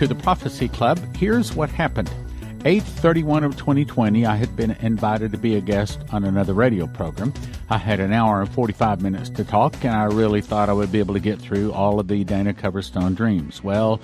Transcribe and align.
to 0.00 0.06
the 0.06 0.14
Prophecy 0.14 0.66
Club. 0.66 0.98
Here's 1.14 1.54
what 1.54 1.68
happened. 1.68 2.08
831 2.64 3.44
of 3.44 3.54
2020, 3.58 4.24
I 4.24 4.34
had 4.34 4.56
been 4.56 4.70
invited 4.80 5.30
to 5.32 5.36
be 5.36 5.56
a 5.56 5.60
guest 5.60 6.00
on 6.10 6.24
another 6.24 6.54
radio 6.54 6.86
program. 6.86 7.34
I 7.68 7.76
had 7.76 8.00
an 8.00 8.10
hour 8.10 8.40
and 8.40 8.50
45 8.50 9.02
minutes 9.02 9.28
to 9.28 9.44
talk, 9.44 9.74
and 9.84 9.94
I 9.94 10.04
really 10.04 10.40
thought 10.40 10.70
I 10.70 10.72
would 10.72 10.90
be 10.90 11.00
able 11.00 11.12
to 11.12 11.20
get 11.20 11.38
through 11.38 11.74
all 11.74 12.00
of 12.00 12.08
the 12.08 12.24
Dana 12.24 12.54
Coverstone 12.54 13.14
dreams. 13.14 13.62
Well, 13.62 14.00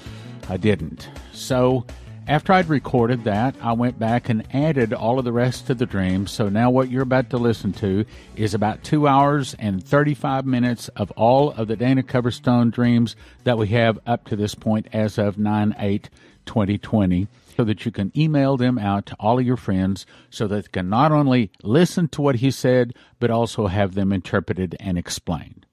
I 0.50 0.58
didn't. 0.58 1.08
So, 1.32 1.86
after 2.28 2.52
I'd 2.52 2.68
recorded 2.68 3.24
that, 3.24 3.54
I 3.60 3.72
went 3.72 3.98
back 3.98 4.28
and 4.28 4.46
added 4.52 4.92
all 4.92 5.18
of 5.18 5.24
the 5.24 5.32
rest 5.32 5.70
of 5.70 5.78
the 5.78 5.86
dreams. 5.86 6.32
So 6.32 6.48
now 6.48 6.70
what 6.70 6.90
you're 6.90 7.02
about 7.02 7.30
to 7.30 7.36
listen 7.36 7.72
to 7.74 8.04
is 8.34 8.52
about 8.52 8.82
two 8.82 9.06
hours 9.06 9.54
and 9.58 9.84
35 9.84 10.44
minutes 10.44 10.88
of 10.88 11.12
all 11.12 11.52
of 11.52 11.68
the 11.68 11.76
Dana 11.76 12.02
Coverstone 12.02 12.72
dreams 12.72 13.14
that 13.44 13.58
we 13.58 13.68
have 13.68 14.00
up 14.06 14.26
to 14.26 14.36
this 14.36 14.56
point 14.56 14.88
as 14.92 15.18
of 15.18 15.38
9 15.38 15.76
8 15.78 16.10
2020 16.46 17.28
so 17.56 17.64
that 17.64 17.84
you 17.84 17.90
can 17.90 18.12
email 18.16 18.56
them 18.56 18.78
out 18.78 19.06
to 19.06 19.16
all 19.18 19.38
of 19.38 19.46
your 19.46 19.56
friends 19.56 20.04
so 20.30 20.46
that 20.46 20.64
they 20.64 20.70
can 20.70 20.88
not 20.88 21.12
only 21.12 21.50
listen 21.62 22.08
to 22.08 22.22
what 22.22 22.36
he 22.36 22.50
said, 22.50 22.92
but 23.18 23.30
also 23.30 23.66
have 23.68 23.94
them 23.94 24.12
interpreted 24.12 24.76
and 24.80 24.98
explained. 24.98 25.64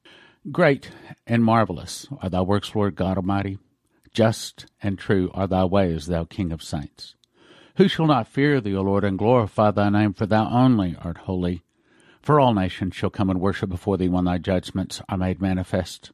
Great 0.52 0.92
and 1.26 1.44
marvelous 1.44 2.08
are 2.22 2.30
thy 2.30 2.42
works, 2.42 2.76
Lord 2.76 2.96
God 2.96 3.18
Almighty. 3.18 3.58
Just 4.14 4.68
and 4.82 4.98
true 4.98 5.32
are 5.34 5.48
thy 5.48 5.66
ways, 5.66 6.08
thou 6.08 6.24
King 6.24 6.52
of 6.52 6.64
saints. 6.64 7.16
Who 7.78 7.88
shall 7.88 8.06
not 8.06 8.28
fear 8.28 8.62
thee, 8.62 8.76
O 8.76 8.82
Lord, 8.82 9.04
and 9.04 9.18
glorify 9.18 9.72
thy 9.72 9.90
name, 9.90 10.14
for 10.14 10.26
thou 10.26 10.50
only 10.50 10.96
art 11.02 11.20
holy. 11.20 11.64
For 12.22 12.40
all 12.40 12.54
nations 12.54 12.96
shall 12.96 13.10
come 13.10 13.30
and 13.30 13.42
worship 13.42 13.70
before 13.70 13.98
thee 13.98 14.10
when 14.10 14.26
thy 14.26 14.38
judgments 14.38 15.02
are 15.10 15.18
made 15.18 15.42
manifest. 15.42 16.12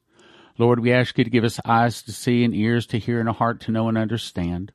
Lord, 0.57 0.79
we 0.79 0.91
ask 0.91 1.17
you 1.17 1.23
to 1.23 1.29
give 1.29 1.43
us 1.43 1.59
eyes 1.65 2.01
to 2.03 2.11
see 2.11 2.43
and 2.43 2.55
ears 2.55 2.87
to 2.87 2.99
hear 2.99 3.19
and 3.19 3.29
a 3.29 3.33
heart 3.33 3.59
to 3.61 3.71
know 3.71 3.87
and 3.87 3.97
understand 3.97 4.71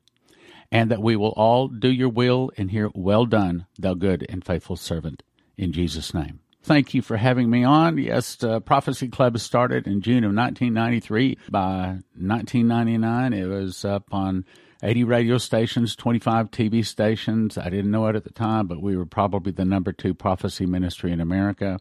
and 0.71 0.91
that 0.91 1.01
we 1.01 1.15
will 1.15 1.33
all 1.37 1.67
do 1.67 1.89
your 1.89 2.09
will 2.09 2.51
and 2.57 2.71
hear, 2.71 2.89
Well 2.93 3.25
done, 3.25 3.65
thou 3.77 3.93
good 3.93 4.25
and 4.29 4.43
faithful 4.43 4.75
servant. 4.75 5.23
In 5.57 5.71
Jesus' 5.71 6.13
name. 6.13 6.39
Thank 6.65 6.95
you 6.95 7.03
for 7.03 7.15
having 7.15 7.51
me 7.51 7.63
on. 7.63 7.99
Yes, 7.99 8.43
Prophecy 8.65 9.07
Club 9.07 9.37
started 9.37 9.85
in 9.85 10.01
June 10.01 10.23
of 10.23 10.33
1993. 10.33 11.37
By 11.51 11.99
1999, 12.17 13.33
it 13.33 13.45
was 13.45 13.85
up 13.85 14.11
on 14.11 14.45
80 14.81 15.03
radio 15.03 15.37
stations, 15.37 15.95
25 15.95 16.49
TV 16.49 16.83
stations. 16.83 17.59
I 17.59 17.69
didn't 17.69 17.91
know 17.91 18.07
it 18.07 18.15
at 18.15 18.23
the 18.23 18.31
time, 18.31 18.65
but 18.65 18.81
we 18.81 18.97
were 18.97 19.05
probably 19.05 19.51
the 19.51 19.63
number 19.63 19.91
two 19.93 20.15
prophecy 20.15 20.65
ministry 20.65 21.11
in 21.11 21.21
America. 21.21 21.79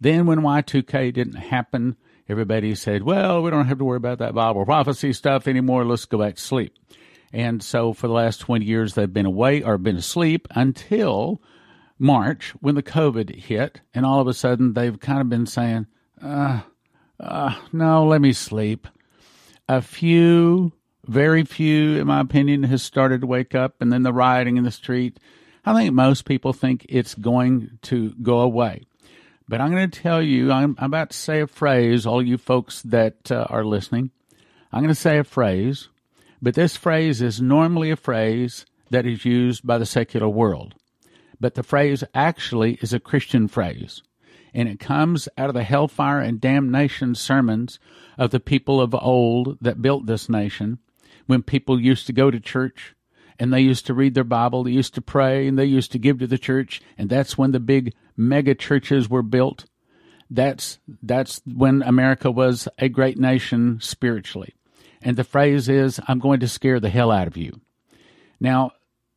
Then, 0.00 0.26
when 0.26 0.40
Y2K 0.40 1.14
didn't 1.14 1.36
happen, 1.36 1.96
everybody 2.28 2.74
said, 2.74 3.04
Well, 3.04 3.40
we 3.40 3.52
don't 3.52 3.66
have 3.66 3.78
to 3.78 3.84
worry 3.84 3.98
about 3.98 4.18
that 4.18 4.34
Bible 4.34 4.64
prophecy 4.64 5.12
stuff 5.12 5.46
anymore. 5.46 5.84
Let's 5.84 6.06
go 6.06 6.18
back 6.18 6.34
to 6.34 6.42
sleep. 6.42 6.76
And 7.32 7.62
so 7.62 7.92
for 7.92 8.08
the 8.08 8.14
last 8.14 8.38
20 8.38 8.64
years, 8.64 8.94
they've 8.94 9.12
been 9.12 9.26
away 9.26 9.62
or 9.62 9.78
been 9.78 9.96
asleep 9.96 10.48
until 10.56 11.40
March 11.98 12.50
when 12.60 12.74
the 12.74 12.82
COVID 12.82 13.34
hit. 13.34 13.80
And 13.94 14.04
all 14.06 14.20
of 14.20 14.26
a 14.26 14.34
sudden, 14.34 14.74
they've 14.74 14.98
kind 14.98 15.20
of 15.20 15.28
been 15.28 15.46
saying, 15.46 15.86
uh, 16.22 16.60
uh, 17.20 17.54
no, 17.72 18.06
let 18.06 18.20
me 18.20 18.32
sleep. 18.32 18.86
A 19.68 19.82
few, 19.82 20.72
very 21.06 21.44
few, 21.44 21.96
in 22.00 22.06
my 22.06 22.20
opinion, 22.20 22.62
has 22.64 22.82
started 22.82 23.22
to 23.22 23.26
wake 23.26 23.54
up. 23.54 23.76
And 23.80 23.92
then 23.92 24.02
the 24.02 24.12
rioting 24.12 24.56
in 24.56 24.64
the 24.64 24.70
street. 24.70 25.18
I 25.64 25.74
think 25.74 25.92
most 25.92 26.24
people 26.24 26.52
think 26.52 26.86
it's 26.88 27.14
going 27.14 27.78
to 27.82 28.14
go 28.22 28.40
away. 28.40 28.84
But 29.48 29.60
I'm 29.60 29.70
going 29.70 29.90
to 29.90 30.00
tell 30.00 30.22
you, 30.22 30.52
I'm, 30.52 30.76
I'm 30.78 30.86
about 30.86 31.10
to 31.10 31.16
say 31.16 31.40
a 31.40 31.46
phrase, 31.46 32.06
all 32.06 32.22
you 32.22 32.38
folks 32.38 32.82
that 32.82 33.30
uh, 33.30 33.46
are 33.48 33.64
listening. 33.64 34.10
I'm 34.72 34.82
going 34.82 34.94
to 34.94 35.00
say 35.00 35.18
a 35.18 35.24
phrase 35.24 35.88
but 36.40 36.54
this 36.54 36.76
phrase 36.76 37.20
is 37.20 37.40
normally 37.40 37.90
a 37.90 37.96
phrase 37.96 38.64
that 38.90 39.06
is 39.06 39.24
used 39.24 39.66
by 39.66 39.78
the 39.78 39.86
secular 39.86 40.28
world. 40.28 40.74
But 41.40 41.54
the 41.54 41.62
phrase 41.62 42.04
actually 42.14 42.74
is 42.82 42.92
a 42.92 43.00
Christian 43.00 43.48
phrase, 43.48 44.02
and 44.52 44.68
it 44.68 44.80
comes 44.80 45.28
out 45.38 45.48
of 45.48 45.54
the 45.54 45.62
hellfire 45.62 46.20
and 46.20 46.40
damnation 46.40 47.14
sermons 47.14 47.78
of 48.16 48.30
the 48.30 48.40
people 48.40 48.80
of 48.80 48.94
old 48.94 49.58
that 49.60 49.82
built 49.82 50.06
this 50.06 50.28
nation 50.28 50.78
when 51.28 51.42
people 51.42 51.78
used 51.78 52.06
to 52.06 52.12
go 52.12 52.30
to 52.30 52.40
church 52.40 52.94
and 53.38 53.52
they 53.52 53.60
used 53.60 53.86
to 53.86 53.94
read 53.94 54.14
their 54.14 54.24
Bible, 54.24 54.64
they 54.64 54.72
used 54.72 54.94
to 54.94 55.00
pray, 55.00 55.46
and 55.46 55.56
they 55.56 55.64
used 55.64 55.92
to 55.92 55.98
give 55.98 56.18
to 56.18 56.26
the 56.26 56.38
church, 56.38 56.82
and 56.96 57.08
that's 57.08 57.38
when 57.38 57.52
the 57.52 57.60
big 57.60 57.94
mega 58.16 58.52
churches 58.52 59.08
were 59.08 59.22
built. 59.22 59.66
That's 60.28 60.80
that's 61.02 61.40
when 61.46 61.82
America 61.82 62.32
was 62.32 62.66
a 62.78 62.88
great 62.88 63.16
nation 63.16 63.78
spiritually. 63.80 64.54
And 65.00 65.16
the 65.16 65.22
phrase 65.22 65.68
is, 65.68 66.00
I'm 66.08 66.18
going 66.18 66.40
to 66.40 66.48
scare 66.48 66.80
the 66.80 66.90
hell 66.90 67.12
out 67.12 67.28
of 67.28 67.36
you. 67.36 67.60
Now, 68.40 68.72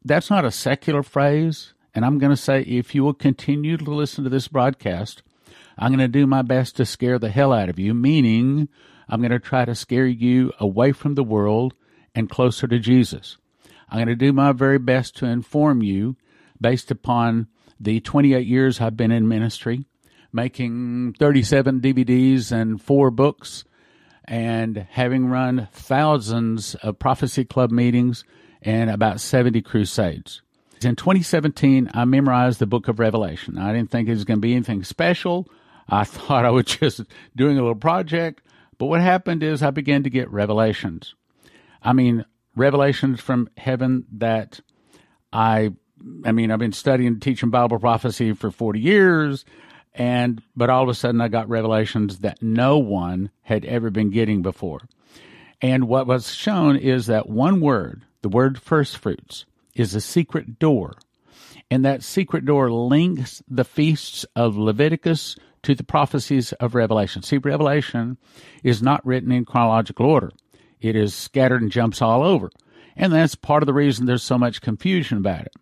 that's 0.06 0.30
not 0.30 0.46
a 0.46 0.52
secular 0.52 1.02
phrase. 1.02 1.74
And 1.94 2.06
I'm 2.06 2.20
going 2.20 2.30
to 2.30 2.38
say, 2.38 2.62
if 2.62 2.96
you 2.96 3.04
will 3.04 3.14
continue 3.14 3.78
to 3.78 3.94
listen 3.94 4.24
to 4.24 4.30
this 4.30 4.48
broadcast, 4.48 5.24
I'm 5.78 5.92
going 5.92 6.00
to 6.00 6.08
do 6.08 6.26
my 6.28 6.42
best 6.42 6.76
to 6.78 6.86
scare 6.86 7.20
the 7.20 7.30
hell 7.30 7.52
out 7.52 7.70
of 7.70 7.80
you, 7.80 7.94
meaning 7.94 8.70
I'm 9.10 9.20
going 9.20 9.32
to 9.32 9.40
try 9.40 9.66
to 9.66 9.76
scare 9.76 10.06
you 10.06 10.54
away 10.60 10.92
from 10.92 11.16
the 11.16 11.24
world 11.24 11.74
and 12.16 12.30
closer 12.30 12.68
to 12.68 12.80
Jesus. 12.80 13.38
I'm 13.90 13.98
going 13.98 14.08
to 14.08 14.16
do 14.16 14.32
my 14.32 14.54
very 14.54 14.80
best 14.80 15.18
to 15.18 15.26
inform 15.26 15.84
you 15.84 16.16
based 16.60 16.92
upon 16.92 17.48
the 17.80 18.00
28 18.00 18.48
years 18.48 18.80
I've 18.80 18.96
been 18.96 19.12
in 19.12 19.28
ministry, 19.28 19.86
making 20.32 21.16
37 21.20 21.82
DVDs 21.82 22.52
and 22.52 22.82
four 22.82 23.12
books, 23.12 23.66
and 24.26 24.88
having 24.92 25.28
run 25.28 25.68
thousands 25.74 26.76
of 26.76 27.00
Prophecy 27.00 27.44
Club 27.44 27.72
meetings 27.72 28.24
and 28.62 28.90
about 28.90 29.20
70 29.20 29.62
crusades. 29.62 30.42
In 30.84 30.96
2017, 30.96 31.92
I 31.94 32.06
memorized 32.06 32.60
the 32.60 32.66
book 32.66 32.88
of 32.88 33.00
Revelation. 33.00 33.58
I 33.58 33.74
didn't 33.74 33.92
think 33.92 34.08
it 34.08 34.14
was 34.14 34.26
going 34.26 34.38
to 34.38 34.42
be 34.42 34.54
anything 34.54 34.84
special. 34.84 35.48
I 35.88 36.04
thought 36.06 36.46
I 36.46 36.50
was 36.50 36.66
just 36.66 37.02
doing 37.36 37.58
a 37.58 37.62
little 37.62 37.76
project. 37.76 38.42
But 38.78 38.88
what 38.88 39.02
happened 39.02 39.44
is 39.44 39.62
I 39.62 39.72
began 39.72 40.04
to 40.04 40.10
get 40.10 40.32
revelations. 40.32 41.14
I 41.84 41.94
mean, 41.94 42.26
revelations 42.56 43.22
from 43.22 43.50
heaven 43.58 44.06
that 44.14 44.60
I, 45.32 45.72
I 46.26 46.32
mean, 46.32 46.52
I've 46.52 46.60
been 46.60 46.74
studying, 46.74 47.20
teaching 47.20 47.52
Bible 47.52 47.80
prophecy 47.80 48.34
for 48.34 48.50
40 48.50 48.80
years 48.80 49.46
and 49.94 50.42
but 50.56 50.70
all 50.70 50.84
of 50.84 50.90
a 50.90 50.94
sudden 50.94 51.22
I 51.22 51.28
got 51.28 51.50
revelations 51.50 52.20
that 52.20 52.42
no 52.42 52.78
one 52.78 53.30
had 53.42 53.66
ever 53.66 53.90
been 53.90 54.10
getting 54.10 54.42
before. 54.42 54.80
And 55.62 55.88
what 55.88 56.08
was 56.08 56.34
shown 56.34 56.78
is 56.78 57.08
that 57.08 57.30
one 57.30 57.62
word, 57.62 58.04
the 58.22 58.30
word 58.30 58.60
first 58.60 58.98
fruits, 58.98 59.46
is 59.76 59.96
a 59.96 60.02
secret 60.02 60.60
door. 60.60 60.94
And 61.70 61.86
that 61.86 62.04
secret 62.04 62.46
door 62.46 62.72
links 62.72 63.42
the 63.48 63.64
feasts 63.64 64.26
of 64.36 64.58
Leviticus 64.58 65.38
to 65.64 65.76
the 65.76 65.84
prophecies 65.84 66.54
of 66.54 66.76
Revelation. 66.76 67.22
See, 67.22 67.38
Revelation 67.38 68.18
is 68.64 68.82
not 68.82 69.06
written 69.06 69.32
in 69.32 69.46
chronological 69.46 70.06
order. 70.06 70.32
It 70.80 70.96
is 70.96 71.14
scattered 71.14 71.62
and 71.62 71.72
jumps 71.72 72.02
all 72.02 72.24
over. 72.24 72.50
And 72.96 73.14
that's 73.14 73.36
part 73.36 73.64
of 73.64 73.68
the 73.68 73.74
reason 73.74 74.06
there's 74.06 74.24
so 74.24 74.38
much 74.38 74.62
confusion 74.62 75.20
about 75.20 75.46
it. 75.46 75.54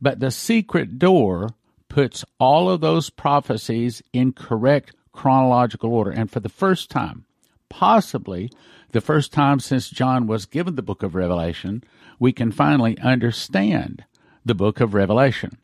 But 0.00 0.20
the 0.20 0.30
secret 0.30 0.98
door 0.98 1.50
puts 1.88 2.24
all 2.38 2.70
of 2.70 2.80
those 2.80 3.10
prophecies 3.10 4.02
in 4.12 4.32
correct 4.32 4.94
chronological 5.12 5.92
order. 5.92 6.10
And 6.10 6.30
for 6.30 6.40
the 6.40 6.48
first 6.48 6.90
time, 6.90 7.24
possibly 7.68 8.50
the 8.92 9.00
first 9.00 9.32
time 9.32 9.60
since 9.60 9.90
John 9.90 10.26
was 10.26 10.46
given 10.46 10.76
the 10.76 10.82
book 10.82 11.02
of 11.02 11.14
Revelation, 11.14 11.84
we 12.20 12.32
can 12.32 12.52
finally 12.52 12.96
understand 13.00 14.04
the 14.44 14.54
book 14.54 14.78
of 14.78 14.94
Revelation. 14.94 15.58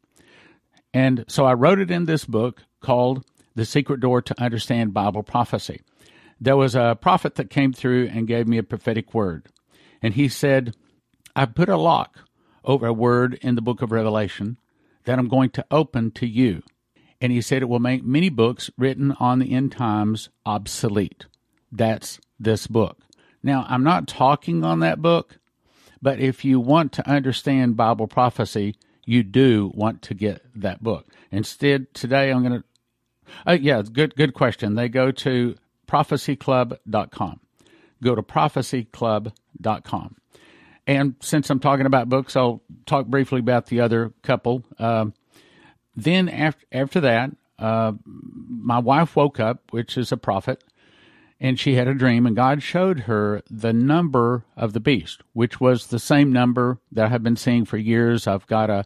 And 0.92 1.25
so 1.28 1.44
I 1.44 1.54
wrote 1.54 1.78
it 1.78 1.90
in 1.90 2.06
this 2.06 2.25
book 2.25 2.62
called 2.81 3.25
The 3.54 3.64
Secret 3.64 4.00
Door 4.00 4.22
to 4.22 4.42
Understand 4.42 4.94
Bible 4.94 5.22
Prophecy. 5.22 5.82
There 6.40 6.56
was 6.56 6.75
a 6.75 6.98
prophet 7.00 7.36
that 7.36 7.50
came 7.50 7.72
through 7.72 8.08
and 8.08 8.26
gave 8.26 8.48
me 8.48 8.58
a 8.58 8.62
prophetic 8.62 9.14
word. 9.14 9.46
And 10.02 10.14
he 10.14 10.28
said, 10.28 10.75
I 11.34 11.44
put 11.46 11.69
a 11.69 11.76
lock 11.76 12.20
over 12.64 12.86
a 12.86 12.92
word 12.92 13.38
in 13.42 13.54
the 13.54 13.62
book 13.62 13.82
of 13.82 13.92
Revelation 13.92 14.56
that 15.04 15.19
I'm 15.19 15.28
going 15.28 15.50
to 15.50 15.66
open 15.70 16.10
to 16.12 16.26
you. 16.26 16.62
And 17.20 17.32
he 17.32 17.40
said 17.40 17.62
it 17.62 17.69
will 17.69 17.78
make 17.78 18.04
many 18.04 18.28
books 18.28 18.70
written 18.76 19.12
on 19.12 19.38
the 19.38 19.52
end 19.52 19.72
times 19.72 20.31
obsolete. 20.44 21.26
That's 21.70 22.20
this 22.38 22.66
book. 22.66 23.02
Now, 23.42 23.64
I'm 23.69 23.84
not 23.84 24.08
talking 24.08 24.64
on 24.64 24.81
that 24.81 25.00
book, 25.00 25.38
but 26.02 26.20
if 26.20 26.44
you 26.44 26.60
want 26.60 26.93
to 26.93 27.08
understand 27.08 27.76
Bible 27.76 28.06
prophecy, 28.06 28.76
you 29.04 29.22
do 29.22 29.70
want 29.75 30.02
to 30.02 30.14
get 30.14 30.43
that 30.54 30.82
book. 30.82 31.06
Instead, 31.31 31.94
today 31.94 32.31
I'm 32.31 32.43
going 32.43 32.62
to, 32.62 32.64
uh, 33.46 33.52
yeah, 33.52 33.82
good, 33.82 34.14
good 34.16 34.34
question. 34.34 34.75
They 34.75 34.88
go 34.88 35.10
to 35.12 35.56
prophecyclub.com. 35.87 37.40
Go 38.02 38.14
to 38.14 38.22
prophecyclub.com. 38.22 40.16
And 40.87 41.16
since 41.20 41.50
I'm 41.50 41.60
talking 41.60 41.87
about 41.87 42.08
books, 42.08 42.37
I'll 42.37 42.62
talk 42.84 43.06
briefly 43.06 43.40
about 43.40 43.66
the 43.66 43.81
other 43.81 44.12
couple. 44.22 44.64
Uh, 44.78 45.06
then 45.96 46.28
after 46.28 46.64
after 46.70 47.00
that, 47.00 47.31
uh, 47.58 47.93
my 48.04 48.78
wife 48.78 49.16
woke 49.16 49.40
up, 49.40 49.62
which 49.70 49.96
is 49.96 50.12
a 50.12 50.16
prophet, 50.16 50.62
and 51.38 51.58
she 51.58 51.74
had 51.74 51.88
a 51.88 51.94
dream, 51.94 52.26
and 52.26 52.34
God 52.34 52.62
showed 52.62 53.00
her 53.00 53.42
the 53.50 53.72
number 53.72 54.44
of 54.56 54.72
the 54.72 54.80
beast, 54.80 55.22
which 55.32 55.60
was 55.60 55.88
the 55.88 55.98
same 55.98 56.32
number 56.32 56.78
that 56.92 57.06
I 57.06 57.08
have 57.08 57.22
been 57.22 57.36
seeing 57.36 57.64
for 57.64 57.76
years. 57.76 58.26
I've 58.26 58.46
got 58.46 58.70
a 58.70 58.84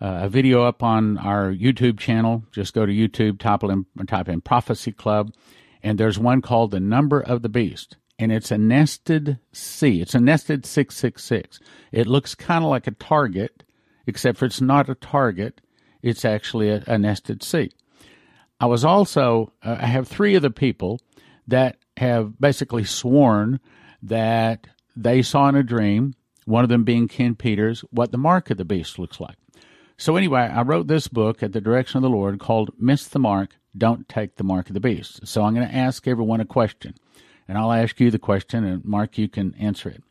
a 0.00 0.28
video 0.28 0.64
up 0.64 0.82
on 0.82 1.18
our 1.18 1.50
YouTube 1.50 1.98
channel. 1.98 2.44
Just 2.52 2.74
go 2.74 2.84
to 2.84 2.92
YouTube, 2.92 3.38
type 3.38 3.62
in, 3.64 3.86
type 4.06 4.28
in 4.28 4.40
Prophecy 4.40 4.92
Club, 4.92 5.32
and 5.82 5.98
there's 5.98 6.18
one 6.18 6.42
called 6.42 6.70
The 6.70 6.80
Number 6.80 7.20
of 7.20 7.42
the 7.42 7.48
Beast, 7.48 7.96
and 8.18 8.30
it's 8.30 8.50
a 8.50 8.58
nested 8.58 9.38
C. 9.52 10.00
It's 10.00 10.14
a 10.14 10.20
nested 10.20 10.66
666. 10.66 11.60
It 11.92 12.06
looks 12.06 12.34
kind 12.34 12.64
of 12.64 12.70
like 12.70 12.86
a 12.86 12.92
target, 12.92 13.62
except 14.06 14.38
for 14.38 14.44
it's 14.44 14.60
not 14.60 14.90
a 14.90 14.94
target. 14.94 15.60
It's 16.02 16.24
actually 16.24 16.68
a, 16.68 16.84
a 16.86 16.98
nested 16.98 17.42
C. 17.42 17.70
I 18.60 18.66
was 18.66 18.84
also, 18.84 19.52
uh, 19.62 19.76
I 19.80 19.86
have 19.86 20.06
three 20.06 20.36
other 20.36 20.50
people 20.50 21.00
that 21.46 21.76
have 21.96 22.40
basically 22.40 22.84
sworn 22.84 23.60
that 24.02 24.66
they 24.96 25.22
saw 25.22 25.48
in 25.48 25.54
a 25.54 25.62
dream, 25.62 26.14
one 26.44 26.64
of 26.64 26.70
them 26.70 26.84
being 26.84 27.08
Ken 27.08 27.34
Peters, 27.34 27.82
what 27.90 28.12
the 28.12 28.18
mark 28.18 28.50
of 28.50 28.58
the 28.58 28.64
beast 28.64 28.98
looks 28.98 29.20
like. 29.20 29.36
So, 29.96 30.16
anyway, 30.16 30.40
I 30.40 30.62
wrote 30.62 30.88
this 30.88 31.06
book 31.08 31.42
at 31.42 31.52
the 31.52 31.60
direction 31.60 31.98
of 31.98 32.02
the 32.02 32.16
Lord 32.16 32.40
called 32.40 32.70
Miss 32.78 33.06
the 33.06 33.20
Mark, 33.20 33.56
Don't 33.76 34.08
Take 34.08 34.36
the 34.36 34.44
Mark 34.44 34.68
of 34.68 34.74
the 34.74 34.80
Beast. 34.80 35.26
So, 35.26 35.42
I'm 35.42 35.54
going 35.54 35.66
to 35.66 35.74
ask 35.74 36.08
everyone 36.08 36.40
a 36.40 36.44
question, 36.44 36.94
and 37.46 37.56
I'll 37.56 37.72
ask 37.72 38.00
you 38.00 38.10
the 38.10 38.18
question, 38.18 38.64
and 38.64 38.84
Mark, 38.84 39.18
you 39.18 39.28
can 39.28 39.54
answer 39.54 39.88
it. 39.88 40.02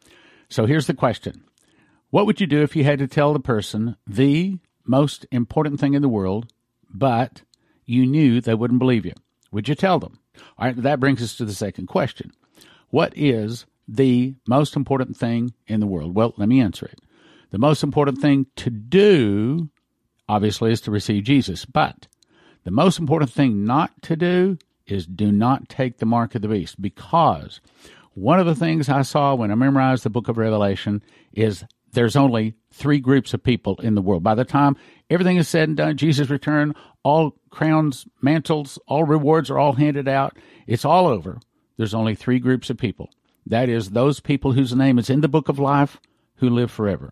So, 0.50 0.65
here's 0.65 0.88
the 0.88 0.94
question 0.94 1.44
What 2.12 2.25
would 2.25 2.39
you 2.39 2.47
do 2.47 2.62
if 2.62 2.75
you 2.75 2.85
had 2.85 3.00
to 3.00 3.07
tell 3.07 3.33
the 3.33 3.39
person 3.39 3.97
the 4.07 4.59
most 4.85 5.25
important 5.31 5.80
thing 5.80 5.94
in 5.94 6.01
the 6.01 6.09
world, 6.09 6.51
but 6.89 7.41
you 7.85 8.06
knew 8.06 8.39
they 8.39 8.53
wouldn't 8.53 8.80
believe 8.80 9.06
you? 9.06 9.13
Would 9.51 9.68
you 9.68 9.75
tell 9.75 10.00
them? 10.00 10.19
All 10.57 10.68
right, 10.68 10.75
that 10.75 11.00
brings 11.00 11.21
us 11.21 11.35
to 11.38 11.45
the 11.45 11.53
second 11.53 11.88
question. 11.88 12.31
What 12.89 13.13
is 13.15 13.65
the 13.88 14.35
most 14.47 14.75
important 14.75 15.18
thing 15.18 15.53
in 15.68 15.80
the 15.80 15.88
world? 15.88 16.15
Well, 16.15 16.33
let 16.38 16.50
me 16.50 16.62
answer 16.62 16.85
it. 16.85 17.00
The 17.51 17.57
most 17.59 17.83
important 17.83 18.19
thing 18.19 18.47
to 18.57 18.69
do, 18.69 19.69
obviously, 20.27 20.71
is 20.71 20.81
to 20.81 20.91
receive 20.91 21.24
Jesus. 21.24 21.65
But 21.65 22.07
the 22.63 22.71
most 22.71 23.00
important 23.00 23.31
thing 23.31 23.65
not 23.65 24.01
to 24.03 24.15
do 24.15 24.57
is 24.88 25.06
do 25.06 25.31
not 25.31 25.69
take 25.69 25.97
the 25.97 26.06
mark 26.06 26.35
of 26.35 26.41
the 26.41 26.47
beast 26.47 26.81
because 26.81 27.62
one 28.13 28.39
of 28.39 28.45
the 28.45 28.56
things 28.56 28.89
I 28.89 29.01
saw 29.01 29.35
when 29.35 29.51
I 29.51 29.56
memorized 29.56 30.03
the 30.03 30.09
book 30.09 30.27
of 30.27 30.38
Revelation 30.38 31.03
is 31.33 31.63
there's 31.94 32.15
only 32.15 32.56
three 32.71 33.00
groups 33.00 33.33
of 33.33 33.44
people 33.44 33.77
in 33.81 33.95
the 33.95 34.01
world. 34.01 34.24
By 34.24 34.35
the 34.35 34.45
time 34.45 34.75
everything 35.09 35.38
is 35.38 35.47
said 35.47 35.69
and 35.69 35.77
done, 35.77 35.97
Jesus' 35.97 36.29
return, 36.29 36.73
all 37.03 37.35
crowns, 37.50 38.07
mantles, 38.21 38.79
all 38.88 39.03
rewards 39.03 39.50
are 39.50 39.59
all 39.59 39.73
handed 39.73 40.07
out. 40.07 40.38
It's 40.67 40.85
all 40.85 41.07
over. 41.07 41.39
There's 41.77 41.94
only 41.94 42.15
three 42.15 42.39
groups 42.39 42.69
of 42.69 42.77
people. 42.77 43.09
That 43.45 43.69
is, 43.69 43.91
those 43.91 44.19
people 44.19 44.53
whose 44.53 44.73
name 44.73 44.97
is 44.97 45.09
in 45.09 45.21
the 45.21 45.27
book 45.27 45.50
of 45.50 45.59
life 45.59 46.00
who 46.38 46.50
live 46.50 46.71
forever. 46.71 47.11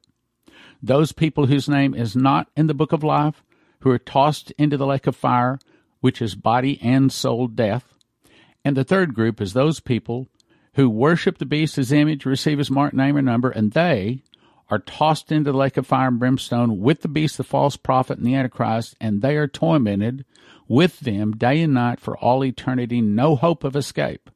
Those 0.82 1.12
people 1.12 1.46
whose 1.48 1.70
name 1.70 1.94
is 1.94 2.16
not 2.16 2.48
in 2.56 2.68
the 2.68 2.74
book 2.74 2.92
of 2.92 3.04
life 3.04 3.44
who 3.82 3.92
are 3.92 4.00
tossed 4.00 4.52
into 4.52 4.78
the 4.78 4.86
lake 4.86 5.08
of 5.08 5.16
fire, 5.16 5.60
which 6.00 6.22
is 6.22 6.36
body 6.36 6.80
and 6.82 7.12
soul 7.12 7.48
death. 7.48 7.94
And 8.64 8.78
the 8.78 8.84
third 8.84 9.14
group 9.14 9.42
is 9.42 9.54
those 9.54 9.80
people 9.80 10.28
who 10.76 10.90
worship 10.90 11.38
the 11.38 11.46
beast, 11.46 11.76
his 11.76 11.92
image, 11.92 12.26
receive 12.26 12.58
his 12.58 12.72
mark, 12.72 12.94
name, 12.94 13.18
or 13.18 13.22
number, 13.22 13.50
and 13.50 13.72
they 13.74 14.24
are 14.72 14.80
tossed 14.80 15.34
into 15.34 15.52
the 15.52 15.58
lake 15.58 15.76
of 15.76 15.86
fire 15.86 16.08
and 16.08 16.18
brimstone 16.18 16.80
with 16.80 17.02
the 17.02 17.10
beast, 17.10 17.38
the 17.38 17.44
false 17.44 17.76
prophet, 17.76 18.18
and 18.18 18.26
the 18.26 18.34
Antichrist, 18.34 18.96
and 19.02 19.22
they 19.22 19.36
are 19.36 19.48
tormented 19.48 20.24
with 20.68 21.02
them 21.02 21.34
day 21.34 21.62
and 21.62 21.74
night 21.74 22.00
for 22.00 22.18
all 22.18 22.44
eternity, 22.44 23.02
no 23.02 23.36
hope 23.36 23.66
of 23.66 23.76
escape. 23.76 24.30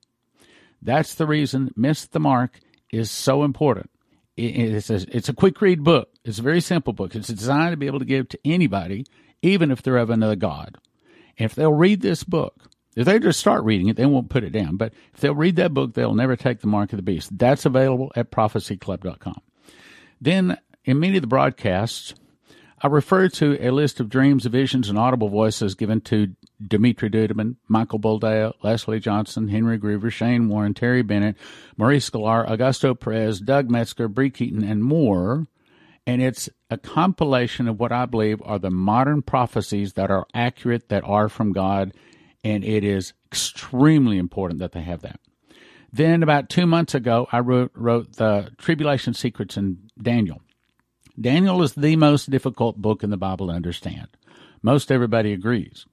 That's 0.82 1.16
the 1.16 1.26
reason 1.26 1.72
Miss 1.78 2.06
the 2.06 2.20
Mark 2.20 2.60
is 2.92 3.10
so 3.10 3.46
important. 3.46 3.90
It's 4.36 4.90
a, 4.90 5.06
it's 5.16 5.30
a 5.30 5.34
quick 5.34 5.62
read 5.62 5.86
book. 5.86 6.10
It's 6.26 6.40
a 6.40 6.44
very 6.44 6.60
simple 6.60 6.92
book. 6.92 7.16
It's 7.16 7.30
designed 7.30 7.72
to 7.72 7.78
be 7.78 7.88
able 7.88 8.00
to 8.00 8.06
give 8.06 8.28
to 8.30 8.40
anybody, 8.44 9.06
even 9.42 9.72
if 9.72 9.82
they're 9.82 9.96
of 9.96 10.10
another 10.10 10.36
God. 10.36 10.78
And 11.38 11.46
if 11.46 11.56
they'll 11.56 11.72
read 11.72 12.02
this 12.02 12.26
book, 12.26 12.70
if 12.98 13.06
they 13.06 13.20
just 13.20 13.40
start 13.40 13.64
reading 13.64 13.88
it, 13.88 13.96
they 13.96 14.06
won't 14.06 14.30
put 14.30 14.44
it 14.44 14.50
down. 14.50 14.76
But 14.76 14.94
if 15.14 15.22
they'll 15.22 15.34
read 15.34 15.56
that 15.56 15.74
book, 15.74 15.94
they'll 15.94 16.14
never 16.14 16.36
take 16.36 16.60
the 16.60 16.68
mark 16.68 16.92
of 16.92 16.98
the 16.98 17.04
beast. 17.04 17.38
That's 17.38 17.66
available 17.66 18.12
at 18.18 18.32
prophecyclub.com. 18.32 19.42
Then, 20.26 20.58
in 20.84 21.00
many 21.00 21.18
of 21.18 21.22
the 21.22 21.28
broadcasts, 21.28 22.16
I 22.82 22.88
refer 22.88 23.30
to 23.30 23.64
a 23.64 23.70
list 23.70 24.00
of 24.00 24.10
dreams, 24.10 24.48
visions, 24.48 24.90
and 24.90 24.98
audible 24.98 25.30
voices 25.30 25.76
given 25.76 26.02
to 26.02 26.34
Dimitri 26.68 27.12
Duduman, 27.12 27.58
Michael 27.68 28.00
Boldea, 28.00 28.54
Leslie 28.64 29.00
Johnson, 29.00 29.50
Henry 29.50 29.78
Gruver, 29.78 30.12
Shane 30.12 30.50
Warren, 30.50 30.74
Terry 30.74 31.04
Bennett, 31.04 31.38
Maurice 31.78 32.10
Sklar, 32.10 32.50
Augusto 32.50 33.00
Perez, 33.00 33.40
Doug 33.40 33.70
Metzger, 33.70 34.08
Bree 34.08 34.32
Keyton, 34.32 34.64
and 34.64 34.84
more. 34.84 35.46
And 36.08 36.24
it's 36.24 36.50
a 36.72 36.78
compilation 36.80 37.68
of 37.68 37.80
what 37.80 37.92
I 37.92 38.08
believe 38.08 38.42
are 38.46 38.58
the 38.58 38.72
modern 38.72 39.22
prophecies 39.22 39.94
that 39.94 40.10
are 40.10 40.26
accurate, 40.34 40.90
that 40.90 41.04
are 41.04 41.30
from 41.30 41.54
God, 41.54 41.94
and 42.44 42.64
it 42.64 42.84
is 42.84 43.14
extremely 43.28 44.18
important 44.18 44.60
that 44.60 44.72
they 44.72 44.82
have 44.82 45.02
that. 45.02 45.20
Then, 45.96 46.24
about 46.24 46.50
two 46.50 46.66
months 46.66 46.94
ago, 46.94 47.26
I 47.32 47.40
wrote, 47.40 47.72
wrote 47.74 48.18
the 48.18 48.52
Tribulation 48.58 49.14
Secrets 49.14 49.56
in 49.56 49.78
Daniel. 49.98 50.42
Daniel 51.18 51.64
is 51.64 51.72
the 51.72 51.96
most 51.96 52.30
difficult 52.30 52.76
book 52.76 53.02
in 53.02 53.12
the 53.12 53.18
Bible 53.18 53.48
to 53.48 53.54
understand. 53.54 54.10
Most 54.62 54.92
everybody 54.92 55.32
agrees. 55.32 55.86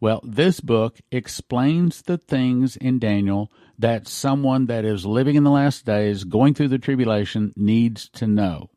Well, 0.00 0.20
this 0.22 0.60
book 0.60 1.00
explains 1.10 2.02
the 2.02 2.18
things 2.18 2.76
in 2.76 3.00
Daniel 3.00 3.50
that 3.80 4.06
someone 4.06 4.66
that 4.66 4.84
is 4.84 5.04
living 5.04 5.34
in 5.34 5.42
the 5.42 5.50
last 5.50 5.84
days, 5.84 6.22
going 6.22 6.54
through 6.54 6.68
the 6.68 6.78
tribulation, 6.78 7.52
needs 7.56 8.08
to 8.10 8.28
know. 8.28 8.70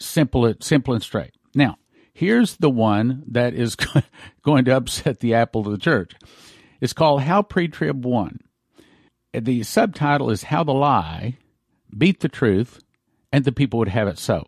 Simple, 0.00 0.54
simple 0.60 0.94
and 0.94 1.02
straight. 1.02 1.34
Now, 1.54 1.76
here's 2.14 2.56
the 2.56 2.70
one 2.70 3.22
that 3.32 3.52
is 3.52 3.76
going 4.42 4.64
to 4.64 4.76
upset 4.78 5.20
the 5.20 5.34
apple 5.34 5.60
of 5.60 5.72
the 5.72 5.76
church. 5.76 6.14
It's 6.80 6.94
called 6.94 7.20
How 7.20 7.42
Pre-Trib 7.42 8.02
Won 8.02 8.40
the 9.44 9.62
subtitle 9.62 10.30
is 10.30 10.44
How 10.44 10.64
the 10.64 10.72
Lie 10.72 11.38
Beat 11.96 12.20
the 12.20 12.28
Truth 12.28 12.80
and 13.32 13.44
the 13.44 13.52
People 13.52 13.78
Would 13.78 13.88
Have 13.88 14.08
It 14.08 14.18
So. 14.18 14.46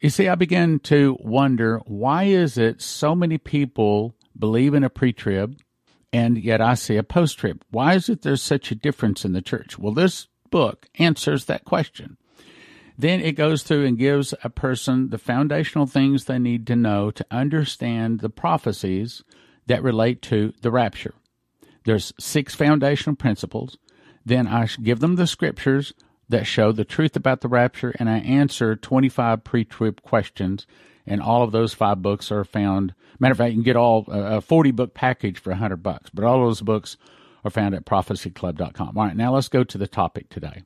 You 0.00 0.10
see, 0.10 0.28
I 0.28 0.34
began 0.34 0.78
to 0.80 1.16
wonder 1.20 1.80
why 1.86 2.24
is 2.24 2.58
it 2.58 2.82
so 2.82 3.14
many 3.14 3.38
people 3.38 4.14
believe 4.38 4.74
in 4.74 4.84
a 4.84 4.90
pre-trib 4.90 5.58
and 6.12 6.38
yet 6.38 6.60
I 6.60 6.74
see 6.74 6.96
a 6.96 7.02
post-trib? 7.02 7.62
Why 7.70 7.94
is 7.94 8.08
it 8.08 8.22
there's 8.22 8.42
such 8.42 8.70
a 8.70 8.76
difference 8.76 9.24
in 9.24 9.32
the 9.32 9.42
church? 9.42 9.78
Well, 9.78 9.92
this 9.92 10.28
book 10.50 10.86
answers 10.98 11.46
that 11.46 11.64
question. 11.64 12.16
Then 12.96 13.20
it 13.20 13.32
goes 13.32 13.62
through 13.62 13.86
and 13.86 13.98
gives 13.98 14.34
a 14.44 14.50
person 14.50 15.10
the 15.10 15.18
foundational 15.18 15.86
things 15.86 16.24
they 16.24 16.38
need 16.38 16.66
to 16.68 16.76
know 16.76 17.10
to 17.10 17.26
understand 17.30 18.20
the 18.20 18.30
prophecies 18.30 19.24
that 19.66 19.82
relate 19.82 20.22
to 20.22 20.52
the 20.60 20.70
rapture. 20.70 21.14
There's 21.84 22.12
six 22.18 22.54
foundational 22.54 23.16
principles. 23.16 23.76
Then 24.24 24.46
I 24.46 24.68
give 24.82 25.00
them 25.00 25.16
the 25.16 25.26
scriptures 25.26 25.92
that 26.28 26.46
show 26.46 26.72
the 26.72 26.84
truth 26.84 27.16
about 27.16 27.42
the 27.42 27.48
rapture, 27.48 27.94
and 27.98 28.08
I 28.08 28.18
answer 28.18 28.76
25 28.76 29.44
pre-trib 29.44 30.02
questions. 30.02 30.66
And 31.06 31.20
all 31.20 31.42
of 31.42 31.52
those 31.52 31.74
five 31.74 32.00
books 32.00 32.32
are 32.32 32.44
found. 32.44 32.94
Matter 33.18 33.32
of 33.32 33.38
fact, 33.38 33.50
you 33.50 33.56
can 33.56 33.62
get 33.62 33.76
all 33.76 34.06
a 34.08 34.40
40 34.40 34.70
book 34.70 34.94
package 34.94 35.38
for 35.38 35.50
100 35.50 35.82
bucks. 35.82 36.10
But 36.12 36.24
all 36.24 36.40
those 36.40 36.62
books 36.62 36.96
are 37.44 37.50
found 37.50 37.74
at 37.74 37.84
prophecyclub.com. 37.84 38.96
All 38.96 39.04
right, 39.04 39.16
now 39.16 39.34
let's 39.34 39.48
go 39.48 39.64
to 39.64 39.76
the 39.76 39.86
topic 39.86 40.30
today. 40.30 40.62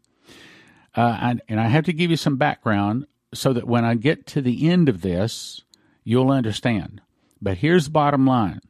Uh, 0.94 1.18
and, 1.20 1.42
and 1.48 1.60
I 1.60 1.68
have 1.68 1.84
to 1.86 1.92
give 1.92 2.10
you 2.10 2.16
some 2.16 2.36
background 2.36 3.06
so 3.34 3.52
that 3.52 3.66
when 3.66 3.84
I 3.84 3.94
get 3.94 4.26
to 4.28 4.40
the 4.40 4.68
end 4.68 4.88
of 4.88 5.02
this, 5.02 5.62
you'll 6.04 6.30
understand. 6.30 7.00
But 7.42 7.58
here's 7.58 7.86
the 7.86 7.90
bottom 7.90 8.26
line: 8.26 8.60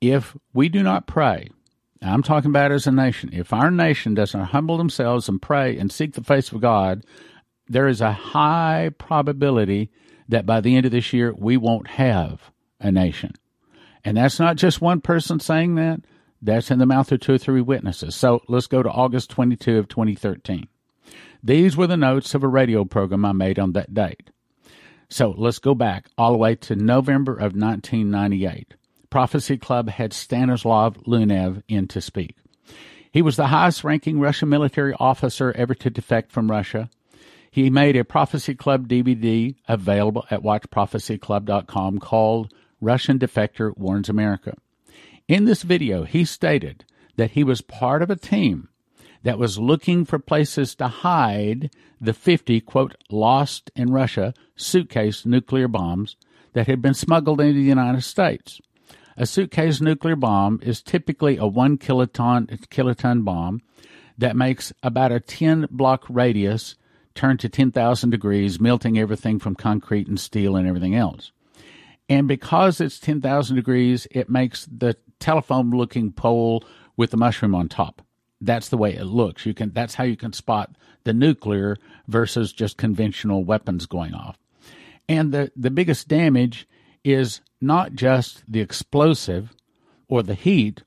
if 0.00 0.36
we 0.52 0.68
do 0.68 0.82
not 0.82 1.06
pray, 1.06 1.50
I'm 2.02 2.22
talking 2.22 2.50
about 2.50 2.72
as 2.72 2.86
a 2.86 2.92
nation. 2.92 3.30
If 3.32 3.52
our 3.52 3.70
nation 3.70 4.14
doesn't 4.14 4.40
humble 4.40 4.76
themselves 4.76 5.28
and 5.28 5.40
pray 5.40 5.78
and 5.78 5.90
seek 5.90 6.12
the 6.12 6.22
face 6.22 6.52
of 6.52 6.60
God, 6.60 7.04
there 7.68 7.88
is 7.88 8.00
a 8.00 8.12
high 8.12 8.90
probability 8.98 9.90
that 10.28 10.46
by 10.46 10.60
the 10.60 10.76
end 10.76 10.86
of 10.86 10.92
this 10.92 11.12
year 11.12 11.32
we 11.36 11.56
won't 11.56 11.88
have 11.88 12.50
a 12.80 12.92
nation. 12.92 13.32
And 14.04 14.16
that's 14.16 14.38
not 14.38 14.56
just 14.56 14.80
one 14.80 15.00
person 15.00 15.40
saying 15.40 15.74
that. 15.76 16.00
That's 16.42 16.70
in 16.70 16.78
the 16.78 16.86
mouth 16.86 17.10
of 17.10 17.20
two 17.20 17.34
or 17.34 17.38
three 17.38 17.62
witnesses. 17.62 18.14
So 18.14 18.42
let's 18.46 18.66
go 18.66 18.82
to 18.82 18.90
August 18.90 19.30
22 19.30 19.78
of 19.78 19.88
2013. 19.88 20.68
These 21.42 21.76
were 21.76 21.86
the 21.86 21.96
notes 21.96 22.34
of 22.34 22.42
a 22.42 22.48
radio 22.48 22.84
program 22.84 23.24
I 23.24 23.32
made 23.32 23.58
on 23.58 23.72
that 23.72 23.94
date. 23.94 24.30
So 25.08 25.34
let's 25.36 25.58
go 25.58 25.74
back 25.74 26.08
all 26.18 26.32
the 26.32 26.38
way 26.38 26.56
to 26.56 26.76
November 26.76 27.32
of 27.32 27.54
1998. 27.56 28.74
Prophecy 29.16 29.56
Club 29.56 29.88
had 29.88 30.12
Stanislav 30.12 30.98
Lunev 31.04 31.62
in 31.68 31.88
to 31.88 32.02
speak. 32.02 32.36
He 33.10 33.22
was 33.22 33.36
the 33.36 33.46
highest 33.46 33.82
ranking 33.82 34.20
Russian 34.20 34.50
military 34.50 34.92
officer 35.00 35.54
ever 35.56 35.74
to 35.76 35.88
defect 35.88 36.30
from 36.30 36.50
Russia. 36.50 36.90
He 37.50 37.70
made 37.70 37.96
a 37.96 38.04
Prophecy 38.04 38.54
Club 38.54 38.88
DVD 38.88 39.54
available 39.68 40.26
at 40.30 40.42
watchprophecyclub.com 40.42 41.98
called 41.98 42.52
Russian 42.82 43.18
Defector 43.18 43.74
Warns 43.78 44.10
America. 44.10 44.54
In 45.26 45.46
this 45.46 45.62
video, 45.62 46.04
he 46.04 46.26
stated 46.26 46.84
that 47.16 47.30
he 47.30 47.42
was 47.42 47.62
part 47.62 48.02
of 48.02 48.10
a 48.10 48.16
team 48.16 48.68
that 49.22 49.38
was 49.38 49.58
looking 49.58 50.04
for 50.04 50.18
places 50.18 50.74
to 50.74 50.88
hide 50.88 51.70
the 51.98 52.12
50, 52.12 52.60
quote, 52.60 52.94
lost 53.10 53.70
in 53.74 53.94
Russia 53.94 54.34
suitcase 54.56 55.24
nuclear 55.24 55.68
bombs 55.68 56.16
that 56.52 56.66
had 56.66 56.82
been 56.82 56.92
smuggled 56.92 57.40
into 57.40 57.54
the 57.54 57.62
United 57.62 58.02
States. 58.02 58.60
A 59.16 59.26
suitcase 59.26 59.80
nuclear 59.80 60.16
bomb 60.16 60.60
is 60.62 60.82
typically 60.82 61.36
a 61.36 61.46
one 61.46 61.78
kiloton, 61.78 62.48
kiloton 62.68 63.24
bomb 63.24 63.62
that 64.18 64.36
makes 64.36 64.72
about 64.82 65.12
a 65.12 65.20
10 65.20 65.68
block 65.70 66.04
radius 66.08 66.76
turn 67.14 67.38
to 67.38 67.48
10,000 67.48 68.10
degrees, 68.10 68.60
melting 68.60 68.98
everything 68.98 69.38
from 69.38 69.54
concrete 69.54 70.06
and 70.06 70.20
steel 70.20 70.56
and 70.56 70.68
everything 70.68 70.94
else. 70.94 71.32
And 72.08 72.28
because 72.28 72.80
it's 72.80 73.00
10,000 73.00 73.56
degrees, 73.56 74.06
it 74.10 74.28
makes 74.28 74.66
the 74.66 74.96
telephone 75.18 75.70
looking 75.70 76.12
pole 76.12 76.62
with 76.96 77.10
the 77.10 77.16
mushroom 77.16 77.54
on 77.54 77.68
top 77.68 78.02
that's 78.40 78.68
the 78.68 78.76
way 78.76 78.94
it 78.94 79.04
looks. 79.04 79.46
You 79.46 79.54
can 79.54 79.72
that's 79.72 79.94
how 79.94 80.04
you 80.04 80.16
can 80.16 80.32
spot 80.32 80.76
the 81.04 81.12
nuclear 81.12 81.76
versus 82.06 82.52
just 82.52 82.76
conventional 82.76 83.44
weapons 83.44 83.86
going 83.86 84.14
off. 84.14 84.38
And 85.08 85.32
the, 85.32 85.52
the 85.56 85.70
biggest 85.70 86.08
damage 86.08 86.68
is 87.04 87.40
not 87.66 87.94
just 87.94 88.42
the 88.50 88.60
explosive 88.60 89.54
or 90.08 90.22
the 90.22 90.34
heat. 90.34 90.82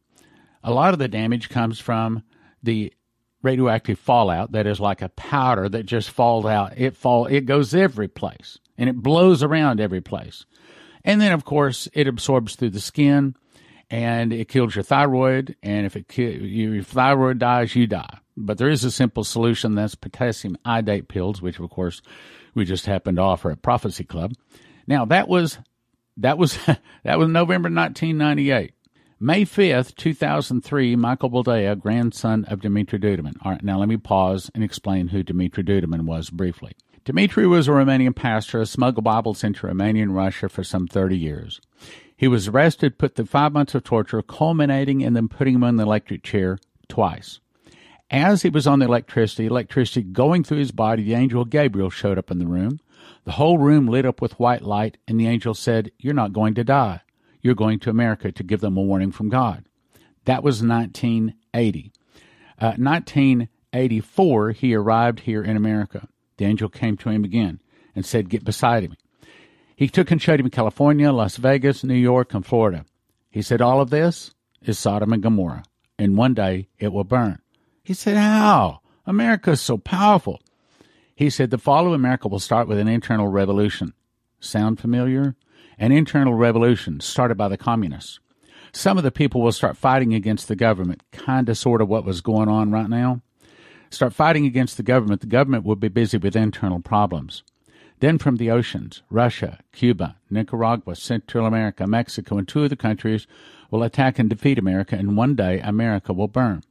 A 0.64 0.72
lot 0.72 0.94
of 0.94 1.00
the 1.00 1.08
damage 1.08 1.50
comes 1.50 1.80
from 1.80 2.24
the 2.64 2.94
radioactive 3.42 4.00
fallout 4.00 4.52
that 4.52 4.68
is 4.68 4.80
like 4.80 5.02
a 5.02 5.10
powder 5.10 5.70
that 5.70 5.86
just 5.86 6.10
falls 6.10 6.46
out. 6.46 6.78
It 6.78 6.96
fall 6.96 7.26
it 7.26 7.46
goes 7.46 7.74
every 7.74 8.08
place 8.08 8.58
and 8.78 8.90
it 8.90 8.96
blows 8.98 9.44
around 9.44 9.80
every 9.80 10.02
place. 10.02 10.46
And 11.04 11.22
then 11.22 11.32
of 11.32 11.46
course 11.46 11.88
it 11.94 12.08
absorbs 12.08 12.56
through 12.56 12.72
the 12.72 12.82
skin 12.82 13.36
and 13.90 14.34
it 14.34 14.50
kills 14.50 14.76
your 14.76 14.84
thyroid. 14.84 15.56
And 15.64 15.86
if 15.86 15.96
it 15.96 16.18
your 16.18 16.84
thyroid 16.84 17.40
dies, 17.40 17.76
you 17.76 17.88
die. 17.88 18.20
But 18.36 18.58
there 18.58 18.70
is 18.70 18.84
a 18.84 18.92
simple 18.92 19.24
solution. 19.24 19.76
That's 19.76 19.96
potassium 19.96 20.58
iodate 20.66 21.08
pills, 21.08 21.42
which 21.42 21.60
of 21.60 21.70
course 21.70 22.02
we 22.56 22.66
just 22.66 22.86
happened 22.86 23.18
to 23.18 23.24
offer 23.24 23.52
at 23.52 23.62
Prophecy 23.62 24.04
Club. 24.04 24.34
Now 24.88 25.06
that 25.06 25.28
was 25.28 25.60
that 26.20 26.38
was 26.38 26.58
that 27.04 27.20
was 27.20 27.30
November 27.30 27.70
1998. 27.70 28.74
May 29.22 29.44
5th, 29.44 29.96
2003, 29.96 30.96
Michael 30.96 31.30
Boldea, 31.30 31.78
grandson 31.78 32.46
of 32.46 32.62
Dumitru 32.62 33.02
Duduman. 33.02 33.36
All 33.44 33.52
right, 33.52 33.64
now 33.64 33.78
let 33.78 33.90
me 33.90 33.98
pause 33.98 34.50
and 34.56 34.64
explain 34.64 35.10
who 35.10 35.26
Dumitru 35.26 35.62
Duduman 35.62 36.06
was 36.06 36.30
briefly. 36.30 36.72
Dmitri 37.04 37.46
was 37.46 37.68
a 37.68 37.72
Romanian 37.72 38.16
pastor, 38.16 38.64
smuggled 38.64 39.04
Bibles 39.04 39.44
into 39.44 39.68
Romania 39.68 40.04
and 40.04 40.16
Russia 40.16 40.48
for 40.48 40.64
some 40.64 40.88
30 40.88 41.18
years. 41.18 41.60
He 42.16 42.30
was 42.30 42.48
arrested, 42.48 42.98
put 42.98 43.16
through 43.16 43.26
five 43.26 43.52
months 43.52 43.76
of 43.76 43.84
torture, 43.84 44.22
culminating 44.22 45.02
in 45.02 45.14
them 45.14 45.28
putting 45.28 45.56
him 45.56 45.64
on 45.64 45.76
the 45.76 45.84
electric 45.84 46.24
chair 46.24 46.58
twice. 46.88 47.40
As 48.12 48.42
he 48.42 48.50
was 48.50 48.68
on 48.68 48.80
the 48.80 48.86
electricity, 48.86 49.48
electricity 49.48 50.02
going 50.02 50.44
through 50.44 50.60
his 50.60 50.72
body, 50.72 51.04
the 51.04 51.14
angel 51.14 51.46
Gabriel 51.46 51.90
showed 51.90 52.18
up 52.18 52.32
in 52.32 52.40
the 52.40 52.48
room. 52.48 52.80
The 53.30 53.36
whole 53.36 53.60
room 53.60 53.86
lit 53.86 54.08
up 54.08 54.24
with 54.24 54.40
white 54.40 54.64
light, 54.64 54.98
and 55.08 55.20
the 55.20 55.28
angel 55.28 55.54
said, 55.54 55.92
You're 56.00 56.16
not 56.16 56.34
going 56.34 56.56
to 56.56 56.64
die. 56.64 57.02
You're 57.44 57.54
going 57.54 57.78
to 57.82 57.92
America 57.92 58.32
to 58.32 58.44
give 58.44 58.60
them 58.60 58.76
a 58.76 58.82
warning 58.82 59.12
from 59.12 59.30
God. 59.30 59.66
That 60.26 60.42
was 60.42 60.64
1980. 60.64 61.92
Uh, 62.60 62.74
1984, 62.76 64.52
he 64.54 64.74
arrived 64.74 65.20
here 65.20 65.44
in 65.44 65.56
America. 65.56 66.08
The 66.38 66.46
angel 66.46 66.70
came 66.70 66.98
to 66.98 67.10
him 67.10 67.24
again 67.24 67.62
and 67.96 68.04
said, 68.04 68.30
Get 68.30 68.44
beside 68.44 68.90
me. 68.90 68.98
He 69.76 69.90
took 69.90 70.10
and 70.10 70.20
showed 70.20 70.40
him 70.40 70.50
California, 70.50 71.12
Las 71.12 71.38
Vegas, 71.38 71.84
New 71.84 71.94
York, 71.94 72.34
and 72.34 72.44
Florida. 72.44 72.84
He 73.30 73.44
said, 73.44 73.62
All 73.62 73.80
of 73.80 73.92
this 73.92 74.34
is 74.64 74.80
Sodom 74.80 75.14
and 75.14 75.22
Gomorrah, 75.22 75.66
and 76.00 76.18
one 76.18 76.34
day 76.34 76.68
it 76.80 76.92
will 76.92 77.04
burn. 77.04 77.44
He 77.84 77.94
said, 77.94 78.18
How? 78.18 78.80
America 79.06 79.52
is 79.52 79.62
so 79.62 79.78
powerful. 79.78 80.42
He 81.20 81.30
said, 81.30 81.50
The 81.50 81.58
fall 81.58 81.86
of 81.86 81.92
America 81.92 82.30
will 82.30 82.40
start 82.40 82.70
with 82.70 82.80
an 82.80 82.88
internal 82.88 83.28
revolution. 83.28 83.92
Sound 84.40 84.80
familiar? 84.80 85.36
An 85.78 85.92
internal 85.92 86.34
revolution 86.34 87.02
started 87.02 87.36
by 87.36 87.50
the 87.50 87.58
communists. 87.58 88.22
Some 88.72 88.98
of 88.98 89.04
the 89.04 89.12
people 89.12 89.42
will 89.42 89.52
start 89.52 89.76
fighting 89.76 90.14
against 90.14 90.48
the 90.48 90.56
government, 90.56 91.04
kind 91.12 91.50
of 91.50 91.58
sort 91.58 91.82
of 91.82 91.90
what 91.90 92.06
was 92.06 92.22
going 92.22 92.48
on 92.48 92.72
right 92.72 92.90
now. 92.90 93.20
Start 93.90 94.14
fighting 94.14 94.46
against 94.46 94.78
the 94.78 94.84
government. 94.84 95.20
The 95.20 95.28
government 95.28 95.66
will 95.66 95.76
be 95.76 95.90
busy 95.90 96.16
with 96.16 96.38
internal 96.38 96.80
problems. 96.80 97.44
Then 98.00 98.18
from 98.18 98.38
the 98.38 98.50
oceans, 98.50 99.04
Russia, 99.10 99.60
Cuba, 99.74 100.16
Nicaragua, 100.30 100.96
Central 100.96 101.46
America, 101.46 101.86
Mexico, 101.86 102.38
and 102.38 102.48
two 102.48 102.64
other 102.64 102.78
countries 102.78 103.28
will 103.70 103.84
attack 103.84 104.20
and 104.20 104.30
defeat 104.30 104.58
America, 104.58 104.96
and 104.96 105.18
one 105.18 105.36
day 105.36 105.60
America 105.60 106.14
will 106.14 106.30
burn. 106.30 106.64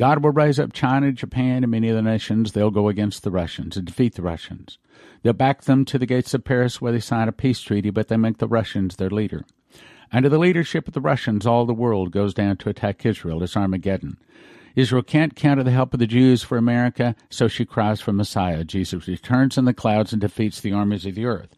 God 0.00 0.24
will 0.24 0.30
raise 0.30 0.58
up 0.58 0.72
China, 0.72 1.12
Japan, 1.12 1.62
and 1.62 1.70
many 1.70 1.90
other 1.90 2.00
nations. 2.00 2.52
They'll 2.52 2.70
go 2.70 2.88
against 2.88 3.22
the 3.22 3.30
Russians 3.30 3.76
and 3.76 3.84
defeat 3.84 4.14
the 4.14 4.22
Russians. 4.22 4.78
They'll 5.22 5.34
back 5.34 5.64
them 5.64 5.84
to 5.84 5.98
the 5.98 6.06
gates 6.06 6.32
of 6.32 6.42
Paris 6.42 6.80
where 6.80 6.90
they 6.90 7.00
sign 7.00 7.28
a 7.28 7.32
peace 7.32 7.60
treaty, 7.60 7.90
but 7.90 8.08
they 8.08 8.16
make 8.16 8.38
the 8.38 8.48
Russians 8.48 8.96
their 8.96 9.10
leader. 9.10 9.44
Under 10.10 10.30
the 10.30 10.38
leadership 10.38 10.88
of 10.88 10.94
the 10.94 11.02
Russians, 11.02 11.46
all 11.46 11.66
the 11.66 11.74
world 11.74 12.12
goes 12.12 12.32
down 12.32 12.56
to 12.56 12.70
attack 12.70 13.04
Israel. 13.04 13.42
It's 13.42 13.58
Armageddon. 13.58 14.16
Israel 14.74 15.02
can't 15.02 15.36
count 15.36 15.60
on 15.60 15.66
the 15.66 15.70
help 15.70 15.92
of 15.92 16.00
the 16.00 16.06
Jews 16.06 16.42
for 16.42 16.56
America, 16.56 17.14
so 17.28 17.46
she 17.46 17.66
cries 17.66 18.00
for 18.00 18.14
Messiah. 18.14 18.64
Jesus 18.64 19.06
returns 19.06 19.58
in 19.58 19.66
the 19.66 19.74
clouds 19.74 20.14
and 20.14 20.20
defeats 20.22 20.62
the 20.62 20.72
armies 20.72 21.04
of 21.04 21.14
the 21.14 21.26
earth. 21.26 21.54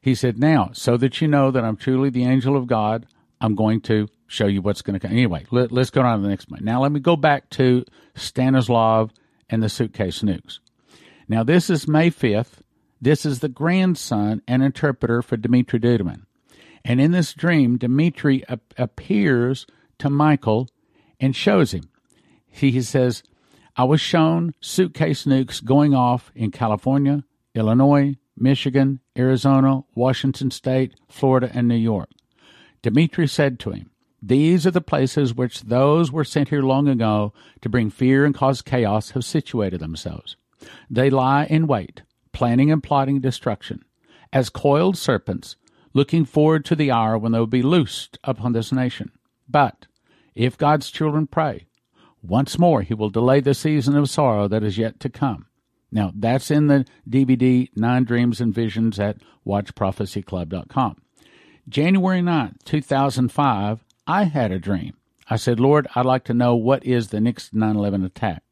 He 0.00 0.14
said, 0.14 0.38
Now, 0.38 0.70
so 0.72 0.96
that 0.96 1.20
you 1.20 1.28
know 1.28 1.50
that 1.50 1.66
I'm 1.66 1.76
truly 1.76 2.08
the 2.08 2.24
angel 2.24 2.56
of 2.56 2.66
God, 2.66 3.04
I'm 3.42 3.54
going 3.54 3.82
to 3.82 4.08
show 4.28 4.46
you 4.46 4.62
what's 4.62 4.82
going 4.82 4.98
to 4.98 5.00
come. 5.00 5.12
Anyway, 5.14 5.46
let, 5.50 5.72
us 5.72 5.90
go 5.90 6.02
on 6.02 6.18
to 6.18 6.22
the 6.22 6.28
next 6.28 6.50
one. 6.50 6.64
Now, 6.64 6.82
let 6.82 6.92
me 6.92 7.00
go 7.00 7.16
back 7.16 7.50
to 7.50 7.84
Stanislav 8.14 9.10
and 9.50 9.62
the 9.62 9.68
suitcase 9.68 10.20
nukes. 10.20 10.60
Now, 11.28 11.42
this 11.42 11.68
is 11.68 11.88
May 11.88 12.10
5th. 12.10 12.60
This 13.00 13.26
is 13.26 13.40
the 13.40 13.48
grandson 13.48 14.42
and 14.46 14.62
interpreter 14.62 15.22
for 15.22 15.36
Dmitri 15.36 15.80
Duduman. 15.80 16.22
And 16.84 17.00
in 17.00 17.10
this 17.10 17.34
dream, 17.34 17.78
Dmitri 17.78 18.44
ap- 18.48 18.74
appears 18.78 19.66
to 19.98 20.08
Michael 20.08 20.68
and 21.20 21.34
shows 21.34 21.72
him 21.72 21.90
he 22.50 22.82
says, 22.82 23.22
I 23.76 23.84
was 23.84 24.00
shown 24.00 24.54
suitcase 24.60 25.24
nukes 25.24 25.64
going 25.64 25.94
off 25.94 26.32
in 26.34 26.50
California, 26.50 27.24
Illinois, 27.54 28.16
Michigan, 28.36 29.00
Arizona, 29.16 29.82
Washington 29.94 30.50
State, 30.50 30.94
Florida, 31.08 31.50
and 31.52 31.68
New 31.68 31.76
York. 31.76 32.10
Dmitri 32.82 33.26
said 33.26 33.58
to 33.60 33.70
him, 33.70 33.90
These 34.20 34.66
are 34.66 34.72
the 34.72 34.80
places 34.80 35.34
which 35.34 35.62
those 35.62 36.10
were 36.10 36.24
sent 36.24 36.48
here 36.48 36.62
long 36.62 36.88
ago 36.88 37.32
to 37.60 37.68
bring 37.68 37.90
fear 37.90 38.24
and 38.24 38.34
cause 38.34 38.62
chaos 38.62 39.10
have 39.10 39.24
situated 39.24 39.80
themselves. 39.80 40.36
They 40.90 41.08
lie 41.08 41.44
in 41.44 41.66
wait, 41.66 42.02
planning 42.32 42.72
and 42.72 42.82
plotting 42.82 43.20
destruction, 43.20 43.84
as 44.32 44.50
coiled 44.50 44.98
serpents, 44.98 45.56
looking 45.94 46.24
forward 46.24 46.64
to 46.66 46.74
the 46.74 46.90
hour 46.90 47.16
when 47.16 47.32
they 47.32 47.38
will 47.38 47.46
be 47.46 47.62
loosed 47.62 48.18
upon 48.24 48.52
this 48.52 48.72
nation. 48.72 49.12
But 49.48 49.86
if 50.34 50.58
God's 50.58 50.90
children 50.90 51.26
pray, 51.26 51.66
once 52.22 52.58
more, 52.58 52.82
he 52.82 52.94
will 52.94 53.10
delay 53.10 53.40
the 53.40 53.54
season 53.54 53.96
of 53.96 54.10
sorrow 54.10 54.48
that 54.48 54.64
is 54.64 54.78
yet 54.78 54.98
to 55.00 55.08
come. 55.08 55.46
Now, 55.90 56.12
that's 56.14 56.50
in 56.50 56.66
the 56.66 56.84
DVD 57.08 57.70
Nine 57.76 58.04
Dreams 58.04 58.40
and 58.40 58.54
Visions 58.54 58.98
at 58.98 59.18
WatchProphecyClub.com. 59.46 60.96
January 61.68 62.22
9, 62.22 62.56
2005, 62.64 63.84
I 64.10 64.24
had 64.24 64.52
a 64.52 64.58
dream. 64.58 64.94
I 65.28 65.36
said, 65.36 65.60
Lord, 65.60 65.86
I'd 65.94 66.06
like 66.06 66.24
to 66.24 66.34
know 66.34 66.56
what 66.56 66.82
is 66.82 67.08
the 67.08 67.20
next 67.20 67.52
9 67.52 67.76
11 67.76 68.04
attack. 68.04 68.42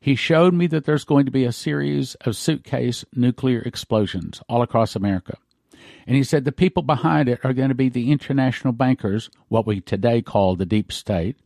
He 0.00 0.14
showed 0.14 0.54
me 0.54 0.66
that 0.68 0.86
there's 0.86 1.04
going 1.04 1.26
to 1.26 1.30
be 1.30 1.44
a 1.44 1.52
series 1.52 2.14
of 2.22 2.36
suitcase 2.36 3.04
nuclear 3.14 3.60
explosions 3.60 4.40
all 4.48 4.62
across 4.62 4.96
America. 4.96 5.36
And 6.06 6.16
he 6.16 6.24
said 6.24 6.46
the 6.46 6.52
people 6.52 6.82
behind 6.82 7.28
it 7.28 7.40
are 7.44 7.52
going 7.52 7.68
to 7.68 7.74
be 7.74 7.90
the 7.90 8.10
international 8.10 8.72
bankers, 8.72 9.28
what 9.48 9.66
we 9.66 9.82
today 9.82 10.22
call 10.22 10.56
the 10.56 10.64
deep 10.64 10.90
state, 10.90 11.36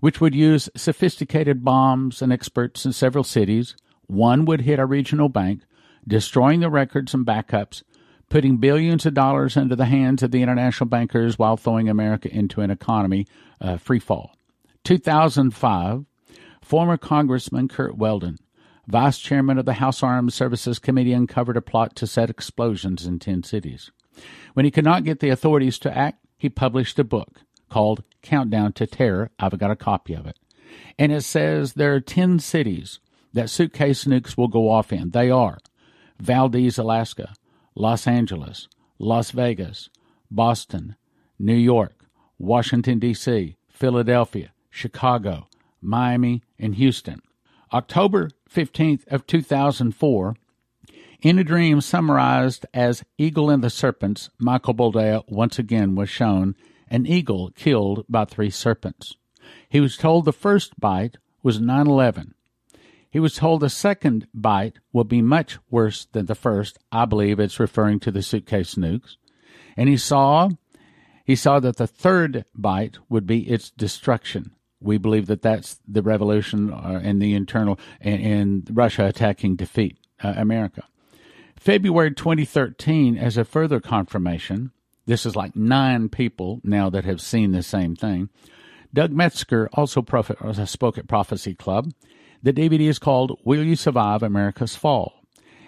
which 0.00 0.22
would 0.22 0.34
use 0.34 0.70
sophisticated 0.74 1.62
bombs 1.62 2.22
and 2.22 2.32
experts 2.32 2.86
in 2.86 2.94
several 2.94 3.24
cities. 3.24 3.76
One 4.06 4.46
would 4.46 4.62
hit 4.62 4.78
a 4.78 4.86
regional 4.86 5.28
bank, 5.28 5.64
destroying 6.08 6.60
the 6.60 6.70
records 6.70 7.12
and 7.12 7.26
backups, 7.26 7.82
putting 8.30 8.56
billions 8.56 9.04
of 9.04 9.12
dollars 9.12 9.56
into 9.56 9.76
the 9.76 9.84
hands 9.84 10.22
of 10.22 10.30
the 10.30 10.40
international 10.40 10.88
bankers 10.88 11.38
while 11.38 11.56
throwing 11.56 11.88
America 11.88 12.32
into 12.34 12.62
an 12.62 12.70
economy 12.70 13.26
uh, 13.60 13.76
free 13.76 13.98
fall. 13.98 14.34
2005, 14.84 16.06
former 16.62 16.96
Congressman 16.96 17.68
Curt 17.68 17.96
Weldon, 17.96 18.38
vice 18.86 19.18
chairman 19.18 19.58
of 19.58 19.66
the 19.66 19.74
House 19.74 20.02
Armed 20.02 20.32
Services 20.32 20.78
Committee, 20.78 21.12
uncovered 21.12 21.56
a 21.56 21.60
plot 21.60 21.94
to 21.96 22.06
set 22.06 22.30
explosions 22.30 23.04
in 23.04 23.18
10 23.18 23.42
cities. 23.42 23.90
When 24.54 24.64
he 24.64 24.70
could 24.70 24.84
not 24.84 25.04
get 25.04 25.20
the 25.20 25.30
authorities 25.30 25.78
to 25.80 25.96
act, 25.96 26.24
he 26.38 26.48
published 26.48 26.98
a 26.98 27.04
book 27.04 27.42
called 27.68 28.04
Countdown 28.22 28.72
to 28.74 28.86
Terror. 28.86 29.30
I've 29.38 29.58
got 29.58 29.70
a 29.70 29.76
copy 29.76 30.14
of 30.14 30.26
it. 30.26 30.38
And 30.98 31.10
it 31.12 31.22
says 31.22 31.74
there 31.74 31.94
are 31.94 32.00
10 32.00 32.38
cities 32.38 33.00
that 33.32 33.50
suitcase 33.50 34.04
nukes 34.04 34.36
will 34.36 34.48
go 34.48 34.70
off 34.70 34.92
in. 34.92 35.10
They 35.10 35.30
are 35.30 35.58
Valdez, 36.18 36.78
Alaska, 36.78 37.34
Los 37.80 38.06
Angeles, 38.06 38.68
Las 38.98 39.30
Vegas, 39.30 39.88
Boston, 40.30 40.96
New 41.38 41.56
York, 41.56 42.04
Washington, 42.38 42.98
D.C., 42.98 43.56
Philadelphia, 43.70 44.52
Chicago, 44.68 45.48
Miami, 45.80 46.42
and 46.58 46.74
Houston. 46.74 47.22
October 47.72 48.28
15th 48.54 49.06
of 49.08 49.26
2004, 49.26 50.34
in 51.22 51.38
a 51.38 51.44
dream 51.44 51.80
summarized 51.80 52.66
as 52.74 53.02
Eagle 53.16 53.48
and 53.48 53.64
the 53.64 53.70
Serpents, 53.70 54.28
Michael 54.38 54.74
Boldea 54.74 55.24
once 55.26 55.58
again 55.58 55.94
was 55.94 56.10
shown 56.10 56.54
an 56.88 57.06
eagle 57.06 57.50
killed 57.56 58.04
by 58.10 58.26
three 58.26 58.50
serpents. 58.50 59.16
He 59.70 59.80
was 59.80 59.96
told 59.96 60.26
the 60.26 60.34
first 60.34 60.78
bite 60.78 61.16
was 61.42 61.60
9 61.60 61.86
11. 61.86 62.34
He 63.10 63.20
was 63.20 63.34
told 63.34 63.60
the 63.60 63.68
second 63.68 64.28
bite 64.32 64.78
will 64.92 65.04
be 65.04 65.20
much 65.20 65.58
worse 65.68 66.06
than 66.12 66.26
the 66.26 66.34
first. 66.34 66.78
I 66.92 67.04
believe 67.04 67.40
it's 67.40 67.58
referring 67.58 67.98
to 68.00 68.12
the 68.12 68.22
suitcase 68.22 68.76
nukes. 68.76 69.16
And 69.76 69.88
he 69.88 69.96
saw 69.96 70.50
he 71.24 71.36
saw 71.36 71.60
that 71.60 71.76
the 71.76 71.86
third 71.86 72.44
bite 72.54 72.98
would 73.08 73.26
be 73.26 73.48
its 73.48 73.70
destruction. 73.70 74.52
We 74.80 74.98
believe 74.98 75.26
that 75.26 75.42
that's 75.42 75.78
the 75.86 76.02
revolution 76.02 76.72
uh, 76.72 77.00
and 77.02 77.20
the 77.20 77.34
internal 77.34 77.78
and, 78.00 78.22
and 78.22 78.70
Russia 78.72 79.06
attacking 79.06 79.56
defeat 79.56 79.98
uh, 80.22 80.34
America. 80.36 80.84
February 81.56 82.12
2013, 82.12 83.18
as 83.18 83.36
a 83.36 83.44
further 83.44 83.80
confirmation, 83.80 84.72
this 85.06 85.26
is 85.26 85.36
like 85.36 85.54
nine 85.54 86.08
people 86.08 86.60
now 86.64 86.88
that 86.88 87.04
have 87.04 87.20
seen 87.20 87.52
the 87.52 87.62
same 87.62 87.94
thing. 87.94 88.30
Doug 88.92 89.12
Metzger 89.12 89.68
also 89.74 90.02
prophet, 90.02 90.40
uh, 90.40 90.64
spoke 90.64 90.98
at 90.98 91.06
Prophecy 91.06 91.54
Club. 91.54 91.92
The 92.42 92.52
DVD 92.52 92.88
is 92.88 92.98
called 92.98 93.38
Will 93.44 93.62
You 93.62 93.76
Survive 93.76 94.22
America's 94.22 94.74
Fall? 94.74 95.20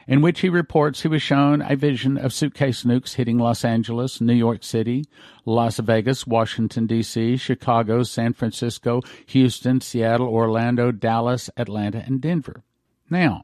in 0.07 0.21
which 0.21 0.41
he 0.41 0.49
reports 0.49 1.03
he 1.03 1.09
was 1.09 1.23
shown 1.23 1.63
a 1.63 1.77
vision 1.77 2.19
of 2.19 2.33
suitcase 2.33 2.85
nukes 2.85 3.15
hitting 3.15 3.39
Los 3.39 3.65
Angeles, 3.65 4.21
New 4.21 4.35
York 4.35 4.65
City, 4.65 5.05
Las 5.45 5.79
Vegas, 5.79 6.27
Washington, 6.27 6.87
D.C., 6.87 7.37
Chicago, 7.37 8.03
San 8.03 8.33
Francisco, 8.33 9.01
Houston, 9.27 9.81
Seattle, 9.81 10.29
Orlando, 10.29 10.91
Dallas, 10.91 11.51
Atlanta, 11.57 12.03
and 12.07 12.21
Denver. 12.21 12.63
Now, 13.11 13.43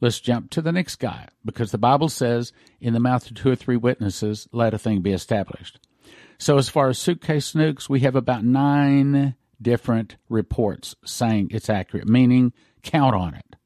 let's 0.00 0.20
jump 0.20 0.50
to 0.50 0.62
the 0.62 0.72
next 0.72 0.96
guy, 0.96 1.28
because 1.44 1.72
the 1.72 1.78
Bible 1.78 2.08
says, 2.08 2.52
in 2.80 2.92
the 2.92 3.00
mouth 3.00 3.26
of 3.26 3.34
two 3.34 3.50
or 3.50 3.56
three 3.56 3.76
witnesses, 3.76 4.48
let 4.52 4.74
a 4.74 4.78
thing 4.78 5.00
be 5.00 5.12
established. 5.12 5.80
So, 6.38 6.58
as 6.58 6.68
far 6.68 6.88
as 6.88 6.98
suitcase 6.98 7.52
nukes, 7.52 7.88
we 7.88 8.00
have 8.00 8.14
about 8.14 8.44
nine 8.44 9.34
different 9.60 10.16
reports 10.28 10.94
saying 11.04 11.48
it's 11.50 11.70
accurate, 11.70 12.08
meaning 12.08 12.52
count 12.82 13.14
on 13.14 13.34
it. 13.34 13.56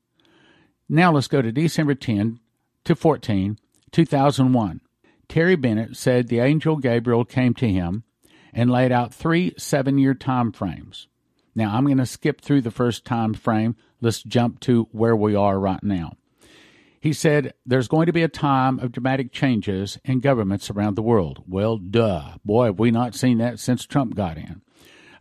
Now 0.88 1.12
let's 1.12 1.28
go 1.28 1.42
to 1.42 1.52
December 1.52 1.94
10 1.94 2.40
to 2.84 2.94
14, 2.94 3.58
2001. 3.92 4.80
Terry 5.28 5.54
Bennett 5.54 5.96
said 5.96 6.26
the 6.26 6.40
angel 6.40 6.76
Gabriel 6.76 7.24
came 7.24 7.54
to 7.54 7.68
him 7.68 8.02
and 8.52 8.70
laid 8.70 8.90
out 8.90 9.14
three 9.14 9.52
seven 9.56 9.98
year 9.98 10.14
time 10.14 10.50
frames. 10.50 11.06
Now 11.54 11.74
I'm 11.74 11.84
going 11.84 11.98
to 11.98 12.06
skip 12.06 12.40
through 12.40 12.62
the 12.62 12.70
first 12.70 13.04
time 13.04 13.34
frame. 13.34 13.76
Let's 14.00 14.22
jump 14.22 14.60
to 14.60 14.88
where 14.92 15.14
we 15.14 15.34
are 15.34 15.58
right 15.58 15.82
now. 15.82 16.14
He 17.00 17.12
said 17.12 17.54
there's 17.64 17.88
going 17.88 18.06
to 18.06 18.12
be 18.12 18.22
a 18.22 18.28
time 18.28 18.78
of 18.78 18.92
dramatic 18.92 19.32
changes 19.32 19.98
in 20.04 20.20
governments 20.20 20.68
around 20.68 20.96
the 20.96 21.02
world. 21.02 21.42
Well, 21.46 21.78
duh. 21.78 22.34
Boy, 22.44 22.66
have 22.66 22.78
we 22.78 22.90
not 22.90 23.14
seen 23.14 23.38
that 23.38 23.58
since 23.58 23.86
Trump 23.86 24.14
got 24.14 24.36
in. 24.36 24.62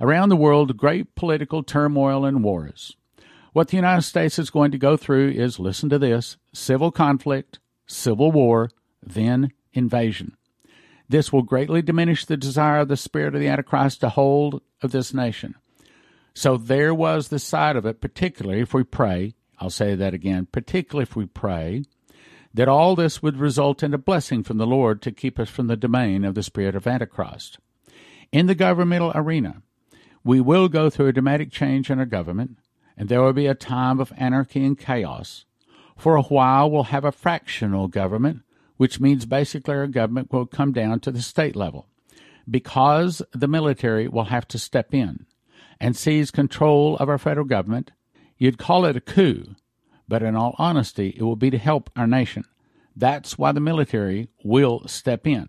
Around 0.02 0.30
the 0.30 0.36
world, 0.36 0.78
great 0.78 1.16
political 1.16 1.64
turmoil 1.64 2.26
and 2.26 2.44
wars. 2.44 2.96
What 3.52 3.70
the 3.70 3.78
United 3.78 4.04
States 4.04 4.40
is 4.40 4.50
going 4.50 4.72
to 4.72 4.78
go 4.78 4.96
through 4.96 5.32
is 5.32 5.60
listen 5.60 5.90
to 5.90 6.00
this 6.00 6.38
civil 6.54 6.92
conflict, 6.92 7.60
civil 7.88 8.32
war, 8.32 8.70
then 9.02 9.52
invasion. 9.74 10.38
This 11.10 11.34
will 11.34 11.42
greatly 11.42 11.82
diminish 11.82 12.26
the 12.26 12.38
desire 12.38 12.82
of 12.82 12.88
the 12.88 12.96
spirit 12.96 13.34
of 13.34 13.42
the 13.42 13.48
Antichrist 13.48 14.02
to 14.02 14.10
hold 14.10 14.62
of 14.82 14.92
this 14.92 15.14
nation. 15.14 15.56
So 16.34 16.56
there 16.56 16.94
was 16.94 17.28
the 17.28 17.40
side 17.40 17.76
of 17.76 17.86
it, 17.86 18.00
particularly 18.00 18.62
if 18.62 18.74
we 18.74 18.84
pray, 18.84 19.34
I'll 19.58 19.70
say 19.70 19.96
that 19.96 20.14
again, 20.14 20.48
particularly 20.52 21.04
if 21.04 21.16
we 21.16 21.26
pray, 21.26 21.84
that 22.54 22.70
all 22.70 22.96
this 22.96 23.22
would 23.22 23.38
result 23.38 23.84
in 23.84 23.94
a 23.94 23.98
blessing 23.98 24.44
from 24.44 24.58
the 24.58 24.68
Lord 24.68 25.02
to 25.02 25.12
keep 25.12 25.40
us 25.40 25.50
from 25.50 25.68
the 25.68 25.76
domain 25.76 26.24
of 26.24 26.36
the 26.36 26.44
spirit 26.44 26.76
of 26.76 26.88
Antichrist. 26.88 27.58
In 28.32 28.46
the 28.46 28.56
governmental 28.56 29.12
arena, 29.16 29.64
we 30.24 30.42
will 30.42 30.68
go 30.68 30.90
through 30.90 31.08
a 31.08 31.14
dramatic 31.14 31.52
change 31.52 31.90
in 31.90 32.00
our 32.00 32.06
government 32.06 32.58
and 33.00 33.08
there 33.08 33.22
will 33.22 33.34
be 33.34 33.48
a 33.48 33.56
time 33.56 34.02
of 34.02 34.12
anarchy 34.18 34.64
and 34.64 34.78
chaos. 34.78 35.46
For 35.98 36.18
a 36.18 36.22
while, 36.22 36.70
we'll 36.70 36.84
have 36.84 37.06
a 37.06 37.14
fractional 37.14 37.88
government, 37.88 38.42
which 38.76 39.00
means 39.00 39.26
basically 39.26 39.74
our 39.74 39.88
government 39.88 40.34
will 40.34 40.46
come 40.46 40.74
down 40.74 41.00
to 41.02 41.12
the 41.12 41.22
state 41.22 41.56
level, 41.56 41.88
because 42.50 43.22
the 43.32 43.48
military 43.48 44.10
will 44.10 44.26
have 44.26 44.48
to 44.50 44.60
step 44.60 44.94
in 44.94 45.26
and 45.80 45.96
seize 45.96 46.30
control 46.30 46.98
of 46.98 47.08
our 47.08 47.18
federal 47.18 47.46
government. 47.46 47.92
You'd 48.38 48.58
call 48.58 48.84
it 48.86 48.98
a 48.98 49.02
coup, 49.02 49.56
but 50.10 50.22
in 50.22 50.36
all 50.36 50.56
honesty, 50.58 51.16
it 51.18 51.24
will 51.24 51.38
be 51.38 51.50
to 51.52 51.58
help 51.58 51.90
our 51.96 52.08
nation. 52.08 52.44
That's 52.98 53.38
why 53.38 53.54
the 53.54 53.62
military 53.62 54.28
will 54.44 54.86
step 54.88 55.26
in. 55.26 55.48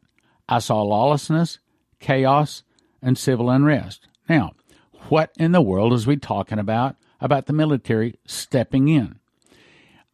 I 0.48 0.60
saw 0.60 0.82
lawlessness, 0.82 1.58
chaos, 1.98 2.62
and 3.02 3.18
civil 3.18 3.50
unrest. 3.50 4.06
Now, 4.28 4.52
what 5.10 5.32
in 5.36 5.52
the 5.52 5.60
world 5.60 5.92
is 5.92 6.06
we 6.06 6.16
talking 6.16 6.58
about 6.58 6.96
about 7.20 7.46
the 7.46 7.52
military 7.52 8.14
stepping 8.26 8.88
in. 8.88 9.18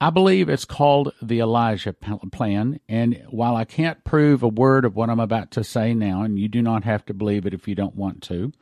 I 0.00 0.10
believe 0.10 0.48
it's 0.48 0.64
called 0.64 1.12
the 1.22 1.40
Elijah 1.40 1.92
Plan, 1.92 2.80
and 2.88 3.22
while 3.30 3.56
I 3.56 3.64
can't 3.64 4.04
prove 4.04 4.42
a 4.42 4.48
word 4.48 4.84
of 4.84 4.96
what 4.96 5.08
I'm 5.08 5.20
about 5.20 5.50
to 5.52 5.64
say 5.64 5.94
now, 5.94 6.22
and 6.22 6.38
you 6.38 6.48
do 6.48 6.60
not 6.60 6.84
have 6.84 7.04
to 7.06 7.14
believe 7.14 7.46
it 7.46 7.54
if 7.54 7.66
you 7.66 7.74
don't 7.74 7.94
want 7.94 8.22
to, 8.24 8.52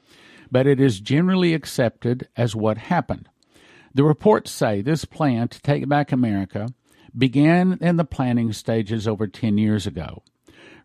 but 0.50 0.66
it 0.66 0.80
is 0.80 1.00
generally 1.00 1.54
accepted 1.54 2.28
as 2.36 2.54
what 2.54 2.78
happened. 2.78 3.28
The 3.94 4.04
reports 4.04 4.50
say 4.50 4.80
this 4.80 5.04
plan 5.04 5.48
to 5.48 5.62
take 5.62 5.88
back 5.88 6.12
America 6.12 6.68
began 7.16 7.78
in 7.80 7.96
the 7.96 8.04
planning 8.04 8.52
stages 8.52 9.08
over 9.08 9.26
10 9.26 9.56
years 9.58 9.86
ago. 9.86 10.22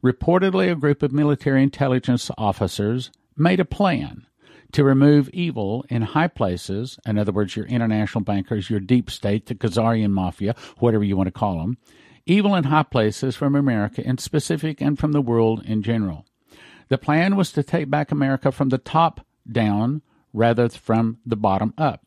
Reportedly, 0.04 0.72
a 0.72 0.76
group 0.76 1.04
of 1.04 1.12
military 1.12 1.62
intelligence 1.62 2.32
officers 2.38 3.12
made 3.36 3.60
a 3.60 3.66
plan 3.66 4.26
to 4.72 4.84
remove 4.84 5.30
evil 5.30 5.86
in 5.90 6.02
high 6.02 6.28
places, 6.28 7.00
in 7.06 7.18
other 7.18 7.32
words, 7.32 7.56
your 7.56 7.66
international 7.66 8.24
bankers, 8.24 8.70
your 8.70 8.80
deep 8.80 9.10
state, 9.10 9.48
the 9.48 9.56
Khazarian 9.56 10.12
mafia, 10.12 10.56
whatever 10.78 11.04
you 11.04 11.18
want 11.18 11.28
to 11.28 11.32
call 11.32 11.58
them, 11.60 11.78
evil 12.26 12.56
in 12.56 12.66
high 12.66 12.84
places 12.84 13.36
from 13.36 13.56
America 13.56 14.06
in 14.06 14.18
specific 14.18 14.82
and 14.82 15.00
from 15.00 15.12
the 15.12 15.22
world 15.22 15.64
in 15.66 15.82
general. 15.82 16.26
The 16.90 16.98
plan 16.98 17.36
was 17.36 17.52
to 17.54 17.64
take 17.64 17.90
back 17.90 18.12
America 18.12 18.52
from 18.52 18.70
the 18.70 18.78
top 18.78 19.26
down 19.50 20.02
rather 20.34 20.68
than 20.68 20.78
from 20.78 21.18
the 21.26 21.36
bottom 21.36 21.74
up. 21.78 22.06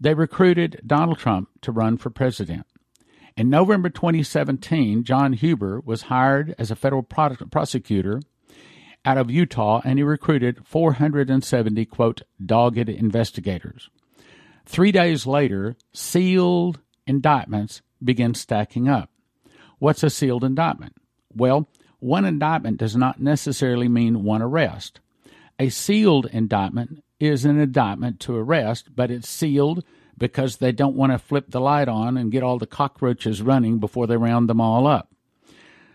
They 0.00 0.14
recruited 0.14 0.80
Donald 0.86 1.18
Trump 1.18 1.48
to 1.62 1.72
run 1.72 1.96
for 1.96 2.10
president. 2.10 2.66
In 3.36 3.50
November 3.50 3.90
2017, 3.90 5.04
John 5.04 5.34
Huber 5.34 5.80
was 5.80 6.02
hired 6.02 6.54
as 6.58 6.70
a 6.70 6.76
federal 6.76 7.02
prosecutor 7.02 8.20
out 9.06 9.16
of 9.16 9.30
Utah 9.30 9.80
and 9.84 9.98
he 9.98 10.02
recruited 10.02 10.66
470, 10.66 11.86
quote, 11.86 12.22
dogged 12.44 12.88
investigators. 12.88 13.88
Three 14.66 14.90
days 14.90 15.26
later, 15.26 15.76
sealed 15.92 16.80
indictments 17.06 17.82
begin 18.02 18.34
stacking 18.34 18.88
up. 18.88 19.10
What's 19.78 20.02
a 20.02 20.10
sealed 20.10 20.42
indictment? 20.42 20.96
Well, 21.32 21.68
one 22.00 22.24
indictment 22.24 22.78
does 22.78 22.96
not 22.96 23.20
necessarily 23.20 23.88
mean 23.88 24.24
one 24.24 24.42
arrest. 24.42 25.00
A 25.58 25.68
sealed 25.68 26.26
indictment 26.26 27.02
is 27.20 27.44
an 27.44 27.58
indictment 27.58 28.20
to 28.20 28.36
arrest, 28.36 28.94
but 28.94 29.10
it's 29.10 29.28
sealed 29.28 29.84
because 30.18 30.56
they 30.56 30.72
don't 30.72 30.96
want 30.96 31.12
to 31.12 31.18
flip 31.18 31.50
the 31.50 31.60
light 31.60 31.88
on 31.88 32.16
and 32.16 32.32
get 32.32 32.42
all 32.42 32.58
the 32.58 32.66
cockroaches 32.66 33.40
running 33.40 33.78
before 33.78 34.06
they 34.06 34.16
round 34.16 34.48
them 34.48 34.60
all 34.60 34.86
up. 34.86 35.12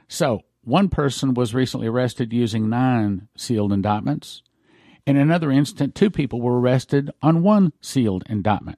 So, 0.08 0.44
one 0.64 0.90
person 0.90 1.34
was 1.34 1.54
recently 1.54 1.88
arrested 1.88 2.32
using 2.32 2.70
nine 2.70 3.28
sealed 3.36 3.74
indictments. 3.74 4.44
In 5.08 5.18
another 5.18 5.52
instance, 5.52 5.94
two 5.96 6.12
people 6.12 6.42
were 6.42 6.60
arrested 6.60 7.10
on 7.22 7.42
one 7.42 7.74
sealed 7.82 8.24
indictment. 8.30 8.78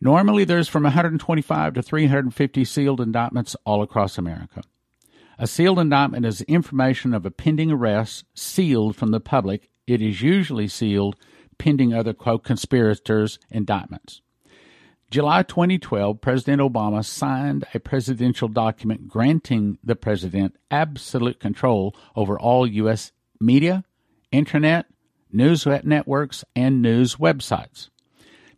Normally, 0.00 0.44
there's 0.44 0.68
from 0.68 0.84
125 0.84 1.74
to 1.74 1.82
350 1.82 2.64
sealed 2.64 3.00
indictments 3.00 3.56
all 3.64 3.82
across 3.82 4.18
America. 4.18 4.62
A 5.38 5.46
sealed 5.46 5.78
indictment 5.78 6.24
is 6.24 6.42
information 6.42 7.12
of 7.12 7.26
a 7.26 7.30
pending 7.30 7.70
arrest 7.70 8.24
sealed 8.34 8.96
from 8.96 9.10
the 9.10 9.20
public. 9.20 9.68
It 9.86 10.00
is 10.00 10.22
usually 10.22 10.68
sealed 10.68 11.16
pending 11.58 11.92
other 11.92 12.12
quote 12.12 12.44
conspirators' 12.44 13.38
indictments. 13.50 14.20
July 15.08 15.44
2012, 15.44 16.20
President 16.20 16.60
Obama 16.60 17.04
signed 17.04 17.64
a 17.72 17.78
presidential 17.78 18.48
document 18.48 19.06
granting 19.06 19.78
the 19.84 19.94
president 19.94 20.56
absolute 20.70 21.38
control 21.38 21.94
over 22.16 22.38
all 22.38 22.66
U.S. 22.66 23.12
media, 23.40 23.84
internet, 24.32 24.86
news 25.30 25.64
networks, 25.64 26.44
and 26.56 26.82
news 26.82 27.16
websites. 27.16 27.88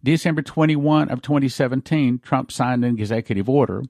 December 0.02 0.40
21 0.40 1.10
of 1.10 1.20
2017, 1.20 2.20
Trump 2.20 2.50
signed 2.50 2.82
an 2.84 2.98
executive 2.98 3.48
order 3.48 3.82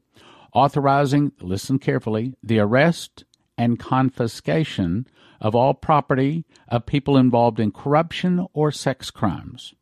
authorizing, 0.52 1.30
listen 1.40 1.78
carefully, 1.78 2.34
the 2.42 2.58
arrest 2.58 3.24
and 3.56 3.78
confiscation 3.78 5.06
of 5.40 5.54
all 5.54 5.74
property 5.74 6.44
of 6.68 6.86
people 6.86 7.16
involved 7.16 7.60
in 7.60 7.70
corruption 7.70 8.44
or 8.52 8.72
sex 8.72 9.10
crimes. 9.10 9.74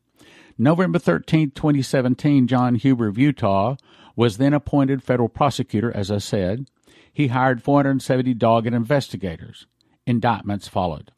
November 0.58 0.98
13, 0.98 1.50
2017, 1.50 2.46
John 2.46 2.76
Huber 2.76 3.08
of 3.08 3.18
Utah 3.18 3.76
was 4.14 4.38
then 4.38 4.54
appointed 4.54 5.02
federal 5.02 5.28
prosecutor, 5.28 5.94
as 5.94 6.10
I 6.10 6.18
said. 6.18 6.70
He 7.12 7.28
hired 7.28 7.62
470 7.62 8.34
dogged 8.34 8.66
investigators. 8.68 9.66
Indictments 10.06 10.68
followed. 10.68 11.12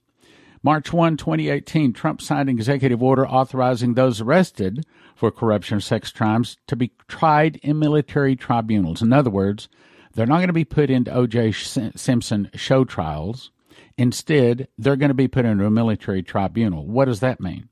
March 0.63 0.93
1, 0.93 1.17
2018, 1.17 1.93
Trump 1.93 2.21
signed 2.21 2.49
an 2.49 2.57
executive 2.57 3.01
order 3.01 3.27
authorizing 3.27 3.95
those 3.95 4.21
arrested 4.21 4.85
for 5.15 5.31
corruption 5.31 5.77
or 5.79 5.81
sex 5.81 6.11
crimes 6.11 6.57
to 6.67 6.75
be 6.75 6.91
tried 7.07 7.57
in 7.57 7.79
military 7.79 8.35
tribunals. 8.35 9.01
In 9.01 9.13
other 9.13 9.31
words, 9.31 9.69
they're 10.15 10.27
not 10.27 10.39
going 10.39 10.49
to 10.49 10.53
be 10.53 10.65
put 10.65 10.91
into 10.91 11.15
O.J. 11.15 11.53
Simpson 11.53 12.51
show 12.55 12.85
trials. 12.85 13.53
Instead, 13.97 14.67
they're 14.77 14.97
going 14.97 15.11
to 15.11 15.15
be 15.15 15.29
put 15.29 15.45
into 15.45 15.65
a 15.65 15.71
military 15.71 16.25
tribunal. 16.25 16.85
What 16.87 17.05
does 17.05 17.21
that 17.21 17.41
mean? 17.41 17.69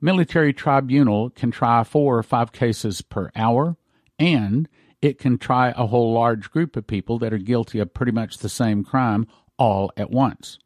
Military 0.00 0.52
tribunal 0.52 1.30
can 1.30 1.50
try 1.50 1.84
four 1.84 2.16
or 2.18 2.22
five 2.22 2.52
cases 2.52 3.02
per 3.02 3.30
hour, 3.36 3.76
and 4.18 4.68
it 5.02 5.18
can 5.18 5.38
try 5.38 5.70
a 5.70 5.86
whole 5.86 6.12
large 6.12 6.50
group 6.50 6.76
of 6.76 6.86
people 6.86 7.18
that 7.18 7.32
are 7.32 7.38
guilty 7.38 7.78
of 7.78 7.92
pretty 7.92 8.12
much 8.12 8.38
the 8.38 8.48
same 8.48 8.84
crime 8.84 9.26
all 9.58 9.90
at 9.96 10.10
once. 10.10 10.58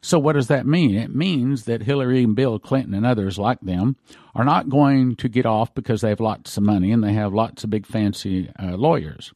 So, 0.00 0.20
what 0.20 0.34
does 0.34 0.46
that 0.48 0.66
mean? 0.66 0.94
It 0.94 1.14
means 1.14 1.64
that 1.64 1.82
Hillary 1.82 2.22
and 2.22 2.36
Bill 2.36 2.60
Clinton 2.60 2.94
and 2.94 3.04
others 3.04 3.38
like 3.38 3.60
them 3.60 3.96
are 4.36 4.44
not 4.44 4.68
going 4.68 5.16
to 5.16 5.28
get 5.28 5.46
off 5.46 5.74
because 5.74 6.00
they 6.00 6.10
have 6.10 6.20
lots 6.20 6.56
of 6.56 6.62
money 6.62 6.92
and 6.92 7.02
they 7.02 7.12
have 7.14 7.34
lots 7.34 7.64
of 7.64 7.70
big 7.70 7.86
fancy 7.86 8.50
uh, 8.62 8.76
lawyers. 8.76 9.32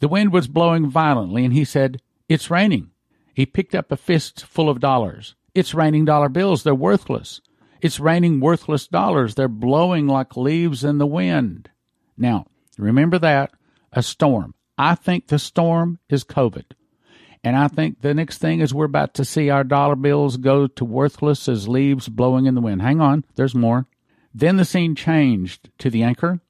The 0.00 0.08
wind 0.08 0.32
was 0.32 0.46
blowing 0.46 0.90
violently, 0.90 1.44
and 1.44 1.52
he 1.52 1.64
said, 1.64 2.00
It's 2.28 2.50
raining. 2.50 2.90
He 3.34 3.46
picked 3.46 3.74
up 3.74 3.90
a 3.90 3.96
fist 3.96 4.44
full 4.44 4.68
of 4.68 4.80
dollars. 4.80 5.34
It's 5.54 5.74
raining 5.74 6.04
dollar 6.04 6.28
bills. 6.28 6.62
They're 6.62 6.74
worthless. 6.74 7.40
It's 7.80 8.00
raining 8.00 8.40
worthless 8.40 8.86
dollars. 8.86 9.34
They're 9.34 9.48
blowing 9.48 10.06
like 10.06 10.36
leaves 10.36 10.84
in 10.84 10.98
the 10.98 11.06
wind. 11.06 11.70
Now, 12.16 12.46
remember 12.76 13.18
that 13.18 13.52
a 13.92 14.02
storm. 14.02 14.54
I 14.76 14.94
think 14.94 15.26
the 15.26 15.38
storm 15.38 15.98
is 16.08 16.24
COVID. 16.24 16.64
And 17.44 17.56
I 17.56 17.68
think 17.68 18.00
the 18.00 18.14
next 18.14 18.38
thing 18.38 18.60
is 18.60 18.74
we're 18.74 18.84
about 18.84 19.14
to 19.14 19.24
see 19.24 19.48
our 19.48 19.64
dollar 19.64 19.96
bills 19.96 20.36
go 20.36 20.66
to 20.66 20.84
worthless 20.84 21.48
as 21.48 21.68
leaves 21.68 22.08
blowing 22.08 22.46
in 22.46 22.54
the 22.54 22.60
wind. 22.60 22.82
Hang 22.82 23.00
on, 23.00 23.24
there's 23.36 23.54
more. 23.54 23.86
Then 24.34 24.56
the 24.56 24.64
scene 24.64 24.94
changed 24.94 25.70
to 25.78 25.90
the 25.90 26.02
anchor. 26.02 26.40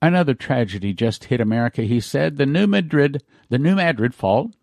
Another 0.00 0.34
tragedy 0.34 0.92
just 0.92 1.24
hit 1.24 1.40
America, 1.40 1.82
he 1.82 1.98
said. 1.98 2.36
The 2.36 2.46
New 2.46 2.66
Madrid, 2.66 3.22
the 3.48 3.58
New 3.58 3.74
Madrid 3.74 4.14
fault 4.14 4.54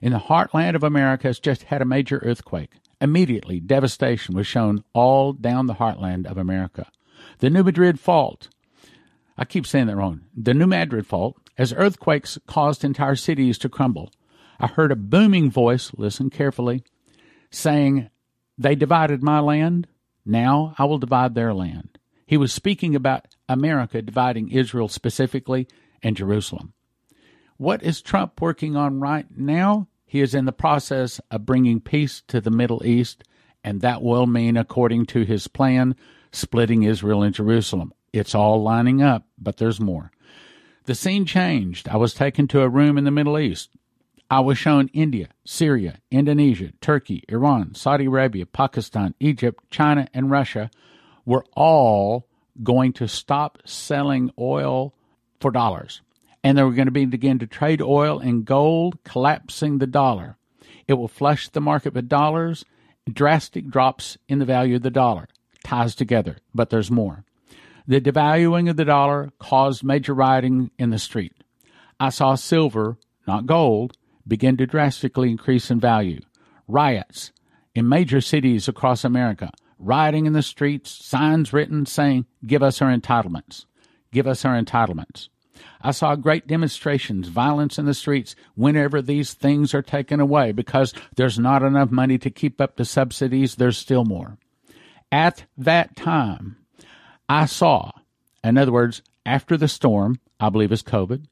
in 0.00 0.12
the 0.12 0.18
heartland 0.18 0.76
of 0.76 0.84
America 0.84 1.26
has 1.28 1.40
just 1.40 1.64
had 1.64 1.82
a 1.82 1.86
major 1.86 2.18
earthquake. 2.18 2.74
Immediately, 3.00 3.60
devastation 3.60 4.34
was 4.34 4.46
shown 4.46 4.84
all 4.92 5.32
down 5.32 5.66
the 5.66 5.74
heartland 5.74 6.26
of 6.26 6.38
America. 6.38 6.86
The 7.38 7.50
New 7.50 7.62
Madrid 7.62 8.00
Fault, 8.00 8.48
I 9.36 9.44
keep 9.44 9.66
saying 9.66 9.88
that 9.88 9.96
wrong, 9.96 10.22
the 10.34 10.54
New 10.54 10.66
Madrid 10.66 11.06
Fault, 11.06 11.45
as 11.58 11.72
earthquakes 11.72 12.38
caused 12.46 12.84
entire 12.84 13.16
cities 13.16 13.58
to 13.58 13.68
crumble. 13.68 14.10
I 14.58 14.66
heard 14.66 14.92
a 14.92 14.96
booming 14.96 15.50
voice, 15.50 15.92
listen 15.96 16.30
carefully, 16.30 16.84
saying, 17.50 18.10
They 18.58 18.74
divided 18.74 19.22
my 19.22 19.40
land, 19.40 19.86
now 20.24 20.74
I 20.78 20.84
will 20.84 20.98
divide 20.98 21.34
their 21.34 21.54
land. 21.54 21.98
He 22.26 22.36
was 22.36 22.52
speaking 22.52 22.96
about 22.96 23.28
America 23.48 24.02
dividing 24.02 24.50
Israel 24.50 24.88
specifically 24.88 25.68
and 26.02 26.16
Jerusalem. 26.16 26.72
What 27.56 27.82
is 27.82 28.02
Trump 28.02 28.40
working 28.40 28.76
on 28.76 29.00
right 29.00 29.26
now? 29.36 29.88
He 30.04 30.20
is 30.20 30.34
in 30.34 30.44
the 30.44 30.52
process 30.52 31.20
of 31.30 31.46
bringing 31.46 31.80
peace 31.80 32.22
to 32.28 32.40
the 32.40 32.50
Middle 32.50 32.84
East, 32.84 33.24
and 33.62 33.80
that 33.80 34.02
will 34.02 34.26
mean, 34.26 34.56
according 34.56 35.06
to 35.06 35.22
his 35.22 35.48
plan, 35.48 35.96
splitting 36.32 36.82
Israel 36.82 37.22
and 37.22 37.34
Jerusalem. 37.34 37.92
It's 38.12 38.34
all 38.34 38.62
lining 38.62 39.02
up, 39.02 39.26
but 39.38 39.56
there's 39.56 39.80
more. 39.80 40.10
The 40.86 40.94
scene 40.94 41.24
changed. 41.24 41.88
I 41.88 41.96
was 41.96 42.14
taken 42.14 42.48
to 42.48 42.62
a 42.62 42.68
room 42.68 42.96
in 42.96 43.04
the 43.04 43.10
Middle 43.10 43.38
East. 43.38 43.70
I 44.30 44.40
was 44.40 44.58
shown 44.58 44.88
India, 44.92 45.28
Syria, 45.44 46.00
Indonesia, 46.10 46.72
Turkey, 46.80 47.22
Iran, 47.28 47.74
Saudi 47.74 48.06
Arabia, 48.06 48.46
Pakistan, 48.46 49.14
Egypt, 49.20 49.62
China, 49.70 50.08
and 50.14 50.30
Russia 50.30 50.70
were 51.24 51.44
all 51.54 52.26
going 52.62 52.92
to 52.94 53.06
stop 53.06 53.58
selling 53.64 54.30
oil 54.38 54.94
for 55.40 55.50
dollars 55.50 56.00
and 56.46 56.56
they 56.56 56.62
were 56.62 56.70
going 56.70 56.86
to 56.86 56.92
begin 56.92 57.40
to 57.40 57.46
trade 57.48 57.82
oil 57.82 58.20
and 58.20 58.44
gold, 58.44 59.02
collapsing 59.02 59.78
the 59.78 59.86
dollar. 59.86 60.36
It 60.86 60.92
will 60.92 61.08
flush 61.08 61.48
the 61.48 61.60
market 61.60 61.92
with 61.92 62.08
dollars, 62.08 62.64
drastic 63.12 63.66
drops 63.66 64.16
in 64.28 64.38
the 64.38 64.44
value 64.44 64.76
of 64.76 64.82
the 64.82 64.90
dollar. 64.90 65.26
Ties 65.64 65.96
together, 65.96 66.36
but 66.54 66.70
there's 66.70 66.88
more. 66.88 67.24
The 67.88 68.00
devaluing 68.00 68.68
of 68.68 68.76
the 68.76 68.84
dollar 68.84 69.30
caused 69.38 69.84
major 69.84 70.12
rioting 70.12 70.70
in 70.78 70.90
the 70.90 70.98
street. 70.98 71.32
I 72.00 72.08
saw 72.08 72.34
silver, 72.34 72.98
not 73.26 73.46
gold, 73.46 73.96
begin 74.26 74.56
to 74.56 74.66
drastically 74.66 75.30
increase 75.30 75.70
in 75.70 75.78
value. 75.78 76.20
Riots 76.66 77.32
in 77.74 77.88
major 77.88 78.20
cities 78.20 78.66
across 78.66 79.04
America, 79.04 79.50
rioting 79.78 80.26
in 80.26 80.32
the 80.32 80.42
streets, 80.42 80.90
signs 80.90 81.52
written 81.52 81.86
saying, 81.86 82.26
Give 82.44 82.62
us 82.62 82.82
our 82.82 82.94
entitlements. 82.94 83.66
Give 84.10 84.26
us 84.26 84.44
our 84.44 84.60
entitlements. 84.60 85.28
I 85.80 85.92
saw 85.92 86.16
great 86.16 86.46
demonstrations, 86.46 87.28
violence 87.28 87.78
in 87.78 87.86
the 87.86 87.94
streets 87.94 88.34
whenever 88.54 89.00
these 89.00 89.34
things 89.34 89.74
are 89.74 89.82
taken 89.82 90.20
away 90.20 90.52
because 90.52 90.92
there's 91.14 91.38
not 91.38 91.62
enough 91.62 91.90
money 91.90 92.18
to 92.18 92.30
keep 92.30 92.60
up 92.60 92.76
the 92.76 92.84
subsidies. 92.84 93.54
There's 93.54 93.78
still 93.78 94.04
more. 94.04 94.38
At 95.12 95.44
that 95.56 95.94
time, 95.94 96.56
I 97.28 97.46
saw, 97.46 97.92
in 98.44 98.56
other 98.56 98.72
words, 98.72 99.02
after 99.24 99.56
the 99.56 99.68
storm, 99.68 100.20
I 100.38 100.48
believe 100.48 100.72
is 100.72 100.82
COVID, 100.82 101.26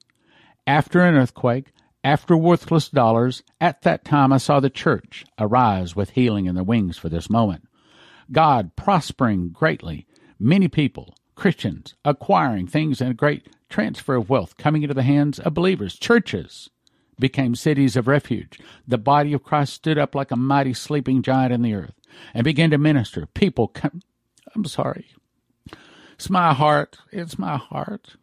after 0.67 1.01
an 1.01 1.15
earthquake, 1.15 1.73
after 2.03 2.37
worthless 2.37 2.89
dollars, 2.89 3.43
at 3.61 3.83
that 3.83 4.05
time 4.05 4.33
I 4.33 4.39
saw 4.39 4.61
the 4.61 4.71
church 4.71 5.25
arise 5.39 5.95
with 5.95 6.11
healing 6.11 6.47
in 6.47 6.55
their 6.55 6.65
wings 6.65 6.99
for 6.99 7.09
this 7.09 7.31
moment. 7.31 7.67
God 8.33 8.75
prospering 8.77 9.51
greatly, 9.51 10.07
many 10.39 10.69
people 10.69 11.15
Christians 11.35 11.95
acquiring 12.05 12.67
things 12.67 13.01
and 13.01 13.11
a 13.11 13.15
great 13.15 13.49
transfer 13.69 14.15
of 14.15 14.31
wealth 14.31 14.57
coming 14.57 14.83
into 14.83 14.95
the 14.95 15.03
hands 15.03 15.39
of 15.39 15.55
believers. 15.55 15.99
Churches 15.99 16.71
became 17.19 17.55
cities 17.55 17.97
of 17.97 18.09
refuge. 18.09 18.59
The 18.87 18.99
body 18.99 19.33
of 19.33 19.43
Christ 19.43 19.75
stood 19.75 19.99
up 19.99 20.15
like 20.15 20.31
a 20.31 20.37
mighty 20.37 20.75
sleeping 20.75 21.23
giant 21.23 21.53
in 21.53 21.63
the 21.63 21.75
earth 21.75 21.95
and 22.33 22.45
began 22.45 22.71
to 22.71 22.79
minister. 22.79 23.27
People. 23.27 23.73
I'm 24.55 24.65
sorry. 24.65 25.07
It's 26.15 26.31
my 26.31 26.55
heart. 26.55 26.99
It's 27.13 27.39
my 27.39 27.57
heart. 27.57 28.17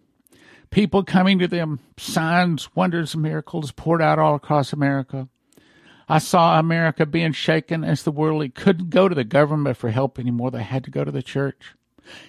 People 0.69 1.04
coming 1.04 1.39
to 1.39 1.47
them, 1.47 1.80
signs, 1.97 2.73
wonders, 2.75 3.15
miracles 3.15 3.71
poured 3.71 4.01
out 4.01 4.19
all 4.19 4.36
across 4.36 4.71
America. 4.71 5.27
I 6.08 6.19
saw 6.19 6.60
America 6.60 7.06
being 7.06 7.34
shaken 7.34 7.84
as 7.84 8.04
the 8.04 8.12
world 8.12 8.56
couldn't 8.56 8.89
go 8.89 9.08
to 9.08 9.15
the 9.15 9.23
government 9.23 9.77
for 9.77 9.91
help 9.91 10.17
anymore. 10.17 10.51
They 10.51 10.63
had 10.63 10.84
to 10.86 10.91
go 10.91 11.04
to 11.04 11.12
the 11.12 11.21
church. 11.21 11.73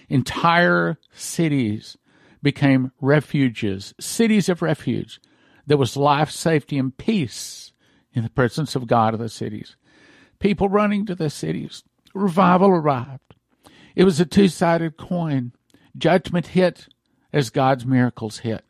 Entire 0.09 0.97
cities 1.13 1.97
became 2.41 2.91
refuges, 3.01 3.93
cities 3.99 4.49
of 4.49 4.61
refuge. 4.61 5.19
There 5.65 5.77
was 5.77 5.95
life, 5.95 6.29
safety, 6.29 6.77
and 6.77 6.95
peace 6.95 7.71
in 8.13 8.23
the 8.23 8.29
presence 8.29 8.75
of 8.75 8.87
God 8.87 9.13
of 9.13 9.19
the 9.19 9.29
cities. 9.29 9.75
People 10.39 10.67
running 10.67 11.05
to 11.05 11.15
the 11.15 11.29
cities. 11.29 11.83
Revival 12.13 12.69
arrived. 12.69 13.32
It 13.95 14.03
was 14.03 14.19
a 14.19 14.25
two 14.25 14.47
sided 14.47 14.97
coin. 14.97 15.51
Judgment 15.97 16.47
hit 16.47 16.87
as 17.31 17.49
God's 17.49 17.85
miracles 17.85 18.39
hit. 18.39 18.63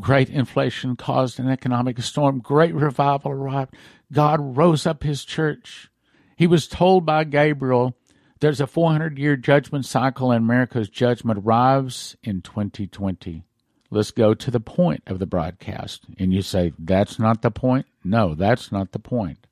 Great 0.00 0.28
inflation 0.28 0.96
caused 0.96 1.38
an 1.38 1.48
economic 1.48 2.00
storm. 2.02 2.40
Great 2.40 2.74
revival 2.74 3.30
arrived. 3.30 3.74
God 4.12 4.56
rose 4.56 4.86
up 4.86 5.02
his 5.02 5.24
church. 5.24 5.88
He 6.36 6.46
was 6.46 6.66
told 6.66 7.06
by 7.06 7.24
Gabriel 7.24 7.94
there's 8.40 8.60
a 8.60 8.66
400 8.66 9.18
year 9.18 9.36
judgment 9.36 9.86
cycle, 9.86 10.30
and 10.32 10.44
America's 10.44 10.88
judgment 10.88 11.40
arrives 11.44 12.16
in 12.22 12.42
2020. 12.42 13.44
Let's 13.90 14.10
go 14.10 14.34
to 14.34 14.50
the 14.50 14.60
point 14.60 15.04
of 15.06 15.18
the 15.18 15.26
broadcast. 15.26 16.04
And 16.18 16.34
you 16.34 16.42
say, 16.42 16.72
that's 16.78 17.18
not 17.18 17.42
the 17.42 17.50
point? 17.50 17.86
No, 18.02 18.34
that's 18.34 18.72
not 18.72 18.92
the 18.92 18.98
point. 18.98 19.46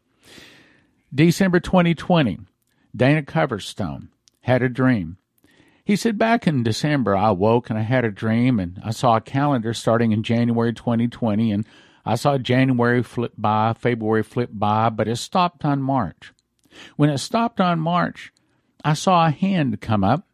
December 1.14 1.61
2020, 1.61 2.40
Dana 2.96 3.22
Coverstone 3.22 4.09
had 4.42 4.62
a 4.62 4.68
dream. 4.68 5.18
He 5.85 5.96
said, 5.96 6.18
Back 6.18 6.46
in 6.46 6.62
December, 6.62 7.16
I 7.16 7.31
woke 7.33 7.68
and 7.68 7.78
I 7.78 7.83
had 7.83 8.05
a 8.05 8.11
dream, 8.11 8.61
and 8.61 8.81
I 8.85 8.90
saw 8.90 9.16
a 9.16 9.20
calendar 9.20 9.74
starting 9.74 10.12
in 10.12 10.22
January 10.22 10.72
2020, 10.72 11.50
and 11.50 11.66
I 12.05 12.14
saw 12.14 12.38
January 12.38 13.02
flip 13.02 13.33
by, 13.37 13.74
February 13.74 14.22
flip 14.22 14.50
by, 14.52 14.90
but 14.90 15.09
it 15.09 15.16
stopped 15.16 15.64
on 15.64 15.83
March. 15.83 16.33
When 16.96 17.11
it 17.11 17.18
stopped 17.18 17.61
on 17.61 17.81
March, 17.81 18.33
I 18.85 18.94
saw 18.94 19.26
a 19.26 19.31
hand 19.31 19.81
come 19.81 20.05
up 20.05 20.26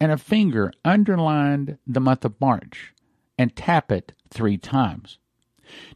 and 0.00 0.12
a 0.12 0.18
finger 0.18 0.72
underlined 0.84 1.78
the 1.86 2.00
month 2.00 2.24
of 2.24 2.40
March 2.40 2.92
and 3.38 3.54
tap 3.54 3.90
it 3.90 4.12
three 4.30 4.56
times. 4.56 5.18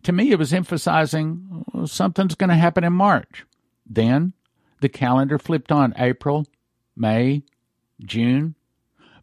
To 0.02 0.12
me, 0.12 0.30
it 0.30 0.38
was 0.38 0.52
emphasizing 0.52 1.64
well, 1.72 1.86
something's 1.86 2.34
going 2.34 2.50
to 2.50 2.56
happen 2.56 2.84
in 2.84 2.92
March. 2.92 3.44
Then 3.86 4.32
the 4.80 4.88
calendar 4.88 5.38
flipped 5.38 5.72
on 5.72 5.94
April, 5.96 6.46
May, 6.98 7.42
June. 8.00 8.54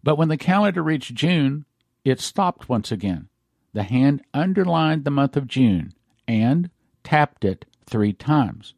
But 0.03 0.17
when 0.17 0.27
the 0.27 0.38
calendar 0.38 0.83
reached 0.83 1.13
June, 1.13 1.65
it 2.03 2.19
stopped 2.19 2.69
once 2.69 2.91
again. 2.91 3.29
The 3.73 3.83
hand 3.83 4.23
underlined 4.33 5.03
the 5.03 5.11
month 5.11 5.35
of 5.35 5.47
June 5.47 5.93
and 6.27 6.69
tapped 7.03 7.43
it 7.43 7.65
three 7.85 8.13
times, 8.13 8.73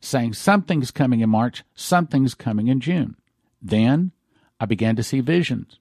saying 0.00 0.34
something's 0.34 0.90
coming 0.90 1.20
in 1.20 1.30
March, 1.30 1.62
something's 1.74 2.34
coming 2.34 2.68
in 2.68 2.80
June. 2.80 3.16
Then 3.60 4.12
I 4.58 4.66
began 4.66 4.96
to 4.96 5.02
see 5.02 5.20
visions. 5.20 5.78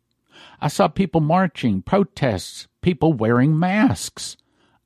I 0.60 0.68
saw 0.68 0.88
people 0.88 1.22
marching, 1.22 1.82
protests, 1.82 2.68
people 2.82 3.14
wearing 3.14 3.58
masks. 3.58 4.38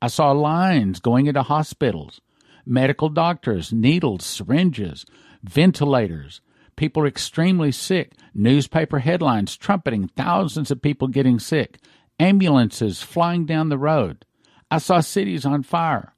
I 0.01 0.07
saw 0.07 0.31
lines 0.31 0.99
going 0.99 1.27
into 1.27 1.43
hospitals, 1.43 2.21
medical 2.65 3.09
doctors, 3.09 3.73
needles, 3.73 4.25
syringes, 4.25 5.05
ventilators. 5.43 6.41
People 6.75 7.03
are 7.03 7.07
extremely 7.07 7.71
sick. 7.71 8.13
Newspaper 8.33 8.99
headlines 8.99 9.55
trumpeting 9.55 10.07
thousands 10.09 10.71
of 10.71 10.81
people 10.81 11.07
getting 11.07 11.39
sick. 11.39 11.79
Ambulances 12.19 13.01
flying 13.01 13.45
down 13.45 13.69
the 13.69 13.77
road. 13.77 14.25
I 14.69 14.79
saw 14.79 14.99
cities 14.99 15.45
on 15.45 15.63
fire. 15.63 16.13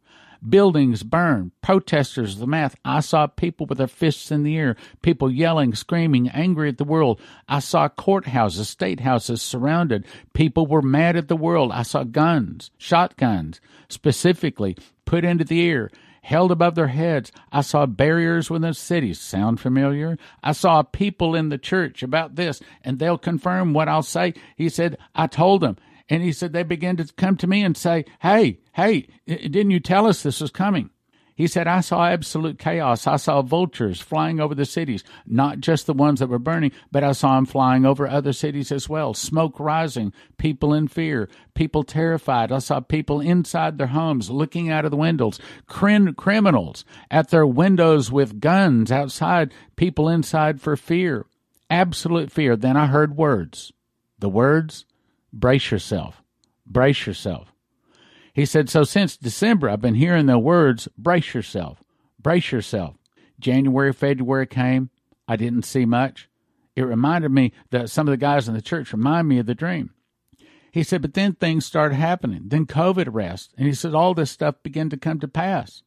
Buildings 0.47 1.01
burned, 1.01 1.51
protesters, 1.61 2.37
the 2.37 2.45
math. 2.45 2.75
I 2.85 2.99
saw 2.99 3.25
people 3.27 3.65
with 3.65 3.79
their 3.79 3.87
fists 3.87 4.31
in 4.31 4.43
the 4.43 4.55
air, 4.55 4.75
people 5.01 5.31
yelling, 5.31 5.73
screaming, 5.73 6.29
angry 6.29 6.69
at 6.69 6.77
the 6.77 6.83
world. 6.83 7.19
I 7.47 7.59
saw 7.59 7.89
courthouses, 7.89 8.65
state 8.65 8.99
houses 8.99 9.41
surrounded. 9.41 10.05
People 10.33 10.67
were 10.67 10.83
mad 10.83 11.15
at 11.15 11.27
the 11.27 11.35
world. 11.35 11.71
I 11.71 11.81
saw 11.81 12.03
guns, 12.03 12.69
shotguns, 12.77 13.59
specifically 13.89 14.77
put 15.05 15.25
into 15.25 15.43
the 15.43 15.67
air 15.67 15.89
held 16.27 16.51
above 16.51 16.75
their 16.75 16.87
heads. 16.87 17.31
I 17.53 17.61
saw 17.61 17.85
barriers 17.85 18.49
within 18.49 18.73
cities. 18.73 19.17
Sound 19.17 19.61
familiar? 19.61 20.17
I 20.43 20.51
saw 20.51 20.83
people 20.83 21.35
in 21.35 21.47
the 21.47 21.57
church 21.57 22.03
about 22.03 22.35
this, 22.35 22.59
and 22.83 22.99
they'll 22.99 23.17
confirm 23.17 23.71
what 23.71 23.87
I'll 23.87 24.03
say. 24.03 24.33
He 24.57 24.67
said, 24.67 24.97
I 25.15 25.27
told 25.27 25.61
them. 25.61 25.77
And 26.09 26.21
he 26.21 26.33
said, 26.33 26.51
they 26.51 26.63
began 26.63 26.97
to 26.97 27.05
come 27.15 27.37
to 27.37 27.47
me 27.47 27.63
and 27.63 27.77
say, 27.77 28.03
Hey, 28.21 28.59
hey, 28.73 29.07
didn't 29.25 29.71
you 29.71 29.79
tell 29.79 30.05
us 30.05 30.21
this 30.21 30.41
was 30.41 30.51
coming? 30.51 30.89
He 31.37 31.45
said, 31.45 31.67
I 31.67 31.81
saw 31.81 32.07
absolute 32.07 32.57
chaos. 32.57 33.05
I 33.05 33.17
saw 33.17 33.43
vultures 33.43 34.01
flying 34.01 34.39
over 34.39 34.55
the 34.55 34.65
cities, 34.65 35.03
not 35.27 35.59
just 35.59 35.85
the 35.85 35.93
ones 35.93 36.19
that 36.19 36.29
were 36.29 36.39
burning, 36.39 36.71
but 36.91 37.03
I 37.03 37.11
saw 37.11 37.35
them 37.35 37.45
flying 37.45 37.85
over 37.85 38.07
other 38.07 38.33
cities 38.33 38.71
as 38.71 38.89
well. 38.89 39.13
Smoke 39.13 39.59
rising, 39.59 40.13
people 40.39 40.73
in 40.73 40.87
fear, 40.87 41.29
people 41.53 41.83
terrified. 41.83 42.51
I 42.51 42.57
saw 42.57 42.79
people 42.79 43.21
inside 43.21 43.77
their 43.77 43.85
homes 43.85 44.31
looking 44.31 44.71
out 44.71 44.83
of 44.83 44.89
the 44.89 44.97
windows, 44.97 45.39
Crim- 45.67 46.15
criminals 46.15 46.83
at 47.11 47.29
their 47.29 47.45
windows 47.45 48.11
with 48.11 48.39
guns 48.39 48.91
outside, 48.91 49.53
people 49.75 50.09
inside 50.09 50.59
for 50.59 50.75
fear, 50.75 51.27
absolute 51.69 52.31
fear. 52.31 52.55
Then 52.55 52.75
I 52.75 52.87
heard 52.87 53.15
words. 53.15 53.71
The 54.17 54.29
words, 54.29 54.85
brace 55.31 55.69
yourself, 55.69 56.23
brace 56.65 57.05
yourself. 57.05 57.53
He 58.37 58.45
said, 58.45 58.69
So 58.69 58.83
since 58.83 59.17
December, 59.17 59.67
I've 59.67 59.81
been 59.81 59.95
hearing 59.95 60.27
the 60.27 60.37
words, 60.37 60.87
brace 60.95 61.33
yourself, 61.33 61.83
brace 62.19 62.51
yourself. 62.51 62.95
January, 63.39 63.91
February 63.91 64.45
came. 64.45 64.91
I 65.27 65.37
didn't 65.37 65.63
see 65.63 65.85
much. 65.85 66.29
It 66.75 66.83
reminded 66.83 67.31
me 67.31 67.51
that 67.71 67.89
some 67.89 68.07
of 68.07 68.11
the 68.11 68.17
guys 68.17 68.47
in 68.47 68.53
the 68.53 68.61
church 68.61 68.93
remind 68.93 69.27
me 69.27 69.39
of 69.39 69.47
the 69.47 69.55
dream. 69.55 69.89
He 70.71 70.83
said, 70.83 71.01
but 71.01 71.15
then 71.15 71.33
things 71.33 71.65
started 71.65 71.95
happening. 71.95 72.43
Then 72.45 72.67
COVID 72.67 73.07
arrest. 73.07 73.55
And 73.57 73.65
he 73.65 73.73
said, 73.73 73.95
all 73.95 74.13
this 74.13 74.29
stuff 74.29 74.61
began 74.61 74.91
to 74.91 74.97
come 74.97 75.19
to 75.21 75.27
pass. 75.27 75.81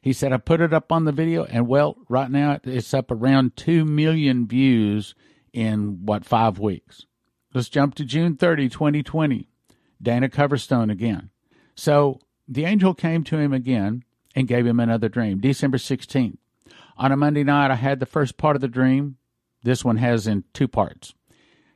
He 0.00 0.12
said, 0.12 0.32
I 0.32 0.38
put 0.38 0.60
it 0.60 0.72
up 0.72 0.90
on 0.90 1.04
the 1.04 1.12
video, 1.12 1.44
and 1.44 1.68
well, 1.68 1.98
right 2.08 2.32
now 2.32 2.58
it's 2.64 2.92
up 2.92 3.12
around 3.12 3.54
2 3.54 3.84
million 3.84 4.48
views 4.48 5.14
in 5.52 6.04
what, 6.04 6.24
five 6.24 6.58
weeks. 6.58 7.06
Let's 7.54 7.68
jump 7.68 7.94
to 7.94 8.04
June 8.04 8.36
30, 8.36 8.70
2020. 8.70 9.48
Dana 10.02 10.28
Coverstone 10.28 10.90
again. 10.90 11.30
So 11.74 12.20
the 12.48 12.64
angel 12.64 12.94
came 12.94 13.24
to 13.24 13.38
him 13.38 13.52
again 13.52 14.04
and 14.34 14.48
gave 14.48 14.66
him 14.66 14.80
another 14.80 15.08
dream. 15.08 15.40
December 15.40 15.78
16th. 15.78 16.36
On 16.96 17.12
a 17.12 17.16
Monday 17.16 17.44
night, 17.44 17.70
I 17.70 17.76
had 17.76 18.00
the 18.00 18.06
first 18.06 18.36
part 18.36 18.56
of 18.56 18.62
the 18.62 18.68
dream. 18.68 19.16
This 19.62 19.84
one 19.84 19.96
has 19.96 20.26
in 20.26 20.44
two 20.52 20.68
parts. 20.68 21.14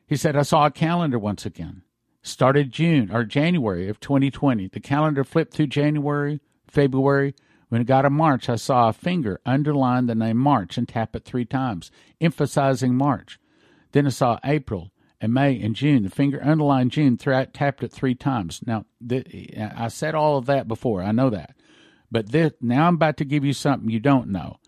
He 0.07 0.17
said, 0.17 0.37
I 0.37 0.43
saw 0.43 0.67
a 0.67 0.71
calendar 0.71 1.19
once 1.19 1.47
again. 1.47 1.83
Started 2.23 2.73
June 2.73 3.11
or 3.11 3.25
January 3.25 3.89
of 3.89 4.01
2020. 4.01 4.69
The 4.69 4.81
calendar 4.81 5.25
flipped 5.25 5.55
through 5.55 5.69
January, 5.69 6.41
February. 6.67 7.35
When 7.69 7.81
it 7.81 7.87
got 7.87 8.03
to 8.03 8.11
March, 8.11 8.49
I 8.49 8.57
saw 8.57 8.89
a 8.89 8.93
finger 8.93 9.41
underline 9.45 10.07
the 10.07 10.15
name 10.15 10.37
March 10.37 10.77
and 10.79 10.89
tap 10.89 11.17
it 11.17 11.25
three 11.25 11.45
times, 11.45 11.91
emphasizing 12.21 12.95
March. 12.95 13.41
Then 13.93 14.07
I 14.07 14.11
saw 14.11 14.39
April, 14.45 14.91
and 15.21 15.33
May 15.33 15.61
and 15.61 15.75
June. 15.75 16.03
The 16.03 16.11
finger 16.11 16.41
underlined 16.43 16.93
June, 16.93 17.17
th- 17.17 17.49
tapped 17.53 17.83
it 17.83 17.93
three 17.93 18.15
times. 18.15 18.61
Now, 18.67 18.85
th- 19.07 19.57
I 19.59 19.89
said 19.89 20.15
all 20.15 20.37
of 20.37 20.47
that 20.47 20.69
before. 20.69 21.03
I 21.03 21.13
know 21.13 21.31
that. 21.31 21.55
But 22.11 22.31
this, 22.33 22.53
now 22.61 22.87
I'm 22.87 22.95
about 22.95 23.17
to 23.19 23.25
give 23.25 23.45
you 23.45 23.53
something 23.53 23.91
you 23.91 24.01
don't 24.01 24.29
know. 24.29 24.59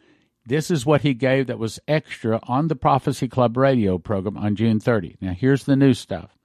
This 0.46 0.70
is 0.70 0.86
what 0.86 1.02
he 1.02 1.12
gave 1.12 1.46
that 1.46 1.58
was 1.58 1.78
extra 1.86 2.40
on 2.44 2.68
the 2.68 2.76
Prophecy 2.76 3.28
Club 3.28 3.56
radio 3.56 3.98
program 3.98 4.38
on 4.38 4.56
June 4.56 4.80
30. 4.80 5.16
Now, 5.20 5.32
here's 5.32 5.64
the 5.64 5.76
new 5.76 5.92
stuff. 5.92 6.36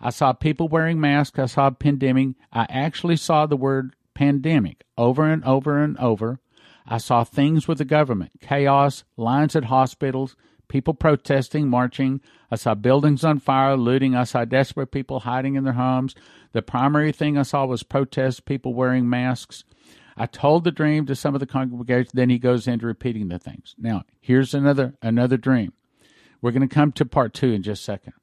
I 0.00 0.10
saw 0.10 0.32
people 0.32 0.68
wearing 0.68 1.00
masks. 1.00 1.38
I 1.38 1.46
saw 1.46 1.70
pandemic. 1.70 2.36
I 2.52 2.66
actually 2.70 3.16
saw 3.16 3.46
the 3.46 3.56
word 3.56 3.94
pandemic 4.14 4.84
over 4.96 5.24
and 5.24 5.44
over 5.44 5.82
and 5.82 5.98
over. 5.98 6.38
I 6.86 6.98
saw 6.98 7.24
things 7.24 7.68
with 7.68 7.78
the 7.78 7.84
government, 7.84 8.32
chaos, 8.40 9.04
lines 9.16 9.54
at 9.54 9.64
hospitals, 9.64 10.36
people 10.72 10.94
protesting, 10.94 11.68
marching. 11.68 12.18
I 12.50 12.56
saw 12.56 12.74
buildings 12.74 13.24
on 13.24 13.40
fire, 13.40 13.76
looting. 13.76 14.16
I 14.16 14.24
saw 14.24 14.46
desperate 14.46 14.90
people 14.90 15.20
hiding 15.20 15.54
in 15.54 15.64
their 15.64 15.74
homes. 15.74 16.14
The 16.52 16.62
primary 16.62 17.12
thing 17.12 17.36
I 17.36 17.42
saw 17.42 17.66
was 17.66 17.82
protests, 17.82 18.40
people 18.40 18.72
wearing 18.72 19.06
masks. 19.06 19.64
I 20.16 20.24
told 20.24 20.64
the 20.64 20.70
dream 20.70 21.04
to 21.06 21.14
some 21.14 21.34
of 21.34 21.40
the 21.40 21.46
congregation. 21.46 22.12
Then 22.14 22.30
he 22.30 22.38
goes 22.38 22.66
into 22.66 22.86
repeating 22.86 23.28
the 23.28 23.38
things. 23.38 23.74
Now, 23.76 24.04
here's 24.18 24.54
another 24.54 24.94
another 25.02 25.36
dream. 25.36 25.74
We're 26.40 26.52
going 26.52 26.66
to 26.66 26.74
come 26.74 26.90
to 26.92 27.04
part 27.04 27.34
two 27.34 27.52
in 27.52 27.62
just 27.62 27.82
a 27.82 27.84
second. 27.84 28.14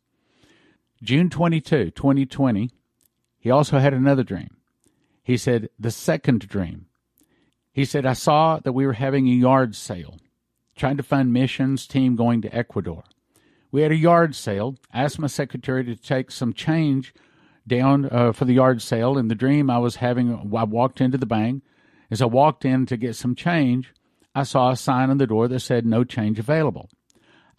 June 1.04 1.30
22, 1.30 1.92
2020, 1.92 2.72
he 3.38 3.52
also 3.52 3.78
had 3.78 3.94
another 3.94 4.24
dream. 4.24 4.58
He 5.22 5.38
said, 5.38 5.70
the 5.80 5.92
second 5.92 6.48
dream. 6.48 6.88
He 7.72 7.86
said, 7.86 8.08
I 8.08 8.14
saw 8.14 8.58
that 8.58 8.74
we 8.74 8.88
were 8.88 8.94
having 8.94 9.28
a 9.28 9.32
yard 9.32 9.76
sale, 9.76 10.18
trying 10.80 10.98
to 10.98 11.04
fund 11.04 11.34
missions 11.34 11.86
team 11.86 12.16
going 12.16 12.42
to 12.42 12.56
Ecuador. 12.56 13.04
We 13.72 13.82
had 13.82 13.92
a 13.92 13.98
yard 13.98 14.34
sale. 14.34 14.78
Asked 14.94 15.20
my 15.20 15.28
secretary 15.28 15.84
to 15.84 15.96
take 15.96 16.32
some 16.32 16.54
change 16.54 17.14
down 17.68 18.08
uh, 18.10 18.32
for 18.32 18.46
the 18.46 18.54
yard 18.54 18.82
sale. 18.82 19.18
In 19.18 19.28
the 19.28 19.36
dream 19.36 19.70
I 19.70 19.78
was 19.78 19.98
having, 19.98 20.34
I 20.34 20.64
walked 20.64 21.02
into 21.02 21.18
the 21.18 21.26
bank. 21.26 21.64
As 22.10 22.22
I 22.22 22.26
walked 22.26 22.66
in 22.66 22.88
to 22.88 22.98
get 22.98 23.16
some 23.16 23.36
change, 23.36 23.94
I 24.34 24.44
saw 24.44 24.72
a 24.72 24.76
sign 24.76 25.10
on 25.10 25.18
the 25.18 25.28
door 25.28 25.48
that 25.48 25.60
said 25.60 25.86
no 25.86 26.04
change 26.04 26.40
available. 26.40 26.90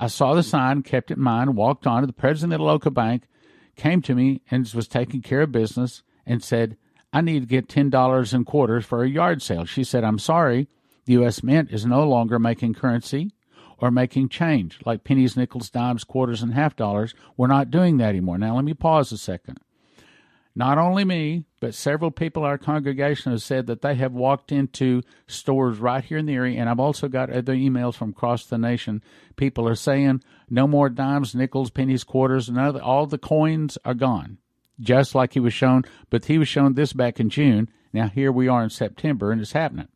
I 0.01 0.07
saw 0.07 0.35
the 0.35 0.43
sign, 0.43 0.83
kept 0.83 1.11
it 1.11 1.19
in 1.19 1.23
mind, 1.23 1.57
walked 1.57 1.87
on 1.87 2.01
to 2.01 2.07
the 2.07 2.13
president 2.13 2.55
of 2.55 2.61
the 2.61 2.65
local 2.65 2.91
bank, 2.91 3.25
came 3.77 4.01
to 4.03 4.15
me 4.15 4.41
and 4.51 4.69
was 4.75 4.89
taking 4.89 5.21
care 5.21 5.43
of 5.43 5.53
business 5.53 6.03
and 6.27 6.43
said, 6.43 6.77
I 7.13 7.21
need 7.21 7.41
to 7.41 7.47
get 7.47 7.69
$10 7.69 8.35
in 8.35 8.45
quarters 8.45 8.85
for 8.87 9.05
a 9.05 9.09
yard 9.09 9.43
sale. 9.43 9.65
She 9.67 9.85
said, 9.85 10.05
I'm 10.05 10.19
sorry, 10.19 10.69
the 11.11 11.15
U.S. 11.15 11.43
Mint 11.43 11.73
is 11.73 11.85
no 11.85 12.09
longer 12.09 12.39
making 12.39 12.75
currency 12.75 13.33
or 13.79 13.91
making 13.91 14.29
change 14.29 14.79
like 14.87 15.03
pennies, 15.03 15.37
nickels, 15.37 15.69
dimes, 15.69 16.05
quarters, 16.05 16.41
and 16.41 16.55
half 16.55 16.77
dollars. 16.77 17.15
We're 17.37 17.49
not 17.49 17.73
doing 17.73 17.97
that 17.97 18.11
anymore. 18.11 18.39
Now, 18.39 18.55
let 18.55 18.65
me 18.65 18.75
pause 18.75 19.11
a 19.11 19.19
second. 19.19 19.59
Not 20.55 20.79
only 20.79 21.05
me, 21.05 21.47
but 21.59 21.75
several 21.75 22.13
people 22.13 22.45
in 22.45 22.51
our 22.51 22.59
congregation 22.59 23.33
have 23.33 23.43
said 23.43 23.67
that 23.67 23.83
they 23.83 23.97
have 23.97 24.13
walked 24.13 24.53
into 24.53 25.03
stores 25.27 25.79
right 25.79 26.05
here 26.05 26.19
in 26.19 26.27
the 26.27 26.35
area, 26.35 26.61
and 26.61 26.69
I've 26.69 26.79
also 26.79 27.09
got 27.09 27.29
other 27.29 27.55
emails 27.55 27.97
from 27.97 28.11
across 28.11 28.47
the 28.47 28.57
nation. 28.57 29.03
People 29.35 29.67
are 29.67 29.75
saying 29.75 30.23
no 30.49 30.69
more 30.69 30.89
dimes, 30.89 31.35
nickels, 31.35 31.71
pennies, 31.71 32.05
quarters, 32.05 32.49
and 32.49 32.57
other, 32.57 32.81
all 32.81 33.07
the 33.07 33.19
coins 33.19 33.77
are 33.85 33.95
gone, 33.95 34.39
just 34.79 35.17
like 35.17 35.33
he 35.33 35.41
was 35.41 35.55
shown. 35.55 35.83
But 36.09 36.27
he 36.27 36.39
was 36.39 36.47
shown 36.47 36.75
this 36.75 36.93
back 36.93 37.19
in 37.19 37.31
June. 37.31 37.69
Now 37.93 38.07
here 38.07 38.31
we 38.31 38.47
are 38.47 38.63
in 38.63 38.71
September, 38.71 39.33
and 39.33 39.41
it's 39.41 39.53
happening. 39.53 39.89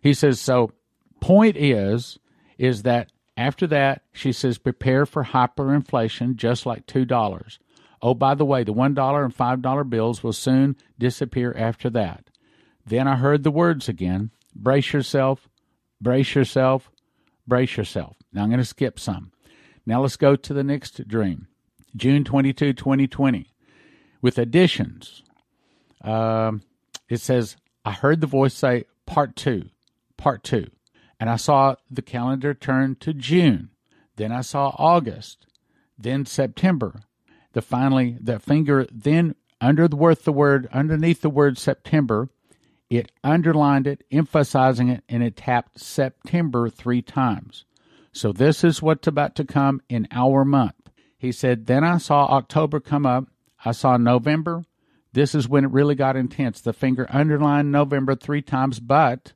He 0.00 0.14
says 0.14 0.40
so. 0.40 0.72
Point 1.20 1.56
is, 1.56 2.18
is 2.58 2.82
that 2.82 3.12
after 3.36 3.66
that, 3.68 4.02
she 4.12 4.32
says 4.32 4.58
prepare 4.58 5.06
for 5.06 5.24
hyperinflation, 5.24 6.36
just 6.36 6.66
like 6.66 6.86
two 6.86 7.04
dollars. 7.04 7.58
Oh, 8.02 8.14
by 8.14 8.34
the 8.34 8.44
way, 8.44 8.64
the 8.64 8.72
$1 8.72 9.24
and 9.24 9.36
$5 9.36 9.90
bills 9.90 10.22
will 10.22 10.32
soon 10.32 10.76
disappear 10.98 11.54
after 11.56 11.90
that. 11.90 12.30
Then 12.86 13.06
I 13.06 13.16
heard 13.16 13.42
the 13.42 13.50
words 13.50 13.88
again 13.88 14.30
brace 14.54 14.92
yourself, 14.92 15.48
brace 16.00 16.34
yourself, 16.34 16.90
brace 17.46 17.76
yourself. 17.76 18.16
Now 18.32 18.42
I'm 18.42 18.48
going 18.48 18.58
to 18.58 18.64
skip 18.64 18.98
some. 18.98 19.32
Now 19.86 20.00
let's 20.00 20.16
go 20.16 20.34
to 20.34 20.54
the 20.54 20.64
next 20.64 21.06
dream 21.06 21.48
June 21.96 22.24
22, 22.24 22.72
2020. 22.72 23.46
With 24.22 24.38
additions, 24.38 25.22
um, 26.02 26.62
it 27.08 27.20
says, 27.20 27.56
I 27.84 27.92
heard 27.92 28.20
the 28.20 28.26
voice 28.26 28.54
say, 28.54 28.84
Part 29.06 29.34
two, 29.34 29.70
Part 30.20 30.44
two. 30.44 30.70
And 31.18 31.28
I 31.28 31.36
saw 31.36 31.76
the 31.90 32.02
calendar 32.02 32.54
turn 32.54 32.96
to 33.00 33.12
June. 33.12 33.70
Then 34.16 34.32
I 34.32 34.42
saw 34.42 34.74
August. 34.78 35.46
Then 35.98 36.24
September 36.24 37.02
the 37.52 37.62
finally 37.62 38.16
the 38.20 38.38
finger 38.38 38.86
then 38.92 39.34
under 39.60 39.88
the 39.88 39.96
word 39.96 40.18
the 40.18 40.32
word 40.32 40.68
underneath 40.72 41.20
the 41.20 41.30
word 41.30 41.58
September, 41.58 42.30
it 42.88 43.12
underlined 43.22 43.86
it, 43.86 44.04
emphasizing 44.10 44.88
it, 44.88 45.04
and 45.08 45.22
it 45.22 45.36
tapped 45.36 45.78
September 45.78 46.68
three 46.70 47.02
times. 47.02 47.64
So 48.12 48.32
this 48.32 48.64
is 48.64 48.82
what's 48.82 49.06
about 49.06 49.36
to 49.36 49.44
come 49.44 49.82
in 49.88 50.08
our 50.10 50.44
month. 50.44 50.90
He 51.16 51.30
said, 51.30 51.66
Then 51.66 51.84
I 51.84 51.98
saw 51.98 52.26
October 52.26 52.80
come 52.80 53.06
up. 53.06 53.26
I 53.64 53.72
saw 53.72 53.96
November. 53.96 54.64
This 55.12 55.34
is 55.34 55.48
when 55.48 55.64
it 55.64 55.70
really 55.70 55.94
got 55.94 56.16
intense. 56.16 56.60
The 56.60 56.72
finger 56.72 57.06
underlined 57.10 57.70
November 57.70 58.14
three 58.14 58.42
times, 58.42 58.80
but 58.80 59.34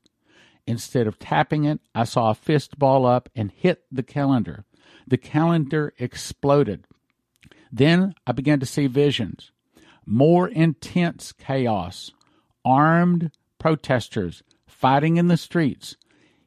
instead 0.67 1.07
of 1.07 1.19
tapping 1.19 1.65
it, 1.65 1.81
I 1.95 2.05
saw 2.05 2.31
a 2.31 2.35
fist 2.35 2.79
ball 2.79 3.07
up 3.07 3.29
and 3.35 3.51
hit 3.51 3.85
the 3.91 4.03
calendar. 4.03 4.65
The 5.07 5.19
calendar 5.19 5.93
exploded. 5.99 6.87
Then 7.71 8.15
I 8.27 8.33
began 8.33 8.61
to 8.61 8.67
see 8.67 8.87
visions, 8.87 9.51
more 10.07 10.49
intense 10.49 11.33
chaos, 11.33 12.13
armed 12.65 13.33
protesters 13.59 14.43
fighting 14.67 15.17
in 15.17 15.29
the 15.29 15.37
streets, 15.37 15.97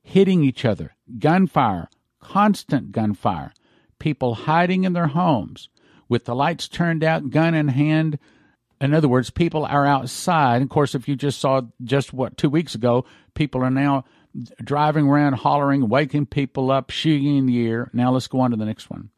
hitting 0.03 0.43
each 0.43 0.63
other, 0.63 0.95
gunfire, 1.19 1.89
constant 2.21 2.91
gunfire, 2.91 3.53
people 3.99 4.35
hiding 4.35 4.83
in 4.83 4.93
their 4.93 5.07
homes 5.07 5.69
with 6.09 6.25
the 6.25 6.35
lights 6.35 6.67
turned 6.67 7.03
out, 7.03 7.29
gun 7.29 7.53
in 7.53 7.69
hand. 7.69 8.19
In 8.79 8.93
other 8.93 9.07
words, 9.07 9.29
people 9.29 9.65
are 9.65 9.85
outside. 9.85 10.61
Of 10.61 10.69
course, 10.69 10.95
if 10.95 11.07
you 11.07 11.15
just 11.15 11.39
saw 11.39 11.61
just 11.83 12.13
what 12.13 12.37
two 12.37 12.49
weeks 12.49 12.75
ago, 12.75 13.05
people 13.37 13.63
are 13.63 13.71
now 13.71 14.03
driving 14.63 15.07
around 15.07 15.33
hollering, 15.33 15.87
waking 15.87 16.25
people 16.25 16.71
up, 16.71 16.89
shooting 16.89 17.37
in 17.37 17.45
the 17.45 17.65
air. 17.65 17.89
Now 17.93 18.11
let's 18.11 18.27
go 18.27 18.41
on 18.41 18.51
to 18.51 18.57
the 18.57 18.65
next 18.65 18.89
one. 18.89 19.09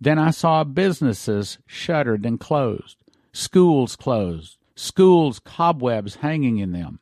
Then 0.00 0.18
I 0.18 0.30
saw 0.30 0.64
businesses 0.64 1.58
shuttered 1.66 2.26
and 2.26 2.38
closed, 2.38 2.96
schools 3.32 3.96
closed, 3.96 4.58
schools 4.74 5.40
cobwebs 5.40 6.16
hanging 6.16 6.58
in 6.58 6.72
them. 6.72 7.00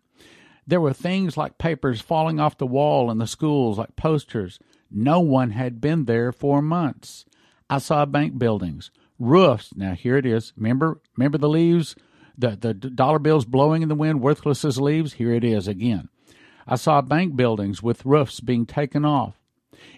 There 0.67 0.81
were 0.81 0.93
things 0.93 1.37
like 1.37 1.59
papers 1.59 2.01
falling 2.01 2.41
off 2.41 2.59
the 2.59 2.67
wall 2.67 3.11
in 3.11 3.19
the 3.19 3.27
schools, 3.27 3.79
like 3.79 3.97
posters. 3.97 4.59
No 4.91 5.21
one 5.21 5.51
had 5.51 5.81
been 5.81 6.05
there 6.05 6.33
for 6.33 6.63
months. 6.63 7.25
I 7.69 7.79
saw 7.79 8.05
bank 8.07 8.39
buildings, 8.39 8.91
roofs. 9.19 9.75
Now 9.77 9.95
here 9.95 10.17
it 10.17 10.27
is. 10.27 10.53
Remember, 10.57 11.01
remember 11.17 11.39
the 11.39 11.49
leaves, 11.49 11.97
the 12.37 12.51
the 12.51 12.75
dollar 12.75 13.19
bills 13.19 13.45
blowing 13.45 13.83
in 13.83 13.89
the 13.89 13.95
wind, 13.95 14.21
worthless 14.21 14.65
as 14.65 14.81
leaves. 14.81 15.15
Here 15.15 15.33
it 15.33 15.45
is 15.45 15.69
again. 15.69 16.09
I 16.67 16.77
saw 16.77 17.01
bank 17.01 17.37
buildings 17.37 17.83
with 17.83 18.05
roofs 18.05 18.41
being 18.41 18.67
taken 18.67 19.05
off. 19.05 19.39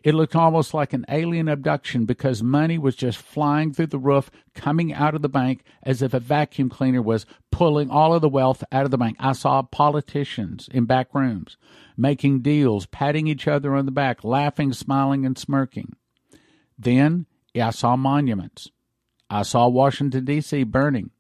It 0.02 0.14
looked 0.14 0.34
almost 0.34 0.74
like 0.74 0.92
an 0.92 1.06
alien 1.08 1.48
abduction 1.48 2.04
because 2.04 2.42
money 2.42 2.78
was 2.78 2.96
just 2.96 3.18
flying 3.18 3.72
through 3.72 3.86
the 3.86 3.98
roof, 3.98 4.30
coming 4.54 4.92
out 4.92 5.14
of 5.14 5.22
the 5.22 5.28
bank 5.28 5.62
as 5.82 6.02
if 6.02 6.12
a 6.12 6.20
vacuum 6.20 6.68
cleaner 6.68 7.00
was 7.00 7.26
pulling 7.50 7.90
all 7.90 8.12
of 8.12 8.20
the 8.20 8.28
wealth 8.28 8.64
out 8.72 8.84
of 8.84 8.90
the 8.90 8.98
bank. 8.98 9.16
I 9.20 9.32
saw 9.32 9.62
politicians 9.62 10.68
in 10.72 10.84
back 10.84 11.14
rooms 11.14 11.56
making 11.96 12.40
deals, 12.40 12.86
patting 12.86 13.26
each 13.26 13.48
other 13.48 13.74
on 13.74 13.84
the 13.84 13.92
back, 13.92 14.22
laughing, 14.22 14.72
smiling, 14.72 15.26
and 15.26 15.36
smirking. 15.36 15.94
Then 16.78 17.26
I 17.54 17.70
saw 17.70 17.96
monuments. 17.96 18.70
I 19.28 19.42
saw 19.42 19.68
Washington, 19.68 20.24
D.C. 20.24 20.62
burning, 20.62 21.10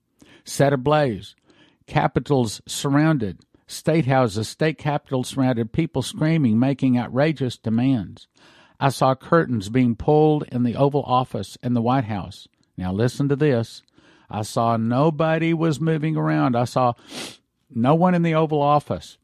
set 0.44 0.72
ablaze, 0.72 1.34
capitals 1.86 2.62
surrounded, 2.66 3.40
state 3.68 4.06
houses, 4.06 4.48
state 4.48 4.78
capitals 4.78 5.28
surrounded, 5.28 5.72
people 5.72 6.02
screaming, 6.02 6.58
making 6.58 6.98
outrageous 6.98 7.56
demands. 7.56 8.26
I 8.80 8.88
saw 8.88 9.14
curtains 9.14 9.68
being 9.68 9.94
pulled 9.94 10.44
in 10.50 10.64
the 10.64 10.74
Oval 10.74 11.04
Office 11.04 11.56
in 11.62 11.74
the 11.74 11.82
White 11.82 12.04
House. 12.04 12.48
Now, 12.76 12.92
listen 12.92 13.28
to 13.28 13.36
this. 13.36 13.82
I 14.30 14.42
saw 14.42 14.76
nobody 14.76 15.54
was 15.54 15.80
moving 15.80 16.16
around. 16.16 16.56
I 16.56 16.64
saw 16.64 16.94
no 17.70 17.94
one 17.94 18.14
in 18.14 18.22
the 18.22 18.34
Oval 18.34 18.62
Office, 18.62 19.18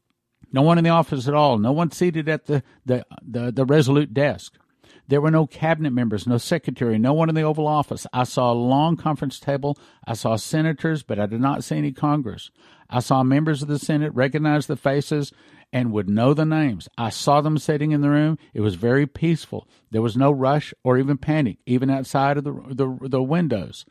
no 0.51 0.61
one 0.61 0.77
in 0.77 0.83
the 0.83 0.89
office 0.89 1.27
at 1.27 1.33
all, 1.33 1.57
no 1.57 1.71
one 1.71 1.91
seated 1.91 2.29
at 2.29 2.45
the, 2.45 2.63
the, 2.85 3.05
the, 3.21 3.51
the 3.51 3.65
Resolute 3.65 4.13
desk. 4.13 4.57
There 5.07 5.21
were 5.21 5.31
no 5.31 5.45
cabinet 5.45 5.91
members, 5.91 6.25
no 6.25 6.37
secretary, 6.37 6.97
no 6.97 7.13
one 7.13 7.29
in 7.29 7.35
the 7.35 7.43
Oval 7.43 7.67
Office. 7.67 8.07
I 8.11 8.23
saw 8.23 8.51
a 8.51 8.55
long 8.55 8.97
conference 8.97 9.39
table. 9.39 9.77
I 10.07 10.13
saw 10.13 10.35
senators, 10.35 11.03
but 11.03 11.19
I 11.19 11.27
did 11.27 11.41
not 11.41 11.63
see 11.63 11.77
any 11.77 11.91
Congress. 11.91 12.49
I 12.89 12.99
saw 12.99 13.23
members 13.23 13.61
of 13.61 13.67
the 13.67 13.79
Senate 13.79 14.13
recognize 14.13 14.67
the 14.67 14.75
faces 14.75 15.31
and 15.73 15.91
would 15.91 16.09
know 16.09 16.33
the 16.33 16.45
names. 16.45 16.87
I 16.97 17.09
saw 17.09 17.41
them 17.41 17.57
sitting 17.57 17.91
in 17.91 18.01
the 18.01 18.09
room. 18.09 18.37
It 18.53 18.61
was 18.61 18.75
very 18.75 19.07
peaceful. 19.07 19.67
There 19.91 20.01
was 20.01 20.15
no 20.15 20.31
rush 20.31 20.73
or 20.83 20.97
even 20.97 21.17
panic, 21.17 21.57
even 21.65 21.89
outside 21.89 22.37
of 22.37 22.43
the, 22.43 22.53
the, 22.69 23.09
the 23.09 23.23
windows. 23.23 23.85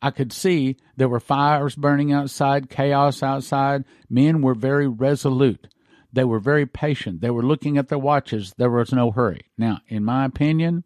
I 0.00 0.10
could 0.10 0.32
see 0.32 0.76
there 0.96 1.08
were 1.08 1.20
fires 1.20 1.76
burning 1.76 2.12
outside, 2.12 2.70
chaos 2.70 3.22
outside. 3.22 3.84
Men 4.08 4.42
were 4.42 4.54
very 4.54 4.88
resolute. 4.88 5.68
They 6.12 6.24
were 6.24 6.40
very 6.40 6.66
patient. 6.66 7.20
They 7.20 7.30
were 7.30 7.42
looking 7.42 7.76
at 7.76 7.88
their 7.88 7.98
watches. 7.98 8.54
There 8.56 8.70
was 8.70 8.92
no 8.92 9.10
hurry. 9.10 9.42
Now, 9.58 9.80
in 9.88 10.04
my 10.04 10.24
opinion, 10.24 10.84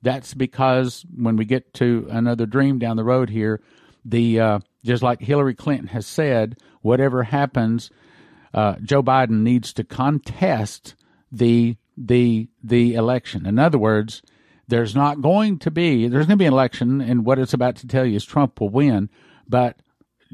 that's 0.00 0.34
because 0.34 1.04
when 1.14 1.36
we 1.36 1.44
get 1.44 1.74
to 1.74 2.08
another 2.10 2.46
dream 2.46 2.78
down 2.78 2.96
the 2.96 3.04
road 3.04 3.30
here, 3.30 3.60
the 4.04 4.40
uh, 4.40 4.58
just 4.84 5.02
like 5.02 5.20
Hillary 5.20 5.54
Clinton 5.54 5.88
has 5.88 6.06
said, 6.06 6.56
whatever 6.82 7.24
happens, 7.24 7.90
uh, 8.54 8.76
Joe 8.82 9.02
Biden 9.02 9.42
needs 9.42 9.72
to 9.74 9.84
contest 9.84 10.94
the 11.30 11.76
the 11.96 12.48
the 12.62 12.94
election. 12.94 13.46
In 13.46 13.58
other 13.58 13.78
words, 13.78 14.22
there's 14.68 14.94
not 14.94 15.20
going 15.20 15.58
to 15.60 15.70
be 15.70 16.08
there's 16.08 16.26
going 16.26 16.38
to 16.38 16.42
be 16.42 16.46
an 16.46 16.52
election, 16.52 17.00
and 17.00 17.24
what 17.24 17.38
it's 17.38 17.54
about 17.54 17.76
to 17.76 17.86
tell 17.86 18.04
you 18.04 18.16
is 18.16 18.24
Trump 18.24 18.60
will 18.60 18.68
win, 18.68 19.08
but 19.48 19.76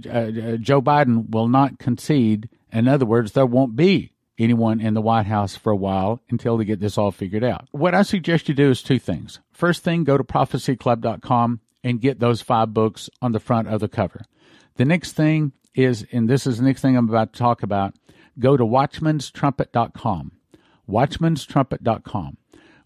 uh, 0.06 0.10
uh, 0.10 0.56
Joe 0.56 0.82
Biden 0.82 1.30
will 1.30 1.48
not 1.48 1.78
concede. 1.78 2.48
In 2.72 2.88
other 2.88 3.06
words, 3.06 3.32
there 3.32 3.46
won't 3.46 3.76
be 3.76 4.12
anyone 4.38 4.80
in 4.80 4.94
the 4.94 5.00
White 5.00 5.26
House 5.26 5.56
for 5.56 5.70
a 5.70 5.76
while 5.76 6.22
until 6.30 6.56
they 6.56 6.64
get 6.64 6.80
this 6.80 6.96
all 6.96 7.10
figured 7.10 7.42
out. 7.42 7.68
What 7.72 7.94
I 7.94 8.02
suggest 8.02 8.48
you 8.48 8.54
do 8.54 8.70
is 8.70 8.82
two 8.82 8.98
things. 8.98 9.40
First 9.52 9.82
thing, 9.82 10.04
go 10.04 10.16
to 10.16 10.24
prophecyclub.com 10.24 11.60
and 11.82 12.00
get 12.00 12.20
those 12.20 12.42
five 12.42 12.72
books 12.72 13.10
on 13.20 13.32
the 13.32 13.40
front 13.40 13.68
of 13.68 13.80
the 13.80 13.88
cover. 13.88 14.22
The 14.76 14.84
next 14.84 15.12
thing 15.12 15.52
is, 15.78 16.06
and 16.12 16.28
this 16.28 16.46
is 16.46 16.58
the 16.58 16.64
next 16.64 16.82
thing 16.82 16.96
I'm 16.96 17.08
about 17.08 17.32
to 17.32 17.38
talk 17.38 17.62
about, 17.62 17.94
go 18.38 18.56
to 18.56 18.64
watchmanstrumpet.com. 18.64 20.32
Watchmanstrumpet.com. 20.88 22.36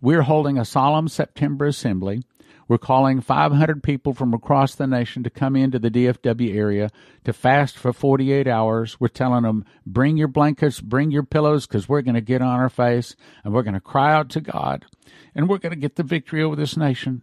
We're 0.00 0.22
holding 0.22 0.58
a 0.58 0.64
solemn 0.64 1.08
September 1.08 1.66
assembly. 1.66 2.22
We're 2.68 2.78
calling 2.78 3.20
500 3.20 3.82
people 3.82 4.14
from 4.14 4.34
across 4.34 4.74
the 4.74 4.86
nation 4.86 5.22
to 5.24 5.30
come 5.30 5.56
into 5.56 5.78
the 5.78 5.90
DFW 5.90 6.54
area 6.54 6.90
to 7.24 7.32
fast 7.32 7.76
for 7.76 7.92
48 7.92 8.46
hours. 8.46 9.00
We're 9.00 9.08
telling 9.08 9.42
them, 9.42 9.64
bring 9.86 10.16
your 10.16 10.28
blankets, 10.28 10.80
bring 10.80 11.10
your 11.10 11.22
pillows, 11.22 11.66
because 11.66 11.88
we're 11.88 12.02
going 12.02 12.14
to 12.14 12.20
get 12.20 12.42
on 12.42 12.60
our 12.60 12.70
face 12.70 13.16
and 13.44 13.52
we're 13.52 13.62
going 13.62 13.74
to 13.74 13.80
cry 13.80 14.12
out 14.12 14.28
to 14.30 14.40
God 14.40 14.84
and 15.34 15.48
we're 15.48 15.58
going 15.58 15.74
to 15.74 15.78
get 15.78 15.96
the 15.96 16.02
victory 16.02 16.42
over 16.42 16.56
this 16.56 16.76
nation. 16.76 17.22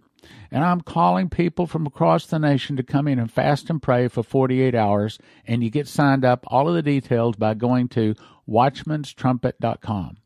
And 0.51 0.63
I'm 0.63 0.81
calling 0.81 1.29
people 1.29 1.67
from 1.67 1.85
across 1.85 2.25
the 2.25 2.39
nation 2.39 2.75
to 2.77 2.83
come 2.83 3.07
in 3.07 3.19
and 3.19 3.31
fast 3.31 3.69
and 3.69 3.81
pray 3.81 4.07
for 4.07 4.23
48 4.23 4.75
hours. 4.75 5.19
And 5.45 5.63
you 5.63 5.69
get 5.69 5.87
signed 5.87 6.25
up, 6.25 6.43
all 6.47 6.67
of 6.67 6.75
the 6.75 6.81
details, 6.81 7.35
by 7.35 7.53
going 7.53 7.87
to 7.89 8.15
watchmanstrumpet.com. 8.49 10.17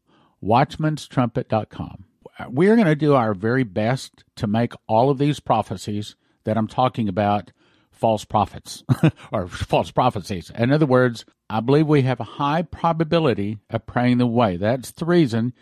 Watchmanstrumpet.com. 0.44 2.06
We're 2.50 2.76
going 2.76 2.88
to 2.88 2.96
do 2.96 3.14
our 3.14 3.34
very 3.34 3.64
best 3.64 4.24
to 4.38 4.48
make 4.48 4.74
all 4.88 5.10
of 5.10 5.18
these 5.18 5.40
prophecies 5.40 6.16
that 6.46 6.58
I'm 6.58 6.68
talking 6.68 7.08
about 7.08 7.52
false 7.92 8.26
prophets 8.26 8.84
or 9.32 9.48
false 9.48 9.92
prophecies. 9.92 10.52
In 10.56 10.72
other 10.72 10.86
words, 10.86 11.26
I 11.50 11.60
believe 11.60 11.88
we 11.88 12.02
have 12.02 12.20
a 12.20 12.26
high 12.26 12.64
probability 12.64 13.60
of 13.70 13.86
praying 13.86 14.18
the 14.18 14.28
way. 14.28 14.58
That's 14.58 14.92
the 14.92 15.06
reason 15.06 15.54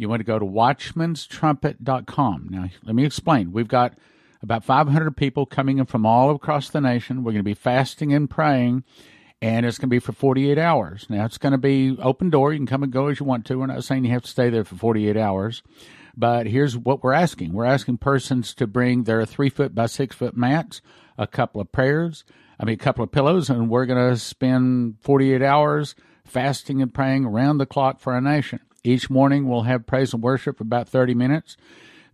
you 0.00 0.08
want 0.08 0.20
to 0.20 0.24
go 0.24 0.38
to 0.38 0.46
watchmanstrumpet.com. 0.46 2.48
Now, 2.50 2.70
let 2.84 2.94
me 2.94 3.04
explain. 3.04 3.52
We've 3.52 3.68
got 3.68 3.92
about 4.42 4.64
500 4.64 5.14
people 5.14 5.44
coming 5.44 5.76
in 5.78 5.84
from 5.84 6.06
all 6.06 6.34
across 6.34 6.70
the 6.70 6.80
nation. 6.80 7.22
We're 7.22 7.32
going 7.32 7.40
to 7.40 7.44
be 7.44 7.52
fasting 7.52 8.14
and 8.14 8.30
praying, 8.30 8.84
and 9.42 9.66
it's 9.66 9.76
going 9.76 9.90
to 9.90 9.94
be 9.94 9.98
for 9.98 10.12
48 10.12 10.56
hours. 10.56 11.04
Now, 11.10 11.26
it's 11.26 11.36
going 11.36 11.52
to 11.52 11.58
be 11.58 11.98
open 12.00 12.30
door. 12.30 12.50
You 12.52 12.60
can 12.60 12.66
come 12.66 12.82
and 12.82 12.90
go 12.90 13.08
as 13.08 13.20
you 13.20 13.26
want 13.26 13.44
to. 13.46 13.58
We're 13.58 13.66
not 13.66 13.84
saying 13.84 14.06
you 14.06 14.12
have 14.12 14.22
to 14.22 14.28
stay 14.28 14.48
there 14.48 14.64
for 14.64 14.76
48 14.76 15.18
hours. 15.18 15.62
But 16.16 16.46
here's 16.46 16.78
what 16.78 17.02
we're 17.02 17.12
asking 17.12 17.52
we're 17.52 17.66
asking 17.66 17.98
persons 17.98 18.54
to 18.54 18.66
bring 18.66 19.04
their 19.04 19.26
three 19.26 19.50
foot 19.50 19.74
by 19.74 19.84
six 19.86 20.16
foot 20.16 20.36
mats, 20.36 20.80
a 21.18 21.26
couple 21.26 21.60
of 21.60 21.72
prayers, 21.72 22.24
I 22.58 22.64
mean, 22.64 22.74
a 22.74 22.78
couple 22.78 23.04
of 23.04 23.12
pillows, 23.12 23.50
and 23.50 23.68
we're 23.68 23.86
going 23.86 24.10
to 24.10 24.16
spend 24.18 24.96
48 25.00 25.42
hours 25.42 25.94
fasting 26.24 26.80
and 26.80 26.92
praying 26.92 27.26
around 27.26 27.58
the 27.58 27.66
clock 27.66 28.00
for 28.00 28.14
our 28.14 28.20
nation. 28.20 28.60
Each 28.82 29.10
morning 29.10 29.48
we'll 29.48 29.62
have 29.62 29.86
praise 29.86 30.12
and 30.12 30.22
worship 30.22 30.58
for 30.58 30.64
about 30.64 30.88
30 30.88 31.14
minutes. 31.14 31.56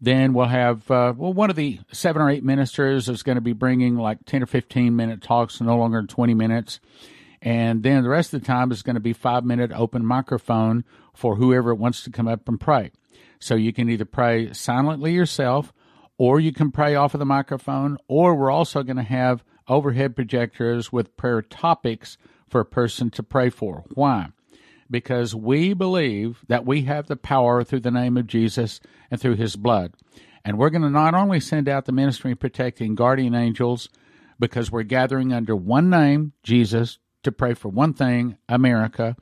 Then 0.00 0.34
we'll 0.34 0.46
have, 0.46 0.90
uh, 0.90 1.14
well, 1.16 1.32
one 1.32 1.48
of 1.48 1.56
the 1.56 1.80
seven 1.90 2.20
or 2.20 2.28
eight 2.28 2.44
ministers 2.44 3.08
is 3.08 3.22
going 3.22 3.36
to 3.36 3.42
be 3.42 3.54
bringing 3.54 3.96
like 3.96 4.24
10 4.26 4.42
or 4.42 4.46
15 4.46 4.94
minute 4.94 5.22
talks, 5.22 5.60
no 5.60 5.76
longer 5.76 5.98
than 5.98 6.06
20 6.06 6.34
minutes. 6.34 6.80
And 7.40 7.82
then 7.82 8.02
the 8.02 8.08
rest 8.08 8.34
of 8.34 8.40
the 8.40 8.46
time 8.46 8.72
is 8.72 8.82
going 8.82 8.94
to 8.94 9.00
be 9.00 9.12
five 9.12 9.44
minute 9.44 9.72
open 9.72 10.04
microphone 10.04 10.84
for 11.14 11.36
whoever 11.36 11.74
wants 11.74 12.02
to 12.04 12.10
come 12.10 12.28
up 12.28 12.48
and 12.48 12.60
pray. 12.60 12.90
So 13.38 13.54
you 13.54 13.72
can 13.72 13.88
either 13.88 14.04
pray 14.04 14.52
silently 14.52 15.12
yourself 15.12 15.72
or 16.18 16.40
you 16.40 16.52
can 16.52 16.72
pray 16.72 16.94
off 16.94 17.14
of 17.14 17.18
the 17.18 17.26
microphone, 17.26 17.98
or 18.08 18.34
we're 18.34 18.50
also 18.50 18.82
going 18.82 18.96
to 18.96 19.02
have 19.02 19.44
overhead 19.68 20.16
projectors 20.16 20.90
with 20.90 21.16
prayer 21.16 21.42
topics 21.42 22.16
for 22.48 22.60
a 22.60 22.64
person 22.64 23.10
to 23.10 23.22
pray 23.22 23.50
for. 23.50 23.84
Why? 23.94 24.28
Because 24.90 25.34
we 25.34 25.72
believe 25.72 26.44
that 26.48 26.66
we 26.66 26.82
have 26.82 27.06
the 27.06 27.16
power 27.16 27.64
through 27.64 27.80
the 27.80 27.90
name 27.90 28.16
of 28.16 28.26
Jesus 28.26 28.80
and 29.10 29.20
through 29.20 29.36
his 29.36 29.56
blood. 29.56 29.94
And 30.44 30.58
we're 30.58 30.70
going 30.70 30.82
to 30.82 30.90
not 30.90 31.14
only 31.14 31.40
send 31.40 31.68
out 31.68 31.86
the 31.86 31.92
ministry 31.92 32.34
protecting 32.34 32.94
guardian 32.94 33.34
angels 33.34 33.88
because 34.38 34.70
we're 34.70 34.84
gathering 34.84 35.32
under 35.32 35.56
one 35.56 35.90
name, 35.90 36.32
Jesus, 36.42 36.98
to 37.24 37.32
pray 37.32 37.54
for 37.54 37.68
one 37.68 37.92
thing, 37.92 38.38
America, 38.48 39.16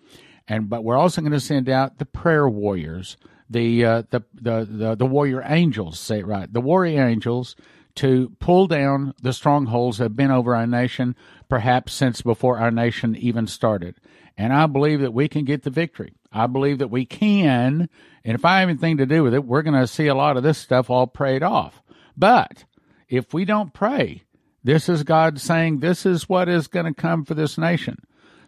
and 0.46 0.68
but 0.68 0.84
we're 0.84 0.98
also 0.98 1.22
going 1.22 1.32
to 1.32 1.40
send 1.40 1.68
out 1.68 1.98
the 1.98 2.04
prayer 2.04 2.48
warriors, 2.48 3.16
the 3.48 3.84
uh, 3.84 4.02
the, 4.10 4.22
the 4.34 4.68
the 4.70 4.94
the 4.94 5.06
warrior 5.06 5.42
angels, 5.46 5.98
say 5.98 6.18
it 6.18 6.26
right, 6.26 6.52
the 6.52 6.60
warrior 6.60 7.06
angels 7.06 7.56
to 7.96 8.32
pull 8.40 8.66
down 8.66 9.14
the 9.22 9.32
strongholds 9.32 9.98
that 9.98 10.04
have 10.04 10.16
been 10.16 10.30
over 10.30 10.54
our 10.54 10.66
nation, 10.66 11.14
perhaps 11.48 11.92
since 11.92 12.22
before 12.22 12.58
our 12.58 12.70
nation 12.70 13.14
even 13.16 13.46
started. 13.46 13.96
And 14.36 14.52
I 14.52 14.66
believe 14.66 15.00
that 15.00 15.14
we 15.14 15.28
can 15.28 15.44
get 15.44 15.62
the 15.62 15.70
victory. 15.70 16.14
I 16.32 16.46
believe 16.46 16.78
that 16.78 16.88
we 16.88 17.06
can. 17.06 17.88
And 18.24 18.34
if 18.34 18.44
I 18.44 18.60
have 18.60 18.68
anything 18.68 18.96
to 18.96 19.06
do 19.06 19.22
with 19.22 19.34
it, 19.34 19.44
we're 19.44 19.62
going 19.62 19.80
to 19.80 19.86
see 19.86 20.08
a 20.08 20.14
lot 20.14 20.36
of 20.36 20.42
this 20.42 20.58
stuff 20.58 20.90
all 20.90 21.06
prayed 21.06 21.42
off. 21.42 21.82
But 22.16 22.64
if 23.08 23.32
we 23.32 23.44
don't 23.44 23.72
pray, 23.72 24.24
this 24.64 24.88
is 24.88 25.02
God 25.04 25.40
saying 25.40 25.78
this 25.78 26.04
is 26.04 26.28
what 26.28 26.48
is 26.48 26.66
going 26.66 26.86
to 26.86 26.94
come 26.94 27.24
for 27.24 27.34
this 27.34 27.56
nation. 27.56 27.98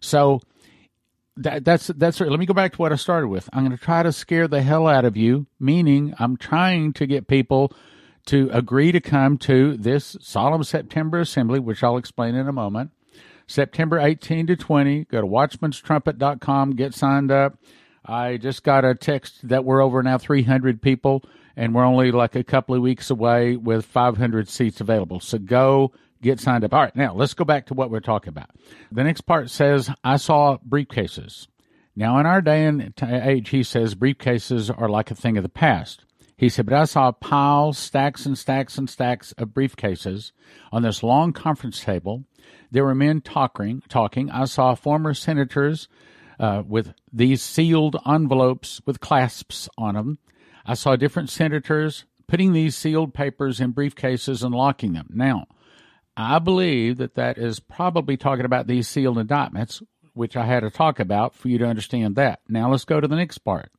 So 0.01 0.41
that, 1.37 1.65
that's 1.65 1.89
that's 1.89 2.21
let 2.21 2.41
me 2.41 2.47
go 2.47 2.55
back 2.55 2.73
to 2.73 2.79
what 2.79 2.93
I 2.93 2.97
started 2.97 3.29
with. 3.29 3.49
I'm 3.53 3.65
going 3.65 3.77
to 3.77 3.83
try 3.83 4.03
to 4.03 4.13
scare 4.13 4.49
the 4.49 4.63
hell 4.63 4.87
out 4.87 5.05
of 5.05 5.17
you, 5.17 5.47
meaning 5.61 6.15
I'm 6.19 6.37
trying 6.37 6.95
to 6.95 7.07
get 7.07 7.29
people 7.29 7.73
to 8.27 8.49
agree 8.53 8.91
to 8.93 9.01
come 9.01 9.39
to 9.39 9.77
this 9.77 10.17
solemn 10.21 10.65
September 10.65 11.21
assembly, 11.21 11.61
which 11.61 11.85
I'll 11.85 11.99
explain 11.99 12.35
in 12.35 12.49
a 12.49 12.53
moment. 12.53 12.91
September 13.47 13.99
18 13.99 14.47
to 14.49 14.57
20. 14.57 15.05
Go 15.05 15.21
to 15.21 15.27
watchmanstrumpet.com, 15.27 16.71
get 16.73 16.95
signed 16.95 17.31
up. 17.31 17.59
I 18.05 18.37
just 18.37 18.63
got 18.63 18.85
a 18.85 18.95
text 18.95 19.49
that 19.49 19.65
we're 19.65 19.83
over 19.83 20.03
now 20.03 20.19
300 20.19 20.81
people, 20.81 21.25
and 21.57 21.75
we're 21.75 21.85
only 21.85 22.13
like 22.13 22.37
a 22.37 22.45
couple 22.45 22.75
of 22.75 22.83
weeks 22.83 23.11
away 23.11 23.57
with 23.57 23.85
500 23.85 24.49
seats 24.49 24.81
available. 24.81 25.21
So 25.21 25.39
go 25.39 25.93
get 26.23 26.41
signed 26.41 26.65
up. 26.65 26.73
All 26.73 26.83
right, 26.83 26.97
now 26.97 27.15
let's 27.15 27.35
go 27.35 27.45
back 27.45 27.67
to 27.67 27.75
what 27.75 27.91
we're 27.91 28.01
talking 28.01 28.29
about. 28.29 28.51
The 28.93 29.05
next 29.05 29.23
part 29.23 29.51
says, 29.51 29.91
I 30.05 30.17
saw 30.17 30.59
briefcases. 30.69 31.49
Now, 31.97 32.19
in 32.19 32.27
our 32.27 32.43
day 32.43 32.65
and 32.65 32.93
age, 33.03 33.49
he 33.49 33.63
says 33.63 33.95
briefcases 33.95 34.77
are 34.77 34.89
like 34.89 35.11
a 35.11 35.15
thing 35.15 35.37
of 35.37 35.43
the 35.43 35.49
past. 35.49 36.05
He 36.37 36.51
said, 36.51 36.67
but 36.67 36.75
I 36.75 36.85
saw 36.85 37.13
piles, 37.13 37.79
stacks 37.79 38.27
and 38.27 38.37
stacks 38.37 38.77
and 38.77 38.91
stacks 38.91 39.33
of 39.33 39.49
briefcases 39.49 40.33
on 40.71 40.83
this 40.83 41.03
long 41.03 41.33
conference 41.33 41.81
table 41.81 42.25
there 42.71 42.85
were 42.85 42.95
men 42.95 43.21
talking. 43.21 43.83
Talking. 43.89 44.31
I 44.31 44.45
saw 44.45 44.75
former 44.75 45.15
senators 45.15 45.89
uh, 46.39 46.63
with 46.67 46.93
these 47.13 47.43
sealed 47.43 47.97
envelopes 48.07 48.81
with 48.87 49.01
clasps 49.01 49.69
on 49.79 49.95
them. 49.95 50.19
I 50.65 50.75
saw 50.75 50.97
different 50.97 51.31
senators 51.31 52.05
putting 52.27 52.53
these 52.53 52.77
sealed 52.77 53.15
papers 53.15 53.61
in 53.61 53.73
briefcases 53.73 54.43
and 54.43 54.55
locking 54.55 54.93
them. 54.95 55.09
Now, 55.13 55.47
I 56.17 56.39
believe 56.39 56.97
that 56.97 57.15
that 57.15 57.39
is 57.39 57.61
probably 57.61 58.17
talking 58.17 58.45
about 58.45 58.67
these 58.67 58.89
sealed 58.89 59.19
indictments, 59.19 59.83
which 60.15 60.37
I 60.37 60.47
had 60.47 60.61
to 60.61 60.71
talk 60.71 60.99
about 60.99 61.35
for 61.35 61.49
you 61.49 61.59
to 61.59 61.67
understand 61.67 62.17
that. 62.17 62.41
Now, 62.49 62.71
let's 62.71 62.85
go 62.85 63.01
to 63.01 63.09
the 63.09 63.17
next 63.17 63.39
part. 63.39 63.71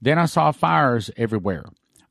Then 0.00 0.18
I 0.18 0.26
saw 0.26 0.50
fires 0.50 1.10
everywhere. 1.16 1.64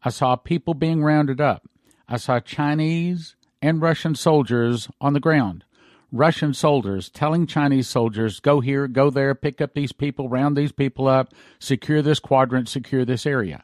I 0.03 0.09
saw 0.09 0.35
people 0.35 0.73
being 0.73 1.03
rounded 1.03 1.41
up. 1.41 1.67
I 2.07 2.17
saw 2.17 2.39
Chinese 2.39 3.35
and 3.61 3.81
Russian 3.81 4.15
soldiers 4.15 4.89
on 4.99 5.13
the 5.13 5.19
ground. 5.19 5.65
Russian 6.11 6.53
soldiers 6.53 7.09
telling 7.09 7.47
Chinese 7.47 7.87
soldiers, 7.87 8.39
go 8.41 8.59
here, 8.59 8.87
go 8.87 9.09
there, 9.09 9.33
pick 9.33 9.61
up 9.61 9.73
these 9.73 9.93
people, 9.93 10.27
round 10.27 10.57
these 10.57 10.73
people 10.73 11.07
up, 11.07 11.33
secure 11.57 12.01
this 12.01 12.19
quadrant, 12.19 12.67
secure 12.67 13.05
this 13.05 13.25
area. 13.25 13.63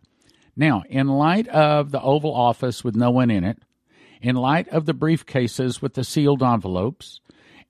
Now, 0.55 0.83
in 0.89 1.07
light 1.07 1.47
of 1.49 1.91
the 1.91 2.01
Oval 2.01 2.33
Office 2.33 2.83
with 2.83 2.95
no 2.95 3.11
one 3.11 3.29
in 3.29 3.43
it, 3.43 3.59
in 4.21 4.35
light 4.35 4.67
of 4.69 4.85
the 4.85 4.93
briefcases 4.93 5.81
with 5.81 5.93
the 5.93 6.03
sealed 6.03 6.41
envelopes, 6.41 7.19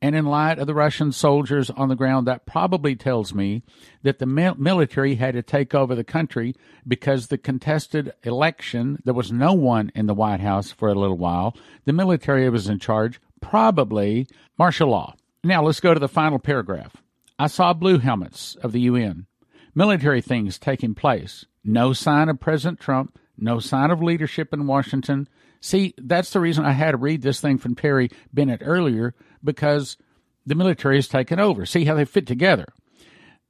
and 0.02 0.16
in 0.16 0.26
light 0.26 0.60
of 0.60 0.68
the 0.68 0.76
Russian 0.76 1.12
soldiers 1.12 1.72
on 1.72 1.90
the 1.90 1.96
ground, 1.96 2.28
that 2.28 2.46
probably 2.46 2.96
tells 2.96 3.34
me 3.34 3.64
that 4.04 4.20
the 4.20 4.28
military 4.28 5.16
had 5.16 5.34
to 5.34 5.42
take 5.42 5.74
over 5.74 5.96
the 5.96 6.04
country 6.04 6.54
because 6.88 7.28
the 7.28 7.38
contested 7.38 8.14
election, 8.24 9.00
there 9.06 9.16
was 9.16 9.32
no 9.32 9.54
one 9.54 9.92
in 9.96 10.06
the 10.06 10.14
White 10.14 10.40
House 10.40 10.72
for 10.72 10.88
a 10.88 10.96
little 10.96 11.18
while. 11.18 11.56
The 11.86 11.94
military 11.94 12.48
was 12.50 12.70
in 12.70 12.78
charge 12.78 13.20
probably 13.42 14.28
martial 14.58 14.90
law. 14.90 15.16
Now 15.44 15.64
let's 15.64 15.80
go 15.80 15.94
to 15.94 16.00
the 16.00 16.08
final 16.08 16.40
paragraph. 16.40 16.98
I 17.40 17.48
saw 17.48 17.74
blue 17.74 18.00
helmets 18.00 18.56
of 18.64 18.72
the 18.72 18.82
UN, 18.82 19.28
military 19.76 20.22
things 20.22 20.58
taking 20.58 20.96
place. 20.96 21.46
No 21.64 21.94
sign 21.94 22.30
of 22.30 22.40
President 22.40 22.80
Trump, 22.80 23.20
no 23.38 23.60
sign 23.60 23.92
of 23.92 24.02
leadership 24.02 24.54
in 24.54 24.68
Washington. 24.68 25.28
See, 25.62 25.94
that's 25.98 26.32
the 26.32 26.40
reason 26.40 26.66
I 26.66 26.72
had 26.72 26.92
to 26.92 26.98
read 26.98 27.22
this 27.22 27.40
thing 27.40 27.58
from 27.58 27.76
Terry 27.76 28.10
Bennett 28.34 28.62
earlier 28.64 29.14
because 29.44 29.98
the 30.46 30.56
military 30.56 30.96
has 30.96 31.08
taken 31.08 31.40
over. 31.40 31.66
See 31.66 31.86
how 31.86 31.94
they 31.94 32.06
fit 32.06 32.26
together. 32.26 32.68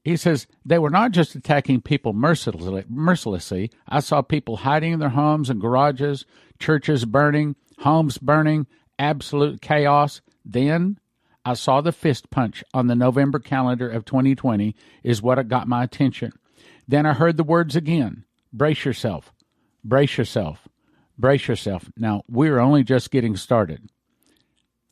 He 0.03 0.17
says 0.17 0.47
they 0.65 0.79
were 0.79 0.89
not 0.89 1.11
just 1.11 1.35
attacking 1.35 1.81
people 1.81 2.13
mercilessly, 2.13 2.85
mercilessly. 2.87 3.71
I 3.87 3.99
saw 3.99 4.21
people 4.21 4.57
hiding 4.57 4.93
in 4.93 4.99
their 4.99 5.09
homes 5.09 5.49
and 5.49 5.61
garages, 5.61 6.25
churches 6.59 7.05
burning, 7.05 7.55
homes 7.79 8.17
burning, 8.17 8.67
absolute 8.99 9.61
chaos, 9.61 10.21
then 10.45 10.99
I 11.45 11.53
saw 11.53 11.81
the 11.81 11.91
fist 11.91 12.29
punch 12.29 12.63
on 12.73 12.87
the 12.87 12.95
November 12.95 13.39
calendar 13.39 13.89
of 13.89 14.05
2020 14.05 14.75
is 15.03 15.21
what 15.21 15.47
got 15.47 15.67
my 15.67 15.83
attention. 15.83 16.33
Then 16.87 17.05
I 17.05 17.13
heard 17.13 17.37
the 17.37 17.43
words 17.43 17.75
again 17.75 18.25
brace 18.51 18.85
yourself, 18.85 19.31
brace 19.83 20.17
yourself, 20.17 20.67
brace 21.17 21.47
yourself. 21.47 21.89
Now, 21.97 22.23
we're 22.29 22.59
only 22.59 22.83
just 22.83 23.11
getting 23.11 23.35
started. 23.35 23.89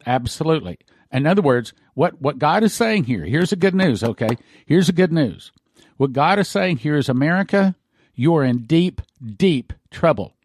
Absolutely. 0.05 0.77
In 1.11 1.25
other 1.25 1.41
words, 1.41 1.73
what, 1.93 2.21
what 2.21 2.39
God 2.39 2.63
is 2.63 2.73
saying 2.73 3.05
here, 3.05 3.25
here's 3.25 3.49
the 3.49 3.55
good 3.55 3.75
news, 3.75 4.03
okay? 4.03 4.37
Here's 4.65 4.87
the 4.87 4.93
good 4.93 5.11
news. 5.11 5.51
What 5.97 6.13
God 6.13 6.39
is 6.39 6.47
saying 6.47 6.77
here 6.77 6.97
is 6.97 7.09
America, 7.09 7.75
you 8.13 8.35
are 8.35 8.43
in 8.43 8.63
deep, 8.63 9.01
deep 9.25 9.73
trouble. 9.91 10.35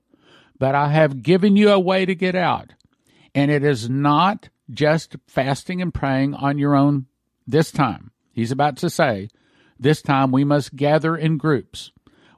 But 0.58 0.74
I 0.74 0.88
have 0.88 1.22
given 1.22 1.56
you 1.56 1.70
a 1.70 1.80
way 1.80 2.04
to 2.04 2.14
get 2.14 2.34
out. 2.34 2.72
And 3.34 3.50
it 3.50 3.64
is 3.64 3.88
not 3.88 4.48
just 4.70 5.16
fasting 5.26 5.82
and 5.82 5.92
praying 5.92 6.34
on 6.34 6.58
your 6.58 6.74
own 6.74 7.06
this 7.46 7.70
time. 7.70 8.10
He's 8.32 8.52
about 8.52 8.76
to 8.78 8.90
say, 8.90 9.28
this 9.78 10.02
time 10.02 10.30
we 10.30 10.44
must 10.44 10.76
gather 10.76 11.16
in 11.16 11.36
groups. 11.38 11.90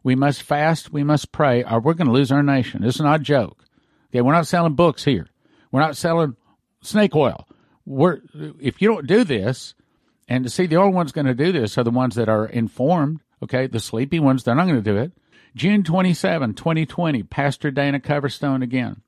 We 0.03 0.15
must 0.15 0.43
fast, 0.43 0.93
we 0.93 1.05
must 1.05 1.33
pray, 1.33 1.63
or 1.65 1.81
we're 1.81 1.95
going 1.95 2.07
to 2.07 2.13
lose 2.13 2.33
our 2.33 2.43
nation. 2.43 2.83
This 2.83 2.97
is 2.97 3.01
not 3.01 3.21
a 3.21 3.25
joke. 3.25 3.65
Okay, 4.11 4.21
we're 4.21 4.33
not 4.33 4.47
selling 4.47 4.75
books 4.75 5.05
here. 5.05 5.29
We're 5.71 5.81
not 5.81 5.97
selling 5.97 6.37
snake 6.83 7.15
oil. 7.15 7.47
We're 7.87 8.21
if 8.61 8.83
you 8.83 8.89
don't 8.89 9.07
do 9.07 9.25
this, 9.25 9.75
and 10.29 10.45
to 10.45 10.51
see 10.51 10.67
the 10.67 10.77
only 10.77 10.95
ones 10.95 11.13
going 11.13 11.27
to 11.27 11.35
do 11.35 11.53
this 11.53 11.79
are 11.79 11.85
the 11.85 11.91
ones 11.91 12.15
that 12.17 12.29
are 12.29 12.47
informed. 12.47 13.21
Okay, 13.43 13.67
the 13.67 13.81
sleepy 13.81 14.21
ones, 14.21 14.45
they're 14.45 14.55
not 14.55 14.67
going 14.67 14.83
to 14.83 14.83
do 14.83 14.97
it. 14.97 15.13
June 15.55 15.83
27, 15.83 16.55
2020, 16.55 17.23
Pastor 17.25 17.71
Dana 17.71 18.01
Coverstone 18.01 18.63
again. 18.63 19.03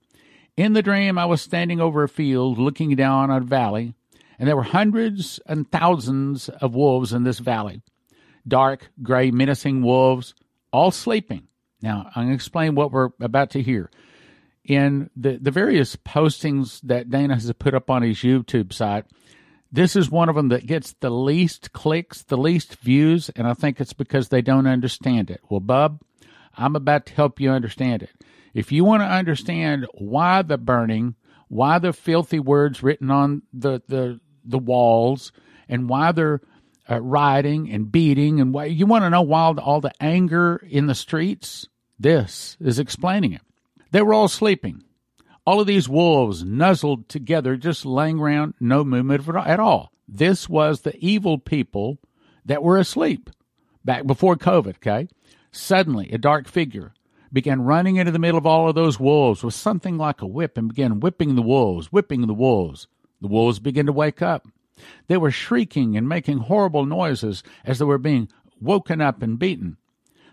In 0.56 0.72
the 0.72 0.82
dream, 0.82 1.18
I 1.18 1.26
was 1.26 1.42
standing 1.42 1.80
over 1.80 2.04
a 2.04 2.08
field 2.08 2.58
looking 2.58 2.94
down 2.94 3.30
on 3.30 3.42
a 3.42 3.44
valley, 3.44 3.94
and 4.38 4.48
there 4.48 4.54
were 4.54 4.62
hundreds 4.62 5.40
and 5.46 5.70
thousands 5.70 6.48
of 6.48 6.76
wolves 6.76 7.12
in 7.12 7.24
this 7.24 7.40
valley. 7.40 7.82
Dark, 8.46 8.90
gray, 9.02 9.32
menacing 9.32 9.82
wolves, 9.82 10.34
all 10.72 10.92
sleeping. 10.92 11.48
Now, 11.82 12.10
I'm 12.14 12.24
going 12.24 12.28
to 12.28 12.34
explain 12.34 12.76
what 12.76 12.92
we're 12.92 13.10
about 13.20 13.50
to 13.50 13.62
hear. 13.62 13.90
In 14.64 15.10
the, 15.16 15.38
the 15.38 15.50
various 15.50 15.96
postings 15.96 16.80
that 16.82 17.10
Dana 17.10 17.34
has 17.34 17.52
put 17.54 17.74
up 17.74 17.90
on 17.90 18.02
his 18.02 18.18
YouTube 18.18 18.72
site, 18.72 19.06
this 19.72 19.96
is 19.96 20.08
one 20.08 20.28
of 20.28 20.36
them 20.36 20.48
that 20.50 20.66
gets 20.66 20.94
the 21.00 21.10
least 21.10 21.72
clicks, 21.72 22.22
the 22.22 22.36
least 22.38 22.76
views, 22.76 23.28
and 23.34 23.46
I 23.48 23.54
think 23.54 23.80
it's 23.80 23.92
because 23.92 24.28
they 24.28 24.40
don't 24.40 24.68
understand 24.68 25.32
it. 25.32 25.40
Well, 25.48 25.58
Bub, 25.58 26.00
I'm 26.56 26.76
about 26.76 27.06
to 27.06 27.14
help 27.14 27.40
you 27.40 27.50
understand 27.50 28.04
it. 28.04 28.10
If 28.54 28.70
you 28.70 28.84
want 28.84 29.02
to 29.02 29.06
understand 29.06 29.86
why 29.94 30.42
the 30.42 30.56
burning, 30.56 31.16
why 31.48 31.78
the 31.78 31.92
filthy 31.92 32.38
words 32.38 32.82
written 32.82 33.10
on 33.10 33.42
the, 33.52 33.82
the, 33.88 34.20
the 34.44 34.58
walls, 34.58 35.32
and 35.68 35.88
why 35.88 36.12
they're 36.12 36.40
uh, 36.88 37.00
rioting 37.00 37.70
and 37.70 37.90
beating, 37.90 38.40
and 38.40 38.54
why 38.54 38.66
you 38.66 38.86
want 38.86 39.02
to 39.02 39.10
know 39.10 39.22
why 39.22 39.52
all 39.58 39.80
the 39.80 39.92
anger 40.00 40.64
in 40.68 40.86
the 40.86 40.94
streets, 40.94 41.68
this 41.98 42.56
is 42.60 42.78
explaining 42.78 43.32
it. 43.32 43.42
They 43.90 44.02
were 44.02 44.14
all 44.14 44.28
sleeping. 44.28 44.84
All 45.46 45.60
of 45.60 45.66
these 45.66 45.88
wolves 45.88 46.44
nuzzled 46.44 47.08
together, 47.08 47.56
just 47.56 47.84
laying 47.84 48.18
around, 48.18 48.54
no 48.60 48.84
movement 48.84 49.28
at 49.46 49.60
all. 49.60 49.92
This 50.06 50.48
was 50.48 50.80
the 50.80 50.96
evil 51.04 51.38
people 51.38 51.98
that 52.44 52.62
were 52.62 52.78
asleep 52.78 53.30
back 53.84 54.06
before 54.06 54.36
COVID, 54.36 54.76
okay? 54.76 55.08
Suddenly, 55.50 56.10
a 56.10 56.18
dark 56.18 56.48
figure 56.48 56.94
began 57.34 57.62
running 57.62 57.96
into 57.96 58.12
the 58.12 58.18
middle 58.18 58.38
of 58.38 58.46
all 58.46 58.68
of 58.68 58.76
those 58.76 59.00
wolves 59.00 59.42
with 59.42 59.52
something 59.52 59.98
like 59.98 60.22
a 60.22 60.26
whip 60.26 60.56
and 60.56 60.68
began 60.68 61.00
whipping 61.00 61.34
the 61.34 61.42
wolves, 61.42 61.92
whipping 61.92 62.26
the 62.26 62.32
wolves. 62.32 62.86
The 63.20 63.28
wolves 63.28 63.58
began 63.58 63.86
to 63.86 63.92
wake 63.92 64.22
up. 64.22 64.46
They 65.08 65.16
were 65.16 65.30
shrieking 65.30 65.96
and 65.96 66.08
making 66.08 66.38
horrible 66.38 66.86
noises 66.86 67.42
as 67.64 67.78
they 67.78 67.84
were 67.84 67.98
being 67.98 68.28
woken 68.60 69.00
up 69.00 69.22
and 69.22 69.38
beaten. 69.38 69.76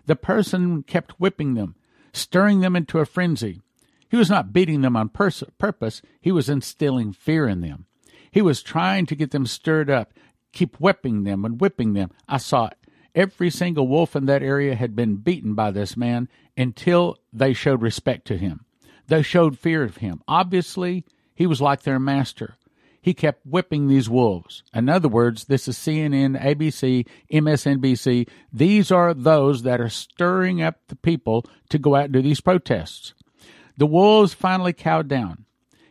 The 0.06 0.16
person 0.16 0.82
kept 0.84 1.20
whipping 1.20 1.54
them, 1.54 1.74
stirring 2.12 2.60
them 2.60 2.76
into 2.76 2.98
a 2.98 3.04
frenzy. 3.04 3.60
He 4.08 4.16
was 4.16 4.30
not 4.30 4.52
beating 4.52 4.82
them 4.82 4.96
on 4.96 5.08
pers- 5.08 5.44
purpose, 5.58 6.02
he 6.20 6.30
was 6.30 6.48
instilling 6.48 7.12
fear 7.12 7.48
in 7.48 7.60
them. 7.60 7.86
He 8.30 8.42
was 8.42 8.62
trying 8.62 9.06
to 9.06 9.16
get 9.16 9.30
them 9.30 9.46
stirred 9.46 9.90
up, 9.90 10.12
keep 10.52 10.76
whipping 10.76 11.24
them 11.24 11.44
and 11.44 11.60
whipping 11.60 11.94
them. 11.94 12.10
I 12.28 12.38
saw. 12.38 12.70
Every 13.14 13.50
single 13.50 13.86
wolf 13.88 14.16
in 14.16 14.26
that 14.26 14.42
area 14.42 14.74
had 14.74 14.96
been 14.96 15.16
beaten 15.16 15.54
by 15.54 15.70
this 15.70 15.96
man 15.96 16.28
until 16.56 17.18
they 17.32 17.52
showed 17.52 17.82
respect 17.82 18.26
to 18.28 18.38
him. 18.38 18.64
They 19.08 19.22
showed 19.22 19.58
fear 19.58 19.82
of 19.82 19.98
him. 19.98 20.22
Obviously, 20.26 21.04
he 21.34 21.46
was 21.46 21.60
like 21.60 21.82
their 21.82 21.98
master. 21.98 22.56
He 23.02 23.14
kept 23.14 23.44
whipping 23.44 23.88
these 23.88 24.08
wolves. 24.08 24.62
In 24.72 24.88
other 24.88 25.08
words, 25.08 25.46
this 25.46 25.66
is 25.66 25.76
CNN, 25.76 26.40
ABC, 26.40 27.06
MSNBC. 27.32 28.28
These 28.52 28.92
are 28.92 29.12
those 29.12 29.62
that 29.64 29.80
are 29.80 29.88
stirring 29.88 30.62
up 30.62 30.76
the 30.86 30.96
people 30.96 31.44
to 31.70 31.78
go 31.78 31.96
out 31.96 32.04
and 32.04 32.12
do 32.12 32.22
these 32.22 32.40
protests. 32.40 33.12
The 33.76 33.86
wolves 33.86 34.34
finally 34.34 34.72
cowed 34.72 35.08
down. 35.08 35.46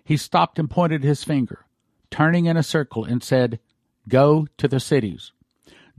He 0.05 0.15
stopped 0.15 0.57
and 0.57 0.69
pointed 0.69 1.03
his 1.03 1.23
finger, 1.23 1.65
turning 2.09 2.45
in 2.45 2.55
a 2.55 2.63
circle, 2.63 3.03
and 3.03 3.21
said, 3.21 3.59
Go 4.07 4.47
to 4.57 4.67
the 4.67 4.79
cities. 4.79 5.33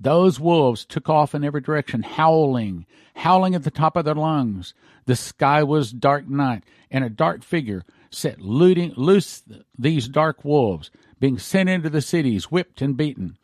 Those 0.02 0.40
wolves 0.40 0.84
took 0.84 1.08
off 1.08 1.32
in 1.32 1.44
every 1.44 1.60
direction, 1.60 2.02
howling, 2.02 2.86
howling 3.14 3.54
at 3.54 3.62
the 3.62 3.70
top 3.70 3.96
of 3.96 4.04
their 4.04 4.16
lungs. 4.16 4.74
The 5.06 5.14
sky 5.14 5.62
was 5.62 5.92
dark 5.92 6.28
night, 6.28 6.64
and 6.90 7.04
a 7.04 7.10
dark 7.10 7.44
figure 7.44 7.84
set 8.10 8.40
looting, 8.40 8.92
loose 8.96 9.44
these 9.78 10.08
dark 10.08 10.44
wolves, 10.44 10.90
being 11.20 11.38
sent 11.38 11.68
into 11.68 11.88
the 11.88 12.00
cities, 12.00 12.50
whipped 12.50 12.82
and 12.82 12.96
beaten. 12.96 13.38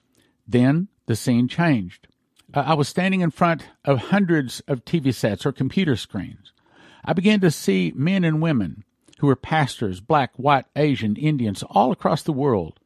Then 0.48 0.88
the 1.06 1.14
scene 1.14 1.46
changed. 1.46 2.08
Uh, 2.52 2.64
I 2.66 2.74
was 2.74 2.88
standing 2.88 3.20
in 3.20 3.30
front 3.30 3.68
of 3.84 3.98
hundreds 3.98 4.60
of 4.66 4.84
TV 4.84 5.14
sets 5.14 5.46
or 5.46 5.52
computer 5.52 5.94
screens. 5.94 6.52
I 7.04 7.12
began 7.12 7.38
to 7.40 7.52
see 7.52 7.92
men 7.94 8.24
and 8.24 8.42
women 8.42 8.82
who 9.20 9.28
were 9.28 9.36
pastors, 9.36 10.00
black, 10.00 10.32
white, 10.36 10.66
Asian, 10.74 11.14
Indians, 11.14 11.62
all 11.62 11.92
across 11.92 12.22
the 12.22 12.32
world. 12.32 12.80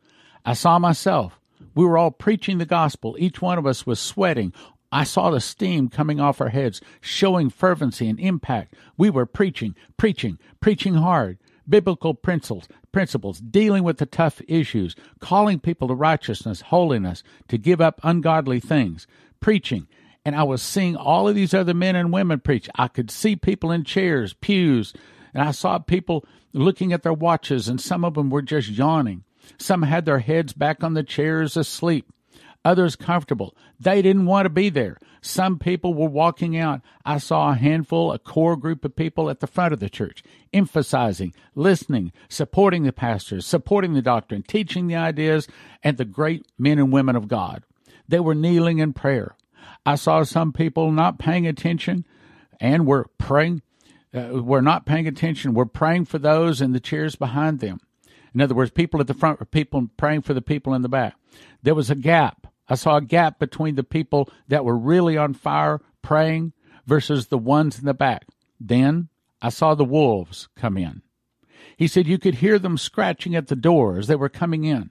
I 0.44 0.52
saw 0.52 0.78
myself 0.78 1.40
we 1.74 1.84
were 1.84 1.98
all 1.98 2.10
preaching 2.10 2.58
the 2.58 2.66
gospel. 2.66 3.16
Each 3.18 3.40
one 3.40 3.58
of 3.58 3.66
us 3.66 3.86
was 3.86 4.00
sweating. 4.00 4.52
I 4.90 5.04
saw 5.04 5.30
the 5.30 5.40
steam 5.40 5.88
coming 5.88 6.20
off 6.20 6.40
our 6.40 6.50
heads, 6.50 6.80
showing 7.00 7.48
fervency 7.48 8.08
and 8.08 8.20
impact. 8.20 8.74
We 8.98 9.08
were 9.08 9.26
preaching, 9.26 9.74
preaching, 9.96 10.38
preaching 10.60 10.94
hard. 10.94 11.38
Biblical 11.68 12.14
principles, 12.14 12.66
principles, 12.90 13.38
dealing 13.38 13.84
with 13.84 13.98
the 13.98 14.06
tough 14.06 14.42
issues, 14.48 14.96
calling 15.20 15.60
people 15.60 15.88
to 15.88 15.94
righteousness, 15.94 16.60
holiness, 16.60 17.22
to 17.48 17.56
give 17.56 17.80
up 17.80 18.00
ungodly 18.02 18.58
things, 18.58 19.06
preaching. 19.40 19.86
And 20.24 20.34
I 20.34 20.42
was 20.42 20.60
seeing 20.60 20.96
all 20.96 21.28
of 21.28 21.36
these 21.36 21.54
other 21.54 21.72
men 21.72 21.96
and 21.96 22.12
women 22.12 22.40
preach. 22.40 22.68
I 22.74 22.88
could 22.88 23.10
see 23.10 23.36
people 23.36 23.70
in 23.70 23.84
chairs, 23.84 24.34
pews, 24.34 24.92
and 25.32 25.42
I 25.42 25.52
saw 25.52 25.78
people 25.78 26.26
looking 26.52 26.92
at 26.92 27.02
their 27.02 27.12
watches, 27.12 27.68
and 27.68 27.80
some 27.80 28.04
of 28.04 28.14
them 28.14 28.28
were 28.28 28.42
just 28.42 28.68
yawning. 28.68 29.24
Some 29.58 29.82
had 29.82 30.04
their 30.04 30.20
heads 30.20 30.52
back 30.52 30.82
on 30.82 30.94
the 30.94 31.02
chairs 31.02 31.56
asleep, 31.56 32.10
others 32.64 32.96
comfortable. 32.96 33.56
They 33.78 34.02
didn't 34.02 34.26
want 34.26 34.46
to 34.46 34.50
be 34.50 34.68
there. 34.68 34.98
Some 35.20 35.58
people 35.58 35.94
were 35.94 36.08
walking 36.08 36.56
out. 36.56 36.80
I 37.04 37.18
saw 37.18 37.50
a 37.50 37.54
handful, 37.54 38.12
a 38.12 38.18
core 38.18 38.56
group 38.56 38.84
of 38.84 38.96
people 38.96 39.30
at 39.30 39.38
the 39.40 39.46
front 39.46 39.72
of 39.72 39.78
the 39.80 39.88
church, 39.88 40.24
emphasizing, 40.52 41.32
listening, 41.54 42.12
supporting 42.28 42.82
the 42.82 42.92
pastors, 42.92 43.46
supporting 43.46 43.94
the 43.94 44.02
doctrine, 44.02 44.42
teaching 44.42 44.88
the 44.88 44.96
ideas, 44.96 45.46
and 45.82 45.96
the 45.96 46.04
great 46.04 46.44
men 46.58 46.78
and 46.78 46.92
women 46.92 47.14
of 47.14 47.28
God. 47.28 47.62
They 48.08 48.20
were 48.20 48.34
kneeling 48.34 48.78
in 48.78 48.92
prayer. 48.92 49.36
I 49.86 49.94
saw 49.94 50.22
some 50.24 50.52
people 50.52 50.90
not 50.90 51.18
paying 51.18 51.46
attention 51.46 52.04
and 52.60 52.86
were 52.86 53.06
praying. 53.18 53.62
Uh, 54.14 54.42
were 54.42 54.60
not 54.60 54.84
paying 54.84 55.06
attention. 55.06 55.54
Were 55.54 55.66
praying 55.66 56.04
for 56.04 56.18
those 56.18 56.60
in 56.60 56.72
the 56.72 56.80
chairs 56.80 57.16
behind 57.16 57.60
them. 57.60 57.80
In 58.34 58.40
other 58.40 58.54
words, 58.54 58.70
people 58.70 59.00
at 59.00 59.06
the 59.06 59.14
front 59.14 59.40
were 59.40 59.46
people 59.46 59.88
praying 59.96 60.22
for 60.22 60.34
the 60.34 60.42
people 60.42 60.74
in 60.74 60.82
the 60.82 60.88
back. 60.88 61.14
There 61.62 61.74
was 61.74 61.90
a 61.90 61.94
gap. 61.94 62.46
I 62.68 62.74
saw 62.74 62.96
a 62.96 63.02
gap 63.02 63.38
between 63.38 63.74
the 63.74 63.84
people 63.84 64.30
that 64.48 64.64
were 64.64 64.76
really 64.76 65.16
on 65.16 65.34
fire 65.34 65.80
praying 66.00 66.52
versus 66.86 67.26
the 67.26 67.38
ones 67.38 67.78
in 67.78 67.84
the 67.84 67.94
back. 67.94 68.26
Then 68.58 69.08
I 69.40 69.50
saw 69.50 69.74
the 69.74 69.84
wolves 69.84 70.48
come 70.56 70.78
in. 70.78 71.02
He 71.76 71.86
said 71.86 72.06
you 72.06 72.18
could 72.18 72.36
hear 72.36 72.58
them 72.58 72.78
scratching 72.78 73.34
at 73.34 73.48
the 73.48 73.56
door 73.56 73.98
as 73.98 74.06
they 74.06 74.16
were 74.16 74.28
coming 74.28 74.64
in. 74.64 74.90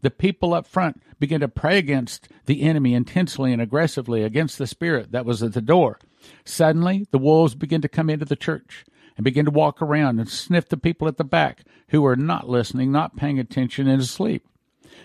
The 0.00 0.10
people 0.10 0.54
up 0.54 0.66
front 0.66 1.02
began 1.18 1.40
to 1.40 1.48
pray 1.48 1.78
against 1.78 2.28
the 2.46 2.62
enemy 2.62 2.94
intensely 2.94 3.52
and 3.52 3.60
aggressively 3.60 4.22
against 4.22 4.56
the 4.56 4.66
spirit 4.66 5.10
that 5.10 5.26
was 5.26 5.42
at 5.42 5.54
the 5.54 5.60
door. 5.60 5.98
Suddenly, 6.44 7.06
the 7.10 7.18
wolves 7.18 7.54
began 7.56 7.80
to 7.80 7.88
come 7.88 8.08
into 8.08 8.24
the 8.24 8.36
church 8.36 8.84
and 9.18 9.24
begin 9.24 9.44
to 9.44 9.50
walk 9.50 9.82
around 9.82 10.20
and 10.20 10.28
sniff 10.28 10.68
the 10.68 10.76
people 10.76 11.08
at 11.08 11.16
the 11.16 11.24
back 11.24 11.64
who 11.88 12.02
were 12.02 12.16
not 12.16 12.48
listening, 12.48 12.92
not 12.92 13.16
paying 13.16 13.38
attention, 13.40 13.88
and 13.88 14.00
asleep. 14.00 14.46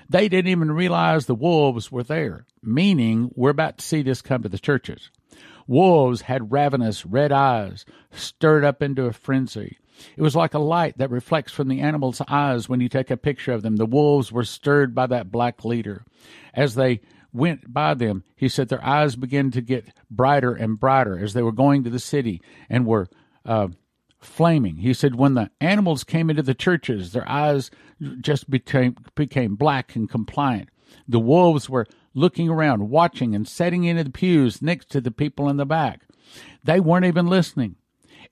They 0.07 0.29
didn't 0.29 0.51
even 0.51 0.71
realize 0.71 1.25
the 1.25 1.33
wolves 1.33 1.91
were 1.91 2.03
there, 2.03 2.45
meaning 2.61 3.31
we're 3.35 3.49
about 3.49 3.79
to 3.79 3.85
see 3.85 4.03
this 4.03 4.21
come 4.21 4.43
to 4.43 4.49
the 4.49 4.59
churches. 4.59 5.09
Wolves 5.65 6.21
had 6.21 6.51
ravenous 6.51 7.07
red 7.07 7.31
eyes, 7.31 7.85
stirred 8.11 8.63
up 8.63 8.83
into 8.83 9.05
a 9.05 9.13
frenzy. 9.13 9.79
It 10.15 10.21
was 10.21 10.35
like 10.35 10.53
a 10.53 10.59
light 10.59 10.99
that 10.99 11.09
reflects 11.09 11.51
from 11.51 11.67
the 11.67 11.81
animal's 11.81 12.21
eyes 12.27 12.69
when 12.69 12.81
you 12.81 12.89
take 12.89 13.09
a 13.09 13.17
picture 13.17 13.53
of 13.53 13.63
them. 13.63 13.77
The 13.77 13.85
wolves 13.85 14.31
were 14.31 14.43
stirred 14.43 14.93
by 14.93 15.07
that 15.07 15.31
black 15.31 15.65
leader. 15.65 16.05
As 16.53 16.75
they 16.75 17.01
went 17.31 17.73
by 17.73 17.95
them, 17.95 18.23
he 18.35 18.47
said 18.47 18.69
their 18.69 18.85
eyes 18.85 19.15
began 19.15 19.49
to 19.51 19.61
get 19.61 19.87
brighter 20.11 20.53
and 20.53 20.79
brighter 20.79 21.17
as 21.17 21.33
they 21.33 21.41
were 21.41 21.51
going 21.51 21.83
to 21.83 21.89
the 21.89 21.99
city 21.99 22.41
and 22.69 22.85
were 22.85 23.07
uh, 23.45 23.69
flaming. 24.23 24.77
He 24.77 24.93
said 24.93 25.15
when 25.15 25.33
the 25.33 25.49
animals 25.61 26.03
came 26.03 26.29
into 26.29 26.43
the 26.43 26.53
churches, 26.53 27.11
their 27.11 27.27
eyes 27.29 27.71
just 28.21 28.49
became 28.49 28.95
became 29.15 29.55
black 29.55 29.95
and 29.95 30.09
compliant. 30.09 30.69
The 31.07 31.19
wolves 31.19 31.69
were 31.69 31.87
looking 32.13 32.49
around, 32.49 32.89
watching, 32.89 33.35
and 33.35 33.47
setting 33.47 33.83
into 33.83 34.03
the 34.03 34.09
pews 34.11 34.61
next 34.61 34.89
to 34.91 35.01
the 35.01 35.11
people 35.11 35.49
in 35.49 35.57
the 35.57 35.65
back. 35.65 36.03
They 36.63 36.79
weren't 36.79 37.05
even 37.05 37.27
listening. 37.27 37.75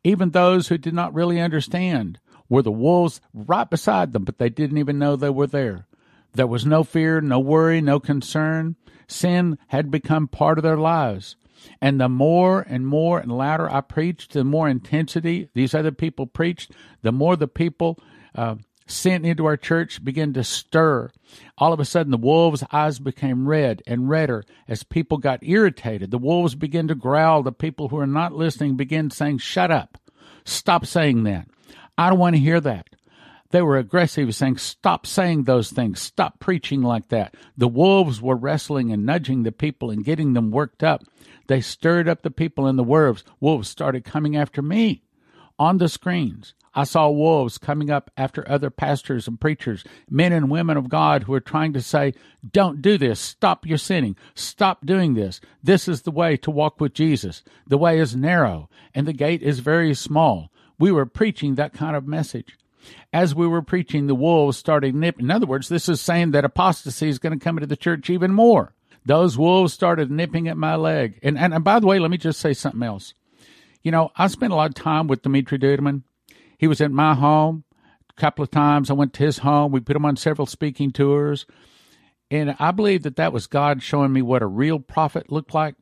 Even 0.03 0.31
those 0.31 0.67
who 0.67 0.77
did 0.77 0.93
not 0.93 1.13
really 1.13 1.39
understand 1.39 2.19
were 2.49 2.61
the 2.61 2.71
wolves 2.71 3.21
right 3.33 3.69
beside 3.69 4.13
them, 4.13 4.23
but 4.23 4.37
they 4.37 4.49
didn't 4.49 4.77
even 4.77 4.99
know 4.99 5.15
they 5.15 5.29
were 5.29 5.47
there. 5.47 5.87
There 6.33 6.47
was 6.47 6.65
no 6.65 6.83
fear, 6.83 7.21
no 7.21 7.39
worry, 7.39 7.81
no 7.81 7.99
concern. 7.99 8.75
Sin 9.07 9.57
had 9.67 9.91
become 9.91 10.27
part 10.27 10.57
of 10.57 10.63
their 10.63 10.77
lives. 10.77 11.35
And 11.81 11.99
the 11.99 12.09
more 12.09 12.61
and 12.61 12.87
more 12.87 13.19
and 13.19 13.31
louder 13.31 13.69
I 13.69 13.81
preached, 13.81 14.33
the 14.33 14.43
more 14.43 14.69
intensity 14.69 15.49
these 15.53 15.73
other 15.73 15.91
people 15.91 16.27
preached, 16.27 16.71
the 17.01 17.11
more 17.11 17.35
the 17.35 17.47
people 17.47 17.99
uh, 18.35 18.55
sent 18.87 19.25
into 19.25 19.45
our 19.45 19.57
church 19.57 20.03
began 20.03 20.33
to 20.33 20.43
stir. 20.43 21.11
All 21.57 21.73
of 21.73 21.79
a 21.79 21.85
sudden, 21.85 22.11
the 22.11 22.17
wolves' 22.17 22.63
eyes 22.71 22.99
became 22.99 23.47
red 23.47 23.81
and 23.87 24.09
redder 24.09 24.43
as 24.67 24.83
people 24.83 25.17
got 25.17 25.43
irritated. 25.43 26.11
The 26.11 26.17
wolves 26.17 26.55
began 26.55 26.87
to 26.89 26.95
growl. 26.95 27.43
The 27.43 27.51
people 27.51 27.89
who 27.89 27.97
are 27.97 28.07
not 28.07 28.33
listening 28.33 28.75
began 28.75 29.09
saying, 29.09 29.39
Shut 29.39 29.71
up. 29.71 29.97
Stop 30.43 30.85
saying 30.85 31.23
that. 31.23 31.47
I 31.97 32.09
don't 32.09 32.19
want 32.19 32.35
to 32.35 32.41
hear 32.41 32.59
that. 32.61 32.87
They 33.51 33.61
were 33.61 33.77
aggressive, 33.77 34.33
saying, 34.33 34.57
Stop 34.57 35.05
saying 35.05 35.43
those 35.43 35.71
things. 35.71 36.01
Stop 36.01 36.39
preaching 36.39 36.81
like 36.81 37.09
that. 37.09 37.35
The 37.57 37.67
wolves 37.67 38.21
were 38.21 38.35
wrestling 38.35 38.91
and 38.91 39.05
nudging 39.05 39.43
the 39.43 39.51
people 39.51 39.91
and 39.91 40.03
getting 40.03 40.33
them 40.33 40.51
worked 40.51 40.83
up. 40.83 41.03
They 41.47 41.61
stirred 41.61 42.07
up 42.07 42.21
the 42.21 42.31
people, 42.31 42.65
and 42.65 42.79
the 42.79 42.83
wolves, 42.83 43.23
wolves 43.39 43.69
started 43.69 44.05
coming 44.05 44.37
after 44.37 44.61
me 44.61 45.03
on 45.59 45.77
the 45.77 45.89
screens. 45.89 46.53
I 46.73 46.85
saw 46.85 47.09
wolves 47.09 47.57
coming 47.57 47.89
up 47.89 48.09
after 48.15 48.49
other 48.49 48.69
pastors 48.69 49.27
and 49.27 49.39
preachers, 49.39 49.83
men 50.09 50.31
and 50.31 50.49
women 50.49 50.77
of 50.77 50.87
God 50.87 51.23
who 51.23 51.33
are 51.33 51.41
trying 51.41 51.73
to 51.73 51.81
say, 51.81 52.13
Don't 52.49 52.81
do 52.81 52.97
this. 52.97 53.19
Stop 53.19 53.65
your 53.65 53.77
sinning. 53.77 54.15
Stop 54.33 54.85
doing 54.85 55.13
this. 55.13 55.41
This 55.61 55.89
is 55.89 56.03
the 56.03 56.11
way 56.11 56.37
to 56.37 56.49
walk 56.49 56.79
with 56.79 56.93
Jesus. 56.93 57.43
The 57.67 57.77
way 57.77 57.99
is 57.99 58.15
narrow, 58.15 58.69
and 58.95 59.05
the 59.05 59.13
gate 59.13 59.43
is 59.43 59.59
very 59.59 59.93
small. 59.93 60.51
We 60.79 60.91
were 60.91 61.05
preaching 61.05 61.55
that 61.55 61.73
kind 61.73 61.95
of 61.97 62.07
message. 62.07 62.57
As 63.13 63.35
we 63.35 63.47
were 63.47 63.61
preaching, 63.61 64.07
the 64.07 64.15
wolves 64.15 64.57
started 64.57 64.95
nipping. 64.95 65.25
In 65.25 65.31
other 65.31 65.45
words, 65.45 65.69
this 65.69 65.89
is 65.89 66.01
saying 66.01 66.31
that 66.31 66.45
apostasy 66.45 67.09
is 67.09 67.19
going 67.19 67.37
to 67.37 67.43
come 67.43 67.57
into 67.57 67.67
the 67.67 67.75
church 67.75 68.09
even 68.09 68.33
more. 68.33 68.73
Those 69.05 69.37
wolves 69.37 69.73
started 69.73 70.11
nipping 70.11 70.47
at 70.47 70.57
my 70.57 70.75
leg. 70.75 71.19
And, 71.23 71.37
and, 71.37 71.53
and 71.53 71.63
by 71.63 71.79
the 71.79 71.87
way, 71.87 71.99
let 71.99 72.11
me 72.11 72.17
just 72.17 72.39
say 72.39 72.53
something 72.53 72.83
else. 72.83 73.13
You 73.81 73.91
know, 73.91 74.11
I 74.15 74.27
spent 74.27 74.53
a 74.53 74.55
lot 74.55 74.69
of 74.69 74.75
time 74.75 75.07
with 75.07 75.23
Dimitri 75.23 75.57
Duduman. 75.57 76.03
He 76.57 76.67
was 76.67 76.81
at 76.81 76.91
my 76.91 77.15
home 77.15 77.63
a 78.09 78.21
couple 78.21 78.43
of 78.43 78.51
times. 78.51 78.89
I 78.89 78.93
went 78.93 79.13
to 79.13 79.23
his 79.23 79.39
home. 79.39 79.71
We 79.71 79.79
put 79.79 79.95
him 79.95 80.05
on 80.05 80.17
several 80.17 80.45
speaking 80.45 80.91
tours. 80.91 81.45
And 82.29 82.55
I 82.59 82.71
believe 82.71 83.03
that 83.03 83.15
that 83.15 83.33
was 83.33 83.47
God 83.47 83.81
showing 83.81 84.13
me 84.13 84.21
what 84.21 84.43
a 84.43 84.47
real 84.47 84.79
prophet 84.79 85.31
looked 85.31 85.53
like. 85.53 85.75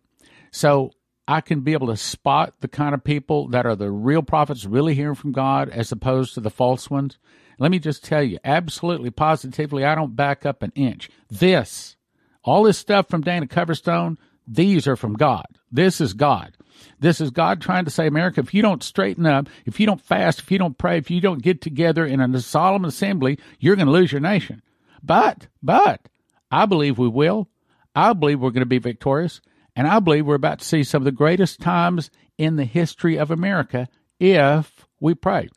So 0.52 0.92
I 1.30 1.42
can 1.42 1.60
be 1.60 1.74
able 1.74 1.88
to 1.88 1.96
spot 1.96 2.56
the 2.60 2.68
kind 2.68 2.96
of 2.96 3.04
people 3.04 3.50
that 3.50 3.68
are 3.68 3.76
the 3.76 3.92
real 3.92 4.24
prophets 4.24 4.66
really 4.66 4.96
hearing 4.96 5.14
from 5.14 5.32
God 5.32 5.70
as 5.70 5.92
opposed 5.92 6.34
to 6.34 6.40
the 6.40 6.50
false 6.50 6.90
ones. 6.90 7.20
Let 7.60 7.70
me 7.70 7.78
just 7.78 8.04
tell 8.04 8.24
you, 8.24 8.40
absolutely, 8.44 9.12
positively, 9.12 9.86
I 9.86 9.94
don't 9.94 10.16
back 10.16 10.44
up 10.44 10.64
an 10.64 10.72
inch. 10.74 11.08
This, 11.30 11.98
all 12.44 12.64
this 12.64 12.80
stuff 12.80 13.10
from 13.10 13.22
Dana 13.22 13.46
Coverstone, 13.46 14.18
these 14.48 14.88
are 14.88 14.96
from 14.96 15.14
God. 15.14 15.46
This 15.72 16.02
is 16.02 16.16
God. 16.16 16.58
This 17.00 17.22
is 17.22 17.30
God 17.30 17.62
trying 17.62 17.86
to 17.86 17.92
say, 17.92 18.08
America, 18.08 18.40
if 18.40 18.56
you 18.56 18.64
don't 18.64 18.82
straighten 18.82 19.28
up, 19.28 19.50
if 19.68 19.80
you 19.80 19.86
don't 19.86 20.02
fast, 20.02 20.40
if 20.40 20.52
you 20.52 20.58
don't 20.58 20.80
pray, 20.80 20.98
if 20.98 21.12
you 21.12 21.22
don't 21.22 21.44
get 21.44 21.62
together 21.62 22.08
in 22.08 22.22
a 22.22 22.42
solemn 22.42 22.86
assembly, 22.86 23.38
you're 23.60 23.76
going 23.76 23.86
to 23.86 23.92
lose 23.92 24.12
your 24.12 24.22
nation. 24.22 24.64
But, 25.04 25.46
but, 25.62 26.10
I 26.50 26.66
believe 26.66 26.98
we 26.98 27.08
will. 27.08 27.50
I 27.94 28.14
believe 28.14 28.40
we're 28.40 28.50
going 28.50 28.62
to 28.62 28.66
be 28.66 28.80
victorious. 28.80 29.42
And 29.80 29.88
I 29.88 30.00
believe 30.00 30.26
we're 30.26 30.36
about 30.36 30.60
to 30.60 30.66
see 30.66 30.84
some 30.84 31.04
of 31.04 31.06
the 31.06 31.12
greatest 31.14 31.62
times 31.62 32.12
in 32.38 32.58
the 32.58 32.66
history 32.66 33.18
of 33.18 33.32
America 33.32 33.88
if 34.20 34.86
we 35.00 35.16
pray. 35.16 35.48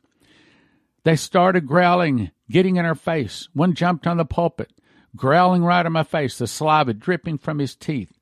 They 1.02 1.16
started 1.16 1.66
growling, 1.66 2.30
getting 2.48 2.76
in 2.76 2.84
our 2.84 2.94
face. 2.94 3.48
One 3.52 3.74
jumped 3.74 4.06
on 4.06 4.18
the 4.18 4.24
pulpit, 4.24 4.70
growling 5.16 5.64
right 5.64 5.84
in 5.84 5.90
my 5.90 6.04
face, 6.04 6.38
the 6.38 6.46
saliva 6.46 6.94
dripping 6.94 7.38
from 7.38 7.58
his 7.58 7.74
teeth. 7.74 8.12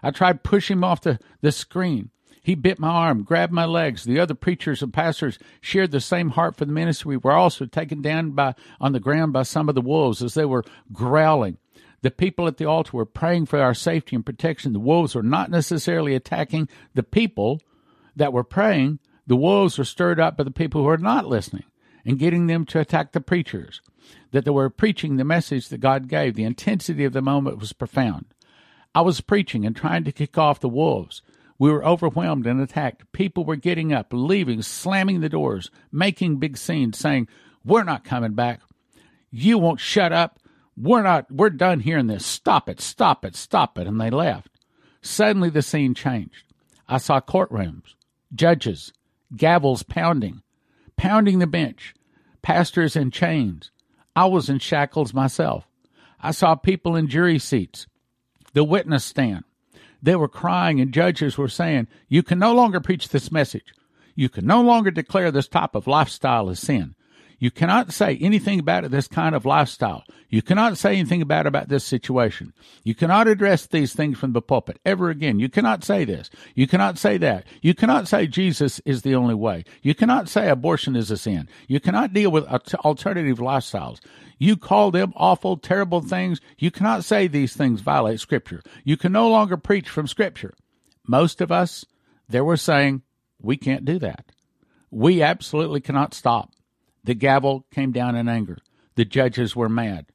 I 0.00 0.12
tried 0.12 0.44
pushing 0.44 0.76
him 0.76 0.84
off 0.84 1.00
the, 1.00 1.18
the 1.40 1.50
screen. 1.50 2.10
He 2.40 2.54
bit 2.54 2.78
my 2.78 2.90
arm, 2.90 3.24
grabbed 3.24 3.52
my 3.52 3.64
legs. 3.64 4.04
The 4.04 4.20
other 4.20 4.34
preachers 4.34 4.80
and 4.80 4.94
pastors 4.94 5.40
shared 5.60 5.90
the 5.90 6.00
same 6.00 6.30
heart 6.30 6.54
for 6.54 6.66
the 6.66 6.72
ministry. 6.72 7.16
We 7.16 7.16
were 7.16 7.32
also 7.32 7.66
taken 7.66 8.00
down 8.00 8.30
by 8.30 8.54
on 8.80 8.92
the 8.92 9.00
ground 9.00 9.32
by 9.32 9.42
some 9.42 9.68
of 9.68 9.74
the 9.74 9.80
wolves 9.80 10.22
as 10.22 10.34
they 10.34 10.44
were 10.44 10.64
growling. 10.92 11.58
The 12.02 12.10
people 12.10 12.46
at 12.46 12.58
the 12.58 12.64
altar 12.64 12.96
were 12.96 13.04
praying 13.04 13.46
for 13.46 13.60
our 13.60 13.74
safety 13.74 14.14
and 14.14 14.24
protection. 14.24 14.72
The 14.72 14.78
wolves 14.78 15.14
were 15.14 15.22
not 15.22 15.50
necessarily 15.50 16.14
attacking 16.14 16.68
the 16.94 17.02
people 17.02 17.60
that 18.14 18.32
were 18.32 18.44
praying. 18.44 19.00
The 19.26 19.36
wolves 19.36 19.78
were 19.78 19.84
stirred 19.84 20.20
up 20.20 20.36
by 20.36 20.44
the 20.44 20.50
people 20.50 20.80
who 20.82 20.86
were 20.86 20.98
not 20.98 21.26
listening 21.26 21.64
and 22.04 22.18
getting 22.18 22.46
them 22.46 22.64
to 22.66 22.80
attack 22.80 23.12
the 23.12 23.20
preachers. 23.20 23.82
That 24.30 24.44
they 24.44 24.50
were 24.50 24.70
preaching 24.70 25.16
the 25.16 25.24
message 25.24 25.68
that 25.68 25.78
God 25.78 26.08
gave. 26.08 26.34
The 26.34 26.44
intensity 26.44 27.04
of 27.04 27.12
the 27.12 27.20
moment 27.20 27.58
was 27.58 27.72
profound. 27.72 28.26
I 28.94 29.02
was 29.02 29.20
preaching 29.20 29.66
and 29.66 29.76
trying 29.76 30.04
to 30.04 30.12
kick 30.12 30.38
off 30.38 30.60
the 30.60 30.68
wolves. 30.68 31.22
We 31.58 31.70
were 31.70 31.84
overwhelmed 31.84 32.46
and 32.46 32.60
attacked. 32.60 33.10
People 33.12 33.44
were 33.44 33.56
getting 33.56 33.92
up, 33.92 34.08
leaving, 34.12 34.62
slamming 34.62 35.20
the 35.20 35.28
doors, 35.28 35.70
making 35.90 36.36
big 36.36 36.56
scenes, 36.56 36.98
saying, 36.98 37.28
We're 37.64 37.84
not 37.84 38.04
coming 38.04 38.34
back. 38.34 38.60
You 39.30 39.58
won't 39.58 39.80
shut 39.80 40.12
up. 40.12 40.38
We're 40.80 41.02
not, 41.02 41.30
we're 41.30 41.50
done 41.50 41.80
hearing 41.80 42.06
this. 42.06 42.24
Stop 42.24 42.68
it, 42.68 42.80
stop 42.80 43.24
it, 43.24 43.34
stop 43.34 43.78
it. 43.78 43.86
And 43.86 44.00
they 44.00 44.10
left. 44.10 44.50
Suddenly 45.02 45.50
the 45.50 45.62
scene 45.62 45.94
changed. 45.94 46.44
I 46.88 46.98
saw 46.98 47.20
courtrooms, 47.20 47.94
judges, 48.34 48.92
gavels 49.34 49.86
pounding, 49.86 50.42
pounding 50.96 51.38
the 51.38 51.46
bench, 51.46 51.94
pastors 52.42 52.96
in 52.96 53.10
chains. 53.10 53.70
I 54.14 54.26
was 54.26 54.48
in 54.48 54.58
shackles 54.58 55.12
myself. 55.12 55.66
I 56.20 56.30
saw 56.30 56.54
people 56.54 56.96
in 56.96 57.08
jury 57.08 57.38
seats, 57.38 57.86
the 58.52 58.64
witness 58.64 59.04
stand. 59.04 59.44
They 60.02 60.16
were 60.16 60.28
crying, 60.28 60.80
and 60.80 60.92
judges 60.92 61.36
were 61.36 61.48
saying, 61.48 61.88
You 62.08 62.22
can 62.22 62.38
no 62.38 62.54
longer 62.54 62.80
preach 62.80 63.08
this 63.08 63.32
message. 63.32 63.74
You 64.14 64.28
can 64.28 64.46
no 64.46 64.62
longer 64.62 64.90
declare 64.90 65.30
this 65.30 65.48
type 65.48 65.74
of 65.74 65.86
lifestyle 65.86 66.50
as 66.50 66.60
sin. 66.60 66.94
You 67.40 67.50
cannot 67.52 67.92
say 67.92 68.16
anything 68.16 68.58
about 68.58 68.90
this 68.90 69.06
kind 69.06 69.34
of 69.34 69.46
lifestyle. 69.46 70.04
You 70.28 70.42
cannot 70.42 70.76
say 70.76 70.96
anything 70.96 71.22
about 71.22 71.46
about 71.46 71.68
this 71.68 71.84
situation. 71.84 72.52
You 72.82 72.94
cannot 72.94 73.28
address 73.28 73.66
these 73.66 73.94
things 73.94 74.18
from 74.18 74.32
the 74.32 74.42
pulpit 74.42 74.80
ever 74.84 75.08
again. 75.08 75.38
You 75.38 75.48
cannot 75.48 75.84
say 75.84 76.04
this. 76.04 76.30
You 76.54 76.66
cannot 76.66 76.98
say 76.98 77.16
that. 77.18 77.46
You 77.62 77.74
cannot 77.74 78.08
say 78.08 78.26
Jesus 78.26 78.80
is 78.84 79.02
the 79.02 79.14
only 79.14 79.34
way. 79.34 79.64
You 79.82 79.94
cannot 79.94 80.28
say 80.28 80.48
abortion 80.48 80.96
is 80.96 81.10
a 81.10 81.16
sin. 81.16 81.48
You 81.68 81.78
cannot 81.78 82.12
deal 82.12 82.30
with 82.30 82.44
alternative 82.46 83.38
lifestyles. 83.38 84.00
You 84.38 84.56
call 84.56 84.90
them 84.90 85.12
awful, 85.16 85.56
terrible 85.56 86.00
things. 86.00 86.40
You 86.58 86.70
cannot 86.70 87.04
say 87.04 87.26
these 87.26 87.56
things 87.56 87.80
violate 87.80 88.20
Scripture. 88.20 88.62
You 88.84 88.96
can 88.96 89.12
no 89.12 89.28
longer 89.28 89.56
preach 89.56 89.88
from 89.88 90.08
Scripture. 90.08 90.54
Most 91.06 91.40
of 91.40 91.50
us, 91.52 91.84
they 92.28 92.40
were 92.40 92.56
saying, 92.56 93.02
we 93.40 93.56
can't 93.56 93.84
do 93.84 93.98
that. 94.00 94.26
We 94.90 95.22
absolutely 95.22 95.80
cannot 95.80 96.14
stop. 96.14 96.52
The 97.04 97.14
gavel 97.14 97.66
came 97.70 97.92
down 97.92 98.16
in 98.16 98.28
anger. 98.28 98.58
The 98.94 99.04
judges 99.04 99.54
were 99.54 99.68
mad. 99.68 100.06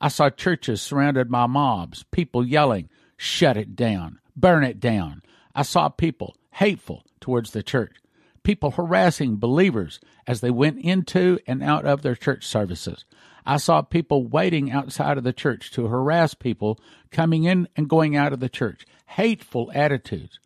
I 0.00 0.08
saw 0.08 0.30
churches 0.30 0.82
surrounded 0.82 1.30
by 1.30 1.46
mobs, 1.46 2.04
people 2.10 2.46
yelling, 2.46 2.90
Shut 3.16 3.56
it 3.56 3.74
down, 3.74 4.20
burn 4.36 4.62
it 4.62 4.78
down. 4.78 5.22
I 5.54 5.62
saw 5.62 5.88
people 5.88 6.36
hateful 6.52 7.02
towards 7.18 7.52
the 7.52 7.62
church, 7.62 7.96
people 8.42 8.72
harassing 8.72 9.36
believers 9.36 10.00
as 10.26 10.40
they 10.40 10.50
went 10.50 10.78
into 10.80 11.38
and 11.46 11.62
out 11.62 11.86
of 11.86 12.02
their 12.02 12.14
church 12.14 12.46
services. 12.46 13.04
I 13.46 13.56
saw 13.56 13.80
people 13.80 14.26
waiting 14.26 14.70
outside 14.70 15.16
of 15.18 15.24
the 15.24 15.32
church 15.32 15.70
to 15.72 15.86
harass 15.86 16.34
people 16.34 16.78
coming 17.10 17.44
in 17.44 17.68
and 17.76 17.88
going 17.88 18.16
out 18.16 18.32
of 18.32 18.40
the 18.40 18.48
church. 18.48 18.84
Hateful 19.06 19.70
attitudes. 19.74 20.40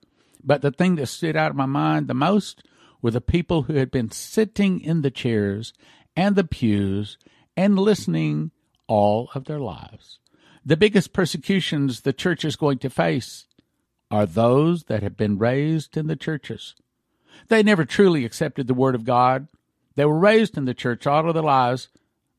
But 0.45 0.63
the 0.63 0.71
thing 0.71 0.97
that 0.97 1.07
stood 1.07 1.35
out 1.35 1.51
of 1.51 1.57
my 1.57 1.67
mind 1.67 2.09
the 2.09 2.15
most 2.15 2.63
were 3.03 3.11
the 3.11 3.21
people 3.21 3.63
who 3.63 3.75
had 3.75 3.91
been 3.91 4.11
sitting 4.11 4.81
in 4.81 5.03
the 5.03 5.11
chairs 5.11 5.73
and 6.17 6.37
the 6.37 6.45
pews 6.45 7.19
and 7.57 7.79
listening 7.79 8.51
all 8.87 9.31
of 9.35 9.45
their 9.45 9.61
lives. 9.61 10.19
The 10.65 10.77
biggest 10.77 11.13
persecutions 11.13 12.01
the 12.01 12.13
church 12.13 12.45
is 12.45 12.57
going 12.57 12.79
to 12.79 12.91
face 12.91 13.47
are 14.11 14.27
those 14.27 14.85
that 14.85 15.03
have 15.03 15.17
been 15.17 15.39
raised 15.39 15.97
in 15.97 16.07
the 16.07 16.17
churches. 16.17 16.75
They 17.49 17.63
never 17.63 17.85
truly 17.85 18.25
accepted 18.25 18.67
the 18.67 18.75
Word 18.75 18.95
of 18.95 19.05
God. 19.05 19.49
They 19.95 20.05
were 20.05 20.19
raised 20.19 20.59
in 20.59 20.65
the 20.65 20.75
church 20.75 21.07
all 21.07 21.27
of 21.29 21.35
their 21.35 21.43
lives, 21.43 21.89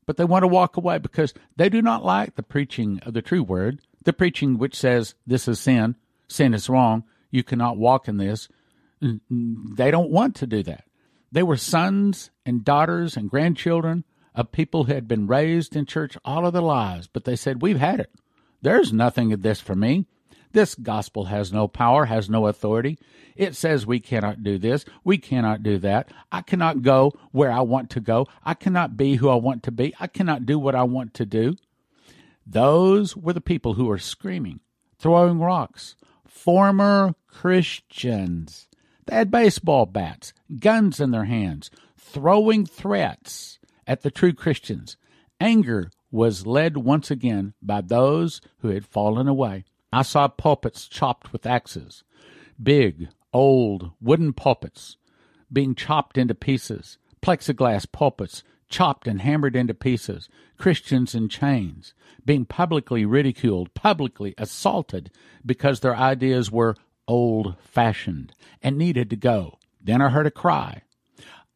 but 0.06 0.16
they 0.16 0.24
want 0.24 0.42
to 0.42 0.48
walk 0.48 0.76
away 0.76 0.98
because 0.98 1.34
they 1.56 1.68
do 1.68 1.82
not 1.82 2.04
like 2.04 2.34
the 2.34 2.42
preaching 2.42 3.00
of 3.04 3.14
the 3.14 3.22
true 3.22 3.42
Word, 3.42 3.80
the 4.04 4.12
preaching 4.12 4.58
which 4.58 4.76
says 4.76 5.14
this 5.26 5.48
is 5.48 5.60
sin, 5.60 5.96
sin 6.28 6.54
is 6.54 6.68
wrong, 6.68 7.04
you 7.30 7.42
cannot 7.42 7.78
walk 7.78 8.08
in 8.08 8.18
this, 8.18 8.48
Mm, 9.02 9.20
mm, 9.30 9.76
they 9.76 9.90
don't 9.90 10.10
want 10.10 10.36
to 10.36 10.46
do 10.46 10.62
that. 10.62 10.84
They 11.30 11.42
were 11.42 11.56
sons 11.56 12.30
and 12.44 12.64
daughters 12.64 13.16
and 13.16 13.30
grandchildren 13.30 14.04
of 14.34 14.52
people 14.52 14.84
who 14.84 14.94
had 14.94 15.08
been 15.08 15.26
raised 15.26 15.74
in 15.74 15.86
church 15.86 16.16
all 16.24 16.46
of 16.46 16.52
their 16.52 16.62
lives, 16.62 17.06
but 17.06 17.24
they 17.24 17.36
said, 17.36 17.62
We've 17.62 17.78
had 17.78 18.00
it. 18.00 18.10
There's 18.60 18.92
nothing 18.92 19.32
of 19.32 19.42
this 19.42 19.60
for 19.60 19.74
me. 19.74 20.06
This 20.52 20.74
gospel 20.74 21.26
has 21.26 21.52
no 21.52 21.66
power, 21.66 22.04
has 22.04 22.28
no 22.28 22.46
authority. 22.46 22.98
It 23.34 23.56
says 23.56 23.86
we 23.86 24.00
cannot 24.00 24.42
do 24.42 24.58
this, 24.58 24.84
we 25.02 25.18
cannot 25.18 25.62
do 25.62 25.78
that. 25.78 26.10
I 26.30 26.42
cannot 26.42 26.82
go 26.82 27.12
where 27.32 27.50
I 27.50 27.60
want 27.60 27.90
to 27.90 28.00
go. 28.00 28.26
I 28.44 28.54
cannot 28.54 28.96
be 28.96 29.16
who 29.16 29.28
I 29.28 29.36
want 29.36 29.62
to 29.64 29.72
be. 29.72 29.94
I 29.98 30.06
cannot 30.06 30.46
do 30.46 30.58
what 30.58 30.74
I 30.74 30.82
want 30.82 31.14
to 31.14 31.26
do. 31.26 31.56
Those 32.46 33.16
were 33.16 33.32
the 33.32 33.40
people 33.40 33.74
who 33.74 33.86
were 33.86 33.98
screaming, 33.98 34.60
throwing 34.98 35.40
rocks, 35.40 35.96
former 36.26 37.14
Christians. 37.26 38.68
They 39.06 39.16
had 39.16 39.30
baseball 39.30 39.86
bats, 39.86 40.32
guns 40.58 41.00
in 41.00 41.10
their 41.10 41.24
hands, 41.24 41.70
throwing 41.96 42.66
threats 42.66 43.58
at 43.86 44.02
the 44.02 44.10
true 44.10 44.32
Christians. 44.32 44.96
Anger 45.40 45.90
was 46.10 46.46
led 46.46 46.76
once 46.76 47.10
again 47.10 47.54
by 47.60 47.80
those 47.80 48.40
who 48.58 48.68
had 48.68 48.86
fallen 48.86 49.26
away. 49.26 49.64
I 49.92 50.02
saw 50.02 50.28
pulpits 50.28 50.86
chopped 50.86 51.32
with 51.32 51.46
axes, 51.46 52.04
big, 52.62 53.08
old 53.32 53.90
wooden 54.00 54.32
pulpits 54.32 54.96
being 55.52 55.74
chopped 55.74 56.16
into 56.16 56.34
pieces, 56.34 56.98
plexiglass 57.20 57.90
pulpits 57.90 58.42
chopped 58.68 59.06
and 59.06 59.20
hammered 59.20 59.54
into 59.54 59.74
pieces, 59.74 60.28
Christians 60.56 61.14
in 61.14 61.28
chains 61.28 61.92
being 62.24 62.44
publicly 62.44 63.04
ridiculed, 63.04 63.74
publicly 63.74 64.34
assaulted 64.38 65.10
because 65.44 65.80
their 65.80 65.96
ideas 65.96 66.50
were 66.50 66.76
old 67.08 67.56
fashioned 67.60 68.34
and 68.62 68.76
needed 68.76 69.10
to 69.10 69.16
go. 69.16 69.58
Then 69.80 70.00
I 70.00 70.08
heard 70.08 70.26
a 70.26 70.30
cry. 70.30 70.82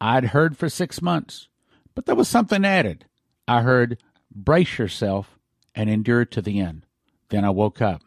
I'd 0.01 0.26
heard 0.26 0.57
for 0.57 0.68
six 0.68 1.01
months, 1.01 1.49
but 1.94 2.07
there 2.07 2.14
was 2.14 2.28
something 2.28 2.64
added. 2.64 3.07
I 3.49 3.62
heard, 3.62 3.99
brace 4.34 4.78
yourself 4.78 5.38
and 5.74 5.88
endure 5.88 6.24
to 6.24 6.42
the 6.42 6.61
end. 6.61 6.84
Then 7.28 7.44
I 7.44 7.51
woke 7.51 7.80
up. 7.80 8.03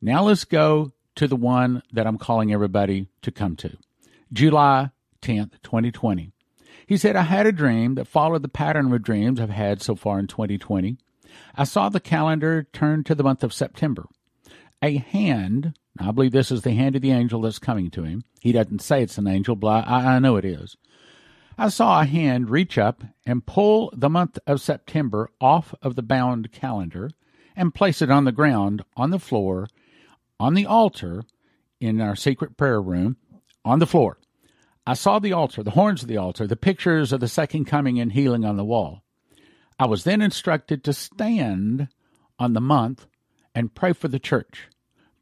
Now 0.00 0.24
let's 0.24 0.44
go 0.44 0.92
to 1.16 1.26
the 1.26 1.36
one 1.36 1.82
that 1.92 2.06
I'm 2.06 2.18
calling 2.18 2.52
everybody 2.52 3.08
to 3.22 3.30
come 3.30 3.56
to. 3.56 3.76
July 4.32 4.90
10th, 5.22 5.62
2020. 5.62 6.32
He 6.86 6.96
said, 6.96 7.16
I 7.16 7.22
had 7.22 7.46
a 7.46 7.52
dream 7.52 7.96
that 7.96 8.06
followed 8.06 8.42
the 8.42 8.48
pattern 8.48 8.92
of 8.92 9.02
dreams 9.02 9.40
I've 9.40 9.50
had 9.50 9.82
so 9.82 9.96
far 9.96 10.18
in 10.18 10.26
2020. 10.26 10.98
I 11.54 11.64
saw 11.64 11.88
the 11.88 12.00
calendar 12.00 12.68
turn 12.72 13.02
to 13.04 13.14
the 13.14 13.24
month 13.24 13.42
of 13.42 13.52
September. 13.52 14.06
A 14.82 14.98
hand, 14.98 15.76
I 16.00 16.10
believe 16.10 16.32
this 16.32 16.50
is 16.50 16.62
the 16.62 16.72
hand 16.72 16.96
of 16.96 17.02
the 17.02 17.12
angel 17.12 17.40
that's 17.40 17.58
coming 17.58 17.90
to 17.90 18.02
him. 18.02 18.24
He 18.40 18.52
doesn't 18.52 18.82
say 18.82 19.02
it's 19.02 19.18
an 19.18 19.26
angel, 19.26 19.56
but 19.56 19.86
I, 19.86 20.16
I 20.16 20.18
know 20.18 20.36
it 20.36 20.44
is. 20.44 20.76
I 21.58 21.68
saw 21.68 22.00
a 22.00 22.04
hand 22.04 22.50
reach 22.50 22.76
up 22.76 23.02
and 23.24 23.46
pull 23.46 23.90
the 23.96 24.10
month 24.10 24.38
of 24.46 24.60
September 24.60 25.30
off 25.40 25.74
of 25.82 25.94
the 25.96 26.02
bound 26.02 26.52
calendar 26.52 27.10
and 27.56 27.74
place 27.74 28.02
it 28.02 28.10
on 28.10 28.24
the 28.24 28.32
ground, 28.32 28.84
on 28.96 29.10
the 29.10 29.18
floor, 29.18 29.68
on 30.38 30.54
the 30.54 30.66
altar 30.66 31.24
in 31.80 32.00
our 32.00 32.14
secret 32.14 32.56
prayer 32.56 32.80
room 32.80 33.16
on 33.64 33.78
the 33.78 33.86
floor. 33.86 34.18
I 34.86 34.94
saw 34.94 35.18
the 35.18 35.32
altar, 35.32 35.62
the 35.62 35.72
horns 35.72 36.02
of 36.02 36.08
the 36.08 36.18
altar, 36.18 36.46
the 36.46 36.56
pictures 36.56 37.12
of 37.12 37.20
the 37.20 37.28
second 37.28 37.64
coming 37.64 37.98
and 37.98 38.12
healing 38.12 38.44
on 38.44 38.56
the 38.56 38.64
wall. 38.64 39.02
I 39.78 39.86
was 39.86 40.04
then 40.04 40.22
instructed 40.22 40.84
to 40.84 40.92
stand 40.92 41.88
on 42.38 42.52
the 42.52 42.60
month 42.60 43.06
and 43.54 43.74
pray 43.74 43.92
for 43.92 44.08
the 44.08 44.18
church. 44.18 44.68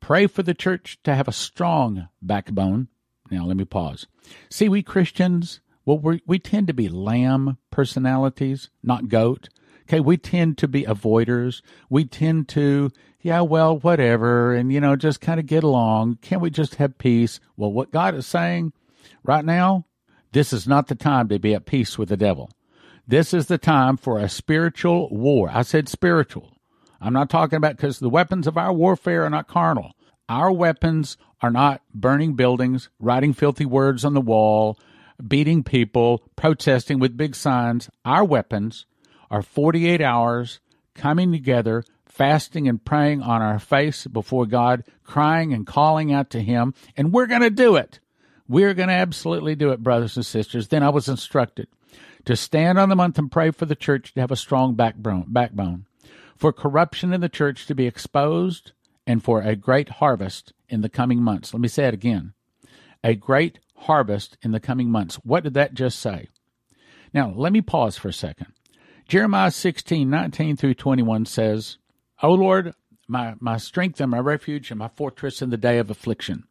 Pray 0.04 0.26
for 0.26 0.42
the 0.42 0.52
church 0.52 0.98
to 1.02 1.14
have 1.14 1.28
a 1.28 1.32
strong 1.32 2.08
backbone. 2.20 2.88
Now, 3.30 3.46
let 3.46 3.56
me 3.56 3.64
pause. 3.64 4.06
See, 4.50 4.68
we 4.68 4.82
Christians, 4.82 5.60
well, 5.86 5.98
we 5.98 6.20
we 6.26 6.38
tend 6.38 6.66
to 6.66 6.74
be 6.74 6.90
lamb 6.90 7.56
personalities, 7.70 8.68
not 8.82 9.08
goat. 9.08 9.48
Okay, 9.84 10.00
we 10.00 10.18
tend 10.18 10.58
to 10.58 10.68
be 10.68 10.82
avoiders. 10.82 11.62
We 11.88 12.04
tend 12.04 12.48
to, 12.50 12.90
yeah, 13.22 13.40
well, 13.40 13.78
whatever, 13.78 14.52
and, 14.52 14.70
you 14.70 14.78
know, 14.78 14.94
just 14.94 15.22
kind 15.22 15.40
of 15.40 15.46
get 15.46 15.64
along. 15.64 16.18
Can't 16.20 16.42
we 16.42 16.50
just 16.50 16.74
have 16.74 16.98
peace? 16.98 17.40
Well, 17.56 17.72
what 17.72 17.90
God 17.90 18.14
is 18.14 18.26
saying 18.26 18.74
right 19.22 19.42
now, 19.42 19.86
this 20.32 20.52
is 20.52 20.68
not 20.68 20.88
the 20.88 20.94
time 20.94 21.28
to 21.28 21.38
be 21.38 21.54
at 21.54 21.64
peace 21.64 21.96
with 21.96 22.10
the 22.10 22.18
devil. 22.18 22.50
This 23.08 23.32
is 23.32 23.46
the 23.46 23.56
time 23.56 23.96
for 23.96 24.18
a 24.18 24.28
spiritual 24.28 25.08
war. 25.08 25.50
I 25.50 25.62
said 25.62 25.88
spiritual. 25.88 26.53
I'm 27.04 27.12
not 27.12 27.28
talking 27.28 27.58
about 27.58 27.76
because 27.76 27.98
the 27.98 28.08
weapons 28.08 28.46
of 28.46 28.56
our 28.56 28.72
warfare 28.72 29.24
are 29.26 29.30
not 29.30 29.46
carnal. 29.46 29.92
Our 30.26 30.50
weapons 30.50 31.18
are 31.42 31.50
not 31.50 31.82
burning 31.92 32.32
buildings, 32.32 32.88
writing 32.98 33.34
filthy 33.34 33.66
words 33.66 34.06
on 34.06 34.14
the 34.14 34.22
wall, 34.22 34.78
beating 35.28 35.62
people, 35.62 36.22
protesting 36.34 36.98
with 36.98 37.14
big 37.14 37.36
signs. 37.36 37.90
Our 38.06 38.24
weapons 38.24 38.86
are 39.30 39.42
48 39.42 40.00
hours 40.00 40.60
coming 40.94 41.30
together, 41.30 41.84
fasting 42.06 42.66
and 42.68 42.82
praying 42.82 43.20
on 43.20 43.42
our 43.42 43.58
face 43.58 44.06
before 44.06 44.46
God, 44.46 44.82
crying 45.02 45.52
and 45.52 45.66
calling 45.66 46.10
out 46.10 46.30
to 46.30 46.40
Him, 46.40 46.72
and 46.96 47.12
we're 47.12 47.26
going 47.26 47.42
to 47.42 47.50
do 47.50 47.76
it. 47.76 48.00
We're 48.48 48.72
going 48.72 48.88
to 48.88 48.94
absolutely 48.94 49.56
do 49.56 49.72
it, 49.72 49.82
brothers 49.82 50.16
and 50.16 50.24
sisters. 50.24 50.68
Then 50.68 50.82
I 50.82 50.88
was 50.88 51.08
instructed 51.08 51.68
to 52.24 52.34
stand 52.34 52.78
on 52.78 52.88
the 52.88 52.96
month 52.96 53.18
and 53.18 53.30
pray 53.30 53.50
for 53.50 53.66
the 53.66 53.74
church 53.74 54.14
to 54.14 54.22
have 54.22 54.30
a 54.30 54.36
strong 54.36 54.74
backbone, 54.74 55.26
backbone, 55.28 55.84
for 56.36 56.52
corruption 56.52 57.12
in 57.12 57.20
the 57.20 57.28
church 57.28 57.66
to 57.66 57.74
be 57.74 57.86
exposed, 57.86 58.72
and 59.06 59.22
for 59.22 59.42
a 59.42 59.56
great 59.56 59.88
harvest 59.88 60.52
in 60.68 60.80
the 60.80 60.88
coming 60.88 61.22
months. 61.22 61.52
Let 61.52 61.60
me 61.60 61.68
say 61.68 61.86
it 61.86 61.94
again. 61.94 62.32
A 63.02 63.14
great 63.14 63.58
harvest 63.76 64.36
in 64.42 64.52
the 64.52 64.60
coming 64.60 64.90
months. 64.90 65.16
What 65.16 65.44
did 65.44 65.54
that 65.54 65.74
just 65.74 65.98
say? 65.98 66.28
Now, 67.12 67.32
let 67.34 67.52
me 67.52 67.60
pause 67.60 67.96
for 67.96 68.08
a 68.08 68.12
second. 68.12 68.48
Jeremiah 69.06 69.50
16, 69.50 70.08
19 70.08 70.56
through 70.56 70.74
21 70.74 71.26
says, 71.26 71.76
O 72.22 72.32
Lord, 72.32 72.74
my, 73.06 73.34
my 73.38 73.58
strength 73.58 74.00
and 74.00 74.10
my 74.10 74.18
refuge 74.18 74.70
and 74.70 74.78
my 74.78 74.88
fortress 74.88 75.42
in 75.42 75.50
the 75.50 75.56
day 75.56 75.78
of 75.78 75.90
affliction. 75.90 76.44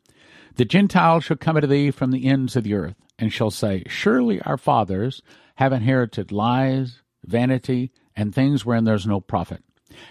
The 0.56 0.66
Gentiles 0.66 1.24
shall 1.24 1.38
come 1.38 1.56
unto 1.56 1.68
thee 1.68 1.90
from 1.90 2.12
the 2.12 2.28
ends 2.28 2.56
of 2.56 2.64
the 2.64 2.76
earth, 2.76 2.96
and 3.18 3.34
shall 3.34 3.50
say, 3.50 3.84
Surely 3.88 4.40
our 4.42 4.58
fathers 4.58 5.24
have 5.56 5.74
inherited 5.74 6.32
lies, 6.32 7.02
vanity, 7.26 7.92
and 8.16 8.34
things 8.34 8.64
wherein 8.64 8.84
there 8.84 8.94
is 8.94 9.08
no 9.08 9.20
profit, 9.20 9.64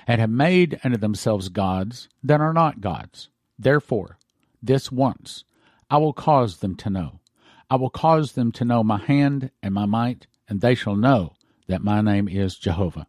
and 0.06 0.20
have 0.20 0.30
made 0.30 0.78
unto 0.84 0.96
themselves 0.96 1.48
gods 1.48 2.08
that 2.22 2.40
are 2.40 2.52
not 2.52 2.80
gods. 2.80 3.28
Therefore, 3.58 4.18
this 4.62 4.90
once 4.90 5.44
I 5.90 5.98
will 5.98 6.12
cause 6.12 6.58
them 6.58 6.74
to 6.76 6.90
know. 6.90 7.20
I 7.68 7.76
will 7.76 7.90
cause 7.90 8.32
them 8.32 8.52
to 8.52 8.64
know 8.64 8.82
my 8.82 8.98
hand 8.98 9.50
and 9.62 9.74
my 9.74 9.86
might, 9.86 10.26
and 10.48 10.60
they 10.60 10.74
shall 10.74 10.96
know 10.96 11.34
that 11.68 11.82
my 11.82 12.00
name 12.00 12.28
is 12.28 12.56
Jehovah. 12.56 13.06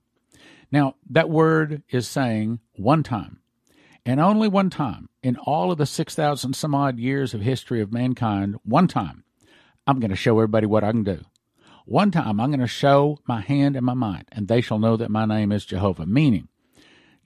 Now, 0.71 0.95
that 1.09 1.29
word 1.29 1.83
is 1.89 2.07
saying 2.07 2.59
one 2.75 3.03
time, 3.03 3.39
and 4.05 4.19
only 4.19 4.47
one 4.47 4.69
time 4.69 5.09
in 5.21 5.37
all 5.37 5.71
of 5.71 5.77
the 5.77 5.85
6,000 5.85 6.53
some 6.53 6.75
odd 6.75 6.97
years 6.99 7.33
of 7.33 7.41
history 7.41 7.81
of 7.81 7.93
mankind, 7.93 8.55
one 8.63 8.87
time, 8.87 9.23
I'm 9.85 9.99
going 9.99 10.11
to 10.11 10.15
show 10.15 10.37
everybody 10.37 10.65
what 10.65 10.83
I 10.83 10.91
can 10.91 11.03
do. 11.03 11.21
One 11.85 12.11
time, 12.11 12.39
I'm 12.39 12.49
going 12.49 12.59
to 12.59 12.67
show 12.67 13.19
my 13.27 13.41
hand 13.41 13.75
and 13.75 13.85
my 13.85 13.93
might, 13.93 14.27
and 14.31 14.47
they 14.47 14.61
shall 14.61 14.79
know 14.79 14.97
that 14.97 15.11
my 15.11 15.25
name 15.25 15.51
is 15.51 15.65
Jehovah. 15.65 16.05
Meaning, 16.05 16.47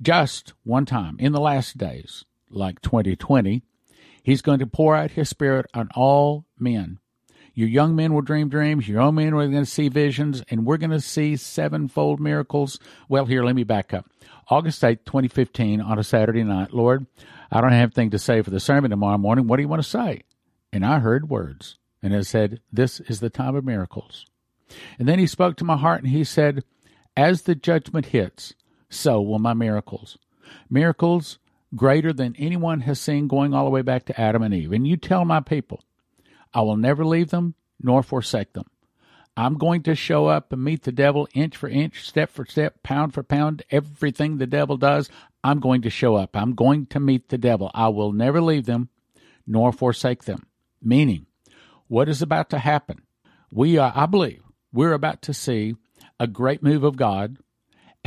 just 0.01 0.53
one 0.63 0.85
time 0.85 1.17
in 1.19 1.31
the 1.31 1.39
last 1.39 1.77
days, 1.77 2.25
like 2.49 2.81
2020, 2.81 3.63
he's 4.23 4.41
going 4.41 4.59
to 4.59 4.67
pour 4.67 4.95
out 4.95 5.11
his 5.11 5.29
spirit 5.29 5.65
on 5.73 5.89
all 5.95 6.45
men 6.57 6.99
your 7.57 7.67
young 7.67 7.95
men 7.95 8.13
will 8.13 8.21
dream 8.21 8.49
dreams. 8.49 8.87
Your 8.87 9.01
old 9.01 9.15
men 9.15 9.33
are 9.33 9.47
going 9.47 9.53
to 9.53 9.65
see 9.65 9.89
visions, 9.89 10.43
and 10.51 10.63
we're 10.63 10.77
going 10.77 10.91
to 10.91 11.01
see 11.01 11.35
sevenfold 11.35 12.19
miracles. 12.19 12.79
Well, 13.09 13.25
here, 13.25 13.43
let 13.43 13.55
me 13.55 13.63
back 13.63 13.95
up. 13.95 14.05
August 14.47 14.83
8th, 14.83 15.05
2015, 15.05 15.81
on 15.81 15.97
a 15.97 16.03
Saturday 16.03 16.43
night. 16.43 16.71
Lord, 16.71 17.07
I 17.51 17.59
don't 17.59 17.71
have 17.71 17.87
anything 17.87 18.11
to 18.11 18.19
say 18.19 18.43
for 18.43 18.51
the 18.51 18.59
sermon 18.59 18.91
tomorrow 18.91 19.17
morning. 19.17 19.47
What 19.47 19.55
do 19.57 19.63
you 19.63 19.67
want 19.67 19.81
to 19.81 19.89
say? 19.89 20.21
And 20.71 20.85
I 20.85 20.99
heard 20.99 21.31
words, 21.31 21.79
and 22.03 22.13
it 22.13 22.27
said, 22.27 22.61
This 22.71 22.99
is 22.99 23.21
the 23.21 23.31
time 23.31 23.55
of 23.55 23.65
miracles. 23.65 24.27
And 24.99 25.07
then 25.07 25.17
he 25.17 25.25
spoke 25.25 25.57
to 25.57 25.65
my 25.65 25.77
heart, 25.77 26.03
and 26.03 26.11
he 26.11 26.23
said, 26.23 26.63
As 27.15 27.41
the 27.41 27.55
judgment 27.55 28.07
hits, 28.07 28.53
so 28.89 29.21
will 29.21 29.39
my 29.39 29.53
miracles. 29.53 30.17
Miracles 30.69 31.39
greater 31.75 32.13
than 32.13 32.35
anyone 32.37 32.81
has 32.81 32.99
seen 32.99 33.27
going 33.27 33.53
all 33.53 33.65
the 33.65 33.71
way 33.71 33.81
back 33.81 34.05
to 34.05 34.19
Adam 34.19 34.41
and 34.41 34.53
Eve. 34.53 34.71
And 34.71 34.87
you 34.87 34.97
tell 34.97 35.25
my 35.25 35.41
people, 35.41 35.83
I 36.53 36.61
will 36.61 36.77
never 36.77 37.05
leave 37.05 37.29
them 37.29 37.55
nor 37.81 38.01
forsake 38.03 38.53
them. 38.53 38.65
I'm 39.35 39.59
going 39.59 39.83
to 39.83 39.93
show 39.93 40.25
up 40.25 40.51
and 40.51 40.63
meet 40.63 40.83
the 40.83 40.91
devil 40.91 41.27
inch 41.35 41.55
for 41.55 41.69
inch, 41.69 42.07
step 42.07 42.31
for 42.31 42.45
step, 42.45 42.81
pound 42.81 43.13
for 43.13 43.21
pound, 43.21 43.61
everything 43.69 44.37
the 44.37 44.47
devil 44.47 44.77
does. 44.77 45.09
I'm 45.43 45.59
going 45.59 45.83
to 45.83 45.91
show 45.91 46.15
up. 46.15 46.35
I'm 46.35 46.55
going 46.55 46.87
to 46.87 46.99
meet 46.99 47.29
the 47.29 47.37
devil. 47.37 47.69
I 47.75 47.89
will 47.89 48.11
never 48.11 48.41
leave 48.41 48.65
them 48.65 48.89
nor 49.45 49.71
forsake 49.71 50.23
them. 50.23 50.47
Meaning, 50.81 51.27
what 51.87 52.09
is 52.09 52.21
about 52.23 52.49
to 52.49 52.57
happen? 52.57 53.03
We 53.51 53.77
are, 53.77 53.93
I 53.95 54.07
believe, 54.07 54.41
we're 54.73 54.93
about 54.93 55.21
to 55.23 55.33
see 55.33 55.75
a 56.19 56.27
great 56.27 56.63
move 56.63 56.83
of 56.83 56.97
God, 56.97 57.37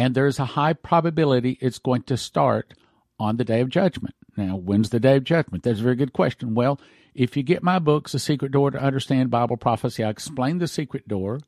and 0.00 0.14
there's 0.14 0.38
a 0.38 0.46
high 0.56 0.72
probability 0.72 1.58
it's 1.60 1.78
going 1.78 2.02
to 2.04 2.16
start 2.16 2.72
on 3.18 3.36
the 3.36 3.44
day 3.44 3.60
of 3.60 3.68
judgment. 3.68 4.14
Now, 4.34 4.56
when's 4.56 4.88
the 4.88 4.98
day 4.98 5.16
of 5.16 5.24
judgment? 5.24 5.62
That's 5.62 5.80
a 5.80 5.82
very 5.82 5.94
good 5.94 6.14
question. 6.14 6.54
Well, 6.54 6.80
If 7.14 7.36
you 7.36 7.42
get 7.42 7.62
my 7.62 7.78
books, 7.78 8.12
The 8.12 8.18
Secret 8.18 8.50
Door 8.50 8.70
to 8.70 8.82
Understand 8.82 9.30
Bible 9.30 9.58
Prophecy, 9.58 10.02
I 10.02 10.08
explain 10.08 10.56
the 10.56 10.68
secret 10.68 11.06
door, 11.06 11.40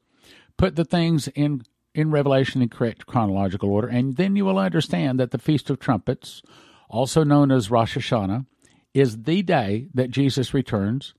put 0.59 0.77
the 0.77 0.85
things 0.85 1.29
in 1.29 1.63
in 1.95 2.11
Revelation 2.11 2.61
in 2.61 2.69
correct 2.69 3.07
chronological 3.07 3.71
order, 3.71 3.89
and 3.89 4.17
then 4.17 4.37
you 4.37 4.45
will 4.45 4.59
understand 4.59 5.19
that 5.21 5.31
the 5.31 5.39
Feast 5.39 5.71
of 5.71 5.79
Trumpets, 5.79 6.43
also 6.89 7.23
known 7.23 7.51
as 7.51 7.71
Rosh 7.71 7.97
Hashanah, 7.97 8.45
is 8.93 9.23
the 9.23 9.43
day 9.43 9.89
that 9.95 10.11
Jesus 10.11 10.55
returns. 10.55 11.15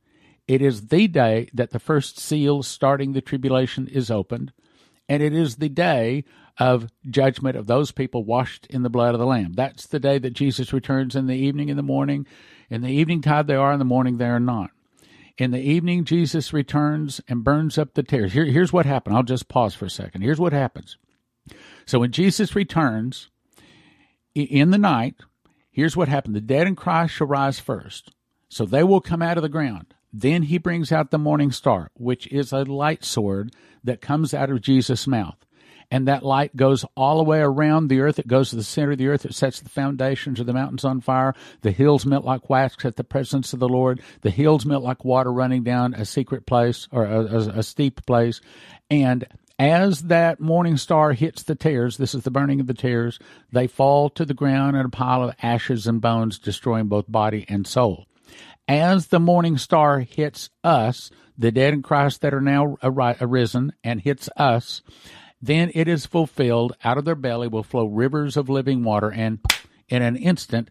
It 0.48 0.62
is 0.62 0.88
the 0.88 1.08
day 1.08 1.50
that 1.54 1.72
the 1.72 1.80
first 1.80 2.20
seal 2.20 2.64
starting 2.64 3.14
the 3.14 3.22
tribulation 3.22 3.88
is 3.88 4.12
opened, 4.12 4.52
and 5.08 5.24
it 5.24 5.34
is 5.34 5.56
the 5.56 5.70
day 5.70 6.26
of 6.60 6.88
judgment 7.10 7.58
of 7.58 7.68
those 7.68 7.92
people 7.92 8.24
washed 8.24 8.68
in 8.68 8.84
the 8.84 8.90
blood 8.90 9.14
of 9.16 9.20
the 9.20 9.26
Lamb. 9.26 9.54
That's 9.54 9.88
the 9.88 10.00
day 10.00 10.18
that 10.20 10.34
Jesus 10.34 10.74
returns 10.74 11.16
in 11.16 11.28
the 11.28 11.36
evening, 11.36 11.70
in 11.70 11.78
the 11.78 11.84
morning. 11.84 12.28
In 12.70 12.82
the 12.82 12.92
evening 12.92 13.22
tide 13.22 13.48
they 13.48 13.56
are, 13.56 13.74
in 13.74 13.80
the 13.80 13.86
morning 13.86 14.18
they 14.18 14.28
are 14.28 14.40
not. 14.40 14.72
In 15.38 15.50
the 15.50 15.60
evening, 15.60 16.06
Jesus 16.06 16.54
returns 16.54 17.20
and 17.28 17.44
burns 17.44 17.80
up 17.80 17.96
the 17.96 18.04
tares. 18.04 18.34
Here, 18.34 18.46
here's 18.46 18.72
what 18.72 18.86
happened. 18.86 19.16
I'll 19.16 19.24
just 19.24 19.48
pause 19.48 19.74
for 19.74 19.86
a 19.86 19.90
second. 19.90 20.22
Here's 20.22 20.40
what 20.40 20.54
happens. 20.54 20.98
So 21.88 22.00
when 22.00 22.12
Jesus 22.12 22.56
returns 22.56 23.30
in 24.36 24.70
the 24.70 24.78
night, 24.78 25.16
here's 25.72 25.98
what 25.98 26.08
happened. 26.08 26.36
The 26.36 26.42
dead 26.42 26.68
in 26.68 26.76
Christ 26.76 27.16
shall 27.16 27.28
rise 27.28 27.60
first. 27.60 28.12
So 28.48 28.66
they 28.66 28.84
will 28.84 29.02
come 29.02 29.24
out 29.24 29.38
of 29.38 29.42
the 29.42 29.50
ground. 29.50 29.96
Then 30.12 30.44
he 30.44 30.60
brings 30.60 30.92
out 30.92 31.10
the 31.10 31.18
morning 31.18 31.52
star, 31.52 31.90
which 31.96 32.28
is 32.28 32.52
a 32.52 32.64
light 32.64 33.04
sword 33.04 33.52
that 33.84 34.02
comes 34.02 34.36
out 34.36 34.52
of 34.52 34.62
Jesus' 34.62 35.08
mouth 35.08 35.38
and 35.94 36.08
that 36.08 36.26
light 36.26 36.56
goes 36.56 36.84
all 36.98 37.18
the 37.18 37.24
way 37.24 37.40
around 37.40 37.88
the 37.88 38.00
earth. 38.00 38.18
It 38.18 38.26
goes 38.26 38.50
to 38.50 38.56
the 38.56 38.64
center 38.64 38.94
of 38.94 38.98
the 38.98 39.10
earth. 39.10 39.26
It 39.26 39.36
sets 39.36 39.60
the 39.60 39.70
foundations 39.70 40.40
of 40.40 40.48
the 40.48 40.54
mountains 40.54 40.84
on 40.84 41.02
fire. 41.02 41.36
The 41.62 41.70
hills 41.70 42.04
melt 42.04 42.26
like 42.26 42.50
wax 42.50 42.84
at 42.84 42.96
the 42.96 43.04
presence 43.04 43.54
of 43.54 43.60
the 43.60 43.70
Lord. 43.70 44.02
The 44.22 44.32
hills 44.32 44.66
melt 44.66 44.84
like 44.84 45.06
water 45.06 45.32
running 45.32 45.62
down 45.62 45.94
a 45.94 46.04
secret 46.04 46.48
place 46.48 46.88
or 46.92 47.06
a, 47.06 47.26
a, 47.26 47.60
a 47.60 47.64
steep 47.64 48.08
place. 48.08 48.42
And 48.90 49.24
as 49.60 50.02
that 50.06 50.40
morning 50.40 50.78
star 50.78 51.14
hits 51.14 51.44
the 51.44 51.54
tares, 51.54 51.98
this 51.98 52.16
is 52.16 52.24
the 52.24 52.32
burning 52.32 52.60
of 52.60 52.66
the 52.66 52.74
tares, 52.74 53.20
they 53.52 53.68
fall 53.68 54.10
to 54.10 54.26
the 54.26 54.34
ground 54.34 54.76
in 54.76 54.88
a 54.88 54.90
pile 54.90 55.22
of 55.22 55.36
ashes 55.44 55.86
and 55.86 56.02
bones, 56.02 56.40
destroying 56.40 56.88
both 56.88 57.06
body 57.08 57.46
and 57.48 57.68
soul. 57.68 58.08
As 58.68 59.08
the 59.08 59.20
morning 59.20 59.60
star 59.60 60.00
hits 60.00 60.50
us, 60.64 61.12
the 61.38 61.52
dead 61.52 61.76
in 61.76 61.84
Christ 61.84 62.22
that 62.22 62.34
are 62.34 62.42
now 62.42 62.78
arisen, 62.82 63.74
and 63.84 64.02
hits 64.02 64.28
us, 64.36 64.82
then 65.44 65.70
it 65.76 65.90
is 65.90 66.06
fulfilled. 66.06 66.74
Out 66.86 66.98
of 66.98 67.04
their 67.04 67.16
belly 67.16 67.50
will 67.50 67.64
flow 67.64 67.86
rivers 67.86 68.38
of 68.38 68.48
living 68.48 68.82
water, 68.84 69.12
and 69.12 69.40
in 69.90 70.02
an 70.02 70.16
instant, 70.16 70.70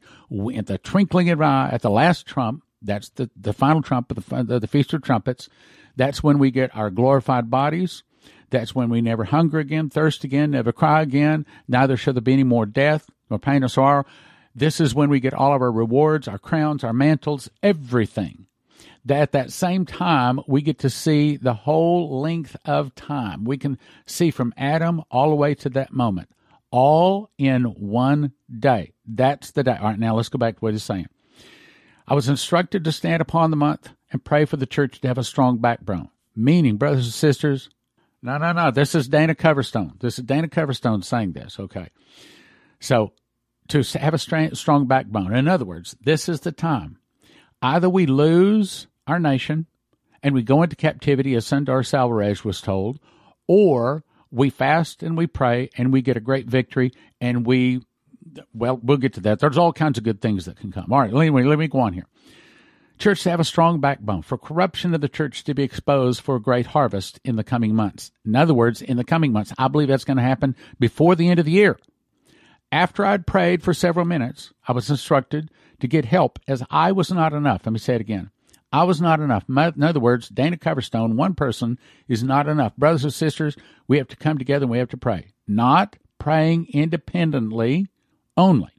at 0.55 0.67
the 0.67 0.79
twinkling 0.79 1.29
of 1.29 1.41
an 1.41 1.47
eye, 1.47 1.69
at 1.71 1.83
the 1.83 1.91
last 1.91 2.27
trump, 2.27 2.65
that's 2.81 3.11
the, 3.11 3.29
the 3.37 3.53
final 3.53 3.83
trump 3.83 4.11
of 4.11 4.47
the, 4.47 4.59
the 4.59 4.67
Feast 4.67 4.95
of 4.95 5.03
Trumpets, 5.03 5.51
that's 5.95 6.23
when 6.23 6.39
we 6.39 6.51
get 6.51 6.75
our 6.75 6.89
glorified 6.89 7.51
bodies. 7.51 8.03
That's 8.49 8.75
when 8.75 8.89
we 8.89 9.01
never 9.01 9.25
hunger 9.25 9.59
again, 9.59 9.89
thirst 9.89 10.25
again, 10.25 10.51
never 10.51 10.73
cry 10.73 11.03
again. 11.03 11.47
Neither 11.69 11.97
shall 11.97 12.13
there 12.15 12.21
be 12.21 12.35
any 12.35 12.45
more 12.45 12.67
death, 12.67 13.09
nor 13.31 13.39
pain 13.39 13.65
or 13.65 13.69
sorrow. 13.69 14.05
This 14.55 14.81
is 14.81 14.95
when 14.95 15.09
we 15.09 15.21
get 15.21 15.33
all 15.33 15.55
of 15.55 15.63
our 15.63 15.73
rewards, 15.73 16.29
our 16.29 16.39
crowns, 16.39 16.85
our 16.85 16.93
mantles, 16.93 17.51
everything 17.63 18.47
that 19.05 19.21
at 19.21 19.33
that 19.33 19.53
same 19.53 19.85
time 19.85 20.41
we 20.47 20.63
get 20.63 20.79
to 20.81 20.91
see 20.91 21.37
the 21.37 21.55
whole 21.55 22.21
length 22.21 22.57
of 22.65 22.95
time. 22.95 23.45
We 23.45 23.59
can 23.59 23.79
see 24.07 24.31
from 24.31 24.55
Adam 24.57 25.03
all 25.11 25.31
the 25.31 25.37
way 25.37 25.55
to 25.57 25.69
that 25.71 25.93
moment, 25.93 26.29
all 26.71 27.31
in 27.39 27.65
one 27.65 28.33
day. 28.59 28.93
That's 29.07 29.51
the 29.51 29.65
day. 29.65 29.77
All 29.77 29.89
right, 29.89 29.99
now 29.99 30.15
let's 30.15 30.29
go 30.29 30.39
back 30.39 30.57
to 30.57 30.61
what 30.61 30.73
he's 30.73 30.85
saying. 30.85 31.09
I 32.07 32.15
was 32.15 32.29
instructed 32.29 32.85
to 32.85 32.93
stand 32.93 33.23
upon 33.23 33.51
the 33.51 33.57
month 33.57 33.91
and 34.11 34.25
pray 34.25 34.45
for 34.45 34.57
the 34.57 34.67
church 34.67 35.01
to 35.01 35.09
have 35.09 35.19
a 35.19 35.25
strong 35.25 35.59
backbone. 35.59 36.09
Meaning, 36.35 36.77
brothers 36.77 37.05
and 37.05 37.15
sisters, 37.15 37.71
no, 38.23 38.39
no, 38.39 38.53
no. 38.53 38.71
This 38.71 38.95
is 38.95 39.09
Dana 39.09 39.35
Coverstone. 39.35 39.99
This 40.01 40.19
is 40.19 40.25
Dana 40.25 40.49
Coverstone 40.49 41.05
saying 41.05 41.33
this. 41.33 41.59
Okay. 41.59 41.89
So, 42.81 43.13
to 43.69 43.83
have 43.99 44.15
a 44.15 44.55
strong 44.55 44.87
backbone. 44.87 45.35
In 45.35 45.49
other 45.49 45.65
words, 45.65 45.97
this 46.03 46.29
is 46.29 46.41
the 46.41 46.53
time. 46.53 46.99
Either 47.61 47.89
we 47.89 48.07
lose 48.07 48.87
our 49.07 49.19
nation 49.19 49.67
and 50.23 50.35
we 50.35 50.43
go 50.43 50.63
into 50.63 50.77
captivity, 50.77 51.35
as 51.35 51.45
Sundar 51.47 51.83
Selvaraj 51.83 52.45
was 52.45 52.61
told, 52.61 53.01
or 53.49 54.05
we 54.31 54.51
fast 54.51 55.03
and 55.03 55.17
we 55.17 55.27
pray 55.27 55.69
and 55.77 55.93
we 55.93 56.01
get 56.01 56.17
a 56.17 56.21
great 56.21 56.47
victory 56.47 56.93
and 57.21 57.45
we, 57.45 57.83
well, 58.55 58.79
we'll 58.83 58.97
get 58.99 59.15
to 59.15 59.21
that. 59.21 59.41
There's 59.41 59.59
all 59.59 59.73
kinds 59.73 59.99
of 59.99 60.05
good 60.05 60.21
things 60.21 60.45
that 60.45 60.59
can 60.59 60.73
come. 60.73 60.93
All 60.93 61.01
right, 61.01 61.13
anyway, 61.13 61.43
let 61.43 61.59
me 61.59 61.69
go 61.69 61.81
on 61.81 61.93
here. 61.93 62.07
Church 62.99 63.25
to 63.25 63.31
have 63.31 63.41
a 63.41 63.45
strong 63.45 63.81
backbone, 63.81 64.23
for 64.23 64.39
corruption 64.39 64.95
of 64.95 65.01
the 65.01 65.09
church 65.09 65.43
to 65.45 65.55
be 65.55 65.65
exposed 65.65 66.21
for 66.21 66.37
a 66.37 66.41
great 66.41 66.67
harvest 66.67 67.19
in 67.25 67.35
the 67.35 67.43
coming 67.43 67.75
months. 67.75 68.13
In 68.25 68.37
other 68.37 68.55
words, 68.55 68.81
in 68.81 68.97
the 68.97 69.03
coming 69.03 69.33
months, 69.33 69.53
I 69.59 69.67
believe 69.67 69.89
that's 69.89 70.05
going 70.05 70.19
to 70.19 70.23
happen 70.23 70.55
before 70.79 71.17
the 71.17 71.29
end 71.29 71.41
of 71.41 71.47
the 71.47 71.53
year. 71.53 71.79
After 72.71 73.05
I'd 73.05 73.27
prayed 73.27 73.63
for 73.63 73.75
several 73.75 74.07
minutes, 74.07 74.53
I 74.69 74.73
was 74.73 74.89
instructed 74.89 75.51
to 75.81 75.89
get 75.89 76.05
help 76.05 76.39
as 76.47 76.63
I 76.71 76.93
was 76.93 77.11
not 77.11 77.33
enough. 77.33 77.63
Let 77.67 77.73
me 77.73 77.79
say 77.81 77.97
it 77.97 78.01
again. 78.01 78.31
I 78.73 78.85
was 78.85 79.01
not 79.01 79.21
enough. 79.21 79.45
In 79.49 79.83
other 79.83 80.01
words, 80.01 80.29
Dana 80.29 80.57
Coverstone, 80.57 81.15
one 81.15 81.35
person 81.35 81.79
is 82.09 82.23
not 82.23 82.49
enough. 82.49 82.75
Brothers 82.77 83.05
and 83.05 83.13
sisters, 83.13 83.57
we 83.87 83.99
have 83.99 84.09
to 84.09 84.17
come 84.17 84.39
together 84.39 84.65
and 84.65 84.71
we 84.71 84.79
have 84.79 84.89
to 84.91 84.97
pray. 84.97 85.33
Not 85.47 85.97
praying 86.19 86.69
independently 86.73 87.89
only. 88.37 88.71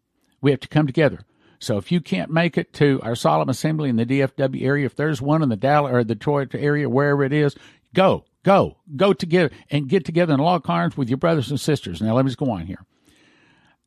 We 0.41 0.51
have 0.51 0.61
to 0.61 0.67
come 0.67 0.87
together. 0.87 1.19
So 1.59 1.77
if 1.77 1.91
you 1.91 2.01
can't 2.01 2.31
make 2.31 2.57
it 2.57 2.73
to 2.73 2.99
our 3.03 3.15
solemn 3.15 3.49
assembly 3.49 3.89
in 3.89 3.95
the 3.95 4.05
DFW 4.05 4.63
area, 4.63 4.85
if 4.85 4.95
there's 4.95 5.21
one 5.21 5.43
in 5.43 5.49
the 5.49 5.55
Dallas 5.55 5.93
or 5.93 6.03
Detroit 6.03 6.53
area, 6.55 6.89
wherever 6.89 7.23
it 7.23 7.31
is, 7.31 7.55
go, 7.93 8.25
go, 8.43 8.77
go 8.95 9.13
together 9.13 9.51
and 9.69 9.87
get 9.87 10.05
together 10.05 10.33
in 10.33 10.39
log 10.39 10.67
arms 10.69 10.97
with 10.97 11.07
your 11.07 11.17
brothers 11.17 11.51
and 11.51 11.59
sisters. 11.59 12.01
Now 12.01 12.15
let 12.15 12.25
me 12.25 12.29
just 12.29 12.39
go 12.39 12.51
on 12.51 12.65
here. 12.65 12.83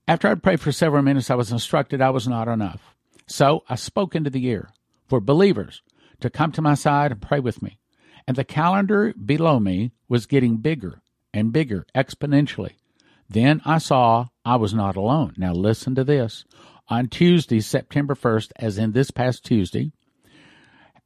After 0.09 0.29
I'd 0.29 0.43
prayed 0.43 0.61
for 0.61 0.73
several 0.73 1.03
minutes, 1.03 1.31
I 1.31 1.35
was 1.35 1.51
instructed 1.51 2.01
I 2.01 2.11
was 2.11 2.29
not 2.29 2.49
enough. 2.49 2.95
So 3.27 3.65
I 3.69 3.75
spoke 3.75 4.15
into 4.15 4.31
the 4.31 4.49
air 4.49 4.71
for 5.09 5.21
believers 5.21 5.83
to 6.21 6.31
come 6.31 6.53
to 6.53 6.63
my 6.63 6.75
side 6.75 7.13
and 7.13 7.23
pray 7.23 7.41
with 7.41 7.63
me. 7.63 7.79
And 8.27 8.37
the 8.37 8.45
calendar 8.45 9.13
below 9.13 9.61
me 9.61 9.93
was 10.09 10.27
getting 10.27 10.57
bigger 10.57 11.01
and 11.33 11.53
bigger 11.53 11.87
exponentially. 11.95 12.73
Then 13.29 13.61
I 13.65 13.79
saw 13.79 14.29
I 14.45 14.57
was 14.57 14.75
not 14.75 14.97
alone. 14.97 15.35
Now 15.37 15.53
listen 15.53 15.95
to 15.97 16.05
this. 16.05 16.45
On 16.89 17.09
Tuesday, 17.09 17.61
September 17.61 18.15
1st, 18.15 18.53
as 18.57 18.79
in 18.79 18.93
this 18.93 19.11
past 19.11 19.45
Tuesday, 19.45 19.93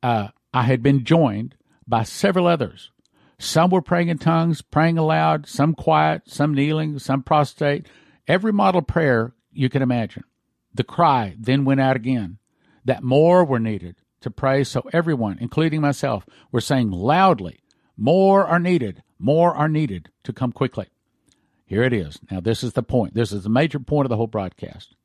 uh, 0.02 0.28
I 0.52 0.62
had 0.62 0.82
been 0.82 1.04
joined 1.04 1.56
by 1.86 2.02
several 2.02 2.46
others. 2.46 2.90
Some 3.38 3.70
were 3.70 3.80
praying 3.80 4.08
in 4.08 4.18
tongues, 4.18 4.60
praying 4.60 4.98
aloud, 4.98 5.46
some 5.48 5.74
quiet, 5.74 6.22
some 6.26 6.54
kneeling, 6.54 6.98
some 6.98 7.22
prostrate. 7.22 7.86
Every 8.28 8.52
model 8.52 8.82
prayer 8.82 9.32
you 9.50 9.70
can 9.70 9.80
imagine. 9.80 10.24
The 10.74 10.84
cry 10.84 11.34
then 11.38 11.64
went 11.64 11.80
out 11.80 11.96
again 11.96 12.38
that 12.84 13.02
more 13.02 13.44
were 13.44 13.58
needed, 13.58 13.96
to 14.20 14.30
pray, 14.30 14.64
so 14.64 14.88
everyone, 14.92 15.38
including 15.40 15.80
myself, 15.80 16.26
were 16.52 16.60
saying 16.60 16.90
loudly, 16.90 17.60
More 17.96 18.46
are 18.46 18.58
needed, 18.58 19.02
more 19.18 19.54
are 19.54 19.68
needed 19.68 20.10
to 20.24 20.32
come 20.32 20.52
quickly. 20.52 20.86
Here 21.64 21.82
it 21.82 21.92
is. 21.92 22.18
Now, 22.30 22.40
this 22.40 22.64
is 22.64 22.72
the 22.72 22.82
point. 22.82 23.14
This 23.14 23.32
is 23.32 23.44
the 23.44 23.48
major 23.48 23.78
point 23.78 24.06
of 24.06 24.10
the 24.10 24.16
whole 24.16 24.26
broadcast. 24.26 24.96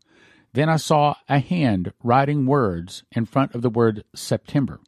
Then 0.53 0.69
I 0.69 0.77
saw 0.77 1.15
a 1.27 1.39
hand 1.39 1.93
writing 2.01 2.45
words 2.45 3.03
in 3.11 3.25
front 3.25 3.53
of 3.53 3.61
the 3.61 3.69
word 3.69 4.03
September. 4.15 4.79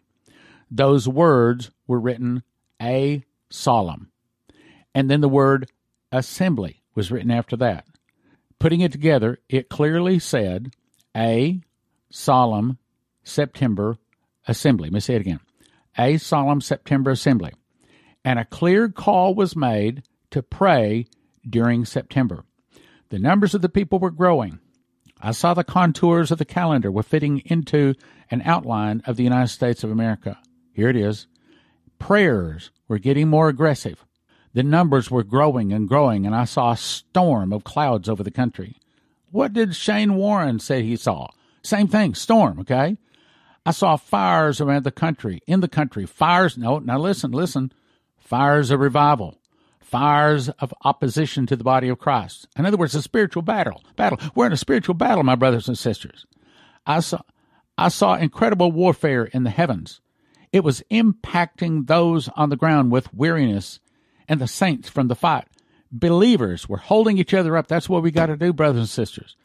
Those 0.71 1.07
words 1.07 1.71
were 1.85 1.99
written 1.99 2.43
A 2.81 3.23
solemn. 3.49 4.11
And 4.95 5.09
then 5.09 5.21
the 5.21 5.29
word 5.29 5.69
assembly 6.11 6.81
was 6.95 7.11
written 7.11 7.31
after 7.31 7.55
that. 7.57 7.85
Putting 8.59 8.81
it 8.81 8.91
together, 8.91 9.39
it 9.49 9.69
clearly 9.69 10.19
said 10.19 10.73
A 11.15 11.61
solemn 12.09 12.79
September 13.23 13.97
assembly. 14.47 14.89
Let 14.89 14.93
me 14.93 14.99
say 14.99 15.15
it 15.15 15.21
again. 15.21 15.39
A 15.97 16.17
solemn 16.17 16.61
September 16.61 17.11
assembly. 17.11 17.53
And 18.23 18.39
a 18.39 18.45
clear 18.45 18.89
call 18.89 19.35
was 19.35 19.55
made 19.55 20.03
to 20.31 20.41
pray 20.41 21.07
during 21.47 21.85
September. 21.85 22.43
The 23.09 23.19
numbers 23.19 23.55
of 23.55 23.61
the 23.61 23.69
people 23.69 23.99
were 23.99 24.11
growing. 24.11 24.59
I 25.21 25.31
saw 25.31 25.53
the 25.53 25.63
contours 25.63 26.29
of 26.29 26.37
the 26.37 26.45
calendar 26.45 26.91
were 26.91 27.03
fitting 27.03 27.41
into 27.45 27.95
an 28.29 28.41
outline 28.43 29.01
of 29.05 29.15
the 29.15 29.23
United 29.23 29.47
States 29.47 29.83
of 29.83 29.91
America. 29.91 30.37
Here 30.73 30.89
it 30.89 30.95
is. 30.95 31.27
Prayers 31.99 32.69
were 32.87 32.99
getting 32.99 33.27
more 33.27 33.49
aggressive. 33.49 34.05
The 34.53 34.63
numbers 34.63 35.09
were 35.09 35.23
growing 35.23 35.71
and 35.71 35.87
growing, 35.87 36.25
and 36.25 36.35
I 36.35 36.45
saw 36.45 36.71
a 36.71 36.77
storm 36.77 37.51
of 37.53 37.63
clouds 37.63 38.09
over 38.09 38.23
the 38.23 38.31
country. 38.31 38.75
What 39.31 39.53
did 39.53 39.75
Shane 39.75 40.15
Warren 40.15 40.59
say 40.59 40.83
he 40.83 40.95
saw? 40.95 41.29
Same 41.63 41.87
thing, 41.87 42.13
storm, 42.13 42.59
okay? 42.59 42.97
I 43.67 43.71
saw 43.71 43.97
fires 43.97 44.61
around 44.61 44.85
the 44.85 44.91
country, 44.91 45.41
in 45.45 45.59
the 45.59 45.67
country, 45.67 46.05
fires. 46.05 46.57
No, 46.57 46.79
now 46.79 46.97
listen, 46.97 47.31
listen. 47.31 47.73
Fires 48.17 48.71
of 48.71 48.79
revival, 48.79 49.39
fires 49.81 50.47
of 50.47 50.73
opposition 50.85 51.45
to 51.47 51.57
the 51.57 51.65
body 51.65 51.89
of 51.89 51.99
Christ. 51.99 52.47
In 52.57 52.65
other 52.65 52.77
words, 52.77 52.95
a 52.95 53.01
spiritual 53.01 53.41
battle. 53.41 53.83
Battle. 53.97 54.19
We're 54.33 54.45
in 54.45 54.53
a 54.53 54.57
spiritual 54.57 54.95
battle, 54.95 55.21
my 55.23 55.35
brothers 55.35 55.67
and 55.67 55.77
sisters. 55.77 56.25
I 56.85 57.01
saw, 57.01 57.19
I 57.77 57.89
saw 57.89 58.15
incredible 58.15 58.71
warfare 58.71 59.25
in 59.25 59.43
the 59.43 59.49
heavens. 59.49 59.99
It 60.53 60.63
was 60.63 60.81
impacting 60.89 61.87
those 61.87 62.29
on 62.37 62.47
the 62.47 62.55
ground 62.55 62.89
with 62.93 63.13
weariness 63.13 63.81
and 64.29 64.39
the 64.39 64.47
saints 64.47 64.87
from 64.87 65.09
the 65.09 65.15
fight. 65.15 65.49
Believers 65.91 66.69
were 66.69 66.77
holding 66.77 67.17
each 67.17 67.33
other 67.33 67.57
up. 67.57 67.67
That's 67.67 67.89
what 67.89 68.01
we 68.01 68.11
got 68.11 68.27
to 68.27 68.37
do, 68.37 68.53
brothers 68.53 68.79
and 68.79 68.89
sisters. 68.89 69.35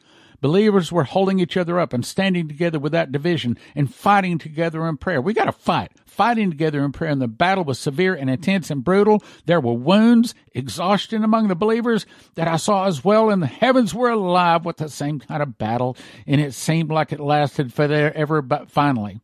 Believers 0.43 0.91
were 0.91 1.05
holding 1.05 1.39
each 1.39 1.57
other 1.57 1.79
up 1.79 1.93
and 1.93 2.05
standing 2.05 2.49
together 2.49 2.81
without 2.81 3.13
division 3.13 3.57
and 3.77 3.95
fighting 3.95 4.39
together 4.39 4.87
in 4.89 4.97
prayer. 4.97 5.23
We 5.23 5.35
got 5.35 5.45
to 5.45 5.53
fight, 5.53 5.93
fighting 6.05 6.51
together 6.51 6.85
in 6.85 6.91
prayer. 6.91 7.13
And 7.13 7.23
the 7.23 7.29
battle 7.29 7.63
was 7.63 7.79
severe 7.79 8.13
and 8.13 8.29
intense 8.29 8.69
and 8.69 8.83
brutal. 8.83 9.23
There 9.47 9.61
were 9.61 9.73
wounds, 9.73 10.35
exhaustion 10.53 11.23
among 11.23 11.47
the 11.47 11.55
believers 11.55 12.07
that 12.35 12.49
I 12.49 12.57
saw 12.57 12.87
as 12.87 13.05
well. 13.05 13.31
And 13.31 13.41
the 13.41 13.47
heavens 13.47 13.95
were 13.95 14.11
alive 14.11 14.65
with 14.65 14.79
the 14.79 14.89
same 14.89 15.21
kind 15.21 15.43
of 15.43 15.59
battle. 15.59 15.97
And 16.27 16.41
it 16.41 16.55
seemed 16.55 16.91
like 16.91 17.13
it 17.13 17.21
lasted 17.21 17.73
forever, 17.73 18.43
but 18.43 18.69
finally, 18.69 19.21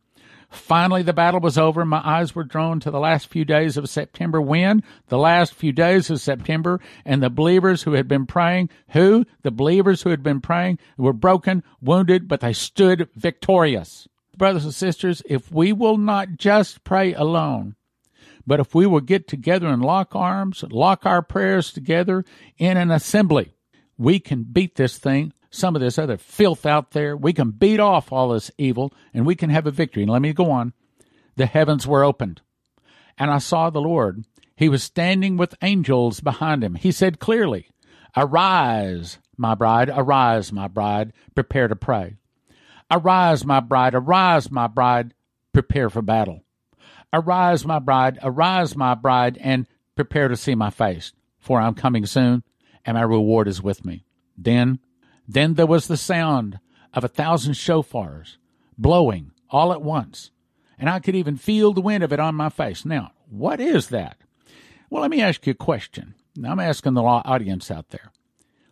Finally, 0.49 1.03
the 1.03 1.13
battle 1.13 1.39
was 1.39 1.57
over. 1.57 1.85
My 1.85 2.01
eyes 2.03 2.33
were 2.33 2.43
drawn 2.43 2.79
to 2.79 2.89
the 2.89 2.99
last 2.99 3.27
few 3.27 3.45
days 3.45 3.77
of 3.77 3.89
September 3.89 4.41
when? 4.41 4.83
The 5.07 5.17
last 5.17 5.53
few 5.53 5.71
days 5.71 6.09
of 6.09 6.19
September, 6.19 6.79
and 7.05 7.21
the 7.21 7.29
believers 7.29 7.83
who 7.83 7.93
had 7.93 8.07
been 8.07 8.25
praying, 8.25 8.69
who? 8.89 9.25
The 9.43 9.51
believers 9.51 10.01
who 10.01 10.09
had 10.09 10.23
been 10.23 10.41
praying 10.41 10.79
were 10.97 11.13
broken, 11.13 11.63
wounded, 11.81 12.27
but 12.27 12.41
they 12.41 12.53
stood 12.53 13.09
victorious. 13.15 14.07
Brothers 14.37 14.65
and 14.65 14.73
sisters, 14.73 15.21
if 15.25 15.51
we 15.51 15.71
will 15.71 15.97
not 15.97 16.37
just 16.37 16.83
pray 16.83 17.13
alone, 17.13 17.75
but 18.47 18.59
if 18.59 18.73
we 18.73 18.87
will 18.87 19.01
get 19.01 19.27
together 19.27 19.67
and 19.67 19.83
lock 19.83 20.15
arms, 20.15 20.63
lock 20.71 21.05
our 21.05 21.21
prayers 21.21 21.71
together 21.71 22.25
in 22.57 22.77
an 22.77 22.89
assembly, 22.89 23.53
we 23.97 24.19
can 24.19 24.43
beat 24.43 24.75
this 24.75 24.97
thing 24.97 25.33
some 25.49 25.75
of 25.75 25.81
this 25.81 25.97
other 25.97 26.17
filth 26.17 26.65
out 26.65 26.91
there. 26.91 27.15
We 27.15 27.33
can 27.33 27.51
beat 27.51 27.79
off 27.79 28.11
all 28.11 28.29
this 28.29 28.51
evil 28.57 28.93
and 29.13 29.25
we 29.25 29.35
can 29.35 29.49
have 29.49 29.67
a 29.67 29.71
victory. 29.71 30.03
And 30.03 30.11
let 30.11 30.21
me 30.21 30.33
go 30.33 30.51
on. 30.51 30.73
The 31.35 31.45
heavens 31.45 31.87
were 31.87 32.03
opened, 32.03 32.41
and 33.17 33.31
I 33.31 33.37
saw 33.37 33.69
the 33.69 33.79
Lord. 33.79 34.25
He 34.57 34.67
was 34.67 34.83
standing 34.83 35.37
with 35.37 35.55
angels 35.61 36.19
behind 36.19 36.65
him. 36.65 36.75
He 36.75 36.91
said 36.91 37.19
clearly, 37.19 37.69
Arise, 38.17 39.19
my 39.37 39.55
bride, 39.55 39.89
arise, 39.89 40.51
my 40.51 40.67
bride, 40.67 41.13
prepare 41.35 41.69
to 41.69 41.77
pray. 41.77 42.17
Arise, 42.91 43.45
my 43.45 43.61
bride, 43.61 43.95
arise, 43.95 44.51
my 44.51 44.67
bride, 44.67 45.13
prepare 45.53 45.89
for 45.89 46.01
battle. 46.01 46.43
Arise, 47.13 47.65
my 47.65 47.79
bride, 47.79 48.19
arise, 48.21 48.75
my 48.75 48.95
bride, 48.95 49.37
and 49.39 49.65
prepare 49.95 50.27
to 50.27 50.35
see 50.35 50.55
my 50.55 50.69
face, 50.69 51.13
for 51.37 51.61
I'm 51.61 51.73
coming 51.73 52.05
soon, 52.05 52.43
and 52.83 52.95
my 52.95 53.03
reward 53.03 53.47
is 53.47 53.63
with 53.63 53.85
me. 53.85 54.03
Then 54.37 54.79
then 55.29 55.53
there 55.53 55.67
was 55.67 55.87
the 55.87 55.95
sound 55.95 56.59
of 56.91 57.03
a 57.03 57.07
thousand 57.07 57.53
shofars 57.53 58.37
blowing 58.79 59.31
all 59.51 59.71
at 59.71 59.83
once, 59.83 60.31
and 60.79 60.89
I 60.89 60.99
could 60.99 61.15
even 61.15 61.37
feel 61.37 61.71
the 61.71 61.81
wind 61.81 62.03
of 62.03 62.11
it 62.11 62.19
on 62.19 62.33
my 62.33 62.49
face. 62.49 62.83
Now, 62.83 63.11
what 63.29 63.59
is 63.59 63.89
that? 63.89 64.17
Well, 64.89 65.03
let 65.03 65.11
me 65.11 65.21
ask 65.21 65.45
you 65.45 65.51
a 65.51 65.53
question. 65.53 66.15
I'm 66.43 66.59
asking 66.59 66.95
the 66.95 67.03
audience 67.03 67.69
out 67.69 67.89
there. 67.89 68.11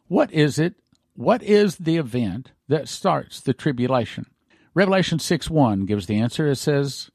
What 0.07 0.33
is 0.33 0.57
it? 0.57 0.73
What 1.13 1.43
is 1.43 1.75
the 1.75 1.97
event 1.97 2.53
that 2.67 2.89
starts 2.89 3.39
the 3.39 3.53
tribulation? 3.53 4.25
Revelation 4.73 5.19
6 5.19 5.51
1 5.51 5.85
gives 5.85 6.07
the 6.07 6.19
answer. 6.19 6.47
It 6.47 6.55
says, 6.55 7.11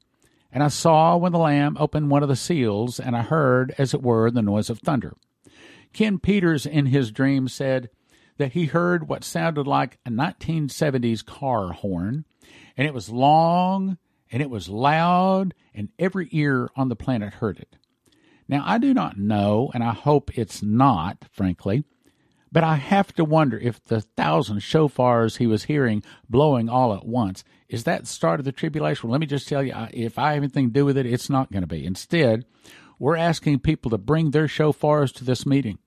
And 0.53 0.63
I 0.63 0.69
saw 0.69 1.17
when 1.17 1.33
the 1.33 1.37
Lamb 1.37 1.75
opened 1.79 2.09
one 2.09 2.23
of 2.23 2.29
the 2.29 2.37
seals, 2.37 2.97
and 2.97 3.13
I 3.13 3.23
heard, 3.23 3.75
as 3.77 3.93
it 3.93 4.01
were, 4.01 4.31
the 4.31 4.41
noise 4.41 4.69
of 4.69 4.79
thunder. 4.79 5.15
Ken 5.91 6.17
Peters, 6.17 6.65
in 6.65 6.87
his 6.87 7.11
dream, 7.11 7.49
said, 7.49 7.89
that 8.37 8.53
he 8.53 8.65
heard 8.65 9.07
what 9.07 9.23
sounded 9.23 9.67
like 9.67 9.99
a 10.05 10.09
1970s 10.09 11.25
car 11.25 11.73
horn, 11.73 12.25
and 12.77 12.87
it 12.87 12.93
was 12.93 13.09
long 13.09 13.97
and 14.31 14.41
it 14.41 14.49
was 14.49 14.67
loud, 14.67 15.53
and 15.75 15.89
every 15.99 16.27
ear 16.31 16.67
on 16.75 16.89
the 16.89 16.95
planet 16.95 17.35
heard 17.35 17.59
it. 17.59 17.77
Now, 18.47 18.63
I 18.65 18.79
do 18.79 18.91
not 18.93 19.17
know, 19.17 19.69
and 19.75 19.83
I 19.83 19.93
hope 19.93 20.35
it's 20.37 20.63
not, 20.63 21.25
frankly, 21.31 21.83
but 22.51 22.63
I 22.63 22.75
have 22.75 23.13
to 23.13 23.23
wonder 23.23 23.57
if 23.57 23.83
the 23.83 24.01
thousand 24.01 24.59
shofars 24.59 25.37
he 25.37 25.47
was 25.47 25.65
hearing 25.65 26.03
blowing 26.29 26.67
all 26.67 26.93
at 26.95 27.05
once 27.05 27.43
is 27.69 27.83
that 27.83 28.01
the 28.01 28.07
start 28.07 28.39
of 28.39 28.45
the 28.45 28.51
tribulation. 28.51 29.07
Well, 29.07 29.13
let 29.13 29.21
me 29.21 29.27
just 29.27 29.47
tell 29.47 29.63
you, 29.63 29.73
if 29.91 30.17
I 30.19 30.33
have 30.33 30.43
anything 30.43 30.67
to 30.67 30.73
do 30.73 30.85
with 30.85 30.97
it, 30.97 31.05
it's 31.05 31.29
not 31.29 31.51
going 31.51 31.63
to 31.63 31.67
be. 31.67 31.85
Instead, 31.85 32.45
we're 32.99 33.17
asking 33.17 33.59
people 33.59 33.91
to 33.91 33.97
bring 33.97 34.31
their 34.31 34.47
shofars 34.47 35.13
to 35.15 35.23
this 35.23 35.45
meeting. 35.45 35.79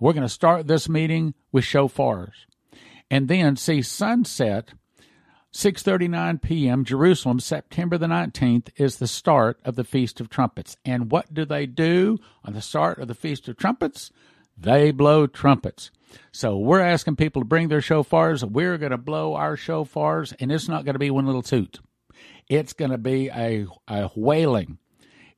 We're 0.00 0.12
going 0.12 0.22
to 0.22 0.28
start 0.28 0.66
this 0.66 0.88
meeting 0.88 1.34
with 1.52 1.64
shofars 1.64 2.32
and 3.10 3.28
then 3.28 3.56
see 3.56 3.82
sunset 3.82 4.72
6:39 5.52 6.42
p.m. 6.42 6.84
Jerusalem 6.84 7.40
September 7.40 7.96
the 7.96 8.06
19th 8.06 8.68
is 8.76 8.96
the 8.96 9.06
start 9.06 9.58
of 9.64 9.74
the 9.74 9.84
feast 9.84 10.20
of 10.20 10.28
trumpets. 10.28 10.76
And 10.84 11.10
what 11.10 11.32
do 11.32 11.46
they 11.46 11.64
do 11.64 12.18
on 12.44 12.52
the 12.52 12.60
start 12.60 12.98
of 12.98 13.08
the 13.08 13.14
feast 13.14 13.48
of 13.48 13.56
trumpets? 13.56 14.10
They 14.58 14.90
blow 14.90 15.26
trumpets. 15.26 15.90
So 16.30 16.58
we're 16.58 16.80
asking 16.80 17.16
people 17.16 17.40
to 17.40 17.46
bring 17.46 17.68
their 17.68 17.80
shofars. 17.80 18.42
We're 18.42 18.76
going 18.76 18.90
to 18.90 18.98
blow 18.98 19.34
our 19.34 19.56
shofars 19.56 20.34
and 20.38 20.52
it's 20.52 20.68
not 20.68 20.84
going 20.84 20.94
to 20.94 20.98
be 20.98 21.10
one 21.10 21.26
little 21.26 21.42
toot. 21.42 21.80
It's 22.48 22.74
going 22.74 22.90
to 22.90 22.98
be 22.98 23.28
a, 23.28 23.66
a 23.88 24.10
wailing. 24.14 24.78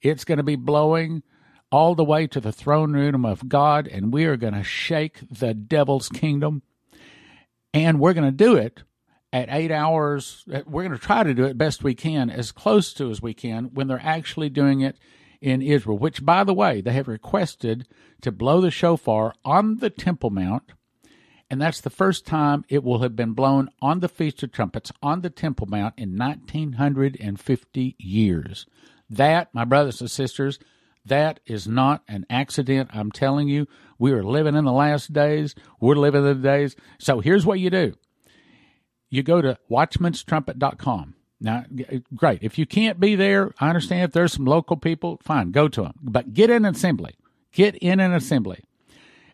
It's 0.02 0.24
going 0.24 0.38
to 0.38 0.44
be 0.44 0.56
blowing 0.56 1.22
all 1.70 1.94
the 1.94 2.04
way 2.04 2.26
to 2.26 2.40
the 2.40 2.52
throne 2.52 2.92
room 2.92 3.24
of 3.24 3.48
God, 3.48 3.86
and 3.86 4.12
we 4.12 4.24
are 4.24 4.36
going 4.36 4.54
to 4.54 4.62
shake 4.62 5.20
the 5.30 5.54
devil's 5.54 6.08
kingdom. 6.08 6.62
And 7.74 8.00
we're 8.00 8.14
going 8.14 8.30
to 8.30 8.32
do 8.32 8.56
it 8.56 8.82
at 9.32 9.48
eight 9.50 9.70
hours. 9.70 10.44
We're 10.46 10.84
going 10.84 10.92
to 10.92 10.98
try 10.98 11.22
to 11.22 11.34
do 11.34 11.44
it 11.44 11.58
best 11.58 11.84
we 11.84 11.94
can, 11.94 12.30
as 12.30 12.52
close 12.52 12.92
to 12.94 13.10
as 13.10 13.20
we 13.20 13.34
can, 13.34 13.66
when 13.74 13.86
they're 13.86 14.00
actually 14.02 14.48
doing 14.48 14.80
it 14.80 14.96
in 15.40 15.62
Israel, 15.62 15.98
which, 15.98 16.24
by 16.24 16.44
the 16.44 16.54
way, 16.54 16.80
they 16.80 16.92
have 16.92 17.08
requested 17.08 17.86
to 18.22 18.32
blow 18.32 18.60
the 18.60 18.70
shofar 18.70 19.34
on 19.44 19.76
the 19.76 19.90
Temple 19.90 20.30
Mount. 20.30 20.72
And 21.50 21.60
that's 21.60 21.80
the 21.80 21.90
first 21.90 22.26
time 22.26 22.64
it 22.68 22.84
will 22.84 23.00
have 23.00 23.16
been 23.16 23.32
blown 23.32 23.70
on 23.80 24.00
the 24.00 24.08
Feast 24.08 24.42
of 24.42 24.52
Trumpets 24.52 24.92
on 25.02 25.22
the 25.22 25.30
Temple 25.30 25.66
Mount 25.66 25.94
in 25.96 26.16
1950 26.16 27.96
years. 27.98 28.66
That, 29.08 29.54
my 29.54 29.64
brothers 29.64 30.00
and 30.00 30.10
sisters, 30.10 30.58
that 31.09 31.40
is 31.46 31.66
not 31.66 32.02
an 32.09 32.24
accident. 32.30 32.90
I'm 32.92 33.11
telling 33.11 33.48
you, 33.48 33.66
we 33.98 34.12
are 34.12 34.22
living 34.22 34.54
in 34.54 34.64
the 34.64 34.72
last 34.72 35.12
days. 35.12 35.54
We're 35.80 35.96
living 35.96 36.26
in 36.26 36.40
the 36.40 36.48
days. 36.48 36.76
So 36.98 37.20
here's 37.20 37.44
what 37.44 37.61
you 37.61 37.70
do 37.70 37.94
you 39.11 39.22
go 39.22 39.40
to 39.40 39.59
watchmanstrumpet.com. 39.70 41.14
Now, 41.40 41.64
uh, 41.92 41.98
great. 42.14 42.42
If 42.42 42.59
you 42.59 42.66
can't 42.66 42.98
be 42.98 43.14
there, 43.14 43.52
I 43.61 43.68
understand 43.68 44.04
if 44.04 44.12
there's 44.12 44.32
some 44.32 44.44
local 44.44 44.76
people, 44.76 45.20
fine, 45.22 45.50
go 45.50 45.68
to 45.68 45.82
them. 45.82 45.94
But 46.02 46.34
get 46.34 46.50
in 46.50 46.64
an 46.64 46.74
assembly. 46.74 47.14
Get 47.52 47.76
in 47.76 48.00
an 48.00 48.12
assembly. 48.12 48.64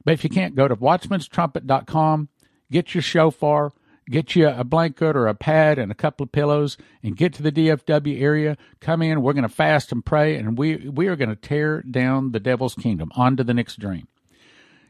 But 0.05 0.15
if 0.15 0.23
you 0.23 0.31
can't, 0.31 0.55
go 0.55 0.69
to 0.69 0.77
watchmanstrumpet.com, 0.77 2.29
get 2.71 2.95
your 2.95 3.03
shofar, 3.03 3.73
get 4.11 4.37
you 4.37 4.49
a 4.49 4.65
blanket 4.65 5.17
or 5.17 5.27
a 5.27 5.35
pad 5.35 5.79
and 5.79 5.91
a 5.91 5.95
couple 5.95 6.25
of 6.25 6.33
pillows 6.33 6.77
and 7.03 7.17
get 7.17 7.33
to 7.35 7.43
the 7.43 7.53
DFW 7.53 8.21
area. 8.21 8.57
Come 8.81 9.03
in. 9.03 9.23
We're 9.23 9.33
going 9.33 9.43
to 9.43 9.49
fast 9.49 9.93
and 9.93 10.05
pray, 10.05 10.37
and 10.37 10.59
we, 10.59 10.89
we 10.89 11.09
are 11.09 11.17
going 11.17 11.31
to 11.31 11.37
tear 11.37 11.83
down 11.83 12.33
the 12.33 12.41
devil's 12.41 12.75
kingdom. 12.75 13.11
On 13.15 13.37
to 13.37 13.45
the 13.45 13.55
next 13.55 13.79
dream. 13.79 14.09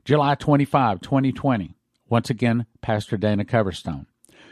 July 0.05 0.35
25, 0.35 1.01
2020. 1.01 1.75
Once 2.09 2.31
again, 2.31 2.67
Pastor 2.83 3.17
Dana 3.17 3.45
Coverstone. 3.45 4.07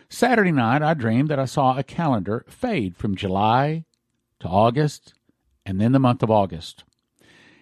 Saturday 0.09 0.53
night, 0.53 0.83
I 0.83 0.95
dreamed 0.95 1.29
that 1.31 1.39
I 1.39 1.45
saw 1.45 1.77
a 1.77 1.83
calendar 1.83 2.45
fade 2.49 2.97
from 2.97 3.17
July 3.17 3.85
to 4.41 4.49
August 4.49 5.15
and 5.65 5.81
then 5.81 5.93
the 5.93 5.99
month 5.99 6.23
of 6.23 6.31
August. 6.31 6.85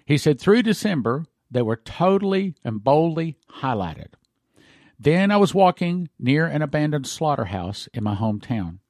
He 0.04 0.16
said 0.18 0.40
through 0.40 0.62
December, 0.62 1.26
they 1.50 1.62
were 1.62 1.76
totally 1.76 2.54
and 2.64 2.82
boldly 2.82 3.36
highlighted. 3.60 4.14
Then 5.02 5.30
I 5.30 5.38
was 5.38 5.54
walking 5.54 6.10
near 6.18 6.44
an 6.44 6.60
abandoned 6.60 7.06
slaughterhouse 7.06 7.88
in 7.94 8.04
my 8.04 8.14
hometown. 8.14 8.80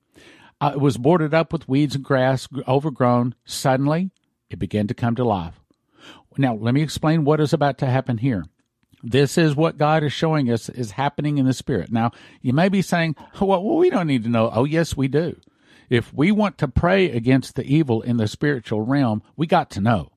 Uh, 0.60 0.72
it 0.74 0.80
was 0.80 0.98
boarded 0.98 1.32
up 1.32 1.52
with 1.52 1.68
weeds 1.68 1.94
and 1.94 2.02
grass, 2.02 2.48
overgrown. 2.66 3.36
Suddenly, 3.44 4.10
it 4.50 4.58
began 4.58 4.88
to 4.88 4.94
come 4.94 5.14
to 5.14 5.24
life. 5.24 5.60
Now, 6.36 6.56
let 6.56 6.74
me 6.74 6.82
explain 6.82 7.24
what 7.24 7.38
is 7.38 7.52
about 7.52 7.78
to 7.78 7.86
happen 7.86 8.18
here. 8.18 8.44
This 9.04 9.38
is 9.38 9.54
what 9.54 9.78
God 9.78 10.02
is 10.02 10.12
showing 10.12 10.50
us 10.50 10.68
is 10.68 10.90
happening 10.90 11.38
in 11.38 11.46
the 11.46 11.52
spirit. 11.52 11.92
Now, 11.92 12.10
you 12.42 12.52
may 12.52 12.68
be 12.68 12.82
saying, 12.82 13.14
oh, 13.40 13.46
well, 13.46 13.76
we 13.76 13.88
don't 13.88 14.08
need 14.08 14.24
to 14.24 14.28
know. 14.28 14.50
Oh, 14.52 14.64
yes, 14.64 14.96
we 14.96 15.06
do. 15.06 15.36
If 15.88 16.12
we 16.12 16.32
want 16.32 16.58
to 16.58 16.66
pray 16.66 17.08
against 17.08 17.54
the 17.54 17.64
evil 17.64 18.02
in 18.02 18.16
the 18.16 18.26
spiritual 18.26 18.82
realm, 18.82 19.22
we 19.36 19.46
got 19.46 19.70
to 19.70 19.80
know. 19.80 20.10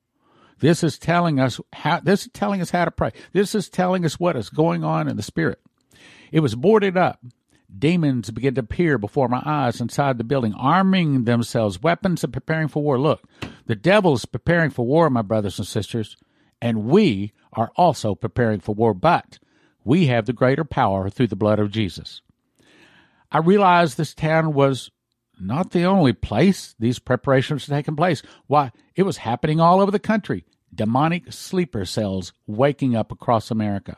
This 0.58 0.82
is 0.82 0.98
telling 0.98 1.38
us 1.38 1.60
how, 1.72 2.00
this 2.00 2.22
is 2.22 2.32
telling 2.32 2.60
us 2.60 2.70
how 2.70 2.84
to 2.84 2.90
pray. 2.90 3.12
This 3.32 3.54
is 3.54 3.68
telling 3.68 4.04
us 4.04 4.18
what 4.18 4.34
is 4.34 4.50
going 4.50 4.82
on 4.82 5.06
in 5.06 5.16
the 5.16 5.22
spirit. 5.22 5.60
It 6.32 6.40
was 6.40 6.54
boarded 6.54 6.96
up. 6.96 7.20
Demons 7.76 8.30
began 8.30 8.54
to 8.54 8.60
appear 8.60 8.98
before 8.98 9.28
my 9.28 9.42
eyes 9.44 9.80
inside 9.80 10.18
the 10.18 10.24
building, 10.24 10.54
arming 10.54 11.24
themselves, 11.24 11.82
weapons 11.82 12.22
and 12.22 12.32
preparing 12.32 12.68
for 12.68 12.82
war. 12.82 12.98
Look, 12.98 13.22
the 13.66 13.74
devil 13.74 14.14
is 14.14 14.26
preparing 14.26 14.70
for 14.70 14.86
war, 14.86 15.10
my 15.10 15.22
brothers 15.22 15.58
and 15.58 15.66
sisters, 15.66 16.16
and 16.62 16.84
we 16.84 17.32
are 17.52 17.72
also 17.76 18.14
preparing 18.14 18.60
for 18.60 18.74
war, 18.74 18.94
but 18.94 19.38
we 19.84 20.06
have 20.06 20.26
the 20.26 20.32
greater 20.32 20.64
power 20.64 21.10
through 21.10 21.26
the 21.28 21.36
blood 21.36 21.58
of 21.58 21.70
Jesus. 21.70 22.22
I 23.32 23.38
realized 23.38 23.96
this 23.96 24.14
town 24.14 24.54
was 24.54 24.90
not 25.40 25.72
the 25.72 25.84
only 25.84 26.12
place 26.12 26.74
these 26.78 27.00
preparations 27.00 27.68
were 27.68 27.74
taking 27.74 27.96
place. 27.96 28.22
Why, 28.46 28.70
it 28.94 29.02
was 29.02 29.18
happening 29.18 29.60
all 29.60 29.80
over 29.80 29.90
the 29.90 29.98
country. 29.98 30.44
Demonic 30.72 31.32
sleeper 31.32 31.84
cells 31.84 32.32
waking 32.46 32.94
up 32.94 33.10
across 33.10 33.50
America. 33.50 33.96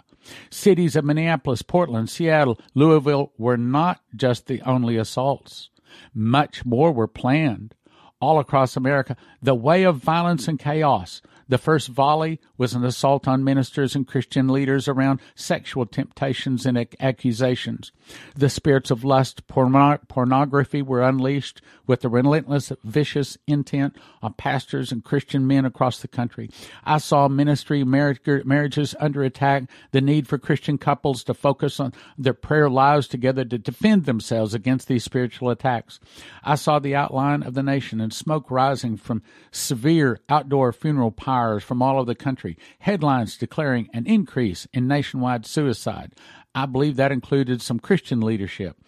Cities 0.51 0.97
of 0.97 1.05
Minneapolis, 1.05 1.63
Portland, 1.63 2.11
Seattle, 2.11 2.59
Louisville 2.75 3.33
were 3.39 3.57
not 3.57 4.01
just 4.15 4.47
the 4.47 4.63
only 4.63 4.97
assaults. 4.97 5.71
Much 6.15 6.65
more 6.65 6.93
were 6.93 7.07
planned 7.07 7.75
all 8.21 8.39
across 8.39 8.77
America. 8.77 9.17
The 9.43 9.55
way 9.55 9.85
of 9.85 9.97
violence 9.97 10.49
and 10.49 10.59
chaos 10.59 11.23
the 11.49 11.59
first 11.59 11.89
volley 11.89 12.41
was 12.59 12.75
an 12.75 12.85
assault 12.85 13.29
on 13.29 13.45
ministers 13.45 13.95
and 13.95 14.07
Christian 14.07 14.49
leaders 14.49 14.89
around 14.89 15.21
sexual 15.37 15.87
temptations 15.87 16.67
and 16.67 16.89
accusations. 16.99 17.93
The 18.35 18.51
spirits 18.51 18.91
of 18.91 19.05
lust, 19.05 19.47
pornography 19.47 20.83
were 20.83 21.03
unleashed 21.03 21.63
with 21.87 22.01
the 22.01 22.09
relentless, 22.09 22.73
vicious 22.85 23.39
intent 23.47 23.97
on 24.23 24.33
pastors 24.35 24.93
and 24.93 25.05
Christian 25.05 25.47
men 25.47 25.65
across 25.65 26.01
the 26.01 26.09
country. 26.09 26.51
I 26.85 26.99
saw 26.99 27.29
ministry 27.29 27.85
marriages 27.85 28.95
under 28.99 29.23
attack, 29.23 29.65
the 29.93 30.01
need 30.01 30.29
for 30.29 30.39
Christian 30.39 30.79
couples 30.79 31.25
to 31.25 31.35
focus 31.35 31.81
on 31.81 31.93
their 32.19 32.35
prayer 32.35 32.69
lives 32.69 33.09
together 33.09 33.45
to 33.45 33.59
defend 33.59 34.05
themselves 34.05 34.55
against 34.55 34.89
these 34.89 35.05
spiritual 35.05 35.51
attacks. 35.51 36.01
I 36.43 36.55
saw 36.55 36.79
the 36.79 36.95
outline 36.95 37.43
of 37.43 37.55
the 37.55 37.63
nation 37.63 38.01
and 38.01 38.13
smoke 38.13 38.51
rising 38.51 38.97
from 38.97 39.23
severe 39.51 40.21
outdoor 40.29 40.73
funeral 40.73 41.11
pyres 41.11 41.63
from 41.63 41.83
all 41.83 41.97
over 41.97 42.07
the 42.07 42.15
country, 42.15 42.59
headlines 42.81 43.37
declaring 43.37 43.89
an 43.93 44.07
increase 44.07 44.67
in 44.73 44.87
nationwide 44.89 45.47
suicide. 45.47 46.13
I 46.55 46.67
believe 46.67 46.97
that 46.97 47.13
included 47.13 47.61
some 47.61 47.79
Christian 47.79 48.21
leadership. 48.21 48.79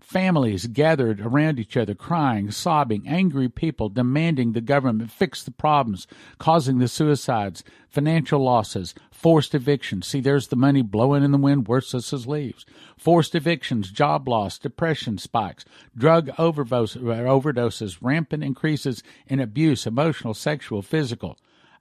Families 0.00 0.66
gathered 0.66 1.20
around 1.20 1.58
each 1.58 1.76
other, 1.76 1.94
crying, 1.94 2.50
sobbing, 2.50 3.06
angry 3.06 3.48
people 3.48 3.88
demanding 3.88 4.52
the 4.52 4.60
government 4.60 5.10
fix 5.10 5.42
the 5.42 5.50
problems 5.50 6.06
causing 6.38 6.78
the 6.78 6.88
suicides, 6.88 7.62
financial 7.88 8.42
losses, 8.42 8.94
forced 9.10 9.54
evictions. 9.54 10.06
See, 10.06 10.20
there's 10.20 10.48
the 10.48 10.56
money 10.56 10.82
blowing 10.82 11.24
in 11.24 11.32
the 11.32 11.38
wind, 11.38 11.68
worthless 11.68 12.12
as 12.12 12.26
leaves. 12.26 12.64
Forced 12.96 13.34
evictions, 13.34 13.90
job 13.90 14.28
loss, 14.28 14.58
depression 14.58 15.18
spikes, 15.18 15.64
drug 15.96 16.28
overdoses, 16.28 17.98
rampant 18.00 18.44
increases 18.44 19.02
in 19.26 19.40
abuse, 19.40 19.86
emotional, 19.86 20.34
sexual, 20.34 20.82
physical. 20.82 21.36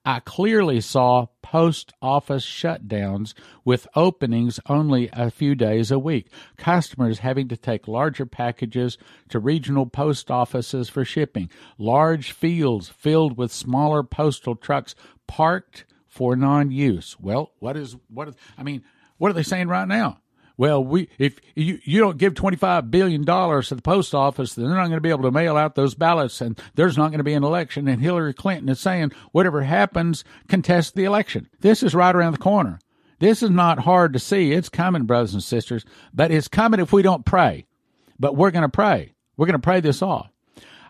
I 0.08 0.22
clearly 0.22 0.80
saw 0.80 1.26
post 1.42 1.92
office 2.02 2.46
shutdowns 2.46 3.34
with 3.66 3.90
openings 3.94 4.58
only 4.70 5.10
a 5.12 5.30
few 5.30 5.54
days 5.54 5.92
a 5.92 6.00
week, 6.00 6.32
customers 6.56 7.20
having 7.20 7.50
to 7.50 7.58
take 7.58 7.90
larger 7.90 8.26
packages 8.26 8.98
to 9.28 9.38
regional 9.38 9.86
post 9.86 10.32
offices 10.32 10.88
for 10.88 11.04
shipping, 11.04 11.50
large 11.78 12.32
fields 12.32 12.88
filled 12.88 13.38
with 13.38 13.52
smaller 13.52 14.02
postal 14.02 14.56
trucks 14.56 14.96
parked 15.28 15.84
for 16.08 16.38
non 16.38 16.72
use. 16.72 17.18
Well, 17.20 17.52
what 17.60 17.76
is, 17.76 17.98
what 18.08 18.30
is, 18.30 18.36
I 18.58 18.64
mean, 18.64 18.86
what 19.18 19.30
are 19.30 19.34
they 19.34 19.44
saying 19.44 19.68
right 19.68 19.90
now? 19.90 20.20
Well, 20.58 20.84
we 20.84 21.08
if 21.20 21.40
you 21.56 21.80
you 21.84 22.00
don't 22.00 22.18
give 22.18 22.34
twenty 22.34 22.58
five 22.58 22.90
billion 22.90 23.24
dollars 23.24 23.70
to 23.70 23.76
the 23.76 23.82
post 23.82 24.16
office, 24.16 24.56
then 24.56 24.66
they're 24.66 24.76
not 24.76 24.88
going 24.88 24.98
to 24.98 25.02
be 25.02 25.12
able 25.12 25.24
to 25.24 25.32
mail 25.32 25.56
out 25.56 25.76
those 25.76 25.94
ballots, 25.94 26.42
and 26.42 26.60
there's 26.76 26.98
not 26.98 27.10
going 27.10 27.20
to 27.20 27.24
be 27.24 27.34
an 27.34 27.44
election. 27.44 27.88
And 27.88 28.02
Hillary 28.02 28.34
Clinton 28.34 28.68
is 28.70 28.80
saying, 28.80 29.12
whatever 29.32 29.62
happens, 29.62 30.24
contest 30.48 30.96
the 30.96 31.04
election. 31.04 31.48
This 31.60 31.84
is 31.84 31.94
right 31.94 32.16
around 32.16 32.34
the 32.34 32.40
corner. 32.40 32.80
This 33.20 33.42
is 33.44 33.50
not 33.50 33.80
hard 33.80 34.14
to 34.14 34.20
see. 34.20 34.52
It's 34.52 34.70
coming, 34.70 35.06
brothers 35.06 35.34
and 35.34 35.44
sisters, 35.44 35.86
but 36.14 36.32
it's 36.32 36.48
coming 36.48 36.80
if 36.80 36.92
we 36.92 37.02
don't 37.02 37.26
pray. 37.26 37.66
But 38.20 38.36
we're 38.36 38.52
going 38.52 38.64
to 38.64 38.70
pray. 38.70 39.14
We're 39.38 39.46
going 39.46 39.54
to 39.54 39.60
pray 39.60 39.80
this 39.80 40.02
off. 40.02 40.32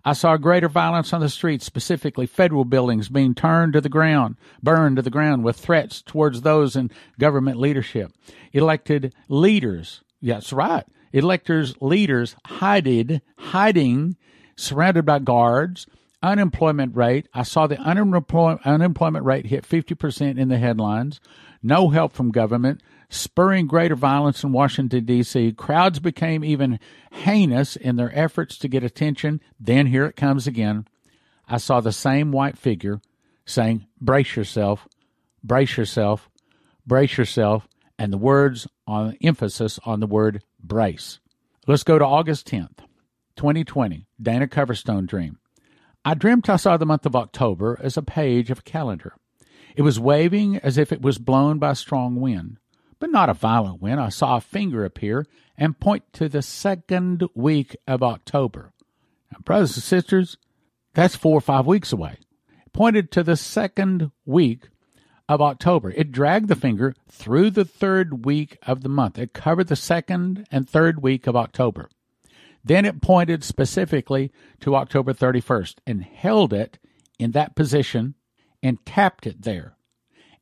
I 0.07 0.13
saw 0.13 0.37
greater 0.37 0.69
violence 0.69 1.11
on 1.11 1.19
the 1.19 1.27
streets, 1.27 1.65
specifically 1.65 2.27
federal 2.27 2.63
buildings 2.63 3.09
being 3.09 3.35
turned 3.35 3.73
to 3.73 3.81
the 3.81 3.89
ground, 3.89 4.37
burned 4.63 4.95
to 4.95 5.01
the 5.01 5.09
ground 5.09 5.43
with 5.43 5.57
threats 5.57 6.01
towards 6.01 6.43
those 6.43 6.77
in 6.77 6.91
government 7.19 7.59
leadership. 7.59 8.13
Elected 8.53 9.13
leaders, 9.27 9.99
that's 10.21 10.53
right, 10.53 10.85
electors, 11.11 11.75
leaders 11.81 12.37
hiding, 12.45 13.19
hiding, 13.37 14.15
surrounded 14.55 15.05
by 15.05 15.19
guards. 15.19 15.87
Unemployment 16.23 16.95
rate, 16.95 17.27
I 17.33 17.43
saw 17.43 17.67
the 17.67 17.77
unemployment 17.77 19.25
rate 19.25 19.47
hit 19.47 19.67
50% 19.67 20.39
in 20.39 20.47
the 20.47 20.57
headlines. 20.57 21.19
No 21.61 21.89
help 21.89 22.13
from 22.13 22.31
government 22.31 22.81
spurring 23.09 23.67
greater 23.67 23.95
violence 23.95 24.43
in 24.43 24.51
Washington, 24.51 25.05
D.C. 25.05 25.53
Crowds 25.53 25.99
became 25.99 26.43
even 26.43 26.79
heinous 27.11 27.75
in 27.75 27.95
their 27.95 28.11
efforts 28.17 28.57
to 28.59 28.67
get 28.67 28.83
attention. 28.83 29.41
Then 29.59 29.87
here 29.87 30.05
it 30.05 30.15
comes 30.15 30.47
again. 30.47 30.87
I 31.47 31.57
saw 31.57 31.79
the 31.79 31.91
same 31.91 32.31
white 32.31 32.57
figure 32.57 32.99
saying, 33.45 33.87
Brace 34.01 34.35
yourself, 34.35 34.87
brace 35.43 35.77
yourself, 35.77 36.29
brace 36.85 37.17
yourself, 37.17 37.67
and 37.97 38.11
the 38.11 38.17
words 38.17 38.67
on 38.85 39.17
emphasis 39.23 39.79
on 39.85 39.99
the 39.99 40.07
word 40.07 40.43
brace. 40.61 41.19
Let's 41.65 41.83
go 41.83 41.97
to 41.97 42.05
August 42.05 42.47
10th, 42.47 42.79
2020, 43.37 44.05
Dana 44.21 44.47
Coverstone 44.47 45.07
dream. 45.07 45.39
I 46.03 46.13
dreamt 46.13 46.49
I 46.49 46.55
saw 46.57 46.77
the 46.77 46.85
month 46.85 47.05
of 47.05 47.15
October 47.15 47.77
as 47.81 47.97
a 47.97 48.01
page 48.01 48.49
of 48.49 48.59
a 48.59 48.63
calendar. 48.63 49.15
It 49.75 49.81
was 49.81 49.99
waving 49.99 50.57
as 50.57 50.77
if 50.77 50.91
it 50.91 51.01
was 51.01 51.17
blown 51.17 51.59
by 51.59 51.71
a 51.71 51.75
strong 51.75 52.15
wind 52.19 52.59
but 52.99 53.11
not 53.11 53.29
a 53.29 53.33
violent 53.33 53.81
wind. 53.81 53.99
I 53.99 54.09
saw 54.09 54.37
a 54.37 54.41
finger 54.41 54.85
appear 54.85 55.25
and 55.57 55.79
point 55.79 56.03
to 56.13 56.29
the 56.29 56.41
second 56.41 57.27
week 57.33 57.75
of 57.87 58.03
October. 58.03 58.73
Now, 59.31 59.39
brothers 59.43 59.75
and 59.75 59.83
sisters, 59.83 60.37
that's 60.93 61.15
four 61.15 61.37
or 61.37 61.41
five 61.41 61.65
weeks 61.65 61.91
away. 61.91 62.17
It 62.65 62.73
pointed 62.73 63.11
to 63.11 63.23
the 63.23 63.35
second 63.35 64.11
week 64.25 64.69
of 65.29 65.41
October. 65.41 65.91
It 65.91 66.11
dragged 66.11 66.47
the 66.47 66.55
finger 66.55 66.95
through 67.09 67.51
the 67.51 67.65
third 67.65 68.25
week 68.25 68.57
of 68.65 68.81
the 68.81 68.89
month. 68.89 69.19
It 69.19 69.33
covered 69.33 69.67
the 69.67 69.75
second 69.75 70.47
and 70.51 70.69
third 70.69 71.01
week 71.01 71.27
of 71.27 71.35
October. 71.35 71.89
Then 72.63 72.85
it 72.85 73.01
pointed 73.01 73.43
specifically 73.43 74.31
to 74.61 74.75
October 74.75 75.13
31st 75.13 75.75
and 75.85 76.03
held 76.03 76.53
it 76.53 76.79
in 77.19 77.31
that 77.31 77.55
position 77.55 78.15
and 78.61 78.85
tapped 78.85 79.25
it 79.27 79.43
there 79.43 79.77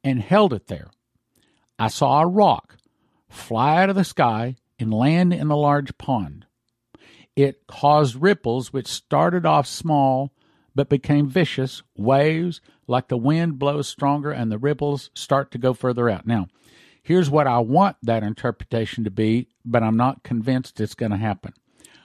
and 0.03 0.21
held 0.21 0.53
it 0.53 0.67
there. 0.67 0.87
I 1.77 1.87
saw 1.89 2.21
a 2.21 2.27
rock 2.27 2.77
fly 3.29 3.81
out 3.81 3.89
of 3.89 3.95
the 3.95 4.03
sky 4.03 4.55
and 4.79 4.93
land 4.93 5.33
in 5.33 5.47
the 5.47 5.57
large 5.57 5.97
pond. 5.97 6.45
It 7.35 7.67
caused 7.67 8.21
ripples 8.21 8.71
which 8.71 8.87
started 8.87 9.45
off 9.45 9.67
small 9.67 10.31
but 10.73 10.89
became 10.89 11.29
vicious, 11.29 11.83
waves 11.97 12.61
like 12.87 13.07
the 13.07 13.17
wind 13.17 13.57
blows 13.57 13.87
stronger 13.87 14.31
and 14.31 14.51
the 14.51 14.57
ripples 14.57 15.09
start 15.13 15.51
to 15.51 15.57
go 15.57 15.73
further 15.73 16.09
out. 16.09 16.27
Now, 16.27 16.47
here's 17.01 17.29
what 17.29 17.47
I 17.47 17.59
want 17.59 17.97
that 18.03 18.23
interpretation 18.23 19.03
to 19.05 19.11
be, 19.11 19.47
but 19.63 19.83
I'm 19.83 19.97
not 19.97 20.23
convinced 20.23 20.79
it's 20.79 20.93
going 20.93 21.11
to 21.11 21.17
happen. 21.17 21.53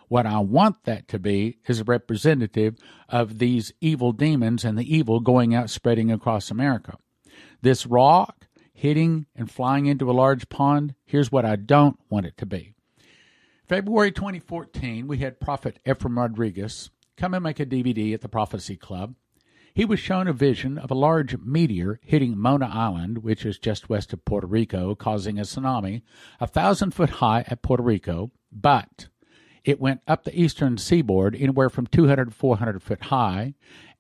What 0.09 0.27
I 0.27 0.39
want 0.39 0.85
that 0.85 1.07
to 1.09 1.19
be 1.19 1.59
is 1.67 1.81
a 1.81 1.85
representative 1.85 2.77
of 3.09 3.39
these 3.39 3.73
evil 3.81 4.13
demons 4.13 4.65
and 4.65 4.77
the 4.77 4.97
evil 4.97 5.21
going 5.21 5.55
out 5.55 5.71
spreading 5.71 6.11
across 6.11 6.51
America. 6.51 6.97
This 7.63 7.87
rock 7.87 8.47
hitting 8.81 9.27
and 9.37 9.51
flying 9.51 9.85
into 9.85 10.11
a 10.11 10.13
large 10.13 10.49
pond. 10.49 10.95
Here's 11.05 11.31
what 11.31 11.45
I 11.45 11.57
don't 11.57 11.99
want 12.09 12.25
it 12.25 12.39
to 12.39 12.47
be. 12.47 12.73
February 13.69 14.11
2014, 14.11 15.07
we 15.07 15.19
had 15.19 15.39
Prophet 15.39 15.79
Ephraim 15.87 16.19
Rodriguez 16.19 16.89
come 17.19 17.35
and 17.35 17.45
make 17.45 17.61
a 17.61 17.67
DVD 17.67 18.15
at 18.15 18.23
the 18.23 18.29
Prophecy 18.29 18.77
Club. 18.77 19.15
He 19.75 19.85
was 19.85 20.01
shown 20.01 20.27
a 20.27 20.33
vision 20.33 20.79
of 20.79 20.91
a 20.91 20.95
large 20.95 21.37
meteor 21.37 22.01
hitting 22.03 22.39
Mona 22.39 22.71
Island, 22.73 23.19
which 23.19 23.45
is 23.45 23.59
just 23.59 23.91
west 23.91 24.15
of 24.15 24.25
Puerto 24.25 24.47
Rico, 24.47 24.95
causing 24.95 25.39
a 25.39 25.43
tsunami 25.43 26.01
a 26.41 26.47
thousand 26.47 26.93
foot 26.93 27.11
high 27.11 27.45
at 27.49 27.61
Puerto 27.61 27.83
Rico, 27.83 28.31
but 28.51 29.09
it 29.63 29.79
went 29.79 30.01
up 30.09 30.25
the 30.25 30.41
eastern 30.41 30.79
seaboard 30.79 31.37
anywhere 31.37 31.69
from 31.69 31.87
200 31.87 32.31
to 32.31 32.31
400 32.31 32.83
foot 32.83 33.03
high 33.05 33.55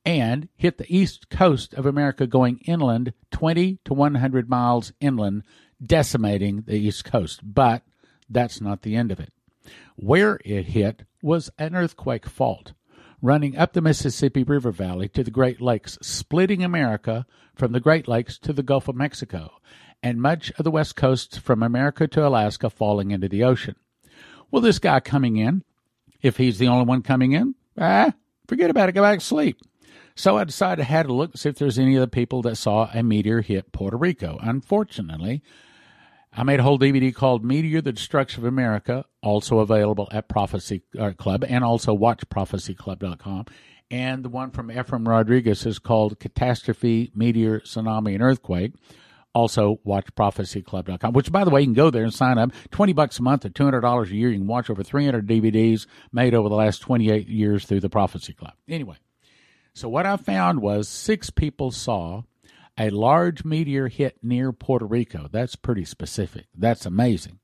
and 0.05 0.48
hit 0.56 0.78
the 0.78 0.94
east 0.94 1.28
coast 1.31 1.74
of 1.74 1.86
America 1.86 2.27
going 2.27 2.59
inland 2.66 3.12
20 3.31 3.78
to 3.85 3.94
100 3.94 4.48
miles 4.48 4.93
inland, 5.01 5.43
decimating 5.85 6.62
the 6.66 6.77
east 6.77 7.05
coast. 7.05 7.40
But 7.43 7.82
that's 8.28 8.60
not 8.60 8.82
the 8.82 8.97
end 8.97 9.12
of 9.12 9.20
it. 9.20 9.32
Where 9.97 10.39
it 10.44 10.66
hit 10.66 11.05
was 11.22 11.51
an 11.59 11.74
earthquake 11.74 12.27
fault 12.27 12.72
running 13.22 13.56
up 13.56 13.72
the 13.72 13.82
Mississippi 13.82 14.43
River 14.43 14.70
Valley 14.70 15.09
to 15.09 15.22
the 15.22 15.31
Great 15.31 15.60
Lakes, 15.60 15.98
splitting 16.01 16.64
America 16.64 17.27
from 17.55 17.72
the 17.72 17.81
Great 17.81 18.09
Lakes 18.09 18.39
to 18.39 18.52
the 18.52 18.62
Gulf 18.62 18.89
of 18.89 18.97
Mexico, 18.97 19.52
and 20.02 20.22
much 20.22 20.51
of 20.52 20.64
the 20.64 20.70
West 20.70 20.97
Coast 20.97 21.40
from 21.40 21.62
America 21.62 22.09
to 22.09 22.27
Alaska 22.27 22.70
falling 22.70 23.10
into 23.10 23.28
the 23.28 23.44
ocean. 23.44 23.77
Well, 24.51 24.62
this 24.62 24.78
guy 24.78 25.01
coming 25.01 25.36
in, 25.36 25.62
if 26.22 26.36
he's 26.39 26.59
the 26.59 26.68
only 26.68 26.86
one 26.86 27.02
coming 27.02 27.32
in, 27.32 27.55
ah, 27.78 28.12
forget 28.48 28.70
about 28.70 28.89
it, 28.89 28.93
go 28.93 29.02
back 29.02 29.18
to 29.18 29.24
sleep. 29.24 29.60
So 30.14 30.36
I 30.36 30.44
decided 30.44 30.82
I 30.82 30.86
had 30.86 31.06
to 31.06 31.12
look 31.12 31.36
see 31.36 31.48
if 31.48 31.56
there's 31.56 31.78
any 31.78 31.96
other 31.96 32.06
people 32.06 32.42
that 32.42 32.56
saw 32.56 32.90
a 32.92 33.02
meteor 33.02 33.40
hit 33.40 33.72
Puerto 33.72 33.96
Rico. 33.96 34.38
Unfortunately, 34.42 35.42
I 36.32 36.44
made 36.44 36.60
a 36.60 36.62
whole 36.62 36.78
DVD 36.78 37.12
called 37.14 37.44
Meteor, 37.44 37.80
the 37.80 37.92
Destruction 37.92 38.42
of 38.42 38.48
America, 38.48 39.04
also 39.22 39.58
available 39.58 40.08
at 40.12 40.28
Prophecy 40.28 40.82
uh, 40.98 41.12
Club 41.12 41.44
and 41.48 41.64
also 41.64 41.96
watchprophecyclub.com. 41.96 43.46
And 43.90 44.24
the 44.24 44.28
one 44.28 44.52
from 44.52 44.70
Ephraim 44.70 45.08
Rodriguez 45.08 45.66
is 45.66 45.80
called 45.80 46.20
Catastrophe, 46.20 47.10
Meteor, 47.14 47.60
Tsunami, 47.60 48.14
and 48.14 48.22
Earthquake. 48.22 48.74
Also, 49.32 49.80
watchprophecyclub.com, 49.86 51.12
which, 51.12 51.30
by 51.30 51.44
the 51.44 51.50
way, 51.50 51.60
you 51.60 51.66
can 51.66 51.74
go 51.74 51.90
there 51.90 52.02
and 52.02 52.14
sign 52.14 52.36
up. 52.36 52.50
20 52.72 52.92
bucks 52.92 53.18
a 53.18 53.22
month 53.22 53.44
or 53.44 53.48
$200 53.48 54.10
a 54.10 54.14
year. 54.14 54.28
You 54.28 54.38
can 54.38 54.46
watch 54.46 54.70
over 54.70 54.82
300 54.82 55.26
DVDs 55.26 55.86
made 56.12 56.34
over 56.34 56.48
the 56.48 56.56
last 56.56 56.80
28 56.80 57.28
years 57.28 57.64
through 57.64 57.80
the 57.80 57.88
Prophecy 57.88 58.32
Club. 58.32 58.54
Anyway, 58.68 58.96
so 59.81 59.89
what 59.89 60.05
I 60.05 60.19
found 60.19 60.61
was 60.61 60.90
six 60.90 61.31
people 61.31 61.70
saw 61.70 62.24
a 62.78 62.90
large 62.90 63.47
meteor 63.47 63.89
hit 63.89 64.19
near 64.23 64.52
Puerto 64.52 64.85
Rico. 64.85 65.27
That's 65.32 65.57
pretty 65.57 65.86
specific. 65.86 66.48
That's 66.55 66.85
amazing. 66.85 67.39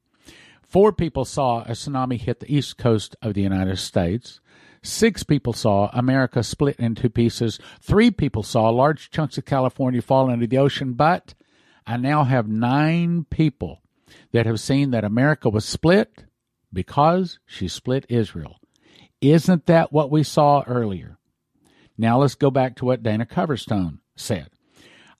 Four 0.62 0.92
people 0.92 1.24
saw 1.24 1.62
a 1.62 1.70
tsunami 1.70 2.20
hit 2.20 2.40
the 2.40 2.54
east 2.54 2.76
coast 2.76 3.16
of 3.22 3.32
the 3.32 3.40
United 3.40 3.78
States. 3.78 4.40
Six 4.82 5.22
people 5.22 5.54
saw 5.54 5.88
America 5.94 6.42
split 6.42 6.76
into 6.76 7.08
pieces. 7.08 7.58
Three 7.80 8.10
people 8.10 8.42
saw 8.42 8.68
large 8.68 9.10
chunks 9.10 9.38
of 9.38 9.46
California 9.46 10.02
fall 10.02 10.28
into 10.28 10.46
the 10.46 10.58
ocean. 10.58 10.92
But 10.92 11.32
I 11.86 11.96
now 11.96 12.24
have 12.24 12.48
nine 12.48 13.24
people 13.30 13.80
that 14.32 14.44
have 14.44 14.60
seen 14.60 14.90
that 14.90 15.04
America 15.04 15.48
was 15.48 15.64
split 15.64 16.26
because 16.70 17.38
she 17.46 17.66
split 17.66 18.04
Israel. 18.10 18.60
Isn't 19.22 19.64
that 19.64 19.90
what 19.90 20.10
we 20.10 20.22
saw 20.22 20.62
earlier? 20.66 21.15
Now 21.98 22.18
let's 22.18 22.34
go 22.34 22.50
back 22.50 22.76
to 22.76 22.84
what 22.84 23.02
Dana 23.02 23.26
Coverstone 23.26 23.98
said. 24.16 24.50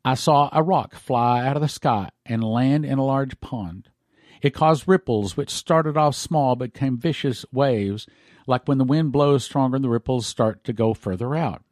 I 0.04 0.14
saw 0.14 0.48
a 0.52 0.62
rock 0.62 0.94
fly 0.94 1.46
out 1.46 1.56
of 1.56 1.62
the 1.62 1.68
sky 1.68 2.10
and 2.24 2.44
land 2.44 2.84
in 2.84 2.98
a 2.98 3.04
large 3.04 3.40
pond. 3.40 3.88
It 4.42 4.54
caused 4.54 4.86
ripples 4.86 5.36
which 5.36 5.50
started 5.50 5.96
off 5.96 6.14
small 6.14 6.54
but 6.54 6.72
became 6.72 6.98
vicious 6.98 7.44
waves, 7.50 8.06
like 8.46 8.68
when 8.68 8.78
the 8.78 8.84
wind 8.84 9.10
blows 9.10 9.44
stronger 9.44 9.76
and 9.76 9.84
the 9.84 9.88
ripples 9.88 10.26
start 10.26 10.62
to 10.64 10.72
go 10.72 10.94
further 10.94 11.34
out. 11.34 11.62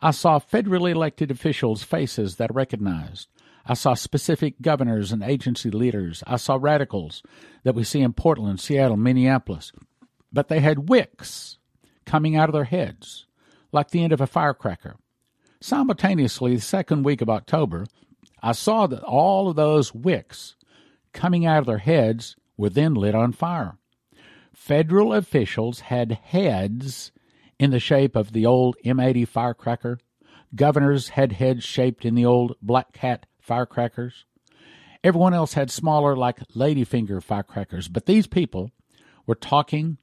I 0.00 0.10
saw 0.10 0.38
federally 0.38 0.92
elected 0.92 1.30
officials' 1.30 1.82
faces 1.82 2.36
that 2.36 2.50
I 2.50 2.54
recognized. 2.54 3.28
I 3.64 3.74
saw 3.74 3.94
specific 3.94 4.62
governors 4.62 5.12
and 5.12 5.22
agency 5.22 5.70
leaders. 5.70 6.24
I 6.26 6.36
saw 6.36 6.58
radicals 6.60 7.22
that 7.64 7.74
we 7.74 7.84
see 7.84 8.00
in 8.00 8.14
Portland, 8.14 8.60
Seattle, 8.60 8.96
Minneapolis. 8.96 9.72
But 10.32 10.48
they 10.48 10.60
had 10.60 10.88
wicks 10.88 11.58
coming 12.06 12.34
out 12.34 12.48
of 12.48 12.54
their 12.54 12.64
heads, 12.64 13.26
like 13.72 13.90
the 13.90 14.02
end 14.02 14.12
of 14.12 14.20
a 14.20 14.26
firecracker. 14.26 14.96
Simultaneously, 15.60 16.54
the 16.54 16.60
second 16.60 17.02
week 17.02 17.20
of 17.20 17.28
October, 17.28 17.86
I 18.42 18.52
saw 18.52 18.86
that 18.86 19.02
all 19.02 19.48
of 19.48 19.56
those 19.56 19.94
wicks 19.94 20.56
coming 21.12 21.44
out 21.44 21.58
of 21.58 21.66
their 21.66 21.78
heads 21.78 22.36
were 22.56 22.70
then 22.70 22.94
lit 22.94 23.14
on 23.14 23.32
fire. 23.32 23.78
Federal 24.54 25.14
officials 25.14 25.80
had 25.80 26.12
heads 26.12 27.12
in 27.58 27.70
the 27.70 27.80
shape 27.80 28.14
of 28.14 28.32
the 28.32 28.46
old 28.46 28.76
M80 28.84 29.26
firecracker. 29.26 29.98
Governors 30.54 31.10
had 31.10 31.32
heads 31.32 31.64
shaped 31.64 32.04
in 32.04 32.14
the 32.14 32.24
old 32.24 32.56
Black 32.62 32.92
Cat 32.92 33.26
firecrackers. 33.40 34.24
Everyone 35.02 35.34
else 35.34 35.54
had 35.54 35.70
smaller, 35.70 36.16
like 36.16 36.40
ladyfinger 36.48 37.22
firecrackers, 37.22 37.88
but 37.88 38.06
these 38.06 38.26
people 38.26 38.70
were 39.26 39.34
talking 39.34 39.98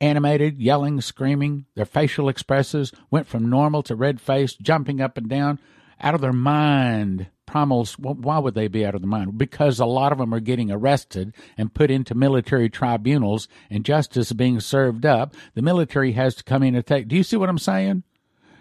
animated, 0.00 0.60
yelling, 0.60 1.00
screaming. 1.00 1.66
Their 1.74 1.84
facial 1.84 2.28
expressions 2.28 2.92
went 3.10 3.26
from 3.26 3.50
normal 3.50 3.82
to 3.84 3.94
red 3.94 4.20
faced, 4.20 4.60
jumping 4.60 5.00
up 5.00 5.16
and 5.16 5.28
down, 5.28 5.58
out 6.00 6.14
of 6.14 6.20
their 6.20 6.32
mind. 6.32 7.28
Primals, 7.46 7.98
why 7.98 8.38
would 8.38 8.54
they 8.54 8.68
be 8.68 8.86
out 8.86 8.94
of 8.94 9.02
their 9.02 9.08
mind? 9.08 9.36
Because 9.36 9.80
a 9.80 9.84
lot 9.84 10.12
of 10.12 10.18
them 10.18 10.32
are 10.32 10.40
getting 10.40 10.70
arrested 10.70 11.34
and 11.58 11.74
put 11.74 11.90
into 11.90 12.14
military 12.14 12.70
tribunals 12.70 13.48
and 13.68 13.84
justice 13.84 14.32
being 14.32 14.60
served 14.60 15.04
up. 15.04 15.34
The 15.54 15.62
military 15.62 16.12
has 16.12 16.36
to 16.36 16.44
come 16.44 16.62
in 16.62 16.76
and 16.76 16.86
take. 16.86 17.08
Do 17.08 17.16
you 17.16 17.24
see 17.24 17.36
what 17.36 17.48
I'm 17.48 17.58
saying? 17.58 18.04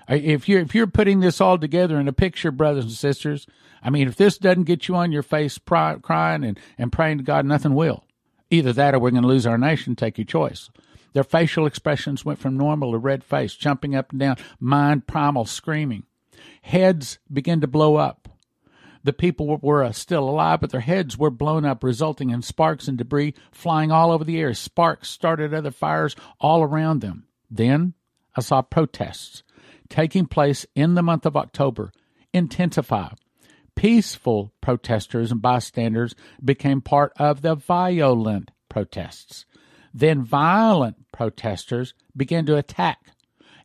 If 0.08 0.50
you're 0.50 0.62
if 0.62 0.74
you're 0.74 0.88
putting 0.88 1.20
this 1.20 1.40
all 1.40 1.60
together 1.60 2.00
in 2.00 2.08
a 2.08 2.14
picture, 2.14 2.50
brothers 2.52 2.86
and 2.86 2.94
sisters, 2.94 3.46
I 3.84 3.92
mean, 3.92 4.08
if 4.08 4.16
this 4.16 4.40
doesn't 4.40 4.64
get 4.64 4.88
you 4.88 4.96
on 4.96 5.12
your 5.12 5.22
face 5.22 5.60
crying 5.60 6.44
and, 6.44 6.60
and 6.80 6.92
praying 6.92 7.20
to 7.20 7.24
God, 7.24 7.46
nothing 7.46 7.76
will. 7.76 8.04
Either 8.50 8.74
that 8.74 8.96
or 8.96 9.00
we're 9.00 9.12
going 9.12 9.22
to 9.22 9.28
lose 9.28 9.46
our 9.46 9.60
nation. 9.60 9.96
Take 9.96 10.18
your 10.18 10.26
choice. 10.26 10.72
Their 11.14 11.24
facial 11.24 11.66
expressions 11.66 12.24
went 12.24 12.40
from 12.40 12.58
normal 12.58 12.92
to 12.92 12.98
red 12.98 13.24
face, 13.24 13.56
jumping 13.56 13.96
up 13.96 14.12
and 14.12 14.20
down, 14.20 14.38
mind 14.60 15.08
primal, 15.08 15.46
screaming. 15.46 16.04
Heads 16.62 17.20
began 17.32 17.62
to 17.62 17.68
blow 17.68 17.96
up. 17.96 18.30
The 19.04 19.14
people 19.14 19.58
were 19.62 19.84
uh, 19.84 19.92
still 19.92 20.30
alive, 20.30 20.60
but 20.60 20.72
their 20.72 20.82
heads 20.82 21.18
were 21.18 21.32
blown 21.32 21.66
up, 21.66 21.84
resulting 21.84 22.32
in 22.32 22.42
sparks 22.42 22.88
and 22.88 22.98
debris 22.98 23.34
flying 23.52 23.92
all 23.92 24.12
over 24.12 24.24
the 24.24 24.40
air. 24.40 24.54
Sparks 24.54 25.10
started 25.10 25.54
other 25.54 25.72
fires 25.72 26.16
all 26.40 26.62
around 26.64 27.00
them. 27.02 27.26
Then 27.50 27.94
I 28.36 28.42
saw 28.42 28.62
protests 28.62 29.44
taking 29.90 30.26
place 30.26 30.66
in 30.76 30.96
the 30.96 31.02
month 31.02 31.26
of 31.26 31.36
October 31.36 31.92
intensify. 32.34 33.10
Peaceful 33.76 34.52
protesters 34.62 35.32
and 35.32 35.42
bystanders 35.42 36.14
became 36.44 36.82
part 36.82 37.14
of 37.18 37.42
the 37.42 37.56
violent 37.56 38.52
protests. 38.68 39.46
Then 39.94 40.24
violent 40.24 41.12
protesters 41.12 41.94
began 42.16 42.46
to 42.46 42.58
attack 42.58 43.00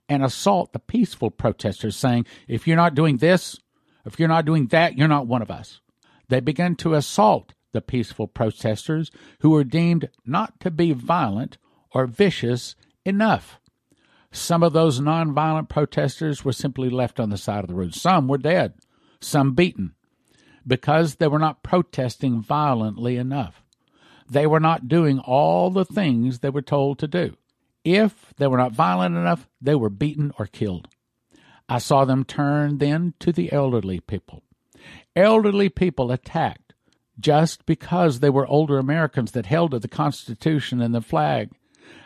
and 0.09 0.23
assault 0.23 0.73
the 0.73 0.79
peaceful 0.79 1.31
protesters, 1.31 1.97
saying, 1.97 2.27
If 2.49 2.67
you're 2.67 2.77
not 2.77 2.95
doing 2.95 3.19
this, 3.19 3.59
if 4.05 4.19
you're 4.19 4.29
not 4.29 4.45
doing 4.45 4.67
that, 4.69 4.99
you're 4.99 5.09
not 5.09 5.27
one 5.27 5.43
of 5.43 5.51
us. 5.51 5.81
They 6.29 6.41
began 6.41 6.77
to 6.77 6.95
assault 6.95 7.55
the 7.73 7.81
peaceful 7.81 8.27
protesters 8.27 9.11
who 9.41 9.51
were 9.51 9.65
deemed 9.65 10.09
not 10.25 10.61
to 10.61 10.71
be 10.71 10.93
violent 10.93 11.59
or 11.93 12.07
vicious 12.07 12.77
enough. 13.05 13.59
Some 14.31 14.63
of 14.63 14.73
those 14.73 15.01
nonviolent 15.01 15.69
protesters 15.69 16.45
were 16.45 16.53
simply 16.53 16.91
left 16.91 17.21
on 17.21 17.31
the 17.31 17.37
side 17.37 17.65
of 17.65 17.69
the 17.69 17.75
road. 17.75 17.95
Some 17.95 18.27
were 18.27 18.39
dead, 18.39 18.75
some 19.21 19.55
beaten, 19.55 19.95
because 20.67 21.17
they 21.17 21.29
were 21.29 21.39
not 21.39 21.63
protesting 21.63 22.43
violently 22.43 23.17
enough. 23.17 23.64
They 24.29 24.47
were 24.47 24.61
not 24.61 24.89
doing 24.89 25.19
all 25.19 25.71
the 25.71 25.85
things 25.85 26.39
they 26.39 26.51
were 26.51 26.63
told 26.63 26.99
to 27.01 27.09
do. 27.09 27.37
If 27.85 28.33
they 28.39 28.47
were 28.47 28.57
not 28.57 28.73
violent 28.73 29.17
enough, 29.17 29.49
they 29.61 29.75
were 29.75 29.91
beaten 29.91 30.33
or 30.39 30.47
killed. 30.47 30.89
I 31.69 31.79
saw 31.79 32.05
them 32.05 32.25
turn 32.25 32.79
then 32.79 33.15
to 33.21 33.33
the 33.33 33.53
elderly 33.53 34.01
people. 34.01 34.43
Elderly 35.15 35.69
people 35.69 36.11
attacked 36.11 36.75
just 37.19 37.65
because 37.67 38.21
they 38.21 38.31
were 38.31 38.47
older 38.47 38.79
Americans 38.79 39.33
that 39.33 39.47
held 39.47 39.71
to 39.71 39.79
the 39.79 39.89
Constitution 39.89 40.81
and 40.81 40.95
the 40.95 41.01
flag, 41.01 41.51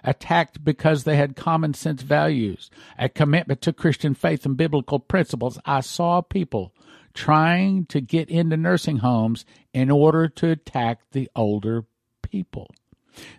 attacked 0.04 0.64
because 0.64 1.04
they 1.04 1.16
had 1.16 1.36
common 1.36 1.74
sense 1.74 2.02
values, 2.02 2.70
a 2.98 3.08
commitment 3.08 3.62
to 3.62 3.72
Christian 3.72 4.14
faith 4.14 4.44
and 4.44 4.56
biblical 4.56 4.98
principles. 4.98 5.58
I 5.64 5.80
saw 5.80 6.20
people 6.20 6.74
trying 7.14 7.86
to 7.86 8.00
get 8.00 8.28
into 8.28 8.56
nursing 8.56 8.98
homes 8.98 9.44
in 9.72 9.90
order 9.90 10.28
to 10.28 10.50
attack 10.50 11.00
the 11.12 11.30
older 11.34 11.84
people. 12.30 12.70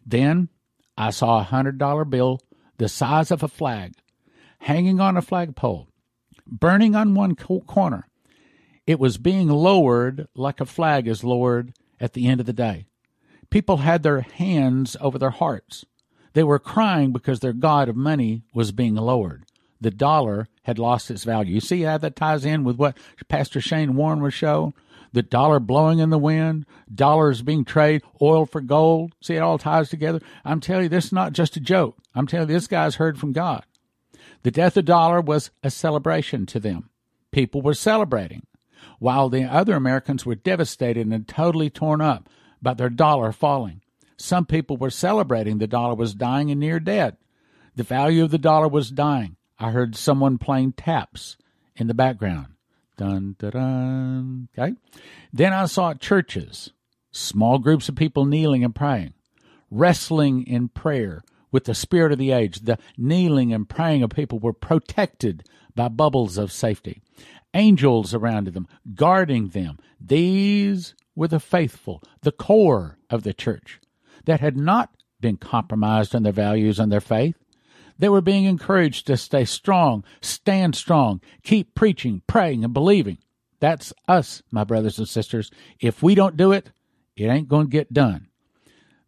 Then 0.06 0.50
I 0.98 1.12
saw 1.12 1.40
a 1.40 1.44
hundred 1.44 1.78
dollar 1.78 2.06
bill 2.06 2.42
the 2.78 2.90
size 2.90 3.32
of 3.32 3.44
a 3.44 3.48
flag 3.48 3.94
hanging 4.60 5.00
on 5.00 5.18
a 5.18 5.22
flagpole, 5.22 5.88
burning 6.46 6.96
on 6.96 7.16
one 7.16 7.36
corner. 7.36 8.08
It 8.86 9.00
was 9.00 9.18
being 9.18 9.48
lowered 9.48 10.28
like 10.36 10.60
a 10.60 10.66
flag 10.66 11.08
is 11.08 11.24
lowered 11.24 11.74
at 12.00 12.14
the 12.14 12.28
end 12.28 12.40
of 12.40 12.46
the 12.46 12.54
day. 12.54 12.88
People 13.50 13.78
had 13.78 14.04
their 14.04 14.22
hands 14.22 14.98
over 15.00 15.18
their 15.18 15.30
hearts. 15.30 15.86
They 16.34 16.44
were 16.44 16.60
crying 16.60 17.12
because 17.12 17.40
their 17.40 17.54
god 17.54 17.90
of 17.90 17.96
money 17.96 18.44
was 18.54 18.72
being 18.72 18.96
lowered. 18.96 19.46
The 19.82 19.92
dollar 19.92 20.48
had 20.64 20.78
lost 20.78 21.10
its 21.10 21.24
value. 21.24 21.56
You 21.56 21.62
see 21.62 21.82
how 21.84 21.98
that 22.00 22.16
ties 22.16 22.46
in 22.46 22.64
with 22.64 22.78
what 22.78 22.98
Pastor 23.28 23.62
Shane 23.62 23.96
Warren 23.96 24.22
was 24.22 24.34
showing? 24.34 24.74
The 25.12 25.22
dollar 25.22 25.60
blowing 25.60 26.00
in 26.00 26.10
the 26.10 26.18
wind, 26.18 26.66
dollars 26.94 27.42
being 27.42 27.66
traded, 27.66 28.04
oil 28.22 28.46
for 28.46 28.62
gold. 28.62 29.14
See, 29.22 29.36
it 29.36 29.42
all 29.42 29.58
ties 29.58 29.90
together. 29.90 30.22
I'm 30.46 30.60
telling 30.60 30.84
you, 30.84 30.90
this 30.90 31.06
is 31.06 31.14
not 31.14 31.34
just 31.34 31.58
a 31.58 31.60
joke. 31.60 31.98
I'm 32.14 32.28
telling 32.28 32.50
you, 32.50 32.56
this 32.56 32.68
guy's 32.68 32.96
heard 32.96 33.20
from 33.20 33.32
God. 33.32 33.66
The 34.44 34.52
death 34.52 34.78
of 34.78 34.86
dollar 34.86 35.22
was 35.22 35.52
a 35.64 35.70
celebration 35.70 36.46
to 36.48 36.60
them. 36.60 36.90
People 37.32 37.62
were 37.62 37.74
celebrating, 37.74 38.46
while 39.00 39.30
the 39.30 39.44
other 39.44 39.76
Americans 39.76 40.26
were 40.26 40.36
devastated 40.36 41.08
and 41.08 41.28
totally 41.28 41.70
torn 41.70 42.02
up 42.02 42.30
by 42.62 42.74
their 42.74 42.90
dollar 42.90 43.32
falling. 43.32 43.82
Some 44.18 44.46
people 44.46 44.78
were 44.78 44.90
celebrating 44.90 45.58
the 45.58 45.68
dollar 45.68 45.96
was 45.96 46.14
dying 46.14 46.52
and 46.52 46.60
near 46.60 46.80
dead. 46.80 47.18
The 47.76 47.84
value 47.84 48.24
of 48.24 48.32
the 48.32 48.38
dollar 48.38 48.68
was 48.68 48.92
dying. 48.92 49.38
I 49.58 49.72
heard 49.72 49.96
someone 49.96 50.38
playing 50.38 50.74
taps 50.74 51.38
in 51.76 51.88
the 51.88 51.94
background. 51.94 52.48
Dun, 53.00 53.38
dun, 53.40 53.52
dun. 53.52 54.50
Okay. 54.58 54.76
Then 55.32 55.54
I 55.54 55.68
saw 55.68 55.94
churches, 55.94 56.72
small 57.14 57.58
groups 57.58 57.88
of 57.88 57.96
people 57.96 58.26
kneeling 58.26 58.62
and 58.62 58.76
praying, 58.76 59.14
wrestling 59.72 60.46
in 60.46 60.68
prayer 60.68 61.22
with 61.50 61.64
the 61.64 61.74
spirit 61.74 62.12
of 62.12 62.18
the 62.18 62.32
age. 62.32 62.60
The 62.60 62.78
kneeling 62.98 63.54
and 63.54 63.70
praying 63.70 64.04
of 64.04 64.10
people 64.10 64.40
were 64.40 64.52
protected 64.52 65.44
by 65.74 65.88
bubbles 65.88 66.38
of 66.38 66.52
safety, 66.52 67.02
angels 67.54 68.14
around 68.14 68.48
them, 68.48 68.68
guarding 68.94 69.48
them. 69.48 69.78
These 70.02 70.94
were 71.16 71.30
the 71.30 71.40
faithful, 71.40 72.04
the 72.24 72.34
core 72.34 72.98
of 73.10 73.24
the 73.24 73.34
church, 73.34 73.80
that 74.26 74.42
had 74.42 74.58
not 74.58 74.90
been 75.22 75.38
compromised 75.38 76.14
in 76.14 76.24
their 76.24 76.34
values 76.34 76.80
and 76.80 76.92
their 76.92 77.00
faith. 77.00 77.38
They 78.00 78.10
were 78.10 78.22
being 78.22 78.46
encouraged 78.46 79.08
to 79.08 79.18
stay 79.18 79.46
strong, 79.46 80.06
stand 80.22 80.76
strong, 80.76 81.22
keep 81.44 81.76
preaching, 81.76 82.22
praying, 82.28 82.64
and 82.64 82.74
believing. 82.74 83.18
That's 83.60 83.94
us, 84.08 84.42
my 84.52 84.64
brothers 84.64 84.98
and 84.98 85.08
sisters. 85.08 85.52
If 85.82 86.02
we 86.02 86.16
don't 86.16 86.38
do 86.38 86.54
it, 86.54 86.72
it 87.18 87.26
ain't 87.26 87.50
going 87.50 87.68
to 87.68 87.72
get 87.72 87.94
done. 87.94 88.30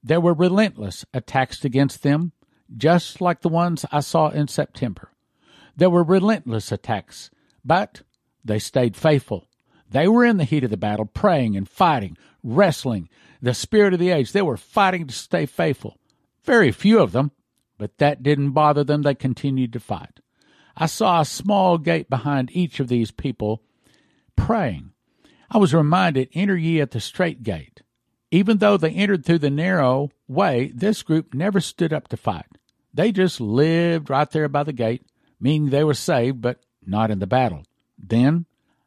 There 0.04 0.20
were 0.20 0.34
relentless 0.34 1.06
attacks 1.14 1.64
against 1.64 2.04
them, 2.04 2.34
just 2.76 3.22
like 3.22 3.42
the 3.42 3.50
ones 3.50 3.86
I 3.92 4.02
saw 4.02 4.30
in 4.30 4.50
September. 4.50 5.12
There 5.76 5.90
were 5.90 6.04
relentless 6.04 6.72
attacks, 6.72 7.30
but 7.64 8.02
they 8.44 8.60
stayed 8.60 8.98
faithful. 8.98 9.48
They 9.90 10.08
were 10.08 10.26
in 10.26 10.38
the 10.38 10.44
heat 10.44 10.66
of 10.66 10.70
the 10.70 10.78
battle, 10.78 11.06
praying 11.06 11.56
and 11.56 11.68
fighting, 11.68 12.18
wrestling, 12.44 13.08
the 13.42 13.54
spirit 13.54 13.94
of 13.94 14.00
the 14.00 14.10
age. 14.10 14.32
They 14.32 14.42
were 14.42 14.58
fighting 14.58 15.08
to 15.08 15.14
stay 15.14 15.46
faithful. 15.46 15.98
Very 16.44 16.72
few 16.72 17.00
of 17.00 17.14
them, 17.14 17.32
but 17.82 17.98
that 17.98 18.22
didn't 18.22 18.52
bother 18.52 18.84
them. 18.84 19.02
They 19.02 19.16
continued 19.16 19.74
to 19.74 19.80
fight. 19.80 20.20
I 20.78 20.86
saw 20.86 21.20
a 21.20 21.26
small 21.26 21.80
gate 21.80 22.12
behind 22.12 22.52
each 22.54 22.80
of 22.80 22.90
these 22.90 23.10
people 23.10 23.64
praying. 24.36 24.92
I 25.50 25.58
was 25.58 25.74
reminded, 25.74 26.30
Enter 26.36 26.56
ye 26.56 26.80
at 26.80 26.92
the 26.92 27.00
strait 27.00 27.42
gate. 27.42 27.82
Even 28.30 28.60
though 28.60 28.78
they 28.78 28.92
entered 28.92 29.26
through 29.26 29.40
the 29.40 29.50
narrow 29.50 30.12
way, 30.28 30.72
this 30.76 31.02
group 31.02 31.34
never 31.34 31.60
stood 31.60 31.92
up 31.92 32.08
to 32.10 32.18
fight. 32.18 32.46
They 32.94 33.12
just 33.12 33.42
lived 33.42 34.12
right 34.12 34.30
there 34.30 34.48
by 34.48 34.62
the 34.62 34.74
gate, 34.74 35.04
meaning 35.40 35.72
they 35.72 35.84
were 35.84 35.96
saved, 35.96 36.40
but 36.40 36.64
not 36.86 37.10
in 37.10 37.18
the 37.18 37.26
battle. 37.26 37.64
Then 37.98 38.46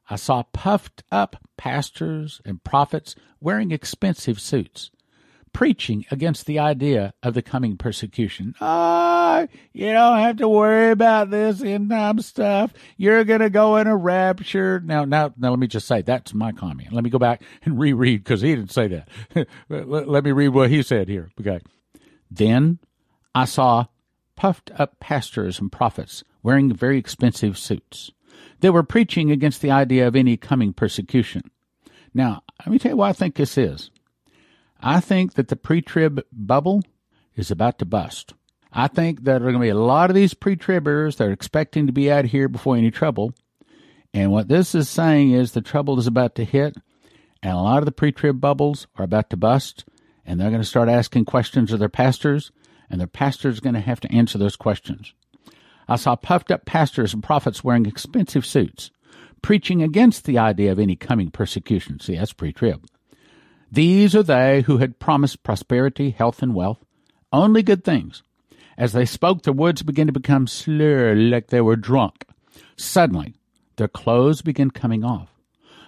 I 0.09 0.15
saw 0.15 0.45
puffed 0.45 1.03
up 1.11 1.35
pastors 1.57 2.41
and 2.45 2.63
prophets 2.63 3.17
wearing 3.41 3.73
expensive 3.73 4.41
suits, 4.41 4.93
preaching 5.55 6.05
against 6.11 6.45
the 6.45 6.59
idea 6.59 7.15
of 7.23 7.33
the 7.33 7.41
coming 7.41 7.79
persecution. 7.79 8.55
Ah, 8.61 9.41
oh, 9.41 9.49
you 9.73 9.91
don't 9.91 10.19
have 10.19 10.37
to 10.37 10.49
worry 10.49 10.91
about 10.91 11.31
this 11.31 11.63
end 11.63 11.89
time 11.89 12.21
stuff. 12.21 12.75
You're 12.99 13.25
going 13.25 13.41
to 13.41 13.49
go 13.49 13.77
in 13.77 13.87
a 13.87 13.97
rapture. 13.97 14.81
Now, 14.85 15.07
now, 15.07 15.33
now, 15.39 15.51
let 15.51 15.59
me 15.59 15.67
just 15.67 15.87
say 15.87 16.03
that's 16.03 16.35
my 16.35 16.53
comment. 16.53 16.93
Let 16.93 17.05
me 17.05 17.09
go 17.09 17.19
back 17.19 17.43
and 17.65 17.79
reread 17.79 18.23
because 18.23 18.43
he 18.43 18.55
didn't 18.55 18.73
say 18.73 18.89
that. 18.89 19.09
let, 19.71 20.09
let 20.09 20.25
me 20.25 20.33
read 20.33 20.49
what 20.49 20.69
he 20.69 20.83
said 20.83 21.09
here. 21.09 21.31
Okay. 21.41 21.61
Then 22.31 22.81
I 23.35 23.47
saw 23.47 23.87
puffed 24.37 24.71
up 24.77 25.01
pastors 25.01 25.61
and 25.61 25.73
prophets 25.73 26.25
wearing 26.43 26.75
very 26.75 26.99
expensive 26.99 27.57
suits. 27.57 28.11
They 28.61 28.71
were 28.71 28.83
preaching 28.83 29.31
against 29.31 29.63
the 29.63 29.71
idea 29.71 30.07
of 30.07 30.17
any 30.17 30.37
coming 30.37 30.73
persecution. 30.73 31.43
Now, 32.13 32.43
let 32.61 32.69
me 32.69 32.79
tell 32.79 32.93
you 32.93 32.97
what 32.97 33.09
I 33.09 33.13
think 33.13 33.37
this 33.37 33.57
is. 33.57 33.91
I 34.87 35.01
think 35.01 35.33
that 35.35 35.49
the 35.49 35.57
pre 35.57 35.81
trib 35.81 36.21
bubble 36.31 36.83
is 37.37 37.51
about 37.51 37.79
to 37.79 37.87
bust. 37.87 38.35
I 38.71 38.87
think 38.87 39.21
that 39.21 39.25
there 39.25 39.37
are 39.37 39.53
going 39.53 39.55
to 39.55 39.61
be 39.61 39.69
a 39.71 39.75
lot 39.75 40.11
of 40.11 40.15
these 40.15 40.35
pre 40.35 40.57
tribbers 40.57 41.17
that 41.17 41.29
are 41.29 41.33
expecting 41.33 41.87
to 41.87 41.93
be 41.93 42.13
out 42.13 42.27
here 42.27 42.49
before 42.49 42.77
any 42.77 42.91
trouble. 42.91 43.33
And 44.13 44.31
what 44.31 44.49
this 44.49 44.75
is 44.75 44.91
saying 44.91 45.31
is 45.33 45.53
the 45.53 45.63
trouble 45.63 45.99
is 45.99 46.07
about 46.07 46.35
to 46.35 46.45
hit, 46.45 46.77
and 47.43 47.53
a 47.53 47.63
lot 47.63 47.79
of 47.79 47.87
the 47.87 47.93
pre 47.93 48.13
trib 48.13 48.43
bubbles 48.43 48.87
are 48.97 49.07
about 49.07 49.31
to 49.31 49.39
bust, 49.39 49.87
and 50.27 50.39
they're 50.39 50.51
going 50.51 50.61
to 50.61 50.69
start 50.69 50.91
asking 50.91 51.25
questions 51.25 51.73
of 51.73 51.79
their 51.79 51.89
pastors, 51.89 52.53
and 52.91 53.01
their 53.01 53.09
pastors 53.09 53.57
are 53.57 53.63
going 53.63 53.75
to 53.75 53.81
have 53.81 54.01
to 54.01 54.13
answer 54.13 54.37
those 54.37 54.55
questions. 54.55 55.15
I 55.89 55.97
saw 55.97 56.15
puffed 56.15 56.51
up 56.51 56.67
pastors 56.67 57.15
and 57.15 57.23
prophets 57.23 57.65
wearing 57.65 57.87
expensive 57.87 58.45
suits, 58.45 58.91
preaching 59.41 59.83
against 59.83 60.27
the 60.27 60.37
idea 60.37 60.73
of 60.73 60.79
any 60.79 60.95
coming 60.95 61.31
persecution. 61.31 62.01
See, 62.01 62.17
that's 62.17 62.35
pre 62.35 62.53
trib. 62.53 62.87
These 63.75 64.15
are 64.15 64.23
they 64.23 64.63
who 64.63 64.79
had 64.79 65.01
promised 65.01 65.43
prosperity, 65.43 66.11
health, 66.11 66.45
and 66.45 66.55
wealth, 66.55 66.85
only 67.33 67.61
good 67.65 67.83
things. 67.83 68.23
As 68.79 68.93
they 68.93 69.05
spoke, 69.05 69.43
their 69.43 69.53
words 69.53 69.83
began 69.83 70.07
to 70.07 70.13
become 70.13 70.47
slurred 70.47 71.19
like 71.19 71.49
they 71.49 71.61
were 71.61 71.75
drunk. 71.75 72.25
Suddenly, 72.77 73.35
their 73.75 73.89
clothes 73.89 74.43
began 74.43 74.71
coming 74.71 75.03
off. 75.03 75.29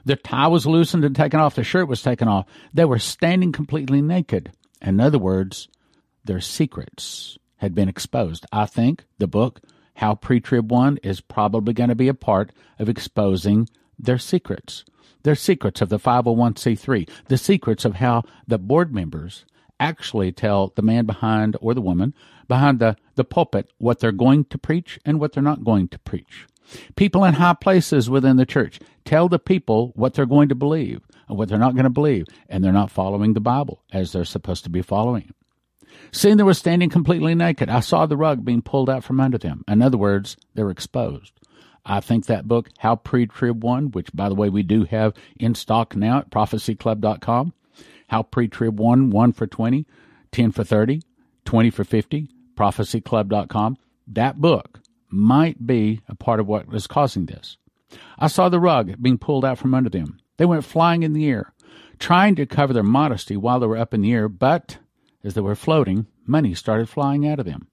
Their 0.05 0.17
tie 0.17 0.49
was 0.49 0.67
loosened 0.67 1.05
and 1.05 1.15
taken 1.15 1.39
off. 1.39 1.55
Their 1.55 1.63
shirt 1.63 1.87
was 1.87 2.03
taken 2.03 2.27
off. 2.27 2.47
They 2.75 2.85
were 2.85 2.99
standing 2.99 3.53
completely 3.53 4.03
naked. 4.03 4.51
In 4.83 4.99
other 4.99 5.21
words, 5.21 5.69
their 6.25 6.41
secrets 6.41 7.39
had 7.59 7.73
been 7.73 7.89
exposed. 7.89 8.47
I 8.51 8.67
think 8.67 9.05
the 9.19 9.29
book 9.29 9.61
how 9.95 10.17
Pre 10.17 10.41
Trib 10.41 10.73
One 10.73 10.97
is 11.05 11.21
probably 11.21 11.73
going 11.73 11.91
to 11.91 11.95
be 11.95 12.09
a 12.09 12.15
part 12.15 12.51
of 12.81 12.89
exposing 12.89 13.69
their 13.97 14.19
secrets. 14.19 14.85
Their 15.27 15.35
secrets 15.35 15.81
of 15.81 15.89
the 15.89 15.99
501c3, 15.99 17.11
the 17.27 17.37
secrets 17.37 17.85
of 17.85 17.97
how 17.97 18.23
the 18.47 18.59
board 18.59 18.95
members 18.95 19.45
actually 19.81 20.31
tell 20.31 20.73
the 20.77 20.83
man 20.83 21.05
behind 21.05 21.57
or 21.61 21.75
the 21.75 21.81
woman 21.81 22.15
behind 22.47 22.79
the, 22.79 22.97
the 23.17 23.25
pulpit 23.25 23.69
what 23.79 23.99
they're 23.99 24.13
going 24.13 24.45
to 24.45 24.57
preach 24.57 25.01
and 25.05 25.19
what 25.19 25.33
they're 25.33 25.43
not 25.43 25.65
going 25.65 25.89
to 25.89 25.99
preach. 25.99 26.47
People 26.95 27.25
in 27.25 27.35
high 27.35 27.55
places 27.55 28.09
within 28.09 28.37
the 28.37 28.47
church 28.47 28.79
tell 29.05 29.29
the 29.29 29.41
people 29.41 29.91
what 29.97 30.15
they're 30.15 30.27
going 30.27 30.49
to 30.49 30.55
believe 30.55 31.01
and 31.29 31.37
what 31.37 31.49
they're 31.49 31.59
not 31.59 31.75
going 31.75 31.83
to 31.83 31.91
believe, 31.91 32.27
and 32.49 32.63
they're 32.63 32.73
not 32.73 32.93
following 32.93 33.33
the 33.33 33.41
Bible 33.41 33.83
as 33.93 34.13
they're 34.13 34.25
supposed 34.25 34.63
to 34.63 34.71
be 34.71 34.81
following. 34.81 35.35
Seeing 36.13 36.37
they 36.37 36.45
were 36.45 36.55
standing 36.55 36.89
completely 36.89 37.35
naked, 37.35 37.69
I 37.69 37.81
saw 37.81 38.07
the 38.07 38.17
rug 38.17 38.45
being 38.45 38.63
pulled 38.63 38.89
out 38.89 39.03
from 39.03 39.19
under 39.19 39.39
them. 39.39 39.65
In 39.67 39.83
other 39.83 39.99
words, 39.99 40.37
they 40.55 40.63
were 40.63 40.71
exposed. 40.71 41.33
I 41.89 42.01
think 42.01 42.27
that 42.27 42.49
book, 42.49 42.69
How 42.79 42.97
Pre 42.97 43.27
Trib 43.27 43.63
One, 43.63 43.93
which 43.93 44.13
by 44.13 44.29
the 44.29 44.35
way 44.35 44.49
we 44.49 44.65
do 44.65 44.85
have 44.85 45.15
in 45.39 45.55
stock 45.55 45.95
now 45.95 46.19
at 46.19 46.31
prophecyclub.com, 46.31 47.53
How 48.09 48.23
Pre 48.25 48.49
Trib 48.49 48.79
One, 48.79 49.11
1 49.11 49.33
for 49.33 49.47
20, 49.47 49.87
10 50.33 50.51
for 50.51 50.65
30, 50.65 51.03
20 51.45 51.71
for 51.71 51.85
50, 51.85 52.29
prophecyclub.com. 52.57 53.79
That 54.09 54.41
book 54.41 54.81
might 55.09 55.65
be 55.65 56.03
a 56.09 56.17
part 56.17 56.41
of 56.41 56.49
what 56.49 56.67
is 56.75 56.89
causing 56.89 57.27
this. 57.27 57.57
I 58.19 58.27
saw 58.27 58.49
the 58.49 58.61
rug 58.61 59.01
being 59.01 59.19
pulled 59.19 59.45
out 59.45 59.59
from 59.59 59.73
under 59.73 59.89
them. 59.89 60.19
They 60.39 60.45
went 60.45 60.65
flying 60.65 61.05
in 61.05 61.13
the 61.13 61.29
air, 61.29 61.53
trying 62.01 62.35
to 62.35 62.47
cover 62.47 62.73
their 62.73 62.83
modesty 62.83 63.37
while 63.37 63.61
they 63.61 63.67
were 63.67 63.79
up 63.79 63.95
in 63.95 64.03
the 64.03 64.13
air, 64.13 64.29
but 64.29 64.79
as 65.23 65.35
they 65.35 65.41
were 65.41 65.55
floating, 65.55 66.07
money 66.27 66.53
started 66.53 66.89
flying 66.89 67.29
out 67.29 67.39
of 67.39 67.47
them. 67.47 67.69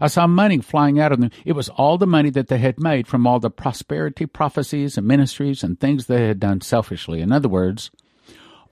I 0.00 0.08
saw 0.08 0.26
money 0.26 0.58
flying 0.58 0.98
out 0.98 1.12
of 1.12 1.20
them. 1.20 1.30
It 1.44 1.52
was 1.52 1.68
all 1.70 1.98
the 1.98 2.06
money 2.06 2.30
that 2.30 2.48
they 2.48 2.58
had 2.58 2.80
made 2.80 3.06
from 3.06 3.26
all 3.26 3.40
the 3.40 3.50
prosperity 3.50 4.26
prophecies 4.26 4.96
and 4.96 5.06
ministries 5.06 5.62
and 5.62 5.78
things 5.78 6.06
they 6.06 6.26
had 6.26 6.40
done 6.40 6.60
selfishly. 6.60 7.20
In 7.20 7.32
other 7.32 7.48
words, 7.48 7.90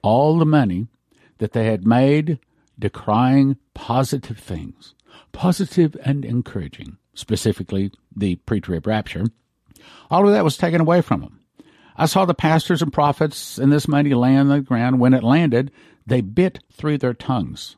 all 0.03 0.39
the 0.39 0.47
money 0.47 0.87
that 1.39 1.53
they 1.53 1.67
had 1.67 1.87
made 1.87 2.39
decrying 2.79 3.57
positive 3.75 4.39
things, 4.39 4.95
positive 5.33 5.97
and 6.05 6.25
encouraging, 6.25 6.97
specifically 7.15 7.91
the 8.15 8.37
pre 8.37 8.61
trib 8.61 8.87
rapture, 8.87 9.25
all 10.11 10.27
of 10.27 10.33
that 10.33 10.45
was 10.45 10.57
taken 10.57 10.81
away 10.81 11.01
from 11.01 11.21
them. 11.21 11.41
I 11.97 12.07
saw 12.07 12.25
the 12.25 12.35
pastors 12.35 12.81
and 12.81 12.93
prophets 12.93 13.59
and 13.59 13.73
this 13.73 13.89
money 13.89 14.15
land 14.15 14.51
on 14.51 14.59
the 14.59 14.61
ground. 14.61 15.01
When 15.01 15.15
it 15.15 15.25
landed, 15.25 15.73
they 16.07 16.21
bit 16.21 16.61
through 16.73 16.99
their 16.99 17.15
tongues 17.15 17.77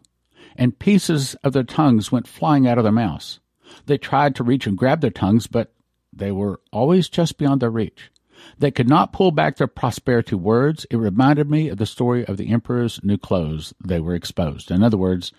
and 0.56 0.78
pieces 0.78 1.34
of 1.44 1.52
their 1.52 1.64
tongues 1.64 2.12
went 2.12 2.28
flying 2.28 2.66
out 2.66 2.78
of 2.78 2.84
their 2.84 2.92
mouths. 2.92 3.40
They 3.86 3.98
tried 3.98 4.34
to 4.36 4.44
reach 4.44 4.66
and 4.66 4.76
grab 4.76 5.00
their 5.00 5.10
tongues, 5.10 5.46
but 5.46 5.72
they 6.12 6.32
were 6.32 6.60
always 6.72 7.08
just 7.08 7.38
beyond 7.38 7.60
their 7.60 7.70
reach. 7.70 8.10
They 8.58 8.70
could 8.70 8.88
not 8.88 9.12
pull 9.12 9.30
back 9.30 9.56
their 9.56 9.66
prosperity 9.66 10.34
words. 10.34 10.86
It 10.90 10.96
reminded 10.96 11.50
me 11.50 11.68
of 11.68 11.78
the 11.78 11.86
story 11.86 12.24
of 12.24 12.36
the 12.36 12.50
emperor's 12.50 13.00
new 13.02 13.18
clothes. 13.18 13.74
They 13.84 14.00
were 14.00 14.14
exposed. 14.14 14.70
In 14.70 14.82
other 14.82 14.96
words, 14.96 15.32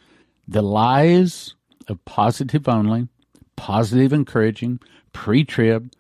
the 0.48 0.62
lies 0.62 1.56
of 1.88 2.04
positive 2.06 2.68
only, 2.68 3.08
positive 3.56 4.14
encouraging, 4.14 4.80
pre 5.14 5.44
trib, 5.44 5.92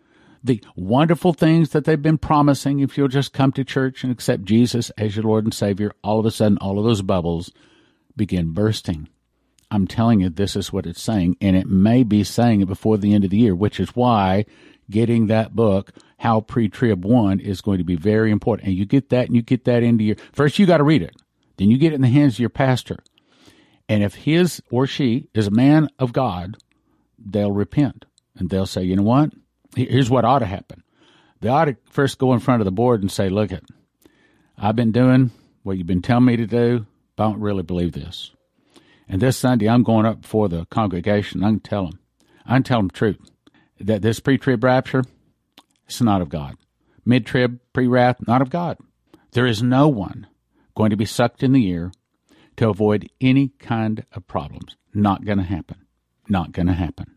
the 0.43 0.63
wonderful 0.75 1.33
things 1.33 1.69
that 1.69 1.85
they've 1.85 2.01
been 2.01 2.17
promising 2.17 2.79
if 2.79 2.97
you'll 2.97 3.07
just 3.07 3.33
come 3.33 3.51
to 3.53 3.63
church 3.63 4.03
and 4.03 4.11
accept 4.11 4.43
Jesus 4.45 4.89
as 4.91 5.15
your 5.15 5.25
Lord 5.25 5.43
and 5.43 5.53
Savior, 5.53 5.91
all 6.03 6.19
of 6.19 6.25
a 6.25 6.31
sudden, 6.31 6.57
all 6.59 6.79
of 6.79 6.85
those 6.85 7.01
bubbles 7.01 7.51
begin 8.15 8.53
bursting. 8.53 9.09
I'm 9.69 9.87
telling 9.87 10.19
you, 10.19 10.29
this 10.29 10.55
is 10.55 10.73
what 10.73 10.85
it's 10.85 11.01
saying, 11.01 11.37
and 11.39 11.55
it 11.55 11.67
may 11.67 12.03
be 12.03 12.23
saying 12.23 12.61
it 12.61 12.67
before 12.67 12.97
the 12.97 13.13
end 13.13 13.23
of 13.23 13.29
the 13.29 13.37
year, 13.37 13.55
which 13.55 13.79
is 13.79 13.95
why 13.95 14.45
getting 14.89 15.27
that 15.27 15.55
book, 15.55 15.91
How 16.17 16.41
Pre 16.41 16.67
Trib 16.67 17.05
One, 17.05 17.39
is 17.39 17.61
going 17.61 17.77
to 17.77 17.85
be 17.85 17.95
very 17.95 18.31
important. 18.31 18.67
And 18.67 18.77
you 18.77 18.85
get 18.85 19.09
that, 19.09 19.27
and 19.27 19.35
you 19.35 19.41
get 19.41 19.63
that 19.65 19.83
into 19.83 20.03
your 20.03 20.17
first, 20.33 20.59
you 20.59 20.65
got 20.65 20.77
to 20.77 20.83
read 20.83 21.01
it. 21.01 21.15
Then 21.57 21.69
you 21.69 21.77
get 21.77 21.93
it 21.93 21.95
in 21.95 22.01
the 22.01 22.09
hands 22.09 22.35
of 22.35 22.39
your 22.39 22.49
pastor. 22.49 22.97
And 23.87 24.03
if 24.03 24.15
his 24.15 24.61
or 24.71 24.87
she 24.87 25.29
is 25.33 25.47
a 25.47 25.51
man 25.51 25.89
of 25.99 26.13
God, 26.13 26.57
they'll 27.17 27.51
repent 27.51 28.05
and 28.35 28.49
they'll 28.49 28.65
say, 28.65 28.83
you 28.83 28.95
know 28.95 29.03
what? 29.03 29.31
Here's 29.75 30.09
what 30.09 30.25
ought 30.25 30.39
to 30.39 30.45
happen. 30.45 30.83
They 31.39 31.49
ought 31.49 31.65
to 31.65 31.77
first 31.89 32.17
go 32.17 32.33
in 32.33 32.39
front 32.39 32.61
of 32.61 32.65
the 32.65 32.71
board 32.71 33.01
and 33.01 33.11
say, 33.11 33.29
look 33.29 33.51
it, 33.51 33.63
I've 34.57 34.75
been 34.75 34.91
doing 34.91 35.31
what 35.63 35.77
you've 35.77 35.87
been 35.87 36.01
telling 36.01 36.25
me 36.25 36.37
to 36.37 36.47
do. 36.47 36.85
I 37.21 37.25
don't 37.25 37.39
really 37.39 37.63
believe 37.63 37.93
this. 37.93 38.31
And 39.07 39.21
this 39.21 39.37
Sunday, 39.37 39.69
I'm 39.69 39.83
going 39.83 40.05
up 40.05 40.21
before 40.21 40.49
the 40.49 40.65
congregation. 40.65 41.43
I 41.43 41.49
can 41.49 41.59
tell 41.59 41.85
them, 41.85 41.99
I 42.45 42.55
can 42.55 42.63
tell 42.63 42.79
them 42.79 42.87
the 42.87 42.93
truth 42.93 43.31
that 43.79 44.01
this 44.01 44.19
pre-trib 44.19 44.63
rapture, 44.63 45.03
it's 45.85 46.01
not 46.01 46.21
of 46.21 46.29
God. 46.29 46.55
Mid-trib, 47.05 47.59
pre-wrath, 47.73 48.17
not 48.27 48.41
of 48.41 48.49
God. 48.49 48.77
There 49.31 49.45
is 49.45 49.61
no 49.63 49.87
one 49.87 50.27
going 50.75 50.91
to 50.91 50.97
be 50.97 51.05
sucked 51.05 51.43
in 51.43 51.51
the 51.51 51.67
ear 51.67 51.91
to 52.57 52.69
avoid 52.69 53.09
any 53.19 53.49
kind 53.59 54.05
of 54.13 54.27
problems. 54.27 54.75
Not 54.93 55.25
going 55.25 55.37
to 55.37 55.43
happen. 55.43 55.85
Not 56.29 56.51
going 56.51 56.67
to 56.67 56.73
happen. 56.73 57.15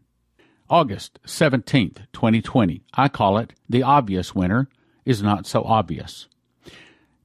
August 0.68 1.18
17th, 1.26 2.06
2020. 2.12 2.82
I 2.94 3.08
call 3.08 3.38
it 3.38 3.52
the 3.68 3.82
obvious 3.82 4.34
winter 4.34 4.68
is 5.04 5.22
not 5.22 5.46
so 5.46 5.62
obvious. 5.62 6.28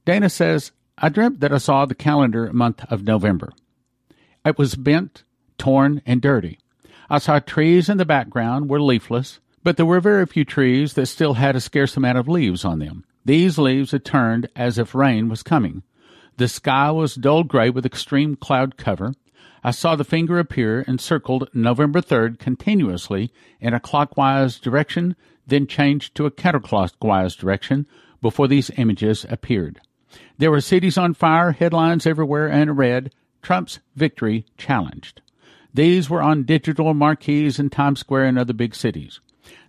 Dana 0.04 0.28
says, 0.28 0.72
I 1.02 1.08
dreamt 1.08 1.40
that 1.40 1.52
I 1.52 1.56
saw 1.56 1.86
the 1.86 1.94
calendar 1.94 2.52
month 2.52 2.84
of 2.92 3.04
November. 3.04 3.54
It 4.44 4.58
was 4.58 4.74
bent, 4.74 5.24
torn, 5.56 6.02
and 6.04 6.20
dirty. 6.20 6.58
I 7.08 7.18
saw 7.18 7.38
trees 7.38 7.88
in 7.88 7.96
the 7.96 8.04
background 8.04 8.68
were 8.68 8.82
leafless, 8.82 9.40
but 9.62 9.78
there 9.78 9.86
were 9.86 10.00
very 10.00 10.26
few 10.26 10.44
trees 10.44 10.92
that 10.94 11.06
still 11.06 11.34
had 11.34 11.56
a 11.56 11.60
scarce 11.60 11.96
amount 11.96 12.18
of 12.18 12.28
leaves 12.28 12.66
on 12.66 12.80
them. 12.80 13.04
These 13.24 13.56
leaves 13.56 13.92
had 13.92 14.04
turned 14.04 14.48
as 14.54 14.76
if 14.76 14.94
rain 14.94 15.30
was 15.30 15.42
coming. 15.42 15.84
The 16.36 16.48
sky 16.48 16.90
was 16.90 17.14
dull 17.14 17.44
gray 17.44 17.70
with 17.70 17.86
extreme 17.86 18.36
cloud 18.36 18.76
cover. 18.76 19.14
I 19.64 19.70
saw 19.70 19.96
the 19.96 20.04
finger 20.04 20.38
appear 20.38 20.84
and 20.86 21.00
circled 21.00 21.48
November 21.54 22.02
3rd 22.02 22.38
continuously 22.38 23.32
in 23.58 23.72
a 23.72 23.80
clockwise 23.80 24.58
direction, 24.58 25.16
then 25.46 25.66
changed 25.66 26.14
to 26.16 26.26
a 26.26 26.30
counterclockwise 26.30 27.36
direction 27.36 27.86
before 28.20 28.48
these 28.48 28.70
images 28.76 29.24
appeared. 29.30 29.80
There 30.40 30.50
were 30.50 30.62
cities 30.62 30.96
on 30.96 31.12
fire, 31.12 31.52
headlines 31.52 32.06
everywhere, 32.06 32.50
and 32.50 32.78
read, 32.78 33.12
Trump's 33.42 33.78
victory 33.94 34.46
challenged. 34.56 35.20
These 35.74 36.08
were 36.08 36.22
on 36.22 36.44
digital 36.44 36.94
marquees 36.94 37.58
in 37.58 37.68
Times 37.68 38.00
Square 38.00 38.24
and 38.24 38.38
other 38.38 38.54
big 38.54 38.74
cities. 38.74 39.20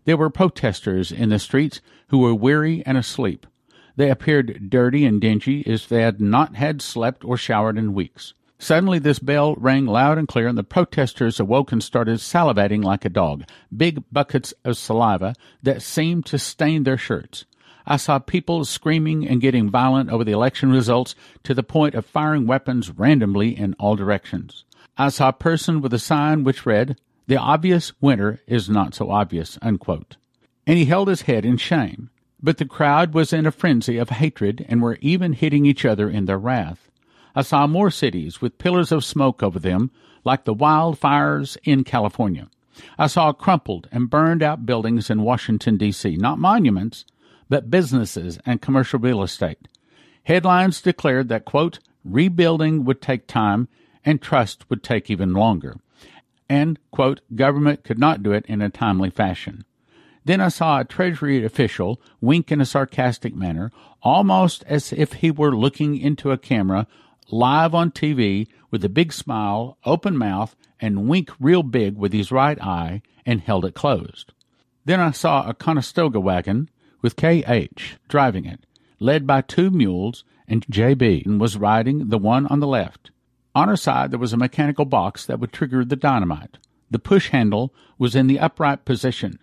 There 0.05 0.15
were 0.15 0.29
protesters 0.29 1.11
in 1.11 1.27
the 1.27 1.39
streets 1.39 1.81
who 2.07 2.19
were 2.19 2.33
weary 2.33 2.85
and 2.85 2.97
asleep. 2.97 3.45
They 3.97 4.09
appeared 4.09 4.69
dirty 4.69 5.03
and 5.05 5.19
dingy 5.19 5.61
as 5.67 5.87
they 5.87 6.03
had 6.03 6.21
not 6.21 6.55
had 6.55 6.81
slept 6.81 7.25
or 7.25 7.35
showered 7.35 7.77
in 7.77 7.93
weeks. 7.93 8.33
Suddenly, 8.57 8.99
this 8.99 9.19
bell 9.19 9.55
rang 9.55 9.85
loud 9.85 10.17
and 10.17 10.25
clear, 10.25 10.47
and 10.47 10.57
the 10.57 10.63
protesters 10.63 11.37
awoke 11.37 11.73
and 11.73 11.83
started 11.83 12.19
salivating 12.19 12.81
like 12.81 13.03
a 13.03 13.09
dog, 13.09 13.43
big 13.75 14.05
buckets 14.09 14.53
of 14.63 14.77
saliva 14.77 15.35
that 15.61 15.81
seemed 15.81 16.25
to 16.27 16.39
stain 16.39 16.83
their 16.83 16.97
shirts. 16.97 17.43
I 17.85 17.97
saw 17.97 18.19
people 18.19 18.65
screaming 18.65 19.27
and 19.27 19.41
getting 19.41 19.69
violent 19.69 20.09
over 20.09 20.23
the 20.23 20.31
election 20.31 20.71
results 20.71 21.15
to 21.43 21.53
the 21.53 21.63
point 21.63 21.95
of 21.95 22.05
firing 22.05 22.45
weapons 22.45 22.89
randomly 22.91 23.57
in 23.57 23.75
all 23.79 23.95
directions. 23.95 24.65
I 24.97 25.09
saw 25.09 25.29
a 25.29 25.33
person 25.33 25.81
with 25.81 25.93
a 25.93 25.99
sign 25.99 26.43
which 26.43 26.65
read, 26.65 26.97
The 27.27 27.37
obvious 27.37 27.93
winner 28.01 28.41
is 28.45 28.69
not 28.69 28.93
so 28.93 29.09
obvious, 29.09 29.57
unquote. 29.61 30.17
And 30.67 30.77
he 30.77 30.85
held 30.85 31.07
his 31.07 31.23
head 31.23 31.45
in 31.45 31.57
shame. 31.57 32.09
But 32.43 32.57
the 32.57 32.65
crowd 32.65 33.13
was 33.13 33.33
in 33.33 33.45
a 33.45 33.51
frenzy 33.51 33.97
of 33.97 34.09
hatred 34.09 34.65
and 34.67 34.81
were 34.81 34.97
even 35.01 35.33
hitting 35.33 35.65
each 35.65 35.85
other 35.85 36.09
in 36.09 36.25
their 36.25 36.39
wrath. 36.39 36.89
I 37.35 37.43
saw 37.43 37.67
more 37.67 37.91
cities 37.91 38.41
with 38.41 38.57
pillars 38.57 38.91
of 38.91 39.05
smoke 39.05 39.41
over 39.41 39.59
them, 39.59 39.91
like 40.23 40.43
the 40.43 40.55
wildfires 40.55 41.57
in 41.63 41.83
California. 41.83 42.47
I 42.97 43.07
saw 43.07 43.31
crumpled 43.31 43.87
and 43.91 44.09
burned 44.09 44.41
out 44.41 44.65
buildings 44.65 45.09
in 45.09 45.21
Washington, 45.21 45.77
D.C., 45.77 46.17
not 46.17 46.39
monuments, 46.39 47.05
but 47.51 47.69
businesses 47.69 48.39
and 48.45 48.61
commercial 48.61 48.97
real 48.97 49.21
estate. 49.21 49.67
Headlines 50.23 50.81
declared 50.81 51.27
that, 51.27 51.43
quote, 51.43 51.79
rebuilding 52.05 52.85
would 52.85 53.01
take 53.01 53.27
time 53.27 53.67
and 54.05 54.21
trust 54.21 54.69
would 54.69 54.81
take 54.81 55.09
even 55.11 55.33
longer, 55.33 55.75
and, 56.47 56.79
quote, 56.91 57.19
government 57.35 57.83
could 57.83 57.99
not 57.99 58.23
do 58.23 58.31
it 58.31 58.45
in 58.45 58.61
a 58.61 58.69
timely 58.69 59.09
fashion. 59.09 59.65
Then 60.23 60.39
I 60.39 60.47
saw 60.47 60.79
a 60.79 60.85
Treasury 60.85 61.43
official 61.43 61.99
wink 62.21 62.53
in 62.53 62.61
a 62.61 62.65
sarcastic 62.65 63.35
manner, 63.35 63.69
almost 64.01 64.63
as 64.65 64.93
if 64.93 65.13
he 65.13 65.29
were 65.29 65.53
looking 65.53 65.97
into 65.97 66.31
a 66.31 66.37
camera 66.37 66.87
live 67.31 67.75
on 67.75 67.91
TV 67.91 68.47
with 68.69 68.85
a 68.85 68.89
big 68.89 69.11
smile, 69.11 69.77
open 69.83 70.17
mouth, 70.17 70.55
and 70.79 71.09
wink 71.09 71.31
real 71.37 71.63
big 71.63 71.97
with 71.97 72.13
his 72.13 72.31
right 72.31 72.61
eye 72.61 73.01
and 73.25 73.41
held 73.41 73.65
it 73.65 73.75
closed. 73.75 74.31
Then 74.85 75.01
I 75.01 75.11
saw 75.11 75.49
a 75.49 75.53
Conestoga 75.53 76.21
wagon 76.21 76.69
with 77.01 77.15
KH 77.15 77.97
driving 78.07 78.45
it, 78.45 78.65
led 78.99 79.25
by 79.25 79.41
two 79.41 79.69
mules, 79.69 80.23
and 80.47 80.65
JB 80.67 81.25
was 81.39 81.57
riding 81.57 82.09
the 82.09 82.17
one 82.17 82.45
on 82.47 82.59
the 82.59 82.67
left. 82.67 83.11
On 83.53 83.67
her 83.67 83.75
side 83.75 84.11
there 84.11 84.19
was 84.19 84.33
a 84.33 84.37
mechanical 84.37 84.85
box 84.85 85.25
that 85.25 85.39
would 85.39 85.51
trigger 85.51 85.83
the 85.83 85.95
dynamite. 85.95 86.57
The 86.89 86.99
push 86.99 87.29
handle 87.29 87.73
was 87.97 88.15
in 88.15 88.27
the 88.27 88.39
upright 88.39 88.85
position. 88.85 89.39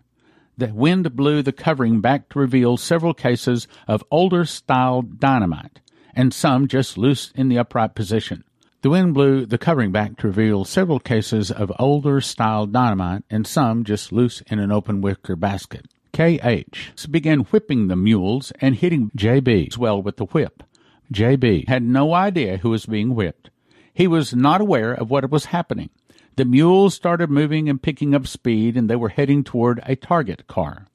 The 0.57 0.73
wind 0.75 1.15
blew 1.15 1.43
the 1.43 1.53
covering 1.53 2.01
back 2.01 2.29
to 2.31 2.39
reveal 2.39 2.77
several 2.77 3.15
cases 3.15 3.69
of 3.87 4.05
older 4.11 4.45
style 4.45 5.03
dynamite, 5.03 5.81
and 6.15 6.35
some 6.35 6.67
just 6.67 6.99
loose 6.99 7.33
in 7.35 7.49
the 7.49 7.59
upright 7.59 7.95
position. 7.95 8.45
The 8.83 8.91
wind 8.91 9.15
blew 9.15 9.47
the 9.47 9.59
covering 9.59 9.93
back 9.93 10.17
to 10.19 10.27
reveal 10.27 10.65
several 10.65 11.01
cases 11.01 11.51
of 11.51 11.73
older 11.79 12.21
style 12.21 12.67
dynamite, 12.67 13.23
and 13.31 13.47
some 13.47 13.85
just 13.85 14.13
loose 14.13 14.41
in 14.43 14.59
an 14.59 14.73
open 14.73 15.01
wicker 15.01 15.37
basket. 15.37 15.87
K.H. 16.13 16.93
began 17.11 17.41
whipping 17.41 17.89
the 17.89 17.97
mules 17.97 18.53
and 18.61 18.75
hitting 18.75 19.11
J.B. 19.15 19.69
as 19.71 19.79
well 19.79 20.03
with 20.03 20.17
the 20.17 20.27
whip. 20.27 20.63
J.B. 21.11 21.65
had 21.69 21.83
no 21.83 22.15
idea 22.15 22.59
who 22.59 22.71
was 22.71 22.87
being 22.87 23.15
whipped. 23.15 23.51
He 23.95 24.07
was 24.07 24.35
not 24.35 24.61
aware 24.61 24.93
of 24.93 25.11
what 25.11 25.31
was 25.31 25.47
happening. 25.47 25.91
The 26.37 26.45
mules 26.45 26.95
started 26.95 27.31
moving 27.31 27.69
and 27.69 27.83
picking 27.83 28.15
up 28.15 28.27
speed, 28.27 28.77
and 28.77 28.89
they 28.89 28.97
were 28.97 29.09
heading 29.09 29.43
toward 29.43 29.81
a 29.85 29.97
target 29.97 30.47
car. 30.47 30.87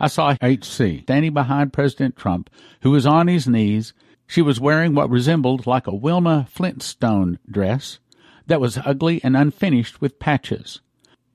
I 0.00 0.08
saw 0.08 0.36
HC 0.42 1.02
standing 1.02 1.34
behind 1.34 1.72
President 1.72 2.16
Trump, 2.16 2.50
who 2.82 2.90
was 2.90 3.06
on 3.06 3.28
his 3.28 3.46
knees. 3.46 3.92
She 4.26 4.42
was 4.42 4.60
wearing 4.60 4.94
what 4.94 5.10
resembled 5.10 5.66
like 5.66 5.86
a 5.86 5.94
Wilma 5.94 6.46
Flintstone 6.50 7.38
dress 7.50 7.98
that 8.46 8.60
was 8.60 8.78
ugly 8.84 9.20
and 9.22 9.36
unfinished 9.36 10.00
with 10.00 10.18
patches. 10.18 10.80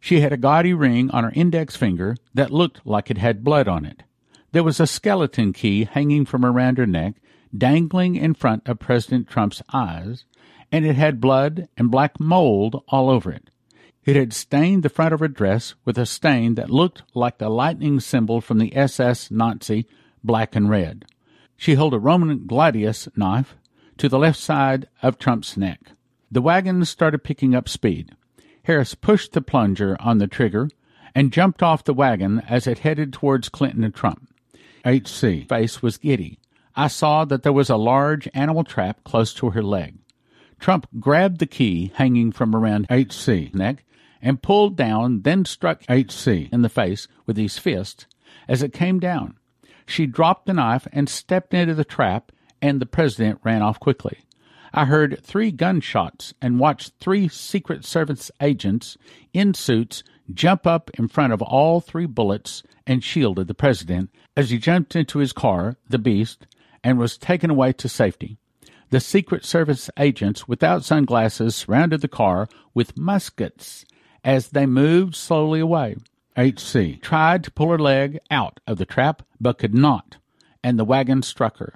She 0.04 0.20
had 0.20 0.34
a 0.34 0.38
gaudy 0.38 0.74
ring 0.74 1.10
on 1.12 1.24
her 1.24 1.32
index 1.34 1.78
finger 1.78 2.18
that 2.34 2.52
looked 2.52 2.86
like 2.86 3.10
it 3.10 3.20
had 3.20 3.42
blood 3.42 3.70
on 3.70 3.86
it. 3.86 4.04
There 4.52 4.62
was 4.62 4.82
a 4.82 4.86
skeleton 4.86 5.54
key 5.54 5.86
hanging 5.86 6.26
from 6.26 6.44
around 6.44 6.78
her 6.78 6.86
neck, 6.86 7.22
dangling 7.58 8.18
in 8.18 8.34
front 8.34 8.68
of 8.68 8.80
President 8.80 9.30
Trump's 9.30 9.62
eyes, 9.72 10.26
and 10.74 10.86
it 10.86 10.98
had 10.98 11.22
blood 11.22 11.70
and 11.78 11.90
black 11.90 12.20
mold 12.20 12.84
all 12.90 13.10
over 13.10 13.32
it. 13.32 13.50
It 14.04 14.18
had 14.18 14.34
stained 14.34 14.84
the 14.84 14.90
front 14.90 15.14
of 15.14 15.22
her 15.22 15.30
dress 15.30 15.74
with 15.86 15.98
a 15.98 16.06
stain 16.06 16.56
that 16.56 16.70
looked 16.70 17.04
like 17.14 17.38
the 17.38 17.48
lightning 17.48 18.02
symbol 18.02 18.42
from 18.42 18.58
the 18.58 18.76
SS 18.76 19.32
Nazi 19.32 19.88
black 20.22 20.54
and 20.54 20.70
red. 20.70 21.06
She 21.56 21.76
held 21.76 21.94
a 21.94 21.98
Roman 21.98 22.46
gladius 22.46 23.08
knife 23.16 23.56
to 24.00 24.10
the 24.10 24.20
left 24.20 24.38
side 24.38 24.90
of 25.02 25.18
Trump's 25.18 25.56
neck. 25.56 25.80
The 26.30 26.42
wagon 26.42 26.84
started 26.84 27.24
picking 27.24 27.56
up 27.56 27.70
speed. 27.70 28.12
Harris 28.64 28.96
pushed 28.96 29.34
the 29.34 29.42
plunger 29.42 29.98
on 30.00 30.20
the 30.20 30.28
trigger 30.28 30.70
and 31.14 31.34
jumped 31.34 31.62
off 31.62 31.84
the 31.84 31.94
wagon 31.94 32.40
as 32.48 32.66
it 32.66 32.80
headed 32.80 33.12
towards 33.12 33.50
Clinton 33.50 33.84
and 33.84 33.94
Trump. 33.94 34.30
H.C. 34.86 35.46
face 35.50 35.82
was 35.82 35.98
giddy. 35.98 36.40
I 36.76 36.88
saw 36.88 37.26
that 37.26 37.44
there 37.44 37.54
was 37.54 37.70
a 37.70 37.76
large 37.76 38.28
animal 38.34 38.64
trap 38.64 39.04
close 39.04 39.34
to 39.36 39.52
her 39.52 39.62
leg. 39.62 39.96
Trump 40.60 40.88
grabbed 41.00 41.40
the 41.40 41.46
key 41.46 41.92
hanging 41.96 42.32
from 42.32 42.56
around 42.56 42.88
H.C.'s 42.90 43.54
neck 43.54 43.84
and 44.22 44.42
pulled 44.42 44.78
down, 44.78 45.22
then 45.24 45.44
struck 45.44 45.84
H.C. 45.90 46.50
in 46.52 46.62
the 46.62 46.70
face 46.70 47.08
with 47.26 47.36
his 47.36 47.60
fist 47.60 48.08
as 48.48 48.64
it 48.64 48.74
came 48.74 49.00
down. 49.00 49.38
She 49.86 50.06
dropped 50.06 50.46
the 50.46 50.54
knife 50.54 50.88
and 50.94 51.10
stepped 51.10 51.54
into 51.54 51.76
the 51.76 51.84
trap, 51.84 52.32
and 52.62 52.80
the 52.80 52.86
president 52.86 53.42
ran 53.44 53.62
off 53.62 53.80
quickly. 53.80 54.20
I 54.76 54.86
heard 54.86 55.20
three 55.22 55.52
gunshots 55.52 56.34
and 56.42 56.60
watched 56.60 56.94
three 57.00 57.28
Secret 57.28 57.86
Service 57.86 58.32
agents 58.42 58.98
in 59.32 59.54
suits 59.54 60.04
jump 60.34 60.66
up 60.66 60.90
in 60.98 61.08
front 61.08 61.32
of 61.32 61.44
all 61.44 61.80
three 61.80 62.08
bullets 62.08 62.64
and 62.88 63.04
shielded 63.04 63.48
the 63.48 63.54
president 63.54 64.10
as 64.36 64.50
he 64.50 64.58
jumped 64.58 64.96
into 64.96 65.20
his 65.20 65.32
car, 65.32 65.76
the 65.88 66.00
Beast, 66.00 66.48
and 66.84 66.98
was 66.98 67.20
taken 67.20 67.52
away 67.52 67.74
to 67.74 67.88
safety. 67.88 68.38
The 68.90 69.00
Secret 69.00 69.46
Service 69.46 69.92
agents 69.98 70.48
without 70.48 70.84
sunglasses 70.84 71.56
surrounded 71.56 72.02
the 72.02 72.08
car 72.08 72.48
with 72.74 72.98
muskets 72.98 73.86
as 74.24 74.50
they 74.50 74.66
moved 74.66 75.16
slowly 75.16 75.60
away. 75.60 75.98
H.C. 76.36 76.96
tried 76.96 77.44
to 77.44 77.52
pull 77.52 77.70
her 77.70 77.78
leg 77.78 78.20
out 78.32 78.60
of 78.66 78.80
the 78.80 78.86
trap, 78.88 79.22
but 79.40 79.60
could 79.60 79.76
not, 79.76 80.18
and 80.64 80.80
the 80.80 80.86
wagon 80.86 81.22
struck 81.22 81.58
her. 81.58 81.76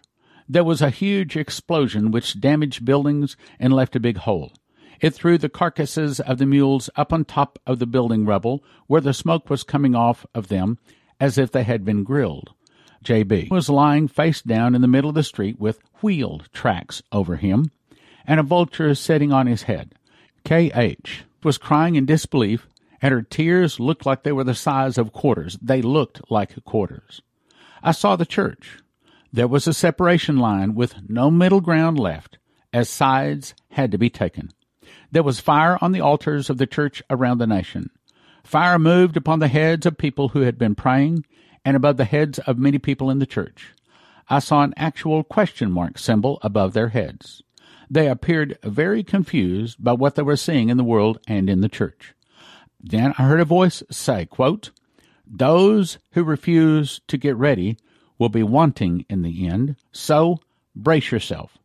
There 0.49 0.63
was 0.63 0.81
a 0.81 0.89
huge 0.89 1.35
explosion 1.35 2.11
which 2.11 2.39
damaged 2.39 2.85
buildings 2.85 3.35
and 3.59 3.73
left 3.73 3.95
a 3.95 3.99
big 3.99 4.17
hole. 4.17 4.53
It 5.01 5.13
threw 5.13 5.37
the 5.37 5.49
carcasses 5.49 6.19
of 6.19 6.37
the 6.37 6.45
mules 6.45 6.89
up 6.95 7.13
on 7.13 7.25
top 7.25 7.59
of 7.67 7.79
the 7.79 7.85
building 7.85 8.25
rubble, 8.25 8.63
where 8.87 9.01
the 9.01 9.13
smoke 9.13 9.49
was 9.49 9.63
coming 9.63 9.93
off 9.93 10.25
of 10.33 10.47
them 10.47 10.79
as 11.19 11.37
if 11.37 11.51
they 11.51 11.63
had 11.63 11.83
been 11.83 12.03
grilled. 12.03 12.51
J.B. 13.03 13.49
was 13.51 13.69
lying 13.69 14.07
face 14.07 14.41
down 14.41 14.73
in 14.73 14.81
the 14.81 14.87
middle 14.87 15.09
of 15.09 15.15
the 15.15 15.23
street 15.23 15.59
with 15.59 15.79
wheeled 16.01 16.49
tracks 16.51 17.01
over 17.11 17.35
him, 17.35 17.71
and 18.25 18.39
a 18.39 18.43
vulture 18.43 18.95
sitting 18.95 19.31
on 19.31 19.47
his 19.47 19.63
head. 19.63 19.93
K.H 20.43 21.23
was 21.43 21.57
crying 21.57 21.95
in 21.95 22.05
disbelief, 22.05 22.67
and 23.01 23.13
her 23.13 23.21
tears 23.21 23.79
looked 23.79 24.05
like 24.05 24.23
they 24.23 24.31
were 24.31 24.43
the 24.43 24.55
size 24.55 24.97
of 24.97 25.13
quarters. 25.13 25.57
They 25.61 25.81
looked 25.81 26.31
like 26.31 26.63
quarters. 26.65 27.21
I 27.83 27.91
saw 27.91 28.15
the 28.15 28.25
church. 28.25 28.79
There 29.31 29.47
was 29.47 29.67
a 29.67 29.73
separation 29.73 30.37
line 30.37 30.73
with 30.73 31.09
no 31.09 31.29
middle 31.29 31.61
ground 31.61 31.99
left. 31.99 32.37
as 32.73 32.89
sides 32.89 33.53
had 33.71 33.91
to 33.91 33.97
be 33.97 34.09
taken. 34.09 34.51
There 35.11 35.23
was 35.23 35.39
fire 35.39 35.77
on 35.81 35.93
the 35.93 36.01
altars 36.01 36.49
of 36.49 36.57
the 36.57 36.67
church 36.67 37.01
around 37.09 37.37
the 37.37 37.47
nation. 37.47 37.89
Fire 38.43 38.77
moved 38.77 39.17
upon 39.17 39.39
the 39.39 39.47
heads 39.47 39.85
of 39.85 39.97
people 39.97 40.29
who 40.29 40.41
had 40.41 40.57
been 40.57 40.75
praying 40.75 41.25
and 41.63 41.75
above 41.75 41.97
the 41.97 42.05
heads 42.05 42.39
of 42.39 42.57
many 42.57 42.77
people 42.77 43.09
in 43.09 43.19
the 43.19 43.25
church. 43.25 43.73
I 44.29 44.39
saw 44.39 44.63
an 44.63 44.73
actual 44.77 45.23
question 45.23 45.71
mark 45.71 45.97
symbol 45.97 46.39
above 46.41 46.73
their 46.73 46.89
heads. 46.89 47.41
They 47.89 48.07
appeared 48.07 48.59
very 48.63 49.03
confused 49.03 49.81
by 49.81 49.93
what 49.93 50.15
they 50.15 50.23
were 50.23 50.35
seeing 50.35 50.69
in 50.69 50.77
the 50.77 50.83
world 50.83 51.19
and 51.27 51.49
in 51.49 51.61
the 51.61 51.69
church. 51.69 52.13
Then 52.79 53.13
I 53.17 53.23
heard 53.23 53.39
a 53.39 53.45
voice 53.45 53.81
say, 53.89 54.25
quote, 54.25 54.71
Those 55.25 55.97
who 56.11 56.23
refuse 56.23 57.01
to 57.07 57.17
get 57.17 57.35
ready 57.37 57.77
will 58.17 58.29
be 58.29 58.43
wanting 58.43 59.05
in 59.09 59.21
the 59.21 59.47
end, 59.47 59.75
so 59.91 60.39
brace 60.75 61.11
yourself 61.11 61.57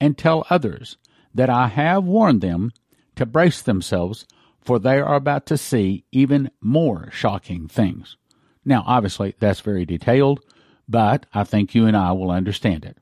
and 0.00 0.16
tell 0.16 0.46
others 0.50 0.96
that 1.34 1.50
I 1.50 1.68
have 1.68 2.04
warned 2.04 2.40
them 2.40 2.72
to 3.16 3.26
brace 3.26 3.62
themselves, 3.62 4.26
for 4.60 4.78
they 4.78 4.98
are 4.98 5.14
about 5.14 5.46
to 5.46 5.58
see 5.58 6.04
even 6.12 6.50
more 6.60 7.08
shocking 7.12 7.68
things. 7.68 8.16
Now, 8.64 8.84
obviously, 8.86 9.34
that's 9.38 9.60
very 9.60 9.84
detailed, 9.84 10.40
but 10.88 11.26
I 11.32 11.44
think 11.44 11.74
you 11.74 11.86
and 11.86 11.96
I 11.96 12.12
will 12.12 12.30
understand 12.30 12.84
it 12.84 12.98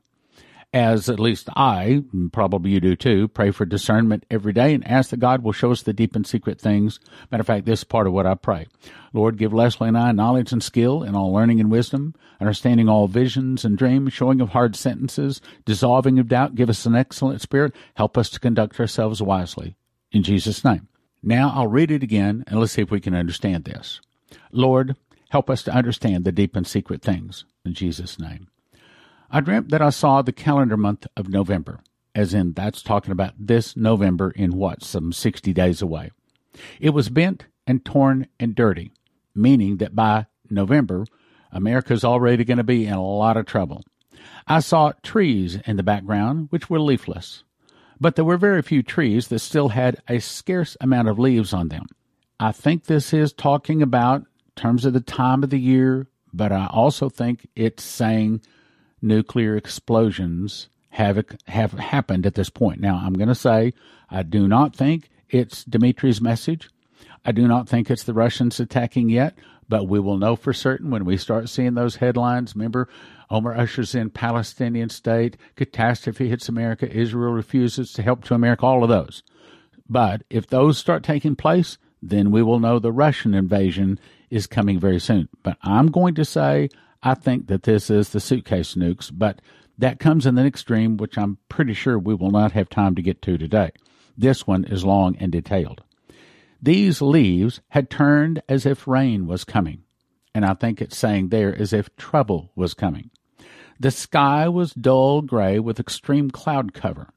as 0.73 1.09
at 1.09 1.19
least 1.19 1.49
I, 1.55 2.03
probably 2.31 2.71
you 2.71 2.79
do 2.79 2.95
too, 2.95 3.27
pray 3.27 3.51
for 3.51 3.65
discernment 3.65 4.25
every 4.31 4.53
day 4.53 4.73
and 4.73 4.87
ask 4.87 5.09
that 5.09 5.19
God 5.19 5.43
will 5.43 5.51
show 5.51 5.71
us 5.71 5.81
the 5.81 5.91
deep 5.91 6.15
and 6.15 6.25
secret 6.25 6.61
things. 6.61 6.99
Matter 7.29 7.41
of 7.41 7.47
fact, 7.47 7.65
this 7.65 7.81
is 7.81 7.83
part 7.83 8.07
of 8.07 8.13
what 8.13 8.25
I 8.25 8.35
pray. 8.35 8.67
Lord, 9.13 9.37
give 9.37 9.53
Leslie 9.53 9.89
and 9.89 9.97
I 9.97 10.13
knowledge 10.13 10.53
and 10.53 10.63
skill 10.63 11.03
in 11.03 11.13
all 11.13 11.33
learning 11.33 11.59
and 11.59 11.69
wisdom, 11.69 12.15
understanding 12.39 12.87
all 12.87 13.07
visions 13.07 13.65
and 13.65 13.77
dreams, 13.77 14.13
showing 14.13 14.39
of 14.39 14.49
hard 14.49 14.77
sentences, 14.77 15.41
dissolving 15.65 16.19
of 16.19 16.29
doubt. 16.29 16.55
Give 16.55 16.69
us 16.69 16.85
an 16.85 16.95
excellent 16.95 17.41
spirit. 17.41 17.73
Help 17.95 18.17
us 18.17 18.29
to 18.29 18.39
conduct 18.39 18.79
ourselves 18.79 19.21
wisely. 19.21 19.75
In 20.13 20.23
Jesus' 20.23 20.63
name. 20.63 20.87
Now 21.21 21.51
I'll 21.53 21.67
read 21.67 21.91
it 21.91 22.01
again 22.01 22.45
and 22.47 22.59
let's 22.59 22.71
see 22.71 22.81
if 22.81 22.91
we 22.91 23.01
can 23.01 23.13
understand 23.13 23.65
this. 23.65 23.99
Lord, 24.51 24.95
help 25.29 25.49
us 25.49 25.63
to 25.63 25.73
understand 25.73 26.23
the 26.23 26.31
deep 26.31 26.55
and 26.55 26.65
secret 26.65 27.01
things. 27.01 27.45
In 27.65 27.73
Jesus' 27.73 28.17
name. 28.17 28.47
I 29.33 29.39
dreamt 29.39 29.69
that 29.69 29.81
I 29.81 29.91
saw 29.91 30.21
the 30.21 30.33
calendar 30.33 30.75
month 30.75 31.07
of 31.15 31.29
November, 31.29 31.79
as 32.13 32.33
in 32.33 32.51
that's 32.51 32.81
talking 32.81 33.13
about 33.13 33.33
this 33.39 33.77
November 33.77 34.31
in 34.31 34.57
what, 34.57 34.83
some 34.83 35.13
60 35.13 35.53
days 35.53 35.81
away. 35.81 36.11
It 36.81 36.89
was 36.89 37.07
bent 37.07 37.45
and 37.65 37.85
torn 37.85 38.27
and 38.41 38.53
dirty, 38.53 38.91
meaning 39.33 39.77
that 39.77 39.95
by 39.95 40.25
November, 40.49 41.05
America's 41.49 42.03
already 42.03 42.43
going 42.43 42.57
to 42.57 42.63
be 42.65 42.85
in 42.85 42.93
a 42.93 43.01
lot 43.01 43.37
of 43.37 43.45
trouble. 43.45 43.83
I 44.47 44.59
saw 44.59 44.91
trees 45.01 45.57
in 45.65 45.77
the 45.77 45.83
background 45.83 46.47
which 46.49 46.69
were 46.69 46.81
leafless, 46.81 47.45
but 48.01 48.17
there 48.17 48.25
were 48.25 48.35
very 48.35 48.61
few 48.61 48.83
trees 48.83 49.29
that 49.29 49.39
still 49.39 49.69
had 49.69 50.01
a 50.09 50.19
scarce 50.19 50.75
amount 50.81 51.07
of 51.07 51.17
leaves 51.17 51.53
on 51.53 51.69
them. 51.69 51.85
I 52.37 52.51
think 52.51 52.83
this 52.83 53.13
is 53.13 53.31
talking 53.31 53.81
about 53.81 54.25
terms 54.57 54.83
of 54.83 54.91
the 54.91 54.99
time 54.99 55.41
of 55.41 55.51
the 55.51 55.59
year, 55.59 56.07
but 56.33 56.51
I 56.51 56.67
also 56.67 57.07
think 57.07 57.47
it's 57.55 57.83
saying 57.83 58.41
nuclear 59.01 59.55
explosions 59.55 60.69
have 60.89 61.23
have 61.47 61.73
happened 61.73 62.25
at 62.25 62.35
this 62.35 62.49
point. 62.49 62.79
Now, 62.79 63.01
I'm 63.03 63.13
going 63.13 63.29
to 63.29 63.35
say 63.35 63.73
I 64.09 64.23
do 64.23 64.47
not 64.47 64.75
think 64.75 65.09
it's 65.29 65.63
Dimitri's 65.63 66.21
message. 66.21 66.69
I 67.23 67.31
do 67.31 67.47
not 67.47 67.69
think 67.69 67.89
it's 67.89 68.03
the 68.03 68.13
Russians 68.13 68.59
attacking 68.59 69.09
yet, 69.09 69.37
but 69.69 69.87
we 69.87 69.99
will 69.99 70.17
know 70.17 70.35
for 70.35 70.53
certain 70.53 70.89
when 70.89 71.05
we 71.05 71.17
start 71.17 71.49
seeing 71.49 71.75
those 71.75 71.97
headlines. 71.97 72.55
Remember, 72.55 72.89
Omar 73.29 73.55
ushers 73.55 73.95
in 73.95 74.09
Palestinian 74.09 74.89
state, 74.89 75.37
catastrophe 75.55 76.27
hits 76.27 76.49
America, 76.49 76.91
Israel 76.91 77.31
refuses 77.31 77.93
to 77.93 78.01
help 78.01 78.25
to 78.25 78.33
America, 78.33 78.65
all 78.65 78.83
of 78.83 78.89
those. 78.89 79.23
But 79.87 80.23
if 80.29 80.47
those 80.47 80.77
start 80.77 81.03
taking 81.03 81.35
place, 81.35 81.77
then 82.01 82.31
we 82.31 82.41
will 82.41 82.59
know 82.59 82.79
the 82.79 82.91
Russian 82.91 83.33
invasion 83.33 83.99
is 84.29 84.47
coming 84.47 84.79
very 84.79 84.99
soon. 84.99 85.29
But 85.43 85.57
I'm 85.61 85.87
going 85.87 86.15
to 86.15 86.25
say 86.25 86.69
I 87.03 87.15
think 87.15 87.47
that 87.47 87.63
this 87.63 87.89
is 87.89 88.09
the 88.09 88.19
suitcase 88.19 88.75
nukes, 88.75 89.11
but 89.13 89.41
that 89.77 89.99
comes 89.99 90.25
in 90.25 90.35
the 90.35 90.45
extreme, 90.45 90.97
which 90.97 91.17
I'm 91.17 91.37
pretty 91.49 91.73
sure 91.73 91.97
we 91.97 92.13
will 92.13 92.31
not 92.31 92.51
have 92.51 92.69
time 92.69 92.95
to 92.95 93.01
get 93.01 93.21
to 93.23 93.37
today. 93.37 93.71
This 94.17 94.45
one 94.45 94.65
is 94.65 94.85
long 94.85 95.15
and 95.17 95.31
detailed. 95.31 95.81
These 96.61 97.01
leaves 97.01 97.61
had 97.69 97.89
turned 97.89 98.43
as 98.47 98.67
if 98.67 98.87
rain 98.87 99.25
was 99.25 99.43
coming, 99.43 99.83
and 100.35 100.45
I 100.45 100.53
think 100.53 100.79
it's 100.79 100.97
saying 100.97 101.29
there 101.29 101.55
as 101.55 101.73
if 101.73 101.95
trouble 101.95 102.51
was 102.55 102.75
coming. 102.75 103.09
The 103.79 103.89
sky 103.89 104.47
was 104.47 104.73
dull 104.73 105.23
gray 105.23 105.57
with 105.57 105.79
extreme 105.79 106.29
cloud 106.29 106.75
cover. 106.75 107.09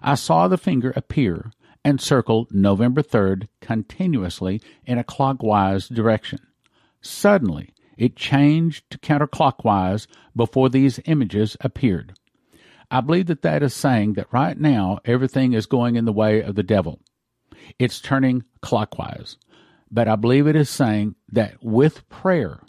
I 0.00 0.14
saw 0.14 0.48
the 0.48 0.56
finger 0.56 0.94
appear 0.96 1.52
and 1.84 2.00
circle 2.00 2.48
November 2.50 3.02
3rd 3.02 3.48
continuously 3.60 4.62
in 4.86 4.96
a 4.96 5.04
clockwise 5.04 5.88
direction. 5.88 6.40
Suddenly, 7.02 7.74
it 8.00 8.16
changed 8.16 8.90
to 8.90 8.98
counterclockwise 8.98 10.06
before 10.34 10.70
these 10.70 10.98
images 11.04 11.54
appeared. 11.60 12.14
I 12.90 13.02
believe 13.02 13.26
that 13.26 13.42
that 13.42 13.62
is 13.62 13.74
saying 13.74 14.14
that 14.14 14.32
right 14.32 14.58
now 14.58 15.00
everything 15.04 15.52
is 15.52 15.66
going 15.66 15.96
in 15.96 16.06
the 16.06 16.12
way 16.12 16.40
of 16.42 16.54
the 16.54 16.62
devil. 16.62 16.98
It's 17.78 18.00
turning 18.00 18.44
clockwise. 18.62 19.36
But 19.90 20.08
I 20.08 20.16
believe 20.16 20.46
it 20.46 20.56
is 20.56 20.70
saying 20.70 21.14
that 21.30 21.62
with 21.62 22.08
prayer, 22.08 22.60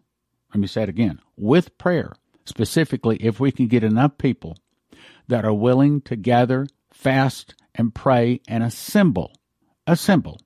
let 0.53 0.60
me 0.60 0.68
say 0.68 0.84
it 0.84 0.90
again, 0.90 1.20
with 1.38 1.78
prayer, 1.78 2.12
specifically 2.44 3.16
if 3.22 3.40
we 3.40 3.53
can 3.53 3.68
get 3.68 3.86
enough 3.86 4.18
people 4.18 4.58
that 5.30 5.45
are 5.45 5.53
willing 5.53 6.02
to 6.02 6.18
gather, 6.18 6.68
fast, 6.91 7.56
and 7.74 7.95
pray 7.95 8.41
and 8.49 8.66
assemble, 8.66 9.32
assemble. 9.88 10.41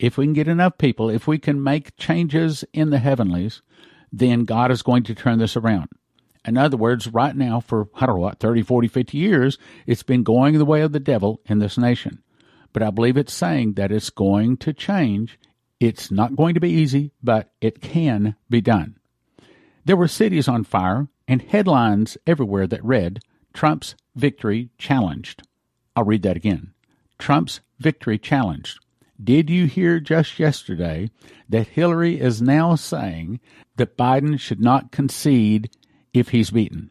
If 0.00 0.18
we 0.18 0.26
can 0.26 0.32
get 0.32 0.48
enough 0.48 0.76
people, 0.76 1.08
if 1.08 1.28
we 1.28 1.38
can 1.38 1.62
make 1.62 1.96
changes 1.96 2.64
in 2.72 2.90
the 2.90 2.98
heavenlies, 2.98 3.62
then 4.18 4.44
God 4.44 4.70
is 4.70 4.82
going 4.82 5.02
to 5.04 5.14
turn 5.14 5.38
this 5.38 5.56
around. 5.56 5.88
In 6.46 6.56
other 6.56 6.76
words, 6.76 7.08
right 7.08 7.34
now, 7.34 7.60
for, 7.60 7.88
I 7.94 8.06
don't 8.06 8.16
know 8.16 8.22
what, 8.22 8.38
30, 8.38 8.62
40, 8.62 8.88
50 8.88 9.18
years, 9.18 9.58
it's 9.86 10.02
been 10.02 10.22
going 10.22 10.58
the 10.58 10.64
way 10.64 10.82
of 10.82 10.92
the 10.92 11.00
devil 11.00 11.40
in 11.46 11.58
this 11.58 11.78
nation. 11.78 12.22
But 12.72 12.82
I 12.82 12.90
believe 12.90 13.16
it's 13.16 13.32
saying 13.32 13.74
that 13.74 13.90
it's 13.90 14.10
going 14.10 14.58
to 14.58 14.72
change. 14.72 15.38
It's 15.80 16.10
not 16.10 16.36
going 16.36 16.54
to 16.54 16.60
be 16.60 16.70
easy, 16.70 17.12
but 17.22 17.52
it 17.60 17.80
can 17.80 18.36
be 18.50 18.60
done. 18.60 18.96
There 19.84 19.96
were 19.96 20.08
cities 20.08 20.48
on 20.48 20.64
fire 20.64 21.08
and 21.26 21.42
headlines 21.42 22.16
everywhere 22.26 22.66
that 22.66 22.84
read, 22.84 23.20
Trump's 23.52 23.94
victory 24.14 24.70
challenged. 24.78 25.42
I'll 25.96 26.04
read 26.04 26.22
that 26.22 26.36
again. 26.36 26.74
Trump's 27.18 27.60
victory 27.78 28.18
challenged. 28.18 28.83
Did 29.22 29.48
you 29.48 29.66
hear 29.66 30.00
just 30.00 30.38
yesterday 30.38 31.10
that 31.48 31.68
Hillary 31.68 32.20
is 32.20 32.42
now 32.42 32.74
saying 32.74 33.40
that 33.76 33.96
Biden 33.96 34.38
should 34.38 34.60
not 34.60 34.90
concede 34.90 35.70
if 36.12 36.30
he's 36.30 36.50
beaten? 36.50 36.90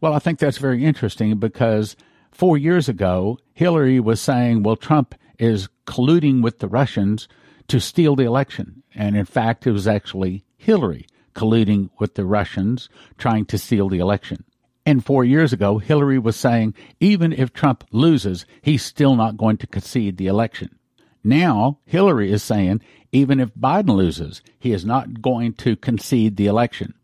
Well, 0.00 0.14
I 0.14 0.18
think 0.18 0.38
that's 0.38 0.58
very 0.58 0.84
interesting 0.84 1.36
because 1.38 1.94
four 2.32 2.56
years 2.56 2.88
ago, 2.88 3.38
Hillary 3.52 4.00
was 4.00 4.20
saying, 4.20 4.62
well, 4.62 4.76
Trump 4.76 5.14
is 5.38 5.68
colluding 5.86 6.42
with 6.42 6.58
the 6.58 6.68
Russians 6.68 7.28
to 7.68 7.80
steal 7.80 8.16
the 8.16 8.24
election. 8.24 8.82
And 8.94 9.16
in 9.16 9.26
fact, 9.26 9.66
it 9.66 9.72
was 9.72 9.86
actually 9.86 10.44
Hillary 10.56 11.06
colluding 11.34 11.90
with 11.98 12.14
the 12.14 12.24
Russians 12.24 12.88
trying 13.18 13.44
to 13.46 13.58
steal 13.58 13.88
the 13.88 13.98
election. 13.98 14.44
And 14.86 15.04
four 15.04 15.22
years 15.22 15.52
ago, 15.52 15.78
Hillary 15.78 16.18
was 16.18 16.34
saying, 16.34 16.74
even 16.98 17.32
if 17.32 17.52
Trump 17.52 17.84
loses, 17.92 18.46
he's 18.62 18.82
still 18.82 19.16
not 19.16 19.36
going 19.36 19.58
to 19.58 19.66
concede 19.66 20.16
the 20.16 20.28
election. 20.28 20.77
Now, 21.28 21.78
Hillary 21.84 22.32
is 22.32 22.42
saying 22.42 22.80
even 23.12 23.38
if 23.38 23.54
Biden 23.54 23.94
loses, 23.94 24.40
he 24.58 24.72
is 24.72 24.86
not 24.86 25.20
going 25.20 25.52
to 25.54 25.76
concede 25.76 26.38
the 26.38 26.46
election. 26.46 26.94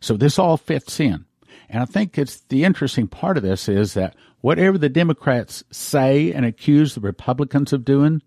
So 0.00 0.16
this 0.16 0.36
all 0.36 0.56
fits 0.56 0.98
in. 0.98 1.26
And 1.68 1.80
I 1.80 1.84
think 1.84 2.18
it's 2.18 2.40
the 2.40 2.64
interesting 2.64 3.06
part 3.06 3.36
of 3.36 3.44
this 3.44 3.68
is 3.68 3.94
that 3.94 4.16
whatever 4.40 4.78
the 4.78 4.88
Democrats 4.88 5.62
say 5.70 6.32
and 6.32 6.44
accuse 6.44 6.94
the 6.96 7.00
Republicans 7.00 7.72
of 7.72 7.84
doing, 7.84 8.20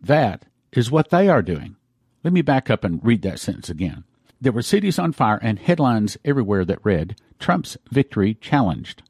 that 0.00 0.46
is 0.72 0.90
what 0.90 1.10
they 1.10 1.28
are 1.28 1.42
doing. 1.42 1.76
Let 2.22 2.32
me 2.32 2.40
back 2.40 2.70
up 2.70 2.82
and 2.82 3.04
read 3.04 3.20
that 3.22 3.40
sentence 3.40 3.68
again. 3.68 4.04
There 4.40 4.52
were 4.52 4.62
cities 4.62 4.98
on 4.98 5.12
fire 5.12 5.38
and 5.42 5.58
headlines 5.58 6.16
everywhere 6.24 6.64
that 6.64 6.82
read, 6.82 7.16
Trump's 7.38 7.76
victory 7.90 8.38
challenged. 8.40 9.02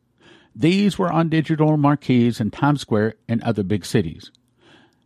These 0.57 0.99
were 0.99 1.13
on 1.13 1.29
digital 1.29 1.77
marquees 1.77 2.41
in 2.41 2.51
Times 2.51 2.81
Square 2.81 3.15
and 3.29 3.41
other 3.45 3.63
big 3.63 3.87
cities. 3.87 4.33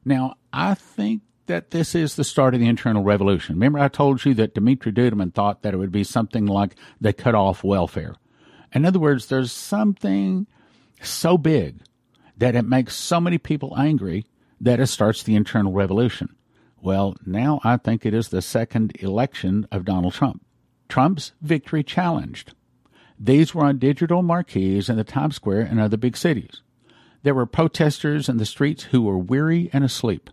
Now, 0.03 0.37
I 0.53 0.75
think 0.75 1.23
that 1.47 1.71
this 1.71 1.95
is 1.95 2.17
the 2.17 2.25
start 2.25 2.55
of 2.55 2.61
the 2.61 2.69
internal 2.69 3.03
revolution. 3.03 3.55
Remember, 3.55 3.79
I 3.79 3.89
told 3.89 4.25
you 4.25 4.35
that 4.35 4.55
Dimitri 4.55 4.93
Duduman 4.93 5.33
thought 5.33 5.63
that 5.63 5.75
it 5.75 5.79
would 5.79 5.93
be 5.93 6.05
something 6.05 6.47
like 6.47 6.77
they 7.01 7.13
cut 7.13 7.35
off 7.35 7.65
welfare. 7.65 8.15
In 8.73 8.85
other 8.85 8.99
words, 8.99 9.27
there's 9.27 9.51
something 9.51 10.47
so 11.03 11.39
big 11.39 11.81
that 12.37 12.55
it 12.55 12.67
makes 12.67 12.95
so 12.95 13.21
many 13.21 13.39
people 13.39 13.75
angry 13.79 14.27
that 14.61 14.81
it 14.81 14.89
starts 14.89 15.23
the 15.23 15.35
internal 15.37 15.73
revolution. 15.73 16.35
Well, 16.81 17.17
now 17.25 17.61
I 17.65 17.77
think 17.77 18.05
it 18.05 18.15
is 18.15 18.29
the 18.29 18.43
second 18.43 18.93
election 19.01 19.67
of 19.73 19.85
Donald 19.85 20.15
Trump. 20.15 20.45
Trump's 20.89 21.33
victory 21.41 21.83
challenged. 21.83 22.53
These 23.19 23.55
were 23.55 23.65
on 23.65 23.79
digital 23.79 24.23
marquees 24.23 24.89
in 24.89 24.97
the 24.97 25.05
Times 25.05 25.37
Square 25.37 25.63
and 25.63 25.81
other 25.81 25.97
big 25.97 26.17
cities. 26.17 26.63
there 27.23 27.35
were 27.35 27.47
protesters 27.47 28.29
in 28.29 28.37
the 28.37 28.47
streets 28.47 28.85
who 28.85 29.03
were 29.03 29.19
weary 29.19 29.71
and 29.73 29.85
asleep. 29.85 30.31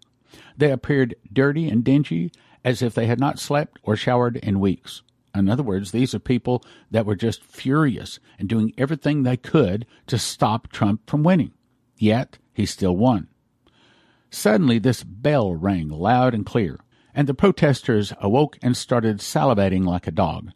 They 0.57 0.71
appeared 0.71 1.15
dirty 1.31 1.67
and 1.67 1.83
dingy, 1.83 2.31
as 2.63 2.81
if 2.81 2.93
they 2.93 3.05
had 3.07 3.19
not 3.19 3.39
slept 3.39 3.79
or 3.83 3.95
showered 3.95 4.37
in 4.37 4.59
weeks. 4.59 5.01
In 5.35 5.49
other 5.49 5.63
words, 5.63 5.91
these 5.91 6.15
are 6.15 6.19
people 6.19 6.63
that 6.89 7.05
were 7.05 7.15
just 7.15 7.43
furious 7.43 8.19
and 8.39 8.47
doing 8.47 8.73
everything 8.77 9.23
they 9.23 9.37
could 9.37 9.85
to 10.07 10.17
stop 10.17 10.69
Trump 10.69 11.09
from 11.09 11.23
winning. 11.23 11.51
Yet, 11.97 12.37
he 12.53 12.65
still 12.65 12.95
won. 12.95 13.27
Suddenly, 14.29 14.79
this 14.79 15.03
bell 15.03 15.53
rang 15.53 15.89
loud 15.89 16.33
and 16.33 16.45
clear, 16.45 16.79
and 17.13 17.27
the 17.27 17.33
protesters 17.33 18.13
awoke 18.19 18.57
and 18.61 18.75
started 18.75 19.19
salivating 19.19 19.85
like 19.85 20.07
a 20.07 20.11
dog, 20.11 20.51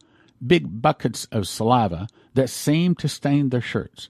big 0.45 0.81
buckets 0.81 1.25
of 1.25 1.47
saliva 1.47 2.07
that 2.33 2.49
seemed 2.49 2.99
to 2.99 3.09
stain 3.09 3.49
their 3.49 3.61
shirts. 3.61 4.09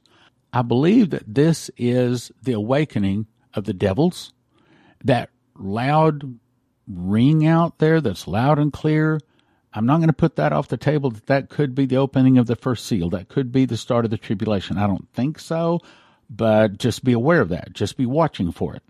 I 0.53 0.61
believe 0.61 1.09
that 1.11 1.35
this 1.35 1.69
is 1.77 2.31
the 2.41 2.53
awakening 2.53 3.27
of 3.53 3.65
the 3.65 3.73
devils, 3.73 4.33
that 5.03 5.29
loud 5.59 6.39
ring 6.87 7.45
out 7.45 7.77
there 7.79 8.01
that's 8.01 8.27
loud 8.27 8.59
and 8.59 8.73
clear. 8.73 9.19
I'm 9.73 9.85
not 9.85 9.97
going 9.97 10.07
to 10.07 10.13
put 10.13 10.35
that 10.37 10.51
off 10.51 10.67
the 10.67 10.77
table 10.77 11.11
that 11.11 11.27
that 11.27 11.49
could 11.49 11.75
be 11.75 11.85
the 11.85 11.97
opening 11.97 12.37
of 12.37 12.47
the 12.47 12.55
first 12.55 12.85
seal. 12.85 13.09
That 13.11 13.29
could 13.29 13.51
be 13.51 13.65
the 13.65 13.77
start 13.77 14.05
of 14.05 14.11
the 14.11 14.17
tribulation. 14.17 14.77
I 14.77 14.87
don't 14.87 15.07
think 15.13 15.37
so, 15.37 15.79
but 16.29 16.79
just 16.79 17.03
be 17.03 17.13
aware 17.13 17.41
of 17.41 17.49
that. 17.49 17.73
Just 17.73 17.95
be 17.95 18.05
watching 18.05 18.51
for 18.51 18.75
it. 18.75 18.83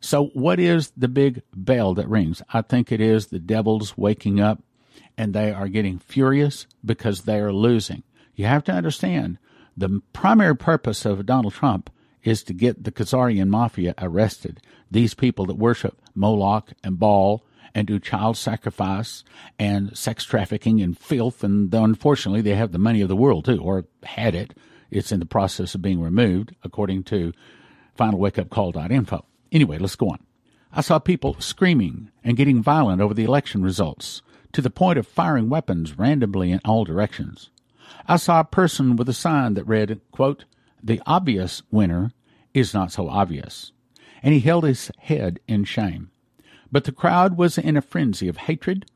So, 0.00 0.26
what 0.26 0.60
is 0.60 0.92
the 0.96 1.08
big 1.08 1.42
bell 1.54 1.94
that 1.94 2.08
rings? 2.08 2.42
I 2.52 2.62
think 2.62 2.92
it 2.92 3.00
is 3.00 3.26
the 3.26 3.40
devils 3.40 3.96
waking 3.96 4.38
up 4.38 4.62
and 5.16 5.34
they 5.34 5.50
are 5.50 5.68
getting 5.68 5.98
furious 5.98 6.66
because 6.84 7.22
they 7.22 7.40
are 7.40 7.52
losing. 7.52 8.04
You 8.34 8.46
have 8.46 8.62
to 8.64 8.72
understand 8.72 9.38
the 9.76 10.00
primary 10.12 10.56
purpose 10.56 11.04
of 11.04 11.26
Donald 11.26 11.54
Trump 11.54 11.90
is 12.22 12.42
to 12.44 12.52
get 12.52 12.84
the 12.84 12.92
Khazarian 12.92 13.48
mafia 13.48 13.94
arrested. 13.98 14.60
These 14.90 15.14
people 15.14 15.46
that 15.46 15.56
worship 15.56 16.00
Moloch 16.14 16.72
and 16.82 16.98
Baal 16.98 17.44
and 17.74 17.86
do 17.86 17.98
child 17.98 18.36
sacrifice 18.36 19.24
and 19.58 19.96
sex 19.96 20.24
trafficking 20.24 20.80
and 20.80 20.98
filth. 20.98 21.44
And 21.44 21.72
unfortunately, 21.72 22.40
they 22.40 22.54
have 22.54 22.72
the 22.72 22.78
money 22.78 23.00
of 23.00 23.08
the 23.08 23.16
world 23.16 23.44
too, 23.44 23.60
or 23.62 23.84
had 24.02 24.34
it. 24.34 24.54
It's 24.90 25.12
in 25.12 25.20
the 25.20 25.26
process 25.26 25.74
of 25.74 25.82
being 25.82 26.00
removed, 26.00 26.54
according 26.62 27.04
to 27.04 27.32
finalwakeupcall.info. 27.98 29.24
Anyway, 29.52 29.78
let's 29.78 29.96
go 29.96 30.08
on. 30.08 30.18
I 30.72 30.80
saw 30.80 30.98
people 30.98 31.36
screaming 31.40 32.10
and 32.24 32.36
getting 32.36 32.62
violent 32.62 33.00
over 33.00 33.14
the 33.14 33.24
election 33.24 33.62
results 33.62 34.22
to 34.52 34.62
the 34.62 34.70
point 34.70 34.98
of 34.98 35.06
firing 35.06 35.48
weapons 35.48 35.98
randomly 35.98 36.52
in 36.52 36.60
all 36.64 36.84
directions. 36.84 37.50
I 38.06 38.16
saw 38.16 38.40
a 38.40 38.44
person 38.44 38.96
with 38.96 39.08
a 39.08 39.14
sign 39.14 39.54
that 39.54 39.64
read, 39.64 40.00
quote, 40.10 40.44
The 40.82 41.02
obvious 41.06 41.62
winner 41.70 42.12
is 42.54 42.74
not 42.74 42.92
so 42.92 43.08
obvious. 43.08 43.72
And 44.22 44.34
he 44.34 44.40
held 44.40 44.64
his 44.64 44.90
head 44.98 45.40
in 45.46 45.64
shame. 45.64 46.10
But 46.70 46.84
the 46.84 46.92
crowd 46.92 47.36
was 47.36 47.58
in 47.58 47.76
a 47.76 47.82
frenzy 47.82 48.28
of 48.28 48.36
hatred 48.36 48.86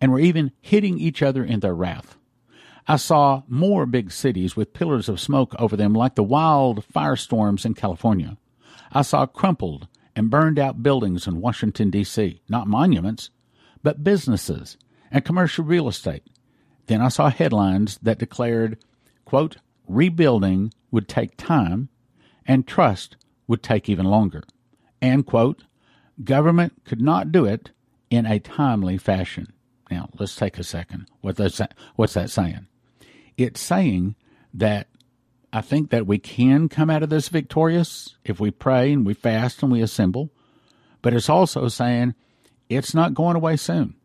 and 0.00 0.10
were 0.10 0.20
even 0.20 0.52
hitting 0.60 0.98
each 0.98 1.22
other 1.22 1.44
in 1.44 1.60
their 1.60 1.74
wrath. 1.74 2.16
I 2.88 2.96
saw 2.96 3.42
more 3.46 3.86
big 3.86 4.10
cities 4.10 4.56
with 4.56 4.72
pillars 4.72 5.08
of 5.08 5.20
smoke 5.20 5.54
over 5.58 5.76
them 5.76 5.92
like 5.92 6.14
the 6.14 6.22
wild 6.22 6.84
firestorms 6.88 7.64
in 7.64 7.74
California. 7.74 8.36
I 8.92 9.02
saw 9.02 9.26
crumpled 9.26 9.86
and 10.16 10.30
burned 10.30 10.58
out 10.58 10.82
buildings 10.82 11.26
in 11.26 11.40
Washington, 11.40 11.90
D.C., 11.90 12.40
not 12.48 12.66
monuments, 12.66 13.30
but 13.82 14.02
businesses 14.02 14.76
and 15.10 15.24
commercial 15.24 15.64
real 15.64 15.88
estate. 15.88 16.24
Then 16.86 17.00
I 17.00 17.08
saw 17.08 17.30
headlines 17.30 17.98
that 18.02 18.18
declared, 18.18 18.78
quote, 19.24 19.58
rebuilding 19.86 20.72
would 20.90 21.08
take 21.08 21.36
time 21.36 21.88
and 22.46 22.66
trust 22.66 23.16
would 23.46 23.62
take 23.62 23.88
even 23.88 24.06
longer. 24.06 24.42
And, 25.00 25.26
quote, 25.26 25.64
government 26.22 26.84
could 26.84 27.00
not 27.00 27.32
do 27.32 27.44
it 27.44 27.70
in 28.10 28.26
a 28.26 28.38
timely 28.38 28.98
fashion. 28.98 29.52
Now, 29.90 30.08
let's 30.18 30.36
take 30.36 30.58
a 30.58 30.64
second. 30.64 31.06
What 31.20 31.36
that, 31.36 31.74
what's 31.96 32.14
that 32.14 32.30
saying? 32.30 32.66
It's 33.36 33.60
saying 33.60 34.14
that 34.54 34.88
I 35.52 35.60
think 35.62 35.90
that 35.90 36.06
we 36.06 36.18
can 36.18 36.68
come 36.68 36.90
out 36.90 37.02
of 37.02 37.10
this 37.10 37.28
victorious 37.28 38.16
if 38.24 38.38
we 38.38 38.50
pray 38.50 38.92
and 38.92 39.04
we 39.04 39.14
fast 39.14 39.62
and 39.62 39.72
we 39.72 39.82
assemble. 39.82 40.30
But 41.02 41.14
it's 41.14 41.28
also 41.28 41.66
saying 41.68 42.14
it's 42.68 42.94
not 42.94 43.14
going 43.14 43.36
away 43.36 43.56
soon. 43.56 43.96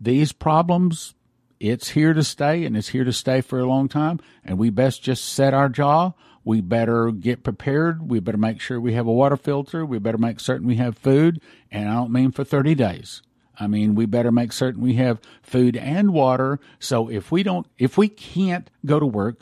These 0.00 0.32
problems, 0.32 1.14
it's 1.60 1.90
here 1.90 2.12
to 2.12 2.22
stay 2.22 2.64
and 2.64 2.76
it's 2.76 2.88
here 2.88 3.04
to 3.04 3.12
stay 3.12 3.40
for 3.40 3.58
a 3.58 3.66
long 3.66 3.88
time. 3.88 4.20
And 4.44 4.58
we 4.58 4.70
best 4.70 5.02
just 5.02 5.24
set 5.24 5.54
our 5.54 5.68
jaw. 5.68 6.12
We 6.44 6.60
better 6.60 7.10
get 7.10 7.42
prepared. 7.42 8.08
We 8.08 8.20
better 8.20 8.38
make 8.38 8.60
sure 8.60 8.80
we 8.80 8.94
have 8.94 9.06
a 9.06 9.12
water 9.12 9.36
filter. 9.36 9.84
We 9.84 9.98
better 9.98 10.18
make 10.18 10.40
certain 10.40 10.66
we 10.66 10.76
have 10.76 10.96
food. 10.96 11.40
And 11.70 11.88
I 11.88 11.94
don't 11.94 12.12
mean 12.12 12.30
for 12.30 12.44
30 12.44 12.74
days. 12.74 13.22
I 13.60 13.66
mean, 13.66 13.94
we 13.94 14.06
better 14.06 14.30
make 14.30 14.52
certain 14.52 14.80
we 14.80 14.94
have 14.94 15.20
food 15.42 15.76
and 15.76 16.12
water. 16.12 16.60
So 16.78 17.10
if 17.10 17.32
we 17.32 17.42
don't, 17.42 17.66
if 17.76 17.98
we 17.98 18.08
can't 18.08 18.70
go 18.86 19.00
to 19.00 19.06
work, 19.06 19.40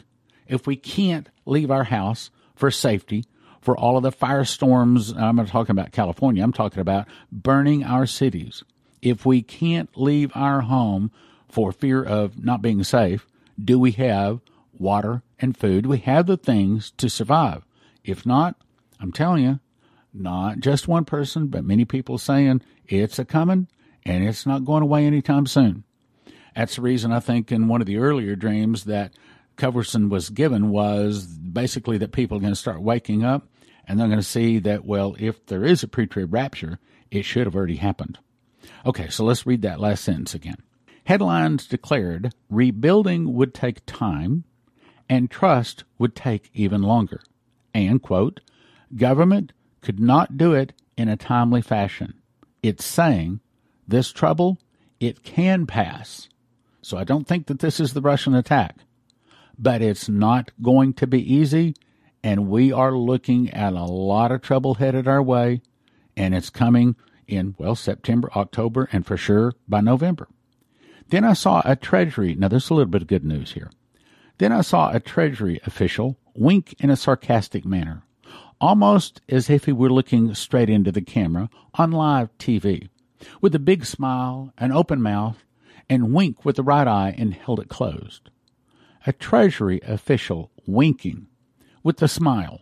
if 0.48 0.66
we 0.66 0.76
can't 0.76 1.28
leave 1.44 1.70
our 1.70 1.84
house 1.84 2.30
for 2.54 2.70
safety, 2.70 3.24
for 3.60 3.76
all 3.76 3.96
of 3.96 4.04
the 4.04 4.12
firestorms, 4.12 5.14
I'm 5.20 5.36
not 5.36 5.48
talking 5.48 5.72
about 5.72 5.90
California, 5.90 6.42
I'm 6.42 6.52
talking 6.52 6.80
about 6.80 7.08
burning 7.32 7.82
our 7.82 8.06
cities. 8.06 8.62
If 9.02 9.26
we 9.26 9.42
can't 9.42 9.90
leave 9.96 10.30
our 10.34 10.62
home 10.62 11.10
for 11.48 11.72
fear 11.72 12.02
of 12.02 12.42
not 12.42 12.62
being 12.62 12.84
safe, 12.84 13.26
do 13.62 13.78
we 13.78 13.92
have 13.92 14.40
water 14.78 15.22
and 15.38 15.56
food? 15.56 15.86
We 15.86 15.98
have 15.98 16.26
the 16.26 16.36
things 16.36 16.92
to 16.98 17.08
survive? 17.08 17.64
If 18.04 18.26
not, 18.26 18.56
I'm 19.00 19.12
telling 19.12 19.44
you, 19.44 19.60
not 20.12 20.60
just 20.60 20.88
one 20.88 21.04
person, 21.04 21.48
but 21.48 21.64
many 21.64 21.84
people 21.84 22.18
saying 22.18 22.62
it's 22.86 23.18
a 23.18 23.24
coming 23.24 23.68
and 24.04 24.24
it's 24.24 24.46
not 24.46 24.64
going 24.64 24.82
away 24.82 25.04
anytime 25.06 25.46
soon. 25.46 25.84
That's 26.54 26.76
the 26.76 26.82
reason 26.82 27.12
I 27.12 27.20
think 27.20 27.52
in 27.52 27.68
one 27.68 27.80
of 27.80 27.86
the 27.86 27.98
earlier 27.98 28.34
dreams 28.34 28.84
that 28.84 29.12
Coverstone 29.56 30.08
was 30.08 30.30
given 30.30 30.70
was 30.70 31.26
basically 31.26 31.98
that 31.98 32.12
people 32.12 32.36
are 32.36 32.40
going 32.40 32.52
to 32.52 32.56
start 32.56 32.80
waking 32.80 33.24
up 33.24 33.48
and 33.86 33.98
they're 33.98 34.06
going 34.06 34.18
to 34.18 34.22
see 34.22 34.58
that, 34.60 34.84
well, 34.84 35.16
if 35.18 35.44
there 35.46 35.64
is 35.64 35.82
a 35.82 35.88
pre 35.88 36.06
trib 36.06 36.32
rapture, 36.32 36.78
it 37.10 37.24
should 37.24 37.46
have 37.46 37.56
already 37.56 37.76
happened. 37.76 38.18
Okay, 38.84 39.08
so 39.08 39.24
let's 39.24 39.46
read 39.46 39.62
that 39.62 39.80
last 39.80 40.04
sentence 40.04 40.34
again. 40.34 40.56
Headlines 41.06 41.66
declared 41.66 42.32
rebuilding 42.50 43.34
would 43.34 43.54
take 43.54 43.84
time 43.86 44.44
and 45.08 45.30
trust 45.30 45.84
would 45.98 46.14
take 46.14 46.50
even 46.52 46.82
longer. 46.82 47.20
And, 47.74 48.02
quote, 48.02 48.40
government 48.94 49.52
could 49.80 50.00
not 50.00 50.36
do 50.36 50.52
it 50.52 50.72
in 50.96 51.08
a 51.08 51.16
timely 51.16 51.62
fashion. 51.62 52.14
It's 52.62 52.84
saying 52.84 53.40
this 53.86 54.12
trouble, 54.12 54.58
it 54.98 55.22
can 55.22 55.66
pass. 55.66 56.28
So 56.82 56.96
I 56.96 57.04
don't 57.04 57.26
think 57.26 57.46
that 57.46 57.60
this 57.60 57.80
is 57.80 57.92
the 57.92 58.00
Russian 58.00 58.34
attack 58.34 58.76
but 59.58 59.82
it's 59.82 60.08
not 60.08 60.50
going 60.62 60.92
to 60.94 61.06
be 61.06 61.34
easy. 61.34 61.74
And 62.22 62.48
we 62.48 62.72
are 62.72 62.92
looking 62.92 63.50
at 63.50 63.72
a 63.72 63.84
lot 63.84 64.32
of 64.32 64.42
trouble 64.42 64.74
headed 64.74 65.06
our 65.06 65.22
way. 65.22 65.62
And 66.16 66.34
it's 66.34 66.50
coming 66.50 66.96
in, 67.26 67.54
well, 67.58 67.74
September, 67.74 68.30
October, 68.34 68.88
and 68.92 69.06
for 69.06 69.16
sure 69.16 69.52
by 69.68 69.80
November. 69.80 70.28
Then 71.08 71.24
I 71.24 71.34
saw 71.34 71.62
a 71.64 71.76
Treasury. 71.76 72.34
Now, 72.34 72.48
there's 72.48 72.70
a 72.70 72.74
little 72.74 72.90
bit 72.90 73.02
of 73.02 73.08
good 73.08 73.24
news 73.24 73.52
here. 73.52 73.70
Then 74.38 74.52
I 74.52 74.60
saw 74.60 74.90
a 74.90 75.00
Treasury 75.00 75.60
official 75.64 76.18
wink 76.34 76.74
in 76.78 76.90
a 76.90 76.96
sarcastic 76.96 77.64
manner, 77.64 78.02
almost 78.60 79.20
as 79.28 79.48
if 79.48 79.64
he 79.64 79.72
were 79.72 79.90
looking 79.90 80.34
straight 80.34 80.68
into 80.68 80.92
the 80.92 81.00
camera 81.00 81.48
on 81.74 81.90
live 81.90 82.36
TV, 82.38 82.88
with 83.40 83.54
a 83.54 83.60
big 83.60 83.86
smile, 83.86 84.52
an 84.58 84.72
open 84.72 85.00
mouth, 85.00 85.44
and 85.88 86.12
wink 86.12 86.44
with 86.44 86.56
the 86.56 86.62
right 86.62 86.88
eye 86.88 87.14
and 87.16 87.34
held 87.34 87.60
it 87.60 87.68
closed 87.68 88.30
a 89.06 89.12
Treasury 89.12 89.80
official 89.86 90.50
winking 90.66 91.28
with 91.82 92.02
a 92.02 92.08
smile. 92.08 92.60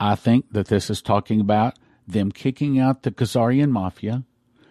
I 0.00 0.16
think 0.16 0.46
that 0.50 0.66
this 0.66 0.90
is 0.90 1.00
talking 1.00 1.40
about 1.40 1.78
them 2.06 2.32
kicking 2.32 2.78
out 2.78 3.02
the 3.02 3.12
Khazarian 3.12 3.70
mafia, 3.70 4.24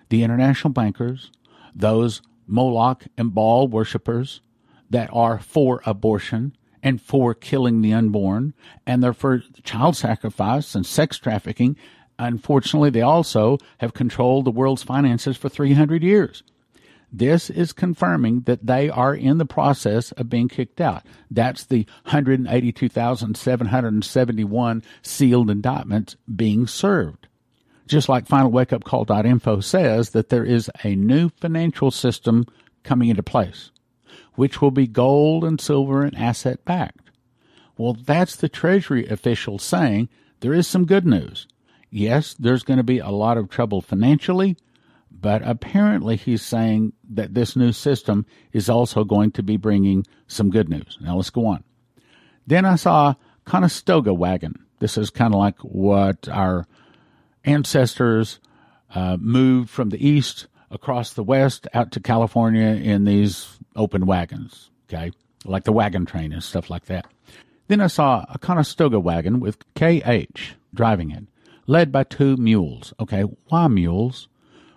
the 0.09 0.23
international 0.23 0.73
bankers, 0.73 1.31
those 1.73 2.21
Moloch 2.47 3.05
and 3.17 3.33
Baal 3.33 3.67
worshippers 3.67 4.41
that 4.89 5.09
are 5.11 5.39
for 5.39 5.81
abortion 5.85 6.55
and 6.83 7.01
for 7.01 7.33
killing 7.33 7.81
the 7.81 7.93
unborn, 7.93 8.53
and 8.85 9.01
they're 9.01 9.13
for 9.13 9.41
child 9.63 9.95
sacrifice 9.95 10.75
and 10.75 10.85
sex 10.85 11.17
trafficking. 11.17 11.75
Unfortunately, 12.19 12.91
they 12.91 13.01
also 13.01 13.57
have 13.79 13.95
controlled 13.95 14.45
the 14.45 14.51
world's 14.51 14.83
finances 14.83 15.35
for 15.35 15.49
300 15.49 16.03
years. 16.03 16.43
This 17.11 17.49
is 17.49 17.73
confirming 17.73 18.41
that 18.41 18.67
they 18.67 18.89
are 18.89 19.15
in 19.15 19.37
the 19.37 19.45
process 19.45 20.11
of 20.13 20.29
being 20.29 20.49
kicked 20.49 20.81
out. 20.81 21.03
That's 21.31 21.63
the 21.63 21.85
182,771 22.03 24.83
sealed 25.01 25.49
indictments 25.49 26.17
being 26.35 26.67
served. 26.67 27.24
Just 27.87 28.09
like 28.09 28.27
finalwakeupcall.info 28.27 29.59
says 29.59 30.09
that 30.11 30.29
there 30.29 30.43
is 30.43 30.71
a 30.83 30.95
new 30.95 31.29
financial 31.29 31.91
system 31.91 32.45
coming 32.83 33.09
into 33.09 33.23
place, 33.23 33.71
which 34.33 34.61
will 34.61 34.71
be 34.71 34.87
gold 34.87 35.43
and 35.43 35.61
silver 35.61 36.03
and 36.03 36.17
asset 36.17 36.65
backed. 36.65 37.11
Well, 37.77 37.93
that's 37.93 38.35
the 38.35 38.49
Treasury 38.49 39.05
official 39.07 39.59
saying 39.59 40.09
there 40.39 40.53
is 40.53 40.67
some 40.67 40.85
good 40.85 41.05
news. 41.05 41.47
Yes, 41.91 42.33
there's 42.33 42.63
going 42.63 42.77
to 42.77 42.83
be 42.83 42.99
a 42.99 43.09
lot 43.09 43.37
of 43.37 43.49
trouble 43.49 43.81
financially, 43.81 44.57
but 45.11 45.41
apparently 45.43 46.15
he's 46.15 46.41
saying 46.41 46.93
that 47.09 47.33
this 47.33 47.55
new 47.55 47.71
system 47.71 48.25
is 48.51 48.69
also 48.69 49.03
going 49.03 49.31
to 49.31 49.43
be 49.43 49.57
bringing 49.57 50.05
some 50.27 50.49
good 50.49 50.69
news. 50.69 50.97
Now 51.01 51.17
let's 51.17 51.29
go 51.29 51.45
on. 51.45 51.63
Then 52.47 52.65
I 52.65 52.75
saw 52.75 53.15
Conestoga 53.45 54.13
wagon. 54.13 54.55
This 54.79 54.97
is 54.97 55.09
kind 55.09 55.33
of 55.33 55.39
like 55.39 55.57
what 55.59 56.27
our 56.29 56.67
ancestors 57.45 58.39
uh, 58.93 59.17
moved 59.19 59.69
from 59.69 59.89
the 59.89 60.07
east 60.07 60.47
across 60.71 61.13
the 61.13 61.23
west 61.23 61.67
out 61.73 61.91
to 61.91 61.99
California 61.99 62.67
in 62.67 63.05
these 63.05 63.57
open 63.75 64.05
wagons, 64.05 64.69
okay, 64.87 65.11
like 65.45 65.63
the 65.63 65.71
wagon 65.71 66.05
train 66.05 66.33
and 66.33 66.43
stuff 66.43 66.69
like 66.69 66.85
that. 66.85 67.05
Then 67.67 67.81
I 67.81 67.87
saw 67.87 68.25
a 68.29 68.37
Conestoga 68.37 68.99
wagon 68.99 69.39
with 69.39 69.57
KH 69.75 70.55
driving 70.73 71.11
it, 71.11 71.25
led 71.67 71.91
by 71.91 72.03
two 72.03 72.37
mules. 72.37 72.93
Okay, 72.99 73.21
why 73.21 73.67
mules? 73.67 74.27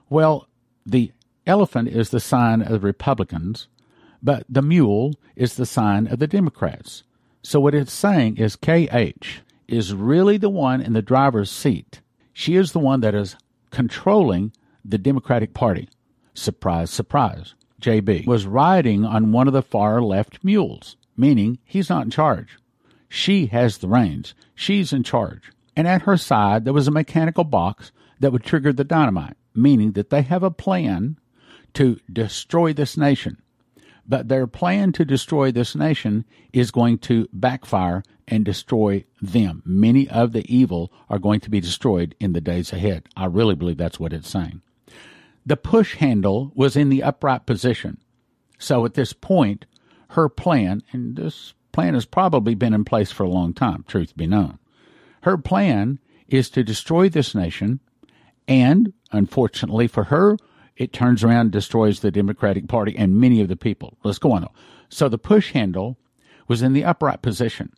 Well, 0.09 0.49
the 0.87 1.13
elephant 1.47 1.89
is 1.89 2.11
the 2.11 2.21
sign 2.21 2.63
of 2.63 2.71
the 2.71 2.81
Republicans, 2.81 3.69
but 4.23 4.45
the 4.49 4.63
mule 4.63 5.15
is 5.37 5.55
the 5.55 5.67
sign 5.67 6.07
of 6.07 6.19
the 6.19 6.27
Democrats. 6.27 7.03
So 7.43 7.61
what 7.61 7.75
it's 7.75 7.93
saying 7.93 8.37
is 8.37 8.57
KH 8.57 9.41
is 9.69 9.95
really 9.95 10.39
the 10.39 10.51
one 10.51 10.81
in 10.81 10.93
the 10.93 11.03
driver's 11.03 11.51
seat. 11.51 12.01
She 12.39 12.55
is 12.55 12.71
the 12.71 12.79
one 12.79 13.01
that 13.01 13.17
is 13.17 13.35
controlling 13.73 14.53
the 14.85 14.97
Democratic 14.97 15.55
Party. 15.55 15.89
Surprise, 16.35 16.89
surprise. 16.89 17.57
JB 17.83 18.29
was 18.29 18.47
riding 18.47 19.05
on 19.05 19.33
one 19.33 19.49
of 19.49 19.53
the 19.53 19.61
far 19.61 20.01
left 20.01 20.45
mules, 20.45 20.97
meaning 21.17 21.59
he's 21.65 21.91
not 21.91 22.05
in 22.05 22.13
charge. 22.13 22.57
She 23.09 23.47
has 23.47 23.79
the 23.79 23.89
reins. 23.89 24.35
She's 24.55 24.93
in 24.93 25.03
charge. 25.03 25.51
And 25.75 25.89
at 25.89 26.03
her 26.03 26.17
side, 26.17 26.65
there 26.65 26.73
was 26.73 26.87
a 26.87 26.93
mechanical 26.93 27.43
box 27.43 27.91
that 28.21 28.31
would 28.31 28.45
trigger 28.45 28.73
the 28.73 28.85
dynamite, 28.85 29.37
meaning 29.53 29.91
that 29.93 30.11
they 30.11 30.23
have 30.23 30.45
a 30.45 30.51
plan 30.53 31.19
to 31.75 31.99
destroy 32.09 32.73
this 32.73 32.97
nation. 32.97 33.43
But 34.09 34.29
their 34.29 34.47
plan 34.47 34.93
to 34.93 35.05
destroy 35.05 35.53
this 35.53 35.77
nation 35.77 36.25
is 36.53 36.71
going 36.71 36.99
to 37.01 37.29
backfire 37.33 38.03
and 38.27 38.45
destroy 38.45 39.05
them. 39.21 39.63
Many 39.67 40.09
of 40.09 40.33
the 40.33 40.51
evil 40.53 40.91
are 41.11 41.19
going 41.19 41.41
to 41.41 41.51
be 41.51 41.61
destroyed 41.61 42.15
in 42.19 42.33
the 42.33 42.41
days 42.41 42.73
ahead. 42.73 43.09
I 43.17 43.27
really 43.27 43.55
believe 43.55 43.77
that's 43.77 44.01
what 44.01 44.13
it's 44.13 44.29
saying. 44.29 44.63
The 45.45 45.57
push 45.57 45.97
handle 45.97 46.53
was 46.55 46.77
in 46.77 46.89
the 46.89 47.03
upright 47.03 47.47
position. 47.47 47.99
So 48.59 48.85
at 48.85 48.95
this 48.95 49.13
point, 49.13 49.67
her 50.11 50.29
plan, 50.29 50.83
and 50.93 51.17
this 51.17 51.55
plan 51.73 51.95
has 51.95 52.07
probably 52.07 52.55
been 52.55 52.75
in 52.75 52.85
place 52.85 53.13
for 53.13 53.25
a 53.25 53.31
long 53.31 53.53
time, 53.55 53.85
truth 53.87 54.17
be 54.17 54.27
known. 54.27 54.59
Her 55.23 55.39
plan 55.39 55.99
is 56.29 56.51
to 56.51 56.65
destroy 56.65 57.09
this 57.09 57.35
nation, 57.35 57.81
and 58.47 58.93
unfortunately 59.13 59.87
for 59.87 60.05
her, 60.05 60.37
it 60.79 60.93
turns 60.93 61.23
around 61.23 61.51
destroys 61.51 62.01
the 62.01 62.11
Democratic 62.11 62.69
Party 62.69 62.97
and 62.97 63.21
many 63.21 63.41
of 63.41 63.49
the 63.49 63.57
people. 63.57 63.99
Let's 64.05 64.19
go 64.19 64.33
on 64.33 64.43
though. 64.43 64.53
So 64.89 65.09
the 65.09 65.19
push 65.19 65.53
handle 65.53 65.99
was 66.47 66.63
in 66.63 66.73
the 66.73 66.85
upright 66.85 67.21
position. 67.21 67.73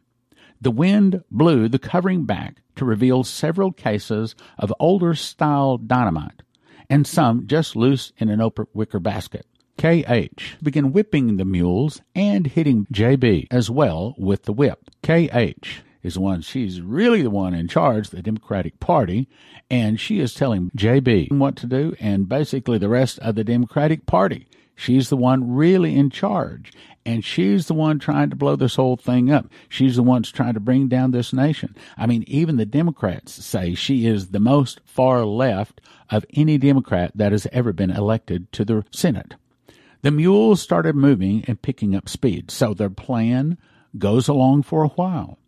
The 0.61 0.71
wind 0.71 1.25
blew 1.31 1.69
the 1.69 1.79
covering 1.79 2.25
back 2.25 2.63
to 2.77 2.85
reveal 2.85 3.25
several 3.25 3.73
cases 3.73 4.37
of 4.59 4.73
older 4.79 5.15
style 5.15 5.79
dynamite 5.79 6.43
and 6.89 7.07
some 7.07 7.47
just 7.47 7.75
loose 7.75 8.13
in 8.19 8.29
an 8.29 8.41
open 8.41 8.67
wicker 8.75 9.01
basket. 9.01 9.47
KH 9.79 10.63
began 10.63 10.93
whipping 10.93 11.37
the 11.37 11.45
mules 11.47 12.03
and 12.15 12.47
hitting 12.47 12.87
JB 12.93 13.47
as 13.51 13.71
well 13.71 14.15
with 14.19 14.43
the 14.43 14.53
whip. 14.53 14.91
KH 15.03 15.81
is 16.03 16.15
the 16.15 16.21
one, 16.21 16.41
she's 16.41 16.81
really 16.81 17.23
the 17.23 17.31
one 17.31 17.55
in 17.55 17.69
charge 17.69 18.11
the 18.11 18.23
Democratic 18.23 18.81
Party, 18.81 19.29
and 19.71 20.01
she 20.01 20.21
is 20.21 20.35
telling 20.35 20.71
JB 20.77 21.33
what 21.33 21.57
to 21.57 21.67
do 21.67 21.95
and 22.01 22.29
basically 22.29 22.79
the 22.79 22.89
rest 22.89 23.19
of 23.21 23.35
the 23.35 23.45
Democratic 23.45 24.07
Party. 24.07 24.47
She's 24.75 25.11
the 25.11 25.17
one 25.17 25.53
really 25.53 25.95
in 25.95 26.09
charge. 26.09 26.73
And 27.05 27.25
she's 27.25 27.67
the 27.67 27.75
one 27.75 27.99
trying 27.99 28.31
to 28.31 28.37
blow 28.37 28.57
this 28.57 28.77
whole 28.77 28.97
thing 28.97 29.31
up. 29.31 29.47
She's 29.69 29.97
the 29.97 30.03
one 30.03 30.23
trying 30.23 30.55
to 30.55 30.61
bring 30.61 30.89
down 30.89 31.11
this 31.11 31.33
nation. 31.33 31.75
I 31.97 32.07
mean, 32.07 32.25
even 32.27 32.57
the 32.57 32.67
Democrats 32.67 33.45
say 33.45 33.75
she 33.75 34.07
is 34.07 34.29
the 34.29 34.41
most 34.41 34.81
far 34.85 35.25
left 35.25 35.81
of 36.11 36.27
any 36.35 36.59
Democrat 36.59 37.13
that 37.15 37.33
has 37.33 37.47
ever 37.53 37.73
been 37.73 37.91
elected 37.91 38.51
to 38.53 38.65
the 38.65 38.85
Senate. 38.91 39.35
The 40.03 40.11
mules 40.11 40.63
started 40.63 40.97
moving 40.97 41.45
and 41.47 41.61
picking 41.61 41.95
up 41.95 42.09
speed, 42.09 42.51
so 42.51 42.73
their 42.73 42.91
plan 42.91 43.59
goes 43.99 44.29
along 44.29 44.63
for 44.63 44.83
a 44.83 44.89
while. 44.89 45.39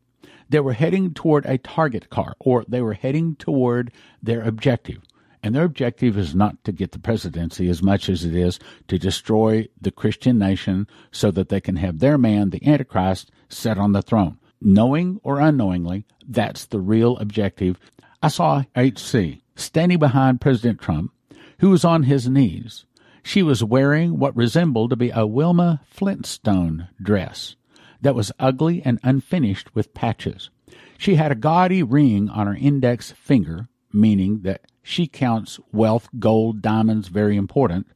They 0.53 0.61
were 0.61 0.75
heading 0.75 1.15
toward 1.15 1.47
a 1.47 1.57
target 1.57 2.11
car, 2.11 2.35
or 2.39 2.67
they 2.69 2.83
were 2.83 2.93
heading 2.93 3.37
toward 3.37 3.91
their 4.23 4.43
objective. 4.43 4.99
And 5.43 5.55
their 5.55 5.65
objective 5.65 6.19
is 6.19 6.35
not 6.35 6.63
to 6.65 6.73
get 6.73 6.93
the 6.93 6.99
presidency 6.99 7.71
as 7.71 7.83
much 7.83 8.11
as 8.11 8.23
it 8.23 8.35
is 8.35 8.59
to 8.89 8.99
destroy 8.99 9.69
the 9.81 9.91
Christian 9.91 10.39
nation 10.39 10.89
so 11.11 11.31
that 11.31 11.49
they 11.49 11.63
can 11.63 11.77
have 11.77 12.01
their 12.01 12.19
man, 12.19 12.51
the 12.51 12.63
Antichrist, 12.67 13.31
set 13.49 13.79
on 13.79 13.93
the 13.93 14.03
throne. 14.03 14.39
Knowing 14.61 15.21
or 15.23 15.41
unknowingly, 15.41 16.05
that's 16.29 16.67
the 16.67 16.81
real 16.81 17.17
objective. 17.17 17.79
I 18.23 18.29
saw 18.29 18.65
HC 18.77 19.41
standing 19.57 19.99
behind 19.99 20.43
President 20.43 20.83
Trump, 20.83 21.15
who 21.61 21.71
was 21.71 21.83
on 21.83 22.03
his 22.03 22.29
knees. 22.29 22.85
She 23.23 23.43
was 23.43 23.65
wearing 23.65 24.19
what 24.19 24.37
resembled 24.37 24.91
to 24.91 24.97
be 24.97 25.09
a 25.15 25.27
Wilma 25.27 25.81
Flintstone 25.87 26.89
dress 27.01 27.57
that 28.03 28.15
was 28.15 28.33
ugly 28.39 28.83
and 28.85 29.01
unfinished 29.03 29.75
with 29.75 29.95
patches. 29.95 30.51
She 30.99 31.15
had 31.15 31.33
a 31.33 31.37
gaudy 31.37 31.83
ring 31.83 32.29
on 32.29 32.47
her 32.47 32.55
index 32.55 33.13
finger, 33.13 33.69
meaning 33.93 34.43
that 34.43 34.63
she 34.83 35.07
counts 35.07 35.59
wealth, 35.73 36.09
gold, 36.19 36.61
diamonds 36.61 37.09
very 37.09 37.37
important, 37.37 37.87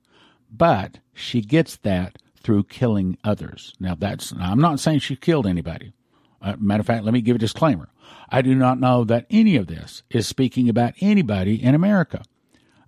but 0.51 0.99
she 1.13 1.41
gets 1.41 1.77
that 1.79 2.19
through 2.37 2.65
killing 2.65 3.19
others. 3.25 3.75
Now, 3.81 3.95
that's, 3.95 4.33
I'm 4.39 4.61
not 4.61 4.81
saying 4.81 5.01
she 5.01 5.17
killed 5.17 5.47
anybody. 5.47 5.93
Uh, 6.41 6.55
matter 6.59 6.81
of 6.81 6.87
fact, 6.87 7.05
let 7.05 7.15
me 7.15 7.21
give 7.21 7.37
a 7.37 7.41
disclaimer. 7.41 7.89
I 8.29 8.43
do 8.43 8.55
not 8.55 8.79
know 8.79 9.05
that 9.05 9.27
any 9.31 9.57
of 9.57 9.67
this 9.67 10.03
is 10.11 10.29
speaking 10.29 10.69
about 10.69 10.95
anybody 11.01 11.61
in 11.63 11.75
America, 11.75 12.23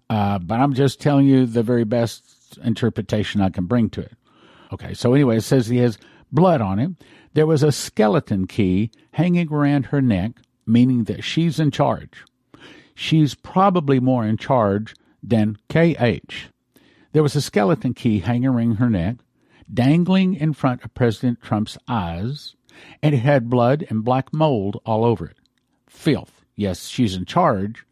uh, 0.08 0.38
but 0.38 0.60
I'm 0.60 0.74
just 0.74 1.00
telling 1.00 1.26
you 1.26 1.46
the 1.46 1.62
very 1.62 1.84
best 1.84 2.58
interpretation 2.62 3.40
I 3.40 3.50
can 3.50 3.64
bring 3.64 3.90
to 3.90 4.00
it. 4.02 4.12
Okay, 4.72 4.94
so 4.94 5.14
anyway, 5.14 5.38
it 5.38 5.42
says 5.42 5.66
he 5.66 5.78
has 5.78 5.98
blood 6.32 6.60
on 6.60 6.78
him. 6.78 6.96
There 7.34 7.46
was 7.46 7.62
a 7.62 7.72
skeleton 7.72 8.46
key 8.46 8.90
hanging 9.12 9.52
around 9.52 9.86
her 9.86 10.02
neck, 10.02 10.32
meaning 10.66 11.04
that 11.04 11.24
she's 11.24 11.60
in 11.60 11.70
charge 11.70 12.24
she's 12.98 13.36
probably 13.36 14.00
more 14.00 14.26
in 14.26 14.36
charge 14.36 14.92
than 15.22 15.56
KH. 15.68 16.48
There 17.12 17.22
was 17.22 17.36
a 17.36 17.40
skeleton 17.40 17.94
key 17.94 18.18
hanging 18.18 18.48
around 18.48 18.74
her 18.74 18.90
neck, 18.90 19.18
dangling 19.72 20.34
in 20.34 20.52
front 20.52 20.84
of 20.84 20.94
President 20.94 21.40
Trump's 21.40 21.78
eyes, 21.86 22.56
and 23.00 23.14
it 23.14 23.18
had 23.18 23.48
blood 23.48 23.86
and 23.88 24.04
black 24.04 24.32
mold 24.32 24.80
all 24.84 25.04
over 25.04 25.26
it. 25.26 25.36
Filth. 25.88 26.44
Yes, 26.56 26.88
she's 26.88 27.14
in 27.14 27.24
charge, 27.24 27.84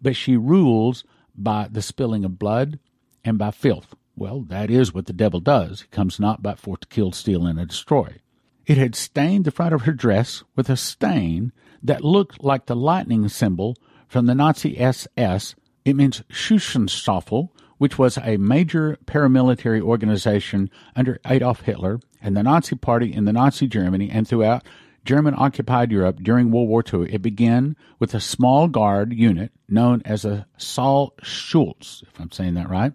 but 0.00 0.14
she 0.14 0.36
rules 0.36 1.02
by 1.36 1.66
the 1.68 1.82
spilling 1.82 2.24
of 2.24 2.38
blood 2.38 2.78
and 3.24 3.36
by 3.36 3.50
filth. 3.50 3.96
Well, 4.22 4.42
that 4.42 4.70
is 4.70 4.94
what 4.94 5.06
the 5.06 5.12
devil 5.12 5.40
does. 5.40 5.80
He 5.80 5.88
comes 5.88 6.20
not 6.20 6.44
but 6.44 6.56
for 6.56 6.76
to 6.76 6.86
kill, 6.86 7.10
steal, 7.10 7.44
and 7.44 7.58
destroy. 7.68 8.18
It 8.66 8.78
had 8.78 8.94
stained 8.94 9.44
the 9.44 9.50
front 9.50 9.74
of 9.74 9.82
her 9.82 9.92
dress 9.92 10.44
with 10.54 10.70
a 10.70 10.76
stain 10.76 11.50
that 11.82 12.04
looked 12.04 12.44
like 12.44 12.66
the 12.66 12.76
lightning 12.76 13.28
symbol 13.28 13.76
from 14.06 14.26
the 14.26 14.36
Nazi 14.36 14.78
SS. 14.78 15.56
It 15.84 15.96
means 15.96 16.22
Schutzstaffel, 16.30 17.48
which 17.78 17.98
was 17.98 18.16
a 18.16 18.36
major 18.36 18.96
paramilitary 19.06 19.80
organization 19.80 20.70
under 20.94 21.18
Adolf 21.26 21.62
Hitler 21.62 21.98
and 22.20 22.36
the 22.36 22.44
Nazi 22.44 22.76
Party 22.76 23.12
in 23.12 23.24
the 23.24 23.32
Nazi 23.32 23.66
Germany 23.66 24.08
and 24.08 24.28
throughout 24.28 24.64
German 25.04 25.34
occupied 25.36 25.90
Europe 25.90 26.22
during 26.22 26.52
World 26.52 26.68
War 26.68 26.84
II. 26.94 27.12
It 27.12 27.22
began 27.22 27.74
with 27.98 28.14
a 28.14 28.20
small 28.20 28.68
guard 28.68 29.12
unit 29.12 29.50
known 29.68 30.00
as 30.04 30.24
a 30.24 30.46
Saal 30.56 31.12
Schutz, 31.24 32.04
if 32.06 32.20
I'm 32.20 32.30
saying 32.30 32.54
that 32.54 32.70
right. 32.70 32.92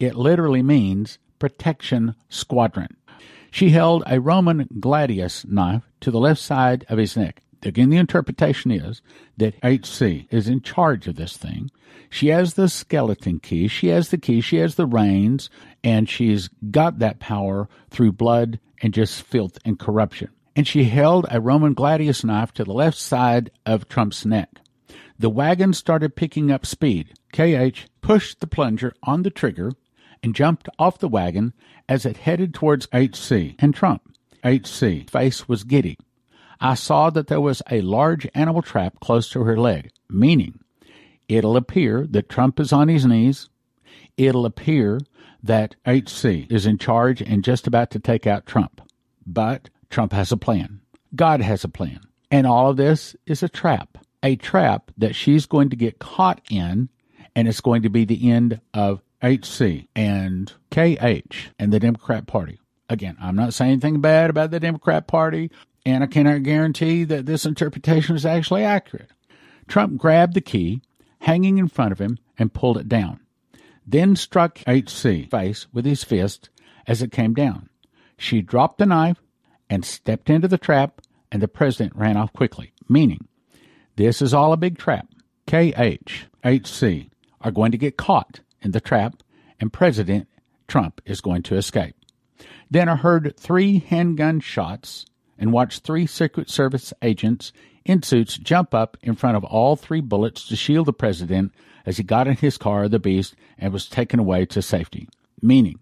It 0.00 0.16
literally 0.16 0.62
means 0.62 1.18
protection 1.38 2.16
squadron. 2.28 2.96
She 3.52 3.70
held 3.70 4.02
a 4.06 4.20
Roman 4.20 4.68
gladius 4.80 5.44
knife 5.44 5.82
to 6.00 6.10
the 6.10 6.18
left 6.18 6.40
side 6.40 6.84
of 6.88 6.98
his 6.98 7.16
neck 7.16 7.42
again, 7.62 7.90
the 7.90 7.96
interpretation 7.96 8.70
is 8.70 9.02
that 9.36 9.54
HC 9.64 10.26
is 10.30 10.48
in 10.48 10.62
charge 10.62 11.06
of 11.06 11.16
this 11.16 11.36
thing. 11.36 11.70
She 12.08 12.28
has 12.28 12.54
the 12.54 12.68
skeleton 12.68 13.38
key, 13.40 13.68
she 13.68 13.88
has 13.88 14.08
the 14.08 14.18
key, 14.18 14.40
she 14.40 14.56
has 14.56 14.74
the 14.74 14.86
reins, 14.86 15.50
and 15.84 16.08
she's 16.08 16.48
got 16.70 16.98
that 16.98 17.20
power 17.20 17.68
through 17.90 18.12
blood 18.12 18.58
and 18.82 18.94
just 18.94 19.22
filth 19.22 19.58
and 19.64 19.78
corruption. 19.78 20.28
And 20.56 20.66
she 20.66 20.84
held 20.84 21.26
a 21.30 21.40
Roman 21.40 21.74
gladius 21.74 22.24
knife 22.24 22.52
to 22.54 22.64
the 22.64 22.72
left 22.72 22.98
side 22.98 23.50
of 23.64 23.88
Trump's 23.88 24.26
neck. 24.26 24.50
The 25.18 25.30
wagon 25.30 25.72
started 25.72 26.16
picking 26.16 26.50
up 26.50 26.66
speed. 26.66 27.12
KH 27.32 27.86
pushed 28.00 28.40
the 28.40 28.46
plunger 28.46 28.92
on 29.02 29.22
the 29.22 29.30
trigger 29.30 29.72
and 30.22 30.34
jumped 30.34 30.68
off 30.78 30.98
the 30.98 31.08
wagon 31.08 31.52
as 31.88 32.06
it 32.06 32.18
headed 32.18 32.54
towards 32.54 32.88
HC 32.92 33.54
and 33.58 33.74
Trump. 33.74 34.02
HC 34.44 35.08
face 35.10 35.48
was 35.48 35.64
giddy. 35.64 35.98
I 36.60 36.74
saw 36.74 37.10
that 37.10 37.28
there 37.28 37.40
was 37.40 37.62
a 37.70 37.80
large 37.80 38.28
animal 38.34 38.62
trap 38.62 39.00
close 39.00 39.30
to 39.30 39.44
her 39.44 39.56
leg, 39.56 39.90
meaning 40.08 40.60
it'll 41.28 41.56
appear 41.56 42.06
that 42.10 42.28
Trump 42.28 42.60
is 42.60 42.72
on 42.72 42.88
his 42.88 43.06
knees. 43.06 43.48
It'll 44.16 44.44
appear 44.44 45.00
that 45.42 45.76
HC 45.86 46.50
is 46.50 46.66
in 46.66 46.76
charge 46.76 47.22
and 47.22 47.42
just 47.42 47.66
about 47.66 47.90
to 47.92 47.98
take 47.98 48.26
out 48.26 48.46
Trump. 48.46 48.82
But 49.26 49.70
Trump 49.88 50.12
has 50.12 50.32
a 50.32 50.36
plan. 50.36 50.80
God 51.14 51.40
has 51.40 51.64
a 51.64 51.68
plan. 51.68 52.00
And 52.30 52.46
all 52.46 52.70
of 52.70 52.76
this 52.76 53.16
is 53.26 53.42
a 53.42 53.48
trap. 53.48 53.98
A 54.22 54.36
trap 54.36 54.90
that 54.98 55.14
she's 55.14 55.46
going 55.46 55.70
to 55.70 55.76
get 55.76 55.98
caught 55.98 56.42
in, 56.50 56.90
and 57.34 57.48
it's 57.48 57.62
going 57.62 57.82
to 57.82 57.88
be 57.88 58.04
the 58.04 58.30
end 58.30 58.60
of 58.74 59.00
HC 59.22 59.88
and 59.94 60.52
KH 60.70 61.50
and 61.58 61.72
the 61.72 61.80
Democrat 61.80 62.26
Party. 62.26 62.58
Again, 62.88 63.16
I'm 63.20 63.36
not 63.36 63.54
saying 63.54 63.72
anything 63.72 64.00
bad 64.00 64.30
about 64.30 64.50
the 64.50 64.60
Democrat 64.60 65.06
Party, 65.06 65.50
and 65.86 66.02
I 66.02 66.06
cannot 66.06 66.42
guarantee 66.42 67.04
that 67.04 67.26
this 67.26 67.46
interpretation 67.46 68.16
is 68.16 68.26
actually 68.26 68.64
accurate. 68.64 69.10
Trump 69.68 69.96
grabbed 69.96 70.34
the 70.34 70.40
key 70.40 70.82
hanging 71.20 71.58
in 71.58 71.68
front 71.68 71.92
of 71.92 72.00
him 72.00 72.18
and 72.38 72.52
pulled 72.52 72.78
it 72.78 72.88
down, 72.88 73.20
then 73.86 74.16
struck 74.16 74.58
HC 74.66 75.30
face 75.30 75.66
with 75.72 75.84
his 75.84 76.02
fist 76.02 76.48
as 76.86 77.02
it 77.02 77.12
came 77.12 77.34
down. 77.34 77.68
She 78.16 78.42
dropped 78.42 78.78
the 78.78 78.86
knife 78.86 79.22
and 79.68 79.84
stepped 79.84 80.28
into 80.28 80.48
the 80.48 80.58
trap, 80.58 81.00
and 81.30 81.40
the 81.40 81.48
president 81.48 81.94
ran 81.94 82.16
off 82.16 82.32
quickly, 82.32 82.72
meaning 82.88 83.28
this 83.96 84.20
is 84.20 84.34
all 84.34 84.52
a 84.52 84.56
big 84.56 84.78
trap. 84.78 85.06
KH, 85.46 86.24
HC 86.44 87.10
are 87.40 87.50
going 87.52 87.70
to 87.70 87.78
get 87.78 87.96
caught 87.96 88.40
in 88.62 88.72
the 88.72 88.80
trap, 88.80 89.22
and 89.60 89.72
President 89.72 90.28
Trump 90.68 91.00
is 91.04 91.20
going 91.20 91.42
to 91.44 91.56
escape. 91.56 91.94
Then 92.70 92.88
I 92.88 92.96
heard 92.96 93.36
three 93.36 93.80
handgun 93.80 94.40
shots 94.40 95.04
and 95.38 95.52
watched 95.52 95.82
three 95.82 96.06
Secret 96.06 96.48
Service 96.48 96.92
agents 97.02 97.52
in 97.84 98.02
suits 98.02 98.36
jump 98.36 98.74
up 98.74 98.96
in 99.02 99.16
front 99.16 99.36
of 99.36 99.44
all 99.44 99.76
three 99.76 100.00
bullets 100.00 100.46
to 100.48 100.56
shield 100.56 100.86
the 100.86 100.92
president 100.92 101.52
as 101.86 101.96
he 101.96 102.02
got 102.02 102.28
in 102.28 102.36
his 102.36 102.58
car, 102.58 102.88
the 102.88 102.98
Beast, 102.98 103.34
and 103.58 103.72
was 103.72 103.88
taken 103.88 104.20
away 104.20 104.44
to 104.46 104.62
safety. 104.62 105.08
Meaning 105.42 105.80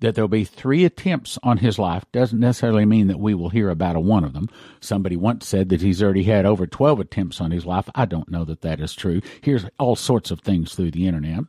that 0.00 0.14
there'll 0.14 0.28
be 0.28 0.44
three 0.44 0.84
attempts 0.84 1.38
on 1.42 1.58
his 1.58 1.78
life 1.78 2.04
doesn't 2.12 2.40
necessarily 2.40 2.84
mean 2.84 3.06
that 3.08 3.20
we 3.20 3.34
will 3.34 3.50
hear 3.50 3.70
about 3.70 3.96
a 3.96 4.00
one 4.00 4.24
of 4.24 4.32
them. 4.32 4.48
Somebody 4.80 5.16
once 5.16 5.46
said 5.46 5.68
that 5.70 5.82
he's 5.82 6.02
already 6.02 6.24
had 6.24 6.46
over 6.46 6.66
12 6.66 7.00
attempts 7.00 7.40
on 7.40 7.50
his 7.50 7.66
life. 7.66 7.88
I 7.94 8.04
don't 8.06 8.30
know 8.30 8.44
that 8.44 8.62
that 8.62 8.80
is 8.80 8.94
true. 8.94 9.20
Here's 9.40 9.66
all 9.78 9.96
sorts 9.96 10.30
of 10.30 10.40
things 10.40 10.74
through 10.74 10.92
the 10.92 11.06
internet. 11.06 11.44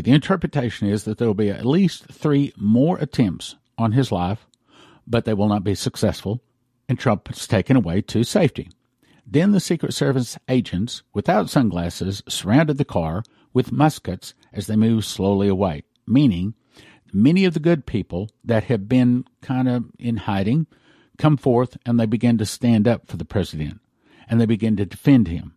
The 0.00 0.12
interpretation 0.12 0.88
is 0.88 1.04
that 1.04 1.18
there 1.18 1.26
will 1.26 1.34
be 1.34 1.50
at 1.50 1.66
least 1.66 2.06
three 2.06 2.52
more 2.56 2.98
attempts 2.98 3.56
on 3.78 3.92
his 3.92 4.10
life, 4.10 4.46
but 5.06 5.24
they 5.24 5.34
will 5.34 5.48
not 5.48 5.64
be 5.64 5.74
successful, 5.74 6.42
and 6.88 6.98
Trump 6.98 7.30
is 7.30 7.46
taken 7.46 7.76
away 7.76 8.00
to 8.02 8.24
safety. 8.24 8.70
Then 9.26 9.52
the 9.52 9.60
Secret 9.60 9.92
Service 9.92 10.38
agents, 10.48 11.02
without 11.12 11.50
sunglasses, 11.50 12.22
surrounded 12.28 12.78
the 12.78 12.84
car 12.84 13.24
with 13.52 13.72
muskets 13.72 14.34
as 14.52 14.66
they 14.66 14.76
moved 14.76 15.04
slowly 15.04 15.48
away, 15.48 15.82
meaning 16.06 16.54
many 17.12 17.44
of 17.44 17.54
the 17.54 17.60
good 17.60 17.86
people 17.86 18.30
that 18.44 18.64
have 18.64 18.88
been 18.88 19.24
kind 19.42 19.68
of 19.68 19.84
in 19.98 20.16
hiding 20.16 20.66
come 21.18 21.36
forth 21.36 21.76
and 21.86 21.98
they 21.98 22.06
begin 22.06 22.38
to 22.38 22.46
stand 22.46 22.86
up 22.86 23.06
for 23.06 23.16
the 23.16 23.24
president 23.24 23.80
and 24.28 24.40
they 24.40 24.46
begin 24.46 24.76
to 24.76 24.84
defend 24.84 25.28
him 25.28 25.55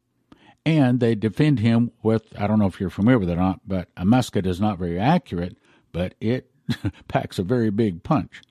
and 0.65 0.99
they 0.99 1.15
defend 1.15 1.59
him 1.59 1.91
with 2.03 2.23
I 2.37 2.47
don't 2.47 2.59
know 2.59 2.67
if 2.67 2.79
you're 2.79 2.89
familiar 2.89 3.19
with 3.19 3.29
it 3.29 3.33
or 3.33 3.41
not, 3.41 3.61
but 3.67 3.89
a 3.97 4.05
musket 4.05 4.45
is 4.45 4.61
not 4.61 4.79
very 4.79 4.99
accurate, 4.99 5.57
but 5.91 6.15
it 6.19 6.51
packs 7.07 7.39
a 7.39 7.43
very 7.43 7.69
big 7.69 8.03
punch. 8.03 8.41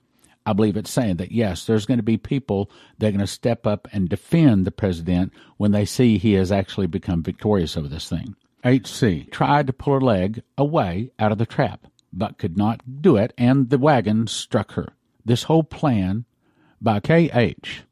I 0.46 0.54
believe 0.54 0.76
it's 0.76 0.90
saying 0.90 1.16
that 1.16 1.32
yes, 1.32 1.66
there's 1.66 1.84
going 1.84 1.98
to 1.98 2.04
be 2.04 2.16
people 2.16 2.70
that 2.98 3.08
are 3.08 3.10
going 3.10 3.20
to 3.20 3.26
step 3.26 3.66
up 3.66 3.86
and 3.92 4.08
defend 4.08 4.64
the 4.64 4.70
president 4.70 5.32
when 5.58 5.72
they 5.72 5.84
see 5.84 6.16
he 6.16 6.32
has 6.34 6.50
actually 6.50 6.86
become 6.86 7.22
victorious 7.22 7.76
over 7.76 7.88
this 7.88 8.08
thing. 8.08 8.34
HC 8.64 9.30
tried 9.30 9.66
to 9.66 9.72
pull 9.72 9.94
her 9.94 10.00
leg 10.00 10.42
away 10.56 11.10
out 11.18 11.32
of 11.32 11.38
the 11.38 11.46
trap, 11.46 11.86
but 12.12 12.38
could 12.38 12.56
not 12.56 13.02
do 13.02 13.16
it, 13.16 13.32
and 13.38 13.70
the 13.70 13.78
wagon 13.78 14.26
struck 14.26 14.72
her. 14.72 14.94
This 15.24 15.44
whole 15.44 15.62
plan 15.62 16.24
by 16.80 17.00
KH 17.00 17.82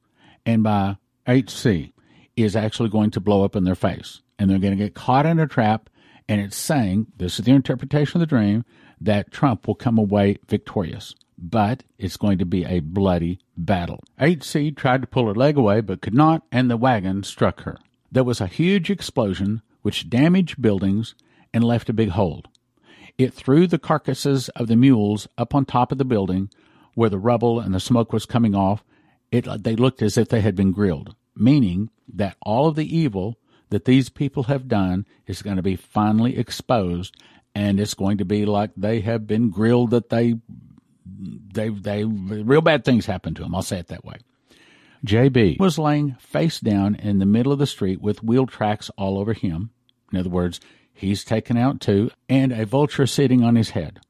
and 0.45 0.63
by 0.63 0.97
HC 1.29 1.93
is 2.37 2.55
actually 2.55 2.91
going 2.91 3.11
to 3.11 3.21
blow 3.21 3.45
up 3.45 3.57
in 3.57 3.65
their 3.65 3.75
face. 3.75 4.21
And 4.39 4.51
they're 4.51 4.59
going 4.59 4.77
to 4.77 4.85
get 4.85 4.95
caught 4.95 5.27
in 5.27 5.41
a 5.41 5.47
trap. 5.47 5.89
And 6.29 6.41
it's 6.41 6.57
saying, 6.57 7.07
this 7.17 7.39
is 7.39 7.45
the 7.45 7.53
interpretation 7.53 8.21
of 8.21 8.29
the 8.29 8.37
dream, 8.37 8.65
that 9.01 9.31
Trump 9.31 9.67
will 9.67 9.75
come 9.75 9.99
away 9.99 10.39
victorious. 10.47 11.15
But 11.39 11.83
it's 11.99 12.17
going 12.17 12.39
to 12.39 12.47
be 12.47 12.65
a 12.65 12.81
bloody 12.81 13.41
battle. 13.57 14.03
HC 14.21 14.77
tried 14.77 15.03
to 15.03 15.07
pull 15.07 15.27
her 15.27 15.35
leg 15.35 15.57
away 15.57 15.81
but 15.81 16.01
could 16.01 16.15
not, 16.15 16.43
and 16.53 16.71
the 16.71 16.77
wagon 16.77 17.23
struck 17.23 17.63
her. 17.63 17.79
There 18.13 18.25
was 18.25 18.41
a 18.41 18.47
huge 18.47 18.91
explosion 18.91 19.63
which 19.83 20.09
damaged 20.09 20.61
buildings 20.61 21.15
and 21.53 21.65
left 21.65 21.89
a 21.89 21.95
big 21.95 22.11
hole. 22.11 22.45
It 23.19 23.33
threw 23.33 23.67
the 23.67 23.79
carcasses 23.79 24.49
of 24.51 24.67
the 24.67 24.77
mules 24.77 25.29
up 25.39 25.55
on 25.55 25.65
top 25.65 25.93
of 25.93 25.99
the 25.99 26.05
building 26.05 26.51
where 26.95 27.11
the 27.11 27.19
rubble 27.19 27.61
and 27.61 27.75
the 27.75 27.81
smoke 27.81 28.13
was 28.13 28.27
coming 28.27 28.55
off. 28.55 28.85
It, 29.31 29.47
they 29.63 29.77
looked 29.77 30.03
as 30.03 30.19
if 30.19 30.29
they 30.29 30.41
had 30.41 30.55
been 30.57 30.73
grilled 30.73 31.15
meaning 31.37 31.91
that 32.15 32.37
all 32.43 32.67
of 32.67 32.77
the 32.77 32.97
evil 32.97 33.37
that 33.71 33.85
these 33.85 34.09
people 34.09 34.45
have 34.45 34.69
done 34.69 35.07
is 35.27 35.43
going 35.43 35.57
to 35.57 35.63
be 35.63 35.77
finally 35.77 36.39
exposed 36.39 37.17
and 37.55 37.81
it's 37.81 37.95
going 37.95 38.19
to 38.19 38.25
be 38.25 38.45
like 38.45 38.71
they 38.77 39.01
have 39.01 39.27
been 39.27 39.51
grilled 39.51 39.91
that 39.91 40.09
they 40.11 40.35
they 41.05 41.69
they 41.69 42.05
real 42.05 42.61
bad 42.61 42.85
things 42.85 43.07
happen 43.07 43.35
to 43.35 43.43
them 43.43 43.55
i'll 43.55 43.63
say 43.63 43.79
it 43.79 43.89
that 43.89 44.05
way. 44.05 44.17
Jb 45.05 45.59
was 45.59 45.79
laying 45.79 46.15
face 46.15 46.59
down 46.59 46.95
in 46.97 47.19
the 47.19 47.27
middle 47.27 47.53
of 47.53 47.59
the 47.59 47.67
street 47.67 48.01
with 48.01 48.23
wheel 48.23 48.47
tracks 48.47 48.91
all 48.97 49.19
over 49.19 49.35
him. 49.35 49.71
In 50.13 50.19
other 50.19 50.31
words 50.31 50.61
he's 50.93 51.25
taken 51.25 51.57
out 51.57 51.81
too 51.81 52.11
and 52.29 52.53
a 52.53 52.65
vulture 52.67 53.07
sitting 53.07 53.45
on 53.45 53.57
his 53.57 53.71
head. 53.71 54.01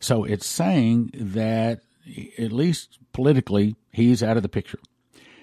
So 0.00 0.24
it's 0.24 0.46
saying 0.46 1.10
that 1.14 1.80
at 2.38 2.52
least 2.52 2.98
politically 3.12 3.76
he's 3.90 4.22
out 4.22 4.36
of 4.36 4.42
the 4.42 4.48
picture 4.48 4.78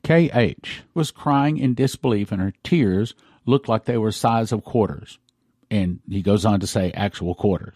K.H. 0.03 0.83
was 0.93 1.11
crying 1.11 1.57
in 1.57 1.73
disbelief, 1.73 2.31
and 2.31 2.41
her 2.41 2.53
tears 2.63 3.13
looked 3.45 3.67
like 3.67 3.85
they 3.85 3.97
were 3.97 4.11
size 4.11 4.51
of 4.51 4.63
quarters. 4.63 5.19
And 5.71 5.99
he 6.09 6.21
goes 6.21 6.45
on 6.45 6.59
to 6.61 6.67
say 6.67 6.91
actual 6.91 7.35
quarters. 7.35 7.75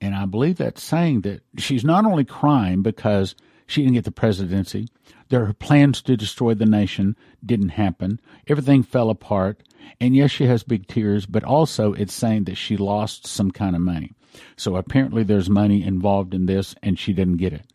And 0.00 0.14
I 0.14 0.26
believe 0.26 0.56
that's 0.56 0.82
saying 0.82 1.22
that 1.22 1.42
she's 1.58 1.84
not 1.84 2.04
only 2.04 2.24
crying 2.24 2.82
because 2.82 3.34
she 3.66 3.82
didn't 3.82 3.94
get 3.94 4.04
the 4.04 4.10
presidency, 4.10 4.88
their 5.28 5.52
plans 5.54 6.02
to 6.02 6.16
destroy 6.16 6.54
the 6.54 6.66
nation 6.66 7.16
didn't 7.44 7.70
happen, 7.70 8.20
everything 8.46 8.82
fell 8.82 9.10
apart. 9.10 9.62
And 10.00 10.14
yes, 10.14 10.30
she 10.30 10.46
has 10.46 10.62
big 10.62 10.86
tears, 10.86 11.26
but 11.26 11.44
also 11.44 11.92
it's 11.92 12.14
saying 12.14 12.44
that 12.44 12.56
she 12.56 12.76
lost 12.76 13.26
some 13.26 13.50
kind 13.50 13.74
of 13.74 13.82
money. 13.82 14.12
So 14.56 14.76
apparently 14.76 15.22
there's 15.22 15.48
money 15.48 15.82
involved 15.82 16.34
in 16.34 16.46
this, 16.46 16.74
and 16.82 16.98
she 16.98 17.12
didn't 17.12 17.38
get 17.38 17.52
it. 17.52 17.66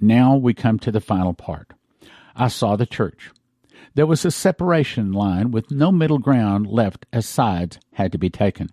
Now 0.00 0.36
we 0.36 0.54
come 0.54 0.78
to 0.80 0.90
the 0.90 1.00
final 1.00 1.34
part. 1.34 1.72
I 2.36 2.48
saw 2.48 2.76
the 2.76 2.86
church. 2.86 3.30
There 3.94 4.06
was 4.06 4.24
a 4.24 4.30
separation 4.30 5.12
line 5.12 5.50
with 5.50 5.70
no 5.70 5.90
middle 5.90 6.18
ground 6.18 6.66
left 6.66 7.06
as 7.12 7.26
sides 7.26 7.78
had 7.94 8.12
to 8.12 8.18
be 8.18 8.28
taken. 8.28 8.68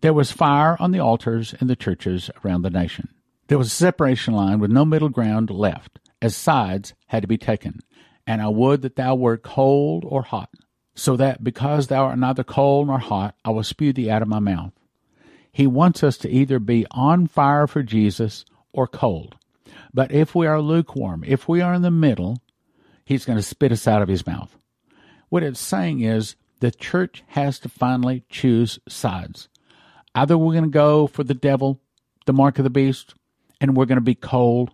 There 0.00 0.14
was 0.14 0.32
fire 0.32 0.78
on 0.80 0.92
the 0.92 1.00
altars 1.00 1.54
in 1.60 1.66
the 1.66 1.76
churches 1.76 2.30
around 2.42 2.62
the 2.62 2.70
nation. 2.70 3.10
There 3.48 3.58
was 3.58 3.66
a 3.66 3.70
separation 3.70 4.32
line 4.32 4.58
with 4.58 4.70
no 4.70 4.84
middle 4.84 5.10
ground 5.10 5.50
left, 5.50 5.98
as 6.22 6.34
sides 6.34 6.94
had 7.08 7.20
to 7.22 7.28
be 7.28 7.36
taken. 7.36 7.80
And 8.26 8.40
I 8.40 8.48
would 8.48 8.80
that 8.82 8.96
thou 8.96 9.14
wert 9.14 9.42
cold 9.42 10.04
or 10.06 10.22
hot, 10.22 10.50
so 10.94 11.16
that 11.16 11.44
because 11.44 11.88
thou 11.88 12.04
art 12.04 12.18
neither 12.18 12.44
cold 12.44 12.86
nor 12.86 12.98
hot, 12.98 13.34
I 13.44 13.50
will 13.50 13.62
spew 13.62 13.92
thee 13.92 14.10
out 14.10 14.22
of 14.22 14.28
my 14.28 14.38
mouth. 14.38 14.72
He 15.52 15.66
wants 15.66 16.02
us 16.02 16.16
to 16.18 16.30
either 16.30 16.58
be 16.58 16.86
on 16.92 17.26
fire 17.26 17.66
for 17.66 17.82
Jesus 17.82 18.44
or 18.72 18.86
cold. 18.86 19.36
But 19.92 20.12
if 20.12 20.34
we 20.34 20.46
are 20.46 20.60
lukewarm, 20.60 21.24
if 21.26 21.48
we 21.48 21.60
are 21.60 21.74
in 21.74 21.82
the 21.82 21.90
middle, 21.90 22.38
he's 23.04 23.24
going 23.24 23.38
to 23.38 23.42
spit 23.42 23.72
us 23.72 23.86
out 23.86 24.02
of 24.02 24.08
his 24.08 24.26
mouth. 24.26 24.56
What 25.28 25.42
it's 25.42 25.60
saying 25.60 26.00
is 26.00 26.36
the 26.60 26.70
church 26.70 27.22
has 27.28 27.58
to 27.60 27.68
finally 27.68 28.24
choose 28.28 28.78
sides. 28.88 29.48
Either 30.14 30.36
we're 30.36 30.52
going 30.52 30.64
to 30.64 30.70
go 30.70 31.06
for 31.06 31.24
the 31.24 31.34
devil, 31.34 31.80
the 32.26 32.32
mark 32.32 32.58
of 32.58 32.64
the 32.64 32.70
beast, 32.70 33.14
and 33.60 33.76
we're 33.76 33.86
going 33.86 33.96
to 33.96 34.02
be 34.02 34.14
cold, 34.14 34.70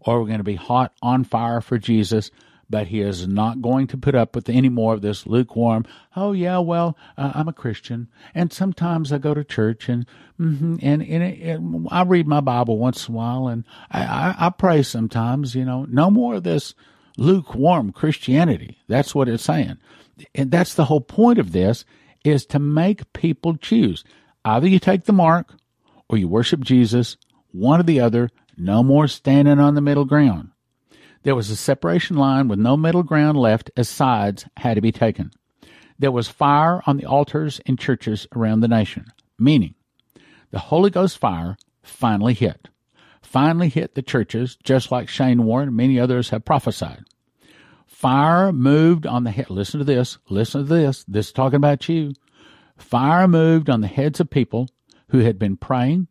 or 0.00 0.20
we're 0.20 0.26
going 0.26 0.38
to 0.38 0.44
be 0.44 0.54
hot 0.54 0.92
on 1.02 1.24
fire 1.24 1.60
for 1.60 1.78
Jesus, 1.78 2.30
but 2.70 2.88
he 2.88 3.00
is 3.00 3.26
not 3.26 3.62
going 3.62 3.86
to 3.88 3.96
put 3.96 4.14
up 4.14 4.34
with 4.34 4.48
any 4.48 4.68
more 4.68 4.94
of 4.94 5.02
this 5.02 5.26
lukewarm, 5.26 5.84
oh, 6.16 6.32
yeah, 6.32 6.58
well, 6.58 6.96
uh, 7.16 7.32
I'm 7.34 7.48
a 7.48 7.52
Christian, 7.52 8.08
and 8.34 8.52
sometimes 8.52 9.12
I 9.12 9.18
go 9.18 9.34
to 9.34 9.44
church, 9.44 9.88
and 9.88 10.06
mm-hmm, 10.38 10.76
and, 10.82 11.02
and, 11.02 11.22
it, 11.22 11.40
and, 11.40 11.88
I 11.90 12.02
read 12.02 12.26
my 12.26 12.40
Bible 12.40 12.78
once 12.78 13.08
in 13.08 13.14
a 13.14 13.16
while, 13.18 13.48
and 13.48 13.64
I, 13.90 14.04
I, 14.04 14.46
I 14.46 14.50
pray 14.50 14.82
sometimes, 14.82 15.54
you 15.54 15.64
know, 15.64 15.86
no 15.88 16.10
more 16.10 16.34
of 16.34 16.42
this 16.42 16.74
lukewarm 17.18 17.92
Christianity. 17.92 18.78
That's 18.88 19.14
what 19.14 19.28
it's 19.28 19.42
saying. 19.42 19.78
And 20.34 20.50
that's 20.50 20.74
the 20.74 20.86
whole 20.86 21.00
point 21.00 21.38
of 21.38 21.52
this 21.52 21.84
is 22.24 22.46
to 22.46 22.58
make 22.58 23.12
people 23.12 23.56
choose. 23.56 24.04
Either 24.44 24.66
you 24.66 24.78
take 24.78 25.04
the 25.04 25.12
mark 25.12 25.54
or 26.08 26.16
you 26.16 26.28
worship 26.28 26.60
Jesus, 26.60 27.16
one 27.50 27.80
or 27.80 27.84
the 27.84 28.00
other, 28.00 28.30
no 28.56 28.82
more 28.82 29.06
standing 29.08 29.58
on 29.58 29.74
the 29.74 29.80
middle 29.80 30.04
ground. 30.04 30.50
There 31.22 31.34
was 31.34 31.50
a 31.50 31.56
separation 31.56 32.16
line 32.16 32.48
with 32.48 32.58
no 32.58 32.76
middle 32.76 33.02
ground 33.02 33.36
left 33.36 33.70
as 33.76 33.88
sides 33.88 34.46
had 34.56 34.74
to 34.74 34.80
be 34.80 34.92
taken. 34.92 35.30
There 35.98 36.12
was 36.12 36.28
fire 36.28 36.80
on 36.86 36.96
the 36.96 37.06
altars 37.06 37.60
in 37.66 37.76
churches 37.76 38.26
around 38.34 38.60
the 38.60 38.68
nation, 38.68 39.06
meaning 39.38 39.74
the 40.50 40.58
Holy 40.58 40.90
Ghost 40.90 41.18
fire 41.18 41.56
finally 41.82 42.34
hit. 42.34 42.68
Finally 43.28 43.68
hit 43.68 43.94
the 43.94 44.00
churches, 44.00 44.56
just 44.64 44.90
like 44.90 45.06
Shane 45.06 45.44
Warren 45.44 45.68
and 45.68 45.76
many 45.76 46.00
others 46.00 46.30
have 46.30 46.46
prophesied. 46.46 47.04
Fire 47.86 48.52
moved 48.54 49.06
on 49.06 49.24
the 49.24 49.30
head. 49.30 49.50
Listen 49.50 49.80
to 49.80 49.84
this. 49.84 50.16
Listen 50.30 50.62
to 50.62 50.66
this. 50.66 51.04
This 51.06 51.26
is 51.26 51.32
talking 51.32 51.58
about 51.58 51.86
you. 51.90 52.14
Fire 52.78 53.28
moved 53.28 53.68
on 53.68 53.82
the 53.82 53.86
heads 53.86 54.18
of 54.18 54.30
people 54.30 54.70
who 55.10 55.18
had 55.18 55.38
been 55.38 55.58
praying 55.58 56.08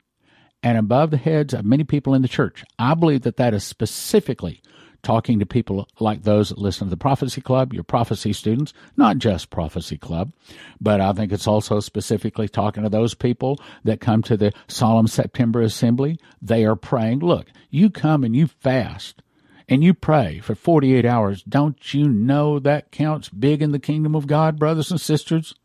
and 0.62 0.78
above 0.78 1.10
the 1.10 1.18
heads 1.18 1.56
of 1.56 1.66
many 1.66 1.84
people 1.84 2.14
in 2.14 2.22
the 2.22 2.28
church. 2.28 2.64
I 2.78 2.94
believe 2.94 3.24
that 3.24 3.38
that 3.38 3.56
is 3.56 3.64
specifically 3.64 4.62
talking 5.08 5.40
to 5.40 5.46
people 5.46 5.88
like 6.02 6.24
those 6.24 6.50
that 6.50 6.58
listen 6.58 6.88
to 6.88 6.90
the 6.90 6.98
Prophecy 6.98 7.40
Club, 7.40 7.74
your 7.74 7.86
prophecy 7.86 8.34
students, 8.34 8.74
not 8.98 9.20
just 9.20 9.50
Prophecy 9.50 9.98
Club, 9.98 10.34
but 10.82 11.00
I 11.00 11.14
think 11.14 11.32
it's 11.32 11.48
also 11.48 11.80
specifically 11.80 12.50
talking 12.50 12.84
to 12.84 12.90
those 12.90 13.14
people 13.14 13.58
that 13.86 14.02
come 14.02 14.22
to 14.24 14.36
the 14.36 14.52
Solemn 14.68 15.08
September 15.08 15.62
Assembly. 15.62 16.20
They 16.42 16.66
are 16.66 16.76
praying. 16.76 17.20
Look, 17.20 17.48
you 17.70 17.90
come 17.90 18.26
and 18.26 18.36
you 18.36 18.48
fast 18.48 19.22
and 19.70 19.82
you 19.82 19.94
pray 19.94 20.40
for 20.40 20.56
48 20.56 21.06
hours. 21.06 21.42
Don't 21.44 21.94
you 21.94 22.10
know 22.10 22.60
that 22.60 22.92
counts 22.92 23.30
big 23.30 23.62
in 23.62 23.72
the 23.72 23.80
kingdom 23.80 24.14
of 24.14 24.28
God, 24.28 24.60
brothers 24.60 24.92
and 24.92 25.00
sisters? 25.00 25.56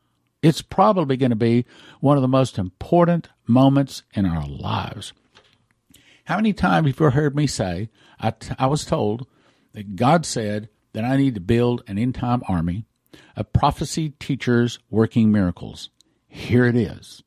It's 0.41 0.63
probably 0.63 1.17
going 1.17 1.31
to 1.31 1.37
be 1.37 1.67
one 1.99 2.17
of 2.17 2.23
the 2.23 2.29
most 2.29 2.59
important 2.59 3.29
moments 3.49 4.05
in 4.15 4.25
our 4.25 4.47
lives. 4.47 5.13
How 6.27 6.37
many 6.37 6.53
times 6.53 6.87
have 6.87 7.01
you 7.01 7.11
heard 7.11 7.35
me 7.35 7.49
say, 7.49 7.89
I, 8.23 8.31
t- 8.31 8.55
I 8.59 8.67
was 8.67 8.85
told 8.85 9.27
that 9.73 9.97
God 9.97 10.25
said 10.25 10.69
that 10.93 11.05
I 11.05 11.17
need 11.17 11.35
to 11.35 11.41
build 11.41 11.83
an 11.87 11.99
end 11.99 12.15
time 12.15 12.43
army 12.49 12.87
of 13.37 13.53
prophecy 13.53 14.11
teachers 14.11 14.79
working 14.91 15.33
miracles? 15.33 15.91
Here 16.29 16.65
it 16.65 16.77
is. 16.77 17.23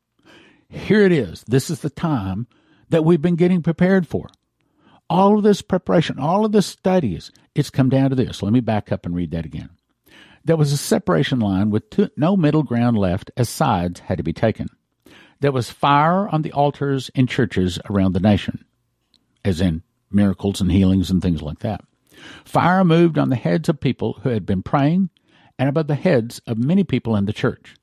Here 0.69 1.01
it 1.01 1.11
is. 1.11 1.43
This 1.47 1.69
is 1.69 1.81
the 1.81 1.89
time 1.89 2.47
that 2.89 3.05
we've 3.05 3.21
been 3.21 3.35
getting 3.35 3.61
prepared 3.61 4.07
for. 4.07 4.29
All 5.09 5.37
of 5.37 5.43
this 5.43 5.61
preparation, 5.61 6.17
all 6.17 6.45
of 6.45 6.51
this 6.51 6.65
studies, 6.65 7.31
it's 7.53 7.69
come 7.69 7.89
down 7.89 8.09
to 8.09 8.15
this. 8.15 8.41
Let 8.41 8.53
me 8.53 8.59
back 8.59 8.91
up 8.91 9.05
and 9.05 9.15
read 9.15 9.31
that 9.31 9.45
again. 9.45 9.69
There 10.43 10.57
was 10.57 10.71
a 10.71 10.77
separation 10.77 11.39
line 11.39 11.69
with 11.69 11.89
two, 11.89 12.09
no 12.17 12.37
middle 12.37 12.63
ground 12.63 12.97
left 12.97 13.31
as 13.35 13.49
sides 13.49 14.01
had 14.01 14.17
to 14.17 14.23
be 14.23 14.33
taken. 14.33 14.67
There 15.39 15.51
was 15.51 15.69
fire 15.69 16.27
on 16.29 16.41
the 16.41 16.51
altars 16.51 17.09
in 17.13 17.27
churches 17.27 17.79
around 17.89 18.13
the 18.13 18.19
nation, 18.19 18.65
as 19.43 19.61
in 19.61 19.83
miracles 20.11 20.61
and 20.61 20.71
healings 20.71 21.09
and 21.09 21.21
things 21.21 21.41
like 21.41 21.59
that. 21.59 21.81
Fire 22.43 22.83
moved 22.83 23.17
on 23.17 23.29
the 23.29 23.35
heads 23.35 23.69
of 23.69 23.79
people 23.79 24.19
who 24.23 24.29
had 24.29 24.45
been 24.45 24.63
praying 24.63 25.09
and 25.57 25.69
above 25.69 25.87
the 25.87 25.95
heads 25.95 26.41
of 26.47 26.57
many 26.57 26.83
people 26.83 27.15
in 27.15 27.25
the 27.25 27.33
church. 27.33 27.75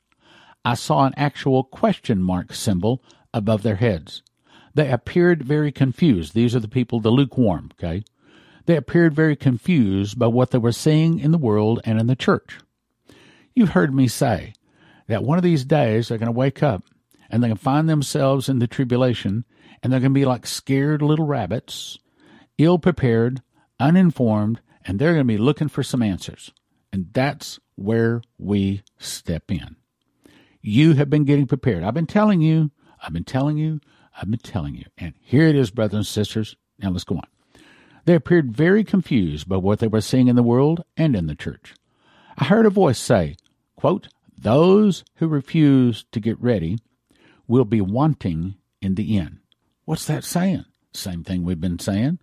I 0.65 0.75
saw 0.75 1.05
an 1.05 1.15
actual 1.17 1.65
question 1.65 2.23
mark 2.23 2.55
symbol 2.55 3.03
above 3.35 3.63
their 3.63 3.77
heads. 3.77 4.23
They 4.75 4.91
appeared 4.91 5.43
very 5.43 5.73
confused. 5.73 6.35
These 6.35 6.55
are 6.55 6.61
the 6.61 6.69
people, 6.69 7.01
the 7.01 7.11
lukewarm, 7.11 7.71
okay? 7.75 8.05
They 8.67 8.77
appeared 8.77 9.15
very 9.15 9.37
confused 9.37 10.19
by 10.19 10.29
what 10.29 10.51
they 10.51 10.59
were 10.59 10.73
seeing 10.73 11.19
in 11.19 11.33
the 11.33 11.39
world 11.39 11.81
and 11.85 12.01
in 12.01 12.07
the 12.07 12.17
church. 12.17 12.59
You've 13.55 13.71
heard 13.71 13.95
me 13.95 14.09
say 14.09 14.55
that 15.09 15.25
one 15.25 15.37
of 15.37 15.45
these 15.45 15.65
days 15.65 16.09
they're 16.09 16.19
going 16.19 16.27
to 16.27 16.33
wake 16.33 16.63
up 16.63 16.85
and 17.29 17.43
they're 17.43 17.49
going 17.49 17.57
to 17.57 17.63
find 17.63 17.89
themselves 17.89 18.49
in 18.49 18.61
the 18.61 18.67
tribulation 18.67 19.45
and 19.83 19.93
they're 19.93 20.01
going 20.01 20.13
to 20.13 20.21
be 20.21 20.25
like 20.25 20.47
scared 20.47 21.03
little 21.03 21.27
rabbits, 21.27 21.99
ill 22.63 22.79
prepared, 22.79 23.43
uninformed, 23.79 24.61
and 24.85 24.99
they're 24.99 25.15
going 25.15 25.27
to 25.27 25.33
be 25.33 25.39
looking 25.39 25.69
for 25.69 25.83
some 25.83 26.03
answers. 26.03 26.53
And 26.93 27.09
that's 27.13 27.59
where 27.77 28.23
we 28.39 28.83
step 28.99 29.51
in. 29.51 29.77
You 30.61 30.95
have 30.95 31.11
been 31.11 31.25
getting 31.25 31.47
prepared. 31.47 31.83
I've 31.83 31.95
been 31.95 32.07
telling 32.07 32.41
you, 32.41 32.71
I've 33.03 33.13
been 33.13 33.25
telling 33.25 33.57
you, 33.57 33.81
I've 34.17 34.31
been 34.31 34.41
telling 34.41 34.75
you. 34.75 34.85
And 34.99 35.15
here 35.21 35.47
it 35.47 35.57
is, 35.57 35.71
brothers 35.71 35.97
and 35.97 36.07
sisters. 36.07 36.57
Now 36.79 36.91
let's 36.91 37.05
go 37.05 37.17
on. 37.17 37.27
They 38.05 38.15
appeared 38.15 38.53
very 38.53 38.85
confused 38.85 39.49
by 39.49 39.57
what 39.57 39.79
they 39.79 39.87
were 39.87 40.01
seeing 40.01 40.29
in 40.29 40.37
the 40.37 40.43
world 40.43 40.85
and 40.97 41.15
in 41.15 41.27
the 41.27 41.35
church. 41.35 41.75
I 42.37 42.45
heard 42.45 42.67
a 42.67 42.71
voice 42.71 42.99
say, 42.99 43.37
quote, 43.77 44.09
Those 44.37 45.05
who 45.17 45.29
refuse 45.29 46.05
to 46.13 46.21
get 46.21 46.41
ready 46.41 46.79
will 47.47 47.65
be 47.65 47.81
wanting 47.81 48.57
in 48.81 48.97
the 48.97 49.19
end. 49.19 49.39
What's 49.85 50.07
that 50.07 50.25
saying? 50.25 50.65
Same 50.93 51.25
thing 51.25 51.45
we've 51.45 51.61
been 51.61 51.79
saying. 51.79 52.19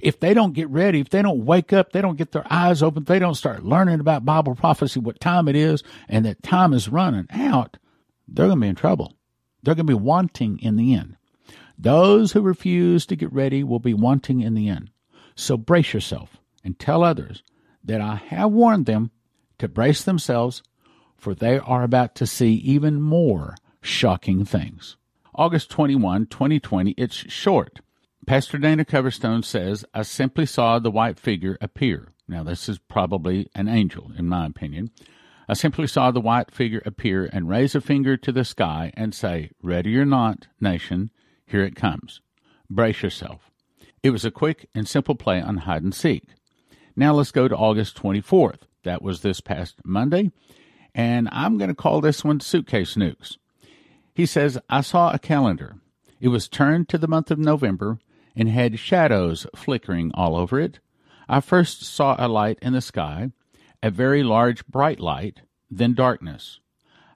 If 0.00 0.20
they 0.20 0.34
don't 0.34 0.54
get 0.54 0.68
ready, 0.68 1.00
if 1.00 1.10
they 1.10 1.22
don't 1.22 1.44
wake 1.44 1.72
up, 1.72 1.92
they 1.92 2.00
don't 2.00 2.16
get 2.16 2.32
their 2.32 2.46
eyes 2.50 2.82
open, 2.82 3.04
they 3.04 3.18
don't 3.18 3.34
start 3.34 3.64
learning 3.64 4.00
about 4.00 4.24
Bible 4.24 4.54
prophecy, 4.54 5.00
what 5.00 5.20
time 5.20 5.48
it 5.48 5.56
is, 5.56 5.82
and 6.08 6.24
that 6.24 6.42
time 6.42 6.72
is 6.72 6.88
running 6.88 7.26
out, 7.30 7.76
they're 8.28 8.46
going 8.46 8.58
to 8.58 8.62
be 8.62 8.68
in 8.68 8.74
trouble. 8.74 9.14
They're 9.62 9.74
going 9.74 9.86
to 9.86 9.96
be 9.96 10.02
wanting 10.02 10.58
in 10.60 10.76
the 10.76 10.94
end. 10.94 11.16
Those 11.78 12.32
who 12.32 12.42
refuse 12.42 13.06
to 13.06 13.16
get 13.16 13.32
ready 13.32 13.62
will 13.62 13.78
be 13.78 13.94
wanting 13.94 14.40
in 14.40 14.54
the 14.54 14.68
end. 14.68 14.90
So 15.34 15.56
brace 15.56 15.92
yourself 15.92 16.38
and 16.64 16.78
tell 16.78 17.02
others 17.02 17.42
that 17.84 18.00
I 18.00 18.16
have 18.16 18.52
warned 18.52 18.86
them 18.86 19.10
to 19.58 19.68
brace 19.68 20.02
themselves, 20.02 20.62
for 21.16 21.34
they 21.34 21.58
are 21.58 21.82
about 21.82 22.14
to 22.16 22.26
see 22.26 22.54
even 22.54 23.00
more 23.00 23.56
shocking 23.80 24.44
things. 24.44 24.96
August 25.34 25.70
21, 25.70 26.26
2020, 26.26 26.92
it's 26.92 27.14
short. 27.14 27.80
Pastor 28.24 28.56
Dana 28.56 28.84
Coverstone 28.84 29.44
says, 29.44 29.84
I 29.92 30.02
simply 30.02 30.46
saw 30.46 30.78
the 30.78 30.92
white 30.92 31.18
figure 31.18 31.58
appear. 31.60 32.12
Now, 32.28 32.44
this 32.44 32.68
is 32.68 32.78
probably 32.78 33.48
an 33.52 33.66
angel, 33.66 34.12
in 34.16 34.28
my 34.28 34.46
opinion. 34.46 34.90
I 35.48 35.54
simply 35.54 35.88
saw 35.88 36.12
the 36.12 36.20
white 36.20 36.52
figure 36.52 36.80
appear 36.86 37.28
and 37.32 37.48
raise 37.48 37.74
a 37.74 37.80
finger 37.80 38.16
to 38.16 38.30
the 38.30 38.44
sky 38.44 38.92
and 38.94 39.12
say, 39.12 39.50
Ready 39.60 39.98
or 39.98 40.04
not, 40.04 40.46
nation, 40.60 41.10
here 41.46 41.64
it 41.64 41.74
comes. 41.74 42.20
Brace 42.70 43.02
yourself. 43.02 43.50
It 44.04 44.10
was 44.10 44.24
a 44.24 44.30
quick 44.30 44.68
and 44.72 44.86
simple 44.86 45.16
play 45.16 45.40
on 45.40 45.58
hide 45.58 45.82
and 45.82 45.94
seek. 45.94 46.28
Now 46.94 47.14
let's 47.14 47.32
go 47.32 47.48
to 47.48 47.56
August 47.56 48.00
24th. 48.00 48.60
That 48.84 49.02
was 49.02 49.22
this 49.22 49.40
past 49.40 49.80
Monday. 49.84 50.30
And 50.94 51.28
I'm 51.32 51.58
going 51.58 51.70
to 51.70 51.74
call 51.74 52.00
this 52.00 52.24
one 52.24 52.38
Suitcase 52.38 52.94
Nukes. 52.94 53.36
He 54.14 54.26
says, 54.26 54.58
I 54.70 54.82
saw 54.82 55.10
a 55.10 55.18
calendar. 55.18 55.76
It 56.20 56.28
was 56.28 56.48
turned 56.48 56.88
to 56.90 56.98
the 56.98 57.08
month 57.08 57.32
of 57.32 57.38
November 57.38 57.98
and 58.36 58.48
had 58.48 58.78
shadows 58.78 59.46
flickering 59.54 60.10
all 60.14 60.36
over 60.36 60.58
it. 60.60 60.78
I 61.28 61.40
first 61.40 61.82
saw 61.82 62.16
a 62.18 62.28
light 62.28 62.58
in 62.62 62.72
the 62.72 62.80
sky, 62.80 63.30
a 63.82 63.90
very 63.90 64.22
large 64.22 64.66
bright 64.66 65.00
light, 65.00 65.42
then 65.70 65.94
darkness. 65.94 66.60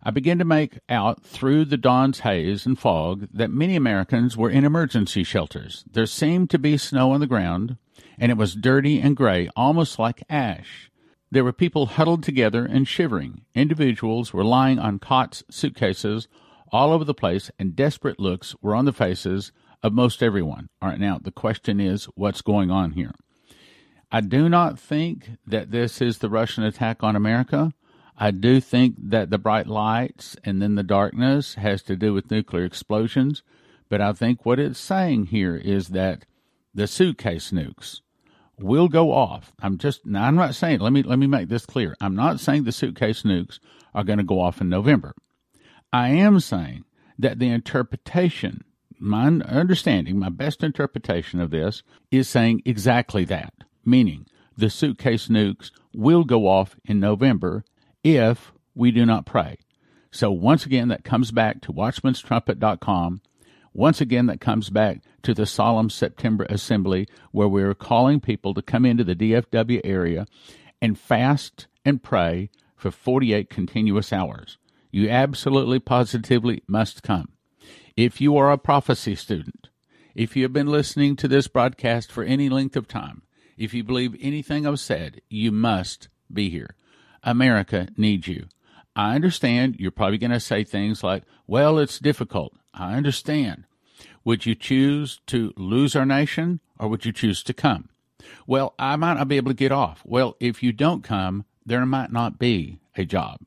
I 0.02 0.10
began 0.10 0.38
to 0.38 0.44
make 0.44 0.78
out 0.88 1.24
through 1.24 1.64
the 1.64 1.76
dawn's 1.76 2.20
haze 2.20 2.64
and 2.64 2.78
fog 2.78 3.26
that 3.32 3.50
many 3.50 3.74
Americans 3.74 4.36
were 4.36 4.50
in 4.50 4.64
emergency 4.64 5.24
shelters. 5.24 5.84
There 5.90 6.06
seemed 6.06 6.48
to 6.50 6.58
be 6.58 6.76
snow 6.76 7.10
on 7.10 7.20
the 7.20 7.26
ground, 7.26 7.76
and 8.16 8.30
it 8.30 8.38
was 8.38 8.54
dirty 8.54 9.00
and 9.00 9.16
gray, 9.16 9.48
almost 9.56 9.98
like 9.98 10.22
ash. 10.30 10.90
There 11.30 11.42
were 11.42 11.52
people 11.52 11.86
huddled 11.86 12.22
together 12.22 12.64
and 12.64 12.86
shivering. 12.86 13.42
Individuals 13.54 14.32
were 14.32 14.44
lying 14.44 14.78
on 14.78 15.00
cots, 15.00 15.42
suitcases, 15.50 16.28
all 16.70 16.92
over 16.92 17.04
the 17.04 17.14
place, 17.14 17.50
and 17.58 17.74
desperate 17.74 18.20
looks 18.20 18.54
were 18.62 18.76
on 18.76 18.84
the 18.84 18.92
faces 18.92 19.50
of 19.82 19.92
most 19.92 20.22
everyone. 20.22 20.68
All 20.80 20.88
right, 20.88 21.00
now 21.00 21.18
the 21.22 21.30
question 21.30 21.80
is 21.80 22.04
what's 22.14 22.42
going 22.42 22.70
on 22.70 22.92
here? 22.92 23.12
I 24.10 24.20
do 24.20 24.48
not 24.48 24.78
think 24.78 25.30
that 25.46 25.70
this 25.70 26.00
is 26.00 26.18
the 26.18 26.30
Russian 26.30 26.64
attack 26.64 27.02
on 27.02 27.16
America. 27.16 27.72
I 28.16 28.30
do 28.30 28.60
think 28.60 28.94
that 28.98 29.30
the 29.30 29.38
bright 29.38 29.66
lights 29.66 30.36
and 30.44 30.62
then 30.62 30.74
the 30.74 30.82
darkness 30.82 31.54
has 31.56 31.82
to 31.82 31.96
do 31.96 32.14
with 32.14 32.30
nuclear 32.30 32.64
explosions, 32.64 33.42
but 33.88 34.00
I 34.00 34.12
think 34.12 34.46
what 34.46 34.58
it's 34.58 34.78
saying 34.78 35.26
here 35.26 35.56
is 35.56 35.88
that 35.88 36.24
the 36.74 36.86
suitcase 36.86 37.50
nukes 37.50 38.00
will 38.58 38.88
go 38.88 39.12
off. 39.12 39.52
I'm 39.60 39.76
just 39.78 40.06
now 40.06 40.24
I'm 40.24 40.34
not 40.34 40.54
saying 40.54 40.80
let 40.80 40.92
me 40.92 41.02
let 41.02 41.18
me 41.18 41.26
make 41.26 41.48
this 41.48 41.66
clear. 41.66 41.94
I'm 42.00 42.14
not 42.14 42.40
saying 42.40 42.64
the 42.64 42.72
suitcase 42.72 43.22
nukes 43.22 43.58
are 43.94 44.04
going 44.04 44.18
to 44.18 44.24
go 44.24 44.40
off 44.40 44.60
in 44.60 44.68
November. 44.68 45.14
I 45.92 46.08
am 46.08 46.40
saying 46.40 46.84
that 47.18 47.38
the 47.38 47.48
interpretation, 47.48 48.64
my 48.98 49.26
understanding, 49.26 50.18
my 50.18 50.28
best 50.28 50.62
interpretation 50.62 51.40
of 51.40 51.50
this 51.50 51.82
is 52.10 52.28
saying 52.28 52.62
exactly 52.64 53.24
that, 53.26 53.52
meaning 53.84 54.26
the 54.56 54.70
suitcase 54.70 55.28
nukes 55.28 55.70
will 55.94 56.24
go 56.24 56.46
off 56.46 56.76
in 56.84 57.00
November 57.00 57.64
if 58.02 58.52
we 58.74 58.90
do 58.90 59.04
not 59.04 59.26
pray. 59.26 59.58
So 60.10 60.30
once 60.30 60.64
again, 60.64 60.88
that 60.88 61.04
comes 61.04 61.30
back 61.30 61.60
to 61.62 61.72
watchmanstrumpet.com. 61.72 63.20
Once 63.74 64.00
again, 64.00 64.26
that 64.26 64.40
comes 64.40 64.70
back 64.70 65.02
to 65.22 65.34
the 65.34 65.44
solemn 65.44 65.90
September 65.90 66.46
assembly 66.48 67.06
where 67.32 67.48
we're 67.48 67.74
calling 67.74 68.20
people 68.20 68.54
to 68.54 68.62
come 68.62 68.86
into 68.86 69.04
the 69.04 69.14
DFW 69.14 69.80
area 69.84 70.26
and 70.80 70.98
fast 70.98 71.66
and 71.84 72.02
pray 72.02 72.48
for 72.74 72.90
48 72.90 73.50
continuous 73.50 74.12
hours. 74.12 74.56
You 74.90 75.10
absolutely 75.10 75.78
positively 75.78 76.62
must 76.66 77.02
come. 77.02 77.35
If 77.96 78.20
you 78.20 78.36
are 78.36 78.52
a 78.52 78.58
prophecy 78.58 79.14
student, 79.14 79.70
if 80.14 80.36
you 80.36 80.42
have 80.42 80.52
been 80.52 80.66
listening 80.66 81.16
to 81.16 81.28
this 81.28 81.48
broadcast 81.48 82.12
for 82.12 82.22
any 82.22 82.50
length 82.50 82.76
of 82.76 82.86
time, 82.86 83.22
If 83.56 83.72
you 83.72 83.82
believe 83.82 84.14
anything 84.20 84.66
I've 84.66 84.80
said, 84.80 85.22
you 85.30 85.50
must 85.50 86.08
be 86.30 86.50
here. 86.50 86.76
America 87.22 87.88
needs 87.96 88.28
you. 88.28 88.48
I 88.94 89.14
understand 89.14 89.76
you're 89.78 89.90
probably 89.90 90.18
going 90.18 90.30
to 90.30 90.40
say 90.40 90.62
things 90.62 91.02
like, 91.02 91.22
well, 91.46 91.78
it's 91.78 91.98
difficult. 91.98 92.52
I 92.74 92.96
understand. 92.96 93.64
Would 94.24 94.44
you 94.44 94.54
choose 94.54 95.20
to 95.28 95.54
lose 95.56 95.96
our 95.96 96.04
nation 96.04 96.60
or 96.78 96.88
would 96.88 97.06
you 97.06 97.12
choose 97.12 97.42
to 97.44 97.54
come? 97.54 97.88
Well, 98.46 98.74
I 98.78 98.96
might 98.96 99.14
not 99.14 99.28
be 99.28 99.38
able 99.38 99.52
to 99.52 99.56
get 99.56 99.72
off. 99.72 100.02
Well, 100.04 100.36
if 100.38 100.62
you 100.62 100.72
don't 100.72 101.02
come, 101.02 101.46
there 101.64 101.86
might 101.86 102.12
not 102.12 102.38
be 102.38 102.78
a 102.94 103.06
job. 103.06 103.38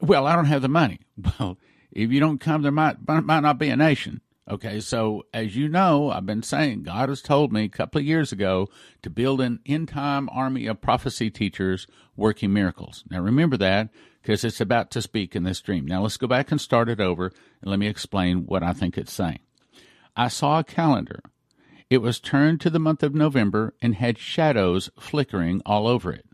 Well, 0.00 0.26
I 0.26 0.34
don't 0.34 0.46
have 0.46 0.62
the 0.62 0.68
money. 0.68 1.00
Well, 1.38 1.58
if 1.96 2.12
you 2.12 2.20
don't 2.20 2.40
come, 2.40 2.60
there 2.60 2.70
might, 2.70 2.96
might 3.08 3.40
not 3.40 3.58
be 3.58 3.70
a 3.70 3.76
nation. 3.76 4.20
Okay, 4.48 4.80
so 4.80 5.24
as 5.32 5.56
you 5.56 5.66
know, 5.66 6.10
I've 6.10 6.26
been 6.26 6.42
saying 6.42 6.82
God 6.82 7.08
has 7.08 7.22
told 7.22 7.52
me 7.52 7.64
a 7.64 7.68
couple 7.68 7.98
of 7.98 8.06
years 8.06 8.32
ago 8.32 8.68
to 9.02 9.10
build 9.10 9.40
an 9.40 9.60
end 9.64 9.88
time 9.88 10.28
army 10.30 10.66
of 10.66 10.82
prophecy 10.82 11.30
teachers 11.30 11.86
working 12.14 12.52
miracles. 12.52 13.02
Now 13.10 13.20
remember 13.20 13.56
that 13.56 13.88
because 14.20 14.44
it's 14.44 14.60
about 14.60 14.90
to 14.90 15.02
speak 15.02 15.34
in 15.34 15.42
this 15.42 15.62
dream. 15.62 15.86
Now 15.86 16.02
let's 16.02 16.18
go 16.18 16.26
back 16.26 16.52
and 16.52 16.60
start 16.60 16.90
it 16.90 17.00
over 17.00 17.32
and 17.62 17.70
let 17.70 17.78
me 17.78 17.88
explain 17.88 18.44
what 18.46 18.62
I 18.62 18.72
think 18.72 18.98
it's 18.98 19.12
saying. 19.12 19.40
I 20.14 20.28
saw 20.28 20.58
a 20.58 20.64
calendar. 20.64 21.20
It 21.88 21.98
was 21.98 22.20
turned 22.20 22.60
to 22.60 22.70
the 22.70 22.78
month 22.78 23.02
of 23.02 23.14
November 23.14 23.74
and 23.80 23.94
had 23.94 24.18
shadows 24.18 24.90
flickering 25.00 25.62
all 25.64 25.88
over 25.88 26.12
it. 26.12 26.26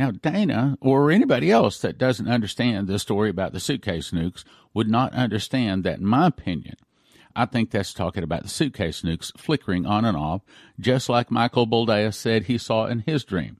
Now, 0.00 0.12
Dana 0.12 0.78
or 0.80 1.10
anybody 1.10 1.50
else 1.50 1.78
that 1.80 1.98
doesn't 1.98 2.26
understand 2.26 2.88
the 2.88 2.98
story 2.98 3.28
about 3.28 3.52
the 3.52 3.60
suitcase 3.60 4.12
nukes 4.12 4.44
would 4.74 4.88
not 4.88 5.12
understand 5.14 5.84
that, 5.84 5.98
in 5.98 6.06
my 6.06 6.26
opinion, 6.26 6.76
I 7.34 7.46
think 7.46 7.70
that's 7.70 7.94
talking 7.94 8.22
about 8.22 8.42
the 8.42 8.48
suitcase 8.48 9.02
nukes 9.02 9.36
flickering 9.38 9.86
on 9.86 10.04
and 10.04 10.16
off, 10.16 10.42
just 10.78 11.08
like 11.08 11.30
Michael 11.30 11.66
Boldea 11.66 12.12
said 12.12 12.44
he 12.44 12.58
saw 12.58 12.86
in 12.86 13.00
his 13.00 13.24
dream. 13.24 13.58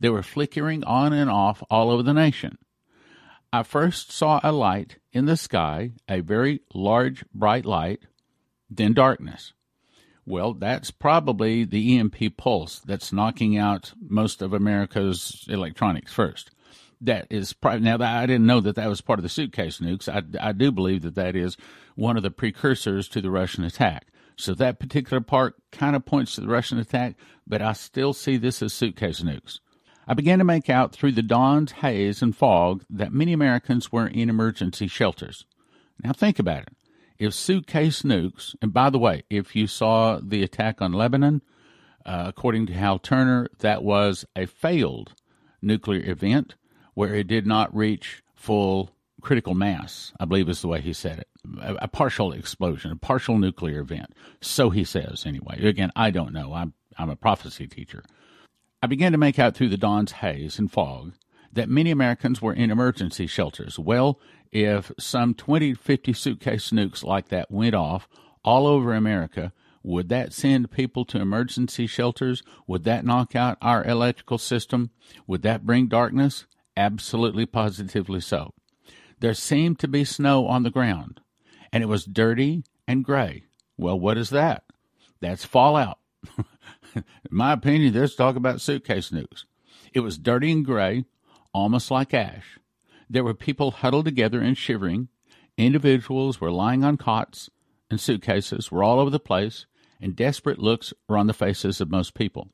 They 0.00 0.08
were 0.08 0.22
flickering 0.22 0.84
on 0.84 1.12
and 1.12 1.28
off 1.28 1.62
all 1.70 1.90
over 1.90 2.02
the 2.02 2.14
nation. 2.14 2.58
I 3.52 3.62
first 3.62 4.12
saw 4.12 4.40
a 4.42 4.52
light 4.52 4.98
in 5.12 5.24
the 5.24 5.36
sky, 5.36 5.92
a 6.08 6.20
very 6.20 6.60
large, 6.74 7.24
bright 7.34 7.64
light, 7.64 8.02
then 8.70 8.92
darkness. 8.92 9.52
Well, 10.26 10.52
that's 10.52 10.90
probably 10.90 11.64
the 11.64 11.98
EMP 11.98 12.36
pulse 12.36 12.80
that's 12.80 13.12
knocking 13.12 13.56
out 13.56 13.94
most 13.98 14.42
of 14.42 14.52
America's 14.52 15.46
electronics 15.48 16.12
first 16.12 16.50
that 17.00 17.26
is 17.30 17.52
probably 17.52 17.80
now 17.80 17.96
that 17.96 18.16
I 18.16 18.26
didn't 18.26 18.46
know 18.46 18.60
that 18.60 18.76
that 18.76 18.88
was 18.88 19.00
part 19.00 19.18
of 19.18 19.22
the 19.22 19.28
suitcase 19.28 19.78
nukes. 19.78 20.08
I, 20.08 20.48
I 20.48 20.52
do 20.52 20.72
believe 20.72 21.02
that 21.02 21.14
that 21.14 21.36
is 21.36 21.56
one 21.94 22.16
of 22.16 22.22
the 22.22 22.30
precursors 22.30 23.08
to 23.08 23.20
the 23.20 23.30
Russian 23.30 23.64
attack. 23.64 24.06
So 24.36 24.54
that 24.54 24.78
particular 24.78 25.20
part 25.20 25.56
kind 25.72 25.96
of 25.96 26.04
points 26.04 26.34
to 26.34 26.40
the 26.40 26.48
Russian 26.48 26.78
attack, 26.78 27.16
but 27.46 27.60
I 27.60 27.72
still 27.72 28.12
see 28.12 28.36
this 28.36 28.62
as 28.62 28.72
suitcase 28.72 29.20
nukes. 29.20 29.58
I 30.06 30.14
began 30.14 30.38
to 30.38 30.44
make 30.44 30.70
out 30.70 30.92
through 30.92 31.12
the 31.12 31.22
dawn's 31.22 31.72
haze 31.72 32.22
and 32.22 32.34
fog 32.34 32.84
that 32.88 33.12
many 33.12 33.32
Americans 33.32 33.92
were 33.92 34.06
in 34.06 34.30
emergency 34.30 34.86
shelters. 34.86 35.44
Now 36.02 36.12
think 36.12 36.38
about 36.38 36.62
it. 36.62 36.68
If 37.18 37.34
suitcase 37.34 38.02
nukes, 38.02 38.54
and 38.62 38.72
by 38.72 38.90
the 38.90 38.98
way, 38.98 39.24
if 39.28 39.56
you 39.56 39.66
saw 39.66 40.20
the 40.22 40.44
attack 40.44 40.80
on 40.80 40.92
Lebanon, 40.92 41.42
uh, 42.06 42.24
according 42.28 42.66
to 42.66 42.74
Hal 42.74 43.00
Turner, 43.00 43.48
that 43.58 43.82
was 43.82 44.24
a 44.36 44.46
failed 44.46 45.14
nuclear 45.60 46.08
event 46.08 46.54
where 46.98 47.14
it 47.14 47.28
did 47.28 47.46
not 47.46 47.72
reach 47.72 48.24
full 48.34 48.90
critical 49.20 49.54
mass, 49.54 50.12
I 50.18 50.24
believe 50.24 50.48
is 50.48 50.62
the 50.62 50.66
way 50.66 50.80
he 50.80 50.92
said 50.92 51.20
it. 51.20 51.28
A, 51.62 51.74
a, 51.82 51.86
partial 51.86 52.32
explosion, 52.32 52.90
a 52.90 52.96
partial 52.96 53.38
nuclear 53.38 53.78
event. 53.78 54.12
So 54.40 54.70
he 54.70 54.82
says, 54.82 55.24
anyway. 55.24 55.64
Again, 55.64 55.92
I 55.94 56.10
don't 56.10 56.32
know. 56.32 56.54
I'm, 56.54 56.72
I'm 56.98 57.08
a 57.08 57.14
prophecy 57.14 57.68
teacher. 57.68 58.02
I 58.82 58.88
began 58.88 59.12
to 59.12 59.18
make 59.18 59.38
out 59.38 59.54
through 59.54 59.68
the 59.68 59.76
dawn's 59.76 60.10
haze 60.10 60.58
and 60.58 60.72
fog 60.72 61.12
that 61.52 61.68
many 61.68 61.92
Americans 61.92 62.42
were 62.42 62.52
in 62.52 62.68
emergency 62.68 63.28
shelters. 63.28 63.78
Well, 63.78 64.18
if 64.50 64.90
some 64.98 65.34
20 65.34 65.74
50 65.74 66.12
suitcase 66.12 66.70
nukes 66.70 67.04
like 67.04 67.28
that 67.28 67.48
went 67.48 67.76
off 67.76 68.08
all 68.44 68.66
over 68.66 68.92
America, 68.92 69.52
would 69.84 70.08
that 70.08 70.32
send 70.32 70.72
people 70.72 71.04
to 71.04 71.20
emergency 71.20 71.86
shelters? 71.86 72.42
Would 72.66 72.82
that 72.82 73.04
knock 73.04 73.36
out 73.36 73.56
our 73.62 73.84
electrical 73.84 74.38
system? 74.38 74.90
Would 75.28 75.42
that 75.42 75.64
bring 75.64 75.86
darkness? 75.86 76.44
Absolutely, 76.78 77.44
positively 77.44 78.20
so. 78.20 78.54
There 79.18 79.34
seemed 79.34 79.80
to 79.80 79.88
be 79.88 80.04
snow 80.04 80.46
on 80.46 80.62
the 80.62 80.70
ground, 80.70 81.20
and 81.72 81.82
it 81.82 81.88
was 81.88 82.04
dirty 82.04 82.62
and 82.86 83.04
gray. 83.04 83.46
Well, 83.76 83.98
what 83.98 84.16
is 84.16 84.30
that? 84.30 84.62
That's 85.20 85.44
fallout. 85.44 85.98
In 86.94 87.02
my 87.32 87.52
opinion, 87.52 87.92
there's 87.92 88.14
talk 88.14 88.36
about 88.36 88.60
suitcase 88.60 89.10
nukes. 89.10 89.44
It 89.92 90.00
was 90.00 90.18
dirty 90.18 90.52
and 90.52 90.64
gray, 90.64 91.04
almost 91.52 91.90
like 91.90 92.14
ash. 92.14 92.60
There 93.10 93.24
were 93.24 93.34
people 93.34 93.72
huddled 93.72 94.04
together 94.04 94.40
and 94.40 94.56
shivering. 94.56 95.08
Individuals 95.56 96.40
were 96.40 96.52
lying 96.52 96.84
on 96.84 96.96
cots, 96.96 97.50
and 97.90 98.00
suitcases 98.00 98.70
were 98.70 98.84
all 98.84 99.00
over 99.00 99.10
the 99.10 99.18
place, 99.18 99.66
and 100.00 100.14
desperate 100.14 100.60
looks 100.60 100.94
were 101.08 101.18
on 101.18 101.26
the 101.26 101.34
faces 101.34 101.80
of 101.80 101.90
most 101.90 102.14
people. 102.14 102.50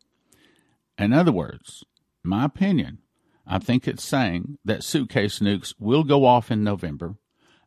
In 0.97 1.13
other 1.13 1.33
words, 1.33 1.85
my 2.23 2.47
opinion, 2.47 3.01
I 3.47 3.59
think 3.59 3.87
it's 3.87 4.05
saying 4.05 4.59
that 4.65 4.85
suitcase 4.85 5.39
nukes 5.39 5.75
will 5.79 6.05
go 6.05 6.25
off 6.25 6.51
in 6.51 6.65
November 6.65 7.17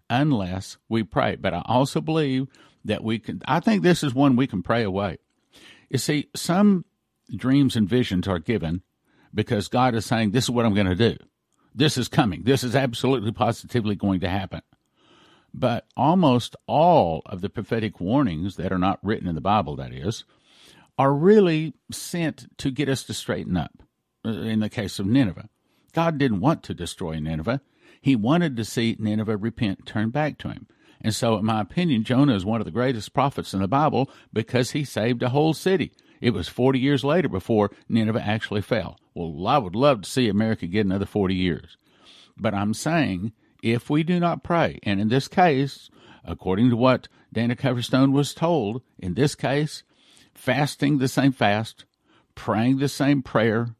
unless 0.09 0.77
we 0.89 1.03
pray. 1.03 1.35
But 1.35 1.53
I 1.53 1.61
also 1.65 2.01
believe 2.01 2.47
that 2.85 3.03
we 3.03 3.19
can, 3.19 3.41
I 3.47 3.59
think 3.59 3.83
this 3.83 4.03
is 4.03 4.13
one 4.13 4.35
we 4.35 4.47
can 4.47 4.63
pray 4.63 4.83
away. 4.83 5.17
You 5.89 5.97
see, 5.97 6.29
some 6.35 6.85
dreams 7.33 7.75
and 7.75 7.87
visions 7.87 8.27
are 8.27 8.39
given 8.39 8.81
because 9.33 9.67
God 9.67 9.95
is 9.95 10.05
saying, 10.05 10.31
This 10.31 10.45
is 10.45 10.49
what 10.49 10.65
I'm 10.65 10.73
going 10.73 10.87
to 10.87 10.95
do. 10.95 11.17
This 11.75 11.97
is 11.97 12.07
coming. 12.07 12.43
This 12.43 12.63
is 12.63 12.75
absolutely 12.75 13.31
positively 13.31 13.95
going 13.95 14.19
to 14.21 14.29
happen. 14.29 14.61
But 15.53 15.85
almost 15.95 16.55
all 16.65 17.21
of 17.25 17.41
the 17.41 17.49
prophetic 17.49 17.99
warnings 17.99 18.55
that 18.55 18.71
are 18.71 18.79
not 18.79 18.99
written 19.03 19.27
in 19.27 19.35
the 19.35 19.41
Bible, 19.41 19.75
that 19.77 19.93
is, 19.93 20.23
are 20.97 21.13
really 21.13 21.73
sent 21.91 22.47
to 22.57 22.71
get 22.71 22.89
us 22.89 23.03
to 23.03 23.13
straighten 23.13 23.55
up. 23.55 23.71
Uh, 24.25 24.29
in 24.29 24.59
the 24.59 24.69
case 24.69 24.99
of 24.99 25.05
Nineveh, 25.05 25.49
God 25.93 26.17
didn't 26.17 26.41
want 26.41 26.63
to 26.63 26.73
destroy 26.73 27.19
Nineveh. 27.19 27.61
He 28.01 28.15
wanted 28.15 28.55
to 28.57 28.65
see 28.65 28.95
Nineveh 28.99 29.37
repent, 29.37 29.85
turn 29.85 30.09
back 30.09 30.37
to 30.39 30.49
him. 30.49 30.67
And 31.01 31.13
so, 31.13 31.37
in 31.37 31.45
my 31.45 31.61
opinion, 31.61 32.03
Jonah 32.03 32.35
is 32.35 32.45
one 32.45 32.61
of 32.61 32.65
the 32.65 32.71
greatest 32.71 33.13
prophets 33.13 33.53
in 33.53 33.61
the 33.61 33.67
Bible 33.67 34.09
because 34.33 34.71
he 34.71 34.83
saved 34.83 35.21
a 35.23 35.29
whole 35.29 35.53
city. 35.53 35.91
It 36.19 36.31
was 36.31 36.47
40 36.47 36.79
years 36.79 37.03
later 37.03 37.29
before 37.29 37.71
Nineveh 37.87 38.21
actually 38.21 38.61
fell. 38.61 38.97
Well, 39.13 39.47
I 39.47 39.57
would 39.57 39.75
love 39.75 40.01
to 40.01 40.09
see 40.09 40.27
America 40.27 40.65
get 40.65 40.85
another 40.85 41.05
40 41.05 41.35
years. 41.35 41.77
But 42.35 42.53
I'm 42.53 42.73
saying 42.73 43.33
if 43.61 43.89
we 43.89 44.03
do 44.03 44.19
not 44.19 44.43
pray, 44.43 44.79
and 44.83 44.99
in 44.99 45.09
this 45.09 45.27
case, 45.27 45.89
according 46.23 46.69
to 46.69 46.75
what 46.75 47.07
Dana 47.33 47.55
Coverstone 47.55 48.11
was 48.11 48.33
told, 48.33 48.81
in 48.97 49.13
this 49.13 49.35
case, 49.35 49.83
fasting 50.33 50.97
the 50.97 51.07
same 51.07 51.31
fast, 51.31 51.85
praying 52.35 52.77
the 52.77 52.89
same 52.89 53.21
prayer, 53.21 53.75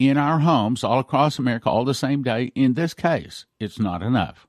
in 0.00 0.16
our 0.16 0.38
homes 0.38 0.82
all 0.82 0.98
across 0.98 1.38
America 1.38 1.68
all 1.68 1.84
the 1.84 1.94
same 1.94 2.22
day. 2.22 2.50
In 2.54 2.72
this 2.72 2.94
case, 2.94 3.44
it's 3.60 3.78
not 3.78 4.02
enough. 4.02 4.48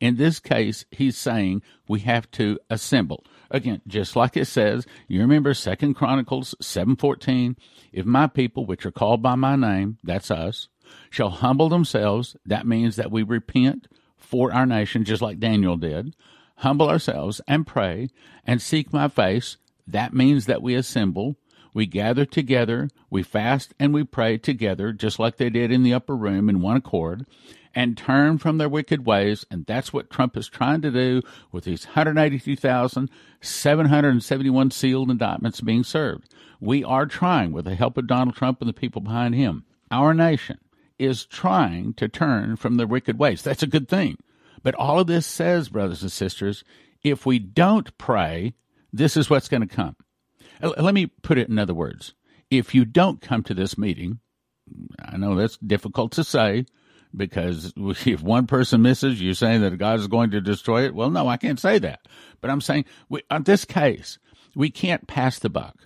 In 0.00 0.16
this 0.16 0.40
case, 0.40 0.86
he's 0.90 1.18
saying 1.18 1.62
we 1.86 2.00
have 2.00 2.30
to 2.32 2.58
assemble. 2.70 3.22
Again, 3.50 3.82
just 3.86 4.16
like 4.16 4.36
it 4.36 4.46
says, 4.46 4.86
you 5.06 5.20
remember 5.20 5.52
Second 5.52 5.94
Chronicles 5.94 6.54
7:14, 6.62 7.56
if 7.92 8.06
my 8.06 8.26
people 8.26 8.64
which 8.64 8.86
are 8.86 8.90
called 8.90 9.20
by 9.20 9.34
my 9.34 9.56
name, 9.56 9.98
that's 10.02 10.30
us, 10.30 10.68
shall 11.10 11.30
humble 11.30 11.68
themselves, 11.68 12.36
that 12.46 12.66
means 12.66 12.96
that 12.96 13.10
we 13.10 13.22
repent 13.22 13.88
for 14.16 14.52
our 14.52 14.66
nation 14.66 15.04
just 15.04 15.20
like 15.20 15.38
Daniel 15.38 15.76
did, 15.76 16.16
humble 16.56 16.88
ourselves 16.88 17.42
and 17.46 17.66
pray 17.66 18.08
and 18.46 18.62
seek 18.62 18.90
my 18.92 19.08
face, 19.08 19.58
that 19.86 20.14
means 20.14 20.46
that 20.46 20.62
we 20.62 20.74
assemble 20.74 21.36
we 21.74 21.86
gather 21.86 22.24
together, 22.24 22.88
we 23.10 23.22
fast 23.22 23.74
and 23.78 23.94
we 23.94 24.04
pray 24.04 24.38
together, 24.38 24.92
just 24.92 25.18
like 25.18 25.36
they 25.36 25.50
did 25.50 25.70
in 25.70 25.82
the 25.82 25.94
upper 25.94 26.16
room 26.16 26.48
in 26.48 26.60
one 26.60 26.76
accord, 26.76 27.26
and 27.74 27.96
turn 27.96 28.38
from 28.38 28.58
their 28.58 28.68
wicked 28.68 29.06
ways. 29.06 29.46
And 29.50 29.66
that's 29.66 29.92
what 29.92 30.10
Trump 30.10 30.36
is 30.36 30.48
trying 30.48 30.82
to 30.82 30.90
do 30.90 31.22
with 31.52 31.64
these 31.64 31.86
182,771 31.86 34.70
sealed 34.70 35.10
indictments 35.10 35.60
being 35.60 35.84
served. 35.84 36.34
We 36.60 36.82
are 36.82 37.06
trying, 37.06 37.52
with 37.52 37.66
the 37.66 37.74
help 37.74 37.98
of 37.98 38.06
Donald 38.06 38.36
Trump 38.36 38.60
and 38.60 38.68
the 38.68 38.74
people 38.74 39.00
behind 39.00 39.34
him, 39.34 39.64
our 39.90 40.12
nation 40.12 40.58
is 40.98 41.24
trying 41.24 41.94
to 41.94 42.08
turn 42.08 42.56
from 42.56 42.74
their 42.74 42.86
wicked 42.86 43.18
ways. 43.18 43.42
That's 43.42 43.62
a 43.62 43.68
good 43.68 43.88
thing. 43.88 44.18
But 44.62 44.74
all 44.74 44.98
of 44.98 45.06
this 45.06 45.26
says, 45.26 45.68
brothers 45.68 46.02
and 46.02 46.10
sisters, 46.10 46.64
if 47.02 47.24
we 47.24 47.38
don't 47.38 47.96
pray, 47.96 48.54
this 48.92 49.16
is 49.16 49.30
what's 49.30 49.48
going 49.48 49.60
to 49.60 49.74
come. 49.74 49.94
Let 50.60 50.94
me 50.94 51.06
put 51.06 51.38
it 51.38 51.48
in 51.48 51.58
other 51.58 51.74
words. 51.74 52.14
If 52.50 52.74
you 52.74 52.84
don't 52.84 53.20
come 53.20 53.42
to 53.44 53.54
this 53.54 53.76
meeting, 53.76 54.20
I 55.00 55.16
know 55.16 55.34
that's 55.34 55.56
difficult 55.58 56.12
to 56.12 56.24
say 56.24 56.66
because 57.14 57.72
if 58.06 58.22
one 58.22 58.46
person 58.46 58.82
misses, 58.82 59.20
you're 59.20 59.34
saying 59.34 59.62
that 59.62 59.76
God 59.78 59.98
is 60.00 60.06
going 60.06 60.30
to 60.30 60.40
destroy 60.40 60.84
it. 60.84 60.94
Well, 60.94 61.10
no, 61.10 61.28
I 61.28 61.36
can't 61.36 61.60
say 61.60 61.78
that. 61.78 62.00
But 62.40 62.50
I'm 62.50 62.60
saying, 62.60 62.84
we, 63.08 63.22
on 63.30 63.44
this 63.44 63.64
case, 63.64 64.18
we 64.54 64.70
can't 64.70 65.06
pass 65.06 65.38
the 65.38 65.50
buck. 65.50 65.76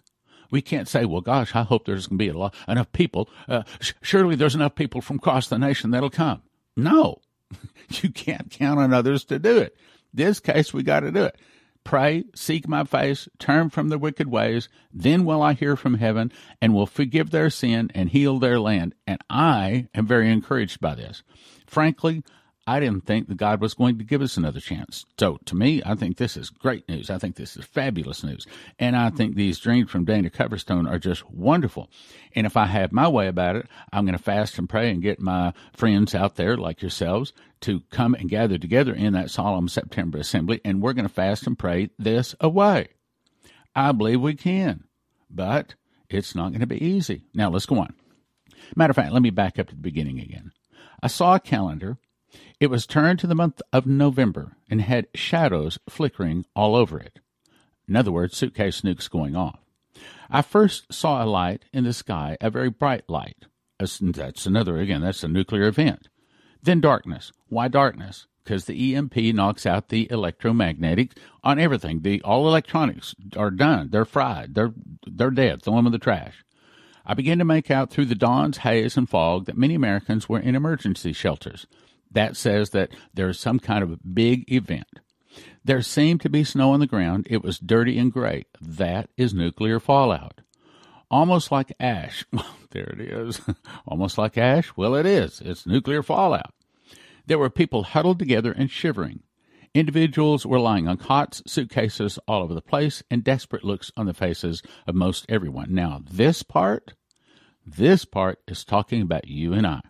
We 0.50 0.60
can't 0.60 0.88
say, 0.88 1.06
well, 1.06 1.22
gosh, 1.22 1.54
I 1.54 1.62
hope 1.62 1.86
there's 1.86 2.06
going 2.06 2.18
to 2.18 2.24
be 2.24 2.30
lot, 2.30 2.54
enough 2.68 2.92
people. 2.92 3.30
Uh, 3.48 3.62
sh- 3.80 3.94
surely 4.02 4.36
there's 4.36 4.54
enough 4.54 4.74
people 4.74 5.00
from 5.00 5.16
across 5.16 5.48
the 5.48 5.58
nation 5.58 5.90
that'll 5.90 6.10
come. 6.10 6.42
No, 6.76 7.22
you 7.88 8.10
can't 8.10 8.50
count 8.50 8.78
on 8.78 8.92
others 8.92 9.24
to 9.26 9.38
do 9.38 9.58
it. 9.58 9.76
This 10.12 10.40
case, 10.40 10.74
we 10.74 10.82
got 10.82 11.00
to 11.00 11.10
do 11.10 11.24
it. 11.24 11.36
Pray, 11.84 12.24
seek 12.34 12.68
my 12.68 12.84
face, 12.84 13.28
turn 13.38 13.68
from 13.68 13.88
their 13.88 13.98
wicked 13.98 14.28
ways. 14.28 14.68
Then 14.92 15.24
will 15.24 15.42
I 15.42 15.54
hear 15.54 15.76
from 15.76 15.94
heaven 15.94 16.30
and 16.60 16.74
will 16.74 16.86
forgive 16.86 17.30
their 17.30 17.50
sin 17.50 17.90
and 17.94 18.08
heal 18.08 18.38
their 18.38 18.60
land. 18.60 18.94
And 19.06 19.20
I 19.28 19.88
am 19.94 20.06
very 20.06 20.30
encouraged 20.30 20.80
by 20.80 20.94
this. 20.94 21.22
Frankly, 21.66 22.22
I 22.64 22.78
didn't 22.78 23.06
think 23.06 23.28
that 23.28 23.36
God 23.36 23.60
was 23.60 23.74
going 23.74 23.98
to 23.98 24.04
give 24.04 24.22
us 24.22 24.36
another 24.36 24.60
chance. 24.60 25.04
So 25.18 25.38
to 25.46 25.56
me, 25.56 25.82
I 25.84 25.96
think 25.96 26.16
this 26.16 26.36
is 26.36 26.48
great 26.48 26.88
news. 26.88 27.10
I 27.10 27.18
think 27.18 27.34
this 27.34 27.56
is 27.56 27.64
fabulous 27.64 28.22
news. 28.22 28.46
And 28.78 28.94
I 28.96 29.10
think 29.10 29.34
these 29.34 29.58
dreams 29.58 29.90
from 29.90 30.04
Dana 30.04 30.30
Coverstone 30.30 30.88
are 30.88 31.00
just 31.00 31.28
wonderful. 31.28 31.90
And 32.36 32.46
if 32.46 32.56
I 32.56 32.66
have 32.66 32.92
my 32.92 33.08
way 33.08 33.26
about 33.26 33.56
it, 33.56 33.66
I'm 33.92 34.04
going 34.04 34.16
to 34.16 34.22
fast 34.22 34.58
and 34.58 34.68
pray 34.68 34.90
and 34.90 35.02
get 35.02 35.18
my 35.18 35.52
friends 35.72 36.14
out 36.14 36.36
there 36.36 36.56
like 36.56 36.82
yourselves 36.82 37.32
to 37.62 37.80
come 37.90 38.14
and 38.14 38.28
gather 38.30 38.58
together 38.58 38.94
in 38.94 39.12
that 39.14 39.30
solemn 39.30 39.68
September 39.68 40.18
assembly. 40.18 40.60
And 40.64 40.80
we're 40.80 40.92
going 40.92 41.08
to 41.08 41.12
fast 41.12 41.48
and 41.48 41.58
pray 41.58 41.90
this 41.98 42.36
away. 42.40 42.90
I 43.74 43.90
believe 43.90 44.20
we 44.20 44.34
can, 44.34 44.84
but 45.28 45.74
it's 46.08 46.36
not 46.36 46.50
going 46.50 46.60
to 46.60 46.66
be 46.66 46.84
easy. 46.84 47.24
Now 47.34 47.50
let's 47.50 47.66
go 47.66 47.80
on. 47.80 47.94
Matter 48.76 48.92
of 48.92 48.96
fact, 48.96 49.12
let 49.12 49.22
me 49.22 49.30
back 49.30 49.58
up 49.58 49.68
to 49.68 49.74
the 49.74 49.80
beginning 49.80 50.20
again. 50.20 50.52
I 51.02 51.08
saw 51.08 51.34
a 51.34 51.40
calendar 51.40 51.98
it 52.60 52.70
was 52.70 52.86
turned 52.86 53.18
to 53.18 53.26
the 53.26 53.34
month 53.34 53.60
of 53.72 53.86
November 53.86 54.56
and 54.70 54.80
had 54.80 55.08
shadows 55.14 55.78
flickering 55.88 56.44
all 56.54 56.74
over 56.76 56.98
it. 56.98 57.18
In 57.88 57.96
other 57.96 58.12
words, 58.12 58.36
suitcase 58.36 58.82
nukes 58.82 59.10
going 59.10 59.36
off. 59.36 59.58
I 60.30 60.42
first 60.42 60.92
saw 60.92 61.22
a 61.22 61.26
light 61.26 61.64
in 61.72 61.84
the 61.84 61.92
sky, 61.92 62.36
a 62.40 62.50
very 62.50 62.70
bright 62.70 63.08
light. 63.08 63.46
That's 63.78 64.46
another, 64.46 64.78
again, 64.78 65.02
that's 65.02 65.24
a 65.24 65.28
nuclear 65.28 65.64
event. 65.64 66.08
Then 66.62 66.80
darkness. 66.80 67.32
Why 67.48 67.68
darkness? 67.68 68.26
Because 68.44 68.64
the 68.64 68.94
EMP 68.94 69.16
knocks 69.16 69.66
out 69.66 69.88
the 69.88 70.10
electromagnetic 70.10 71.18
on 71.42 71.58
everything. 71.58 72.00
The 72.02 72.22
all 72.22 72.48
electronics 72.48 73.14
are 73.36 73.50
done. 73.50 73.90
They're 73.90 74.04
fried. 74.04 74.54
They're 74.54 74.72
they're 75.06 75.30
dead. 75.30 75.62
Throw 75.62 75.76
them 75.76 75.86
in 75.86 75.92
the 75.92 75.98
trash. 75.98 76.44
I 77.04 77.14
began 77.14 77.38
to 77.38 77.44
make 77.44 77.70
out 77.70 77.90
through 77.90 78.06
the 78.06 78.14
dawn's 78.14 78.58
haze 78.58 78.96
and 78.96 79.08
fog 79.08 79.46
that 79.46 79.56
many 79.56 79.74
Americans 79.74 80.28
were 80.28 80.38
in 80.38 80.54
emergency 80.54 81.12
shelters 81.12 81.66
that 82.12 82.36
says 82.36 82.70
that 82.70 82.90
there's 83.14 83.38
some 83.38 83.58
kind 83.58 83.82
of 83.82 83.90
a 83.90 83.98
big 83.98 84.50
event. 84.52 85.00
There 85.64 85.82
seemed 85.82 86.20
to 86.22 86.28
be 86.28 86.44
snow 86.44 86.72
on 86.72 86.80
the 86.80 86.86
ground. 86.86 87.26
It 87.30 87.42
was 87.42 87.58
dirty 87.58 87.98
and 87.98 88.12
gray. 88.12 88.44
That 88.60 89.08
is 89.16 89.32
nuclear 89.32 89.78
fallout. 89.78 90.40
Almost 91.10 91.52
like 91.52 91.72
ash. 91.78 92.24
there 92.70 92.94
it 92.98 93.00
is. 93.00 93.40
Almost 93.86 94.18
like 94.18 94.36
ash? 94.36 94.72
Well, 94.76 94.94
it 94.94 95.06
is. 95.06 95.40
It's 95.40 95.66
nuclear 95.66 96.02
fallout. 96.02 96.52
There 97.26 97.38
were 97.38 97.50
people 97.50 97.84
huddled 97.84 98.18
together 98.18 98.52
and 98.52 98.70
shivering. 98.70 99.22
Individuals 99.74 100.44
were 100.44 100.58
lying 100.58 100.86
on 100.86 100.98
cots, 100.98 101.42
suitcases 101.46 102.18
all 102.28 102.42
over 102.42 102.52
the 102.54 102.60
place, 102.60 103.02
and 103.10 103.24
desperate 103.24 103.64
looks 103.64 103.90
on 103.96 104.06
the 104.06 104.12
faces 104.12 104.62
of 104.86 104.94
most 104.94 105.24
everyone. 105.28 105.74
Now, 105.74 106.02
this 106.10 106.42
part, 106.42 106.94
this 107.64 108.04
part 108.04 108.40
is 108.48 108.64
talking 108.64 109.00
about 109.00 109.28
you 109.28 109.54
and 109.54 109.66
I. 109.66 109.80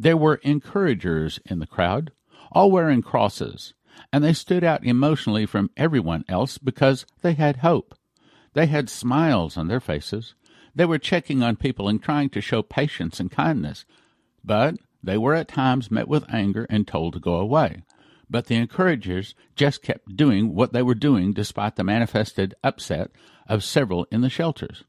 There 0.00 0.16
were 0.16 0.36
encouragers 0.36 1.40
in 1.44 1.58
the 1.58 1.66
crowd, 1.66 2.10
all 2.52 2.70
wearing 2.70 3.02
crosses, 3.02 3.74
and 4.10 4.24
they 4.24 4.32
stood 4.32 4.64
out 4.64 4.82
emotionally 4.82 5.44
from 5.44 5.68
everyone 5.76 6.24
else 6.26 6.56
because 6.56 7.04
they 7.20 7.34
had 7.34 7.58
hope. 7.58 7.94
They 8.54 8.64
had 8.64 8.88
smiles 8.88 9.58
on 9.58 9.68
their 9.68 9.78
faces. 9.78 10.34
They 10.74 10.86
were 10.86 10.96
checking 10.96 11.42
on 11.42 11.56
people 11.56 11.86
and 11.86 12.02
trying 12.02 12.30
to 12.30 12.40
show 12.40 12.62
patience 12.62 13.20
and 13.20 13.30
kindness, 13.30 13.84
but 14.42 14.76
they 15.02 15.18
were 15.18 15.34
at 15.34 15.48
times 15.48 15.90
met 15.90 16.08
with 16.08 16.24
anger 16.32 16.66
and 16.70 16.88
told 16.88 17.12
to 17.12 17.20
go 17.20 17.34
away. 17.34 17.82
But 18.30 18.46
the 18.46 18.56
encouragers 18.56 19.34
just 19.54 19.82
kept 19.82 20.16
doing 20.16 20.54
what 20.54 20.72
they 20.72 20.82
were 20.82 20.94
doing 20.94 21.34
despite 21.34 21.76
the 21.76 21.84
manifested 21.84 22.54
upset 22.64 23.10
of 23.46 23.62
several 23.62 24.06
in 24.10 24.22
the 24.22 24.30
shelters. 24.30 24.82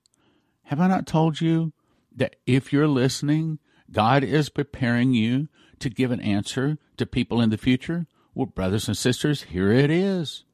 Have 0.63 0.79
I 0.79 0.88
not 0.88 1.05
told 1.05 1.41
you 1.41 1.73
that 2.15 2.38
if 2.45 2.71
you're 2.71 2.88
listening, 2.88 3.59
God 3.91 4.23
is 4.23 4.49
preparing 4.49 5.13
you 5.13 5.49
to 5.80 5.89
give 5.89 6.11
an 6.11 6.22
answer 6.22 6.77
to 6.97 7.05
people 7.05 7.41
in 7.41 7.49
the 7.49 7.57
future. 7.57 8.05
Well, 8.34 8.45
brothers 8.45 8.88
and 8.88 8.97
sisters, 8.97 9.43
here 9.43 9.72
it 9.72 9.89
is. 9.89 10.45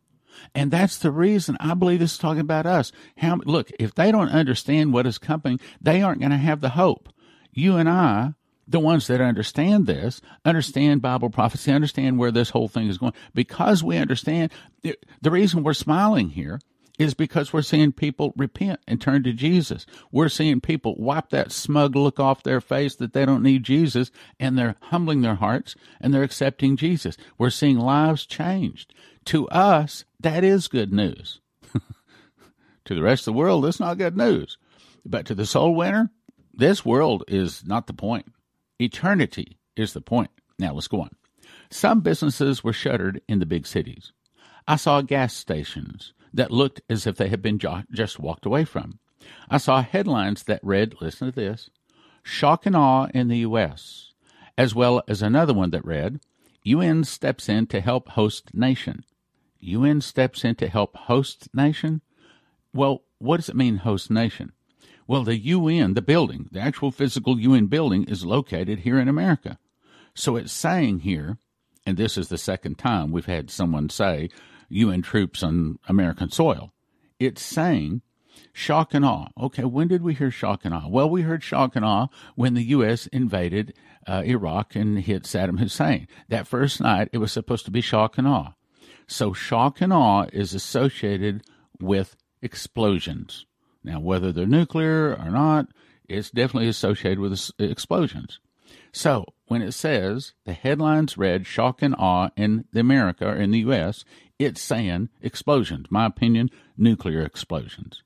And 0.53 0.71
that's 0.71 0.97
the 0.97 1.11
reason 1.11 1.57
I 1.59 1.73
believe 1.73 1.99
this 1.99 2.13
is 2.13 2.17
talking 2.17 2.41
about 2.41 2.65
us. 2.65 2.91
How, 3.17 3.37
look, 3.45 3.71
if 3.79 3.93
they 3.93 4.11
don't 4.11 4.29
understand 4.29 4.93
what 4.93 5.07
is 5.07 5.17
coming, 5.17 5.59
they 5.81 6.01
aren't 6.01 6.19
going 6.19 6.31
to 6.31 6.37
have 6.37 6.61
the 6.61 6.69
hope. 6.69 7.09
You 7.51 7.77
and 7.77 7.89
I, 7.89 8.33
the 8.67 8.79
ones 8.79 9.07
that 9.07 9.21
understand 9.21 9.87
this, 9.87 10.21
understand 10.45 11.01
Bible 11.01 11.29
prophecy, 11.29 11.71
understand 11.71 12.19
where 12.19 12.31
this 12.31 12.51
whole 12.51 12.67
thing 12.67 12.87
is 12.87 12.97
going. 12.97 13.13
Because 13.33 13.83
we 13.83 13.97
understand, 13.97 14.51
the 14.83 15.31
reason 15.31 15.63
we're 15.63 15.73
smiling 15.73 16.29
here 16.29 16.59
is 16.97 17.13
because 17.13 17.53
we're 17.53 17.61
seeing 17.61 17.91
people 17.91 18.33
repent 18.35 18.79
and 18.87 18.99
turn 18.99 19.23
to 19.23 19.33
Jesus. 19.33 19.85
We're 20.11 20.29
seeing 20.29 20.61
people 20.61 20.95
wipe 20.97 21.29
that 21.29 21.51
smug 21.51 21.95
look 21.95 22.19
off 22.19 22.43
their 22.43 22.61
face 22.61 22.95
that 22.95 23.13
they 23.13 23.25
don't 23.25 23.43
need 23.43 23.63
Jesus 23.63 24.11
and 24.39 24.57
they're 24.57 24.75
humbling 24.81 25.21
their 25.21 25.35
hearts 25.35 25.75
and 26.01 26.13
they're 26.13 26.23
accepting 26.23 26.75
Jesus. 26.75 27.17
We're 27.37 27.49
seeing 27.49 27.77
lives 27.77 28.25
changed. 28.25 28.93
To 29.25 29.47
us, 29.49 30.05
that 30.19 30.43
is 30.43 30.67
good 30.67 30.91
news. 30.91 31.39
to 32.85 32.95
the 32.95 33.03
rest 33.03 33.27
of 33.27 33.33
the 33.33 33.37
world, 33.37 33.63
that's 33.63 33.79
not 33.79 33.97
good 33.97 34.17
news. 34.17 34.57
But 35.05 35.25
to 35.27 35.35
the 35.35 35.45
soul 35.45 35.75
winner, 35.75 36.11
this 36.53 36.83
world 36.83 37.23
is 37.27 37.63
not 37.65 37.87
the 37.87 37.93
point. 37.93 38.25
Eternity 38.79 39.59
is 39.75 39.93
the 39.93 40.01
point. 40.01 40.31
Now 40.57 40.73
let's 40.73 40.87
go 40.87 41.01
on. 41.01 41.11
Some 41.69 42.01
businesses 42.01 42.63
were 42.63 42.73
shuttered 42.73 43.21
in 43.27 43.39
the 43.39 43.45
big 43.45 43.67
cities. 43.67 44.11
I 44.67 44.75
saw 44.75 45.01
gas 45.01 45.33
stations 45.33 46.13
that 46.33 46.51
looked 46.51 46.81
as 46.89 47.07
if 47.07 47.17
they 47.17 47.29
had 47.29 47.41
been 47.41 47.59
just 47.91 48.19
walked 48.19 48.45
away 48.45 48.65
from. 48.65 48.99
I 49.49 49.57
saw 49.57 49.81
headlines 49.81 50.43
that 50.43 50.59
read, 50.63 50.95
listen 51.01 51.27
to 51.27 51.35
this, 51.35 51.69
shock 52.23 52.65
and 52.65 52.75
awe 52.75 53.07
in 53.13 53.27
the 53.27 53.39
U.S., 53.39 54.13
as 54.57 54.73
well 54.75 55.03
as 55.07 55.21
another 55.21 55.53
one 55.53 55.69
that 55.71 55.85
read, 55.85 56.19
UN 56.63 57.03
steps 57.03 57.47
in 57.47 57.67
to 57.67 57.79
help 57.79 58.09
host 58.09 58.53
nation. 58.53 59.03
UN 59.59 60.01
steps 60.01 60.43
in 60.43 60.55
to 60.55 60.67
help 60.67 60.95
host 60.97 61.49
nation? 61.53 62.01
Well, 62.73 63.03
what 63.19 63.37
does 63.37 63.49
it 63.49 63.55
mean, 63.55 63.77
host 63.77 64.11
nation? 64.11 64.51
Well, 65.07 65.23
the 65.23 65.37
UN, 65.37 65.93
the 65.93 66.01
building, 66.01 66.49
the 66.51 66.59
actual 66.59 66.91
physical 66.91 67.39
UN 67.39 67.67
building, 67.67 68.03
is 68.03 68.25
located 68.25 68.79
here 68.79 68.99
in 68.99 69.07
America. 69.07 69.57
So 70.13 70.35
it's 70.35 70.51
saying 70.51 70.99
here, 70.99 71.37
and 71.85 71.95
this 71.95 72.17
is 72.17 72.27
the 72.27 72.37
second 72.37 72.77
time 72.77 73.11
we've 73.11 73.25
had 73.25 73.49
someone 73.49 73.89
say, 73.89 74.29
UN 74.69 75.01
troops 75.01 75.43
on 75.43 75.79
American 75.87 76.29
soil. 76.29 76.71
It's 77.19 77.41
saying 77.41 78.01
shock 78.53 78.93
and 78.93 79.05
awe. 79.05 79.29
Okay, 79.39 79.63
when 79.63 79.87
did 79.87 80.01
we 80.01 80.13
hear 80.13 80.31
shock 80.31 80.65
and 80.65 80.73
awe? 80.73 80.87
Well, 80.87 81.09
we 81.09 81.21
heard 81.21 81.43
shock 81.43 81.75
and 81.75 81.85
awe 81.85 82.07
when 82.35 82.53
the 82.53 82.63
U.S. 82.63 83.07
invaded 83.07 83.73
uh, 84.05 84.23
Iraq 84.25 84.75
and 84.75 84.99
hit 84.99 85.23
Saddam 85.23 85.59
Hussein. 85.59 86.07
That 86.29 86.47
first 86.47 86.81
night, 86.81 87.09
it 87.11 87.17
was 87.19 87.31
supposed 87.31 87.65
to 87.65 87.71
be 87.71 87.81
shock 87.81 88.17
and 88.17 88.27
awe. 88.27 88.53
So, 89.07 89.33
shock 89.33 89.79
and 89.81 89.93
awe 89.93 90.25
is 90.33 90.53
associated 90.53 91.43
with 91.79 92.15
explosions. 92.41 93.45
Now, 93.83 93.99
whether 93.99 94.31
they're 94.31 94.45
nuclear 94.45 95.15
or 95.15 95.29
not, 95.29 95.67
it's 96.09 96.29
definitely 96.29 96.67
associated 96.67 97.19
with 97.19 97.51
explosions. 97.59 98.39
So, 98.97 99.25
when 99.45 99.61
it 99.61 99.73
says 99.73 100.33
the 100.45 100.53
headlines 100.53 101.19
read 101.19 101.45
shock 101.45 101.83
and 101.83 101.93
awe 101.99 102.31
in 102.35 102.65
the 102.73 102.79
America 102.79 103.29
in 103.29 103.51
the 103.51 103.59
U.S., 103.59 104.03
it's 104.39 104.59
saying 104.59 105.09
explosions. 105.21 105.85
My 105.91 106.07
opinion, 106.07 106.49
nuclear 106.75 107.21
explosions. 107.21 108.01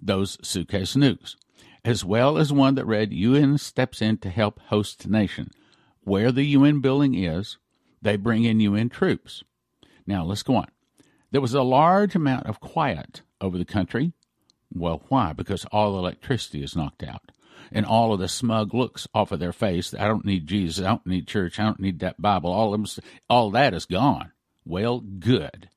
Those 0.00 0.38
suitcase 0.40 0.94
nukes. 0.96 1.36
As 1.84 2.02
well 2.02 2.38
as 2.38 2.50
one 2.50 2.76
that 2.76 2.86
read 2.86 3.12
UN 3.12 3.58
steps 3.58 4.00
in 4.00 4.16
to 4.20 4.30
help 4.30 4.58
host 4.68 5.06
nation. 5.06 5.50
Where 6.02 6.32
the 6.32 6.44
UN 6.44 6.80
building 6.80 7.14
is, 7.14 7.58
they 8.00 8.16
bring 8.16 8.44
in 8.44 8.58
UN 8.60 8.88
troops. 8.88 9.44
Now 10.06 10.24
let's 10.24 10.42
go 10.42 10.56
on. 10.56 10.68
There 11.30 11.42
was 11.42 11.52
a 11.52 11.60
large 11.60 12.14
amount 12.14 12.46
of 12.46 12.58
quiet 12.58 13.20
over 13.42 13.58
the 13.58 13.66
country. 13.66 14.14
Well, 14.72 15.02
why? 15.08 15.34
Because 15.34 15.66
all 15.66 15.98
electricity 15.98 16.62
is 16.62 16.74
knocked 16.74 17.02
out 17.02 17.32
and 17.74 17.86
all 17.86 18.12
of 18.12 18.20
the 18.20 18.28
smug 18.28 18.74
looks 18.74 19.08
off 19.14 19.32
of 19.32 19.40
their 19.40 19.52
face. 19.52 19.94
I 19.94 20.06
don't 20.06 20.24
need 20.24 20.46
Jesus. 20.46 20.84
I 20.84 20.88
don't 20.88 21.06
need 21.06 21.26
church. 21.26 21.58
I 21.58 21.64
don't 21.64 21.80
need 21.80 22.00
that 22.00 22.20
Bible. 22.20 22.50
All 22.52 22.74
of 22.74 22.80
them, 22.80 23.04
all 23.28 23.50
that 23.50 23.74
is 23.74 23.86
gone. 23.86 24.32
Well, 24.64 25.00
good. 25.00 25.68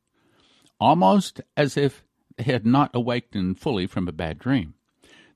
Almost 0.79 1.41
as 1.55 1.77
if 1.77 2.03
they 2.37 2.43
had 2.43 2.65
not 2.65 2.91
awakened 2.93 3.59
fully 3.59 3.87
from 3.87 4.07
a 4.07 4.11
bad 4.11 4.39
dream. 4.39 4.73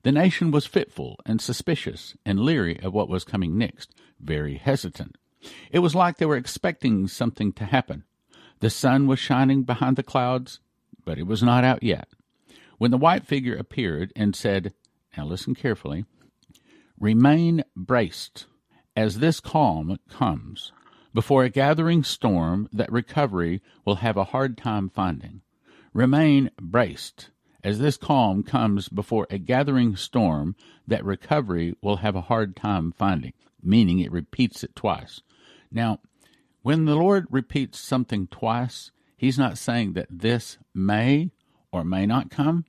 The 0.02 0.12
nation 0.12 0.50
was 0.50 0.66
fitful 0.66 1.18
and 1.26 1.40
suspicious 1.40 2.16
and 2.24 2.40
leery 2.40 2.78
of 2.82 2.94
what 2.94 3.08
was 3.08 3.24
coming 3.24 3.58
next, 3.58 3.94
very 4.18 4.56
hesitant. 4.56 5.16
It 5.70 5.80
was 5.80 5.94
like 5.94 6.16
they 6.18 6.26
were 6.26 6.36
expecting 6.36 7.06
something 7.08 7.52
to 7.54 7.64
happen. 7.64 8.04
The 8.60 8.70
sun 8.70 9.06
was 9.06 9.18
shining 9.18 9.62
behind 9.62 9.96
the 9.96 10.02
clouds, 10.02 10.60
but 11.04 11.18
it 11.18 11.26
was 11.26 11.42
not 11.42 11.64
out 11.64 11.82
yet. 11.82 12.08
when 12.78 12.90
the 12.90 12.96
white 12.96 13.26
figure 13.26 13.54
appeared 13.56 14.10
and 14.16 14.34
said, 14.34 14.72
Now 15.16 15.26
listen 15.26 15.54
carefully, 15.54 16.06
remain 17.00 17.64
braced 17.74 18.46
as 18.94 19.18
this 19.18 19.40
calm 19.40 19.96
comes 20.08 20.72
before 21.12 21.42
a 21.42 21.50
gathering 21.50 22.04
storm 22.04 22.68
that 22.72 22.92
recovery 22.92 23.60
will 23.84 23.96
have 23.96 24.16
a 24.16 24.24
hard 24.24 24.56
time 24.56 24.88
finding. 24.88 25.40
Remain 25.92 26.50
braced 26.60 27.30
as 27.64 27.78
this 27.80 27.96
calm 27.96 28.42
comes 28.42 28.88
before 28.88 29.26
a 29.30 29.38
gathering 29.38 29.96
storm 29.96 30.54
that 30.86 31.04
recovery 31.04 31.74
will 31.82 31.96
have 31.96 32.14
a 32.14 32.22
hard 32.22 32.54
time 32.54 32.92
finding, 32.92 33.32
meaning 33.62 33.98
it 33.98 34.12
repeats 34.12 34.62
it 34.62 34.76
twice. 34.76 35.20
Now, 35.72 35.98
when 36.62 36.84
the 36.84 36.94
Lord 36.94 37.26
repeats 37.30 37.80
something 37.80 38.28
twice, 38.28 38.92
He's 39.20 39.38
not 39.38 39.58
saying 39.58 39.92
that 39.92 40.06
this 40.08 40.56
may 40.72 41.30
or 41.70 41.84
may 41.84 42.06
not 42.06 42.30
come. 42.30 42.64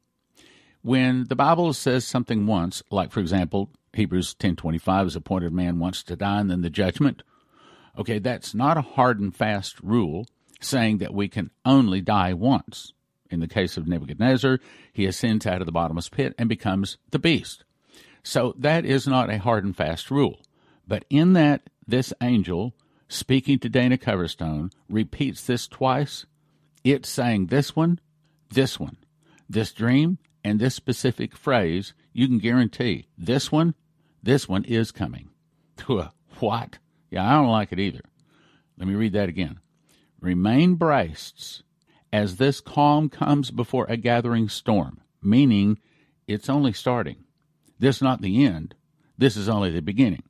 When 0.82 1.24
the 1.30 1.36
Bible 1.36 1.72
says 1.72 2.06
something 2.06 2.46
once, 2.46 2.84
like 2.92 3.10
for 3.10 3.22
example, 3.22 3.72
Hebrews 3.94 4.34
10:25 4.36 5.08
is 5.08 5.16
appointed 5.16 5.54
man 5.54 5.80
once 5.80 6.04
to 6.04 6.16
die 6.16 6.40
and 6.40 6.50
then 6.50 6.62
the 6.62 6.70
judgment. 6.70 7.24
Okay, 7.98 8.20
that's 8.20 8.56
not 8.56 8.78
a 8.78 8.82
hard 8.82 9.20
and 9.20 9.36
fast 9.36 9.80
rule 9.82 10.26
saying 10.62 11.00
that 11.00 11.14
we 11.14 11.28
can 11.28 11.50
only 11.66 12.02
die 12.02 12.34
once. 12.34 12.94
In 13.30 13.40
the 13.40 13.48
case 13.48 13.78
of 13.78 13.88
Nebuchadnezzar, 13.88 14.60
he 14.94 15.06
ascends 15.06 15.48
out 15.48 15.62
of 15.62 15.66
the 15.66 15.72
bottomless 15.72 16.10
pit 16.10 16.34
and 16.38 16.48
becomes 16.48 16.98
the 17.12 17.20
beast. 17.20 17.64
So 18.24 18.54
that 18.58 18.86
is 18.86 19.08
not 19.08 19.30
a 19.30 19.40
hard 19.40 19.64
and 19.64 19.76
fast 19.76 20.12
rule. 20.12 20.42
But 20.88 21.06
in 21.10 21.34
that, 21.34 21.70
this 21.88 22.14
angel, 22.22 22.76
speaking 23.08 23.60
to 23.60 23.70
Dana 23.70 23.98
Coverstone, 23.98 24.72
repeats 24.90 25.46
this 25.46 25.68
twice. 25.68 26.26
It's 26.84 27.10
saying 27.10 27.48
this 27.48 27.76
one, 27.76 28.00
this 28.50 28.80
one, 28.80 28.98
this 29.50 29.72
dream, 29.72 30.18
and 30.44 30.60
this 30.60 30.76
specific 30.76 31.36
phrase, 31.36 31.94
you 32.14 32.28
can 32.28 32.40
guarantee 32.40 33.08
this 33.18 33.52
one, 33.52 33.76
this 34.22 34.48
one 34.48 34.64
is 34.66 34.92
coming. 34.92 35.30
What? 36.40 36.80
Yeah, 37.12 37.30
I 37.30 37.34
don't 37.34 37.52
like 37.52 37.72
it 37.72 37.80
either. 37.80 38.02
Let 38.78 38.88
me 38.88 38.96
read 38.96 39.14
that 39.14 39.30
again. 39.30 39.60
Remain 40.20 40.74
braced 40.74 41.62
as 42.12 42.38
this 42.38 42.62
calm 42.62 43.10
comes 43.10 43.52
before 43.52 43.86
a 43.88 43.98
gathering 43.98 44.50
storm, 44.50 45.02
meaning 45.22 45.80
it's 46.28 46.50
only 46.50 46.74
starting. 46.74 47.26
This 47.78 47.98
is 47.98 48.02
not 48.02 48.22
the 48.22 48.44
end. 48.44 48.76
This 49.18 49.38
is 49.38 49.50
only 49.50 49.70
the 49.70 49.82
beginning. 49.82 50.24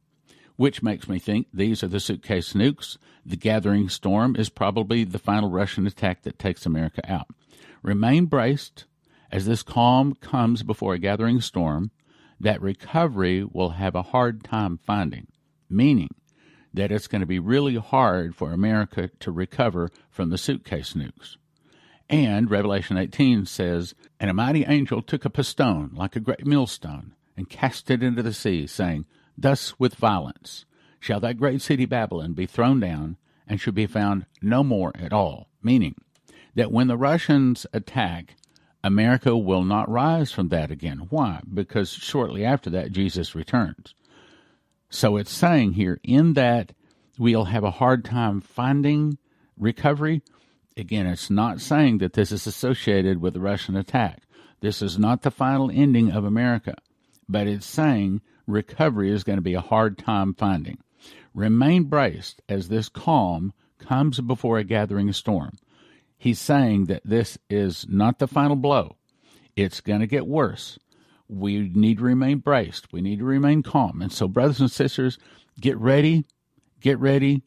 Which 0.57 0.83
makes 0.83 1.07
me 1.07 1.17
think 1.17 1.47
these 1.53 1.81
are 1.81 1.87
the 1.87 1.99
suitcase 1.99 2.53
nukes. 2.53 2.97
The 3.25 3.37
gathering 3.37 3.89
storm 3.89 4.35
is 4.35 4.49
probably 4.49 5.03
the 5.03 5.19
final 5.19 5.49
Russian 5.49 5.87
attack 5.87 6.23
that 6.23 6.39
takes 6.39 6.65
America 6.65 7.01
out. 7.09 7.27
Remain 7.83 8.25
braced 8.25 8.85
as 9.31 9.45
this 9.45 9.63
calm 9.63 10.13
comes 10.15 10.61
before 10.61 10.93
a 10.93 10.99
gathering 10.99 11.41
storm 11.41 11.91
that 12.39 12.61
recovery 12.61 13.43
will 13.43 13.71
have 13.71 13.95
a 13.95 14.01
hard 14.01 14.43
time 14.43 14.77
finding, 14.77 15.27
meaning 15.69 16.09
that 16.73 16.91
it's 16.91 17.07
going 17.07 17.21
to 17.21 17.27
be 17.27 17.39
really 17.39 17.75
hard 17.75 18.35
for 18.35 18.51
America 18.51 19.09
to 19.19 19.31
recover 19.31 19.89
from 20.09 20.29
the 20.29 20.37
suitcase 20.37 20.93
nukes. 20.93 21.37
And 22.09 22.49
Revelation 22.49 22.97
18 22.97 23.45
says, 23.45 23.93
And 24.19 24.29
a 24.29 24.33
mighty 24.33 24.65
angel 24.65 25.01
took 25.01 25.25
up 25.25 25.37
a 25.37 25.43
stone, 25.43 25.91
like 25.93 26.15
a 26.15 26.21
great 26.21 26.45
millstone, 26.45 27.13
and 27.37 27.49
cast 27.49 27.89
it 27.89 28.03
into 28.03 28.21
the 28.21 28.33
sea, 28.33 28.67
saying, 28.67 29.05
Thus 29.37 29.79
with 29.79 29.95
violence 29.95 30.65
shall 30.99 31.19
that 31.21 31.37
great 31.37 31.61
city 31.61 31.85
Babylon 31.85 32.33
be 32.33 32.45
thrown 32.45 32.79
down, 32.79 33.17
and 33.47 33.59
shall 33.59 33.73
be 33.73 33.87
found 33.87 34.25
no 34.41 34.63
more 34.63 34.91
at 34.95 35.13
all. 35.13 35.47
Meaning 35.63 35.95
that 36.55 36.71
when 36.71 36.87
the 36.87 36.97
Russians 36.97 37.65
attack, 37.73 38.35
America 38.83 39.37
will 39.37 39.63
not 39.63 39.89
rise 39.89 40.31
from 40.31 40.49
that 40.49 40.71
again. 40.71 41.07
Why? 41.09 41.41
Because 41.51 41.91
shortly 41.91 42.43
after 42.43 42.69
that, 42.71 42.91
Jesus 42.91 43.35
returns. 43.35 43.93
So 44.89 45.17
it's 45.17 45.31
saying 45.31 45.73
here 45.73 45.99
in 46.03 46.33
that 46.33 46.73
we'll 47.17 47.45
have 47.45 47.63
a 47.63 47.71
hard 47.71 48.03
time 48.03 48.41
finding 48.41 49.17
recovery. 49.57 50.21
Again, 50.75 51.05
it's 51.05 51.29
not 51.29 51.61
saying 51.61 51.99
that 51.99 52.13
this 52.13 52.31
is 52.31 52.47
associated 52.47 53.21
with 53.21 53.33
the 53.33 53.39
Russian 53.39 53.75
attack. 53.75 54.23
This 54.61 54.81
is 54.81 54.97
not 54.97 55.21
the 55.21 55.31
final 55.31 55.71
ending 55.71 56.11
of 56.11 56.25
America, 56.25 56.75
but 57.29 57.47
it's 57.47 57.65
saying 57.65 58.21
recovery 58.47 59.11
is 59.11 59.23
going 59.23 59.37
to 59.37 59.43
be 59.43 59.53
a 59.53 59.61
hard 59.61 59.97
time 59.97 60.33
finding. 60.33 60.79
Remain 61.33 61.83
braced 61.83 62.41
as 62.49 62.67
this 62.67 62.89
calm 62.89 63.53
comes 63.79 64.19
before 64.19 64.57
a 64.57 64.63
gathering 64.63 65.11
storm. 65.13 65.57
He's 66.21 66.39
saying 66.39 66.85
that 66.85 67.01
this 67.03 67.37
is 67.49 67.87
not 67.89 68.19
the 68.19 68.27
final 68.27 68.55
blow. 68.55 68.95
It's 69.55 69.81
going 69.81 70.01
to 70.01 70.07
get 70.07 70.27
worse 70.27 70.77
we 71.31 71.71
need 71.73 71.99
to 71.99 72.03
remain 72.03 72.39
braced. 72.39 72.91
We 72.91 73.01
need 73.01 73.19
to 73.19 73.25
remain 73.25 73.63
calm. 73.63 74.01
And 74.01 74.11
so, 74.11 74.27
brothers 74.27 74.59
and 74.59 74.69
sisters, 74.69 75.17
get 75.59 75.77
ready, 75.77 76.25
get 76.81 76.99
ready, 76.99 77.43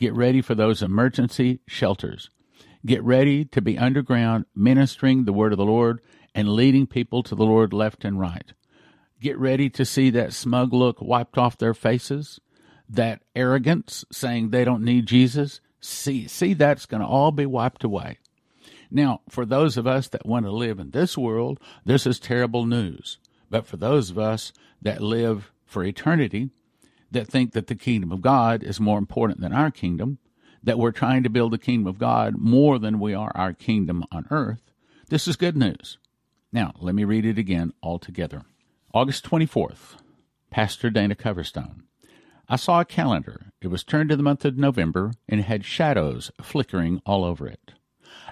get 0.00 0.14
ready 0.14 0.40
for 0.40 0.54
those 0.54 0.82
emergency 0.82 1.60
shelters. 1.68 2.30
Get 2.84 3.02
ready 3.02 3.44
to 3.46 3.60
be 3.60 3.76
underground, 3.76 4.46
ministering 4.54 5.24
the 5.24 5.32
word 5.32 5.52
of 5.52 5.58
the 5.58 5.66
Lord 5.66 6.00
and 6.34 6.48
leading 6.48 6.86
people 6.86 7.22
to 7.24 7.34
the 7.34 7.44
Lord 7.44 7.72
left 7.72 8.04
and 8.04 8.18
right. 8.18 8.52
Get 9.20 9.38
ready 9.38 9.68
to 9.70 9.84
see 9.84 10.10
that 10.10 10.32
smug 10.32 10.72
look 10.72 11.00
wiped 11.00 11.36
off 11.36 11.58
their 11.58 11.74
faces, 11.74 12.40
that 12.88 13.22
arrogance 13.34 14.04
saying 14.10 14.50
they 14.50 14.64
don't 14.64 14.84
need 14.84 15.06
Jesus. 15.06 15.60
See, 15.80 16.26
see 16.26 16.54
that's 16.54 16.86
going 16.86 17.00
to 17.00 17.06
all 17.06 17.32
be 17.32 17.46
wiped 17.46 17.84
away. 17.84 18.18
Now, 18.90 19.20
for 19.28 19.44
those 19.44 19.76
of 19.76 19.86
us 19.86 20.08
that 20.08 20.26
want 20.26 20.46
to 20.46 20.52
live 20.52 20.78
in 20.78 20.90
this 20.90 21.18
world, 21.18 21.60
this 21.84 22.06
is 22.06 22.18
terrible 22.18 22.66
news. 22.66 23.18
But 23.50 23.66
for 23.66 23.76
those 23.76 24.10
of 24.10 24.18
us 24.18 24.52
that 24.82 25.00
live 25.00 25.52
for 25.64 25.84
eternity, 25.84 26.50
that 27.10 27.26
think 27.26 27.52
that 27.52 27.66
the 27.66 27.74
kingdom 27.74 28.12
of 28.12 28.22
God 28.22 28.62
is 28.62 28.80
more 28.80 28.98
important 28.98 29.40
than 29.40 29.52
our 29.52 29.70
kingdom, 29.70 30.18
that 30.62 30.78
we're 30.78 30.92
trying 30.92 31.22
to 31.22 31.30
build 31.30 31.52
the 31.52 31.58
kingdom 31.58 31.86
of 31.86 31.98
God 31.98 32.36
more 32.36 32.78
than 32.78 32.98
we 32.98 33.14
are 33.14 33.32
our 33.34 33.52
kingdom 33.52 34.04
on 34.10 34.26
earth, 34.30 34.62
this 35.08 35.28
is 35.28 35.36
good 35.36 35.56
news. 35.56 35.98
Now, 36.52 36.72
let 36.80 36.94
me 36.94 37.04
read 37.04 37.24
it 37.24 37.38
again 37.38 37.72
all 37.80 37.98
together. 37.98 38.42
August 38.92 39.24
24th, 39.24 39.96
Pastor 40.50 40.90
Dana 40.90 41.14
Coverstone. 41.14 41.82
I 42.48 42.56
saw 42.56 42.80
a 42.80 42.84
calendar. 42.84 43.52
It 43.60 43.68
was 43.68 43.82
turned 43.82 44.10
to 44.10 44.16
the 44.16 44.22
month 44.22 44.44
of 44.44 44.56
November 44.56 45.12
and 45.28 45.40
had 45.40 45.64
shadows 45.64 46.30
flickering 46.40 47.00
all 47.04 47.24
over 47.24 47.48
it. 47.48 47.72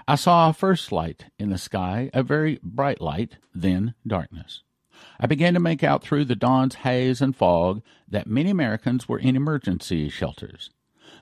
I 0.07 0.15
saw 0.15 0.49
a 0.49 0.53
first 0.53 0.91
light 0.91 1.25
in 1.37 1.49
the 1.49 1.57
sky, 1.57 2.09
a 2.13 2.23
very 2.23 2.59
bright 2.63 3.01
light, 3.01 3.37
then 3.53 3.93
darkness. 4.07 4.63
I 5.19 5.27
began 5.27 5.53
to 5.53 5.59
make 5.59 5.83
out 5.83 6.01
through 6.01 6.25
the 6.25 6.35
dawn's 6.35 6.75
haze 6.75 7.21
and 7.21 7.35
fog 7.35 7.81
that 8.07 8.27
many 8.27 8.49
Americans 8.49 9.09
were 9.09 9.19
in 9.19 9.35
emergency 9.35 10.07
shelters. 10.09 10.69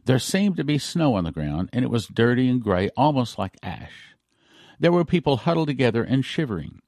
There 0.06 0.20
seemed 0.20 0.58
to 0.58 0.64
be 0.64 0.78
snow 0.78 1.16
on 1.16 1.24
the 1.24 1.32
ground, 1.32 1.70
and 1.74 1.84
it 1.84 1.90
was 1.90 2.08
dirty 2.08 2.48
and 2.48 2.62
gray, 2.62 2.90
almost 2.96 3.40
like 3.40 3.58
ash. 3.64 4.16
There 4.80 4.92
were 4.92 5.06
people 5.06 5.38
huddled 5.38 5.68
together 5.68 6.04
and 6.04 6.24
shivering. 6.24 6.82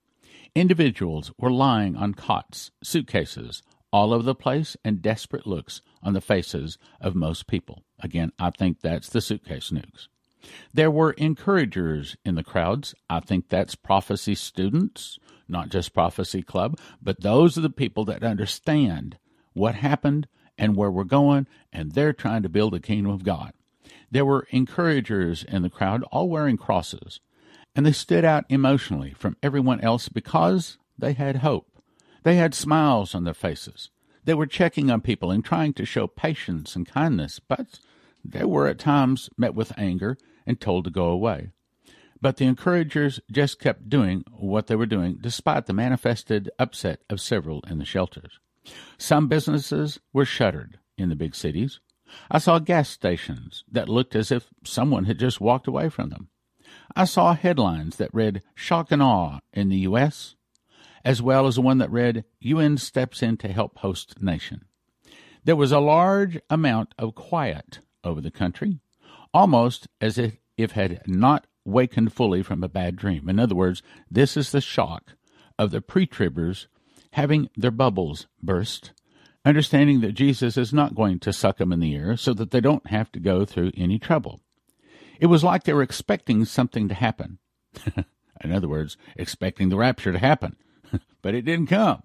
Individuals 0.53 1.31
were 1.37 1.51
lying 1.51 1.95
on 1.95 2.13
cots, 2.13 2.71
suitcases, 2.83 3.63
all 3.95 4.13
over 4.13 4.23
the 4.23 4.35
place, 4.35 4.75
and 4.83 5.01
desperate 5.01 5.47
looks 5.47 5.81
on 6.03 6.13
the 6.13 6.21
faces 6.21 6.77
of 6.99 7.15
most 7.15 7.47
people. 7.47 7.83
Again, 7.99 8.31
I 8.37 8.49
think 8.49 8.81
that's 8.81 9.09
the 9.09 9.21
suitcase 9.21 9.71
nukes. 9.71 10.07
There 10.73 10.91
were 10.91 11.11
encouragers 11.13 12.17
in 12.25 12.35
the 12.35 12.43
crowds. 12.43 12.93
I 13.09 13.19
think 13.21 13.49
that's 13.49 13.73
prophecy 13.75 14.35
students 14.35 15.17
not 15.47 15.69
just 15.69 15.93
Prophecy 15.93 16.41
Club, 16.41 16.79
but 17.01 17.21
those 17.21 17.57
are 17.57 17.61
the 17.61 17.69
people 17.69 18.05
that 18.05 18.23
understand 18.23 19.17
what 19.53 19.75
happened 19.75 20.27
and 20.57 20.75
where 20.75 20.91
we're 20.91 21.03
going, 21.03 21.47
and 21.71 21.91
they're 21.91 22.13
trying 22.13 22.43
to 22.43 22.49
build 22.49 22.73
the 22.73 22.79
kingdom 22.79 23.11
of 23.11 23.23
God. 23.23 23.53
There 24.09 24.25
were 24.25 24.47
encouragers 24.51 25.43
in 25.43 25.61
the 25.61 25.69
crowd, 25.69 26.03
all 26.11 26.29
wearing 26.29 26.57
crosses, 26.57 27.19
and 27.75 27.85
they 27.85 27.91
stood 27.91 28.23
out 28.23 28.45
emotionally 28.49 29.13
from 29.17 29.37
everyone 29.43 29.81
else 29.81 30.09
because 30.09 30.77
they 30.97 31.13
had 31.13 31.37
hope. 31.37 31.74
They 32.25 32.37
had 32.37 32.55
smiles 32.55 33.13
on 33.13 33.23
their 33.23 33.35
faces. 33.35 33.91
They 34.23 34.33
were 34.33 34.47
checking 34.47 34.89
on 34.89 35.01
people 35.01 35.29
and 35.29 35.45
trying 35.45 35.73
to 35.73 35.85
show 35.85 36.07
patience 36.07 36.75
and 36.75 36.87
kindness, 36.87 37.39
but 37.39 37.79
they 38.23 38.43
were 38.43 38.65
at 38.67 38.79
times 38.79 39.29
met 39.37 39.53
with 39.53 39.77
anger 39.77 40.17
and 40.47 40.59
told 40.59 40.85
to 40.85 40.89
go 40.89 41.05
away. 41.05 41.51
But 42.19 42.37
the 42.37 42.45
encouragers 42.45 43.19
just 43.31 43.59
kept 43.59 43.91
doing 43.91 44.23
what 44.31 44.65
they 44.65 44.75
were 44.75 44.87
doing 44.87 45.19
despite 45.21 45.67
the 45.67 45.73
manifested 45.73 46.49
upset 46.57 47.01
of 47.11 47.21
several 47.21 47.61
in 47.69 47.77
the 47.77 47.85
shelters. 47.85 48.39
Some 48.97 49.27
businesses 49.27 49.99
were 50.11 50.25
shuttered 50.25 50.79
in 50.97 51.09
the 51.09 51.15
big 51.15 51.35
cities. 51.35 51.79
I 52.31 52.39
saw 52.39 52.57
gas 52.57 52.89
stations 52.89 53.63
that 53.71 53.87
looked 53.87 54.15
as 54.15 54.31
if 54.31 54.49
someone 54.63 55.05
had 55.05 55.19
just 55.19 55.39
walked 55.39 55.67
away 55.67 55.89
from 55.89 56.09
them. 56.09 56.29
I 56.95 57.05
saw 57.05 57.35
headlines 57.35 57.97
that 57.97 58.13
read 58.15 58.41
Shock 58.55 58.91
and 58.91 59.03
Awe 59.03 59.41
in 59.53 59.69
the 59.69 59.77
U.S., 59.77 60.34
as 61.05 61.21
well 61.21 61.45
as 61.45 61.59
one 61.59 61.77
that 61.77 61.91
read 61.91 62.25
UN 62.39 62.77
steps 62.77 63.21
in 63.21 63.37
to 63.37 63.47
help 63.47 63.77
host 63.77 64.21
nation. 64.21 64.65
There 65.43 65.55
was 65.55 65.71
a 65.71 65.79
large 65.79 66.39
amount 66.49 66.95
of 66.97 67.13
quiet 67.13 67.79
over 68.03 68.19
the 68.19 68.31
country, 68.31 68.79
almost 69.31 69.87
as 70.01 70.17
if 70.17 70.37
it 70.57 70.71
had 70.71 71.01
not 71.05 71.45
wakened 71.63 72.11
fully 72.11 72.41
from 72.41 72.63
a 72.63 72.67
bad 72.69 72.95
dream. 72.95 73.29
In 73.29 73.39
other 73.39 73.55
words, 73.55 73.83
this 74.09 74.35
is 74.35 74.51
the 74.51 74.61
shock 74.61 75.13
of 75.59 75.69
the 75.69 75.81
pre 75.81 76.07
tribbers 76.07 76.65
having 77.11 77.49
their 77.55 77.71
bubbles 77.71 78.27
burst, 78.41 78.91
understanding 79.45 80.01
that 80.01 80.13
Jesus 80.13 80.57
is 80.57 80.73
not 80.73 80.95
going 80.95 81.19
to 81.19 81.31
suck 81.31 81.57
them 81.57 81.71
in 81.71 81.79
the 81.79 81.95
air 81.95 82.17
so 82.17 82.33
that 82.33 82.51
they 82.51 82.59
don't 82.59 82.87
have 82.87 83.11
to 83.11 83.19
go 83.19 83.45
through 83.45 83.71
any 83.77 83.99
trouble. 83.99 84.41
It 85.19 85.27
was 85.27 85.43
like 85.43 85.63
they 85.63 85.73
were 85.73 85.83
expecting 85.83 86.43
something 86.45 86.87
to 86.89 86.95
happen. 86.95 87.37
in 88.43 88.51
other 88.51 88.67
words, 88.67 88.97
expecting 89.15 89.69
the 89.69 89.77
rapture 89.77 90.11
to 90.11 90.19
happen, 90.19 90.57
but 91.21 91.35
it 91.35 91.43
didn't 91.43 91.67
come. 91.67 92.03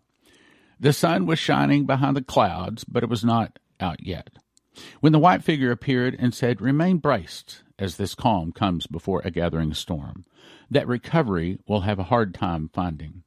The 0.78 0.93
sun 0.93 1.27
was 1.27 1.39
shining 1.39 1.86
behind 1.86 2.16
the 2.16 2.23
clouds, 2.23 2.85
but 2.85 3.02
it 3.02 3.09
was 3.11 3.24
not 3.24 3.59
out 3.78 4.05
yet. 4.05 4.31
When 5.01 5.12
the 5.12 5.19
white 5.19 5.44
figure 5.44 5.70
appeared 5.70 6.16
and 6.19 6.35
said, 6.35 6.61
Remain 6.61 6.98
braced 6.98 7.62
as 7.78 7.97
this 7.97 8.15
calm 8.15 8.52
comes 8.52 8.86
before 8.86 9.20
a 9.24 9.31
gathering 9.31 9.74
storm, 9.74 10.24
that 10.70 10.86
recovery 10.86 11.59
will 11.66 11.82
have 11.82 11.98
a 11.98 12.05
hard 12.05 12.32
time 12.32 12.70
finding. 12.73 13.23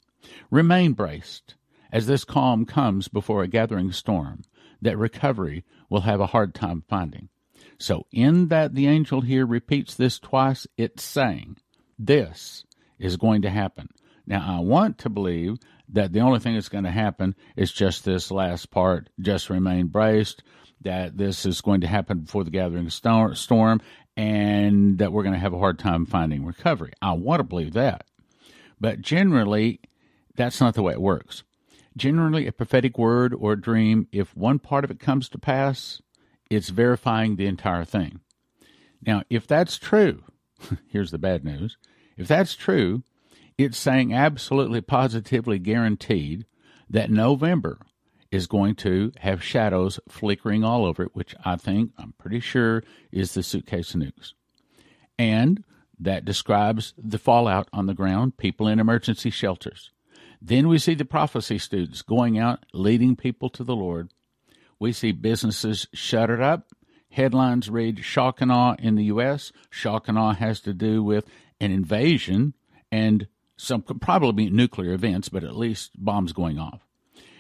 Remain 0.49 0.93
braced 0.93 1.55
as 1.91 2.07
this 2.07 2.25
calm 2.25 2.65
comes 2.65 3.07
before 3.07 3.43
a 3.43 3.47
gathering 3.47 3.91
storm, 3.91 4.41
that 4.81 4.97
recovery 4.97 5.63
will 5.89 6.01
have 6.01 6.19
a 6.19 6.27
hard 6.27 6.55
time 6.55 6.83
finding. 6.89 7.29
So, 7.77 8.07
in 8.11 8.47
that 8.47 8.73
the 8.73 8.87
angel 8.87 9.21
here 9.21 9.45
repeats 9.45 9.93
this 9.93 10.17
twice, 10.17 10.65
it's 10.77 11.03
saying, 11.03 11.57
This 11.99 12.65
is 12.97 13.17
going 13.17 13.43
to 13.43 13.49
happen. 13.49 13.89
Now, 14.25 14.57
I 14.57 14.61
want 14.61 14.99
to 14.99 15.09
believe 15.09 15.57
that 15.89 16.13
the 16.13 16.21
only 16.21 16.39
thing 16.39 16.53
that's 16.53 16.69
going 16.69 16.85
to 16.85 16.91
happen 16.91 17.35
is 17.55 17.71
just 17.71 18.05
this 18.05 18.31
last 18.31 18.71
part, 18.71 19.09
just 19.19 19.49
remain 19.49 19.87
braced, 19.87 20.43
that 20.81 21.17
this 21.17 21.45
is 21.45 21.61
going 21.61 21.81
to 21.81 21.87
happen 21.87 22.19
before 22.19 22.43
the 22.43 22.49
gathering 22.49 22.89
storm, 22.89 23.81
and 24.15 24.97
that 24.97 25.11
we're 25.11 25.23
going 25.23 25.33
to 25.33 25.39
have 25.39 25.53
a 25.53 25.59
hard 25.59 25.79
time 25.79 26.05
finding 26.05 26.45
recovery. 26.45 26.93
I 27.01 27.13
want 27.13 27.39
to 27.39 27.43
believe 27.43 27.73
that. 27.73 28.05
But 28.79 29.01
generally, 29.01 29.79
that's 30.35 30.59
not 30.59 30.73
the 30.73 30.83
way 30.83 30.93
it 30.93 31.01
works. 31.01 31.43
Generally, 31.95 32.47
a 32.47 32.51
prophetic 32.51 32.97
word 32.97 33.33
or 33.33 33.53
a 33.53 33.61
dream, 33.61 34.07
if 34.11 34.35
one 34.35 34.59
part 34.59 34.83
of 34.83 34.91
it 34.91 34.99
comes 34.99 35.29
to 35.29 35.37
pass, 35.37 36.01
it's 36.49 36.69
verifying 36.69 37.35
the 37.35 37.45
entire 37.45 37.85
thing. 37.85 38.19
Now, 39.05 39.23
if 39.29 39.45
that's 39.47 39.77
true, 39.77 40.23
here's 40.87 41.11
the 41.11 41.17
bad 41.17 41.43
news. 41.43 41.77
If 42.17 42.27
that's 42.27 42.55
true, 42.55 43.03
it's 43.57 43.77
saying 43.77 44.13
absolutely 44.13 44.81
positively 44.81 45.59
guaranteed 45.59 46.45
that 46.89 47.11
November 47.11 47.79
is 48.31 48.47
going 48.47 48.73
to 48.73 49.11
have 49.19 49.43
shadows 49.43 49.99
flickering 50.09 50.63
all 50.63 50.85
over 50.85 51.03
it, 51.03 51.15
which 51.15 51.35
I 51.45 51.55
think, 51.55 51.91
I'm 51.97 52.13
pretty 52.17 52.39
sure, 52.39 52.83
is 53.11 53.33
the 53.33 53.43
suitcase 53.43 53.93
nukes. 53.93 54.33
And 55.19 55.63
that 55.99 56.25
describes 56.25 56.93
the 56.97 57.19
fallout 57.19 57.69
on 57.71 57.85
the 57.85 57.93
ground, 57.93 58.37
people 58.37 58.67
in 58.67 58.79
emergency 58.79 59.29
shelters. 59.29 59.91
Then 60.41 60.67
we 60.67 60.79
see 60.79 60.95
the 60.95 61.05
prophecy 61.05 61.57
students 61.59 62.01
going 62.01 62.39
out, 62.39 62.65
leading 62.73 63.15
people 63.15 63.49
to 63.51 63.63
the 63.63 63.75
Lord. 63.75 64.09
We 64.79 64.91
see 64.91 65.11
businesses 65.11 65.87
shuttered 65.93 66.41
up. 66.41 66.67
Headlines 67.11 67.69
read 67.69 68.03
shock 68.03 68.41
and 68.41 68.51
awe 68.51 68.75
in 68.79 68.95
the 68.95 69.05
U.S. 69.05 69.51
Shock 69.69 70.07
and 70.07 70.17
awe 70.17 70.33
has 70.33 70.59
to 70.61 70.73
do 70.73 71.03
with 71.03 71.27
an 71.61 71.71
invasion 71.71 72.55
and 72.91 73.27
some 73.57 73.81
could 73.81 74.01
probably 74.01 74.45
be 74.45 74.49
nuclear 74.49 74.93
events, 74.93 75.29
but 75.29 75.43
at 75.43 75.55
least 75.55 75.91
bombs 75.95 76.33
going 76.33 76.59
off. 76.59 76.87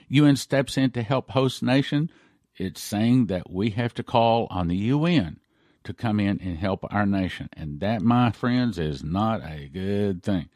UN 0.07 0.35
steps 0.35 0.77
in 0.77 0.91
to 0.91 1.01
help 1.01 1.31
host 1.31 1.63
nation. 1.63 2.09
It's 2.55 2.81
saying 2.81 3.27
that 3.27 3.49
we 3.49 3.71
have 3.71 3.93
to 3.95 4.03
call 4.03 4.47
on 4.49 4.67
the 4.67 4.77
UN 4.77 5.39
to 5.83 5.93
come 5.93 6.19
in 6.19 6.39
and 6.41 6.57
help 6.57 6.85
our 6.91 7.05
nation. 7.05 7.49
And 7.53 7.79
that, 7.79 8.01
my 8.01 8.31
friends, 8.31 8.77
is 8.77 9.03
not 9.03 9.41
a 9.41 9.67
good 9.67 10.23
thing. 10.23 10.49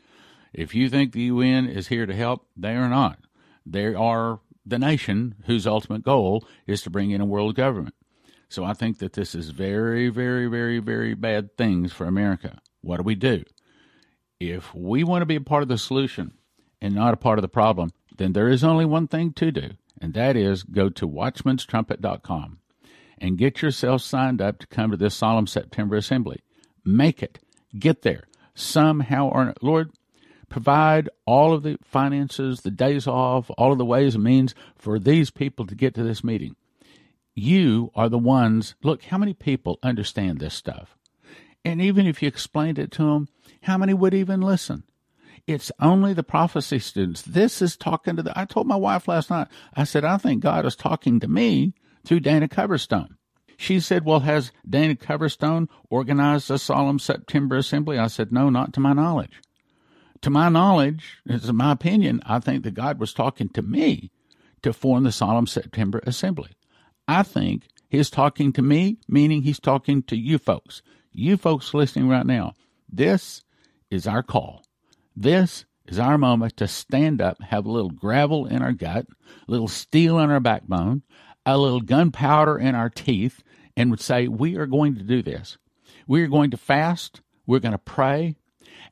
If 0.53 0.73
you 0.73 0.89
think 0.89 1.11
the 1.11 1.23
UN 1.23 1.67
is 1.67 1.87
here 1.87 2.05
to 2.05 2.15
help, 2.15 2.47
they 2.55 2.75
are 2.75 2.89
not. 2.89 3.19
They 3.65 3.93
are 3.93 4.39
the 4.65 4.79
nation 4.79 5.35
whose 5.45 5.67
ultimate 5.67 6.03
goal 6.03 6.45
is 6.65 6.81
to 6.83 6.89
bring 6.89 7.11
in 7.11 7.21
a 7.21 7.25
world 7.25 7.55
government. 7.55 7.95
So 8.49 8.63
I 8.63 8.73
think 8.73 8.99
that 8.99 9.13
this 9.13 9.35
is 9.35 9.49
very, 9.49 10.09
very, 10.09 10.47
very, 10.47 10.79
very 10.79 11.13
bad 11.13 11.57
things 11.57 11.91
for 11.91 12.05
America. 12.05 12.59
What 12.81 12.97
do 12.97 13.03
we 13.03 13.15
do? 13.15 13.43
If 14.39 14.73
we 14.73 15.03
want 15.03 15.21
to 15.21 15.25
be 15.25 15.35
a 15.35 15.41
part 15.41 15.63
of 15.63 15.69
the 15.69 15.77
solution 15.77 16.33
and 16.81 16.93
not 16.93 17.13
a 17.13 17.17
part 17.17 17.39
of 17.39 17.41
the 17.41 17.47
problem, 17.47 17.91
then 18.17 18.33
there 18.33 18.49
is 18.49 18.63
only 18.63 18.85
one 18.85 19.07
thing 19.07 19.33
to 19.33 19.51
do, 19.51 19.71
and 19.99 20.13
that 20.13 20.35
is 20.35 20.63
go 20.63 20.89
to 20.89 21.07
watchmanstrumpet.com 21.07 22.59
and 23.19 23.37
get 23.37 23.61
yourself 23.61 24.01
signed 24.01 24.41
up 24.41 24.59
to 24.59 24.67
come 24.67 24.91
to 24.91 24.97
this 24.97 25.15
solemn 25.15 25.47
September 25.47 25.95
assembly. 25.95 26.41
Make 26.85 27.23
it. 27.23 27.39
Get 27.77 28.03
there. 28.03 28.23
Somehow 28.53 29.29
or 29.29 29.53
Lord, 29.61 29.91
provide 30.49 31.09
all 31.25 31.53
of 31.53 31.63
the 31.63 31.77
finances, 31.83 32.61
the 32.61 32.71
days 32.71 33.07
off, 33.07 33.51
all 33.57 33.71
of 33.71 33.77
the 33.77 33.85
ways 33.85 34.15
and 34.15 34.23
means 34.23 34.55
for 34.75 34.99
these 34.99 35.29
people 35.29 35.65
to 35.67 35.75
get 35.75 35.93
to 35.95 36.03
this 36.03 36.23
meeting. 36.23 36.55
You 37.35 37.91
are 37.95 38.09
the 38.09 38.17
ones. 38.17 38.75
Look, 38.81 39.03
how 39.03 39.17
many 39.17 39.33
people 39.33 39.77
understand 39.83 40.39
this 40.39 40.55
stuff? 40.55 40.95
And 41.63 41.81
even 41.81 42.07
if 42.07 42.21
you 42.21 42.27
explained 42.27 42.79
it 42.79 42.91
to 42.93 43.03
them, 43.03 43.27
how 43.61 43.77
many 43.77 43.93
would 43.93 44.13
even 44.13 44.41
listen? 44.41 44.83
It's 45.45 45.71
only 45.79 46.13
the 46.13 46.23
prophecy 46.23 46.79
students. 46.79 47.21
This 47.21 47.61
is 47.61 47.77
talking 47.77 48.17
to 48.17 48.23
the. 48.23 48.37
I 48.37 48.45
told 48.45 48.67
my 48.67 48.75
wife 48.75 49.07
last 49.07 49.29
night, 49.29 49.47
I 49.73 49.85
said, 49.85 50.03
I 50.03 50.17
think 50.17 50.43
God 50.43 50.65
is 50.65 50.75
talking 50.75 51.19
to 51.21 51.27
me 51.27 51.73
through 52.03 52.19
Dana 52.19 52.47
Coverstone. 52.47 53.15
She 53.57 53.79
said, 53.79 54.05
Well, 54.05 54.21
has 54.21 54.51
Dana 54.69 54.95
Coverstone 54.95 55.67
organized 55.89 56.51
a 56.51 56.59
solemn 56.59 56.99
September 56.99 57.57
assembly? 57.57 57.97
I 57.97 58.07
said, 58.07 58.31
No, 58.31 58.49
not 58.49 58.73
to 58.73 58.79
my 58.79 58.93
knowledge. 58.93 59.41
To 60.21 60.29
my 60.29 60.49
knowledge, 60.49 61.17
it's 61.25 61.51
my 61.51 61.71
opinion, 61.71 62.21
I 62.25 62.39
think 62.39 62.63
that 62.63 62.73
God 62.73 62.99
was 62.99 63.13
talking 63.13 63.49
to 63.49 63.61
me 63.61 64.11
to 64.63 64.73
form 64.73 65.03
the 65.03 65.11
solemn 65.11 65.47
September 65.47 66.01
assembly. 66.05 66.51
I 67.07 67.23
think 67.23 67.67
he's 67.87 68.09
talking 68.09 68.51
to 68.53 68.61
me, 68.61 68.97
meaning 69.07 69.43
he's 69.43 69.59
talking 69.59 70.03
to 70.03 70.17
you 70.17 70.37
folks. 70.37 70.81
You 71.13 71.37
folks 71.37 71.73
listening 71.73 72.09
right 72.09 72.25
now. 72.25 72.53
This 72.89 73.43
is 73.89 74.07
our 74.07 74.23
call. 74.23 74.63
This 75.15 75.65
is 75.87 75.99
our 75.99 76.17
moment 76.17 76.57
to 76.57 76.67
stand 76.67 77.21
up, 77.21 77.41
have 77.41 77.65
a 77.65 77.71
little 77.71 77.89
gravel 77.89 78.45
in 78.45 78.61
our 78.61 78.73
gut, 78.73 79.07
a 79.47 79.51
little 79.51 79.67
steel 79.67 80.19
in 80.19 80.29
our 80.29 80.39
backbone, 80.39 81.03
a 81.45 81.57
little 81.57 81.81
gunpowder 81.81 82.57
in 82.57 82.75
our 82.75 82.89
teeth, 82.89 83.41
and 83.75 83.89
would 83.89 84.01
say, 84.01 84.27
We 84.27 84.55
are 84.57 84.65
going 84.65 84.95
to 84.95 85.03
do 85.03 85.21
this. 85.21 85.57
We 86.07 86.21
are 86.23 86.27
going 86.27 86.51
to 86.51 86.57
fast, 86.57 87.21
we're 87.45 87.59
going 87.59 87.73
to 87.73 87.77
pray, 87.77 88.35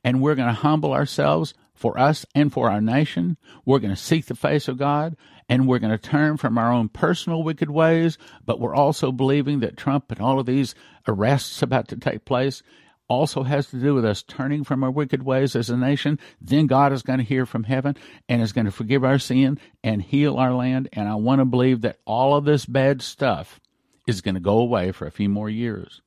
and 0.04 0.20
we're 0.20 0.34
going 0.34 0.48
to 0.48 0.54
humble 0.54 0.92
ourselves 0.92 1.54
for 1.74 1.98
us 1.98 2.24
and 2.34 2.52
for 2.52 2.70
our 2.70 2.80
nation. 2.80 3.36
We're 3.64 3.78
going 3.78 3.94
to 3.94 4.00
seek 4.00 4.26
the 4.26 4.34
face 4.34 4.68
of 4.68 4.78
God, 4.78 5.16
and 5.48 5.68
we're 5.68 5.78
going 5.78 5.96
to 5.96 5.98
turn 5.98 6.36
from 6.36 6.58
our 6.58 6.72
own 6.72 6.88
personal 6.88 7.42
wicked 7.42 7.70
ways, 7.70 8.18
but 8.44 8.60
we're 8.60 8.74
also 8.74 9.12
believing 9.12 9.60
that 9.60 9.76
Trump 9.76 10.10
and 10.10 10.20
all 10.20 10.40
of 10.40 10.46
these 10.46 10.74
arrests 11.06 11.62
about 11.62 11.88
to 11.88 11.96
take 11.96 12.24
place 12.24 12.62
also 13.08 13.42
has 13.42 13.68
to 13.68 13.76
do 13.76 13.94
with 13.94 14.04
us 14.04 14.22
turning 14.22 14.64
from 14.64 14.82
our 14.82 14.90
wicked 14.90 15.22
ways 15.22 15.54
as 15.54 15.70
a 15.70 15.76
nation, 15.76 16.18
then 16.40 16.66
God 16.66 16.92
is 16.92 17.02
going 17.02 17.18
to 17.18 17.24
hear 17.24 17.46
from 17.46 17.64
heaven 17.64 17.96
and 18.28 18.42
is 18.42 18.52
going 18.52 18.64
to 18.64 18.70
forgive 18.70 19.04
our 19.04 19.18
sin 19.18 19.58
and 19.82 20.02
heal 20.02 20.36
our 20.36 20.52
land. 20.52 20.88
And 20.92 21.08
I 21.08 21.14
want 21.14 21.40
to 21.40 21.44
believe 21.44 21.82
that 21.82 21.98
all 22.04 22.34
of 22.34 22.44
this 22.44 22.66
bad 22.66 23.02
stuff 23.02 23.60
is 24.06 24.20
going 24.20 24.34
to 24.34 24.40
go 24.40 24.58
away 24.58 24.92
for 24.92 25.06
a 25.06 25.12
few 25.12 25.28
more 25.28 25.50
years. 25.50 26.00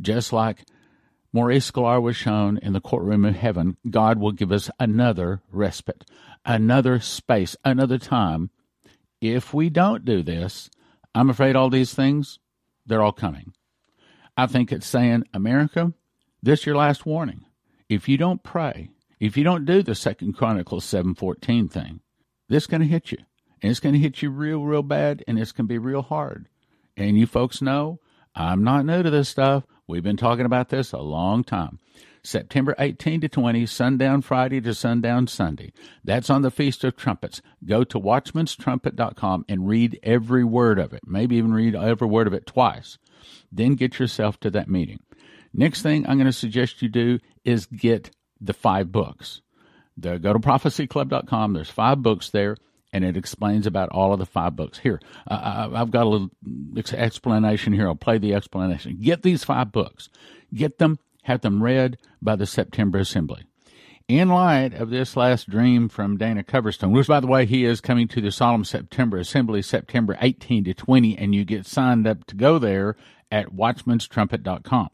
Just 0.00 0.32
like 0.32 0.64
Maurice 1.32 1.70
Sklar 1.70 2.00
was 2.00 2.16
shown 2.16 2.58
in 2.58 2.72
the 2.72 2.80
courtroom 2.80 3.24
of 3.24 3.36
heaven, 3.36 3.76
God 3.88 4.18
will 4.18 4.32
give 4.32 4.52
us 4.52 4.70
another 4.78 5.42
respite, 5.50 6.04
another 6.44 7.00
space, 7.00 7.56
another 7.64 7.98
time. 7.98 8.50
If 9.20 9.52
we 9.52 9.68
don't 9.68 10.04
do 10.04 10.22
this, 10.22 10.70
I'm 11.14 11.28
afraid 11.30 11.56
all 11.56 11.70
these 11.70 11.94
things, 11.94 12.38
they're 12.86 13.02
all 13.02 13.12
coming. 13.12 13.52
I 14.36 14.46
think 14.46 14.70
it's 14.70 14.86
saying, 14.86 15.24
America, 15.34 15.92
this 16.42 16.66
your 16.66 16.76
last 16.76 17.06
warning. 17.06 17.44
If 17.88 18.08
you 18.08 18.16
don't 18.16 18.42
pray, 18.42 18.90
if 19.18 19.36
you 19.36 19.44
don't 19.44 19.64
do 19.64 19.82
the 19.82 19.94
Second 19.94 20.34
Chronicles 20.34 20.84
seven 20.84 21.14
fourteen 21.14 21.68
thing, 21.68 22.00
this 22.48 22.64
is 22.64 22.66
going 22.66 22.82
to 22.82 22.86
hit 22.86 23.10
you, 23.10 23.18
and 23.62 23.70
it's 23.70 23.80
going 23.80 23.94
to 23.94 24.00
hit 24.00 24.22
you 24.22 24.30
real, 24.30 24.62
real 24.62 24.82
bad, 24.82 25.24
and 25.26 25.38
it's 25.38 25.52
going 25.52 25.66
to 25.66 25.72
be 25.72 25.78
real 25.78 26.02
hard. 26.02 26.48
And 26.96 27.18
you 27.18 27.26
folks 27.26 27.62
know 27.62 28.00
I'm 28.34 28.62
not 28.62 28.84
new 28.84 29.02
to 29.02 29.10
this 29.10 29.28
stuff. 29.28 29.64
We've 29.86 30.02
been 30.02 30.16
talking 30.16 30.44
about 30.44 30.68
this 30.68 30.92
a 30.92 30.98
long 30.98 31.44
time. 31.44 31.78
September 32.22 32.74
18 32.78 33.22
to 33.22 33.28
20, 33.28 33.64
sundown 33.66 34.22
Friday 34.22 34.60
to 34.60 34.74
sundown 34.74 35.26
Sunday. 35.26 35.72
That's 36.04 36.28
on 36.28 36.42
the 36.42 36.50
Feast 36.50 36.84
of 36.84 36.96
Trumpets. 36.96 37.40
Go 37.64 37.84
to 37.84 37.98
watchmanstrumpet.com 37.98 39.44
and 39.48 39.68
read 39.68 39.98
every 40.02 40.44
word 40.44 40.78
of 40.78 40.92
it. 40.92 41.00
Maybe 41.06 41.36
even 41.36 41.52
read 41.52 41.74
every 41.74 42.06
word 42.06 42.26
of 42.26 42.34
it 42.34 42.46
twice. 42.46 42.98
Then 43.50 43.74
get 43.74 43.98
yourself 43.98 44.38
to 44.40 44.50
that 44.50 44.68
meeting. 44.68 45.00
Next 45.52 45.82
thing 45.82 46.06
I'm 46.06 46.18
going 46.18 46.26
to 46.26 46.32
suggest 46.32 46.82
you 46.82 46.88
do 46.88 47.18
is 47.44 47.66
get 47.66 48.10
the 48.40 48.52
five 48.52 48.92
books. 48.92 49.40
The, 49.96 50.18
go 50.18 50.32
to 50.32 50.38
prophecyclub.com. 50.38 51.52
There's 51.54 51.70
five 51.70 52.02
books 52.02 52.30
there, 52.30 52.56
and 52.92 53.04
it 53.04 53.16
explains 53.16 53.66
about 53.66 53.88
all 53.90 54.12
of 54.12 54.18
the 54.18 54.26
five 54.26 54.54
books. 54.54 54.78
Here, 54.78 55.00
uh, 55.28 55.70
I've 55.74 55.90
got 55.90 56.06
a 56.06 56.08
little 56.08 56.30
explanation 56.92 57.72
here. 57.72 57.88
I'll 57.88 57.96
play 57.96 58.18
the 58.18 58.34
explanation. 58.34 58.98
Get 59.00 59.22
these 59.22 59.44
five 59.44 59.72
books. 59.72 60.08
Get 60.54 60.78
them, 60.78 60.98
have 61.24 61.40
them 61.40 61.62
read 61.62 61.98
by 62.22 62.36
the 62.36 62.46
September 62.46 62.98
Assembly. 62.98 63.44
in 64.06 64.28
light 64.28 64.72
of 64.72 64.90
this 64.90 65.16
last 65.16 65.50
dream 65.50 65.88
from 65.88 66.16
Dana 66.16 66.42
Coverstone, 66.42 66.92
which, 66.92 67.08
by 67.08 67.20
the 67.20 67.26
way, 67.26 67.44
he 67.44 67.64
is 67.64 67.80
coming 67.80 68.08
to 68.08 68.20
the 68.20 68.30
Solemn 68.30 68.64
September 68.64 69.18
Assembly 69.18 69.60
September 69.62 70.16
18 70.20 70.64
to 70.64 70.74
20, 70.74 71.18
and 71.18 71.34
you 71.34 71.44
get 71.44 71.66
signed 71.66 72.06
up 72.06 72.24
to 72.26 72.36
go 72.36 72.58
there 72.58 72.96
at 73.30 73.48
watchmanstrumpet.com. 73.48 74.88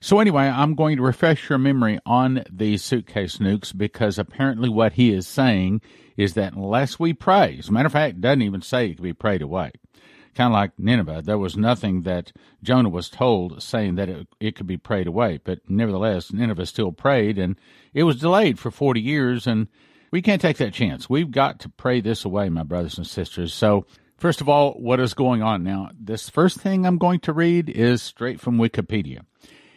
So, 0.00 0.20
anyway, 0.20 0.44
I'm 0.44 0.74
going 0.74 0.96
to 0.96 1.02
refresh 1.02 1.48
your 1.48 1.58
memory 1.58 1.98
on 2.04 2.44
these 2.50 2.84
suitcase 2.84 3.38
nukes 3.38 3.76
because 3.76 4.18
apparently 4.18 4.68
what 4.68 4.92
he 4.94 5.12
is 5.12 5.26
saying 5.26 5.80
is 6.16 6.34
that 6.34 6.54
unless 6.54 6.98
we 6.98 7.12
pray, 7.12 7.56
as 7.58 7.68
a 7.68 7.72
matter 7.72 7.86
of 7.86 7.92
fact, 7.92 8.20
doesn't 8.20 8.42
even 8.42 8.62
say 8.62 8.86
it 8.86 8.96
can 8.96 9.02
be 9.02 9.12
prayed 9.12 9.42
away. 9.42 9.72
Kind 10.34 10.52
of 10.52 10.52
like 10.52 10.78
Nineveh, 10.78 11.22
there 11.24 11.38
was 11.38 11.56
nothing 11.56 12.02
that 12.02 12.30
Jonah 12.62 12.90
was 12.90 13.08
told 13.08 13.62
saying 13.62 13.94
that 13.94 14.10
it, 14.10 14.26
it 14.38 14.54
could 14.54 14.66
be 14.66 14.76
prayed 14.76 15.06
away. 15.06 15.40
But 15.42 15.60
nevertheless, 15.68 16.30
Nineveh 16.30 16.66
still 16.66 16.92
prayed, 16.92 17.38
and 17.38 17.58
it 17.94 18.02
was 18.02 18.20
delayed 18.20 18.58
for 18.58 18.70
40 18.70 19.00
years, 19.00 19.46
and 19.46 19.68
we 20.10 20.20
can't 20.20 20.42
take 20.42 20.58
that 20.58 20.74
chance. 20.74 21.08
We've 21.08 21.30
got 21.30 21.60
to 21.60 21.70
pray 21.70 22.02
this 22.02 22.24
away, 22.26 22.50
my 22.50 22.64
brothers 22.64 22.98
and 22.98 23.06
sisters. 23.06 23.54
So, 23.54 23.86
first 24.18 24.42
of 24.42 24.48
all, 24.48 24.72
what 24.72 25.00
is 25.00 25.14
going 25.14 25.42
on 25.42 25.64
now? 25.64 25.90
This 25.98 26.28
first 26.28 26.60
thing 26.60 26.84
I'm 26.84 26.98
going 26.98 27.20
to 27.20 27.32
read 27.32 27.70
is 27.70 28.02
straight 28.02 28.38
from 28.38 28.58
Wikipedia. 28.58 29.20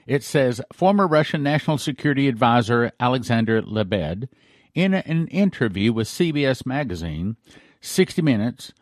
It 0.10 0.24
says 0.24 0.60
former 0.74 1.06
Russian 1.06 1.44
National 1.44 1.78
Security 1.78 2.28
Advisor 2.28 2.92
Alexander 3.00 3.62
Lebed, 3.62 4.28
in 4.74 4.96
an 4.96 5.28
interview 5.28 5.94
with 5.94 6.08
CBS 6.08 6.66
Magazine, 6.66 7.36
60 7.82 8.20
Minutes, 8.24 8.74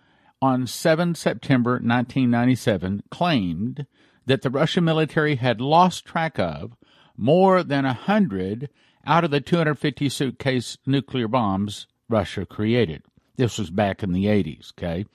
on 0.41 0.65
7 0.65 1.15
September 1.15 1.71
1997, 1.71 3.03
claimed 3.11 3.87
that 4.25 4.41
the 4.41 4.49
Russian 4.49 4.85
military 4.85 5.35
had 5.35 5.59
lost 5.59 6.05
track 6.05 6.39
of 6.39 6.77
more 7.17 7.61
than 7.61 7.83
a 7.83 7.91
hundred 7.91 8.69
out 9.05 9.25
of 9.25 9.31
the 9.31 9.41
250 9.41 10.07
suitcase 10.07 10.77
nuclear 10.85 11.27
bombs 11.27 11.87
Russia 12.07 12.45
created. 12.45 13.03
This 13.35 13.57
was 13.57 13.69
back 13.69 14.01
in 14.01 14.13
the 14.13 14.27
80s, 14.27 14.71
okay? 14.77 15.05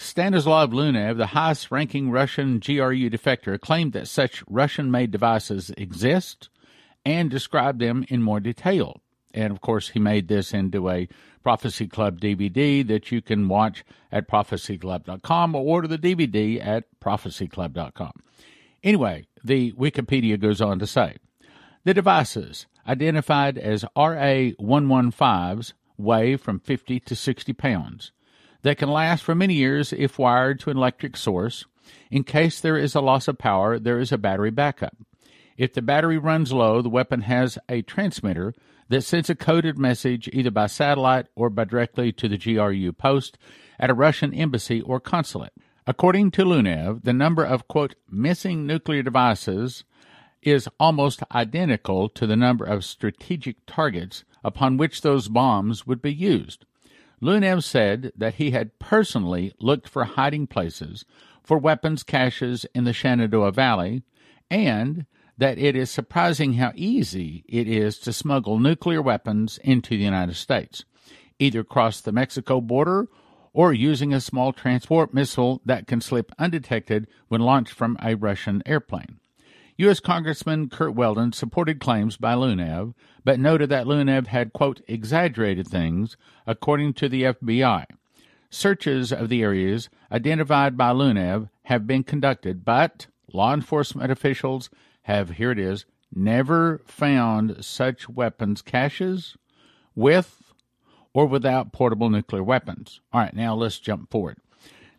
Stanislav 0.00 0.70
Lunev, 0.70 1.18
the 1.18 1.26
highest 1.26 1.70
ranking 1.70 2.10
Russian 2.10 2.58
GRU 2.58 3.10
defector, 3.10 3.60
claimed 3.60 3.92
that 3.92 4.08
such 4.08 4.42
Russian 4.48 4.90
made 4.90 5.10
devices 5.10 5.70
exist 5.76 6.48
and 7.04 7.30
described 7.30 7.80
them 7.80 8.06
in 8.08 8.22
more 8.22 8.40
detail. 8.40 9.02
And 9.34 9.52
of 9.52 9.60
course, 9.60 9.90
he 9.90 9.98
made 9.98 10.28
this 10.28 10.54
into 10.54 10.88
a 10.88 11.06
Prophecy 11.42 11.86
Club 11.86 12.18
DVD 12.18 12.84
that 12.88 13.12
you 13.12 13.20
can 13.20 13.46
watch 13.46 13.84
at 14.10 14.26
prophecyclub.com 14.26 15.54
or 15.54 15.62
order 15.62 15.86
the 15.86 15.98
DVD 15.98 16.64
at 16.66 16.84
prophecyclub.com. 16.98 18.12
Anyway, 18.82 19.26
the 19.44 19.72
Wikipedia 19.72 20.40
goes 20.40 20.62
on 20.62 20.78
to 20.78 20.86
say 20.86 21.16
the 21.84 21.92
devices 21.92 22.66
identified 22.88 23.58
as 23.58 23.84
RA 23.94 24.48
115s 24.58 25.74
weigh 25.98 26.36
from 26.36 26.58
50 26.58 27.00
to 27.00 27.14
60 27.14 27.52
pounds 27.52 28.12
that 28.62 28.78
can 28.78 28.90
last 28.90 29.22
for 29.22 29.34
many 29.34 29.54
years 29.54 29.92
if 29.92 30.18
wired 30.18 30.60
to 30.60 30.70
an 30.70 30.76
electric 30.76 31.16
source. 31.16 31.64
In 32.10 32.24
case 32.24 32.60
there 32.60 32.76
is 32.76 32.94
a 32.94 33.00
loss 33.00 33.28
of 33.28 33.38
power, 33.38 33.78
there 33.78 33.98
is 33.98 34.12
a 34.12 34.18
battery 34.18 34.50
backup. 34.50 34.96
If 35.56 35.74
the 35.74 35.82
battery 35.82 36.18
runs 36.18 36.52
low, 36.52 36.80
the 36.80 36.88
weapon 36.88 37.22
has 37.22 37.58
a 37.68 37.82
transmitter 37.82 38.54
that 38.88 39.04
sends 39.04 39.30
a 39.30 39.34
coded 39.34 39.78
message 39.78 40.28
either 40.32 40.50
by 40.50 40.66
satellite 40.66 41.26
or 41.34 41.50
by 41.50 41.64
directly 41.64 42.12
to 42.12 42.28
the 42.28 42.38
GRU 42.38 42.92
post 42.92 43.38
at 43.78 43.90
a 43.90 43.94
Russian 43.94 44.34
embassy 44.34 44.80
or 44.80 45.00
consulate. 45.00 45.52
According 45.86 46.30
to 46.32 46.44
Lunev, 46.44 47.04
the 47.04 47.12
number 47.12 47.44
of, 47.44 47.68
quote, 47.68 47.94
missing 48.08 48.66
nuclear 48.66 49.02
devices 49.02 49.84
is 50.42 50.68
almost 50.78 51.22
identical 51.34 52.08
to 52.08 52.26
the 52.26 52.36
number 52.36 52.64
of 52.64 52.84
strategic 52.84 53.56
targets 53.66 54.24
upon 54.42 54.76
which 54.76 55.02
those 55.02 55.28
bombs 55.28 55.86
would 55.86 56.00
be 56.00 56.12
used. 56.12 56.64
Lunev 57.22 57.62
said 57.62 58.12
that 58.16 58.34
he 58.34 58.50
had 58.52 58.78
personally 58.78 59.52
looked 59.60 59.88
for 59.88 60.04
hiding 60.04 60.46
places 60.46 61.04
for 61.42 61.58
weapons 61.58 62.02
caches 62.02 62.64
in 62.74 62.84
the 62.84 62.92
Shenandoah 62.92 63.52
Valley 63.52 64.02
and 64.50 65.06
that 65.36 65.58
it 65.58 65.76
is 65.76 65.90
surprising 65.90 66.54
how 66.54 66.72
easy 66.74 67.44
it 67.48 67.68
is 67.68 67.98
to 67.98 68.12
smuggle 68.12 68.58
nuclear 68.58 69.00
weapons 69.00 69.58
into 69.64 69.96
the 69.96 70.04
United 70.04 70.36
States, 70.36 70.84
either 71.38 71.60
across 71.60 72.00
the 72.00 72.12
Mexico 72.12 72.60
border 72.60 73.08
or 73.52 73.72
using 73.72 74.12
a 74.12 74.20
small 74.20 74.52
transport 74.52 75.12
missile 75.12 75.60
that 75.64 75.86
can 75.86 76.00
slip 76.00 76.32
undetected 76.38 77.06
when 77.28 77.40
launched 77.40 77.72
from 77.72 77.96
a 78.02 78.14
Russian 78.14 78.62
airplane. 78.64 79.18
U.S. 79.80 79.98
Congressman 79.98 80.68
Curt 80.68 80.94
Weldon 80.94 81.32
supported 81.32 81.80
claims 81.80 82.18
by 82.18 82.34
Lunev, 82.34 82.92
but 83.24 83.40
noted 83.40 83.70
that 83.70 83.86
Lunev 83.86 84.26
had, 84.26 84.52
quote, 84.52 84.82
exaggerated 84.86 85.66
things, 85.66 86.18
according 86.46 86.92
to 86.92 87.08
the 87.08 87.22
FBI. 87.22 87.86
Searches 88.50 89.10
of 89.10 89.30
the 89.30 89.42
areas 89.42 89.88
identified 90.12 90.76
by 90.76 90.90
Lunev 90.90 91.48
have 91.62 91.86
been 91.86 92.04
conducted, 92.04 92.62
but 92.62 93.06
law 93.32 93.54
enforcement 93.54 94.12
officials 94.12 94.68
have, 95.04 95.30
here 95.30 95.50
it 95.50 95.58
is, 95.58 95.86
never 96.14 96.82
found 96.84 97.64
such 97.64 98.06
weapons 98.06 98.60
caches 98.60 99.34
with 99.94 100.52
or 101.14 101.24
without 101.24 101.72
portable 101.72 102.10
nuclear 102.10 102.42
weapons. 102.42 103.00
All 103.14 103.22
right, 103.22 103.34
now 103.34 103.54
let's 103.54 103.78
jump 103.78 104.10
forward. 104.10 104.36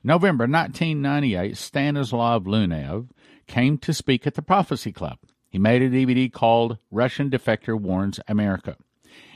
November 0.04 0.46
1998, 0.46 1.56
Stanislav 1.56 2.46
Lunev 2.46 3.10
came 3.48 3.78
to 3.80 3.94
speak 3.94 4.26
at 4.26 4.36
the 4.36 4.42
Prophecy 4.42 4.92
Club. 4.92 5.18
He 5.50 5.60
made 5.60 5.82
a 5.82 5.90
DVD 5.90 6.32
called 6.32 6.78
Russian 6.90 7.30
Defector 7.30 7.80
Warns 7.80 8.20
America. 8.28 8.78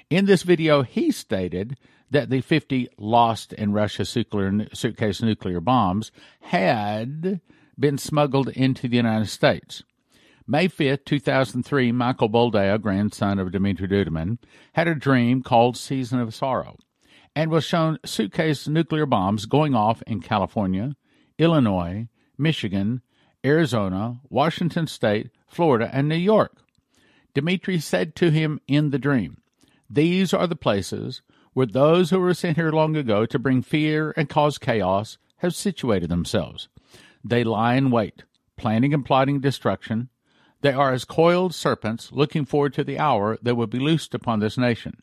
In 0.10 0.26
this 0.26 0.44
video, 0.44 0.84
he 0.84 1.12
stated 1.12 1.78
that 2.12 2.30
the 2.30 2.42
50 2.42 2.88
lost 2.98 3.52
in 3.54 3.74
Russia 3.74 4.06
suitcase 4.06 5.22
nuclear 5.22 5.60
bombs 5.60 6.12
had 6.42 7.42
been 7.78 7.98
smuggled 7.98 8.50
into 8.50 8.88
the 8.88 8.98
United 8.98 9.28
States. 9.28 9.84
May 10.48 10.68
5, 10.68 11.04
2003, 11.06 11.92
Michael 11.92 12.30
Boldea, 12.30 12.80
grandson 12.80 13.40
of 13.40 13.52
Dmitry 13.52 13.88
Duduman, 13.88 14.38
had 14.74 14.88
a 14.88 14.96
dream 14.96 15.42
called 15.42 15.76
Season 15.76 16.20
of 16.20 16.36
Sorrow 16.36 16.78
and 17.36 17.52
was 17.52 17.66
shown 17.66 17.98
suitcase 18.06 18.68
nuclear 18.68 19.06
bombs 19.06 19.46
going 19.48 19.74
off 19.74 20.04
in 20.08 20.22
California, 20.22 20.96
Illinois, 21.38 22.08
Michigan, 22.38 23.02
Arizona, 23.46 24.20
Washington 24.30 24.88
State, 24.88 25.30
Florida, 25.48 25.90
and 25.94 26.10
New 26.10 26.16
York. 26.16 26.58
Dmitri 27.36 27.80
said 27.80 28.16
to 28.16 28.32
him 28.32 28.60
in 28.68 28.90
the 28.90 28.98
dream, 28.98 29.38
These 29.90 30.34
are 30.34 30.48
the 30.48 30.56
places 30.56 31.22
where 31.54 31.68
those 31.68 32.10
who 32.10 32.20
were 32.20 32.34
sent 32.34 32.58
here 32.58 32.72
long 32.72 32.98
ago 32.98 33.26
to 33.26 33.38
bring 33.38 33.62
fear 33.62 34.14
and 34.18 34.28
cause 34.28 34.58
chaos 34.58 35.18
have 35.38 35.54
situated 35.54 36.10
themselves. 36.10 36.70
They 37.24 37.44
lie 37.44 37.76
in 37.76 37.92
wait, 37.92 38.24
planning 38.58 38.94
and 38.94 39.06
plotting 39.06 39.42
destruction. 39.42 40.10
They 40.62 40.74
are 40.74 40.92
as 40.92 41.06
coiled 41.06 41.54
serpents 41.54 42.12
looking 42.12 42.46
forward 42.46 42.74
to 42.74 42.84
the 42.84 42.98
hour 42.98 43.38
that 43.42 43.56
will 43.56 43.68
be 43.68 43.80
loosed 43.80 44.16
upon 44.16 44.40
this 44.40 44.58
nation. 44.58 45.02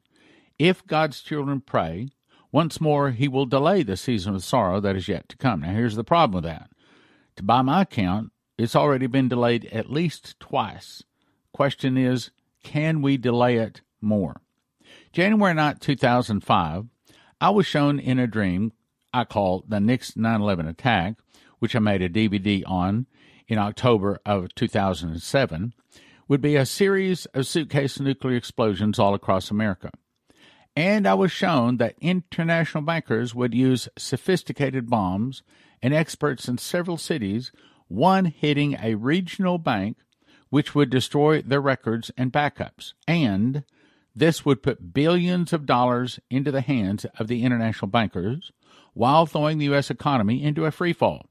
If 0.59 0.87
God's 0.87 1.21
children 1.21 1.61
pray, 1.61 2.09
once 2.51 2.81
more 2.81 3.13
he 3.13 3.29
will 3.29 3.47
delay 3.47 3.83
the 3.83 3.97
season 3.97 4.35
of 4.35 4.43
sorrow 4.43 4.81
that 4.81 4.97
is 4.97 5.09
yet 5.09 5.29
to 5.29 5.37
come. 5.37 5.61
Now, 5.61 5.73
here's 5.73 5.97
the 5.97 6.05
problem 6.05 6.43
with 6.43 6.51
that. 6.51 6.71
To 7.37 7.43
by 7.43 7.63
my 7.63 7.85
count, 7.85 8.32
it's 8.63 8.77
already 8.77 9.07
been 9.07 9.29
delayed 9.29 9.67
at 9.67 9.91
least 9.91 10.39
twice. 10.39 11.03
Question 11.53 11.97
is, 11.97 12.31
can 12.63 13.03
we 13.03 13.17
delay 13.17 13.57
it 13.57 13.81
more? 14.01 14.41
January 15.13 15.55
9, 15.55 15.77
2005, 15.77 16.87
I 17.41 17.51
was 17.51 17.67
shown 17.67 17.99
in 17.99 18.19
a 18.19 18.27
dream 18.27 18.73
I 19.13 19.25
call 19.25 19.65
the 19.69 19.81
Next 19.81 20.17
9/11 20.17 20.69
attack, 20.69 21.17
which 21.59 21.77
I 21.77 21.81
made 21.81 22.03
a 22.03 22.09
DVD 22.09 22.63
on 22.67 23.07
in 23.47 23.59
October 23.59 24.19
of 24.25 24.55
2007, 24.55 25.75
would 26.29 26.41
be 26.41 26.57
a 26.57 26.65
series 26.65 27.27
of 27.27 27.47
suitcase 27.47 28.01
nuclear 28.01 28.37
explosions 28.37 28.99
all 28.99 29.13
across 29.13 29.51
America. 29.51 29.91
And 30.75 31.07
I 31.07 31.13
was 31.13 31.31
shown 31.31 31.77
that 31.77 31.97
international 32.01 32.85
bankers 32.85 33.35
would 33.35 33.53
use 33.53 33.89
sophisticated 33.99 34.89
bombs 34.89 35.43
and 35.83 35.93
experts 35.93 36.49
in 36.49 36.57
several 36.57 36.97
cities 36.97 37.53
one 37.93 38.27
hitting 38.27 38.77
a 38.83 38.95
regional 38.95 39.59
bank, 39.59 39.99
which 40.51 40.75
would 40.75 40.91
destroy 40.91 41.43
their 41.43 41.61
records 41.61 42.11
and 42.17 42.33
backups. 42.33 42.95
And 43.07 43.65
this 44.15 44.45
would 44.45 44.63
put 44.63 44.93
billions 44.93 45.53
of 45.53 45.67
dollars 45.67 46.21
into 46.31 46.51
the 46.51 46.61
hands 46.61 47.07
of 47.19 47.29
the 47.29 47.45
international 47.45 47.89
bankers 47.89 48.53
while 48.95 49.27
throwing 49.27 49.59
the 49.59 49.67
U.S. 49.67 49.91
economy 49.91 50.43
into 50.43 50.67
a 50.67 50.71
freefall. 50.71 51.23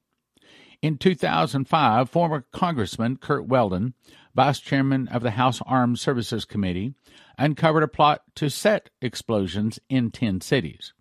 In 0.82 0.98
2005, 0.98 2.10
former 2.10 2.46
Congressman 2.52 3.18
Curt 3.18 3.46
Weldon, 3.46 3.94
vice 4.34 4.60
chairman 4.60 5.08
of 5.10 5.22
the 5.22 5.32
House 5.32 5.62
Armed 5.68 6.00
Services 6.00 6.44
Committee, 6.44 6.96
uncovered 7.38 7.84
a 7.84 7.88
plot 7.88 8.24
to 8.36 8.50
set 8.50 8.90
explosions 9.00 9.80
in 9.90 10.10
10 10.10 10.42
cities. 10.42 10.94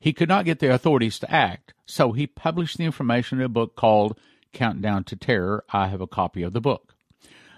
He 0.00 0.14
could 0.14 0.30
not 0.30 0.46
get 0.46 0.60
the 0.60 0.72
authorities 0.72 1.18
to 1.18 1.30
act, 1.30 1.74
so 1.84 2.12
he 2.12 2.26
published 2.26 2.78
the 2.78 2.84
information 2.84 3.38
in 3.38 3.44
a 3.44 3.50
book 3.50 3.76
called 3.76 4.18
Countdown 4.52 5.04
to 5.04 5.16
Terror, 5.16 5.64
I 5.72 5.88
have 5.88 6.00
a 6.00 6.06
copy 6.06 6.42
of 6.42 6.52
the 6.52 6.60
book. 6.60 6.94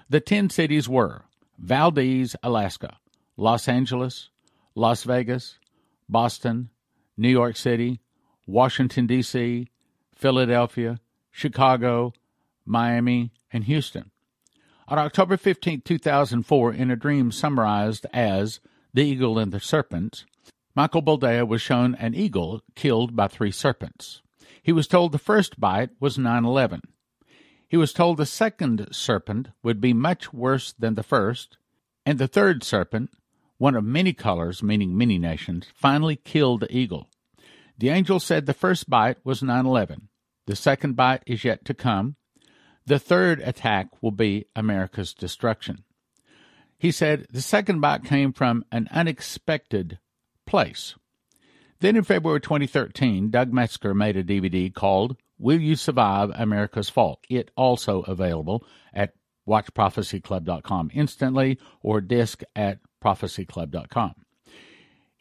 The 0.09 0.21
10 0.21 0.51
cities 0.51 0.89
were 0.89 1.25
Valdez, 1.59 2.35
Alaska, 2.43 2.99
Los 3.37 3.69
Angeles, 3.69 4.31
Las 4.75 5.05
Vegas, 5.05 5.59
Boston, 6.09 6.71
New 7.17 7.29
York 7.29 7.57
City, 7.57 8.01
Washington, 8.47 9.07
D.C., 9.07 9.69
Philadelphia, 10.15 11.01
Chicago, 11.31 12.13
Miami, 12.65 13.33
and 13.53 13.65
Houston. 13.65 14.11
On 14.89 14.99
October 14.99 15.37
15, 15.37 15.83
2004, 15.83 16.73
in 16.73 16.91
a 16.91 16.97
dream 16.97 17.31
summarized 17.31 18.07
as 18.13 18.61
The 18.93 19.03
Eagle 19.03 19.39
and 19.39 19.53
the 19.53 19.61
Serpent, 19.61 20.25
Michael 20.75 21.03
Boldea 21.03 21.47
was 21.47 21.63
shown 21.63 21.95
an 21.95 22.15
eagle 22.15 22.63
killed 22.75 23.15
by 23.15 23.29
three 23.29 23.51
serpents. 23.51 24.23
He 24.63 24.73
was 24.73 24.87
told 24.87 25.13
the 25.13 25.19
first 25.19 25.61
bite 25.61 25.91
was 26.01 26.19
9 26.19 26.45
11. 26.45 26.83
He 27.69 27.77
was 27.77 27.93
told 27.93 28.17
the 28.17 28.27
second 28.27 28.89
serpent 28.93 29.49
would 29.63 29.81
be 29.81 29.93
much 29.93 30.33
worse 30.33 30.73
than 30.73 30.97
the 30.97 31.03
first, 31.03 31.57
and 32.05 32.19
the 32.19 32.29
third 32.29 32.65
serpent, 32.65 33.11
one 33.59 33.77
of 33.77 33.85
many 33.85 34.13
colors, 34.13 34.63
meaning 34.63 34.97
many 34.97 35.19
nations, 35.19 35.67
finally 35.75 36.17
killed 36.17 36.61
the 36.61 36.77
eagle. 36.77 37.09
The 37.79 37.91
angel 37.91 38.21
said 38.21 38.47
the 38.47 38.55
first 38.55 38.91
bite 38.91 39.19
was 39.25 39.43
9 39.43 39.65
11. 39.65 40.09
The 40.47 40.57
second 40.57 40.97
bite 40.97 41.23
is 41.27 41.45
yet 41.45 41.65
to 41.67 41.75
come. 41.75 42.17
The 42.85 42.99
third 42.99 43.41
attack 43.41 44.03
will 44.03 44.11
be 44.11 44.47
America's 44.57 45.15
destruction. 45.15 45.85
He 46.77 46.91
said 46.91 47.27
the 47.31 47.43
second 47.43 47.81
bite 47.81 48.05
came 48.05 48.33
from 48.33 48.65
an 48.73 48.89
unexpected 48.91 49.99
place. 50.47 50.97
Then 51.81 51.97
in 51.97 52.05
February 52.05 52.41
2013, 52.41 53.31
Doug 53.31 53.53
Metzger 53.53 53.95
made 53.95 54.17
a 54.17 54.25
DVD 54.25 54.73
called 54.73 55.17
Will 55.39 55.59
You 55.59 55.77
Survive 55.77 56.31
America's 56.35 56.91
Fall? 56.91 57.21
It 57.31 57.51
also 57.57 58.03
available 58.03 58.65
at 58.93 59.15
watchprophecyclub.com 59.49 60.91
instantly 60.93 61.59
or 61.83 62.03
disc 62.03 62.43
at 62.55 62.79
prophecyclub.com. 63.03 64.15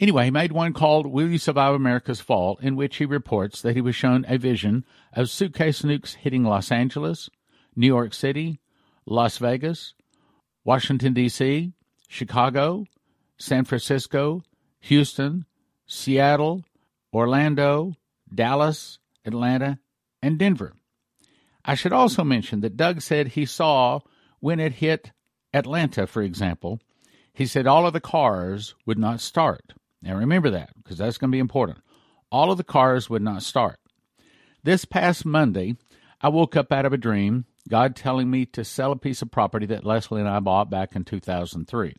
Anyway, 0.01 0.25
he 0.25 0.31
made 0.31 0.51
one 0.51 0.73
called 0.73 1.07
Will 1.07 1.29
You 1.29 1.37
Survive 1.37 1.75
America's 1.75 2.19
Fall, 2.19 2.57
in 2.61 2.75
which 2.75 2.97
he 2.97 3.05
reports 3.05 3.61
that 3.61 3.75
he 3.75 3.81
was 3.81 3.95
shown 3.95 4.25
a 4.27 4.37
vision 4.37 4.85
of 5.13 5.29
suitcase 5.29 5.81
nukes 5.81 6.15
hitting 6.15 6.43
Los 6.43 6.71
Angeles, 6.71 7.29
New 7.75 7.87
York 7.87 8.13
City, 8.13 8.59
Las 9.05 9.37
Vegas, 9.37 9.93
Washington, 10.65 11.13
D.C., 11.13 11.73
Chicago, 12.07 12.85
San 13.37 13.63
Francisco, 13.63 14.43
Houston, 14.81 15.45
Seattle, 15.89 16.63
Orlando, 17.11 17.95
Dallas, 18.33 18.99
Atlanta, 19.25 19.79
and 20.21 20.37
Denver. 20.37 20.73
I 21.65 21.73
should 21.73 21.91
also 21.91 22.23
mention 22.23 22.61
that 22.61 22.77
Doug 22.77 23.01
said 23.01 23.29
he 23.29 23.45
saw 23.45 24.01
when 24.39 24.59
it 24.59 24.73
hit 24.73 25.11
Atlanta, 25.51 26.05
for 26.05 26.21
example, 26.21 26.79
he 27.33 27.47
said 27.47 27.65
all 27.65 27.87
of 27.87 27.93
the 27.93 27.99
cars 27.99 28.75
would 28.85 28.99
not 28.99 29.19
start. 29.19 29.73
Now 30.01 30.15
remember 30.15 30.51
that 30.51 30.69
because 30.77 30.99
that's 30.99 31.17
going 31.17 31.31
to 31.31 31.35
be 31.35 31.39
important. 31.39 31.79
All 32.31 32.51
of 32.51 32.57
the 32.57 32.63
cars 32.63 33.09
would 33.09 33.23
not 33.23 33.41
start. 33.41 33.79
This 34.63 34.85
past 34.85 35.25
Monday, 35.25 35.75
I 36.21 36.29
woke 36.29 36.55
up 36.55 36.71
out 36.71 36.85
of 36.85 36.93
a 36.93 36.97
dream, 36.97 37.45
God 37.67 37.95
telling 37.95 38.29
me 38.29 38.45
to 38.47 38.63
sell 38.63 38.91
a 38.91 38.95
piece 38.95 39.23
of 39.23 39.31
property 39.31 39.65
that 39.67 39.85
Leslie 39.85 40.21
and 40.21 40.29
I 40.29 40.39
bought 40.39 40.69
back 40.69 40.95
in 40.95 41.03
2003. 41.03 41.95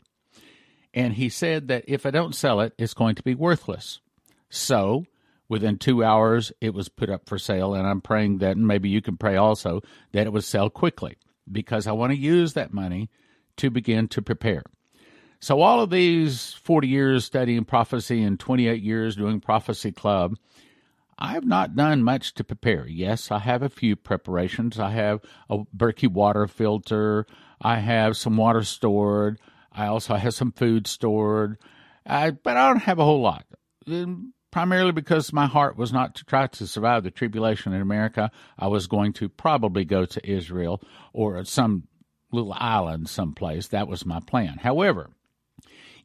And 0.92 1.14
he 1.14 1.28
said 1.28 1.68
that 1.68 1.84
if 1.86 2.04
I 2.04 2.10
don't 2.10 2.34
sell 2.34 2.60
it, 2.60 2.74
it's 2.78 2.94
going 2.94 3.14
to 3.14 3.22
be 3.22 3.34
worthless. 3.34 4.00
So 4.48 5.04
Within 5.50 5.78
two 5.78 6.04
hours, 6.04 6.52
it 6.60 6.74
was 6.74 6.88
put 6.88 7.10
up 7.10 7.28
for 7.28 7.36
sale, 7.36 7.74
and 7.74 7.84
I'm 7.84 8.00
praying 8.00 8.38
that, 8.38 8.56
and 8.56 8.68
maybe 8.68 8.88
you 8.88 9.02
can 9.02 9.16
pray 9.16 9.34
also, 9.34 9.80
that 10.12 10.24
it 10.28 10.32
would 10.32 10.44
sell 10.44 10.70
quickly 10.70 11.16
because 11.50 11.88
I 11.88 11.92
want 11.92 12.12
to 12.12 12.16
use 12.16 12.52
that 12.52 12.72
money 12.72 13.10
to 13.56 13.68
begin 13.68 14.06
to 14.08 14.22
prepare. 14.22 14.62
So, 15.40 15.60
all 15.60 15.80
of 15.80 15.90
these 15.90 16.52
40 16.52 16.86
years 16.86 17.24
studying 17.24 17.64
prophecy 17.64 18.22
and 18.22 18.38
28 18.38 18.80
years 18.80 19.16
doing 19.16 19.40
Prophecy 19.40 19.90
Club, 19.90 20.36
I 21.18 21.32
have 21.32 21.44
not 21.44 21.74
done 21.74 22.04
much 22.04 22.32
to 22.34 22.44
prepare. 22.44 22.86
Yes, 22.86 23.32
I 23.32 23.40
have 23.40 23.64
a 23.64 23.68
few 23.68 23.96
preparations. 23.96 24.78
I 24.78 24.90
have 24.90 25.20
a 25.48 25.64
Berkey 25.76 26.06
water 26.06 26.46
filter. 26.46 27.26
I 27.60 27.80
have 27.80 28.16
some 28.16 28.36
water 28.36 28.62
stored. 28.62 29.40
I 29.72 29.86
also 29.86 30.14
have 30.14 30.34
some 30.34 30.52
food 30.52 30.86
stored. 30.86 31.58
But 32.04 32.46
I 32.46 32.68
don't 32.68 32.78
have 32.78 32.98
a 32.98 33.04
whole 33.04 33.20
lot 33.20 33.44
um, 33.86 34.32
primarily 34.50 34.92
because 34.92 35.32
my 35.32 35.46
heart 35.46 35.76
was 35.76 35.92
not 35.92 36.14
to 36.16 36.24
try 36.24 36.46
to 36.46 36.66
survive 36.66 37.04
the 37.04 37.10
tribulation 37.10 37.72
in 37.72 37.80
America. 37.80 38.30
I 38.58 38.66
was 38.66 38.86
going 38.86 39.12
to 39.14 39.28
probably 39.28 39.84
go 39.84 40.04
to 40.06 40.30
Israel 40.30 40.82
or 41.12 41.44
some 41.44 41.84
little 42.32 42.54
island 42.56 43.08
someplace. 43.08 43.68
That 43.68 43.88
was 43.88 44.06
my 44.06 44.20
plan. 44.20 44.58
However, 44.58 45.10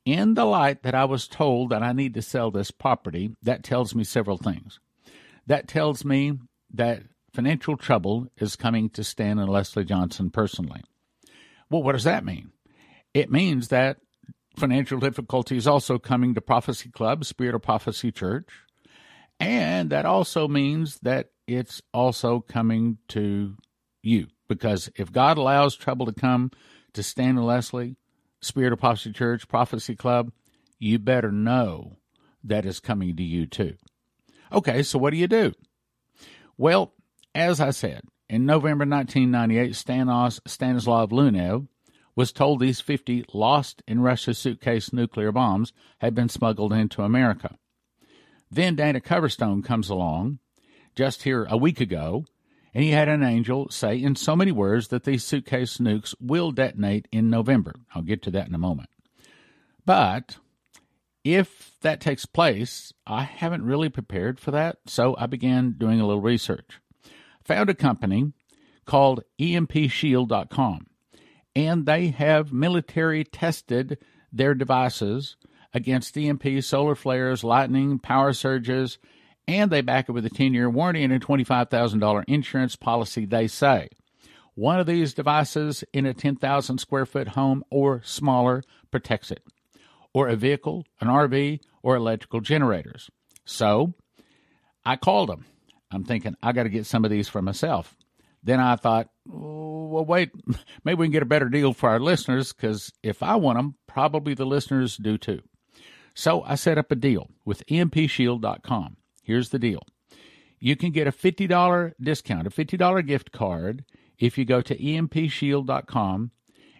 in 0.05 0.35
the 0.35 0.45
light 0.45 0.83
that 0.83 0.95
I 0.95 1.05
was 1.05 1.27
told 1.27 1.71
that 1.71 1.81
I 1.81 1.91
need 1.91 2.13
to 2.15 2.21
sell 2.21 2.51
this 2.51 2.71
property, 2.71 3.35
that 3.41 3.63
tells 3.63 3.95
me 3.95 4.03
several 4.03 4.37
things. 4.37 4.79
That 5.47 5.67
tells 5.67 6.05
me 6.05 6.33
that 6.73 7.03
financial 7.33 7.77
trouble 7.77 8.27
is 8.37 8.55
coming 8.55 8.89
to 8.91 9.03
Stan 9.03 9.39
and 9.39 9.49
Leslie 9.49 9.85
Johnson 9.85 10.29
personally. 10.29 10.83
Well, 11.69 11.83
what 11.83 11.93
does 11.93 12.03
that 12.03 12.25
mean? 12.25 12.51
It 13.15 13.31
means 13.31 13.69
that 13.69 13.99
financial 14.57 14.99
difficulties 14.99 15.67
also 15.67 15.97
coming 15.97 16.35
to 16.35 16.41
Prophecy 16.41 16.89
Club, 16.91 17.23
Spirit 17.23 17.55
of 17.55 17.61
Prophecy 17.61 18.11
Church. 18.11 18.49
And 19.39 19.89
that 19.91 20.05
also 20.05 20.49
means 20.49 20.99
that 20.99 21.29
it's 21.47 21.81
also 21.93 22.41
coming 22.41 22.97
to 23.07 23.55
you. 24.03 24.27
Because 24.49 24.89
if 24.97 25.13
God 25.13 25.37
allows 25.37 25.77
trouble 25.77 26.05
to 26.07 26.11
come 26.11 26.51
to 26.91 27.01
Stan 27.01 27.37
and 27.37 27.45
Leslie, 27.45 27.95
Spirit 28.41 28.73
of 28.73 28.79
Prophecy 28.79 29.13
Church, 29.13 29.47
Prophecy 29.47 29.95
Club, 29.95 30.33
you 30.77 30.99
better 30.99 31.31
know 31.31 31.95
that 32.43 32.65
is 32.65 32.81
coming 32.81 33.15
to 33.15 33.23
you 33.23 33.45
too. 33.45 33.75
Okay, 34.51 34.83
so 34.83 34.99
what 34.99 35.11
do 35.11 35.17
you 35.17 35.29
do? 35.29 35.53
Well, 36.57 36.91
as 37.33 37.61
I 37.61 37.69
said, 37.71 38.01
in 38.27 38.45
November 38.45 38.85
1998, 38.85 39.73
Stanos, 39.73 40.41
Stanislav 40.45 41.11
Lunev 41.11 41.69
was 42.15 42.31
told 42.31 42.59
these 42.59 42.79
50 42.79 43.25
lost 43.33 43.83
in 43.87 43.99
Russia 43.99 44.33
suitcase 44.33 44.93
nuclear 44.93 45.31
bombs 45.31 45.73
had 45.99 46.15
been 46.15 46.29
smuggled 46.29 46.71
into 46.71 47.03
America. 47.03 47.57
Then 48.49 48.75
Dana 48.75 49.01
Coverstone 49.01 49.63
comes 49.63 49.89
along 49.89 50.39
just 50.95 51.23
here 51.23 51.45
a 51.49 51.57
week 51.57 51.81
ago, 51.81 52.25
and 52.73 52.83
he 52.83 52.91
had 52.91 53.09
an 53.09 53.23
angel 53.23 53.69
say 53.69 53.97
in 53.97 54.15
so 54.15 54.35
many 54.35 54.51
words 54.51 54.87
that 54.89 55.03
these 55.03 55.23
suitcase 55.23 55.77
nukes 55.77 56.15
will 56.19 56.51
detonate 56.51 57.07
in 57.11 57.29
November. 57.29 57.75
I'll 57.93 58.01
get 58.01 58.21
to 58.23 58.31
that 58.31 58.47
in 58.47 58.55
a 58.55 58.59
moment. 58.59 58.89
But 59.85 60.37
if 61.23 61.77
that 61.81 61.99
takes 61.99 62.25
place, 62.25 62.93
I 63.05 63.23
haven't 63.23 63.65
really 63.65 63.89
prepared 63.89 64.39
for 64.39 64.51
that, 64.51 64.77
so 64.85 65.15
I 65.17 65.25
began 65.25 65.75
doing 65.77 65.99
a 65.99 66.07
little 66.07 66.21
research. 66.21 66.79
Found 67.43 67.69
a 67.69 67.75
company 67.75 68.31
called 68.85 69.23
EMPShield.com 69.39 70.87
and 71.55 71.85
they 71.85 72.07
have 72.07 72.51
military 72.51 73.23
tested 73.23 73.97
their 74.31 74.53
devices 74.53 75.37
against 75.73 76.17
EMP, 76.17 76.63
solar 76.63 76.95
flares, 76.95 77.43
lightning, 77.43 77.99
power 77.99 78.33
surges, 78.33 78.97
and 79.47 79.71
they 79.71 79.81
back 79.81 80.09
it 80.09 80.13
with 80.13 80.25
a 80.25 80.29
10 80.29 80.53
year 80.53 80.69
warranty 80.69 81.03
and 81.03 81.13
a 81.13 81.19
$25,000 81.19 82.23
insurance 82.27 82.75
policy, 82.75 83.25
they 83.25 83.47
say. 83.47 83.89
One 84.55 84.79
of 84.79 84.87
these 84.87 85.13
devices 85.13 85.83
in 85.91 86.05
a 86.05 86.13
10,000 86.13 86.77
square 86.77 87.05
foot 87.05 87.29
home 87.29 87.63
or 87.69 88.01
smaller 88.03 88.63
protects 88.89 89.31
it, 89.31 89.43
or 90.13 90.29
a 90.29 90.35
vehicle, 90.37 90.85
an 91.01 91.09
RV, 91.09 91.59
or 91.83 91.95
electrical 91.95 92.39
generators. 92.39 93.09
So 93.43 93.93
I 94.85 94.95
called 94.95 95.29
them. 95.29 95.45
I'm 95.91 96.05
thinking, 96.05 96.35
I 96.41 96.53
got 96.53 96.63
to 96.63 96.69
get 96.69 96.85
some 96.85 97.03
of 97.03 97.11
these 97.11 97.27
for 97.27 97.41
myself. 97.41 97.95
Then 98.45 98.59
I 98.59 98.75
thought, 98.75 99.09
oh, 99.27 99.87
well, 99.87 100.05
wait, 100.05 100.31
maybe 100.85 100.99
we 100.99 101.07
can 101.07 101.11
get 101.11 101.23
a 101.23 101.27
better 101.27 101.49
deal 101.49 101.73
for 101.73 101.89
our 101.89 101.99
listeners 101.99 102.53
because 102.53 102.93
if 103.03 103.23
I 103.23 103.35
want 103.35 103.57
them, 103.57 103.75
probably 103.87 104.35
the 104.35 104.45
listeners 104.45 104.97
do 104.97 105.17
too. 105.17 105.41
So 106.13 106.43
I 106.43 106.55
set 106.55 106.77
up 106.77 106.91
a 106.91 106.95
deal 106.95 107.27
with 107.43 107.65
EMPShield.com. 107.65 108.97
Here's 109.23 109.49
the 109.49 109.59
deal 109.59 109.81
you 110.59 110.75
can 110.75 110.91
get 110.91 111.07
a 111.07 111.11
$50 111.11 111.93
discount, 111.99 112.47
a 112.47 112.49
$50 112.49 113.05
gift 113.05 113.31
card, 113.31 113.83
if 114.17 114.37
you 114.37 114.45
go 114.45 114.61
to 114.61 114.77
EMPShield.com 114.77 116.31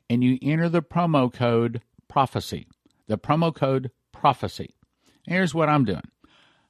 and 0.10 0.24
you 0.24 0.38
enter 0.42 0.70
the 0.70 0.82
promo 0.82 1.34
code 1.34 1.82
prophecy. 2.08 2.68
The 3.08 3.18
promo 3.18 3.54
code 3.54 3.92
prophecy. 4.12 4.76
Here's 5.28 5.54
what 5.54 5.70
I'm 5.70 5.84
doing 5.84 6.04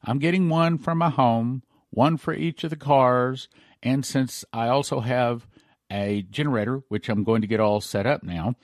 I'm 0.03 0.19
getting 0.19 0.47
one 0.47 0.77
for 0.77 0.95
my 0.95 1.09
home, 1.09 1.63
one 1.89 2.15
for 2.15 2.33
each 2.33 2.63
of 2.63 2.69
the 2.69 2.77
cars, 2.77 3.49
and 3.85 4.05
since 4.05 4.43
I 4.51 4.67
also 4.67 4.99
have 4.99 5.47
a 5.89 6.23
generator, 6.23 6.81
which 6.89 7.07
I'm 7.07 7.23
going 7.23 7.41
to 7.41 7.47
get 7.47 7.61
all 7.61 7.79
set 7.79 8.05
up 8.05 8.23
now, 8.23 8.55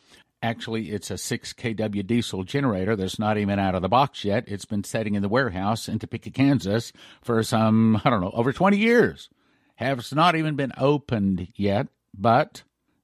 actually 0.41 0.89
it's 0.89 1.11
a 1.11 1.17
6 1.17 1.53
kW 1.53 2.05
diesel 2.07 2.43
generator 2.43 2.95
that's 2.95 3.19
not 3.19 3.37
even 3.37 3.59
out 3.59 3.75
of 3.75 3.83
the 3.83 3.87
box 3.87 4.25
yet. 4.25 4.45
It's 4.47 4.65
been 4.65 4.83
sitting 4.83 5.15
in 5.15 5.21
the 5.21 5.29
warehouse 5.29 5.87
in 5.87 5.99
Topeka, 5.99 6.31
Kansas 6.31 6.91
for 7.21 7.43
some, 7.43 8.01
I 8.03 8.09
don't 8.09 8.21
know, 8.21 8.31
over 8.33 8.51
20 8.51 8.77
years. 8.77 9.29
Has 9.75 10.13
not 10.13 10.35
even 10.35 10.55
been 10.55 10.73
opened 10.77 11.47
yet, 11.55 11.87
but 12.13 12.63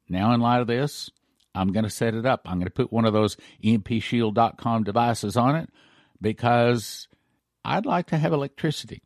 now 0.10 0.34
in 0.34 0.42
light 0.42 0.62
of 0.62 0.68
this, 0.68 1.10
I'm 1.56 1.72
going 1.72 1.86
to 1.86 1.90
set 1.90 2.14
it 2.14 2.26
up. 2.26 2.42
I'm 2.46 2.60
going 2.60 2.66
to 2.66 2.72
put 2.72 2.94
one 2.94 3.06
of 3.06 3.14
those 3.14 3.36
EMPShield.com 3.64 4.84
devices 4.84 5.38
on 5.38 5.56
it, 5.56 5.70
because 6.22 7.08
I'd 7.66 7.88
like 7.88 8.08
to 8.08 8.18
have 8.18 8.32
electricity. 8.32 9.02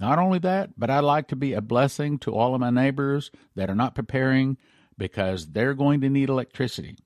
Not 0.00 0.18
only 0.18 0.38
that, 0.38 0.70
but 0.78 0.88
I'd 0.88 1.00
like 1.00 1.28
to 1.28 1.36
be 1.36 1.52
a 1.52 1.60
blessing 1.60 2.18
to 2.20 2.32
all 2.32 2.54
of 2.54 2.60
my 2.60 2.70
neighbors 2.70 3.30
that 3.54 3.68
are 3.68 3.74
not 3.74 3.94
preparing 3.94 4.56
because 4.96 5.48
they're 5.48 5.74
going 5.74 6.00
to 6.00 6.08
need 6.08 6.30
electricity. 6.30 6.96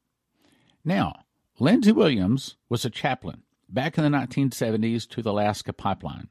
Now, 0.84 1.24
Lindsey 1.58 1.90
Williams 1.90 2.56
was 2.68 2.84
a 2.84 2.90
chaplain 2.90 3.42
back 3.68 3.98
in 3.98 4.04
the 4.04 4.16
1970s 4.16 5.08
to 5.10 5.22
the 5.22 5.32
Alaska 5.32 5.72
Pipeline. 5.72 6.28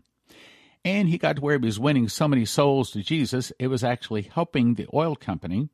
And 0.86 1.10
he 1.10 1.18
got 1.18 1.36
to 1.36 1.42
where 1.42 1.60
he 1.60 1.66
was 1.66 1.82
winning 1.82 2.08
so 2.08 2.30
many 2.30 2.46
souls 2.46 2.92
to 2.92 3.04
Jesus, 3.04 3.52
it 3.60 3.68
was 3.68 3.84
actually 3.84 4.22
helping 4.22 4.76
the 4.76 4.88
oil 4.94 5.18
company. 5.18 5.68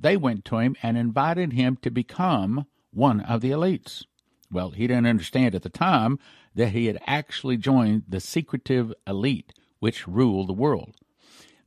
They 0.00 0.16
went 0.16 0.44
to 0.46 0.58
him 0.58 0.76
and 0.84 0.96
invited 0.96 1.52
him 1.52 1.78
to 1.82 1.90
become 1.90 2.66
one 2.92 3.20
of 3.22 3.40
the 3.40 3.50
elites. 3.50 4.04
Well, 4.52 4.70
he 4.70 4.86
didn't 4.86 5.06
understand 5.06 5.56
at 5.56 5.62
the 5.62 5.68
time 5.68 6.20
that 6.54 6.70
he 6.70 6.86
had 6.86 7.00
actually 7.06 7.56
joined 7.56 8.04
the 8.08 8.20
secretive 8.20 8.94
elite 9.04 9.52
which 9.80 10.08
rule 10.08 10.46
the 10.46 10.52
world. 10.52 10.94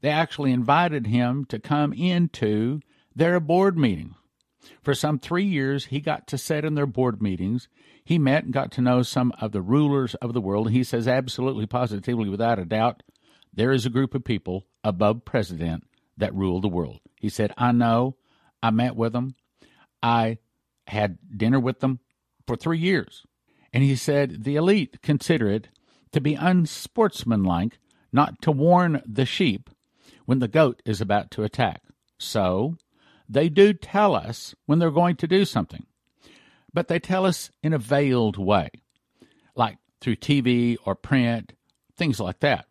They 0.01 0.09
actually 0.09 0.51
invited 0.51 1.07
him 1.07 1.45
to 1.45 1.59
come 1.59 1.93
into 1.93 2.81
their 3.15 3.39
board 3.39 3.77
meeting. 3.77 4.15
For 4.81 4.93
some 4.93 5.19
three 5.19 5.45
years, 5.45 5.85
he 5.85 5.99
got 5.99 6.27
to 6.27 6.37
sit 6.37 6.65
in 6.65 6.75
their 6.75 6.85
board 6.85 7.21
meetings. 7.21 7.67
He 8.03 8.17
met 8.19 8.43
and 8.43 8.53
got 8.53 8.71
to 8.73 8.81
know 8.81 9.01
some 9.01 9.31
of 9.39 9.51
the 9.51 9.61
rulers 9.61 10.15
of 10.15 10.33
the 10.33 10.41
world. 10.41 10.71
He 10.71 10.83
says, 10.83 11.07
absolutely, 11.07 11.65
positively, 11.65 12.29
without 12.29 12.59
a 12.59 12.65
doubt, 12.65 13.03
there 13.53 13.71
is 13.71 13.85
a 13.85 13.91
group 13.91 14.15
of 14.15 14.23
people 14.23 14.65
above 14.83 15.25
president 15.25 15.83
that 16.17 16.33
rule 16.33 16.61
the 16.61 16.67
world. 16.67 16.99
He 17.19 17.29
said, 17.29 17.53
I 17.57 17.71
know. 17.71 18.15
I 18.63 18.69
met 18.69 18.95
with 18.95 19.13
them. 19.13 19.35
I 20.03 20.37
had 20.87 21.17
dinner 21.35 21.59
with 21.59 21.79
them 21.79 21.99
for 22.47 22.55
three 22.55 22.79
years. 22.79 23.23
And 23.73 23.83
he 23.83 23.95
said, 23.95 24.43
the 24.43 24.55
elite 24.55 25.01
consider 25.01 25.49
it 25.49 25.69
to 26.11 26.21
be 26.21 26.35
unsportsmanlike 26.35 27.79
not 28.11 28.41
to 28.41 28.51
warn 28.51 29.01
the 29.05 29.25
sheep 29.25 29.69
when 30.25 30.39
the 30.39 30.47
goat 30.47 30.81
is 30.85 31.01
about 31.01 31.31
to 31.31 31.43
attack. 31.43 31.81
So, 32.17 32.75
they 33.27 33.49
do 33.49 33.73
tell 33.73 34.15
us 34.15 34.53
when 34.65 34.79
they're 34.79 34.91
going 34.91 35.15
to 35.17 35.27
do 35.27 35.45
something, 35.45 35.85
but 36.73 36.87
they 36.87 36.99
tell 36.99 37.25
us 37.25 37.49
in 37.63 37.73
a 37.73 37.77
veiled 37.77 38.37
way, 38.37 38.69
like 39.55 39.77
through 40.01 40.17
TV 40.17 40.77
or 40.85 40.95
print, 40.95 41.53
things 41.95 42.19
like 42.19 42.39
that. 42.41 42.65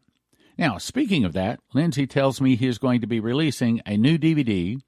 Now, 0.59 0.77
speaking 0.77 1.25
of 1.25 1.33
that, 1.33 1.61
Lindsey 1.73 2.07
tells 2.07 2.41
me 2.41 2.55
he 2.55 2.67
is 2.67 2.77
going 2.77 3.01
to 3.01 3.07
be 3.07 3.21
releasing 3.21 3.81
a 3.87 3.97
new 3.97 4.19
DVD 4.19 4.79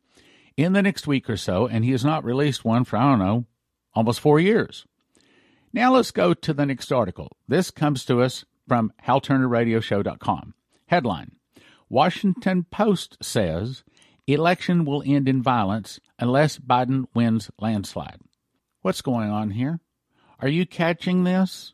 in 0.57 0.75
the 0.75 0.83
next 0.83 1.07
week 1.07 1.31
or 1.31 1.39
so, 1.39 1.67
and 1.67 1.85
he 1.85 1.93
has 1.93 2.05
not 2.05 2.25
released 2.25 2.65
one 2.65 2.85
for, 2.85 2.99
I 2.99 3.11
don't 3.11 3.19
know, 3.19 3.47
almost 3.95 4.21
four 4.21 4.39
years. 4.39 4.85
Now 5.73 5.95
let's 5.95 6.11
go 6.11 6.35
to 6.35 6.53
the 6.53 6.67
next 6.67 6.93
article. 6.93 7.35
This 7.49 7.71
comes 7.71 8.05
to 8.05 8.21
us 8.21 8.45
from 8.67 8.93
HalTurnerRadioShow.com. 9.07 10.55
Headline 10.87 11.33
Washington 11.89 12.65
Post 12.71 13.19
says 13.23 13.85
election 14.27 14.85
will 14.85 15.03
end 15.05 15.29
in 15.29 15.43
violence 15.43 16.01
unless 16.19 16.59
Biden 16.59 17.05
wins 17.15 17.51
landslide. 17.59 18.21
What's 18.81 19.03
going 19.03 19.31
on 19.31 19.51
here? 19.51 19.81
Are 20.41 20.49
you 20.49 20.67
catching 20.67 21.25
this? 21.25 21.73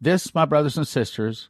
This, 0.00 0.34
my 0.34 0.44
brothers 0.44 0.76
and 0.76 0.86
sisters, 0.86 1.48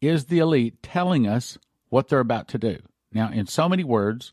is 0.00 0.26
the 0.26 0.38
elite 0.38 0.82
telling 0.82 1.26
us 1.26 1.58
what 1.88 2.08
they're 2.08 2.20
about 2.20 2.48
to 2.48 2.58
do. 2.58 2.78
Now, 3.12 3.30
in 3.30 3.46
so 3.46 3.68
many 3.68 3.84
words, 3.84 4.32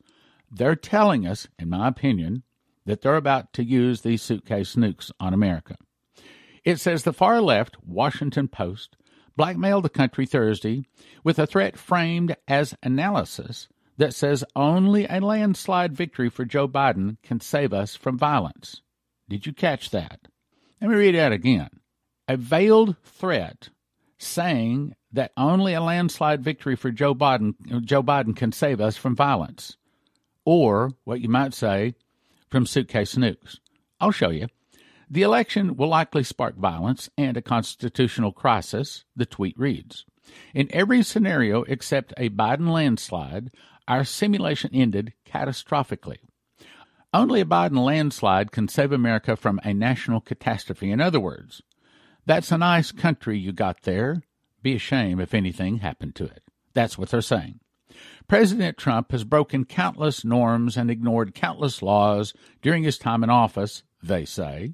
they're 0.51 0.75
telling 0.75 1.25
us, 1.25 1.48
in 1.57 1.69
my 1.69 1.88
opinion, 1.88 2.43
that 2.85 3.01
they're 3.01 3.15
about 3.15 3.53
to 3.53 3.64
use 3.64 4.01
these 4.01 4.22
suitcase 4.22 4.75
nukes 4.75 5.11
on 5.19 5.33
America. 5.33 5.75
It 6.64 6.80
says 6.80 7.03
the 7.03 7.14
far 7.14 7.41
left 7.41 7.77
Washington 7.85 8.48
Post 8.48 8.95
blackmailed 9.35 9.83
the 9.83 9.89
country 9.89 10.25
Thursday 10.25 10.85
with 11.23 11.39
a 11.39 11.47
threat 11.47 11.77
framed 11.77 12.35
as 12.47 12.75
analysis 12.83 13.67
that 13.97 14.14
says 14.14 14.43
only 14.55 15.05
a 15.05 15.19
landslide 15.19 15.95
victory 15.95 16.30
for 16.30 16.45
Joe 16.45 16.67
Biden 16.67 17.17
can 17.23 17.39
save 17.39 17.73
us 17.73 17.95
from 17.95 18.17
violence. 18.17 18.81
Did 19.30 19.45
you 19.45 19.53
catch 19.53 19.91
that? 19.91 20.27
Let 20.81 20.89
me 20.89 20.95
read 20.97 21.15
that 21.15 21.31
again. 21.31 21.69
A 22.27 22.38
veiled 22.38 22.95
threat 23.03 23.69
saying 24.17 24.95
that 25.11 25.31
only 25.38 25.73
a 25.73 25.81
landslide 25.81 26.43
victory 26.43 26.75
for 26.75 26.91
Joe 26.91 27.15
Biden 27.15 27.53
Joe 27.85 28.03
Biden 28.03 28.35
can 28.35 28.51
save 28.51 28.81
us 28.81 28.97
from 28.97 29.15
violence. 29.15 29.77
Or 30.43 30.91
what 31.05 31.22
you 31.22 31.30
might 31.30 31.53
say, 31.53 31.95
from 32.49 32.65
suitcase 32.65 33.15
nukes. 33.15 33.59
I'll 33.99 34.11
show 34.11 34.30
you. 34.30 34.47
The 35.09 35.22
election 35.22 35.75
will 35.75 35.90
likely 35.90 36.24
spark 36.24 36.56
violence 36.56 37.09
and 37.17 37.38
a 37.38 37.42
constitutional 37.42 38.32
crisis, 38.32 39.06
the 39.16 39.25
tweet 39.25 39.58
reads. 39.58 40.06
In 40.53 40.67
every 40.72 41.03
scenario 41.03 41.64
except 41.64 42.14
a 42.17 42.30
Biden 42.30 42.69
landslide, 42.72 43.51
our 43.88 44.03
simulation 44.03 44.72
ended 44.74 45.14
catastrophically. 45.25 46.17
Only 47.14 47.42
a 47.42 47.45
Biden 47.45 47.84
landslide 47.84 48.51
can 48.51 48.67
save 48.67 48.92
America 48.92 49.35
from 49.35 49.59
a 49.64 49.74
national 49.74 50.22
catastrophe. 50.22 50.92
In 50.92 51.00
other 51.00 51.19
words, 51.19 51.61
that's 52.25 52.51
a 52.51 52.58
nice 52.58 52.92
country 52.92 53.38
you 53.38 53.51
got 53.51 53.84
there. 53.84 54.24
Be 54.64 54.75
a 54.75 54.80
shame 54.80 55.19
if 55.19 55.34
anything 55.34 55.77
happened 55.77 56.16
to 56.16 56.25
it. 56.25 56.43
That's 56.74 56.98
what 56.98 57.09
they're 57.09 57.22
saying. 57.22 57.59
President 58.27 58.77
Trump 58.77 59.11
has 59.11 59.24
broken 59.24 59.64
countless 59.66 60.25
norms 60.25 60.75
and 60.75 60.90
ignored 60.90 61.35
countless 61.35 61.82
laws 61.84 62.34
during 62.61 62.84
his 62.84 62.98
time 62.98 63.24
in 63.24 63.30
office, 63.30 63.84
they 64.01 64.25
say. 64.25 64.74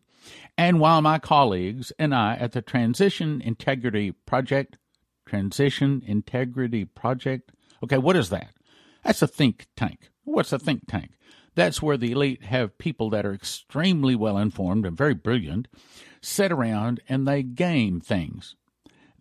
And 0.58 0.80
while 0.80 1.02
my 1.02 1.20
colleagues 1.20 1.92
and 1.98 2.14
I 2.14 2.36
at 2.36 2.52
the 2.52 2.62
Transition 2.62 3.42
Integrity 3.42 4.12
Project, 4.12 4.78
Transition 5.26 6.04
Integrity 6.06 6.86
Project, 6.86 7.52
okay, 7.84 7.98
what 7.98 8.16
is 8.16 8.30
that? 8.30 8.54
That's 9.04 9.22
a 9.22 9.28
think 9.28 9.68
tank. 9.76 10.10
What's 10.24 10.54
a 10.54 10.60
think 10.60 10.88
tank? 10.88 11.12
That's 11.56 11.82
where 11.82 11.98
the 11.98 12.12
elite 12.12 12.44
have 12.44 12.78
people 12.78 13.10
that 13.10 13.26
are 13.26 13.34
extremely 13.34 14.16
well 14.16 14.38
informed 14.38 14.86
and 14.86 14.98
very 14.98 15.14
brilliant 15.14 15.68
sit 16.22 16.52
around 16.52 17.02
and 17.10 17.28
they 17.28 17.44
game 17.44 18.00
things. 18.00 18.56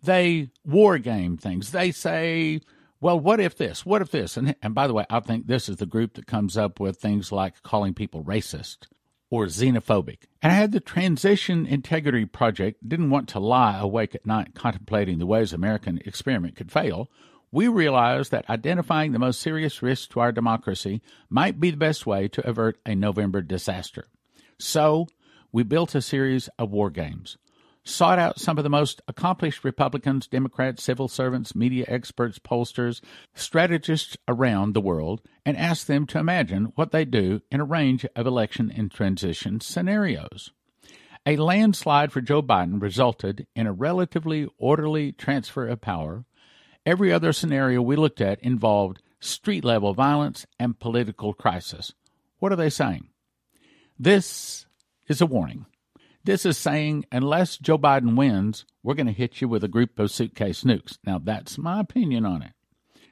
They 0.01 0.49
war 0.65 0.97
game 0.97 1.37
things. 1.37 1.71
They 1.71 1.91
say, 1.91 2.61
well, 2.99 3.19
what 3.19 3.39
if 3.39 3.57
this? 3.57 3.85
What 3.85 4.01
if 4.01 4.11
this? 4.11 4.37
And, 4.37 4.55
and 4.61 4.73
by 4.73 4.87
the 4.87 4.93
way, 4.93 5.05
I 5.09 5.19
think 5.19 5.47
this 5.47 5.67
is 5.67 5.77
the 5.77 5.85
group 5.85 6.13
that 6.13 6.27
comes 6.27 6.57
up 6.57 6.79
with 6.79 6.97
things 6.97 7.31
like 7.31 7.63
calling 7.63 7.93
people 7.93 8.23
racist 8.23 8.87
or 9.31 9.45
xenophobic. 9.47 10.25
And 10.43 10.51
I 10.51 10.55
had 10.55 10.73
the 10.73 10.79
Transition 10.79 11.65
Integrity 11.65 12.25
Project, 12.25 12.87
didn't 12.87 13.09
want 13.09 13.29
to 13.29 13.39
lie 13.39 13.79
awake 13.79 14.13
at 14.13 14.25
night 14.25 14.53
contemplating 14.53 15.17
the 15.17 15.25
ways 15.25 15.53
American 15.53 15.99
experiment 16.05 16.55
could 16.55 16.71
fail. 16.71 17.09
We 17.51 17.67
realized 17.67 18.31
that 18.31 18.49
identifying 18.49 19.13
the 19.13 19.19
most 19.19 19.39
serious 19.39 19.81
risks 19.81 20.07
to 20.09 20.19
our 20.19 20.31
democracy 20.31 21.01
might 21.29 21.59
be 21.59 21.71
the 21.71 21.77
best 21.77 22.05
way 22.05 22.27
to 22.27 22.47
avert 22.47 22.77
a 22.85 22.93
November 22.93 23.41
disaster. 23.41 24.07
So, 24.59 25.07
we 25.51 25.63
built 25.63 25.95
a 25.95 26.01
series 26.01 26.49
of 26.59 26.71
war 26.71 26.89
games 26.89 27.37
sought 27.83 28.19
out 28.19 28.39
some 28.39 28.57
of 28.57 28.63
the 28.63 28.69
most 28.69 29.01
accomplished 29.07 29.63
Republicans, 29.63 30.27
Democrats, 30.27 30.83
civil 30.83 31.07
servants, 31.07 31.55
media 31.55 31.85
experts, 31.87 32.39
pollsters, 32.39 33.01
strategists 33.33 34.17
around 34.27 34.73
the 34.73 34.81
world, 34.81 35.21
and 35.45 35.57
asked 35.57 35.87
them 35.87 36.05
to 36.05 36.19
imagine 36.19 36.71
what 36.75 36.91
they 36.91 37.05
do 37.05 37.41
in 37.51 37.59
a 37.59 37.65
range 37.65 38.05
of 38.15 38.27
election 38.27 38.71
and 38.75 38.91
transition 38.91 39.59
scenarios. 39.59 40.51
A 41.25 41.37
landslide 41.37 42.11
for 42.11 42.21
Joe 42.21 42.41
Biden 42.41 42.81
resulted 42.81 43.45
in 43.55 43.67
a 43.67 43.73
relatively 43.73 44.47
orderly 44.57 45.11
transfer 45.11 45.67
of 45.67 45.81
power. 45.81 46.25
Every 46.85 47.13
other 47.13 47.31
scenario 47.31 47.81
we 47.81 47.95
looked 47.95 48.21
at 48.21 48.39
involved 48.39 49.01
street 49.19 49.63
level 49.63 49.93
violence 49.93 50.47
and 50.59 50.79
political 50.79 51.33
crisis. 51.33 51.93
What 52.39 52.51
are 52.51 52.55
they 52.55 52.71
saying? 52.71 53.09
This 53.99 54.65
is 55.07 55.21
a 55.21 55.27
warning. 55.27 55.67
This 56.23 56.45
is 56.45 56.57
saying 56.57 57.05
unless 57.11 57.57
Joe 57.57 57.79
Biden 57.79 58.15
wins, 58.15 58.65
we're 58.83 58.93
going 58.93 59.07
to 59.07 59.11
hit 59.11 59.41
you 59.41 59.47
with 59.47 59.63
a 59.63 59.67
group 59.67 59.97
of 59.97 60.11
suitcase 60.11 60.63
nukes. 60.63 60.97
Now, 61.05 61.19
that's 61.19 61.57
my 61.57 61.79
opinion 61.79 62.25
on 62.25 62.43
it. 62.43 62.51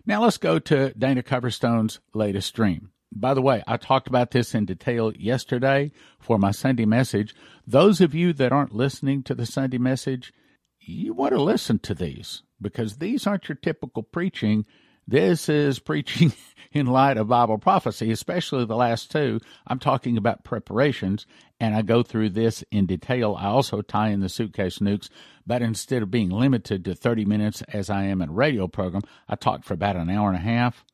Now, 0.05 0.21
let's 0.23 0.37
go 0.37 0.59
to 0.59 0.93
Dana 0.93 1.23
Coverstone's 1.23 1.99
latest 2.13 2.47
stream. 2.47 2.91
By 3.11 3.33
the 3.33 3.41
way, 3.41 3.63
I 3.65 3.77
talked 3.77 4.07
about 4.07 4.31
this 4.31 4.53
in 4.53 4.65
detail 4.65 5.11
yesterday 5.15 5.91
for 6.19 6.37
my 6.37 6.51
Sunday 6.51 6.85
message. 6.85 7.33
Those 7.65 8.01
of 8.01 8.13
you 8.13 8.31
that 8.33 8.51
aren't 8.51 8.75
listening 8.75 9.23
to 9.23 9.33
the 9.33 9.47
Sunday 9.47 9.79
message, 9.79 10.31
you 10.79 11.13
want 11.13 11.33
to 11.33 11.41
listen 11.41 11.79
to 11.79 11.95
these 11.95 12.43
because 12.61 12.97
these 12.97 13.25
aren't 13.25 13.49
your 13.49 13.55
typical 13.55 14.03
preaching. 14.03 14.65
This 15.07 15.49
is 15.49 15.79
preaching 15.79 16.33
in 16.71 16.85
light 16.85 17.17
of 17.17 17.29
Bible 17.29 17.57
prophecy, 17.57 18.11
especially 18.11 18.65
the 18.65 18.75
last 18.75 19.11
two. 19.11 19.39
I'm 19.65 19.79
talking 19.79 20.17
about 20.17 20.43
preparations, 20.43 21.25
and 21.59 21.75
I 21.75 21.81
go 21.81 22.03
through 22.03 22.29
this 22.29 22.63
in 22.71 22.85
detail. 22.85 23.35
I 23.37 23.47
also 23.47 23.81
tie 23.81 24.09
in 24.09 24.21
the 24.21 24.29
suitcase 24.29 24.79
nukes, 24.79 25.09
but 25.45 25.61
instead 25.61 26.01
of 26.01 26.11
being 26.11 26.29
limited 26.29 26.85
to 26.85 26.95
30 26.95 27.25
minutes 27.25 27.61
as 27.73 27.89
I 27.89 28.03
am 28.03 28.21
in 28.21 28.29
a 28.29 28.33
radio 28.33 28.67
program, 28.67 29.03
I 29.27 29.35
talked 29.35 29.65
for 29.65 29.73
about 29.73 29.95
an 29.95 30.09
hour 30.09 30.29
and 30.29 30.37
a 30.37 30.41
half. 30.41 30.85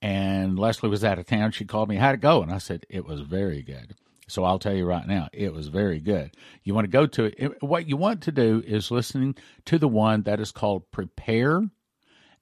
And 0.00 0.58
Leslie 0.58 0.90
was 0.90 1.04
out 1.04 1.18
of 1.18 1.26
town. 1.26 1.52
She 1.52 1.64
called 1.64 1.88
me, 1.88 1.96
How'd 1.96 2.16
it 2.16 2.20
go? 2.20 2.42
And 2.42 2.52
I 2.52 2.58
said, 2.58 2.86
It 2.88 3.06
was 3.06 3.22
very 3.22 3.62
good. 3.62 3.94
So 4.28 4.44
I'll 4.44 4.58
tell 4.58 4.74
you 4.74 4.86
right 4.86 5.06
now, 5.06 5.28
it 5.32 5.52
was 5.52 5.68
very 5.68 6.00
good. 6.00 6.34
You 6.62 6.74
want 6.74 6.84
to 6.86 6.90
go 6.90 7.06
to 7.06 7.24
it. 7.24 7.62
What 7.62 7.88
you 7.88 7.96
want 7.96 8.22
to 8.22 8.32
do 8.32 8.62
is 8.66 8.90
listening 8.90 9.34
to 9.66 9.78
the 9.78 9.88
one 9.88 10.22
that 10.22 10.40
is 10.40 10.50
called 10.50 10.90
Prepare, 10.90 11.62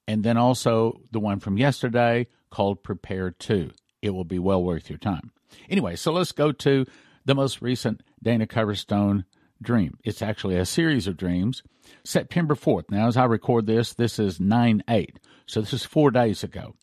and 0.07 0.25
then 0.25 0.37
also 0.37 1.01
the 1.11 1.21
one 1.21 1.41
from 1.41 1.57
yesterday 1.57 2.29
called 2.51 2.83
Prepare 2.83 3.33
2. 3.33 3.71
It 4.01 4.11
will 4.11 4.25
be 4.25 4.39
well 4.39 4.63
worth 4.63 4.91
your 4.91 4.99
time. 4.99 5.33
Anyway, 5.69 5.97
so 5.97 6.13
let's 6.13 6.33
go 6.33 6.53
to 6.53 6.87
the 7.25 7.35
most 7.35 7.63
recent 7.63 8.03
Dana 8.23 8.47
Coverstone 8.47 9.25
dream. 9.61 9.99
It's 10.05 10.23
actually 10.23 10.57
a 10.57 10.67
series 10.67 11.07
of 11.07 11.17
dreams. 11.17 11.63
September 12.05 12.55
4th. 12.55 12.91
Now, 12.91 13.09
as 13.09 13.17
I 13.17 13.25
record 13.25 13.67
this, 13.67 13.95
this 13.95 14.19
is 14.19 14.41
9 14.41 14.83
8. 14.89 15.19
So 15.47 15.61
this 15.61 15.73
is 15.73 15.85
four 15.85 16.11
days 16.11 16.43
ago. 16.43 16.75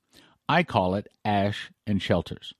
I 0.47 0.63
call 0.63 0.95
it 0.95 1.07
Ash 1.23 1.71
and 1.85 2.01
Shelters. 2.01 2.53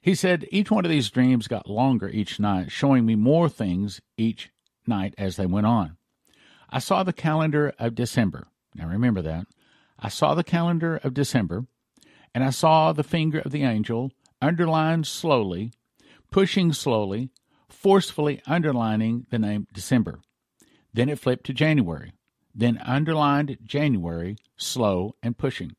He 0.00 0.14
said 0.14 0.46
each 0.50 0.70
one 0.70 0.84
of 0.84 0.90
these 0.90 1.10
dreams 1.10 1.48
got 1.48 1.70
longer 1.70 2.08
each 2.10 2.38
night, 2.38 2.70
showing 2.70 3.06
me 3.06 3.14
more 3.14 3.48
things 3.48 4.02
each 4.18 4.50
night 4.86 5.14
as 5.16 5.36
they 5.36 5.46
went 5.46 5.66
on. 5.66 5.96
I 6.68 6.78
saw 6.78 7.02
the 7.02 7.12
calendar 7.12 7.72
of 7.78 7.94
December. 7.94 8.48
Now 8.74 8.86
remember 8.86 9.22
that. 9.22 9.46
I 9.98 10.08
saw 10.08 10.34
the 10.34 10.44
calendar 10.44 11.00
of 11.02 11.14
December, 11.14 11.64
and 12.34 12.44
I 12.44 12.50
saw 12.50 12.92
the 12.92 13.02
finger 13.02 13.38
of 13.38 13.52
the 13.52 13.62
angel 13.62 14.10
underlined 14.42 15.06
slowly, 15.06 15.72
pushing 16.34 16.72
slowly, 16.72 17.30
forcefully 17.68 18.42
underlining 18.44 19.24
the 19.30 19.38
name 19.38 19.68
December. 19.72 20.18
Then 20.92 21.08
it 21.08 21.20
flipped 21.20 21.46
to 21.46 21.52
January, 21.52 22.10
then 22.52 22.76
underlined 22.78 23.56
January, 23.62 24.34
slow 24.56 25.14
and 25.22 25.38
pushing. 25.38 25.76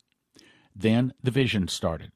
Then 0.74 1.14
the 1.22 1.30
vision 1.30 1.68
started. 1.68 2.14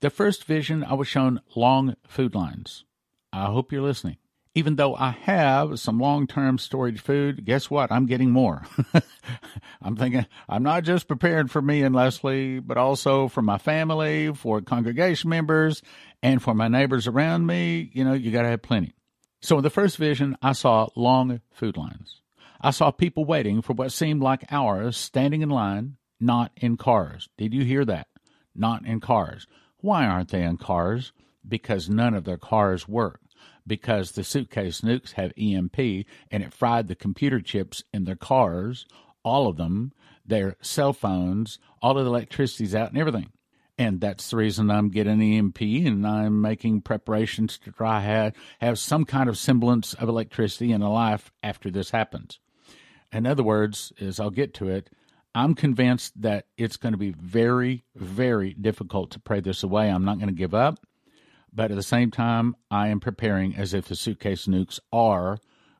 The 0.00 0.10
first 0.10 0.46
vision, 0.46 0.82
I 0.82 0.94
was 0.94 1.06
shown 1.06 1.42
long 1.54 1.94
food 2.08 2.34
lines. 2.34 2.84
I 3.32 3.44
hope 3.44 3.70
you're 3.70 3.82
listening. 3.82 4.16
Even 4.52 4.74
though 4.74 4.96
I 4.96 5.10
have 5.10 5.78
some 5.78 6.00
long 6.00 6.26
term 6.26 6.58
storage 6.58 7.00
food, 7.00 7.44
guess 7.44 7.70
what? 7.70 7.92
I'm 7.92 8.06
getting 8.06 8.32
more. 8.32 8.66
I'm 9.80 9.94
thinking 9.94 10.26
I'm 10.48 10.64
not 10.64 10.82
just 10.82 11.06
prepared 11.06 11.52
for 11.52 11.62
me 11.62 11.82
and 11.82 11.94
Leslie, 11.94 12.58
but 12.58 12.76
also 12.76 13.28
for 13.28 13.42
my 13.42 13.58
family, 13.58 14.34
for 14.34 14.60
congregation 14.60 15.30
members, 15.30 15.82
and 16.22 16.42
for 16.42 16.54
my 16.54 16.68
neighbors 16.68 17.06
around 17.06 17.46
me. 17.46 17.90
You 17.92 18.04
know, 18.04 18.12
you 18.12 18.30
got 18.30 18.42
to 18.42 18.48
have 18.48 18.62
plenty. 18.62 18.94
So 19.40 19.56
in 19.56 19.62
the 19.62 19.70
first 19.70 19.96
vision, 19.96 20.36
I 20.42 20.52
saw 20.52 20.88
long 20.94 21.40
food 21.52 21.76
lines. 21.76 22.20
I 22.60 22.70
saw 22.70 22.90
people 22.90 23.24
waiting 23.24 23.62
for 23.62 23.72
what 23.72 23.92
seemed 23.92 24.22
like 24.22 24.52
hours, 24.52 24.96
standing 24.96 25.40
in 25.40 25.48
line, 25.48 25.96
not 26.20 26.52
in 26.56 26.76
cars. 26.76 27.28
Did 27.38 27.54
you 27.54 27.64
hear 27.64 27.86
that? 27.86 28.08
Not 28.54 28.84
in 28.84 29.00
cars. 29.00 29.46
Why 29.78 30.04
aren't 30.04 30.30
they 30.30 30.42
in 30.42 30.58
cars? 30.58 31.12
Because 31.46 31.88
none 31.88 32.12
of 32.12 32.24
their 32.24 32.36
cars 32.36 32.86
work. 32.86 33.20
Because 33.66 34.12
the 34.12 34.24
suitcase 34.24 34.82
nukes 34.82 35.12
have 35.12 35.32
EMP 35.38 35.78
and 36.30 36.42
it 36.42 36.52
fried 36.52 36.88
the 36.88 36.94
computer 36.94 37.40
chips 37.40 37.82
in 37.94 38.04
their 38.04 38.16
cars, 38.16 38.84
all 39.22 39.48
of 39.48 39.56
them, 39.56 39.92
their 40.26 40.56
cell 40.60 40.92
phones, 40.92 41.58
all 41.80 41.96
of 41.96 42.04
the 42.04 42.10
electricity's 42.10 42.74
out 42.74 42.90
and 42.90 42.98
everything. 42.98 43.32
And 43.80 43.98
that's 43.98 44.28
the 44.28 44.36
reason 44.36 44.70
I'm 44.70 44.90
getting 44.90 45.22
EMP 45.22 45.58
and 45.62 46.06
I'm 46.06 46.42
making 46.42 46.82
preparations 46.82 47.56
to 47.60 47.72
try 47.72 48.00
have, 48.00 48.34
have 48.60 48.78
some 48.78 49.06
kind 49.06 49.26
of 49.26 49.38
semblance 49.38 49.94
of 49.94 50.06
electricity 50.06 50.70
in 50.70 50.82
a 50.82 50.92
life 50.92 51.32
after 51.42 51.70
this 51.70 51.88
happens. 51.90 52.40
In 53.10 53.26
other 53.26 53.42
words, 53.42 53.90
as 53.98 54.20
I'll 54.20 54.28
get 54.28 54.52
to 54.54 54.68
it, 54.68 54.90
I'm 55.34 55.54
convinced 55.54 56.20
that 56.20 56.44
it's 56.58 56.76
going 56.76 56.92
to 56.92 56.98
be 56.98 57.12
very, 57.12 57.86
very 57.96 58.52
difficult 58.52 59.12
to 59.12 59.18
pray 59.18 59.40
this 59.40 59.62
away. 59.62 59.88
I'm 59.88 60.04
not 60.04 60.18
going 60.18 60.28
to 60.28 60.34
give 60.34 60.52
up. 60.54 60.78
But 61.50 61.70
at 61.70 61.76
the 61.78 61.82
same 61.82 62.10
time, 62.10 62.56
I 62.70 62.88
am 62.88 63.00
preparing 63.00 63.56
as 63.56 63.72
if 63.72 63.88
the 63.88 63.96
suitcase 63.96 64.46
nukes 64.46 64.78
are 64.92 65.38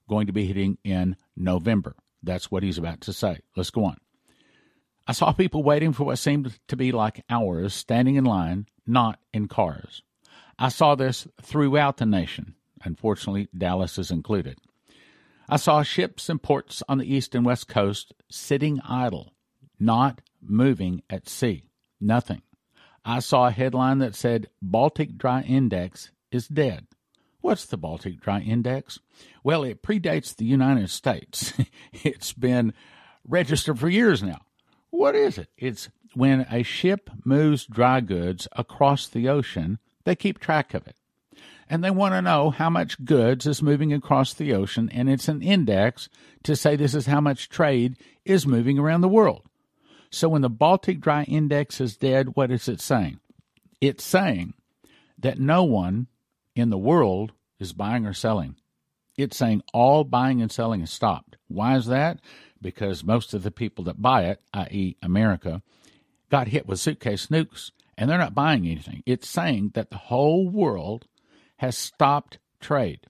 going 0.09 0.27
to 0.27 0.33
be 0.33 0.47
hitting 0.47 0.79
in 0.85 1.17
November. 1.37 1.97
That's 2.23 2.51
what 2.51 2.63
he's 2.63 2.79
about 2.79 3.03
to 3.03 3.13
say. 3.13 3.41
Let's 3.57 3.69
go 3.69 3.85
on. 3.85 3.99
I 5.11 5.13
saw 5.13 5.33
people 5.33 5.65
waiting 5.65 5.93
for 5.93 6.05
what 6.05 6.21
seemed 6.21 6.57
to 6.69 6.77
be 6.77 6.93
like 6.93 7.25
hours, 7.29 7.75
standing 7.75 8.15
in 8.15 8.23
line, 8.23 8.67
not 8.87 9.19
in 9.35 9.49
cars. 9.49 10.05
I 10.57 10.69
saw 10.69 10.95
this 10.95 11.27
throughout 11.43 11.97
the 11.97 12.07
nation. 12.07 12.55
Unfortunately, 12.85 13.49
Dallas 13.53 13.99
is 13.99 14.13
included. 14.13 14.59
I 15.49 15.57
saw 15.57 15.83
ships 15.83 16.29
and 16.29 16.41
ports 16.41 16.85
on 16.89 16.99
the 16.99 17.13
east 17.13 17.35
and 17.35 17.45
west 17.45 17.67
coast 17.67 18.15
sitting 18.31 18.81
idle, 18.89 19.33
not 19.81 20.21
moving 20.41 21.03
at 21.11 21.29
sea. 21.29 21.65
Nothing. 22.01 22.43
I 23.05 23.19
saw 23.19 23.49
a 23.49 23.51
headline 23.51 23.99
that 23.99 24.15
said 24.15 24.49
Baltic 24.63 25.19
Dry 25.19 25.43
Index 25.43 26.13
is 26.31 26.47
dead. 26.47 26.87
What's 27.41 27.67
the 27.67 27.77
Baltic 27.77 28.21
Dry 28.21 28.39
Index? 28.43 29.01
Well, 29.43 29.65
it 29.65 29.83
predates 29.83 30.37
the 30.37 30.45
United 30.45 30.89
States. 30.89 31.53
it's 31.93 32.33
been 32.33 32.75
registered 33.27 33.81
for 33.81 33.89
years 33.89 34.23
now. 34.23 34.43
What 34.91 35.15
is 35.15 35.39
it? 35.39 35.49
It's 35.57 35.89
when 36.15 36.47
a 36.51 36.63
ship 36.63 37.11
moves 37.25 37.67
dry 37.67 38.01
goods 38.01 38.49
across 38.53 39.07
the 39.07 39.29
ocean, 39.29 39.79
they 40.05 40.17
keep 40.17 40.39
track 40.39 40.75
of 40.75 40.87
it. 40.87 40.97
And 41.69 41.85
they 41.85 41.91
want 41.91 42.15
to 42.15 42.23
know 42.23 42.51
how 42.51 42.69
much 42.69 43.05
goods 43.05 43.47
is 43.47 43.63
moving 43.63 43.93
across 43.93 44.35
the 44.35 44.53
ocean, 44.53 44.91
and 44.93 45.09
it's 45.09 45.29
an 45.29 45.41
index 45.41 46.09
to 46.43 46.57
say 46.57 46.75
this 46.75 46.97
is 46.97 47.07
how 47.07 47.21
much 47.21 47.49
trade 47.49 47.97
is 48.25 48.47
moving 48.47 48.79
around 48.79 49.03
the 49.03 49.09
world. 49.09 49.45
So 50.11 50.29
when 50.29 50.43
the 50.43 50.51
Baltic 50.51 51.01
Dry 51.01 51.23
Index 51.25 51.81
is 51.81 51.97
dead, 51.97 52.35
what 52.35 52.51
is 52.51 52.69
it 52.69 52.81
saying? 52.81 53.21
It's 53.81 54.03
saying 54.03 54.55
that 55.19 55.39
no 55.39 55.63
one 55.63 56.09
in 56.57 56.71
the 56.71 56.79
world 56.79 57.33
is 57.61 57.73
buying 57.73 58.05
or 58.05 58.15
selling. 58.15 58.57
It's 59.17 59.37
saying 59.37 59.63
all 59.73 60.03
buying 60.03 60.43
and 60.43 60.51
selling 60.51 60.81
is 60.81 60.91
stopped. 60.91 61.37
Why 61.47 61.77
is 61.77 61.87
that? 61.87 62.21
Because 62.63 63.05
most 63.05 63.33
of 63.35 63.43
the 63.43 63.51
people 63.51 63.85
that 63.85 64.03
buy 64.03 64.25
it, 64.25 64.41
i.e., 64.53 64.97
America, 65.03 65.63
got 66.31 66.49
hit 66.49 66.67
with 66.67 66.79
suitcase 66.79 67.27
nukes 67.27 67.71
and 67.97 68.09
they're 68.09 68.19
not 68.19 68.35
buying 68.35 68.67
anything. 68.67 69.03
It's 69.07 69.29
saying 69.29 69.73
that 69.75 69.91
the 69.91 69.97
whole 69.97 70.49
world 70.49 71.07
has 71.57 71.77
stopped 71.77 72.39
trade. 72.61 73.01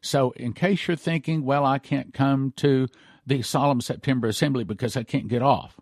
So, 0.00 0.32
in 0.32 0.52
case 0.52 0.88
you're 0.88 0.96
thinking, 0.96 1.44
well, 1.44 1.64
I 1.64 1.78
can't 1.78 2.12
come 2.12 2.52
to 2.56 2.88
the 3.24 3.42
solemn 3.42 3.80
September 3.80 4.26
assembly 4.26 4.64
because 4.64 4.96
I 4.96 5.04
can't 5.04 5.28
get 5.28 5.42
off, 5.42 5.80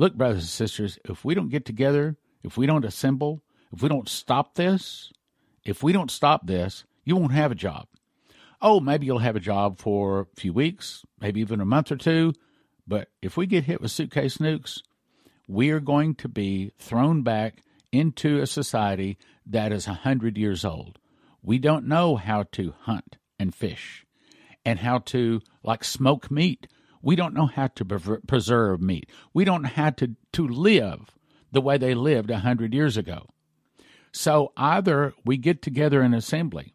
Look, 0.00 0.14
brothers 0.14 0.44
and 0.44 0.48
sisters, 0.48 0.98
if 1.04 1.26
we 1.26 1.34
don't 1.34 1.50
get 1.50 1.66
together, 1.66 2.16
if 2.42 2.56
we 2.56 2.64
don't 2.64 2.86
assemble, 2.86 3.42
if 3.70 3.82
we 3.82 3.88
don't 3.90 4.08
stop 4.08 4.54
this, 4.54 5.12
if 5.62 5.82
we 5.82 5.92
don't 5.92 6.10
stop 6.10 6.46
this, 6.46 6.84
you 7.04 7.16
won't 7.16 7.32
have 7.32 7.52
a 7.52 7.54
job. 7.54 7.86
Oh, 8.62 8.80
maybe 8.80 9.06
you'll 9.06 9.18
have 9.18 9.36
a 9.36 9.40
job 9.40 9.78
for 9.78 10.20
a 10.20 10.26
few 10.36 10.52
weeks, 10.52 11.04
maybe 11.20 11.40
even 11.40 11.60
a 11.60 11.66
month 11.66 11.90
or 11.90 11.96
two. 11.96 12.34
But 12.86 13.08
if 13.22 13.36
we 13.36 13.46
get 13.46 13.64
hit 13.64 13.80
with 13.80 13.90
suitcase 13.90 14.38
nukes, 14.38 14.82
we 15.48 15.70
are 15.70 15.80
going 15.80 16.14
to 16.16 16.28
be 16.28 16.72
thrown 16.78 17.22
back 17.22 17.62
into 17.92 18.40
a 18.40 18.46
society 18.46 19.18
that 19.46 19.72
is 19.72 19.86
a 19.86 19.94
hundred 19.94 20.36
years 20.36 20.64
old. 20.64 20.98
We 21.42 21.58
don't 21.58 21.86
know 21.86 22.16
how 22.16 22.44
to 22.52 22.74
hunt 22.80 23.16
and 23.38 23.54
fish 23.54 24.04
and 24.64 24.78
how 24.78 24.98
to 24.98 25.40
like 25.62 25.82
smoke 25.82 26.30
meat 26.30 26.66
we 27.02 27.16
don't 27.16 27.34
know 27.34 27.46
how 27.46 27.68
to 27.68 27.84
preserve 27.84 28.80
meat. 28.80 29.08
We 29.32 29.44
don't 29.44 29.62
know 29.62 29.68
how 29.68 29.90
to, 29.90 30.16
to 30.32 30.46
live 30.46 31.16
the 31.50 31.60
way 31.60 31.78
they 31.78 31.94
lived 31.94 32.30
a 32.30 32.40
hundred 32.40 32.74
years 32.74 32.96
ago. 32.96 33.26
So 34.12 34.52
either 34.56 35.14
we 35.24 35.36
get 35.36 35.62
together 35.62 36.02
in 36.02 36.14
assembly 36.14 36.72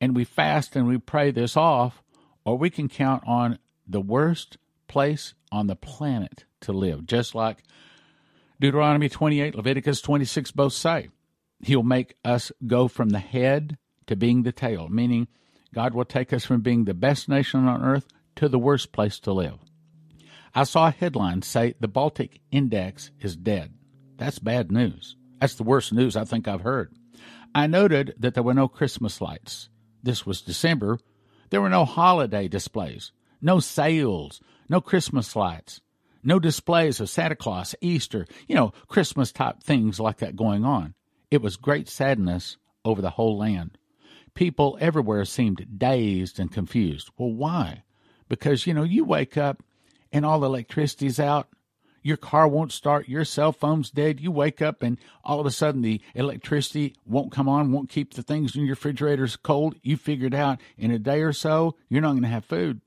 and 0.00 0.14
we 0.14 0.24
fast 0.24 0.76
and 0.76 0.86
we 0.86 0.98
pray 0.98 1.30
this 1.30 1.56
off, 1.56 2.02
or 2.44 2.58
we 2.58 2.70
can 2.70 2.88
count 2.88 3.22
on 3.26 3.58
the 3.86 4.00
worst 4.00 4.56
place 4.88 5.34
on 5.50 5.66
the 5.66 5.76
planet 5.76 6.44
to 6.60 6.72
live, 6.72 7.06
just 7.06 7.34
like 7.34 7.62
Deuteronomy 8.60 9.08
28, 9.08 9.54
Leviticus 9.54 10.00
26 10.00 10.50
both 10.52 10.72
say. 10.72 11.08
He'll 11.60 11.82
make 11.82 12.16
us 12.24 12.52
go 12.66 12.88
from 12.88 13.10
the 13.10 13.18
head 13.18 13.78
to 14.06 14.16
being 14.16 14.42
the 14.42 14.52
tail, 14.52 14.88
meaning 14.88 15.28
God 15.74 15.94
will 15.94 16.04
take 16.04 16.32
us 16.32 16.44
from 16.44 16.60
being 16.60 16.84
the 16.84 16.94
best 16.94 17.28
nation 17.28 17.66
on 17.66 17.82
earth 17.82 18.06
to 18.36 18.48
the 18.48 18.58
worst 18.58 18.92
place 18.92 19.18
to 19.20 19.32
live. 19.32 19.58
I 20.54 20.64
saw 20.64 20.88
a 20.88 20.92
headline 20.92 21.42
say 21.42 21.74
the 21.80 21.88
Baltic 21.88 22.40
Index 22.50 23.10
is 23.20 23.36
dead. 23.36 23.74
That's 24.16 24.38
bad 24.38 24.70
news. 24.70 25.16
That's 25.40 25.54
the 25.54 25.64
worst 25.64 25.92
news 25.92 26.16
I 26.16 26.24
think 26.24 26.46
I've 26.46 26.60
heard. 26.60 26.94
I 27.54 27.66
noted 27.66 28.14
that 28.18 28.34
there 28.34 28.42
were 28.42 28.54
no 28.54 28.68
Christmas 28.68 29.20
lights. 29.20 29.68
This 30.04 30.24
was 30.24 30.40
December. 30.40 30.98
There 31.50 31.60
were 31.60 31.68
no 31.68 31.84
holiday 31.84 32.46
displays, 32.48 33.12
no 33.40 33.58
sales, 33.58 34.40
no 34.68 34.80
Christmas 34.80 35.34
lights, 35.34 35.80
no 36.22 36.38
displays 36.38 37.00
of 37.00 37.10
Santa 37.10 37.36
Claus, 37.36 37.74
Easter, 37.80 38.26
you 38.46 38.54
know, 38.54 38.72
Christmas 38.86 39.32
type 39.32 39.62
things 39.62 39.98
like 39.98 40.18
that 40.18 40.36
going 40.36 40.64
on. 40.64 40.94
It 41.30 41.42
was 41.42 41.56
great 41.56 41.88
sadness 41.88 42.56
over 42.84 43.02
the 43.02 43.10
whole 43.10 43.36
land. 43.36 43.78
People 44.34 44.78
everywhere 44.80 45.24
seemed 45.24 45.78
dazed 45.78 46.38
and 46.38 46.52
confused. 46.52 47.10
Well, 47.18 47.32
why? 47.32 47.82
because 48.28 48.66
you 48.66 48.74
know 48.74 48.82
you 48.82 49.04
wake 49.04 49.36
up 49.36 49.62
and 50.12 50.24
all 50.24 50.40
the 50.40 50.46
electricity's 50.46 51.20
out 51.20 51.48
Your 52.04 52.18
car 52.18 52.46
won't 52.46 52.70
start. 52.70 53.08
Your 53.08 53.24
cell 53.24 53.50
phone's 53.50 53.90
dead. 53.90 54.20
You 54.20 54.30
wake 54.30 54.60
up 54.60 54.82
and 54.82 54.98
all 55.24 55.40
of 55.40 55.46
a 55.46 55.50
sudden 55.50 55.80
the 55.80 56.02
electricity 56.14 56.94
won't 57.06 57.32
come 57.32 57.48
on, 57.48 57.72
won't 57.72 57.88
keep 57.88 58.12
the 58.12 58.22
things 58.22 58.54
in 58.54 58.66
your 58.66 58.74
refrigerators 58.74 59.36
cold. 59.36 59.74
You 59.82 59.96
figured 59.96 60.34
out 60.34 60.60
in 60.76 60.90
a 60.90 60.98
day 60.98 61.22
or 61.22 61.32
so, 61.32 61.76
you're 61.88 62.02
not 62.02 62.10
going 62.10 62.22
to 62.22 62.28
have 62.28 62.44
food. 62.44 62.82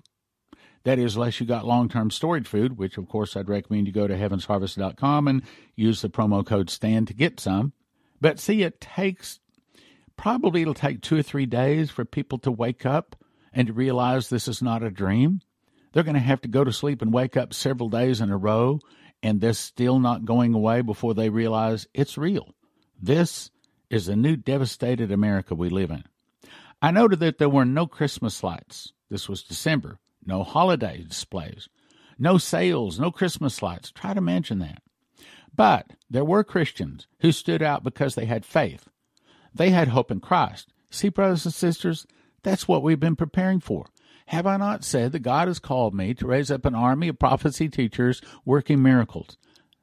That 0.83 0.99
is, 0.99 1.15
unless 1.15 1.39
you 1.39 1.47
got 1.47 1.65
long 1.65 1.89
term 1.89 2.11
storage 2.11 2.47
food, 2.47 2.77
which 2.77 2.97
of 2.97 3.09
course 3.09 3.35
I'd 3.35 3.49
recommend 3.49 3.87
you 3.87 3.91
go 3.91 4.07
to 4.07 4.15
heavensharvest.com 4.15 5.27
and 5.27 5.41
use 5.75 6.01
the 6.01 6.09
promo 6.09 6.45
code 6.45 6.69
STAN 6.69 7.07
to 7.07 7.13
get 7.15 7.39
some. 7.39 7.73
But 8.21 8.39
see, 8.39 8.61
it 8.61 8.79
takes 8.79 9.39
probably 10.15 10.61
it'll 10.61 10.75
take 10.75 11.01
two 11.01 11.17
or 11.17 11.23
three 11.23 11.47
days 11.47 11.89
for 11.89 12.05
people 12.05 12.37
to 12.39 12.51
wake 12.51 12.85
up 12.85 13.15
and 13.51 13.67
to 13.67 13.73
realize 13.73 14.29
this 14.29 14.47
is 14.47 14.61
not 14.61 14.83
a 14.83 14.91
dream. 14.91 15.41
They're 15.91 16.03
going 16.03 16.13
to 16.13 16.19
have 16.19 16.41
to 16.41 16.47
go 16.47 16.63
to 16.63 16.71
sleep 16.71 17.01
and 17.01 17.11
wake 17.11 17.35
up 17.35 17.53
several 17.53 17.89
days 17.89 18.21
in 18.21 18.29
a 18.29 18.37
row 18.37 18.79
and 19.23 19.41
this 19.41 19.59
still 19.59 19.99
not 19.99 20.25
going 20.25 20.53
away 20.53 20.81
before 20.81 21.13
they 21.13 21.29
realize 21.29 21.87
it's 21.93 22.17
real. 22.17 22.53
This 23.01 23.51
is 23.89 24.05
the 24.05 24.15
new 24.15 24.35
devastated 24.35 25.11
America 25.11 25.55
we 25.55 25.69
live 25.69 25.91
in. 25.91 26.03
I 26.81 26.91
noted 26.91 27.19
that 27.19 27.37
there 27.37 27.49
were 27.49 27.65
no 27.65 27.87
Christmas 27.87 28.43
lights. 28.43 28.93
This 29.09 29.27
was 29.27 29.43
December. 29.43 29.99
No 30.25 30.43
holiday 30.43 31.03
displays. 31.07 31.69
No 32.19 32.37
sales, 32.37 32.99
no 32.99 33.11
Christmas 33.11 33.61
lights. 33.61 33.91
Try 33.91 34.13
to 34.13 34.17
imagine 34.17 34.59
that. 34.59 34.81
But 35.55 35.93
there 36.09 36.25
were 36.25 36.43
Christians 36.43 37.07
who 37.19 37.31
stood 37.31 37.63
out 37.63 37.83
because 37.83 38.15
they 38.15 38.25
had 38.25 38.45
faith. 38.45 38.87
They 39.53 39.69
had 39.71 39.87
hope 39.87 40.11
in 40.11 40.19
Christ. 40.19 40.71
See, 40.91 41.09
brothers 41.09 41.45
and 41.45 41.53
sisters, 41.53 42.05
that's 42.43 42.67
what 42.67 42.83
we've 42.83 42.99
been 42.99 43.15
preparing 43.15 43.59
for. 43.59 43.87
Have 44.27 44.45
I 44.45 44.57
not 44.57 44.83
said 44.83 45.13
that 45.13 45.19
God 45.19 45.47
has 45.47 45.57
called 45.57 45.93
me 45.93 46.13
to 46.15 46.27
raise 46.27 46.51
up 46.51 46.65
an 46.65 46.75
army 46.75 47.07
of 47.07 47.17
prophecy 47.17 47.69
teachers 47.69 48.21
working 48.43 48.83
miracles? 48.83 49.37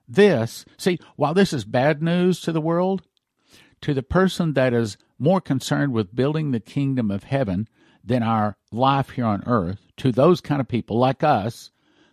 This, 0.06 0.66
see, 0.76 0.98
while 1.16 1.32
this 1.32 1.54
is 1.54 1.64
bad 1.64 2.02
news 2.02 2.42
to 2.42 2.52
the 2.52 2.60
world, 2.60 3.02
to 3.80 3.94
the 3.94 4.02
person 4.02 4.52
that 4.52 4.74
is 4.74 4.98
more 5.18 5.40
concerned 5.40 5.94
with 5.94 6.14
building 6.14 6.50
the 6.50 6.60
kingdom 6.60 7.10
of 7.10 7.24
heaven 7.24 7.68
than 8.04 8.22
our 8.22 8.58
life 8.70 9.10
here 9.10 9.24
on 9.24 9.42
earth, 9.46 9.80
to 9.96 10.12
those 10.12 10.42
kind 10.42 10.60
of 10.60 10.68
people 10.68 10.98
like 10.98 11.24
us, 11.24 11.70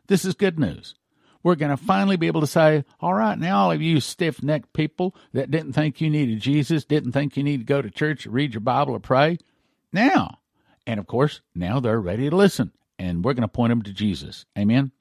this 0.08 0.24
is 0.24 0.34
good 0.34 0.58
news. 0.58 0.95
We're 1.43 1.56
going 1.56 1.76
to 1.76 1.77
finally 1.77 2.16
be 2.16 2.27
able 2.27 2.42
to 2.42 2.48
say, 2.48 2.85
all 3.01 3.16
right, 3.16 3.38
now 3.38 3.64
all 3.64 3.72
of 3.72 3.82
you 3.82 4.00
stiff 4.00 4.42
necked 4.42 4.72
people 4.72 5.16
that 5.34 5.51
didn't 5.51 5.74
think 5.74 6.00
you 6.00 6.10
needed 6.10 6.40
Jesus, 6.40 6.85
didn't 6.85 7.11
think 7.11 7.35
you 7.35 7.43
needed 7.43 7.68
to 7.68 7.74
go 7.74 7.82
to 7.82 7.90
church, 7.90 8.26
read 8.26 8.53
your 8.53 8.61
Bible, 8.61 8.93
or 8.93 9.00
pray, 9.00 9.38
now 9.92 10.38
and 10.85 11.00
of 11.00 11.08
course, 11.08 11.42
now 11.56 11.80
they're 11.80 12.01
ready 12.01 12.30
to 12.30 12.35
listen, 12.35 12.72
and 12.98 13.24
we're 13.24 13.34
going 13.34 13.42
to 13.42 13.48
point 13.48 13.72
them 13.72 13.82
to 13.84 13.93
Jesus. 13.93 14.45
Amen. 14.58 14.92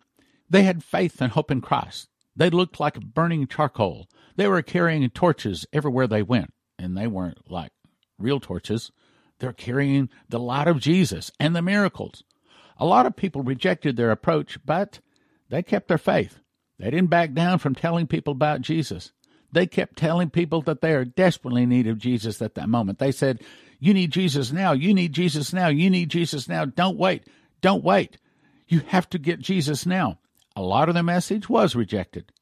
They 0.49 0.62
had 0.62 0.83
faith 0.83 1.20
and 1.20 1.33
hope 1.33 1.50
in 1.50 1.60
Christ. 1.60 2.09
They 2.36 2.50
looked 2.50 2.81
like 2.81 3.00
burning 3.00 3.47
charcoal. 3.47 4.09
They 4.36 4.49
were 4.49 4.62
carrying 4.62 5.09
torches 5.10 5.67
everywhere 5.73 6.07
they 6.07 6.23
went, 6.23 6.52
and 6.78 6.97
they 6.97 7.07
weren't 7.07 7.50
like 7.50 7.73
real 8.18 8.41
torches. 8.41 8.91
They're 9.39 9.52
carrying 9.52 10.09
the 10.28 10.39
light 10.39 10.68
of 10.68 10.81
Jesus 10.81 11.31
and 11.41 11.57
the 11.57 11.62
miracles. 11.62 12.23
A 12.78 12.86
lot 12.86 13.07
of 13.07 13.17
people 13.17 13.42
rejected 13.42 13.97
their 13.97 14.10
approach, 14.10 14.59
but 14.65 15.00
they 15.49 15.62
kept 15.62 15.89
their 15.89 15.99
faith. 15.99 16.41
They 16.78 16.91
didn't 16.91 17.10
back 17.10 17.33
down 17.34 17.59
from 17.59 17.75
telling 17.75 18.07
people 18.07 18.33
about 18.33 18.62
Jesus. 18.62 19.12
They 19.52 19.67
kept 19.67 19.97
telling 19.97 20.31
people 20.31 20.62
that 20.62 20.81
they 20.81 20.94
are 20.94 21.05
desperately 21.05 21.65
in 21.65 21.68
need 21.68 21.86
of 21.86 21.99
Jesus 21.99 22.41
at 22.41 22.55
that 22.55 22.68
moment. 22.68 22.99
They 22.99 23.12
said, 23.12 23.42
you 23.81 23.94
need 23.94 24.12
Jesus 24.12 24.52
now. 24.52 24.73
You 24.73 24.94
need 24.94 25.12
Jesus 25.15 25.52
now. 25.52 25.68
You 25.68 25.91
need 25.91 26.10
Jesus 26.10 26.49
now. 26.49 26.67
Don't 26.67 26.99
wait. 26.99 27.26
Don't 27.62 27.83
wait. 27.83 28.18
You 28.68 28.81
have 28.86 29.09
to 29.10 29.18
get 29.18 29.41
Jesus 29.41 29.86
now. 29.86 30.18
A 30.55 30.62
lot 30.62 30.89
of 30.89 30.94
the 30.94 31.02
message 31.02 31.49
was 31.49 31.75
rejected, 31.75 32.33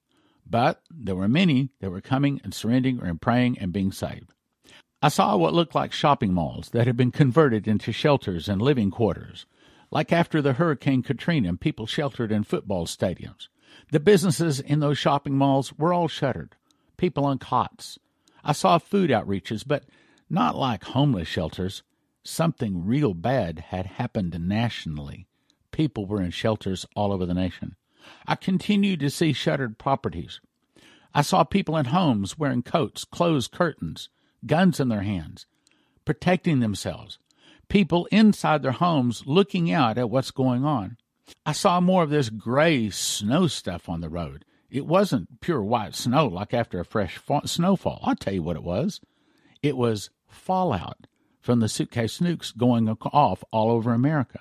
but 0.45 0.83
there 0.91 1.15
were 1.15 1.29
many 1.29 1.71
that 1.81 1.91
were 1.91 2.01
coming 2.01 2.41
and 2.43 2.53
surrendering 2.53 3.01
and 3.03 3.21
praying 3.21 3.59
and 3.59 3.73
being 3.73 3.93
saved. 3.93 4.33
I 5.01 5.09
saw 5.09 5.37
what 5.37 5.55
looked 5.55 5.77
like 5.77 5.93
shopping 5.93 6.35
malls 6.35 6.71
that 6.71 6.87
had 6.87 6.97
been 6.97 7.13
converted 7.13 7.69
into 7.69 7.93
shelters 7.93 8.49
and 8.49 8.61
living 8.61 8.91
quarters, 8.91 9.47
like 9.93 10.13
after 10.13 10.43
the 10.43 10.55
Hurricane 10.55 11.03
Katrina 11.03 11.51
and 11.51 11.61
people 11.61 11.87
sheltered 11.87 12.33
in 12.33 12.43
football 12.43 12.87
stadiums. 12.87 13.49
The 13.93 14.01
businesses 14.01 14.59
in 14.59 14.81
those 14.81 14.99
shopping 14.99 15.37
malls 15.37 15.73
were 15.79 15.93
all 15.93 16.09
shuttered, 16.09 16.57
people 16.97 17.25
on 17.25 17.39
cots. 17.39 17.99
I 18.43 18.53
saw 18.53 18.79
food 18.79 19.11
outreaches, 19.11 19.63
but 19.67 19.85
not 20.31 20.57
like 20.57 20.85
homeless 20.85 21.29
shelters. 21.29 21.83
Something 22.25 22.85
real 22.85 23.15
bad 23.15 23.59
had 23.71 23.87
happened 23.87 24.39
nationally. 24.41 25.27
People 25.71 26.07
were 26.07 26.21
in 26.21 26.31
shelters 26.31 26.87
all 26.95 27.13
over 27.13 27.25
the 27.25 27.35
nation. 27.35 27.77
I 28.27 28.35
continued 28.35 29.01
to 29.01 29.11
see 29.11 29.33
shuttered 29.33 29.79
properties. 29.79 30.41
I 31.15 31.23
saw 31.23 31.45
people 31.45 31.77
in 31.77 31.87
homes 31.87 32.39
wearing 32.39 32.63
coats, 32.63 33.05
closed 33.05 33.53
curtains, 33.53 34.09
guns 34.47 34.79
in 34.79 34.89
their 34.89 35.03
hands, 35.03 35.47
protecting 36.05 36.61
themselves. 36.61 37.19
People 37.69 38.07
inside 38.11 38.63
their 38.63 38.73
homes 38.73 39.25
looking 39.27 39.71
out 39.71 39.99
at 39.99 40.11
what's 40.11 40.31
going 40.31 40.65
on. 40.65 40.97
I 41.45 41.53
saw 41.53 41.81
more 41.81 42.03
of 42.03 42.11
this 42.11 42.31
gray 42.31 42.91
snow 42.91 43.47
stuff 43.47 43.89
on 43.89 44.01
the 44.01 44.09
road. 44.09 44.45
It 44.71 44.87
wasn't 44.87 45.41
pure 45.41 45.63
white 45.63 45.95
snow 45.95 46.27
like 46.27 46.53
after 46.55 46.81
a 46.81 46.85
fresh 46.85 47.17
fa- 47.17 47.47
snowfall. 47.47 48.01
I'll 48.03 48.17
tell 48.17 48.35
you 48.35 48.43
what 48.43 48.57
it 48.57 48.63
was. 48.63 49.01
It 49.63 49.77
was 49.77 50.11
fallout 50.29 51.07
from 51.41 51.61
the 51.61 51.69
suitcase 51.69 52.19
nukes 52.19 52.57
going 52.57 52.89
off 52.89 53.43
all 53.51 53.71
over 53.71 53.93
America. 53.93 54.41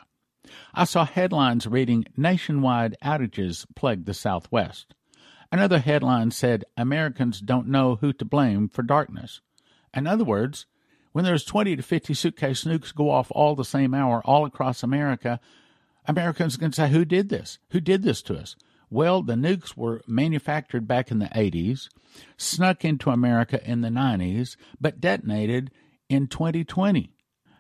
I 0.74 0.85
saw 0.85 1.06
headlines 1.06 1.67
reading 1.67 2.06
Nationwide 2.16 2.95
outages 3.03 3.66
plague 3.75 4.06
the 4.06 4.14
Southwest. 4.14 4.93
Another 5.51 5.80
headline 5.80 6.32
said 6.32 6.66
Americans 6.75 7.40
don't 7.40 7.67
know 7.67 7.95
who 7.95 8.14
to 8.14 8.25
blame 8.25 8.69
for 8.69 8.83
darkness. 8.83 9.41
In 9.93 10.07
other 10.07 10.25
words, 10.25 10.66
when 11.14 11.25
there's 11.25 11.45
20 11.45 11.77
to 11.77 11.83
50 11.83 12.14
suitcase 12.14 12.64
nukes 12.66 12.93
go 12.93 13.09
off 13.09 13.32
all 13.32 13.56
the 13.56 13.66
same 13.66 13.93
hour 13.93 14.22
all 14.25 14.45
across 14.45 14.83
America, 14.83 15.40
Americans 16.06 16.57
can 16.57 16.72
say, 16.72 16.90
Who 16.90 17.06
did 17.06 17.30
this? 17.30 17.59
Who 17.72 17.80
did 17.80 18.03
this 18.03 18.22
to 18.24 18.38
us? 18.38 18.56
Well, 18.90 19.22
the 19.22 19.33
nukes 19.33 19.75
were 19.75 20.01
manufactured 20.07 20.88
back 20.88 21.11
in 21.11 21.19
the 21.19 21.25
80s, 21.27 21.90
snuck 22.38 22.85
into 22.85 23.09
America 23.09 23.59
in 23.69 23.82
the 23.82 23.90
90s, 23.90 24.56
but 24.80 25.01
detonated 25.01 25.72
in 26.09 26.27
2020. 26.27 27.11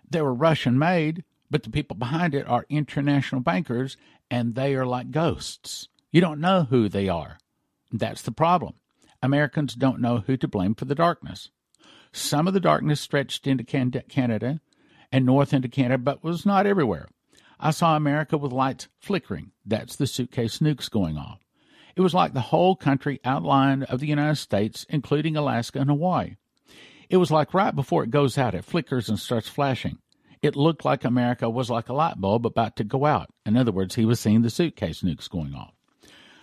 They 0.09 0.21
were 0.21 0.33
Russian 0.33 0.79
made, 0.79 1.25
but 1.51 1.63
the 1.63 1.69
people 1.69 1.97
behind 1.97 2.33
it 2.33 2.47
are 2.47 2.65
international 2.69 3.41
bankers 3.41 3.97
and 4.31 4.55
they 4.55 4.75
are 4.75 4.85
like 4.85 5.11
ghosts. 5.11 5.89
You 6.11 6.21
don't 6.21 6.39
know 6.39 6.63
who 6.69 6.87
they 6.87 7.09
are. 7.09 7.37
That's 7.91 8.21
the 8.21 8.31
problem. 8.31 8.75
Americans 9.21 9.75
don't 9.75 9.99
know 9.99 10.19
who 10.19 10.37
to 10.37 10.47
blame 10.47 10.75
for 10.75 10.85
the 10.85 10.95
darkness. 10.95 11.49
Some 12.13 12.47
of 12.47 12.53
the 12.53 12.59
darkness 12.59 13.01
stretched 13.01 13.47
into 13.47 13.63
Canada 13.63 14.61
and 15.11 15.25
north 15.25 15.53
into 15.53 15.67
Canada, 15.67 15.97
but 15.97 16.23
was 16.23 16.45
not 16.45 16.65
everywhere. 16.65 17.07
I 17.59 17.71
saw 17.71 17.95
America 17.95 18.37
with 18.37 18.51
lights 18.51 18.87
flickering. 18.99 19.51
That's 19.65 19.95
the 19.95 20.07
suitcase 20.07 20.59
nukes 20.59 20.89
going 20.89 21.17
off. 21.17 21.39
It 21.95 22.01
was 22.01 22.13
like 22.13 22.33
the 22.33 22.41
whole 22.41 22.75
country 22.75 23.19
outlined 23.25 23.85
of 23.85 23.99
the 23.99 24.07
United 24.07 24.35
States, 24.35 24.85
including 24.89 25.35
Alaska 25.35 25.79
and 25.79 25.89
Hawaii. 25.89 26.35
It 27.09 27.17
was 27.17 27.31
like 27.31 27.53
right 27.53 27.73
before 27.73 28.03
it 28.03 28.11
goes 28.11 28.37
out, 28.37 28.53
it 28.53 28.65
flickers 28.65 29.09
and 29.09 29.17
starts 29.17 29.49
flashing. 29.49 29.97
It 30.41 30.55
looked 30.55 30.85
like 30.85 31.03
America 31.03 31.49
was 31.49 31.69
like 31.69 31.89
a 31.89 31.93
light 31.93 32.21
bulb 32.21 32.45
about 32.45 32.75
to 32.75 32.83
go 32.83 33.05
out. 33.05 33.29
In 33.45 33.57
other 33.57 33.71
words, 33.71 33.95
he 33.95 34.05
was 34.05 34.19
seeing 34.19 34.43
the 34.43 34.51
suitcase 34.51 35.01
nukes 35.01 35.29
going 35.29 35.55
off. 35.55 35.73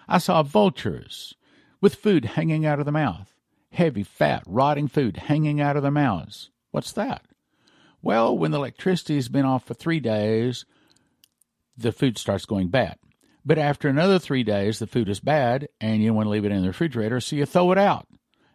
I 0.09 0.19
saw 0.19 0.43
vultures 0.43 1.35
with 1.81 1.95
food 1.95 2.25
hanging 2.25 2.67
out 2.67 2.81
of 2.81 2.87
the 2.87 2.93
mouth. 2.93 3.33
Heavy, 3.71 4.03
fat, 4.03 4.43
rotting 4.47 4.89
food 4.89 5.17
hanging 5.17 5.61
out 5.61 5.77
of 5.77 5.83
their 5.83 5.93
mouths. 5.93 6.51
What's 6.73 6.93
that? 6.93 7.25
Well, 8.03 8.37
when 8.37 8.51
the 8.51 8.59
electricity's 8.59 9.29
been 9.29 9.45
off 9.45 9.65
for 9.65 9.75
three 9.75 10.01
days, 10.01 10.65
the 11.77 11.93
food 11.93 12.19
starts 12.19 12.47
going 12.47 12.69
bad. 12.69 12.97
But 13.45 13.59
after 13.59 13.89
another 13.89 14.19
three 14.19 14.43
days, 14.43 14.79
the 14.79 14.87
food 14.87 15.09
is 15.09 15.21
bad, 15.21 15.69
and 15.81 16.03
you 16.03 16.15
want 16.15 16.27
to 16.27 16.31
leave 16.31 16.45
it 16.45 16.53
in 16.53 16.63
the 16.63 16.69
refrigerator, 16.69 17.21
so 17.21 17.37
you 17.37 17.45
throw 17.45 17.73
it 17.73 17.79
out 17.79 18.07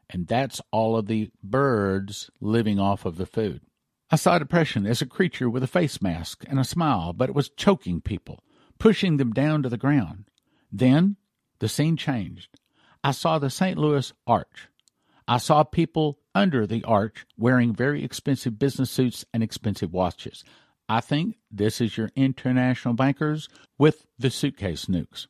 and 0.09 0.27
that's 0.27 0.61
all 0.72 0.98
of 0.98 1.07
the 1.07 1.30
birds 1.43 2.30
living 2.41 2.80
off 2.80 3.06
of 3.06 3.17
the 3.17 3.25
food. 3.25 3.61
I 4.09 4.15
saw 4.15 4.39
depression 4.39 4.88
as 4.88 5.01
a 5.01 5.06
creature 5.06 5.49
with 5.49 5.61
a 5.61 5.67
face 5.67 6.01
mask 6.01 6.43
and 6.48 6.59
a 6.59 6.64
smile, 6.64 7.14
but 7.14 7.30
it 7.30 7.35
was 7.35 7.49
choking 7.49 8.01
people, 8.01 8.43
pushing 8.80 9.17
them 9.17 9.31
down 9.31 9.61
to 9.64 9.69
the 9.69 9.77
ground. 9.77 10.25
Then 10.72 11.17
the 11.59 11.69
scene 11.69 11.95
changed. 11.95 12.49
I 13.03 13.11
saw 13.11 13.38
the 13.38 13.51
St. 13.51 13.77
Louis 13.77 14.11
Arch. 14.25 14.67
I 15.27 15.38
saw 15.38 15.64
people 15.64 16.17
under 16.33 16.65
the 16.65 16.83
arch 16.85 17.25
wearing 17.38 17.75
very 17.75 18.03
expensive 18.03 18.57
business 18.57 18.89
suits 18.89 19.25
and 19.31 19.43
expensive 19.43 19.93
watches. 19.93 20.43
I 20.90 21.01
think 21.01 21.38
this 21.51 21.80
is 21.80 21.98
your 21.98 22.09
international 22.16 22.95
bankers 22.95 23.48
with 23.77 24.08
the 24.18 24.32
suitcase 24.32 24.88
nukes. 24.88 25.27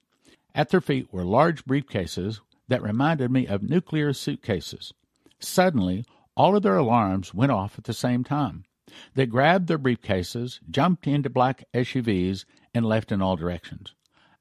At 0.56 0.70
their 0.70 0.80
feet 0.80 1.12
were 1.12 1.26
large 1.26 1.66
briefcases 1.66 2.40
that 2.70 2.82
reminded 2.82 3.30
me 3.30 3.46
of 3.46 3.62
nuclear 3.62 4.14
suitcases. 4.14 4.94
Suddenly, 5.40 6.06
all 6.38 6.56
of 6.56 6.64
their 6.64 6.78
alarms 6.78 7.34
went 7.34 7.52
off 7.52 7.78
at 7.78 7.84
the 7.84 7.94
same 7.94 8.24
time. 8.24 8.64
They 9.16 9.26
grabbed 9.26 9.68
their 9.68 9.78
briefcases, 9.78 10.60
jumped 10.72 11.06
into 11.06 11.30
black 11.30 11.66
SUVs, 11.74 12.46
and 12.74 12.86
left 12.86 13.12
in 13.12 13.22
all 13.22 13.36
directions. 13.36 13.94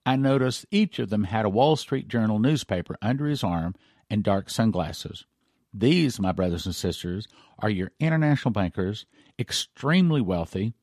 I 0.06 0.16
noticed 0.16 0.66
each 0.70 0.98
of 0.98 1.10
them 1.10 1.24
had 1.24 1.44
a 1.44 1.50
Wall 1.50 1.76
Street 1.76 2.08
Journal 2.08 2.38
newspaper 2.38 2.96
under 3.02 3.26
his 3.26 3.42
arm 3.42 3.74
and 4.08 4.22
dark 4.22 4.48
sunglasses. 4.48 5.26
These, 5.74 6.18
my 6.18 6.32
brothers 6.32 6.64
and 6.64 6.74
sisters, 6.74 7.26
are 7.58 7.68
your 7.68 7.90
international 8.00 8.52
bankers, 8.52 9.04
extremely 9.38 10.20
wealthy. 10.20 10.74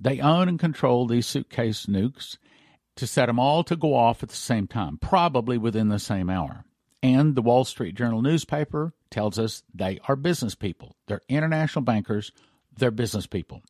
They 0.00 0.20
own 0.20 0.48
and 0.48 0.58
control 0.58 1.06
these 1.06 1.26
suitcase 1.26 1.86
nukes 1.86 2.36
to 2.96 3.06
set 3.06 3.26
them 3.26 3.38
all 3.38 3.64
to 3.64 3.76
go 3.76 3.94
off 3.94 4.22
at 4.22 4.28
the 4.28 4.36
same 4.36 4.66
time, 4.66 4.98
probably 4.98 5.58
within 5.58 5.88
the 5.88 5.98
same 5.98 6.30
hour. 6.30 6.64
And 7.02 7.34
the 7.34 7.42
Wall 7.42 7.64
Street 7.64 7.94
Journal 7.94 8.22
newspaper 8.22 8.94
tells 9.10 9.38
us 9.38 9.62
they 9.74 10.00
are 10.08 10.16
business 10.16 10.54
people. 10.54 10.96
They're 11.06 11.20
international 11.28 11.82
bankers, 11.82 12.32
they're 12.76 12.90
business 12.90 13.26
people. 13.26 13.62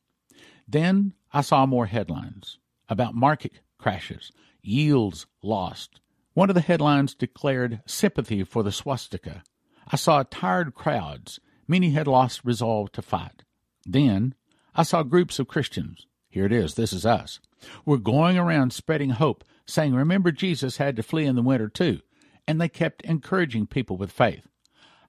Then 0.68 1.14
I 1.32 1.40
saw 1.40 1.66
more 1.66 1.86
headlines 1.86 2.58
about 2.88 3.14
market 3.14 3.60
crashes, 3.78 4.30
yields 4.62 5.26
lost. 5.42 6.00
One 6.34 6.48
of 6.48 6.54
the 6.54 6.60
headlines 6.60 7.14
declared 7.14 7.82
sympathy 7.86 8.44
for 8.44 8.62
the 8.62 8.72
swastika. 8.72 9.42
I 9.86 9.96
saw 9.96 10.22
tired 10.22 10.74
crowds. 10.74 11.40
Many 11.66 11.90
had 11.90 12.06
lost 12.06 12.44
resolve 12.44 12.92
to 12.92 13.02
fight. 13.02 13.42
Then 13.84 14.34
I 14.74 14.82
saw 14.82 15.02
groups 15.02 15.38
of 15.38 15.48
Christians. 15.48 16.06
Here 16.34 16.46
it 16.46 16.52
is, 16.52 16.74
this 16.74 16.92
is 16.92 17.06
us. 17.06 17.38
We're 17.86 17.98
going 17.98 18.36
around 18.36 18.72
spreading 18.72 19.10
hope, 19.10 19.44
saying, 19.66 19.94
Remember, 19.94 20.32
Jesus 20.32 20.78
had 20.78 20.96
to 20.96 21.02
flee 21.04 21.26
in 21.26 21.36
the 21.36 21.42
winter 21.42 21.68
too. 21.68 22.00
And 22.48 22.60
they 22.60 22.68
kept 22.68 23.02
encouraging 23.02 23.68
people 23.68 23.96
with 23.96 24.10
faith. 24.10 24.44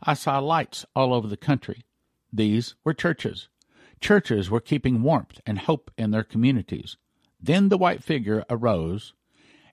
I 0.04 0.14
saw 0.14 0.38
lights 0.38 0.86
all 0.96 1.16
over 1.16 1.28
the 1.28 1.36
country. 1.36 1.82
These 2.32 2.76
were 2.84 2.94
churches. 2.94 3.50
Churches 4.00 4.52
were 4.52 4.60
keeping 4.60 5.02
warmth 5.02 5.42
and 5.48 5.58
hope 5.58 5.90
in 5.98 6.12
their 6.12 6.24
communities. 6.24 6.96
Then 7.42 7.70
the 7.70 7.78
white 7.80 8.04
figure 8.04 8.46
arose, 8.48 9.14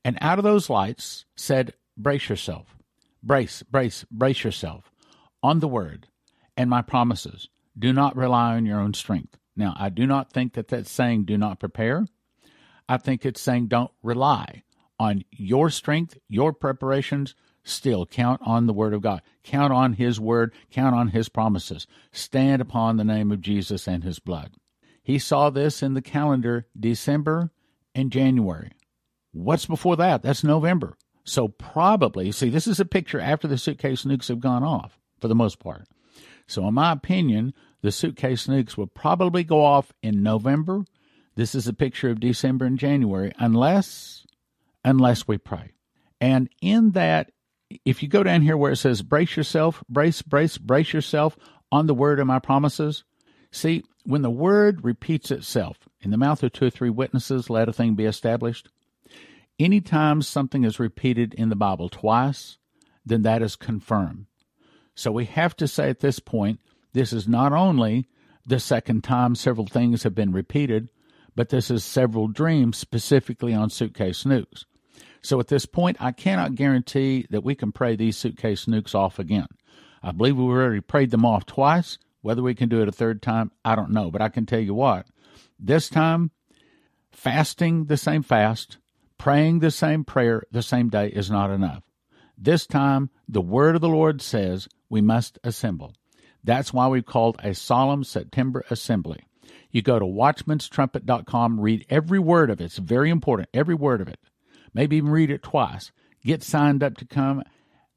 and 0.03 0.17
out 0.23 0.39
of 0.39 0.45
those 0.45 0.71
lights 0.71 1.27
said, 1.37 1.75
Brace 1.99 2.31
yourself. 2.31 2.79
Brace, 3.23 3.63
brace, 3.63 4.07
brace 4.11 4.43
yourself 4.43 4.91
on 5.43 5.61
the 5.61 5.69
word 5.69 6.07
and 6.57 6.71
my 6.71 6.81
promises. 6.81 7.51
Do 7.79 7.93
not 7.93 8.17
rely 8.17 8.57
on 8.57 8.65
your 8.65 8.81
own 8.81 8.95
strength. 8.95 9.37
Now, 9.57 9.75
I 9.79 9.89
do 9.89 10.07
not 10.07 10.33
think 10.33 10.55
that 10.55 10.69
that's 10.69 10.91
saying 10.91 11.25
do 11.25 11.37
not 11.37 11.61
prepare. 11.61 12.07
I 12.89 12.97
think 12.97 13.25
it's 13.25 13.41
saying 13.41 13.69
don't 13.69 13.91
rely 14.03 14.63
on 14.99 15.25
your 15.31 15.71
strength, 15.71 16.19
your 16.29 16.53
preparations. 16.53 17.35
Still, 17.65 18.07
count 18.07 18.41
on 18.45 18.67
the 18.67 18.73
Word 18.73 18.93
of 18.93 19.03
God. 19.03 19.23
Count 19.45 19.73
on 19.73 19.93
His 19.95 20.19
Word. 20.19 20.53
Count 20.71 20.95
on 20.95 21.09
His 21.09 21.29
promises. 21.29 21.87
Stand 22.11 22.61
upon 22.61 22.97
the 22.97 23.05
name 23.05 23.31
of 23.31 23.41
Jesus 23.41 23.87
and 23.87 24.03
His 24.03 24.19
blood. 24.19 24.55
He 25.03 25.19
saw 25.19 25.51
this 25.51 25.83
in 25.83 25.95
the 25.95 26.03
calendar 26.03 26.67
December 26.79 27.51
and 27.95 28.11
January. 28.11 28.71
What's 29.33 29.67
before 29.67 29.97
that? 29.97 30.23
That's 30.23 30.45
November. 30.45 30.97
So, 31.25 31.49
probably, 31.49 32.33
see, 32.33 32.49
this 32.49 32.67
is 32.67 32.81
a 32.81 32.85
picture 32.85 33.21
after 33.21 33.47
the 33.47 33.59
suitcase 33.59 34.05
nukes 34.05 34.29
have 34.29 34.41
gone 34.41 34.65
off 34.65 34.99
for 35.21 35.29
the 35.29 35.35
most 35.35 35.61
part. 35.61 35.85
So, 36.49 36.67
in 36.67 36.75
my 36.75 36.93
opinion, 36.93 37.55
the 37.83 37.93
suitcase 37.93 38.47
nukes 38.47 38.77
will 38.77 38.87
probably 38.87 39.45
go 39.45 39.65
off 39.65 39.93
in 40.03 40.23
November. 40.23 40.85
This 41.35 41.55
is 41.55 41.67
a 41.67 41.73
picture 41.73 42.11
of 42.11 42.21
December 42.21 42.65
and 42.65 42.79
January, 42.79 43.33
unless 43.39 44.27
unless 44.85 45.29
we 45.29 45.39
pray. 45.39 45.73
And 46.21 46.49
in 46.61 46.93
that, 46.93 47.33
if 47.85 48.03
you 48.03 48.09
go 48.09 48.23
down 48.23 48.43
here 48.43 48.57
where 48.57 48.73
it 48.73 48.77
says 48.77 49.03
brace 49.03 49.37
yourself, 49.37 49.83
brace, 49.89 50.23
brace, 50.23 50.59
brace 50.59 50.93
yourself 50.93 51.37
on 51.71 51.87
the 51.87 51.95
word 51.95 52.21
of 52.21 52.27
my 52.27 52.39
promises, 52.39 53.05
see, 53.51 53.85
when 54.05 54.23
the 54.23 54.31
word 54.31 54.85
repeats 54.85 55.31
itself 55.31 55.89
in 56.01 56.11
the 56.11 56.17
mouth 56.17 56.43
of 56.43 56.53
two 56.53 56.67
or 56.67 56.71
three 56.71 56.91
witnesses, 56.91 57.49
let 57.49 57.69
a 57.69 57.73
thing 57.73 57.95
be 57.95 58.05
established. 58.05 58.69
Anytime 59.59 60.23
something 60.23 60.65
is 60.65 60.81
repeated 60.81 61.35
in 61.35 61.49
the 61.49 61.57
Bible 61.57 61.89
twice, 61.89 62.59
then 63.07 63.23
that 63.23 63.43
is 63.43 63.57
confirmed. 63.57 64.27
So 64.95 65.13
we 65.13 65.25
have 65.27 65.57
to 65.57 65.69
say 65.69 65.89
at 65.89 66.01
this 66.01 66.19
point, 66.19 66.61
this 66.93 67.13
is 67.13 67.27
not 67.29 67.53
only 67.53 68.09
the 68.47 68.61
second 68.61 69.05
time 69.05 69.35
several 69.35 69.67
things 69.67 70.03
have 70.03 70.15
been 70.15 70.33
repeated, 70.33 70.91
but 71.35 71.49
this 71.49 71.71
is 71.71 71.85
several 71.85 72.29
dreams 72.29 72.77
specifically 72.77 73.55
on 73.55 73.71
suitcase 73.71 74.25
nukes. 74.25 74.65
So 75.23 75.39
at 75.39 75.49
this 75.49 75.67
point, 75.67 75.97
I 76.01 76.13
cannot 76.13 76.57
guarantee 76.57 77.27
that 77.31 77.45
we 77.45 77.55
can 77.55 77.73
pray 77.73 77.97
these 77.97 78.17
suitcase 78.17 78.67
nukes 78.67 78.95
off 78.95 79.19
again. 79.19 79.47
I 80.03 80.13
believe 80.13 80.37
we 80.37 80.45
already 80.45 80.81
prayed 80.81 81.13
them 81.13 81.25
off 81.25 81.47
twice. 81.47 81.99
Whether 82.23 82.43
we 82.43 82.55
can 82.55 82.69
do 82.69 82.83
it 82.83 82.89
a 82.89 82.93
third 82.93 83.23
time, 83.23 83.51
I 83.65 83.75
don't 83.75 83.93
know. 83.93 84.11
But 84.11 84.23
I 84.23 84.29
can 84.29 84.47
tell 84.47 84.61
you 84.61 84.75
what, 84.75 85.07
this 85.59 85.89
time, 85.89 86.31
fasting 87.13 87.87
the 87.87 87.97
same 87.97 88.23
fast, 88.23 88.79
praying 89.19 89.61
the 89.61 89.71
same 89.71 90.05
prayer 90.05 90.43
the 90.51 90.63
same 90.63 90.89
day 90.89 91.09
is 91.09 91.31
not 91.31 91.51
enough. 91.51 91.83
This 92.37 92.67
time, 92.67 93.11
the 93.29 93.41
word 93.41 93.77
of 93.77 93.81
the 93.81 93.89
Lord 93.89 94.21
says 94.21 94.69
we 94.89 95.01
must 95.01 95.39
assemble. 95.45 95.95
That's 96.45 96.73
why 96.73 96.89
we've 96.89 97.07
called 97.07 97.39
a 97.43 97.55
solemn 97.55 98.05
September 98.05 98.65
assembly. 98.71 99.21
You 99.71 99.81
go 99.81 99.99
to 99.99 100.05
watchmanstrumpet.com, 100.05 101.61
read 101.61 101.87
every 101.89 102.19
word 102.19 102.51
of 102.51 102.61
it. 102.61 102.65
It's 102.65 102.79
very 102.79 103.11
important, 103.11 103.49
every 103.55 103.75
word 103.75 104.01
of 104.01 104.09
it. 104.09 104.19
Maybe 104.75 104.97
even 104.97 105.11
read 105.11 105.31
it 105.31 105.43
twice. 105.43 105.93
Get 106.25 106.43
signed 106.43 106.83
up 106.83 106.97
to 106.99 107.07
come. 107.07 107.43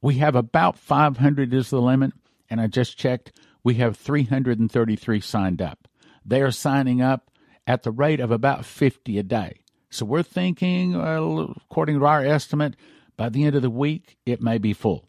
We 0.02 0.16
have 0.16 0.36
about 0.36 0.78
500 0.78 1.54
is 1.54 1.70
the 1.70 1.82
limit, 1.82 2.14
and 2.50 2.62
I 2.62 2.68
just 2.68 2.98
checked. 2.98 3.32
We 3.64 3.76
have 3.76 3.98
333 3.98 5.20
signed 5.20 5.62
up. 5.62 5.88
They 6.26 6.42
are 6.42 6.52
signing 6.52 7.02
up 7.02 7.32
at 7.68 7.84
the 7.84 7.92
rate 7.92 8.20
of 8.20 8.32
about 8.32 8.66
50 8.66 9.18
a 9.18 9.24
day. 9.24 9.62
So 9.90 10.06
we're 10.06 10.24
thinking, 10.24 10.96
uh, 10.96 11.48
according 11.66 12.00
to 12.00 12.06
our 12.06 12.24
estimate, 12.24 12.76
by 13.18 13.30
the 13.30 13.46
end 13.46 13.56
of 13.56 13.62
the 13.62 13.70
week, 13.70 14.18
it 14.26 14.42
may 14.42 14.58
be 14.58 14.74
full 14.74 15.08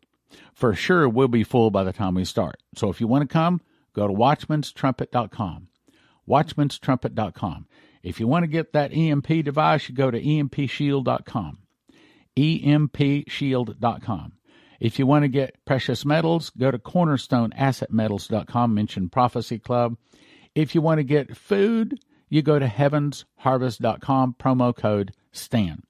for 0.55 0.75
sure 0.75 1.09
we'll 1.09 1.29
be 1.29 1.45
full 1.45 1.71
by 1.71 1.85
the 1.85 1.93
time 1.93 2.15
we 2.15 2.25
start. 2.25 2.63
So 2.75 2.89
if 2.91 3.01
you 3.01 3.07
want 3.07 3.23
to 3.23 3.33
come, 3.33 3.61
go 3.95 4.07
to 4.07 4.13
watchmanstrumpet.com. 4.13 5.69
Watchmanstrumpet.com. 6.29 7.67
If 8.03 8.21
you 8.21 8.27
want 8.27 8.45
to 8.45 8.49
get 8.49 8.73
that 8.73 8.93
EMP 8.93 9.27
device, 9.45 9.89
you 9.89 9.95
go 9.95 10.11
to 10.11 10.21
empshield.com. 10.21 11.59
empshield.com. 12.37 14.33
If 14.79 14.99
you 14.99 15.07
want 15.07 15.23
to 15.23 15.29
get 15.29 15.65
precious 15.65 16.05
metals, 16.05 16.51
go 16.51 16.71
to 16.71 16.79
cornerstoneassetmetals.com, 16.79 18.75
mention 18.75 19.09
Prophecy 19.09 19.59
Club. 19.59 19.97
If 20.55 20.75
you 20.75 20.83
want 20.83 20.99
to 20.99 21.05
get 21.05 21.37
food, 21.37 21.99
you 22.29 22.43
go 22.43 22.59
to 22.59 22.67
heavensharvest.com, 22.67 24.37
promo 24.39 24.77
code 24.77 25.13
STAN. 25.33 25.83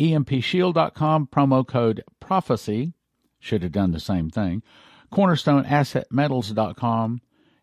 empshield.com, 0.00 1.28
promo 1.28 1.66
code 1.66 2.02
PROPHECY, 2.20 2.94
should 3.44 3.62
have 3.62 3.72
done 3.72 3.92
the 3.92 4.00
same 4.00 4.30
thing. 4.30 4.62
CornerstoneAssetMetals.com, 5.12 7.20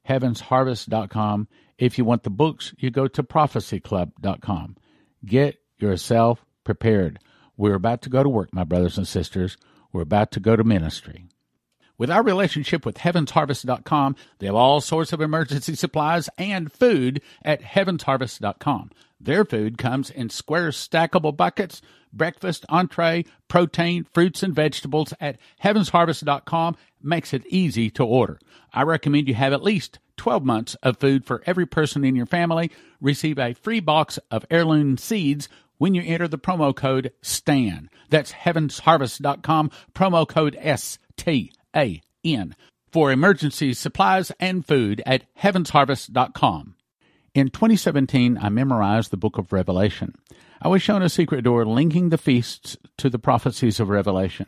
HeavensHarvest.com. 0.08 1.48
If 1.78 1.98
you 1.98 2.06
want 2.06 2.24
the 2.24 2.30
books, 2.30 2.74
you 2.78 2.92
go 2.92 3.08
to 3.08 3.24
ProphecyClub.com. 3.24 4.78
Get 5.26 5.58
yourself 5.80 6.46
prepared. 6.64 7.20
We're 7.58 7.76
about 7.76 8.04
to 8.04 8.10
go 8.10 8.22
to 8.22 8.30
work, 8.30 8.54
my 8.54 8.64
brothers 8.64 8.98
and 8.98 9.08
sisters. 9.08 9.58
We're 9.92 10.04
about 10.04 10.32
to 10.32 10.40
go 10.40 10.56
to 10.56 10.64
ministry. 10.64 11.26
With 12.02 12.10
our 12.10 12.24
relationship 12.24 12.84
with 12.84 12.96
HeavensHarvest.com, 12.96 14.16
they 14.40 14.48
have 14.48 14.56
all 14.56 14.82
sorts 14.82 15.14
of 15.14 15.22
emergency 15.22 15.76
supplies 15.76 16.32
and 16.36 16.72
food 16.72 17.22
at 17.46 17.62
HeavensHarvest.com. 17.62 18.90
Their 19.20 19.46
food 19.46 19.78
comes 19.78 20.10
in 20.10 20.32
square 20.32 20.70
stackable 20.70 21.38
buckets, 21.38 21.84
breakfast, 22.12 22.66
entree, 22.70 23.26
protein, 23.48 24.08
fruits, 24.16 24.42
and 24.42 24.56
vegetables 24.56 25.14
at 25.22 25.38
HeavensHarvest.com 25.64 26.76
makes 27.04 27.36
it 27.36 27.46
easy 27.46 27.92
to 27.92 28.04
order. 28.04 28.40
I 28.74 28.82
recommend 28.82 29.28
you 29.28 29.36
have 29.36 29.54
at 29.54 29.62
least 29.62 30.00
12 30.18 30.44
months 30.44 30.74
of 30.82 30.98
food 30.98 31.24
for 31.24 31.44
every 31.46 31.68
person 31.68 32.04
in 32.04 32.16
your 32.16 32.26
family. 32.26 32.72
Receive 33.00 33.38
a 33.38 33.54
free 33.54 33.80
box 33.80 34.18
of 34.32 34.44
heirloom 34.50 34.98
seeds 34.98 35.48
when 35.78 35.94
you 35.94 36.02
enter 36.04 36.28
the 36.28 36.40
promo 36.40 36.76
code 36.76 37.12
STAN. 37.22 37.92
That's 38.10 38.32
heavensharvest.com, 38.32 39.70
promo 39.94 40.28
code 40.28 40.58
S 40.60 40.98
T 41.16 41.52
a 41.76 42.02
N 42.24 42.56
for 42.92 43.12
emergency 43.12 43.74
supplies 43.74 44.32
and 44.40 44.66
food 44.66 45.02
at 45.06 45.24
heavensharvest.com. 45.40 46.76
In 47.34 47.50
2017, 47.50 48.38
I 48.42 48.50
memorized 48.50 49.12
the 49.12 49.18
book 49.18 49.38
of 49.38 49.54
Revelation. 49.54 50.16
I 50.62 50.68
was 50.68 50.82
shown 50.82 51.02
a 51.02 51.10
secret 51.10 51.44
door 51.44 51.66
linking 51.66 52.10
the 52.10 52.18
feasts 52.18 52.76
to 52.98 53.10
the 53.10 53.20
prophecies 53.20 53.80
of 53.80 53.90
Revelation. 53.90 54.48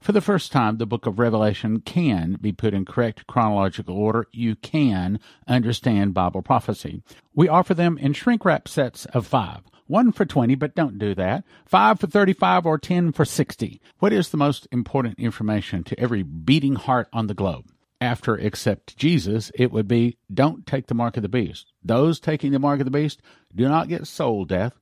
For 0.00 0.12
the 0.12 0.20
first 0.20 0.52
time, 0.52 0.76
the 0.76 0.86
book 0.86 1.06
of 1.06 1.18
Revelation 1.18 1.80
can 1.80 2.36
be 2.40 2.52
put 2.52 2.74
in 2.74 2.84
correct 2.84 3.26
chronological 3.26 3.96
order. 3.96 4.26
You 4.32 4.56
can 4.56 5.20
understand 5.46 6.14
Bible 6.14 6.42
prophecy. 6.42 7.02
We 7.34 7.48
offer 7.48 7.74
them 7.74 7.96
in 7.98 8.12
shrink 8.12 8.44
wrap 8.44 8.68
sets 8.68 9.06
of 9.06 9.26
five 9.26 9.62
one 9.86 10.12
for 10.12 10.24
20, 10.24 10.54
but 10.54 10.74
don't 10.74 10.98
do 10.98 11.14
that. 11.14 11.44
Five 11.64 12.00
for 12.00 12.06
35 12.06 12.66
or 12.66 12.78
10 12.78 13.12
for 13.12 13.24
60. 13.24 13.80
What 13.98 14.12
is 14.12 14.28
the 14.28 14.36
most 14.36 14.66
important 14.70 15.18
information 15.18 15.84
to 15.84 15.98
every 15.98 16.22
beating 16.22 16.74
heart 16.74 17.08
on 17.12 17.26
the 17.26 17.34
globe? 17.34 17.66
After 18.00 18.34
accept 18.34 18.96
Jesus, 18.96 19.50
it 19.54 19.72
would 19.72 19.88
be 19.88 20.18
don't 20.32 20.66
take 20.66 20.86
the 20.86 20.94
mark 20.94 21.16
of 21.16 21.22
the 21.22 21.28
beast. 21.28 21.72
Those 21.82 22.20
taking 22.20 22.52
the 22.52 22.58
mark 22.58 22.80
of 22.80 22.84
the 22.84 22.90
beast 22.90 23.22
do 23.54 23.68
not 23.68 23.88
get 23.88 24.06
soul 24.06 24.44
death, 24.44 24.74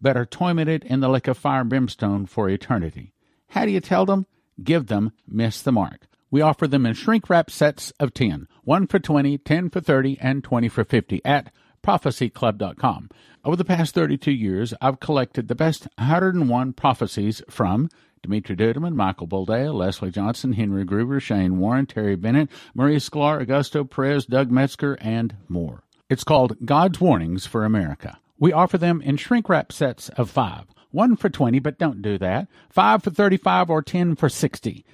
but 0.00 0.16
are 0.16 0.24
tormented 0.24 0.84
in 0.84 1.00
the 1.00 1.08
lake 1.08 1.28
of 1.28 1.36
fire 1.36 1.60
and 1.60 1.70
brimstone 1.70 2.26
for 2.26 2.48
eternity. 2.48 3.12
How 3.48 3.66
do 3.66 3.70
you 3.70 3.80
tell 3.80 4.06
them? 4.06 4.26
Give 4.62 4.86
them 4.86 5.12
Miss 5.26 5.60
the 5.60 5.72
Mark. 5.72 6.06
We 6.30 6.40
offer 6.40 6.66
them 6.66 6.86
in 6.86 6.94
shrink 6.94 7.28
wrap 7.28 7.50
sets 7.50 7.90
of 8.00 8.14
10, 8.14 8.48
1 8.64 8.86
for 8.86 8.98
20, 8.98 9.36
10 9.36 9.68
for 9.68 9.80
30, 9.80 10.18
and 10.18 10.42
20 10.42 10.68
for 10.70 10.82
50 10.82 11.20
at 11.26 11.52
prophecyclub.com. 11.82 13.10
Over 13.44 13.56
the 13.56 13.64
past 13.64 13.94
32 13.94 14.30
years, 14.30 14.72
I've 14.80 15.00
collected 15.00 15.48
the 15.48 15.54
best 15.54 15.88
101 15.98 16.72
prophecies 16.74 17.42
from 17.50 17.88
Dimitri 18.22 18.54
Duduman, 18.54 18.94
Michael 18.94 19.26
Boldea, 19.26 19.74
Leslie 19.74 20.12
Johnson, 20.12 20.52
Henry 20.52 20.84
Gruber, 20.84 21.18
Shane 21.18 21.58
Warren, 21.58 21.86
Terry 21.86 22.14
Bennett, 22.14 22.48
Maria 22.74 22.98
Sklar, 22.98 23.44
Augusto 23.44 23.88
Perez, 23.88 24.26
Doug 24.26 24.50
Metzger, 24.50 24.94
and 25.00 25.34
more. 25.48 25.82
It's 26.08 26.24
called 26.24 26.56
God's 26.64 27.00
Warnings 27.00 27.46
for 27.46 27.64
America. 27.64 28.18
We 28.38 28.52
offer 28.52 28.78
them 28.78 29.00
in 29.02 29.16
shrink 29.16 29.48
wrap 29.48 29.72
sets 29.72 30.08
of 30.10 30.30
five. 30.30 30.66
One 30.90 31.16
for 31.16 31.30
20, 31.30 31.58
but 31.58 31.78
don't 31.78 32.02
do 32.02 32.18
that. 32.18 32.48
Five 32.68 33.02
for 33.02 33.10
35 33.10 33.70
or 33.70 33.82
10 33.82 34.14
for 34.14 34.28
60. 34.28 34.84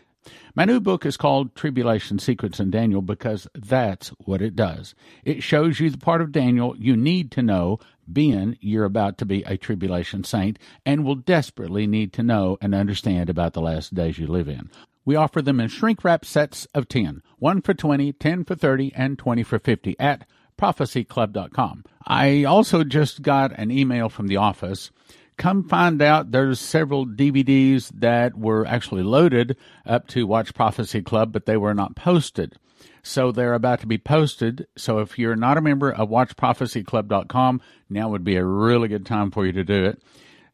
My 0.54 0.64
new 0.64 0.80
book 0.80 1.06
is 1.06 1.16
called 1.16 1.54
Tribulation 1.54 2.18
Secrets 2.18 2.60
in 2.60 2.70
Daniel 2.70 3.02
because 3.02 3.46
that's 3.54 4.08
what 4.24 4.42
it 4.42 4.56
does. 4.56 4.94
It 5.24 5.42
shows 5.42 5.80
you 5.80 5.90
the 5.90 5.98
part 5.98 6.20
of 6.20 6.32
Daniel 6.32 6.76
you 6.76 6.96
need 6.96 7.30
to 7.32 7.42
know, 7.42 7.78
being 8.12 8.56
you're 8.60 8.84
about 8.84 9.18
to 9.18 9.26
be 9.26 9.42
a 9.44 9.56
tribulation 9.56 10.24
saint 10.24 10.58
and 10.84 11.04
will 11.04 11.14
desperately 11.14 11.86
need 11.86 12.12
to 12.14 12.22
know 12.22 12.58
and 12.60 12.74
understand 12.74 13.30
about 13.30 13.52
the 13.52 13.60
last 13.60 13.94
days 13.94 14.18
you 14.18 14.26
live 14.26 14.48
in. 14.48 14.70
We 15.04 15.16
offer 15.16 15.40
them 15.40 15.60
in 15.60 15.68
shrink 15.68 16.04
wrap 16.04 16.24
sets 16.24 16.66
of 16.74 16.88
10, 16.88 17.22
1 17.38 17.62
for 17.62 17.74
20, 17.74 18.12
10 18.12 18.44
for 18.44 18.54
30, 18.54 18.92
and 18.94 19.18
20 19.18 19.42
for 19.42 19.58
50 19.58 19.96
at 19.98 20.26
prophecyclub.com. 20.58 21.84
I 22.06 22.44
also 22.44 22.84
just 22.84 23.22
got 23.22 23.58
an 23.58 23.70
email 23.70 24.08
from 24.08 24.26
the 24.26 24.36
office 24.36 24.90
come 25.38 25.62
find 25.66 26.02
out 26.02 26.32
there's 26.32 26.60
several 26.60 27.06
DVDs 27.06 27.90
that 27.94 28.36
were 28.36 28.66
actually 28.66 29.02
loaded 29.02 29.56
up 29.86 30.08
to 30.08 30.26
Watch 30.26 30.52
Prophecy 30.52 31.00
Club, 31.00 31.32
but 31.32 31.46
they 31.46 31.56
were 31.56 31.74
not 31.74 31.96
posted. 31.96 32.56
So 33.02 33.32
they're 33.32 33.54
about 33.54 33.80
to 33.80 33.86
be 33.86 33.96
posted. 33.96 34.66
So 34.76 34.98
if 34.98 35.18
you're 35.18 35.36
not 35.36 35.56
a 35.56 35.62
member 35.62 35.90
of 35.90 36.10
WatchProphecyClub.com, 36.10 37.62
now 37.88 38.08
would 38.10 38.24
be 38.24 38.36
a 38.36 38.44
really 38.44 38.88
good 38.88 39.06
time 39.06 39.30
for 39.30 39.46
you 39.46 39.52
to 39.52 39.64
do 39.64 39.84
it. 39.84 40.02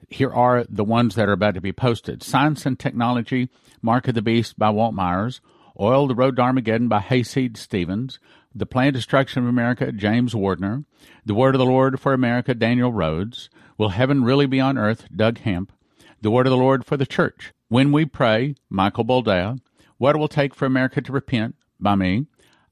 Here 0.09 0.33
are 0.33 0.65
the 0.69 0.85
ones 0.85 1.15
that 1.15 1.29
are 1.29 1.33
about 1.33 1.55
to 1.55 1.61
be 1.61 1.73
posted 1.73 2.23
Science 2.23 2.67
and 2.67 2.79
Technology, 2.79 3.49
Mark 3.83 4.07
of 4.07 4.15
the 4.15 4.23
Beast 4.23 4.59
by 4.59 4.71
Walt 4.71 4.95
Myers, 4.95 5.41
Oil 5.81 6.07
the 6.07 6.15
Road 6.15 6.37
to 6.37 6.43
Armageddon 6.43 6.89
by 6.89 7.01
Hayseed 7.01 7.57
Stephens, 7.57 8.21
The 8.55 8.67
Planned 8.67 8.95
Destruction 8.95 9.43
of 9.43 9.49
America, 9.49 9.91
James 9.91 10.35
Wardner, 10.35 10.85
The 11.25 11.35
Word 11.35 11.55
of 11.55 11.59
the 11.59 11.65
Lord 11.65 11.99
for 11.99 12.13
America, 12.13 12.55
Daniel 12.55 12.93
Rhodes, 12.93 13.49
Will 13.77 13.89
Heaven 13.89 14.23
Really 14.23 14.47
Be 14.47 14.61
on 14.61 14.79
Earth? 14.79 15.07
Doug 15.15 15.39
Hamp. 15.39 15.73
The 16.21 16.31
Word 16.31 16.47
of 16.47 16.53
the 16.53 16.57
Lord 16.57 16.87
for 16.87 16.97
the 16.97 17.05
Church. 17.05 17.53
When 17.69 17.91
We 17.91 18.05
Pray, 18.05 18.55
Michael 18.71 19.05
Boldea. 19.05 19.59
What 19.99 20.15
It 20.15 20.19
Will 20.19 20.29
Take 20.29 20.55
for 20.55 20.65
America 20.65 21.01
to 21.01 21.11
Repent, 21.11 21.57
by 21.81 21.97
me. 21.97 22.27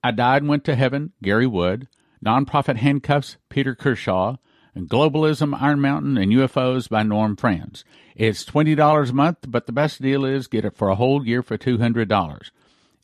I 0.04 0.12
Died 0.12 0.42
and 0.42 0.48
Went 0.48 0.62
to 0.64 0.76
Heaven, 0.76 1.12
Gary 1.20 1.46
Wood. 1.46 1.88
Nonprofit 2.24 2.76
Handcuffs, 2.76 3.36
Peter 3.48 3.74
Kershaw. 3.74 4.36
And 4.76 4.88
Globalism, 4.88 5.60
Iron 5.60 5.80
Mountain, 5.80 6.16
and 6.16 6.30
UFOs 6.30 6.88
by 6.88 7.02
Norm 7.02 7.34
Franz. 7.34 7.84
It's 8.14 8.44
$20 8.44 9.10
a 9.10 9.12
month, 9.12 9.38
but 9.48 9.66
the 9.66 9.72
best 9.72 10.00
deal 10.00 10.24
is 10.24 10.46
get 10.46 10.64
it 10.64 10.76
for 10.76 10.88
a 10.88 10.94
whole 10.94 11.26
year 11.26 11.42
for 11.42 11.58
$200 11.58 12.50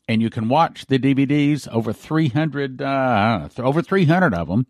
and 0.07 0.23
you 0.23 0.29
can 0.31 0.49
watch 0.49 0.87
the 0.87 0.97
DVDs 0.97 1.67
over 1.67 1.93
300 1.93 2.81
uh, 2.81 3.47
over 3.59 3.81
300 3.83 4.33
of 4.33 4.47
them 4.47 4.65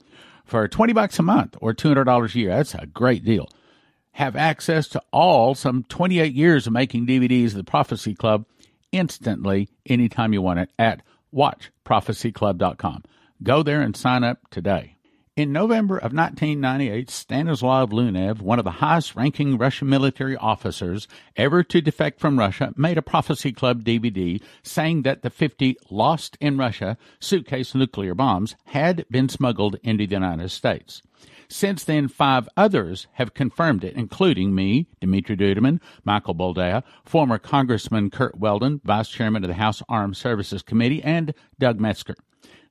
for 0.49 0.67
20 0.67 0.93
bucks 0.93 1.19
a 1.19 1.23
month 1.23 1.55
or 1.61 1.73
$200 1.73 2.35
a 2.35 2.39
year. 2.39 2.49
That's 2.49 2.73
a 2.73 2.85
great 2.85 3.23
deal. 3.23 3.49
Have 4.13 4.35
access 4.35 4.87
to 4.89 5.01
all 5.13 5.55
some 5.55 5.83
28 5.83 6.33
years 6.33 6.67
of 6.67 6.73
making 6.73 7.07
DVDs 7.07 7.47
of 7.47 7.53
the 7.53 7.63
Prophecy 7.63 8.15
Club 8.15 8.45
instantly 8.91 9.69
anytime 9.85 10.33
you 10.33 10.41
want 10.41 10.59
it 10.59 10.69
at 10.79 11.01
watchprophecyclub.com. 11.33 13.03
Go 13.43 13.63
there 13.63 13.81
and 13.81 13.95
sign 13.95 14.23
up 14.23 14.39
today. 14.49 14.95
In 15.39 15.53
November 15.53 15.95
of 15.95 16.11
1998, 16.11 17.09
Stanislav 17.09 17.91
Lunev, 17.91 18.41
one 18.41 18.59
of 18.59 18.65
the 18.65 18.71
highest 18.83 19.15
ranking 19.15 19.57
Russian 19.57 19.87
military 19.87 20.35
officers 20.35 21.07
ever 21.37 21.63
to 21.63 21.79
defect 21.79 22.19
from 22.19 22.37
Russia, 22.37 22.73
made 22.75 22.97
a 22.97 23.01
Prophecy 23.01 23.53
Club 23.53 23.85
DVD 23.85 24.41
saying 24.63 25.03
that 25.03 25.21
the 25.21 25.29
50 25.29 25.77
lost 25.89 26.37
in 26.41 26.57
Russia 26.57 26.97
suitcase 27.21 27.73
nuclear 27.73 28.13
bombs 28.13 28.57
had 28.65 29.05
been 29.09 29.29
smuggled 29.29 29.77
into 29.81 30.05
the 30.05 30.13
United 30.15 30.51
States. 30.51 31.01
Since 31.47 31.85
then, 31.85 32.09
five 32.09 32.49
others 32.57 33.07
have 33.13 33.33
confirmed 33.33 33.85
it, 33.85 33.95
including 33.95 34.53
me, 34.53 34.87
Dimitri 34.99 35.37
Duduman, 35.37 35.79
Michael 36.03 36.35
Boldea, 36.35 36.83
former 37.05 37.37
Congressman 37.37 38.09
Curt 38.09 38.37
Weldon, 38.37 38.81
Vice 38.83 39.07
Chairman 39.07 39.45
of 39.45 39.47
the 39.47 39.53
House 39.53 39.81
Armed 39.87 40.17
Services 40.17 40.61
Committee, 40.61 41.01
and 41.01 41.33
Doug 41.57 41.79
Metzger. 41.79 42.17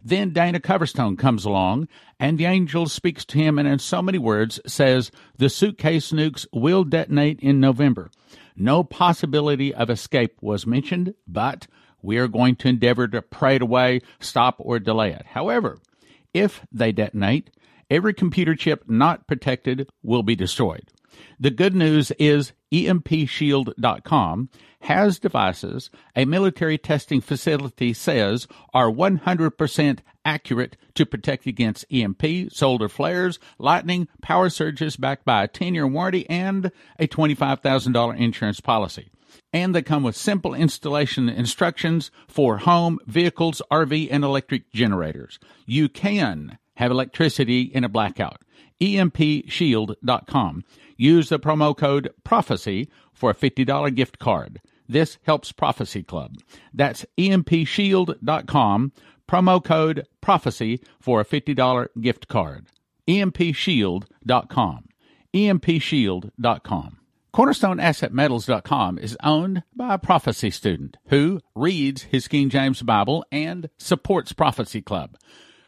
Then 0.03 0.31
Dana 0.31 0.61
Coverstone 0.61 1.19
comes 1.19 1.45
along, 1.45 1.89
and 2.21 2.39
the 2.39 2.45
angel 2.45 2.87
speaks 2.87 3.25
to 3.27 3.39
him 3.39 3.59
and, 3.59 3.67
in 3.67 3.79
so 3.79 4.01
many 4.01 4.19
words, 4.19 4.61
says, 4.67 5.11
The 5.37 5.49
suitcase 5.49 6.13
nukes 6.13 6.47
will 6.53 6.85
detonate 6.85 7.41
in 7.41 7.61
November. 7.61 8.11
No 8.57 8.85
possibility 8.85 9.75
of 9.75 9.91
escape 9.91 10.37
was 10.41 10.67
mentioned, 10.67 11.15
but 11.27 11.67
we 12.01 12.19
are 12.19 12.29
going 12.29 12.57
to 12.57 12.69
endeavor 12.69 13.09
to 13.09 13.23
pray 13.23 13.57
it 13.57 13.63
away, 13.63 14.01
stop, 14.21 14.57
or 14.59 14.79
delay 14.79 15.13
it. 15.13 15.27
However, 15.27 15.79
if 16.33 16.65
they 16.71 16.93
detonate, 16.93 17.51
every 17.91 18.15
computer 18.15 18.55
chip 18.55 18.85
not 18.89 19.27
protected 19.27 19.89
will 20.03 20.23
be 20.23 20.37
destroyed. 20.37 20.91
The 21.39 21.51
good 21.51 21.75
news 21.75 22.11
is 22.13 22.53
EMPShield.com 22.73 24.51
has 24.83 25.19
devices 25.19 25.91
a 26.15 26.25
military 26.25 26.79
testing 26.79 27.21
facility 27.21 27.93
says 27.93 28.47
are 28.73 28.91
100% 28.91 29.99
accurate 30.25 30.77
to 30.95 31.07
protect 31.07 31.47
against 31.47 31.85
EMP, 31.91 32.53
solar 32.53 32.89
flares, 32.89 33.39
lightning, 33.59 34.09
power 34.23 34.51
surges 34.51 34.97
backed 34.97 35.25
by 35.25 35.45
a 35.45 35.49
10 35.49 35.75
year 35.75 35.87
warranty 35.87 36.29
and 36.29 36.71
a 36.99 37.09
$25,000 37.09 38.19
insurance 38.19 38.61
policy. 38.61 39.11
And 39.53 39.75
they 39.75 39.83
come 39.83 40.03
with 40.03 40.17
simple 40.17 40.55
installation 40.55 41.29
instructions 41.29 42.11
for 42.27 42.59
home, 42.59 42.99
vehicles, 43.07 43.63
RV, 43.71 44.09
and 44.11 44.25
electric 44.25 44.71
generators. 44.73 45.39
You 45.67 45.89
can 45.89 46.59
have 46.75 46.91
electricity 46.91 47.63
in 47.63 47.85
a 47.85 47.89
blackout. 47.89 48.43
EMPShield.com. 48.81 50.65
Use 51.01 51.29
the 51.29 51.39
promo 51.39 51.77
code 51.77 52.11
PROPHECY 52.25 52.89
for 53.15 53.31
a 53.31 53.35
$50 53.35 53.95
gift 53.95 54.19
card. 54.19 54.61
This 54.89 55.17
helps 55.23 55.53
Prophecy 55.53 56.03
Club. 56.03 56.35
That's 56.75 57.07
empshield.com, 57.17 58.93
promo 59.29 59.65
code 59.65 60.07
PROPHECY 60.21 60.81
for 61.01 61.21
a 61.21 61.25
$50 61.25 61.87
gift 62.01 62.27
card. 62.27 62.67
empshield.com. 63.07 64.85
empshield.com. 65.33 66.99
CornerstoneAssetMetals.com 67.35 68.99
is 68.99 69.17
owned 69.23 69.63
by 69.77 69.95
a 69.95 69.99
prophecy 69.99 70.51
student 70.51 70.97
who 71.09 71.41
reads 71.55 72.03
his 72.05 72.27
King 72.27 72.49
James 72.49 72.83
Bible 72.83 73.25
and 73.31 73.71
supports 73.77 74.33
Prophecy 74.33 74.83
Club. 74.83 75.17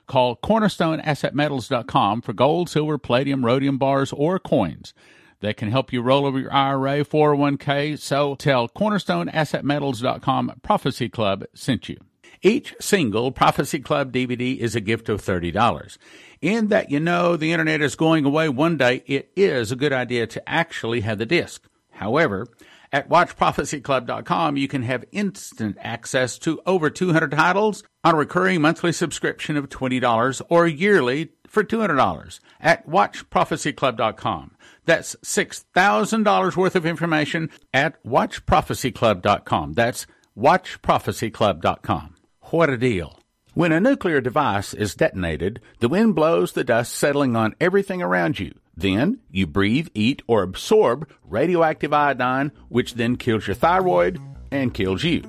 Call 0.09 0.35
CornerstoneAssetMetals.com 0.37 2.23
for 2.23 2.33
gold, 2.33 2.69
silver, 2.69 2.99
palladium, 2.99 3.47
rhodium 3.47 3.79
bars, 3.79 4.13
or 4.13 4.41
coins 4.41 4.93
that 5.41 5.57
can 5.57 5.71
help 5.71 5.93
you 5.93 6.03
roll 6.03 6.27
over 6.27 6.39
your 6.39 6.53
IRA, 6.53 7.05
401k. 7.05 7.99
So 7.99 8.35
tell 8.35 8.69
cornerstoneassetmetals.com 8.69 10.61
Prophecy 10.63 11.09
Club 11.09 11.45
sent 11.55 11.89
you. 11.89 11.97
Each 12.43 12.75
single 12.81 13.33
Prophecy 13.33 13.81
Club 13.81 14.13
DVD 14.13 14.57
is 14.57 14.75
a 14.75 14.81
gift 14.81 15.09
of 15.09 15.23
$30. 15.23 15.99
In 16.41 16.69
that 16.69 16.91
you 16.91 16.99
know 16.99 17.37
the 17.37 17.53
internet 17.53 17.83
is 17.83 17.97
going 17.97 18.25
away 18.25 18.49
one 18.49 18.79
day, 18.79 19.03
it 19.07 19.31
is 19.37 19.71
a 19.71 19.77
good 19.77 19.93
idea 19.93 20.27
to 20.29 20.49
actually 20.49 21.01
have 21.03 21.19
the 21.19 21.27
disc. 21.27 21.67
However, 21.91 22.47
at 22.93 23.09
WatchProphecyClub.com, 23.09 24.57
you 24.57 24.69
can 24.69 24.83
have 24.83 25.05
instant 25.13 25.77
access 25.81 26.39
to 26.41 26.61
over 26.67 26.91
200 26.91 27.31
titles 27.31 27.85
on 28.03 28.15
a 28.15 28.19
recurring 28.19 28.61
monthly 28.61 28.93
subscription 28.93 29.57
of 29.57 29.69
$20 29.69 30.43
or 30.49 30.67
yearly 30.67 31.31
for 31.47 31.63
$200 31.63 32.41
at 32.61 32.89
WatchProphecyClub.com. 32.89 34.57
That's 34.87 35.17
$6,000 35.17 36.57
worth 36.57 36.77
of 36.77 36.87
information 36.87 37.51
at 37.73 38.03
WatchProphecyClub.com. 38.05 39.75
That's 39.75 40.07
WatchProphecyClub.com. 40.37 42.15
What 42.51 42.71
a 42.71 42.77
deal. 42.77 43.21
When 43.55 43.73
a 43.73 43.81
nuclear 43.81 44.21
device 44.21 44.73
is 44.75 44.95
detonated, 44.95 45.61
the 45.81 45.89
wind 45.89 46.15
blows 46.15 46.53
the 46.53 46.65
dust 46.65 46.95
settling 46.95 47.37
on 47.37 47.55
everything 47.61 48.01
around 48.01 48.39
you. 48.39 48.55
Then 48.81 49.19
you 49.31 49.47
breathe, 49.47 49.89
eat, 49.95 50.23
or 50.27 50.43
absorb 50.43 51.09
radioactive 51.25 51.93
iodine, 51.93 52.51
which 52.71 52.95
then 52.95 53.17
kills 53.17 53.47
your 53.47 53.55
thyroid 53.55 54.19
and 54.51 54.73
kills 54.73 55.05
you. 55.05 55.23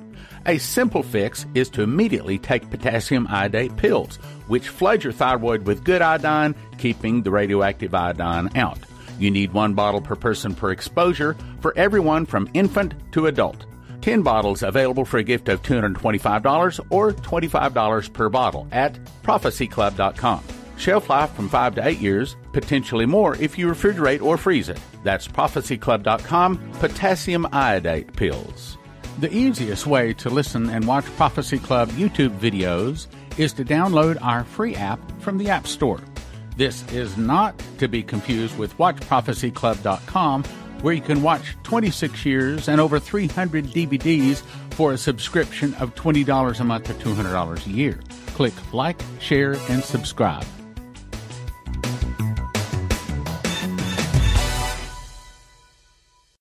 A 0.46 0.56
simple 0.56 1.02
fix 1.02 1.44
is 1.54 1.68
to 1.70 1.82
immediately 1.82 2.38
take 2.38 2.70
potassium 2.70 3.26
iodate 3.28 3.76
pills, 3.76 4.16
which 4.48 4.68
flood 4.68 5.04
your 5.04 5.12
thyroid 5.12 5.66
with 5.66 5.84
good 5.84 6.00
iodine, 6.00 6.54
keeping 6.78 7.22
the 7.22 7.30
radioactive 7.30 7.94
iodine 7.94 8.48
out. 8.56 8.78
You 9.18 9.30
need 9.30 9.52
one 9.52 9.74
bottle 9.74 10.00
per 10.00 10.16
person 10.16 10.54
per 10.54 10.70
exposure 10.70 11.36
for 11.60 11.76
everyone 11.76 12.24
from 12.24 12.48
infant 12.54 12.94
to 13.12 13.26
adult. 13.26 13.66
10 14.00 14.22
bottles 14.22 14.62
available 14.62 15.04
for 15.04 15.18
a 15.18 15.22
gift 15.22 15.48
of 15.50 15.62
$225 15.62 16.80
or 16.90 17.12
$25 17.12 18.12
per 18.12 18.28
bottle 18.30 18.66
at 18.72 18.98
prophecyclub.com. 19.22 20.42
Shelf 20.82 21.08
life 21.08 21.32
from 21.34 21.48
5 21.48 21.76
to 21.76 21.86
8 21.86 21.98
years, 22.00 22.34
potentially 22.52 23.06
more 23.06 23.36
if 23.36 23.56
you 23.56 23.68
refrigerate 23.68 24.20
or 24.20 24.36
freeze 24.36 24.68
it. 24.68 24.80
That's 25.04 25.28
prophecyclub.com, 25.28 26.72
potassium 26.80 27.46
iodate 27.52 28.16
pills. 28.16 28.78
The 29.20 29.32
easiest 29.32 29.86
way 29.86 30.12
to 30.14 30.28
listen 30.28 30.68
and 30.70 30.84
watch 30.84 31.04
Prophecy 31.16 31.60
Club 31.60 31.90
YouTube 31.90 32.36
videos 32.36 33.06
is 33.38 33.52
to 33.52 33.64
download 33.64 34.20
our 34.22 34.42
free 34.42 34.74
app 34.74 34.98
from 35.20 35.38
the 35.38 35.50
App 35.50 35.68
Store. 35.68 36.00
This 36.56 36.84
is 36.90 37.16
not 37.16 37.56
to 37.78 37.86
be 37.86 38.02
confused 38.02 38.58
with 38.58 38.76
WatchProphecyClub.com, 38.78 40.42
where 40.80 40.94
you 40.94 41.00
can 41.00 41.22
watch 41.22 41.56
26 41.62 42.26
years 42.26 42.68
and 42.68 42.80
over 42.80 42.98
300 42.98 43.66
DVDs 43.66 44.42
for 44.70 44.94
a 44.94 44.98
subscription 44.98 45.74
of 45.74 45.94
$20 45.94 46.58
a 46.58 46.64
month 46.64 46.90
or 46.90 46.94
$200 46.94 47.66
a 47.66 47.70
year. 47.70 48.00
Click 48.34 48.74
like, 48.74 49.00
share, 49.20 49.52
and 49.68 49.84
subscribe. 49.84 50.44